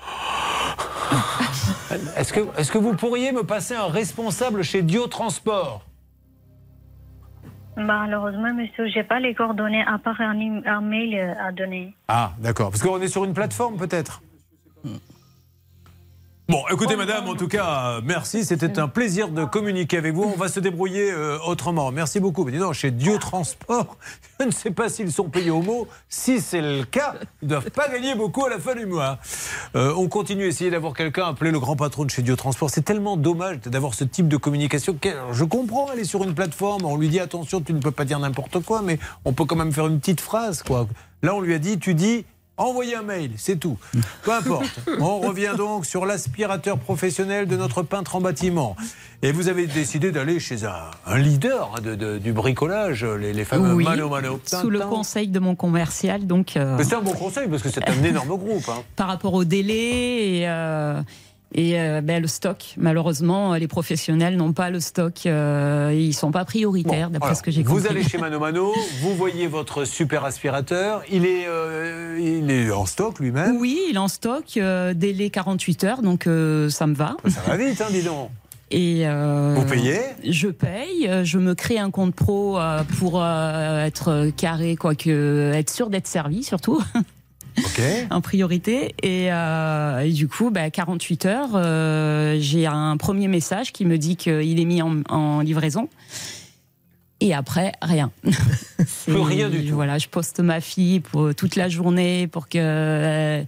Est-ce 2.15 2.31
que, 2.31 2.41
est-ce 2.57 2.71
que 2.71 2.77
vous 2.77 2.95
pourriez 2.95 3.31
me 3.31 3.43
passer 3.43 3.75
un 3.75 3.87
responsable 3.87 4.63
chez 4.63 4.81
Dio 4.81 5.07
Transport 5.07 5.83
Malheureusement, 7.77 8.53
monsieur, 8.53 8.87
j'ai 8.87 9.03
pas 9.03 9.19
les 9.19 9.33
coordonnées 9.33 9.83
à 9.87 9.97
part 9.97 10.19
un, 10.19 10.33
mail 10.81 11.15
euh, 11.15 11.33
à 11.47 11.51
donner. 11.51 11.95
Ah, 12.07 12.31
d'accord. 12.39 12.69
Parce 12.71 12.83
qu'on 12.83 13.01
est 13.01 13.07
sur 13.07 13.23
une 13.23 13.33
plateforme, 13.33 13.77
peut-être? 13.77 14.21
Bon, 16.51 16.65
écoutez, 16.69 16.97
madame, 16.97 17.29
en 17.29 17.35
tout 17.35 17.47
cas, 17.47 17.85
euh, 17.85 18.01
merci. 18.03 18.43
C'était 18.43 18.77
un 18.77 18.89
plaisir 18.89 19.29
de 19.29 19.45
communiquer 19.45 19.97
avec 19.97 20.13
vous. 20.13 20.23
On 20.23 20.35
va 20.37 20.49
se 20.49 20.59
débrouiller 20.59 21.09
euh, 21.09 21.37
autrement. 21.45 21.93
Merci 21.93 22.19
beaucoup. 22.19 22.43
Mais 22.43 22.51
dis 22.51 22.57
donc, 22.57 22.73
chez 22.73 22.91
Dio 22.91 23.17
Transport, 23.17 23.95
je 24.39 24.47
ne 24.47 24.51
sais 24.51 24.71
pas 24.71 24.89
s'ils 24.89 25.13
sont 25.13 25.29
payés 25.29 25.49
au 25.49 25.61
mot. 25.61 25.87
Si 26.09 26.41
c'est 26.41 26.59
le 26.59 26.83
cas, 26.83 27.15
ils 27.41 27.45
ne 27.45 27.51
doivent 27.51 27.71
pas 27.71 27.87
gagner 27.87 28.15
beaucoup 28.15 28.43
à 28.43 28.49
la 28.49 28.59
fin 28.59 28.75
du 28.75 28.85
mois. 28.85 29.17
Euh, 29.77 29.93
on 29.95 30.09
continue 30.09 30.43
à 30.43 30.47
essayer 30.47 30.69
d'avoir 30.69 30.93
quelqu'un 30.93 31.23
appelé 31.27 31.51
le 31.51 31.59
grand 31.61 31.77
patron 31.77 32.03
de 32.03 32.09
chez 32.09 32.21
Dio 32.21 32.35
Transport. 32.35 32.69
C'est 32.69 32.83
tellement 32.83 33.15
dommage 33.15 33.61
d'avoir 33.61 33.93
ce 33.93 34.03
type 34.03 34.27
de 34.27 34.35
communication. 34.35 34.97
Je 35.31 35.43
comprends, 35.45 35.87
elle 35.93 35.99
est 35.99 36.03
sur 36.03 36.21
une 36.21 36.35
plateforme, 36.35 36.83
on 36.83 36.97
lui 36.97 37.07
dit 37.07 37.21
attention, 37.21 37.61
tu 37.61 37.71
ne 37.71 37.79
peux 37.79 37.91
pas 37.91 38.03
dire 38.03 38.19
n'importe 38.19 38.59
quoi, 38.59 38.81
mais 38.81 38.99
on 39.23 39.31
peut 39.31 39.45
quand 39.45 39.55
même 39.55 39.71
faire 39.71 39.87
une 39.87 40.01
petite 40.01 40.19
phrase. 40.19 40.63
Quoi. 40.63 40.85
Là, 41.23 41.33
on 41.33 41.39
lui 41.39 41.53
a 41.53 41.59
dit, 41.59 41.79
tu 41.79 41.93
dis 41.93 42.25
Envoyez 42.61 42.95
un 42.95 43.01
mail, 43.01 43.31
c'est 43.37 43.57
tout. 43.59 43.77
Peu 44.23 44.33
importe. 44.33 44.79
On 44.99 45.19
revient 45.19 45.53
donc 45.57 45.85
sur 45.85 46.05
l'aspirateur 46.05 46.77
professionnel 46.77 47.47
de 47.47 47.57
notre 47.57 47.81
peintre 47.83 48.15
en 48.15 48.21
bâtiment. 48.21 48.75
Et 49.23 49.31
vous 49.31 49.49
avez 49.49 49.67
décidé 49.67 50.11
d'aller 50.11 50.39
chez 50.39 50.65
un, 50.65 50.73
un 51.05 51.17
leader 51.17 51.73
hein, 51.77 51.81
de- 51.81 51.95
de- 51.95 52.17
du 52.17 52.33
bricolage, 52.33 53.05
les, 53.05 53.33
les 53.33 53.45
fameux 53.45 53.73
Oui, 53.73 53.83
Mano 53.83 54.09
Mano. 54.09 54.39
sous 54.45 54.69
le 54.69 54.79
conseil 54.79 55.27
de 55.27 55.39
mon 55.39 55.55
commercial, 55.55 56.25
donc. 56.25 56.57
euh, 56.57 56.77
C'est 56.83 56.95
un 56.95 57.01
bon 57.01 57.13
conseil 57.13 57.47
parce 57.47 57.61
que 57.61 57.69
c'est 57.69 57.87
un 57.87 58.03
énorme 58.03 58.29
groupe. 58.37 58.67
hein. 58.69 58.81
par 58.95 59.07
rapport 59.07 59.33
au 59.35 59.43
délai 59.43 60.39
et, 60.39 60.47
euh, 60.49 61.01
et 61.53 61.79
euh, 61.79 62.01
ben, 62.01 62.21
le 62.21 62.27
stock. 62.27 62.73
Malheureusement, 62.77 63.55
les 63.55 63.67
professionnels 63.67 64.37
n'ont 64.37 64.53
pas 64.53 64.69
le 64.69 64.79
stock. 64.79 65.25
euh, 65.25 65.91
ils 65.95 66.13
sont 66.13 66.31
pas 66.31 66.45
prioritaires, 66.45 67.09
d'après 67.09 67.35
ce 67.35 67.43
que 67.43 67.51
j'ai 67.51 67.63
compris. 67.63 67.81
Vous 67.81 67.87
allez 67.87 68.03
chez 68.03 68.17
Mano 68.17 68.39
Mano, 68.39 68.73
vous 69.01 69.15
voyez 69.15 69.47
votre 69.47 69.85
super 69.85 70.23
aspirateur, 70.25 71.01
il 71.11 71.25
est, 71.25 71.45
euh, 71.47 72.17
il 72.21 72.49
est 72.51 72.71
en 72.71 72.85
stock 72.85 73.19
lui-même. 73.19 73.57
Oui, 73.59 73.79
il 73.89 73.95
est 73.95 73.99
en 73.99 74.07
stock, 74.07 74.45
euh, 74.57 74.93
délai 74.93 75.29
48 75.29 75.83
heures, 75.83 76.01
donc 76.01 76.27
euh, 76.27 76.69
ça 76.69 76.87
me 76.87 76.95
va. 76.95 77.15
Ça 77.27 77.41
va 77.47 77.57
vite, 77.57 77.81
hein, 77.81 77.87
dis 77.91 78.03
donc. 78.03 78.29
Et 78.73 79.01
euh, 79.05 79.53
Vous 79.57 79.65
payez? 79.65 79.99
Je 80.25 80.47
paye. 80.47 81.05
euh, 81.09 81.25
Je 81.25 81.37
me 81.37 81.53
crée 81.55 81.77
un 81.77 81.91
compte 81.91 82.15
pro 82.15 82.57
euh, 82.57 82.83
pour 82.99 83.21
euh, 83.21 83.83
être 83.85 84.29
carré, 84.37 84.77
quoique 84.77 85.51
être 85.53 85.69
sûr 85.69 85.89
d'être 85.89 86.07
servi 86.07 86.43
surtout. 86.43 86.81
en 88.11 88.21
priorité. 88.21 88.95
Et, 89.03 89.31
euh, 89.31 89.99
et 89.99 90.11
du 90.11 90.27
coup, 90.27 90.49
bah, 90.51 90.69
48 90.69 91.25
heures, 91.25 91.49
euh, 91.55 92.37
j'ai 92.39 92.65
un 92.65 92.97
premier 92.97 93.27
message 93.27 93.71
qui 93.71 93.85
me 93.85 93.97
dit 93.97 94.15
qu'il 94.15 94.59
est 94.59 94.65
mis 94.65 94.81
en, 94.81 95.01
en 95.09 95.41
livraison. 95.41 95.89
Et 97.19 97.33
après, 97.35 97.73
rien. 97.81 98.11
C'est- 98.87 99.11
rien 99.11 99.49
du 99.49 99.65
tout. 99.65 99.75
Voilà, 99.75 99.97
je 99.99 100.07
poste 100.07 100.39
ma 100.39 100.59
fille 100.59 101.01
pour 101.01 101.35
toute 101.35 101.55
la 101.55 101.69
journée 101.69 102.27
pour 102.27 102.49
que 102.49 102.57
euh, 102.59 103.43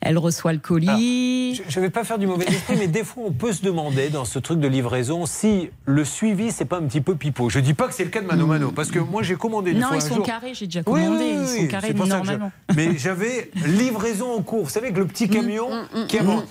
elle 0.00 0.18
reçoit 0.18 0.52
le 0.52 0.58
colis. 0.58 1.54
Je 1.68 1.78
ne 1.80 1.84
vais 1.84 1.90
pas 1.90 2.04
faire 2.04 2.18
du 2.18 2.26
mauvais 2.26 2.46
esprit, 2.46 2.76
mais 2.78 2.86
des 2.86 3.02
fois, 3.04 3.24
on 3.26 3.32
peut 3.32 3.52
se 3.52 3.62
demander 3.62 4.08
dans 4.08 4.24
ce 4.24 4.38
truc 4.38 4.60
de 4.60 4.68
livraison 4.68 5.26
si 5.26 5.70
le 5.84 6.04
suivi, 6.04 6.52
c'est 6.52 6.64
pas 6.64 6.78
un 6.78 6.82
petit 6.82 7.00
peu 7.00 7.14
pipeau. 7.16 7.48
Je 7.50 7.58
dis 7.60 7.74
pas 7.74 7.88
que 7.88 7.94
c'est 7.94 8.04
le 8.04 8.10
cas 8.10 8.20
de 8.20 8.26
Mano 8.26 8.46
Mano, 8.46 8.70
parce 8.72 8.90
que 8.90 8.98
moi, 8.98 9.22
j'ai 9.22 9.36
commandé 9.36 9.72
une 9.72 9.78
non, 9.80 9.88
fois 9.88 9.96
ils 9.96 10.04
un 10.04 10.08
sont 10.08 10.14
jour- 10.16 10.26
carrés, 10.26 10.54
j'ai 10.54 10.66
déjà 10.66 10.82
commandé. 10.82 11.08
oui, 11.08 11.16
oui, 11.18 11.30
ils 11.32 11.40
oui, 11.52 11.60
sont 11.62 11.66
carrés 11.68 11.94
je-. 11.96 12.74
Mais 12.76 12.98
j'avais 12.98 13.50
livraison 13.66 14.32
en 14.36 14.42
cours. 14.42 14.64
Vous 14.64 14.70
savez 14.70 14.92
que 14.92 14.98
le 14.98 15.06
petit 15.06 15.28
camion 15.28 15.68
qui 16.08 16.18
avance. 16.18 16.44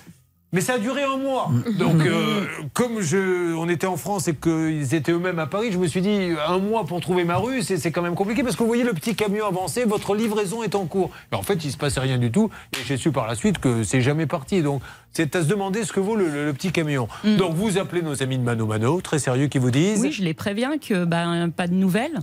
Mais 0.55 0.61
ça 0.61 0.73
a 0.73 0.77
duré 0.79 1.03
un 1.03 1.17
mois. 1.17 1.51
Donc, 1.77 2.01
euh, 2.05 2.45
comme 2.73 3.01
je, 3.01 3.53
on 3.55 3.67
était 3.69 3.85
en 3.87 3.97
France 3.97 4.27
et 4.29 4.33
qu'ils 4.33 4.95
étaient 4.95 5.11
eux-mêmes 5.11 5.37
à 5.37 5.47
Paris, 5.47 5.71
je 5.73 5.77
me 5.77 5.85
suis 5.85 6.01
dit, 6.01 6.29
un 6.47 6.57
mois 6.59 6.85
pour 6.85 7.01
trouver 7.01 7.25
ma 7.25 7.35
rue, 7.35 7.61
c'est 7.61 7.91
quand 7.91 8.01
même 8.01 8.15
compliqué 8.15 8.41
parce 8.41 8.55
que 8.55 8.61
vous 8.63 8.67
voyez 8.67 8.85
le 8.85 8.93
petit 8.93 9.15
camion 9.15 9.45
avancer, 9.45 9.83
votre 9.83 10.15
livraison 10.15 10.63
est 10.63 10.73
en 10.73 10.85
cours. 10.85 11.11
En 11.33 11.41
fait, 11.43 11.63
il 11.65 11.71
se 11.71 11.77
passait 11.77 11.99
rien 11.99 12.17
du 12.17 12.31
tout. 12.31 12.49
Et 12.73 12.83
j'ai 12.87 12.95
su 12.97 13.11
par 13.11 13.27
la 13.27 13.35
suite 13.35 13.59
que 13.59 13.83
c'est 13.83 13.99
jamais 14.01 14.25
parti. 14.27 14.61
Donc, 14.61 14.81
c'est 15.11 15.35
à 15.35 15.43
se 15.43 15.47
demander 15.47 15.83
ce 15.83 15.91
que 15.91 15.99
vaut 15.99 16.15
le, 16.15 16.29
le- 16.29 16.45
le 16.45 16.53
petit 16.53 16.71
camion. 16.71 17.07
Donc, 17.37 17.53
vous 17.53 17.77
appelez 17.77 18.01
nos 18.01 18.23
amis 18.23 18.37
de 18.37 18.43
Mano 18.43 18.65
Mano, 18.65 19.01
très 19.01 19.19
sérieux, 19.19 19.47
qui 19.47 19.57
vous 19.59 19.71
disent. 19.71 19.99
Oui, 20.01 20.11
je 20.13 20.23
les 20.23 20.33
préviens 20.33 20.77
que 20.77 21.03
ben, 21.05 21.49
pas 21.49 21.67
de 21.67 21.73
nouvelles. 21.73 22.19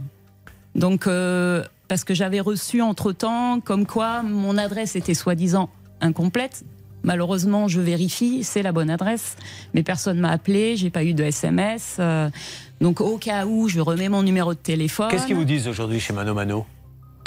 Donc, 0.75 1.07
euh, 1.07 1.63
parce 1.89 2.03
que 2.05 2.15
j'avais 2.15 2.41
reçu 2.41 2.81
entre-temps 2.81 3.61
comme 3.61 3.85
quoi 3.85 4.23
mon 4.23 4.57
adresse 4.57 4.97
était 4.97 5.13
soi-disant 5.15 5.69
incomplète. 6.01 6.65
Malheureusement, 7.05 7.69
je 7.69 7.81
vérifie, 7.81 8.45
c'est 8.45 8.63
la 8.63 8.73
bonne 8.73 8.91
adresse, 8.91 9.37
mais 9.75 9.83
personne 9.83 10.19
m'a 10.19 10.31
appelé, 10.31 10.77
j'ai 10.77 10.91
pas 10.91 11.05
eu 11.05 11.15
de 11.15 11.25
SMS. 11.25 11.97
euh, 11.99 12.31
donc, 12.81 13.01
au 13.01 13.17
cas 13.17 13.47
où, 13.47 13.69
je 13.69 13.81
remets 13.81 14.09
mon 14.09 14.23
numéro 14.23 14.55
de 14.55 14.59
téléphone. 14.59 15.09
Qu'est-ce 15.09 15.27
qu'ils 15.27 15.37
vous 15.37 15.45
disent 15.45 15.69
aujourd'hui 15.69 16.01
chez 16.01 16.13
Mano 16.13 16.35
Mano? 16.35 16.67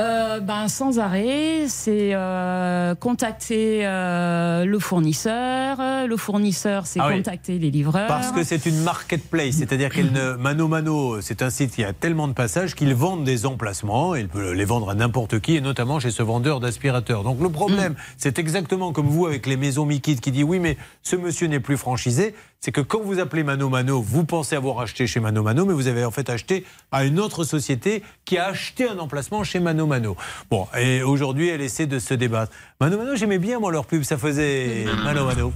Euh, 0.02 0.42
ben, 0.42 0.68
sans 0.68 1.00
arrêt, 1.00 1.68
c'est 1.70 2.10
euh, 2.14 2.96
contacter 2.96 3.86
euh, 3.88 4.66
le 4.66 4.78
fournisseur. 4.80 5.78
Le 6.06 6.18
fournisseur, 6.18 6.86
c'est 6.86 7.00
Ah 7.02 7.08
oui. 7.10 7.18
contacter 7.18 7.58
les 7.60 7.72
livreurs. 7.72 8.08
Parce 8.08 8.32
que 8.34 8.44
c'est 8.44 8.66
une 8.66 8.82
marketplace, 8.82 9.56
c'est-à-dire 9.56 9.90
qu'elle 9.90 10.12
ne 10.12 10.34
Mano 10.34 10.68
Mano, 10.68 11.22
c'est 11.22 11.42
un 11.42 11.50
site 11.50 11.72
qui 11.76 11.84
a 11.86 11.94
tellement 11.94 12.28
de 12.28 12.34
passages 12.34 12.76
qu'ils 12.76 12.94
vendent 12.94 13.24
des 13.24 13.46
emplacements, 13.46 14.16
il 14.16 14.28
peut 14.28 14.52
les 14.52 14.66
vendre 14.66 14.90
à 14.90 14.96
n'importe 14.96 15.40
qui 15.40 15.56
et 15.56 15.62
notamment 15.62 16.02
chez 16.02 16.12
ce 16.12 16.22
vendeur 16.24 16.60
d'aspirateurs. 16.60 17.24
Donc 17.24 17.40
le 17.42 17.50
problème, 17.50 17.94
Mm. 17.94 17.96
c'est 18.18 18.38
exactement 18.38 18.92
comme 18.92 19.08
vous 19.08 19.28
avec 19.28 19.46
les 19.48 19.56
maisons 19.58 19.86
Mikit 19.86 20.18
qui 20.18 20.32
dit 20.32 20.44
oui 20.44 20.60
mais 20.60 20.78
ce 21.04 21.16
monsieur 21.16 21.48
n'est 21.48 21.60
plus 21.62 21.78
franchisé, 21.78 22.36
c'est 22.66 22.72
que 22.72 22.82
quand 22.82 23.00
vous 23.00 23.20
appelez 23.20 23.44
Mano 23.44 23.70
Mano, 23.70 24.02
vous 24.02 24.24
pensez 24.24 24.56
avoir 24.56 24.80
acheté 24.80 25.06
chez 25.06 25.20
Mano 25.20 25.44
Mano 25.44 25.68
mais 25.68 25.74
vous 25.74 25.86
avez 25.86 26.04
en 26.04 26.10
fait 26.10 26.32
acheté 26.32 26.66
à 26.92 27.06
une 27.06 27.20
autre 27.20 27.44
société 27.44 28.02
qui 28.26 28.40
a 28.40 28.48
acheté 28.48 28.90
un 28.90 28.98
emplacement 28.98 29.44
chez 29.44 29.60
Mano 29.60 29.86
Mano. 29.86 30.18
Bon, 30.50 30.68
et 30.76 31.04
aujourd'hui, 31.04 31.48
elle 31.50 31.62
essaie 31.62 31.86
de 31.86 32.00
se 32.00 32.16
débattre. 32.16 32.52
Mano 32.82 32.98
Mano, 32.98 33.16
j'aimais 33.16 33.38
bien 33.38 33.60
moi 33.60 33.72
leur 33.72 33.86
pub, 33.86 34.02
ça 34.02 34.18
faisait 34.18 34.86
Mano 35.04 35.26
Mano. 35.28 35.54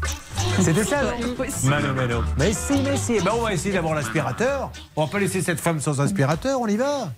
C'était 0.60 0.84
ça, 0.84 1.02
non 1.02 1.36
Mano 1.64 1.94
Mano. 1.96 2.22
Mais 2.38 2.54
si, 2.54 2.80
mais 2.84 2.96
si. 2.96 3.16
Eh 3.16 3.22
ben, 3.22 3.32
on 3.34 3.42
va 3.42 3.54
essayer 3.54 3.74
d'avoir 3.74 3.96
l'aspirateur. 3.96 4.72
On 4.96 5.06
va 5.06 5.12
pas 5.12 5.18
laisser 5.18 5.42
cette 5.42 5.60
femme 5.60 5.80
sans 5.80 6.02
aspirateur, 6.02 6.62
on 6.62 6.68
y 6.68 6.78
va. 6.78 7.12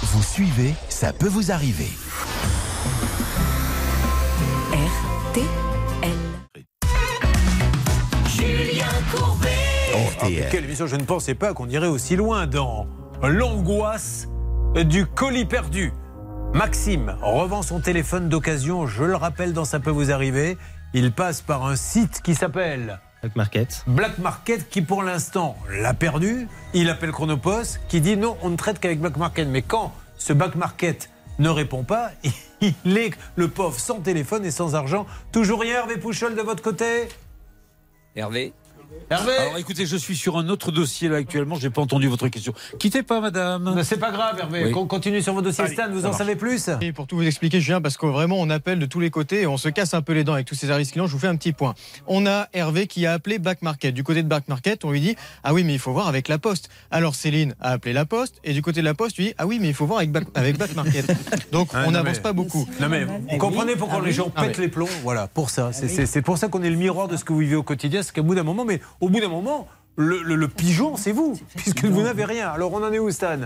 Vous 0.00 0.22
suivez, 0.22 0.74
ça 0.88 1.12
peut 1.12 1.26
vous 1.26 1.50
arriver. 1.50 1.90
Julien 5.34 5.61
Courbet. 9.12 9.48
Mais 10.22 10.48
quelle 10.50 10.64
émission, 10.64 10.86
je 10.86 10.96
ne 10.96 11.04
pensais 11.04 11.34
pas 11.34 11.52
qu'on 11.52 11.68
irait 11.68 11.88
aussi 11.88 12.16
loin 12.16 12.46
dans 12.46 12.86
l'angoisse 13.22 14.28
du 14.74 15.06
colis 15.06 15.44
perdu. 15.44 15.92
Maxime 16.54 17.16
revend 17.20 17.62
son 17.62 17.80
téléphone 17.80 18.28
d'occasion, 18.28 18.86
je 18.86 19.04
le 19.04 19.16
rappelle, 19.16 19.52
dans 19.52 19.64
Ça 19.64 19.80
peut 19.80 19.90
vous 19.90 20.10
arriver. 20.10 20.56
Il 20.94 21.12
passe 21.12 21.40
par 21.40 21.66
un 21.66 21.76
site 21.76 22.22
qui 22.22 22.34
s'appelle 22.34 23.00
Black 23.22 23.36
Market. 23.36 23.84
Black 23.86 24.18
Market 24.18 24.68
qui 24.68 24.82
pour 24.82 25.02
l'instant 25.02 25.56
l'a 25.70 25.94
perdu. 25.94 26.48
Il 26.74 26.88
appelle 26.88 27.12
Chronopost 27.12 27.80
qui 27.88 28.00
dit 28.00 28.16
non, 28.16 28.36
on 28.42 28.50
ne 28.50 28.56
traite 28.56 28.80
qu'avec 28.80 29.00
Black 29.00 29.16
Market. 29.16 29.48
Mais 29.48 29.62
quand 29.62 29.92
ce 30.16 30.32
Black 30.32 30.54
Market 30.54 31.10
ne 31.38 31.48
répond 31.48 31.84
pas, 31.84 32.10
il 32.60 32.98
est 32.98 33.12
le 33.36 33.48
pauvre 33.48 33.78
sans 33.78 34.00
téléphone 34.00 34.44
et 34.44 34.50
sans 34.50 34.74
argent. 34.74 35.06
Toujours 35.32 35.60
rien, 35.60 35.80
Hervé 35.80 35.96
Pouchol, 35.98 36.34
de 36.34 36.42
votre 36.42 36.62
côté 36.62 37.08
Hervé 38.14 38.52
Hervé 39.10 39.32
Alors 39.36 39.58
écoutez, 39.58 39.84
je 39.84 39.96
suis 39.96 40.16
sur 40.16 40.38
un 40.38 40.48
autre 40.48 40.70
dossier 40.72 41.08
là 41.08 41.16
actuellement, 41.16 41.56
j'ai 41.56 41.68
pas 41.70 41.82
entendu 41.82 42.06
votre 42.08 42.28
question. 42.28 42.54
Quittez 42.78 43.02
pas 43.02 43.20
madame. 43.20 43.72
Mais 43.76 43.84
C'est 43.84 43.98
pas 43.98 44.10
grave, 44.10 44.38
Hervé. 44.38 44.64
Oui. 44.66 44.70
Qu'on 44.72 44.86
continue 44.86 45.20
sur 45.20 45.34
vos 45.34 45.42
dossiers. 45.42 45.64
Allez, 45.64 45.74
Stan, 45.74 45.90
vous 45.90 46.00
en 46.00 46.08
marche. 46.08 46.16
savez 46.18 46.34
plus 46.36 46.70
Et 46.80 46.92
pour 46.92 47.06
tout 47.06 47.16
vous 47.16 47.26
expliquer, 47.26 47.60
Julien, 47.60 47.80
parce 47.82 47.96
que 47.98 48.06
vraiment 48.06 48.36
on 48.40 48.48
appelle 48.48 48.78
de 48.78 48.86
tous 48.86 49.00
les 49.00 49.10
côtés 49.10 49.42
et 49.42 49.46
on 49.46 49.56
se 49.58 49.68
casse 49.68 49.92
un 49.94 50.00
peu 50.02 50.12
les 50.14 50.24
dents 50.24 50.32
avec 50.34 50.46
tous 50.46 50.54
ces 50.54 50.66
services 50.68 50.92
clients, 50.92 51.06
je 51.06 51.12
vous 51.12 51.18
fais 51.18 51.26
un 51.26 51.36
petit 51.36 51.52
point. 51.52 51.74
On 52.06 52.26
a 52.26 52.48
Hervé 52.54 52.86
qui 52.86 53.04
a 53.06 53.12
appelé 53.12 53.38
Black 53.38 53.60
Market. 53.62 53.92
Du 53.94 54.02
côté 54.04 54.22
de 54.22 54.28
Black 54.28 54.48
Market, 54.48 54.84
on 54.84 54.90
lui 54.92 55.00
dit 55.00 55.16
Ah 55.44 55.52
oui, 55.52 55.62
mais 55.64 55.74
il 55.74 55.78
faut 55.78 55.92
voir 55.92 56.08
avec 56.08 56.28
la 56.28 56.38
Poste. 56.38 56.70
Alors 56.90 57.14
Céline 57.14 57.54
a 57.60 57.70
appelé 57.72 57.92
la 57.92 58.06
Poste 58.06 58.36
et 58.44 58.52
du 58.54 58.62
côté 58.62 58.80
de 58.80 58.86
la 58.86 58.94
Poste, 58.94 59.18
lui 59.18 59.26
dit 59.26 59.34
Ah 59.36 59.46
oui, 59.46 59.58
mais 59.60 59.68
il 59.68 59.74
faut 59.74 59.84
voir 59.86 59.98
avec 59.98 60.10
Black, 60.12 60.24
avec 60.34 60.56
Black 60.56 60.74
Market. 60.74 61.12
Donc 61.52 61.68
Ah, 61.74 61.84
on 61.86 61.90
n'avance 61.90 62.16
mais- 62.16 62.22
pas 62.22 62.32
beaucoup. 62.32 62.66
Non 62.80 62.88
mais 62.88 63.04
vous 63.04 63.36
comprenez 63.38 63.76
pourquoi 63.76 63.98
Ah 64.02 64.06
les 64.06 64.12
gens 64.12 64.32
Ah 64.36 64.42
pètent 64.44 64.56
oui. 64.58 64.64
les 64.64 64.68
plombs? 64.70 64.88
Voilà, 65.02 65.26
pour 65.26 65.50
ça. 65.50 65.70
C'est- 65.72 66.22
pour 66.22 66.38
ça 66.38 66.48
qu'on 66.48 66.62
est 66.62 66.70
le 66.70 66.76
miroir 66.76 67.08
de 67.08 67.16
ce 67.16 67.24
que 67.24 67.32
vous 67.32 67.40
vivez 67.40 67.56
au 67.56 67.62
quotidien. 67.62 68.02
C'est 68.02 68.14
qu'au 68.14 68.22
bout 68.22 68.34
d'un 68.34 68.42
moment, 68.42 68.64
mais 68.64 68.80
au 69.00 69.08
bout 69.08 69.20
d'un 69.20 69.28
moment, 69.28 69.68
le, 69.96 70.22
le- 70.22 70.36
le 70.36 70.48
pigeon, 70.48 70.96
c'est 70.96 71.12
vous, 71.12 71.38
puisque 71.56 71.84
vous 71.84 72.02
n'avez 72.02 72.24
rien. 72.24 72.50
Alors 72.50 72.72
on 72.72 72.82
en 72.82 72.92
est 72.92 72.98
où, 72.98 73.10
Stan? 73.10 73.38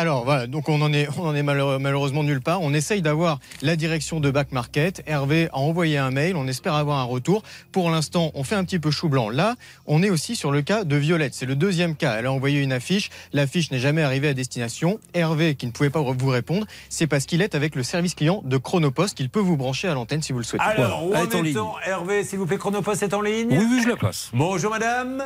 Alors 0.00 0.24
voilà, 0.24 0.46
donc 0.46 0.68
on 0.68 0.80
en 0.80 0.92
est, 0.92 1.08
on 1.18 1.26
en 1.26 1.34
est 1.34 1.42
malheureux- 1.42 1.80
malheureusement 1.80 2.22
nulle 2.22 2.40
part. 2.40 2.62
On 2.62 2.72
essaye 2.72 3.02
d'avoir 3.02 3.40
la 3.62 3.74
direction 3.74 4.20
de 4.20 4.30
Back 4.30 4.52
Market. 4.52 5.02
Hervé 5.08 5.48
a 5.52 5.56
envoyé 5.58 5.98
un 5.98 6.12
mail, 6.12 6.36
on 6.36 6.46
espère 6.46 6.74
avoir 6.74 6.98
un 6.98 7.02
retour. 7.04 7.42
Pour 7.72 7.90
l'instant, 7.90 8.30
on 8.34 8.44
fait 8.44 8.54
un 8.54 8.62
petit 8.62 8.78
peu 8.78 8.92
chou 8.92 9.08
blanc. 9.08 9.28
Là, 9.28 9.56
on 9.86 10.04
est 10.04 10.10
aussi 10.10 10.36
sur 10.36 10.52
le 10.52 10.62
cas 10.62 10.84
de 10.84 10.94
Violette. 10.94 11.34
C'est 11.34 11.46
le 11.46 11.56
deuxième 11.56 11.96
cas. 11.96 12.14
Elle 12.16 12.26
a 12.26 12.32
envoyé 12.32 12.60
une 12.60 12.70
affiche. 12.72 13.10
L'affiche 13.32 13.72
n'est 13.72 13.80
jamais 13.80 14.02
arrivée 14.02 14.28
à 14.28 14.34
destination. 14.34 15.00
Hervé, 15.14 15.56
qui 15.56 15.66
ne 15.66 15.72
pouvait 15.72 15.90
pas 15.90 16.00
vous 16.00 16.28
répondre, 16.28 16.64
c'est 16.88 17.08
parce 17.08 17.26
qu'il 17.26 17.42
est 17.42 17.56
avec 17.56 17.74
le 17.74 17.82
service 17.82 18.14
client 18.14 18.40
de 18.44 18.56
Chronopost 18.56 19.16
qu'il 19.16 19.30
peut 19.30 19.40
vous 19.40 19.56
brancher 19.56 19.88
à 19.88 19.94
l'antenne 19.94 20.22
si 20.22 20.32
vous 20.32 20.38
le 20.38 20.44
souhaitez. 20.44 20.62
Alors, 20.64 21.06
où 21.08 21.12
en 21.12 21.24
est-on 21.24 21.72
Hervé, 21.84 22.22
s'il 22.22 22.38
vous 22.38 22.46
plaît, 22.46 22.56
Chronopost 22.58 23.02
est 23.02 23.14
en 23.14 23.20
ligne 23.20 23.48
Oui, 23.58 23.66
oui, 23.68 23.80
je 23.82 23.88
la 23.88 23.96
passe. 23.96 24.30
Bonjour, 24.32 24.70
madame. 24.70 25.24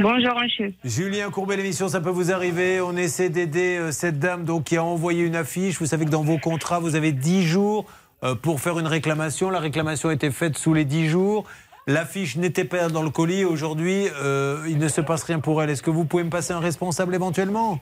Bonjour, 0.00 0.40
monsieur. 0.40 0.74
Julien 0.84 1.30
Courbet, 1.30 1.56
l'émission, 1.56 1.88
ça 1.88 2.00
peut 2.00 2.10
vous 2.10 2.30
arriver. 2.30 2.80
On 2.80 2.96
essaie 2.96 3.30
d'aider 3.30 3.78
euh, 3.78 3.90
cette 3.90 4.18
dame 4.18 4.44
donc, 4.44 4.64
qui 4.64 4.76
a 4.76 4.84
envoyé 4.84 5.24
une 5.24 5.36
affiche. 5.36 5.78
Vous 5.78 5.86
savez 5.86 6.04
que 6.04 6.10
dans 6.10 6.22
vos 6.22 6.38
contrats, 6.38 6.78
vous 6.78 6.94
avez 6.94 7.12
10 7.12 7.42
jours 7.42 7.86
euh, 8.22 8.34
pour 8.34 8.60
faire 8.60 8.78
une 8.78 8.86
réclamation. 8.86 9.50
La 9.50 9.60
réclamation 9.60 10.10
a 10.10 10.12
été 10.12 10.30
faite 10.30 10.56
sous 10.56 10.74
les 10.74 10.84
10 10.84 11.08
jours. 11.08 11.44
L'affiche 11.86 12.36
n'était 12.36 12.64
pas 12.64 12.88
dans 12.88 13.02
le 13.02 13.10
colis. 13.10 13.44
Aujourd'hui, 13.44 14.08
euh, 14.22 14.64
il 14.68 14.78
ne 14.78 14.88
se 14.88 15.00
passe 15.00 15.24
rien 15.24 15.40
pour 15.40 15.62
elle. 15.62 15.70
Est-ce 15.70 15.82
que 15.82 15.90
vous 15.90 16.04
pouvez 16.04 16.22
me 16.22 16.30
passer 16.30 16.52
un 16.52 16.60
responsable 16.60 17.14
éventuellement? 17.14 17.80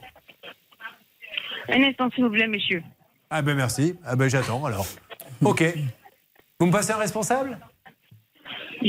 Un 1.69 1.82
instant, 1.82 2.09
s'il 2.15 2.24
vous 2.24 2.31
plaît, 2.31 2.47
monsieur. 2.47 2.82
Ah 3.31 3.43
ben 3.43 3.57
merci. 3.57 3.97
Ah 4.05 4.15
ben 4.15 4.28
j'attends 4.28 4.65
alors. 4.65 4.86
Ok. 5.44 5.65
Vous 6.61 6.66
me 6.66 6.73
passez 6.73 6.93
un 6.93 6.98
responsable? 6.98 7.59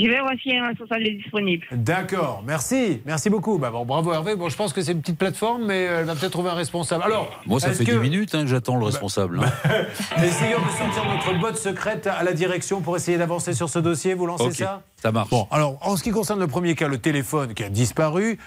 Je 0.03 0.07
vais 0.09 0.19
voir 0.19 0.33
si 0.41 0.55
un 0.55 0.67
responsable 0.67 1.07
est 1.07 1.15
disponible. 1.15 1.65
D'accord, 1.71 2.43
merci, 2.45 3.01
merci 3.05 3.29
beaucoup. 3.29 3.57
Bah 3.57 3.71
bon, 3.71 3.85
bravo 3.85 4.13
Hervé. 4.13 4.35
Bon, 4.35 4.47
je 4.49 4.55
pense 4.55 4.73
que 4.73 4.81
c'est 4.81 4.91
une 4.91 5.01
petite 5.01 5.17
plateforme, 5.17 5.65
mais 5.65 5.81
elle 5.83 6.05
va 6.05 6.15
peut-être 6.15 6.31
trouver 6.31 6.49
un 6.51 6.55
responsable. 6.55 7.03
Alors, 7.03 7.29
Moi, 7.45 7.59
ça 7.59 7.71
fait 7.73 7.83
que- 7.85 7.91
10 7.91 7.97
minutes 7.99 8.35
hein, 8.35 8.41
que 8.41 8.47
j'attends 8.47 8.75
le 8.75 8.85
responsable. 8.85 9.41
hein. 9.43 9.71
Essayons 10.23 10.59
de 10.59 10.77
sortir 10.77 11.03
notre 11.11 11.39
botte 11.39 11.57
secrète 11.57 12.05
à 12.07 12.23
la 12.23 12.33
direction 12.33 12.81
pour 12.81 12.95
essayer 12.95 13.17
d'avancer 13.17 13.53
sur 13.53 13.69
ce 13.69 13.79
dossier. 13.79 14.13
Vous 14.13 14.25
lancez 14.27 14.51
ça? 14.51 14.83
ça 15.01 15.11
marche. 15.11 15.29
Bon, 15.29 15.47
alors, 15.51 15.77
en 15.81 15.95
ce 15.97 16.03
qui 16.03 16.11
concerne 16.11 16.39
le 16.39 16.47
premier 16.47 16.75
cas, 16.75 16.87
le 16.87 16.97
téléphone 16.99 17.53
qui 17.53 17.63
a 17.63 17.69
disparu, 17.69 18.37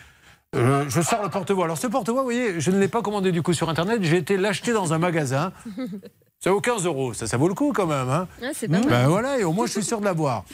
euh, 0.57 0.85
je 0.89 1.01
sors 1.01 1.23
le 1.23 1.31
porte-voix. 1.31 1.65
Alors, 1.65 1.79
ce 1.79 1.87
porte-voix, 1.87 2.21
vous 2.23 2.27
voyez, 2.27 2.61
je 2.61 2.71
ne 2.71 2.79
l'ai 2.79 2.89
pas 2.89 3.03
commandé 3.03 3.33
du 3.33 3.43
coup 3.43 3.53
sur 3.55 3.69
Internet. 3.69 3.99
J'ai 4.03 4.17
été 4.19 4.37
l'acheter 4.37 4.73
dans 4.73 4.93
un 4.93 4.99
magasin. 4.99 5.53
Ça 6.43 6.51
vaut 6.53 6.61
15 6.63 6.87
euros. 6.87 7.13
Ça, 7.13 7.27
ça 7.27 7.37
vaut 7.37 7.49
le 7.49 7.55
coup 7.55 7.71
quand 7.75 7.87
même. 7.87 8.09
Hein 8.09 8.27
Ah, 8.43 8.47
c'est 8.55 8.67
pas 8.67 8.79
mal. 8.79 8.89
ben 8.89 9.09
voilà, 9.09 9.39
et 9.39 9.45
au 9.45 9.53
moins 9.53 9.67
je 9.67 9.73
suis 9.73 9.85
sûr 9.85 10.01
de 10.01 10.07
l'avoir. 10.07 10.45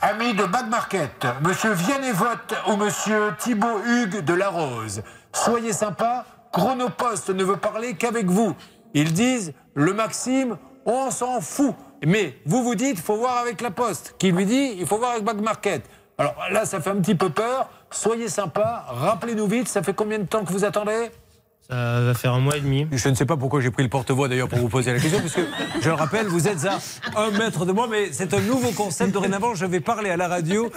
Amis 0.00 0.34
de 0.34 0.44
Bad 0.44 0.70
Market, 0.70 1.26
monsieur 1.42 1.72
Vianney 1.72 2.12
Vote 2.12 2.54
ou 2.68 2.76
monsieur 2.76 3.32
Thibaut 3.40 3.80
Hugues 3.84 4.20
de 4.20 4.34
La 4.34 4.50
Rose, 4.50 5.02
soyez 5.34 5.72
sympa, 5.72 6.24
Chronopost 6.52 7.30
ne 7.30 7.42
veut 7.42 7.56
parler 7.56 7.94
qu'avec 7.94 8.26
vous. 8.26 8.54
Ils 8.94 9.12
disent, 9.12 9.52
le 9.74 9.92
Maxime, 9.92 10.58
on 10.86 11.10
s'en 11.10 11.40
fout. 11.40 11.74
Mais 12.06 12.36
vous 12.46 12.62
vous 12.62 12.76
dites, 12.76 12.98
il 12.98 13.02
faut 13.02 13.16
voir 13.16 13.38
avec 13.38 13.62
la 13.62 13.72
Poste, 13.72 14.14
qui 14.18 14.30
lui 14.30 14.46
dit, 14.46 14.76
il 14.78 14.86
faut 14.86 14.98
voir 14.98 15.12
avec 15.12 15.24
Bad 15.24 15.40
Market. 15.40 15.82
Alors 16.18 16.36
là, 16.52 16.64
ça 16.66 16.80
fait 16.80 16.90
un 16.90 17.00
petit 17.00 17.16
peu 17.16 17.30
peur. 17.30 17.68
Soyez 17.90 18.28
sympa, 18.28 18.84
rappelez-nous 18.88 19.48
vite, 19.48 19.66
ça 19.66 19.82
fait 19.82 19.92
combien 19.94 20.20
de 20.20 20.24
temps 20.24 20.44
que 20.44 20.52
vous 20.52 20.64
attendez? 20.64 21.10
Ça 21.72 22.02
va 22.02 22.12
faire 22.12 22.34
un 22.34 22.40
mois 22.40 22.58
et 22.58 22.60
demi. 22.60 22.86
je 22.92 23.08
ne 23.08 23.14
sais 23.14 23.24
pas 23.24 23.38
pourquoi 23.38 23.62
j'ai 23.62 23.70
pris 23.70 23.82
le 23.82 23.88
porte-voix 23.88 24.28
d'ailleurs 24.28 24.48
pour 24.48 24.58
vous 24.58 24.68
poser 24.68 24.92
la 24.92 25.00
question, 25.00 25.20
parce 25.20 25.32
que 25.32 25.40
je 25.80 25.88
le 25.88 25.94
rappelle, 25.94 26.26
vous 26.26 26.46
êtes 26.46 26.66
à 26.66 26.78
un 27.16 27.30
mètre 27.30 27.64
de 27.64 27.72
moi, 27.72 27.88
mais 27.90 28.12
c'est 28.12 28.34
un 28.34 28.40
nouveau 28.40 28.72
concept. 28.72 29.10
Dorénavant, 29.10 29.54
je 29.54 29.64
vais 29.64 29.80
parler 29.80 30.10
à 30.10 30.18
la 30.18 30.28
radio. 30.28 30.70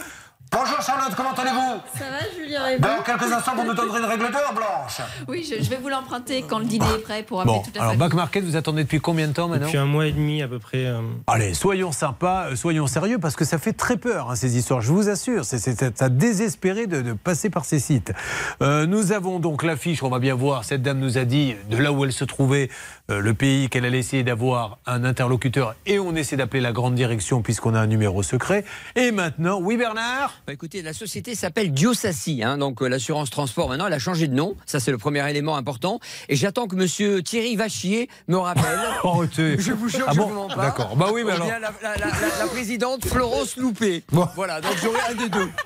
Bonjour 0.58 0.82
Charlotte, 0.82 1.14
comment 1.18 1.34
allez-vous 1.34 1.82
Ça 2.00 2.06
va, 2.10 2.20
Julien 2.42 2.68
et 2.70 2.80
Dans 2.80 3.04
quelques 3.06 3.30
instants, 3.30 3.56
vous 3.58 3.66
nous 3.66 3.74
donnerez 3.74 4.00
une 4.00 4.06
règle 4.06 4.32
d'or, 4.32 4.54
Blanche. 4.56 5.02
Oui, 5.28 5.44
je, 5.44 5.62
je 5.62 5.70
vais 5.70 5.76
vous 5.76 5.90
l'emprunter 5.90 6.44
quand 6.48 6.60
le 6.60 6.66
dîner 6.66 6.86
est 6.96 7.00
prêt 7.02 7.24
pour 7.24 7.42
appeler 7.42 7.56
Bon, 7.56 7.62
toute 7.62 7.76
la 7.76 7.82
alors 7.82 7.94
famille. 7.94 8.08
Back 8.08 8.14
Market, 8.14 8.44
vous 8.46 8.56
attendez 8.56 8.84
depuis 8.84 9.02
combien 9.02 9.28
de 9.28 9.34
temps 9.34 9.50
maintenant 9.50 9.66
Depuis 9.66 9.78
un 9.78 9.86
mois 9.86 10.08
et 10.08 10.14
demi 10.14 10.42
à 10.42 10.48
peu 10.48 10.60
près. 10.60 10.86
euh, 10.86 11.02
Allez, 11.28 11.54
soyons 11.54 11.92
sympas, 11.92 12.46
euh, 12.52 12.56
soyons 12.56 12.88
sérieux, 12.88 13.20
parce 13.20 13.36
que 13.36 13.44
ça 13.44 13.58
fait 13.58 13.74
très 13.74 13.98
peur, 13.98 14.32
hein, 14.32 14.36
ces 14.38 14.56
histoires, 14.58 14.80
je 14.80 14.94
vous 14.94 15.10
assure. 15.10 15.44
C'est- 15.44 16.02
à 16.02 16.08
désespérer 16.10 16.88
de, 16.88 17.02
de 17.02 17.12
passer 17.14 17.50
par 17.50 17.66
ces 17.66 17.80
sites. 17.80 18.14
Euh, 18.62 18.86
nous 18.86 19.12
avons 19.12 19.40
donc 19.40 19.62
l'affiche, 19.62 20.04
on 20.04 20.10
va 20.10 20.20
bien 20.20 20.36
voir, 20.36 20.64
cette 20.64 20.82
dame 20.82 21.00
nous 21.00 21.18
a 21.18 21.26
dit 21.26 21.56
de 21.70 21.76
là 21.78 21.92
où 21.92 22.06
elle 22.06 22.14
se 22.14 22.24
trouvait, 22.24 22.70
euh, 23.12 23.20
le 23.20 23.34
pays 23.34 23.70
qu'elle 23.70 23.86
allait 23.86 24.00
essayer 24.00 24.24
d'avoir 24.24 24.80
un 24.86 25.04
interlocuteur, 25.04 25.76
et 25.86 26.00
on 26.00 26.16
essaie 26.16 26.38
d'appeler 26.38 26.62
la 26.62 26.72
grande 26.72 26.96
direction 26.96 27.42
puisqu'on 27.42 27.76
a 27.76 27.80
un 27.80 27.88
numéro 27.88 28.24
secret. 28.24 28.66
Et 28.96 29.12
maintenant, 29.12 29.60
oui 29.62 29.78
Bernard? 29.78 30.34
Bah, 30.48 30.54
écoutez, 30.54 30.82
la 30.82 30.94
société 30.94 31.36
s'appelle 31.36 31.72
Diosassi, 31.72 32.42
hein, 32.44 32.58
donc 32.58 32.82
euh, 32.82 32.88
l'assurance 32.88 33.30
transport 33.30 33.70
maintenant, 33.70 33.88
elle 33.88 33.94
a 33.94 34.00
changé 34.00 34.28
de 34.28 34.34
nom, 34.34 34.56
ça 34.66 34.80
c'est 34.80 34.92
le 34.92 34.98
premier 34.98 35.30
élément 35.30 35.56
important. 35.58 36.00
Et 36.30 36.36
j'attends 36.36 36.68
que 36.68 36.76
Monsieur 36.76 37.22
Thierry 37.22 37.56
Vachier 37.56 38.10
me 38.28 38.38
rappelle. 38.38 38.64
Arrêtez. 39.04 39.58
Je 39.60 39.72
vous 39.72 39.90
jure, 39.90 40.06
Ah 40.08 40.12
je 40.14 40.18
bon 40.20 40.28
vous 40.28 40.34
mens 40.34 40.48
pas. 40.48 40.56
D'accord. 40.66 40.96
Bah 40.96 41.10
oui, 41.14 41.22
mais 41.24 41.32
Ou 41.34 41.36
alors- 41.36 41.48
La, 41.48 41.60
la- 41.60 41.74
la- 41.82 41.96
la- 41.98 42.40
la 42.40 42.48
présidente 42.48 43.06
Florence 43.06 43.58
Loupé. 43.58 44.04
Voilà, 44.36 44.62
donc 44.62 44.74
j'aurai 44.82 45.00
un 45.12 45.16
des 45.16 45.30
deux. 45.30 45.50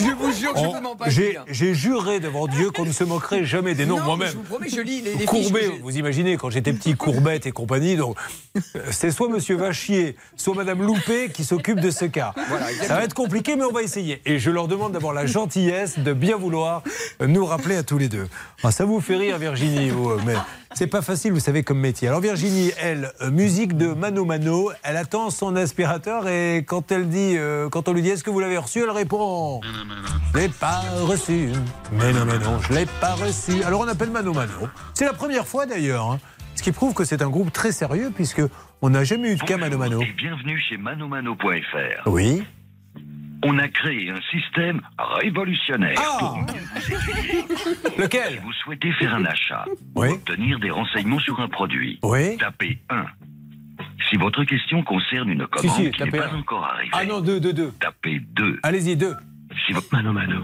Je 0.00 0.10
vous 0.12 0.32
jure 0.32 0.52
que 0.52 0.58
je 0.60 0.64
On- 0.64 0.72
vous 0.74 0.80
mens 0.80 0.96
pas. 0.96 1.08
J'ai 1.08 1.74
juré 1.74 2.20
devant 2.20 2.46
Dieu 2.46 2.70
qu'on 2.70 2.84
ne 2.84 2.92
se 2.92 3.04
moquerait 3.04 3.44
jamais 3.44 3.74
des 3.74 3.86
noms 3.86 4.00
moi-même. 4.00 4.28
Je 4.28 4.36
vous 4.36 4.42
promets, 4.42 4.68
je 4.68 4.80
lis 4.80 5.00
les, 5.00 5.12
les 5.12 5.18
fiches 5.18 5.26
Courbet, 5.26 5.70
j'ai. 5.74 5.78
vous 5.82 5.96
imaginez, 5.98 6.36
quand 6.46 6.50
j'étais 6.50 6.72
petit, 6.72 6.94
Courbette 6.94 7.44
et 7.46 7.50
compagnie, 7.50 7.96
donc 7.96 8.16
euh, 8.76 8.80
c'est 8.92 9.10
soit 9.10 9.28
Monsieur 9.28 9.56
Vachier, 9.56 10.14
soit 10.36 10.54
Madame 10.54 10.80
Loupé 10.80 11.28
qui 11.34 11.42
s'occupe 11.42 11.80
de 11.80 11.90
ce 11.90 12.04
cas. 12.04 12.34
Voilà, 12.48 12.66
Ça 12.86 12.94
va 12.94 13.02
être 13.02 13.14
compliqué, 13.14 13.56
mais 13.56 13.64
on 13.64 13.72
va 13.72 13.82
essayer. 13.82 14.22
Et 14.24 14.38
je 14.38 14.50
leur 14.52 14.68
demande 14.68 14.92
d'avoir 14.92 15.12
la 15.12 15.26
gentillesse 15.26 15.98
de 15.98 16.12
bien 16.12 16.36
vouloir 16.36 16.84
nous 17.20 17.44
rappeler 17.44 17.76
à 17.76 17.82
tous 17.82 17.98
les 17.98 18.08
deux. 18.08 18.28
Ah, 18.62 18.70
ça 18.70 18.84
vous 18.84 19.00
fait 19.00 19.16
rire, 19.16 19.38
Virginie, 19.38 19.90
vous, 19.90 20.10
euh, 20.10 20.20
mais 20.24 20.34
c'est 20.74 20.86
pas 20.86 21.02
facile, 21.02 21.32
vous 21.32 21.40
savez, 21.40 21.64
comme 21.64 21.80
métier. 21.80 22.06
Alors 22.06 22.20
Virginie, 22.20 22.70
elle, 22.80 23.10
euh, 23.22 23.30
musique 23.32 23.76
de 23.76 23.88
Mano 23.88 24.24
Mano, 24.24 24.70
elle 24.84 24.96
attend 24.98 25.30
son 25.30 25.56
aspirateur 25.56 26.28
et 26.28 26.64
quand 26.64 26.92
elle 26.92 27.08
dit, 27.08 27.34
euh, 27.36 27.68
quand 27.68 27.88
on 27.88 27.92
lui 27.92 28.02
dit 28.02 28.10
est-ce 28.10 28.22
que 28.22 28.30
vous 28.30 28.38
l'avez 28.40 28.58
reçu, 28.58 28.82
elle 28.84 28.90
répond 28.90 29.60
je 30.34 30.42
l'ai 30.42 30.48
pas 30.48 30.82
reçu. 31.02 31.48
Mais 31.92 32.12
non, 32.12 32.26
mais 32.26 32.38
non, 32.38 32.60
je 32.60 32.74
l'ai 32.74 32.84
pas 33.00 33.14
reçu. 33.14 33.62
Alors 33.64 33.80
on 33.80 33.88
appelle 33.88 34.10
Mano 34.10 34.34
Mano. 34.34 34.68
C'est 34.92 35.06
la 35.06 35.14
première 35.14 35.46
fois 35.46 35.64
d'ailleurs. 35.64 36.10
hein. 36.10 36.18
Ce 36.56 36.62
qui 36.62 36.72
prouve 36.72 36.94
que 36.94 37.04
c'est 37.04 37.22
un 37.22 37.28
groupe 37.28 37.52
très 37.52 37.70
sérieux 37.72 38.10
puisque 38.14 38.42
on 38.82 38.90
n'a 38.90 39.04
jamais 39.04 39.32
eu 39.32 39.36
de 39.36 39.42
cas 39.42 39.56
Mano 39.56 39.78
Mano. 39.78 40.00
Et 40.02 40.12
bienvenue 40.16 40.58
chez 40.60 40.76
manomano.fr. 40.76 42.06
Oui. 42.08 42.42
On 43.44 43.58
a 43.58 43.68
créé 43.68 44.10
un 44.10 44.20
système 44.30 44.80
révolutionnaire 44.98 45.94
pour 46.18 46.38
aiguiller. 46.38 47.44
Lequel 47.98 48.32
Si 48.32 48.38
vous 48.38 48.52
souhaitez 48.64 48.92
faire 48.94 49.14
un 49.14 49.24
achat 49.26 49.64
Oui. 49.94 50.08
ou 50.08 50.12
obtenir 50.12 50.58
des 50.58 50.70
renseignements 50.70 51.18
sur 51.20 51.38
un 51.40 51.48
produit, 51.48 51.98
Oui. 52.02 52.36
tapez 52.38 52.78
1. 52.88 53.04
Si 54.10 54.16
votre 54.16 54.42
question 54.44 54.82
concerne 54.82 55.28
une 55.28 55.42
Si, 55.42 55.48
commande 55.48 55.76
si, 55.76 55.90
qui 55.90 56.02
n'est 56.04 56.10
pas 56.10 56.28
un. 56.28 56.38
encore 56.38 56.64
arrivée, 56.64 56.90
Ah 56.92 57.04
non, 57.04 57.20
deux, 57.20 57.38
deux, 57.38 57.52
deux. 57.52 57.72
tapez 57.80 58.20
2. 58.34 58.58
Allez-y, 58.62 58.96
deux. 58.96 59.14
Si 59.66 59.72
votre 59.72 59.88
Mano 59.92 60.12
Mano, 60.12 60.42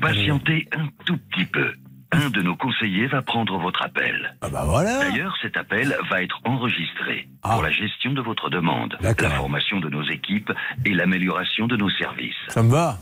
patientez 0.00 0.68
un 0.76 0.86
tout 1.06 1.16
petit 1.30 1.44
peu. 1.46 1.72
Un 2.12 2.28
de 2.30 2.42
nos 2.42 2.56
conseillers 2.56 3.06
va 3.06 3.22
prendre 3.22 3.58
votre 3.58 3.82
appel. 3.82 4.36
Ah 4.42 4.48
bah 4.50 4.64
voilà. 4.66 4.98
D'ailleurs, 4.98 5.34
cet 5.40 5.56
appel 5.56 5.96
va 6.10 6.22
être 6.22 6.38
enregistré 6.44 7.26
Ah. 7.42 7.54
pour 7.54 7.62
la 7.62 7.70
gestion 7.70 8.12
de 8.12 8.20
votre 8.20 8.50
demande, 8.50 8.96
la 9.00 9.14
formation 9.30 9.80
de 9.80 9.88
nos 9.88 10.02
équipes 10.04 10.52
et 10.84 10.92
l'amélioration 10.92 11.66
de 11.66 11.76
nos 11.76 11.88
services. 11.90 12.34
Ça 12.48 12.62
me 12.62 12.70
va. 12.70 12.98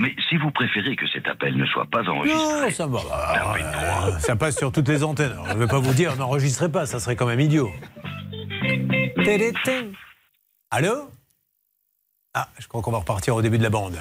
Mais 0.00 0.14
si 0.28 0.36
vous 0.36 0.50
préférez 0.52 0.94
que 0.96 1.06
cet 1.08 1.26
appel 1.28 1.56
ne 1.56 1.66
soit 1.66 1.86
pas 1.86 2.02
enregistré. 2.08 2.42
Non, 2.62 2.70
ça 2.70 2.86
va. 2.86 2.98
Euh, 2.98 4.18
Ça 4.18 4.36
passe 4.36 4.56
sur 4.58 4.70
toutes 4.72 4.88
les 4.88 5.02
antennes. 5.02 5.32
Alors, 5.32 5.46
je 5.48 5.54
ne 5.54 5.58
vais 5.58 5.66
pas 5.66 5.78
vous 5.80 5.92
dire, 5.94 6.14
n'enregistrez 6.16 6.70
pas, 6.70 6.86
ça 6.86 7.00
serait 7.00 7.16
quand 7.16 7.26
même 7.26 7.40
idiot. 7.40 7.70
Allô? 10.70 11.10
Ah, 12.34 12.48
je 12.58 12.68
crois 12.68 12.82
qu'on 12.82 12.92
va 12.92 12.98
repartir 12.98 13.34
au 13.34 13.42
début 13.42 13.58
de 13.58 13.62
la 13.62 13.70
bande. 13.70 13.98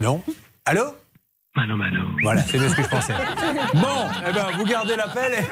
Non? 0.00 0.22
Allô? 0.64 0.82
Mano 1.56 1.76
Mano. 1.76 2.02
Voilà, 2.22 2.42
c'est 2.44 2.58
bien 2.58 2.68
ce 2.68 2.76
que 2.76 2.82
je 2.84 2.88
pensais. 2.88 3.12
Bon, 3.74 4.06
eh 4.28 4.32
ben, 4.32 4.46
vous 4.56 4.64
gardez 4.64 4.94
l'appel 4.94 5.44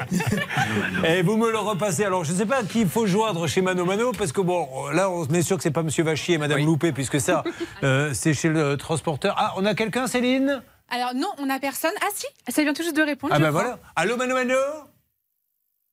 et, 1.03 1.17
et 1.17 1.21
vous 1.23 1.35
me 1.35 1.51
le 1.51 1.57
repassez. 1.57 2.05
Alors, 2.05 2.23
je 2.23 2.31
ne 2.31 2.37
sais 2.37 2.45
pas 2.45 2.63
qui 2.63 2.81
il 2.81 2.87
faut 2.89 3.05
joindre 3.05 3.47
chez 3.47 3.61
Mano 3.61 3.83
Mano, 3.83 4.13
parce 4.13 4.31
que 4.31 4.39
bon, 4.39 4.87
là, 4.93 5.09
on 5.09 5.25
est 5.27 5.41
sûr 5.41 5.57
que 5.57 5.63
c'est 5.63 5.71
pas 5.71 5.83
Monsieur 5.83 6.05
Vachier 6.05 6.35
et 6.35 6.37
Madame 6.37 6.59
Loupé, 6.65 6.93
puisque 6.93 7.19
ça, 7.19 7.43
euh, 7.83 8.13
c'est 8.13 8.33
chez 8.33 8.47
le 8.47 8.77
transporteur. 8.77 9.35
Ah, 9.37 9.53
on 9.57 9.65
a 9.65 9.75
quelqu'un, 9.75 10.07
Céline? 10.07 10.63
Alors 10.89 11.13
non, 11.13 11.27
on 11.37 11.47
n'a 11.47 11.59
personne. 11.59 11.91
Ah 12.01 12.07
si, 12.15 12.25
ça 12.47 12.63
vient 12.63 12.73
tout 12.73 12.81
juste 12.81 12.95
de 12.95 13.01
répondre. 13.03 13.33
Ah 13.35 13.39
ben 13.39 13.49
crois. 13.49 13.61
voilà. 13.61 13.79
Allô, 13.97 14.15
Mano 14.15 14.35
Mano? 14.35 14.55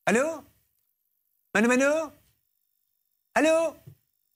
Allô? 0.06 0.24
Mano 1.52 1.68
Mano? 1.68 2.12
Allô? 3.34 3.74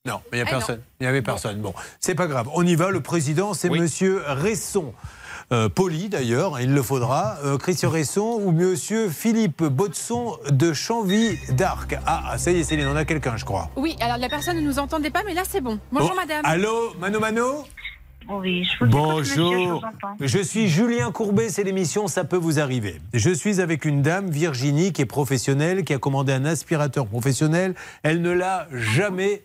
Non, 0.05 0.21
mais 0.33 0.39
il 0.39 0.43
n'y 0.43 0.43
a 0.43 0.47
Ah, 0.49 0.51
personne. 0.51 0.83
Il 0.99 1.05
n'y 1.05 1.07
avait 1.07 1.23
personne. 1.23 1.61
Bon, 1.61 1.75
c'est 2.01 2.15
pas 2.17 2.27
grave. 2.27 2.49
On 2.55 2.67
y 2.67 2.75
va. 2.75 2.91
Le 2.91 3.01
président, 3.01 3.55
c'est 3.55 3.71
Monsieur 3.71 4.23
Resson. 4.27 4.93
Euh, 5.53 5.69
poli 5.69 6.09
d'ailleurs, 6.09 6.61
il 6.61 6.73
le 6.73 6.81
faudra, 6.83 7.39
euh, 7.45 7.59
Christian 7.59 7.91
Resson 7.91 8.39
ou 8.41 8.53
Monsieur 8.53 9.09
Philippe 9.09 9.65
Botson 9.65 10.37
de 10.49 10.73
Chanvy 10.73 11.37
d'Arc. 11.57 11.99
Ah, 12.07 12.23
ah, 12.29 12.39
ça 12.39 12.53
y 12.53 12.61
est, 12.61 12.63
Céline, 12.63 12.87
on 12.87 12.95
a 12.95 13.05
quelqu'un, 13.05 13.37
je 13.37 13.45
crois. 13.45 13.69
Oui, 13.75 13.97
alors 14.01 14.17
la 14.19 14.29
personne 14.29 14.57
ne 14.57 14.61
nous 14.61 14.79
entendait 14.79 15.11
pas, 15.11 15.25
mais 15.27 15.35
là 15.35 15.43
c'est 15.49 15.61
bon. 15.61 15.81
Bonjour 15.91 16.13
Oh, 16.13 16.17
madame. 16.17 16.43
Allô, 16.45 16.95
Mano 17.01 17.19
Mano 17.19 17.65
Oui, 18.29 18.63
je 18.63 18.85
vous 18.85 18.91
écoute, 18.93 19.19
monsieur, 19.19 19.35
je 19.35 19.41
Bonjour. 19.41 19.85
vous. 20.21 20.27
Je 20.29 20.39
suis 20.39 20.69
Julien 20.69 21.11
Courbet, 21.11 21.49
c'est 21.49 21.65
l'émission 21.65 22.07
Ça 22.07 22.23
peut 22.23 22.37
vous 22.37 22.61
arriver. 22.61 23.01
Je 23.13 23.31
suis 23.31 23.61
avec 23.61 23.85
une 23.85 24.03
dame, 24.03 24.31
Virginie, 24.31 24.93
qui 24.93 25.03
est 25.03 25.07
professionnelle, 25.07 25.83
qui 25.83 25.93
a 25.93 25.99
commandé 25.99 26.33
un 26.33 26.45
aspirateur 26.45 27.09
professionnel. 27.09 27.75
Elle 28.05 28.23
ne 28.23 28.31
l'a 28.31 28.69
jamais 28.71 29.43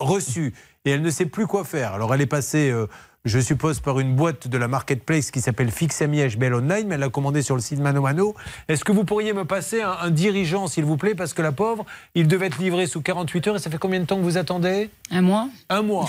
reçu 0.00 0.52
et 0.84 0.90
elle 0.90 1.00
ne 1.00 1.08
sait 1.10 1.24
plus 1.24 1.46
quoi 1.46 1.64
faire. 1.64 1.94
Alors 1.94 2.12
elle 2.14 2.20
est 2.20 2.26
passée, 2.26 2.70
euh, 2.70 2.88
je 3.24 3.38
suppose, 3.38 3.80
par 3.80 4.00
une 4.00 4.14
boîte 4.14 4.48
de 4.48 4.58
la 4.58 4.68
marketplace 4.68 5.30
qui 5.30 5.40
s'appelle 5.40 5.70
Fixami 5.70 6.22
HBL 6.22 6.54
Online, 6.54 6.86
mais 6.86 6.94
elle 6.96 7.00
l'a 7.00 7.08
commandé 7.08 7.40
sur 7.42 7.54
le 7.54 7.62
site 7.62 7.80
Mano 7.80 8.02
Mano. 8.02 8.34
Est-ce 8.68 8.84
que 8.84 8.92
vous 8.92 9.04
pourriez 9.04 9.32
me 9.32 9.44
passer 9.44 9.80
un, 9.80 9.96
un 10.02 10.10
dirigeant, 10.10 10.66
s'il 10.66 10.84
vous 10.84 10.96
plaît, 10.98 11.14
parce 11.14 11.32
que 11.32 11.40
la 11.42 11.52
pauvre, 11.52 11.86
il 12.14 12.28
devait 12.28 12.46
être 12.46 12.58
livré 12.58 12.86
sous 12.86 13.00
48 13.00 13.48
heures 13.48 13.56
et 13.56 13.58
ça 13.60 13.70
fait 13.70 13.78
combien 13.78 14.00
de 14.00 14.04
temps 14.04 14.16
que 14.16 14.22
vous 14.22 14.36
attendez? 14.36 14.90
Un 15.10 15.22
mois 15.22 15.48
Un 15.70 15.82
mois. 15.82 16.08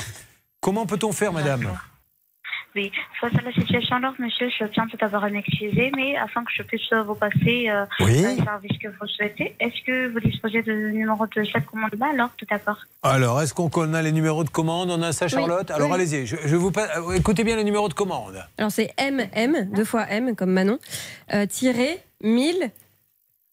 Comment 0.59 0.85
peut-on 0.85 1.11
faire, 1.13 1.31
madame? 1.31 1.71
Oui, 2.75 2.91
face 3.21 3.33
à 3.37 3.41
la 3.41 3.53
situation 3.53 3.95
alors, 3.95 4.13
monsieur, 4.19 4.49
je 4.49 4.65
tiens 4.65 4.85
tout 4.87 4.97
d'abord 4.97 5.23
à 5.23 5.29
m'excuser, 5.29 5.91
mais 5.95 6.17
afin 6.17 6.43
que 6.43 6.51
je 6.53 6.61
puisse 6.63 6.91
euh, 6.91 7.03
vous 7.03 7.15
passer 7.15 7.69
euh, 7.69 7.85
Oui. 8.01 8.21
le 8.21 8.43
service 8.43 8.77
que 8.79 8.89
vous 8.89 9.07
souhaitez, 9.07 9.55
est-ce 9.61 9.81
que 9.85 10.09
vous 10.11 10.19
disposez 10.19 10.61
de 10.61 10.73
numéro 10.89 11.25
de 11.25 11.43
cette 11.45 11.65
commande-là 11.67 12.07
alors, 12.13 12.31
tout 12.37 12.45
d'abord? 12.49 12.77
Alors, 13.03 13.41
est-ce 13.41 13.53
qu'on 13.53 13.93
a 13.93 14.01
les 14.01 14.11
numéros 14.11 14.43
de 14.43 14.49
commande? 14.49 14.89
On 14.91 15.01
a 15.01 15.13
ça, 15.13 15.25
Oui, 15.25 15.31
Charlotte? 15.31 15.71
Alors, 15.71 15.87
oui. 15.89 15.95
allez-y. 15.95 16.25
Je, 16.25 16.35
je 16.45 16.55
vous 16.57 16.71
passe- 16.71 16.91
euh, 16.97 17.13
Écoutez 17.13 17.45
bien 17.45 17.55
le 17.55 17.63
numéro 17.63 17.87
de 17.87 17.93
commande. 17.93 18.43
Alors 18.57 18.71
c'est 18.71 18.93
MM, 18.99 19.71
deux 19.71 19.85
fois 19.85 20.05
M 20.09 20.35
comme 20.35 20.51
Manon, 20.51 20.77
euh, 21.33 21.45
tiré 21.45 21.99
1000 22.23 22.55
Non, 22.59 22.65
non, 22.65 22.69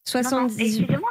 78. 0.04 0.64
Excusez-moi. 0.66 1.10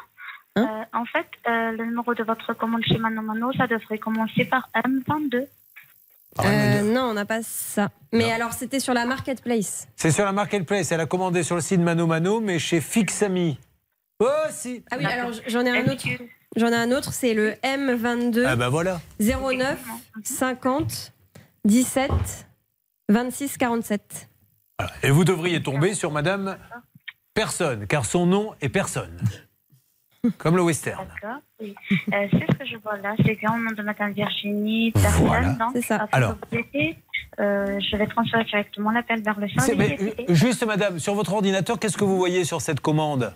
Hein? 0.58 0.68
Euh, 0.94 0.98
en 1.00 1.06
fait, 1.06 1.28
euh, 1.48 1.72
le 1.72 1.86
numéro 1.86 2.14
de 2.14 2.24
votre 2.24 2.54
commande 2.56 2.84
chez 2.84 2.98
Mano 2.98 3.22
Mano, 3.22 3.54
ça 3.54 3.68
devrait 3.68 4.00
commencer 4.00 4.44
par 4.44 4.70
M22. 4.76 5.46
Euh, 6.40 6.82
non, 6.82 7.10
on 7.10 7.14
n'a 7.14 7.26
pas 7.26 7.42
ça. 7.44 7.90
Mais 8.14 8.32
alors 8.32 8.54
c'était 8.54 8.80
sur 8.80 8.94
la 8.94 9.06
marketplace. 9.06 9.88
C'est 9.96 10.12
sur 10.12 10.24
la 10.26 10.32
marketplace. 10.32 10.92
Elle 10.92 11.02
a 11.02 11.06
commandé 11.06 11.44
sur 11.44 11.56
le 11.56 11.62
site 11.62 11.82
Mano 11.82 12.08
Mano, 12.08 12.40
mais 12.40 12.58
chez 12.60 12.80
Fixami. 12.82 13.60
Oh, 14.20 14.28
si 14.50 14.84
Ah 14.92 14.96
oui, 14.98 15.06
alors 15.06 15.32
j'en 15.48 15.66
ai 15.66 15.72
un 15.78 15.86
autre. 15.92 16.06
J'en 16.56 16.68
ai 16.68 16.76
un 16.76 16.92
autre, 16.92 17.14
c'est 17.14 17.34
le 17.34 17.54
M22 17.64 18.46
Ah, 18.46 18.56
bah 18.56 18.70
voilà. 18.70 19.00
09 19.20 19.80
50 20.24 21.14
17 21.66 22.12
26 23.10 23.58
47. 23.58 24.30
Et 25.04 25.12
vous 25.12 25.24
devriez 25.24 25.62
tomber 25.62 25.94
sur 25.94 26.12
Madame 26.12 26.58
Personne, 27.34 27.88
car 27.88 28.06
son 28.06 28.26
nom 28.26 28.54
est 28.62 28.70
Personne. 28.70 29.18
Comme 30.38 30.56
le 30.56 30.62
western. 30.62 31.04
D'accord, 31.16 31.40
oui. 31.60 31.74
Euh, 31.92 32.28
c'est 32.32 32.54
ce 32.54 32.58
que 32.60 32.66
je 32.66 32.78
vois 32.78 32.98
là, 32.98 33.16
c'est 33.26 33.36
qu'en 33.38 33.58
nom 33.58 33.72
de 33.72 33.82
Madame 33.82 34.12
Virginie, 34.12 34.92
personne. 34.92 35.26
Voilà. 35.26 35.50
Donc, 35.54 35.70
C'est 35.74 35.82
ça. 35.82 35.96
après 35.96 36.18
Alors. 36.18 36.36
euh, 37.40 37.80
je 37.80 37.98
vais 37.98 38.06
transférer 38.06 38.44
directement 38.44 38.92
l'appel 38.92 39.24
vers 39.24 39.40
le 39.40 39.50
service. 39.50 40.00
euh, 40.00 40.34
juste, 40.34 40.64
Madame, 40.66 41.00
sur 41.00 41.16
votre 41.16 41.34
ordinateur, 41.34 41.80
qu'est-ce 41.80 41.98
que 41.98 42.04
vous 42.04 42.18
voyez 42.18 42.44
sur 42.44 42.62
cette 42.62 42.82
commande? 42.82 43.34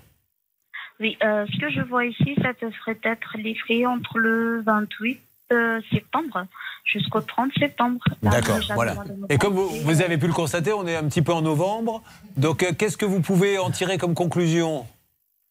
Oui, 1.00 1.18
euh, 1.24 1.46
ce 1.52 1.60
que 1.60 1.72
je 1.72 1.82
vois 1.82 2.06
ici, 2.06 2.36
ça 2.42 2.54
devrait 2.62 3.00
être 3.04 3.36
livré 3.38 3.86
entre 3.88 4.20
le 4.20 4.62
28 4.62 5.20
euh, 5.54 5.82
septembre 5.92 6.46
jusqu'au 6.86 7.20
30 7.22 7.52
septembre. 7.58 8.00
D'accord, 8.22 8.60
voilà. 8.76 8.94
Et 9.30 9.38
comme 9.40 9.54
vous, 9.56 10.02
avez 10.02 10.18
pu 10.20 10.28
le 10.28 10.34
constater, 10.34 10.72
on 10.72 10.86
est 10.86 10.96
un 10.96 11.04
petit 11.06 11.24
peu 11.24 11.34
en 11.34 11.42
novembre. 11.42 12.04
Donc, 12.38 12.62
euh, 12.62 12.72
qu'est-ce 12.78 12.96
que 12.98 13.06
vous 13.06 13.22
pouvez 13.22 13.58
en 13.58 13.72
tirer 13.72 13.98
comme 13.98 14.14
conclusion? 14.14 14.86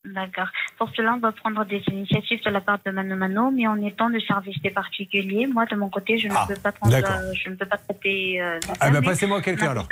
D'accord. 0.04 0.48
Pour 0.78 0.90
cela, 0.94 1.14
on 1.14 1.18
va 1.18 1.32
prendre 1.32 1.64
des 1.64 1.82
initiatives 1.90 2.42
de 2.44 2.50
la 2.50 2.60
part 2.60 2.78
de 2.84 2.90
Mano 2.90 3.16
Mano, 3.16 3.50
mais 3.50 3.66
en 3.66 3.76
étant 3.80 4.10
de 4.10 4.18
service 4.20 4.60
des 4.62 4.70
particuliers, 4.70 5.46
moi, 5.46 5.64
de 5.64 5.76
mon 5.76 5.88
côté, 5.88 6.18
je 6.18 6.28
ne 6.28 6.34
peux 6.46 6.60
pas 6.60 6.72
prendre, 6.72 6.94
euh, 6.94 7.32
je 7.42 7.48
ne 7.48 7.54
peux 7.54 7.64
pas 7.64 7.78
traiter. 7.78 8.38
euh, 8.42 8.60
Ah, 8.80 8.86
ça, 8.86 8.90
ben, 8.90 9.02
passez-moi 9.02 9.40
quelqu'un, 9.40 9.70
alors. 9.70 9.88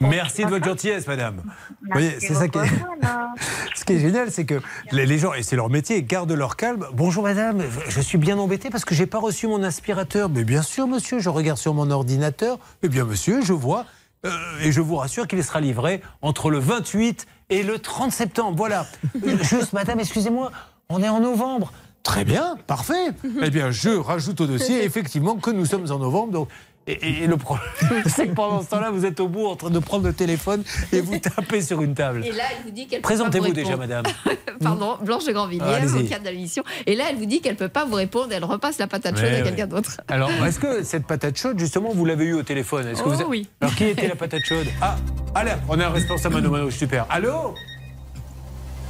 Merci 0.00 0.44
de 0.44 0.50
votre 0.50 0.64
gentillesse, 0.64 1.06
Madame. 1.06 1.36
Vous 1.82 1.88
voyez, 1.92 2.18
c'est 2.18 2.34
ça 2.34 2.48
qui 2.48 2.58
est... 2.58 2.62
voilà. 2.84 3.32
Ce 3.76 3.84
qui 3.84 3.92
est 3.92 4.00
génial, 4.00 4.30
c'est 4.32 4.44
que 4.44 4.60
les, 4.90 5.06
les 5.06 5.18
gens, 5.18 5.32
et 5.34 5.44
c'est 5.44 5.54
leur 5.54 5.70
métier, 5.70 6.02
gardent 6.02 6.32
leur 6.32 6.56
calme. 6.56 6.86
Bonjour 6.92 7.22
madame, 7.22 7.62
je 7.88 8.00
suis 8.00 8.18
bien 8.18 8.36
embêté 8.38 8.70
parce 8.70 8.84
que 8.84 8.94
j'ai 8.94 9.06
pas 9.06 9.18
reçu 9.20 9.46
mon 9.46 9.62
aspirateur. 9.62 10.28
Mais 10.28 10.42
bien 10.42 10.62
sûr 10.62 10.88
monsieur, 10.88 11.20
je 11.20 11.28
regarde 11.28 11.58
sur 11.58 11.74
mon 11.74 11.88
ordinateur. 11.92 12.58
Eh 12.82 12.88
bien 12.88 13.04
monsieur, 13.04 13.40
je 13.40 13.52
vois. 13.52 13.84
euh, 14.26 14.30
et 14.62 14.72
je 14.72 14.80
vous 14.80 14.96
rassure 14.96 15.28
qu'il 15.28 15.42
sera 15.44 15.60
livré 15.60 16.00
entre 16.22 16.50
le 16.50 16.58
28 16.58 17.20
et 17.20 17.26
le 17.50 17.78
30 17.78 18.12
septembre. 18.12 18.56
Voilà. 18.56 18.86
Juste 19.42 19.72
madame, 19.72 20.00
excusez-moi, 20.00 20.52
on 20.88 21.02
est 21.02 21.08
en 21.08 21.20
novembre. 21.20 21.72
Très 22.02 22.24
bien, 22.24 22.56
parfait. 22.66 23.10
Eh 23.42 23.50
bien, 23.50 23.70
je 23.70 23.90
rajoute 23.90 24.40
au 24.40 24.46
dossier 24.46 24.84
effectivement 24.84 25.36
que 25.36 25.50
nous 25.50 25.66
sommes 25.66 25.90
en 25.90 25.98
novembre. 25.98 26.32
Donc, 26.32 26.48
et, 26.88 26.92
et- 27.08 27.22
et 27.24 27.26
le 27.26 27.36
problème, 27.36 27.66
c'est 28.06 28.28
que 28.28 28.34
pendant 28.34 28.62
ce 28.62 28.70
temps-là, 28.70 28.90
vous 28.90 29.04
êtes 29.06 29.20
au 29.20 29.28
bout 29.28 29.46
en 29.46 29.56
train 29.56 29.70
de 29.70 29.78
prendre 29.78 30.06
le 30.06 30.12
téléphone 30.12 30.62
et 30.92 31.00
vous 31.00 31.18
tapez 31.18 31.60
sur 31.62 31.82
une 31.82 31.94
table. 31.94 32.24
Et 32.26 32.32
là, 32.32 32.44
elle 32.50 32.64
vous 32.64 32.70
dit 32.70 32.86
qu'elle 32.86 33.00
peut 33.00 33.08
Présentez-vous 33.08 33.44
pas 33.44 33.48
vous 33.50 33.54
déjà, 33.54 33.76
madame. 33.76 34.04
Pardon, 34.62 34.96
Blanche 35.02 35.24
de 35.24 35.32
Grandvilliers, 35.32 35.62
Ah, 35.64 35.82
avocate 35.82 36.22
de 36.24 36.30
l'émission. 36.30 36.64
Et 36.86 36.96
là, 36.96 37.04
elle 37.10 37.16
vous 37.16 37.26
dit 37.26 37.40
qu'elle 37.40 37.54
peut 37.56 37.68
pas 37.68 37.84
vous 37.84 37.94
répondre. 37.94 38.32
Elle 38.32 38.44
repasse 38.44 38.78
la 38.78 38.86
patate 38.88 39.14
chaude 39.16 39.24
Ouais, 39.24 39.34
à 39.34 39.38
ouais. 39.38 39.42
quelqu'un 39.44 39.66
d'autre. 39.68 40.00
Alors, 40.08 40.30
est-ce 40.44 40.58
que 40.58 40.82
cette 40.82 41.06
patate 41.06 41.38
chaude, 41.38 41.58
justement, 41.58 41.90
vous 41.92 42.04
l'avez 42.04 42.24
eue 42.24 42.34
au 42.34 42.42
téléphone? 42.42 42.86
Est-ce 42.88 43.02
que 43.02 43.08
Oh, 43.08 43.12
vous 43.12 43.24
oui. 43.28 43.48
Alors, 43.60 43.74
qui 43.74 43.84
était 43.84 44.08
la 44.08 44.16
patate 44.16 44.44
chaude? 44.44 44.66
Ah, 44.80 44.96
allez, 45.34 45.52
on 45.68 45.78
a 45.78 45.86
un 45.86 45.90
responsable 45.90 46.34
Mano 46.36 46.50
Mano, 46.50 46.70
super. 46.70 47.06
Allô? 47.08 47.54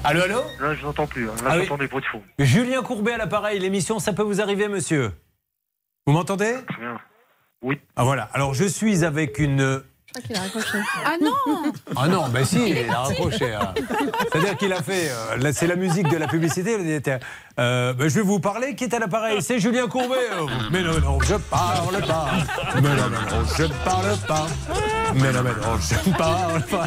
Allô, 0.04 0.22
allô? 0.22 0.40
Là, 0.60 0.74
je 0.74 0.82
n'entends 0.82 1.06
plus. 1.06 1.28
hein. 1.28 1.32
Là, 1.42 1.50
Ah 1.50 1.56
oui. 1.56 1.64
j'entends 1.64 1.78
des 1.78 1.88
bruits 1.88 2.00
de 2.02 2.06
fond. 2.06 2.22
Julien 2.38 2.82
Courbet 2.82 3.12
à 3.12 3.18
l'appareil, 3.18 3.58
l'émission 3.58 3.98
Ça 3.98 4.12
peut 4.12 4.22
vous 4.22 4.40
arriver, 4.40 4.68
monsieur 4.68 5.12
Vous 6.06 6.12
m'entendez? 6.12 6.54
Oui. 7.62 7.80
Ah 7.96 8.04
voilà, 8.04 8.28
alors 8.32 8.54
je 8.54 8.64
suis 8.64 9.04
avec 9.04 9.38
une... 9.38 9.82
Je 10.06 10.12
crois 10.12 10.22
qu'il 10.26 10.36
a 10.36 10.40
raccroché. 10.40 10.78
Ah 11.04 11.16
non 11.20 11.72
Ah 11.96 12.08
non, 12.08 12.28
ben 12.28 12.44
si, 12.44 12.70
il 12.70 12.88
a 12.88 13.00
rapproché. 13.00 13.52
hein. 13.54 13.74
C'est-à-dire 14.32 14.56
qu'il 14.56 14.72
a 14.72 14.82
fait... 14.82 15.10
euh, 15.10 15.36
là, 15.36 15.52
c'est 15.52 15.66
la 15.66 15.76
musique 15.76 16.08
de 16.08 16.16
la 16.16 16.26
publicité. 16.28 16.78
il 16.80 16.90
était, 16.90 17.18
euh, 17.58 17.92
ben, 17.92 18.08
je 18.08 18.14
vais 18.16 18.22
vous 18.22 18.38
parler, 18.38 18.74
qui 18.76 18.84
est 18.84 18.94
à 18.94 18.98
l'appareil? 19.00 19.42
C'est 19.42 19.58
Julien 19.58 19.88
Courbet. 19.88 20.14
Mais 20.70 20.82
non, 20.82 21.00
non, 21.00 21.18
je 21.20 21.34
parle 21.34 22.00
pas. 22.06 22.26
Mais 22.76 22.80
non, 22.82 22.94
non, 22.96 23.38
non, 23.40 23.44
je 23.56 23.64
parle 23.84 24.16
pas. 24.28 24.46
Mais 25.14 25.32
non, 25.32 25.40
mais 25.42 25.50
non, 25.50 25.78
je 25.80 26.10
parle 26.18 26.62
pas. 26.64 26.84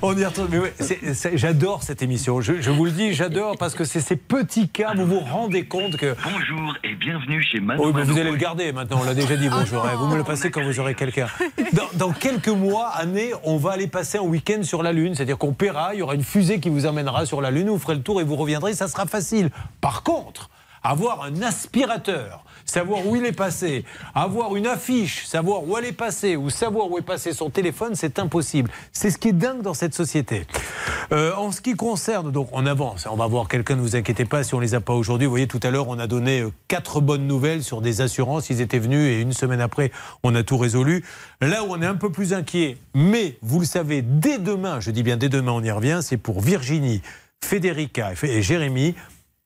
On 0.00 0.16
y. 0.16 0.24
Mais 0.50 0.72
c'est- 1.12 1.36
j'adore 1.36 1.82
cette 1.82 2.00
émission. 2.02 2.40
Je, 2.40 2.62
je 2.62 2.70
vous 2.70 2.86
le 2.86 2.90
dis, 2.90 3.12
j'adore 3.12 3.56
parce 3.58 3.74
que 3.74 3.84
c'est 3.84 4.00
ces 4.00 4.16
petits 4.16 4.70
cas, 4.70 4.94
vous 4.96 5.04
vous 5.06 5.20
rendez 5.20 5.66
compte 5.66 5.98
que... 5.98 6.16
Bonjour 6.24 6.74
et 6.82 6.94
bienvenue 6.94 7.42
chez 7.42 7.60
Mano 7.60 7.82
Oui, 7.84 7.92
mais 7.94 8.00
Mano. 8.00 8.12
vous 8.14 8.18
allez 8.18 8.30
le 8.30 8.36
garder 8.38 8.72
maintenant, 8.72 9.00
on 9.02 9.04
l'a 9.04 9.12
déjà 9.14 9.36
dit, 9.36 9.50
bonjour. 9.50 9.84
hein. 9.84 9.90
Vous 9.98 10.06
me 10.06 10.16
le 10.16 10.24
passez 10.24 10.50
quand 10.50 10.64
vous 10.64 10.80
aurez 10.80 10.94
quelqu'un. 10.94 11.26
Dans, 11.74 12.06
dans 12.06 12.12
quelques 12.12 12.48
mois, 12.48 12.88
années, 12.88 13.32
on 13.44 13.58
va 13.58 13.72
aller 13.72 13.88
passer 13.88 14.16
un 14.16 14.22
week-end 14.22 14.62
sur 14.62 14.82
la 14.82 14.92
Lune. 14.92 15.14
C'est-à-dire 15.14 15.36
qu'on 15.36 15.52
paiera, 15.52 15.90
il 15.94 15.98
y 15.98 16.02
aura 16.02 16.14
une 16.14 16.24
fusée 16.24 16.60
qui 16.60 16.70
vous 16.70 16.86
emmènera 16.86 17.26
sur 17.26 17.42
la 17.42 17.50
Lune, 17.50 17.68
vous 17.68 17.78
ferez 17.78 17.94
le 17.96 18.02
tour 18.02 18.22
et 18.22 18.24
vous 18.24 18.36
reviendrez, 18.36 18.72
ça 18.72 18.88
sera 18.88 19.04
facile. 19.04 19.50
Par 19.84 20.02
contre, 20.02 20.48
Avoir 20.86 21.22
un 21.22 21.40
aspirateur, 21.40 22.44
savoir 22.66 23.06
où 23.06 23.16
il 23.16 23.24
est 23.24 23.32
passé, 23.32 23.86
avoir 24.14 24.54
une 24.54 24.66
affiche, 24.66 25.24
savoir 25.24 25.66
où 25.66 25.78
elle 25.78 25.86
est 25.86 25.92
passée, 25.92 26.36
ou 26.36 26.50
savoir 26.50 26.90
où 26.90 26.98
est 26.98 27.02
passé 27.02 27.32
son 27.32 27.48
téléphone, 27.48 27.94
c'est 27.94 28.18
impossible. 28.18 28.70
C'est 28.92 29.10
ce 29.10 29.16
qui 29.16 29.28
est 29.28 29.32
dingue 29.32 29.62
dans 29.62 29.72
cette 29.72 29.94
société. 29.94 30.46
Euh, 31.10 31.34
en 31.36 31.52
ce 31.52 31.62
qui 31.62 31.72
concerne, 31.72 32.30
donc 32.30 32.50
on 32.52 32.66
avance, 32.66 33.08
on 33.10 33.16
va 33.16 33.26
voir 33.26 33.48
quelqu'un, 33.48 33.76
ne 33.76 33.80
vous 33.80 33.96
inquiétez 33.96 34.26
pas 34.26 34.44
si 34.44 34.54
on 34.54 34.60
les 34.60 34.74
a 34.74 34.80
pas 34.80 34.92
aujourd'hui. 34.92 35.26
Vous 35.26 35.32
voyez, 35.32 35.46
tout 35.46 35.60
à 35.62 35.70
l'heure, 35.70 35.88
on 35.88 35.98
a 35.98 36.06
donné 36.06 36.42
euh, 36.42 36.52
quatre 36.68 37.00
bonnes 37.00 37.26
nouvelles 37.26 37.62
sur 37.62 37.80
des 37.80 38.02
assurances. 38.02 38.50
Ils 38.50 38.60
étaient 38.60 38.78
venus 38.78 39.08
et 39.08 39.22
une 39.22 39.32
semaine 39.32 39.62
après, 39.62 39.90
on 40.22 40.34
a 40.34 40.42
tout 40.42 40.58
résolu. 40.58 41.02
Là 41.40 41.64
où 41.64 41.68
on 41.70 41.80
est 41.80 41.86
un 41.86 41.96
peu 41.96 42.12
plus 42.12 42.34
inquiet, 42.34 42.76
mais 42.94 43.38
vous 43.40 43.58
le 43.58 43.66
savez, 43.66 44.02
dès 44.02 44.36
demain, 44.36 44.80
je 44.80 44.90
dis 44.90 45.02
bien 45.02 45.16
dès 45.16 45.30
demain, 45.30 45.52
on 45.52 45.62
y 45.62 45.70
revient, 45.70 46.00
c'est 46.02 46.18
pour 46.18 46.42
Virginie, 46.42 47.00
Federica 47.42 48.12
et 48.22 48.42
Jérémy. 48.42 48.94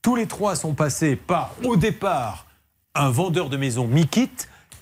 Tous 0.02 0.14
les 0.14 0.26
trois 0.26 0.54
sont 0.54 0.74
passés 0.74 1.16
par, 1.16 1.54
au 1.64 1.76
départ, 1.76 2.46
un 2.94 3.10
vendeur 3.10 3.48
de 3.48 3.56
maison 3.56 3.86
Mikit 3.86 4.30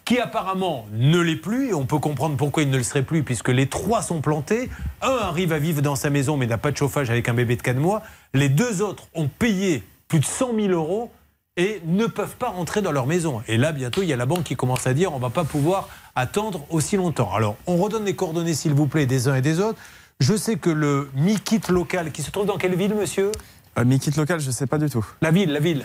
qui 0.05 0.21
apparemment 0.21 0.87
ne 0.93 1.19
l'est 1.19 1.37
plus, 1.37 1.71
et 1.71 1.75
on 1.75 1.85
peut 1.85 1.99
comprendre 1.99 2.37
pourquoi 2.37 2.63
il 2.63 2.71
ne 2.71 2.77
le 2.77 2.85
serait 2.85 3.03
plus, 3.03 3.25
puisque 3.25 3.49
les 3.49 3.67
trois 3.67 4.03
sont 4.03 4.21
plantés. 4.21 4.71
Un 5.03 5.17
arrive 5.17 5.53
à 5.53 5.59
vivre 5.59 5.83
dans 5.83 5.97
sa 5.97 6.11
maison, 6.11 6.37
mais 6.37 6.47
n'a 6.47 6.59
pas 6.59 6.71
de 6.71 6.77
chauffage 6.77 7.11
avec 7.11 7.29
un 7.29 7.35
bébé 7.35 7.57
de 7.57 7.63
4 7.63 7.77
mois. 7.77 8.03
Les 8.33 8.49
deux 8.49 8.83
autres 8.83 9.09
ont 9.15 9.27
payé 9.27 9.83
plus 10.07 10.21
de 10.21 10.25
100 10.25 10.55
000 10.55 10.69
euros 10.69 11.11
et 11.57 11.81
ne 11.87 12.07
peuvent 12.07 12.37
pas 12.37 12.51
rentrer 12.51 12.83
dans 12.83 12.93
leur 12.93 13.07
maison. 13.07 13.43
Et 13.49 13.57
là, 13.57 13.73
bientôt, 13.73 14.03
il 14.03 14.09
y 14.09 14.13
a 14.13 14.17
la 14.17 14.27
banque 14.27 14.45
qui 14.45 14.55
commence 14.55 14.87
à 14.87 14.95
dire 14.95 15.13
on 15.13 15.17
ne 15.17 15.23
va 15.23 15.31
pas 15.31 15.45
pouvoir 15.45 15.89
attendre 16.15 16.67
aussi 16.71 16.97
longtemps. 16.97 17.35
Alors, 17.35 17.57
on 17.67 17.77
redonne 17.77 18.05
les 18.05 18.15
coordonnées, 18.15 18.55
s'il 18.55 18.75
vous 18.75 18.87
plaît, 18.87 19.07
des 19.07 19.27
uns 19.27 19.35
et 19.35 19.43
des 19.43 19.59
autres. 19.59 19.79
Je 20.21 20.37
sais 20.37 20.57
que 20.57 20.71
le 20.71 21.11
Mikit 21.15 21.63
local, 21.69 22.13
qui 22.13 22.23
se 22.23 22.31
trouve 22.31 22.47
dans 22.47 22.59
quelle 22.59 22.77
ville, 22.77 22.95
monsieur? 22.95 23.33
Euh, 23.79 23.85
Mikit 23.85 24.13
local, 24.17 24.41
je 24.41 24.51
sais 24.51 24.67
pas 24.67 24.79
du 24.79 24.89
tout. 24.91 25.05
La 25.21 25.31
ville, 25.31 25.53
la 25.53 25.61
ville. 25.61 25.85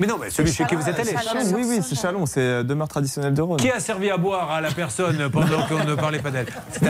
Mais 0.00 0.08
non, 0.08 0.16
mais 0.20 0.30
celui 0.30 0.50
chez 0.52 0.64
qui 0.64 0.74
vous 0.74 0.88
êtes 0.88 0.98
allé. 0.98 1.14
Oui, 1.54 1.62
oui, 1.64 1.78
c'est 1.80 1.94
Chalon, 1.94 2.26
c'est 2.26 2.40
euh, 2.40 2.62
demeure 2.64 2.88
traditionnelle 2.88 3.34
de 3.34 3.42
Rhône. 3.42 3.58
Qui 3.60 3.70
a 3.70 3.78
servi 3.78 4.10
à 4.10 4.16
boire 4.16 4.50
à 4.50 4.60
la 4.60 4.72
personne 4.72 5.28
pendant 5.30 5.64
qu'on 5.68 5.84
ne 5.84 5.94
parlait 5.94 6.18
pas 6.18 6.32
d'elle 6.32 6.46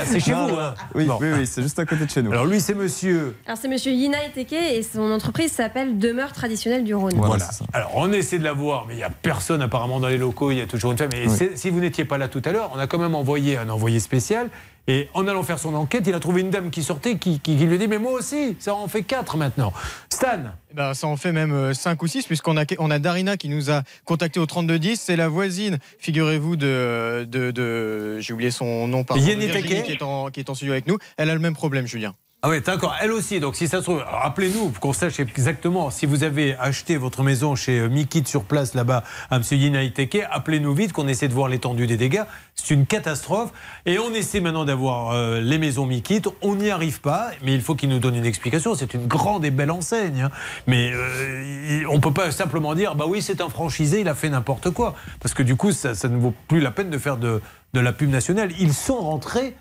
C'est 0.06 0.18
chez 0.20 0.30
Non, 0.32 0.46
vous, 0.46 0.56
hein 0.58 0.72
Oui, 0.94 1.04
Bon. 1.04 1.18
oui, 1.20 1.28
oui, 1.36 1.46
c'est 1.46 1.60
juste 1.62 1.78
à 1.78 1.84
côté 1.84 2.06
de 2.06 2.10
chez 2.10 2.22
nous. 2.22 2.32
Alors 2.32 2.46
lui, 2.46 2.58
c'est 2.60 2.72
monsieur. 2.74 3.36
Alors 3.44 3.58
c'est 3.60 3.68
monsieur 3.68 3.92
Yina 3.92 4.16
Eteke 4.24 4.52
et 4.54 4.82
son 4.82 5.10
entreprise 5.10 5.52
s'appelle 5.52 5.98
Demeure 5.98 6.32
traditionnelle 6.32 6.84
du 6.84 6.94
Rhône. 6.94 7.12
Voilà. 7.16 7.44
Alors 7.74 7.90
on 7.96 8.10
essaie 8.12 8.38
de 8.38 8.44
la 8.44 8.54
voir, 8.54 8.86
mais 8.88 8.94
il 8.94 8.98
n'y 8.98 9.02
a 9.02 9.10
personne 9.10 9.60
apparemment 9.60 10.00
dans 10.00 10.08
les 10.08 10.16
locaux, 10.18 10.50
il 10.50 10.58
y 10.58 10.62
a 10.62 10.66
toujours 10.66 10.92
une 10.92 10.98
femme. 10.98 11.10
Et 11.14 11.26
Oui. 11.28 11.50
si 11.54 11.68
vous 11.68 11.80
n'étiez 11.80 12.06
pas 12.06 12.16
là 12.16 12.28
tout 12.28 12.40
à 12.46 12.52
l'heure, 12.52 12.70
on 12.74 12.78
a 12.78 12.86
quand 12.86 12.98
même 12.98 13.14
envoyé 13.14 13.58
un 13.58 13.68
envoyé 13.68 14.00
spécial. 14.00 14.48
Et 14.88 15.09
en 15.14 15.28
allant 15.28 15.44
faire 15.44 15.60
son 15.60 15.74
enquête, 15.74 16.04
il 16.09 16.14
a 16.14 16.18
trouvé 16.18 16.40
une 16.40 16.50
dame 16.50 16.70
qui 16.70 16.82
sortait 16.82 17.16
qui, 17.16 17.38
qui- 17.38 17.56
qui 17.56 17.64
lui 17.66 17.78
dit 17.78 17.86
Mais 17.86 17.98
moi 17.98 18.12
aussi, 18.12 18.56
ça 18.59 18.74
en 18.74 18.88
fait 18.88 19.02
quatre 19.04 19.36
maintenant. 19.36 19.72
Stan 20.09 20.38
Eh 20.72 20.74
ben, 20.74 20.92
ça 20.94 21.06
en 21.06 21.16
fait 21.16 21.30
même 21.30 21.72
5 21.72 22.02
ou 22.02 22.06
6, 22.09 22.26
puisqu'on 22.26 22.56
a, 22.56 22.64
on 22.80 22.90
a 22.90 22.98
Darina 22.98 23.36
qui 23.36 23.48
nous 23.48 23.70
a 23.70 23.82
contacté 24.04 24.40
au 24.40 24.46
3210. 24.46 25.00
C'est 25.00 25.14
la 25.16 25.28
voisine, 25.28 25.78
figurez-vous, 25.98 26.56
de. 26.56 27.26
de, 27.30 27.52
de- 27.52 28.18
J'ai 28.20 28.32
oublié 28.32 28.50
son 28.50 28.88
nom, 28.88 29.04
pardon. 29.04 29.22
Yenny 29.22 29.46
Virginie, 29.46 29.82
qui 29.84 29.92
est, 29.92 30.02
en, 30.02 30.30
qui 30.30 30.40
est 30.40 30.50
en 30.50 30.54
studio 30.54 30.72
avec 30.72 30.88
nous. 30.88 30.98
Elle 31.16 31.30
a 31.30 31.34
le 31.34 31.40
même 31.40 31.54
problème, 31.54 31.86
Julien. 31.86 32.14
Ah 32.44 32.48
oui, 32.48 32.60
d'accord, 32.60 32.97
elle 33.01 33.12
aussi. 33.12 33.39
Donc 33.39 33.55
si 33.55 33.69
ça 33.69 33.78
se 33.78 33.82
trouve, 33.85 34.02
rappelez-nous 34.05 34.70
pour 34.70 34.81
qu'on 34.81 34.93
sache 34.93 35.20
exactement 35.20 35.90
si 35.90 36.06
vous 36.06 36.24
avez 36.24 36.56
acheté 36.56 36.97
votre 36.97 37.23
maison 37.23 37.55
chez 37.55 37.78
euh, 37.78 37.89
Mikit 37.89 38.24
sur 38.27 38.43
place 38.43 38.74
là-bas 38.74 39.05
à 39.31 39.36
M. 39.36 39.43
Yinaiteke, 39.48 40.27
appelez-nous 40.28 40.74
vite 40.74 40.93
qu'on 40.93 41.06
essaie 41.06 41.28
de 41.28 41.35
voir 41.35 41.47
l'étendue 41.48 41.86
des 41.86 41.97
dégâts. 41.97 42.24
C'est 42.56 42.74
une 42.74 42.85
catastrophe. 42.85 43.52
Et 43.86 44.01
on 44.01 44.12
essaie 44.12 44.40
maintenant 44.40 44.64
d'avoir 44.64 45.12
euh, 45.12 45.40
les 45.40 45.56
maisons 45.59 45.86
Mikit. 45.86 46.23
On 46.40 46.56
n'y 46.56 46.70
arrive 46.70 47.01
pas, 47.01 47.31
mais 47.44 47.55
il 47.55 47.60
faut 47.62 47.77
qu'il 47.77 47.90
nous 47.90 48.01
donne 48.01 48.16
une 48.16 48.27
explication. 48.27 48.74
C'est 48.74 48.94
une 48.94 49.06
grande 49.06 49.44
et 49.44 49.52
belle 49.52 49.70
enseigne. 49.70 50.23
hein. 50.23 50.31
Mais 50.66 50.90
euh, 50.93 51.85
on 51.90 51.94
ne 51.94 52.01
peut 52.01 52.12
pas 52.12 52.32
simplement 52.32 52.74
dire, 52.74 52.97
bah 52.97 53.05
oui, 53.06 53.23
c'est 53.23 53.40
un 53.40 53.51
franchisé, 53.51 54.01
il 54.01 54.09
a 54.09 54.16
fait 54.16 54.31
n'importe 54.31 54.70
quoi. 54.70 54.97
Parce 55.20 55.32
que 55.32 55.44
du 55.44 55.55
coup, 55.55 55.70
ça, 55.70 55.94
ça 55.94 56.09
ne 56.09 56.19
vaut 56.19 56.35
plus 56.48 56.59
la 56.59 56.73
peine 56.73 56.90
de 56.90 56.98
faire 56.98 57.19
de, 57.19 57.40
de 57.73 57.78
la 57.81 57.93
pub 57.93 58.10
nationale. 58.10 58.51
Ils 58.59 58.74
sont 58.74 58.98
rentrés 58.98 59.55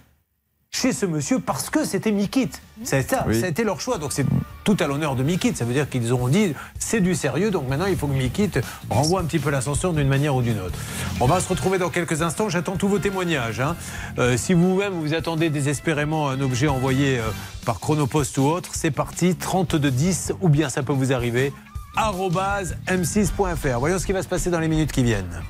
chez 0.73 0.93
ce 0.93 1.05
monsieur 1.05 1.39
parce 1.39 1.69
que 1.69 1.83
c'était 1.85 2.11
Mikit. 2.13 2.49
C'est 2.85 3.07
ça, 3.07 3.25
Oui. 3.27 3.39
ça 3.39 3.45
a 3.45 3.49
été 3.49 3.63
leur 3.65 3.81
choix. 3.81 3.97
Donc 3.97 4.13
c'est 4.13 4.25
tout 4.63 4.77
à 4.79 4.87
l'honneur 4.87 5.15
de 5.15 5.23
Mikit. 5.23 5.53
Ça 5.55 5.65
veut 5.65 5.73
dire 5.73 5.89
qu'ils 5.89 6.13
ont 6.13 6.27
dit 6.29 6.53
c'est 6.79 7.01
du 7.01 7.13
sérieux, 7.13 7.51
donc 7.51 7.67
maintenant 7.67 7.85
il 7.87 7.97
faut 7.97 8.07
que 8.07 8.13
Mikit 8.13 8.51
renvoie 8.89 9.19
un 9.19 9.25
petit 9.25 9.37
peu 9.39 9.49
l'ascenseur 9.49 9.91
d'une 9.93 10.07
manière 10.07 10.33
ou 10.33 10.41
d'une 10.41 10.59
autre. 10.59 10.79
On 11.19 11.25
va 11.27 11.41
se 11.41 11.49
retrouver 11.49 11.77
dans 11.77 11.89
quelques 11.89 12.21
instants. 12.21 12.47
J'attends 12.49 12.77
tous 12.77 12.87
vos 12.87 12.99
témoignages. 12.99 13.59
hein. 13.59 13.75
Euh, 14.17 14.37
si 14.37 14.53
vous-même 14.53 14.93
vous 14.93 15.13
attendez 15.13 15.49
désespérément 15.49 16.29
un 16.29 16.39
objet 16.39 16.69
envoyé 16.69 17.19
euh, 17.19 17.23
par 17.65 17.79
Chronopost 17.81 18.37
ou 18.37 18.43
autre, 18.43 18.71
c'est 18.73 18.91
parti 18.91 19.35
3210 19.35 20.33
ou 20.39 20.47
bien 20.47 20.69
ça 20.69 20.83
peut 20.83 20.93
vous 20.93 21.11
arriver 21.11 21.51
arobase 21.97 22.77
m6.fr. 22.87 23.77
Voyons 23.79 23.99
ce 23.99 24.05
qui 24.05 24.13
va 24.13 24.23
se 24.23 24.27
passer 24.29 24.49
dans 24.49 24.61
les 24.61 24.69
minutes 24.69 24.93
qui 24.93 25.03
viennent. 25.03 25.41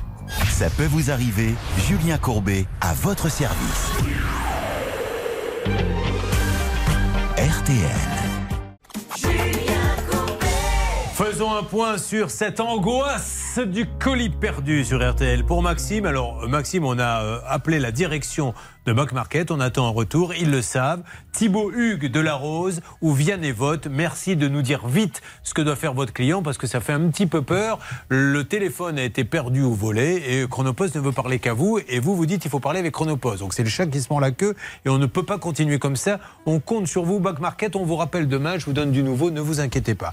Ça 0.49 0.69
peut 0.71 0.85
vous 0.87 1.11
arriver, 1.11 1.53
Julien 1.87 2.17
Courbet 2.17 2.65
à 2.81 2.93
votre 2.95 3.29
service. 3.29 3.91
RTL. 7.41 8.21
Un 11.41 11.63
point 11.63 11.97
sur 11.97 12.29
cette 12.29 12.59
angoisse 12.59 13.57
du 13.65 13.87
colis 13.87 14.29
perdu 14.29 14.85
sur 14.85 15.01
RTL. 15.01 15.43
Pour 15.43 15.63
Maxime, 15.63 16.05
alors 16.05 16.43
euh, 16.43 16.47
Maxime, 16.47 16.85
on 16.85 16.99
a 16.99 17.23
euh, 17.23 17.39
appelé 17.47 17.79
la 17.79 17.91
direction 17.91 18.53
de 18.85 18.93
Back 18.93 19.11
Market, 19.11 19.51
on 19.51 19.59
attend 19.59 19.85
un 19.85 19.91
retour, 19.91 20.33
ils 20.33 20.49
le 20.49 20.61
savent. 20.61 21.03
Thibaut 21.33 21.71
Hugues 21.71 22.11
de 22.11 22.19
la 22.19 22.33
Rose 22.33 22.81
ou 22.99 23.13
Vianney 23.13 23.51
Vote, 23.51 23.87
merci 23.89 24.35
de 24.35 24.47
nous 24.47 24.63
dire 24.63 24.87
vite 24.87 25.21
ce 25.43 25.53
que 25.53 25.61
doit 25.61 25.75
faire 25.75 25.93
votre 25.93 26.13
client 26.13 26.41
parce 26.41 26.57
que 26.57 26.65
ça 26.65 26.79
fait 26.79 26.93
un 26.93 27.07
petit 27.09 27.27
peu 27.27 27.43
peur. 27.43 27.77
Le 28.09 28.43
téléphone 28.43 28.97
a 28.97 29.03
été 29.03 29.23
perdu 29.23 29.61
au 29.61 29.71
volet 29.71 30.15
et 30.27 30.47
Chronopost 30.47 30.95
ne 30.95 31.01
veut 31.01 31.11
parler 31.11 31.37
qu'à 31.37 31.53
vous 31.53 31.79
et 31.87 31.99
vous 31.99 32.15
vous 32.15 32.25
dites 32.25 32.43
il 32.43 32.49
faut 32.49 32.59
parler 32.59 32.79
avec 32.79 32.93
Chronopost. 32.93 33.39
Donc 33.39 33.53
c'est 33.53 33.63
le 33.63 33.69
chat 33.69 33.85
qui 33.85 34.01
se 34.01 34.07
mord 34.09 34.19
la 34.19 34.31
queue 34.31 34.55
et 34.83 34.89
on 34.89 34.97
ne 34.97 35.05
peut 35.05 35.23
pas 35.23 35.37
continuer 35.37 35.77
comme 35.77 35.95
ça. 35.95 36.19
On 36.47 36.59
compte 36.59 36.87
sur 36.87 37.03
vous, 37.03 37.19
Back 37.19 37.39
Market, 37.39 37.75
on 37.75 37.85
vous 37.85 37.95
rappelle 37.95 38.27
demain, 38.27 38.57
je 38.57 38.65
vous 38.65 38.73
donne 38.73 38.91
du 38.91 39.03
nouveau, 39.03 39.29
ne 39.29 39.41
vous 39.41 39.59
inquiétez 39.59 39.93
pas. 39.93 40.11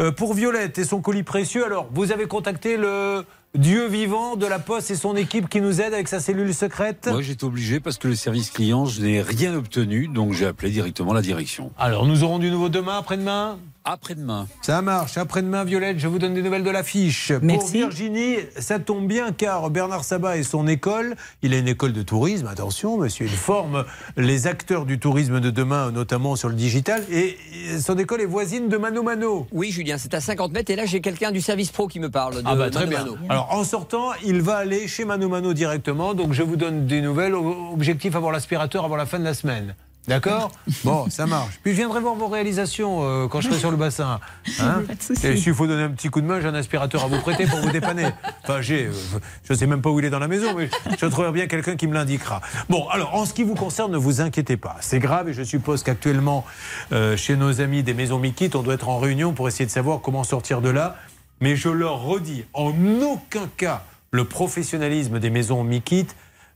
Euh, 0.00 0.10
pour 0.10 0.34
Violette 0.34 0.67
et 0.76 0.84
son 0.84 1.00
colis 1.00 1.22
précieux, 1.22 1.64
alors. 1.64 1.88
Vous 1.92 2.12
avez 2.12 2.26
contacté 2.26 2.76
le 2.76 3.24
Dieu 3.54 3.86
vivant 3.88 4.36
de 4.36 4.46
la 4.46 4.58
Poste 4.58 4.90
et 4.90 4.94
son 4.94 5.16
équipe 5.16 5.48
qui 5.48 5.60
nous 5.60 5.80
aide 5.80 5.94
avec 5.94 6.06
sa 6.06 6.20
cellule 6.20 6.52
secrète 6.54 7.08
Moi, 7.10 7.22
j'étais 7.22 7.44
obligé 7.44 7.80
parce 7.80 7.96
que 7.96 8.06
le 8.06 8.14
service 8.14 8.50
client, 8.50 8.84
je 8.84 9.00
n'ai 9.00 9.22
rien 9.22 9.54
obtenu, 9.54 10.06
donc 10.06 10.32
j'ai 10.34 10.46
appelé 10.46 10.70
directement 10.70 11.14
la 11.14 11.22
direction. 11.22 11.72
Alors 11.78 12.04
nous 12.06 12.24
aurons 12.24 12.38
du 12.38 12.50
nouveau 12.50 12.68
demain, 12.68 12.98
après-demain 12.98 13.58
Après-demain. 13.84 14.46
Ça 14.60 14.82
marche. 14.82 15.16
Après-demain, 15.16 15.64
Violette, 15.64 15.98
je 15.98 16.08
vous 16.08 16.18
donne 16.18 16.34
des 16.34 16.42
nouvelles 16.42 16.62
de 16.62 16.70
l'affiche. 16.70 17.32
Pour. 17.32 17.66
Virginie, 17.68 18.36
ça 18.58 18.78
tombe 18.78 19.06
bien 19.08 19.32
car 19.32 19.70
Bernard 19.70 20.04
Sabat 20.04 20.36
et 20.36 20.42
son 20.42 20.66
école, 20.68 21.16
il 21.42 21.54
a 21.54 21.58
une 21.58 21.68
école 21.68 21.94
de 21.94 22.02
tourisme, 22.02 22.46
attention 22.48 22.98
monsieur, 22.98 23.24
il 23.26 23.32
forme 23.32 23.84
les 24.18 24.46
acteurs 24.46 24.84
du 24.84 24.98
tourisme 24.98 25.40
de 25.40 25.48
demain, 25.50 25.90
notamment 25.90 26.36
sur 26.36 26.50
le 26.50 26.54
digital, 26.54 27.02
et 27.10 27.38
son 27.80 27.96
école 27.96 28.20
est 28.20 28.26
voisine 28.26 28.68
de 28.68 28.76
Mano 28.76 29.02
Mano. 29.02 29.46
Oui, 29.52 29.70
Julien, 29.70 29.96
c'est 29.96 30.12
à 30.12 30.20
50 30.20 30.52
mètres 30.52 30.70
et 30.70 30.76
là 30.76 30.84
j'ai 30.84 31.00
quelqu'un 31.00 31.30
du 31.32 31.40
service 31.40 31.70
pro 31.70 31.88
qui 31.88 31.98
me 31.98 32.10
parle. 32.10 32.34
De 32.36 32.42
Ah 32.44 32.54
bah 32.54 32.68
très 32.70 32.86
Mano 32.86 32.90
bien. 32.90 33.12
Mano. 33.12 33.16
Alors 33.30 33.37
en 33.50 33.64
sortant, 33.64 34.10
il 34.24 34.42
va 34.42 34.56
aller 34.56 34.88
chez 34.88 35.04
Mano 35.04 35.28
Mano 35.28 35.52
directement, 35.52 36.14
donc 36.14 36.32
je 36.32 36.42
vous 36.42 36.56
donne 36.56 36.86
des 36.86 37.00
nouvelles. 37.00 37.34
Objectif 37.34 38.16
avoir 38.16 38.32
l'aspirateur 38.32 38.84
avant 38.84 38.96
la 38.96 39.06
fin 39.06 39.18
de 39.18 39.24
la 39.24 39.34
semaine. 39.34 39.74
D'accord? 40.06 40.50
Bon, 40.84 41.10
ça 41.10 41.26
marche. 41.26 41.58
Puis 41.62 41.72
je 41.72 41.76
viendrai 41.76 42.00
voir 42.00 42.14
vos 42.14 42.28
réalisations 42.28 43.00
euh, 43.02 43.28
quand 43.28 43.40
je 43.42 43.48
serai 43.48 43.58
sur 43.58 43.70
le 43.70 43.76
bassin. 43.76 44.20
Hein 44.60 44.82
Pas 44.88 44.94
de. 44.94 45.26
Et 45.26 45.36
s'il 45.36 45.52
faut 45.52 45.66
donner 45.66 45.82
un 45.82 45.90
petit 45.90 46.08
coup 46.08 46.22
de 46.22 46.26
main, 46.26 46.40
j'ai 46.40 46.48
un 46.48 46.54
aspirateur 46.54 47.04
à 47.04 47.08
vous 47.08 47.20
prêter 47.20 47.46
pour 47.46 47.58
vous 47.58 47.70
dépanner. 47.70 48.06
Enfin, 48.42 48.62
j'ai. 48.62 48.86
euh, 48.86 48.92
je 49.44 49.52
ne 49.52 49.58
sais 49.58 49.66
même 49.66 49.82
pas 49.82 49.90
où 49.90 49.98
il 49.98 50.06
est 50.06 50.10
dans 50.10 50.18
la 50.18 50.28
maison, 50.28 50.54
mais 50.56 50.70
je 50.98 51.06
trouverai 51.06 51.32
bien 51.32 51.46
quelqu'un 51.46 51.76
qui 51.76 51.86
me 51.86 51.94
l'indiquera. 51.94 52.40
Bon, 52.70 52.88
alors, 52.88 53.14
en 53.14 53.26
ce 53.26 53.34
qui 53.34 53.44
vous 53.44 53.54
concerne, 53.54 53.92
ne 53.92 53.98
vous 53.98 54.22
inquiétez 54.22 54.56
pas. 54.56 54.76
C'est 54.80 54.98
grave 54.98 55.28
et 55.28 55.34
je 55.34 55.42
suppose 55.42 55.82
qu'actuellement, 55.82 56.44
euh, 56.92 57.16
chez 57.16 57.36
nos 57.36 57.60
amis 57.60 57.82
des 57.82 57.92
maisons 57.94 58.18
Mikit, 58.18 58.50
on 58.54 58.62
doit 58.62 58.74
être 58.74 58.88
en 58.88 58.98
réunion 58.98 59.32
pour 59.34 59.46
essayer 59.48 59.66
de 59.66 59.70
savoir 59.70 60.00
comment 60.00 60.24
sortir 60.24 60.62
de 60.62 60.70
là. 60.70 60.96
Mais 61.40 61.56
je 61.56 61.68
leur 61.68 62.02
redis, 62.02 62.44
en 62.52 62.72
aucun 63.02 63.48
cas, 63.56 63.84
le 64.10 64.24
professionnalisme 64.24 65.18
des 65.18 65.30
maisons 65.30 65.62
Mikit 65.64 66.06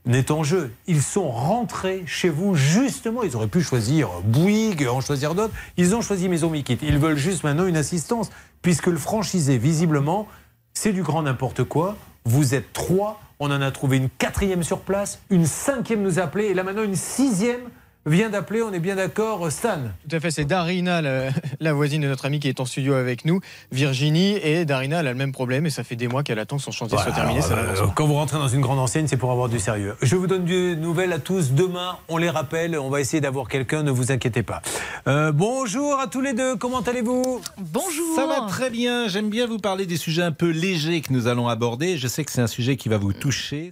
n'est 0.05 0.31
en 0.31 0.43
jeu. 0.43 0.73
Ils 0.87 1.01
sont 1.01 1.29
rentrés 1.29 2.03
chez 2.05 2.29
vous 2.29 2.55
justement. 2.55 3.23
Ils 3.23 3.35
auraient 3.35 3.47
pu 3.47 3.61
choisir 3.61 4.09
Bouygues, 4.23 4.87
en 4.87 5.01
choisir 5.01 5.35
d'autres. 5.35 5.53
Ils 5.77 5.95
ont 5.95 6.01
choisi 6.01 6.27
Maison 6.27 6.49
Mikit. 6.49 6.79
Ils 6.81 6.97
veulent 6.97 7.17
juste 7.17 7.43
maintenant 7.43 7.65
une 7.65 7.77
assistance, 7.77 8.29
puisque 8.61 8.87
le 8.87 8.97
franchisé, 8.97 9.57
visiblement, 9.57 10.27
c'est 10.73 10.91
du 10.91 11.03
grand 11.03 11.23
n'importe 11.23 11.63
quoi. 11.63 11.95
Vous 12.25 12.55
êtes 12.55 12.73
trois. 12.73 13.21
On 13.39 13.51
en 13.51 13.61
a 13.61 13.71
trouvé 13.71 13.97
une 13.97 14.09
quatrième 14.09 14.63
sur 14.63 14.79
place. 14.81 15.19
Une 15.29 15.45
cinquième 15.45 16.01
nous 16.01 16.19
a 16.19 16.23
appelé. 16.23 16.45
Et 16.45 16.53
là 16.53 16.63
maintenant, 16.63 16.83
une 16.83 16.95
sixième 16.95 17.61
vient 18.05 18.29
d'appeler, 18.29 18.61
on 18.61 18.73
est 18.73 18.79
bien 18.79 18.95
d'accord, 18.95 19.51
Stan 19.51 19.77
Tout 20.09 20.15
à 20.15 20.19
fait, 20.19 20.31
c'est 20.31 20.45
Darina, 20.45 21.01
la, 21.01 21.29
la 21.59 21.73
voisine 21.73 22.01
de 22.01 22.07
notre 22.07 22.25
amie 22.25 22.39
qui 22.39 22.49
est 22.49 22.59
en 22.59 22.65
studio 22.65 22.93
avec 22.93 23.25
nous, 23.25 23.39
Virginie, 23.71 24.37
et 24.43 24.65
Darina 24.65 24.99
elle 24.99 25.07
a 25.07 25.11
le 25.11 25.17
même 25.17 25.31
problème 25.31 25.65
et 25.65 25.69
ça 25.69 25.83
fait 25.83 25.95
des 25.95 26.07
mois 26.07 26.23
qu'elle 26.23 26.39
attend 26.39 26.57
que 26.57 26.63
son 26.63 26.71
chantier 26.71 26.97
soit 26.97 27.11
terminé. 27.11 27.41
ça 27.41 27.53
Alors, 27.53 27.63
n'avance 27.65 27.79
euh, 27.79 27.91
quand 27.95 28.05
vous 28.05 28.13
rentrez 28.13 28.37
dans 28.37 28.47
une 28.47 28.61
grande 28.61 28.79
enseigne, 28.79 29.07
c'est 29.07 29.17
pour 29.17 29.31
avoir 29.31 29.49
du 29.49 29.59
sérieux. 29.59 29.95
Je 30.01 30.15
vous 30.15 30.27
donne 30.27 30.45
des 30.45 30.75
nouvelles 30.75 31.13
à 31.13 31.19
tous. 31.19 31.51
Demain, 31.51 31.97
on 32.09 32.17
les 32.17 32.29
rappelle. 32.29 32.77
On 32.77 32.89
va 32.89 32.99
essayer 33.01 33.21
d'avoir 33.21 33.47
quelqu'un, 33.47 33.83
ne 33.83 33.91
vous 33.91 34.11
inquiétez 34.11 34.43
pas. 34.43 34.61
Euh, 35.07 35.31
bonjour 35.31 35.99
à 35.99 36.07
tous 36.07 36.21
les 36.21 36.33
deux. 36.33 36.55
Comment 36.55 36.81
allez-vous? 36.81 37.41
Bonjour. 37.57 38.15
Ça 38.15 38.25
va 38.27 38.47
très 38.47 38.69
bien. 38.69 39.07
J'aime 39.07 39.29
bien 39.29 39.47
vous 39.47 39.59
parler 39.59 39.85
des 39.85 39.97
sujets 39.97 40.23
un 40.23 40.31
peu 40.31 40.49
légers 40.49 41.01
que 41.01 41.11
nous 41.13 41.27
allons 41.27 41.47
aborder. 41.47 41.97
Je 41.97 42.07
sais 42.07 42.23
que 42.23 42.31
c'est 42.31 42.41
un 42.41 42.47
sujet 42.47 42.75
qui 42.75 42.89
va 42.89 42.97
vous 42.97 43.13
toucher. 43.13 43.71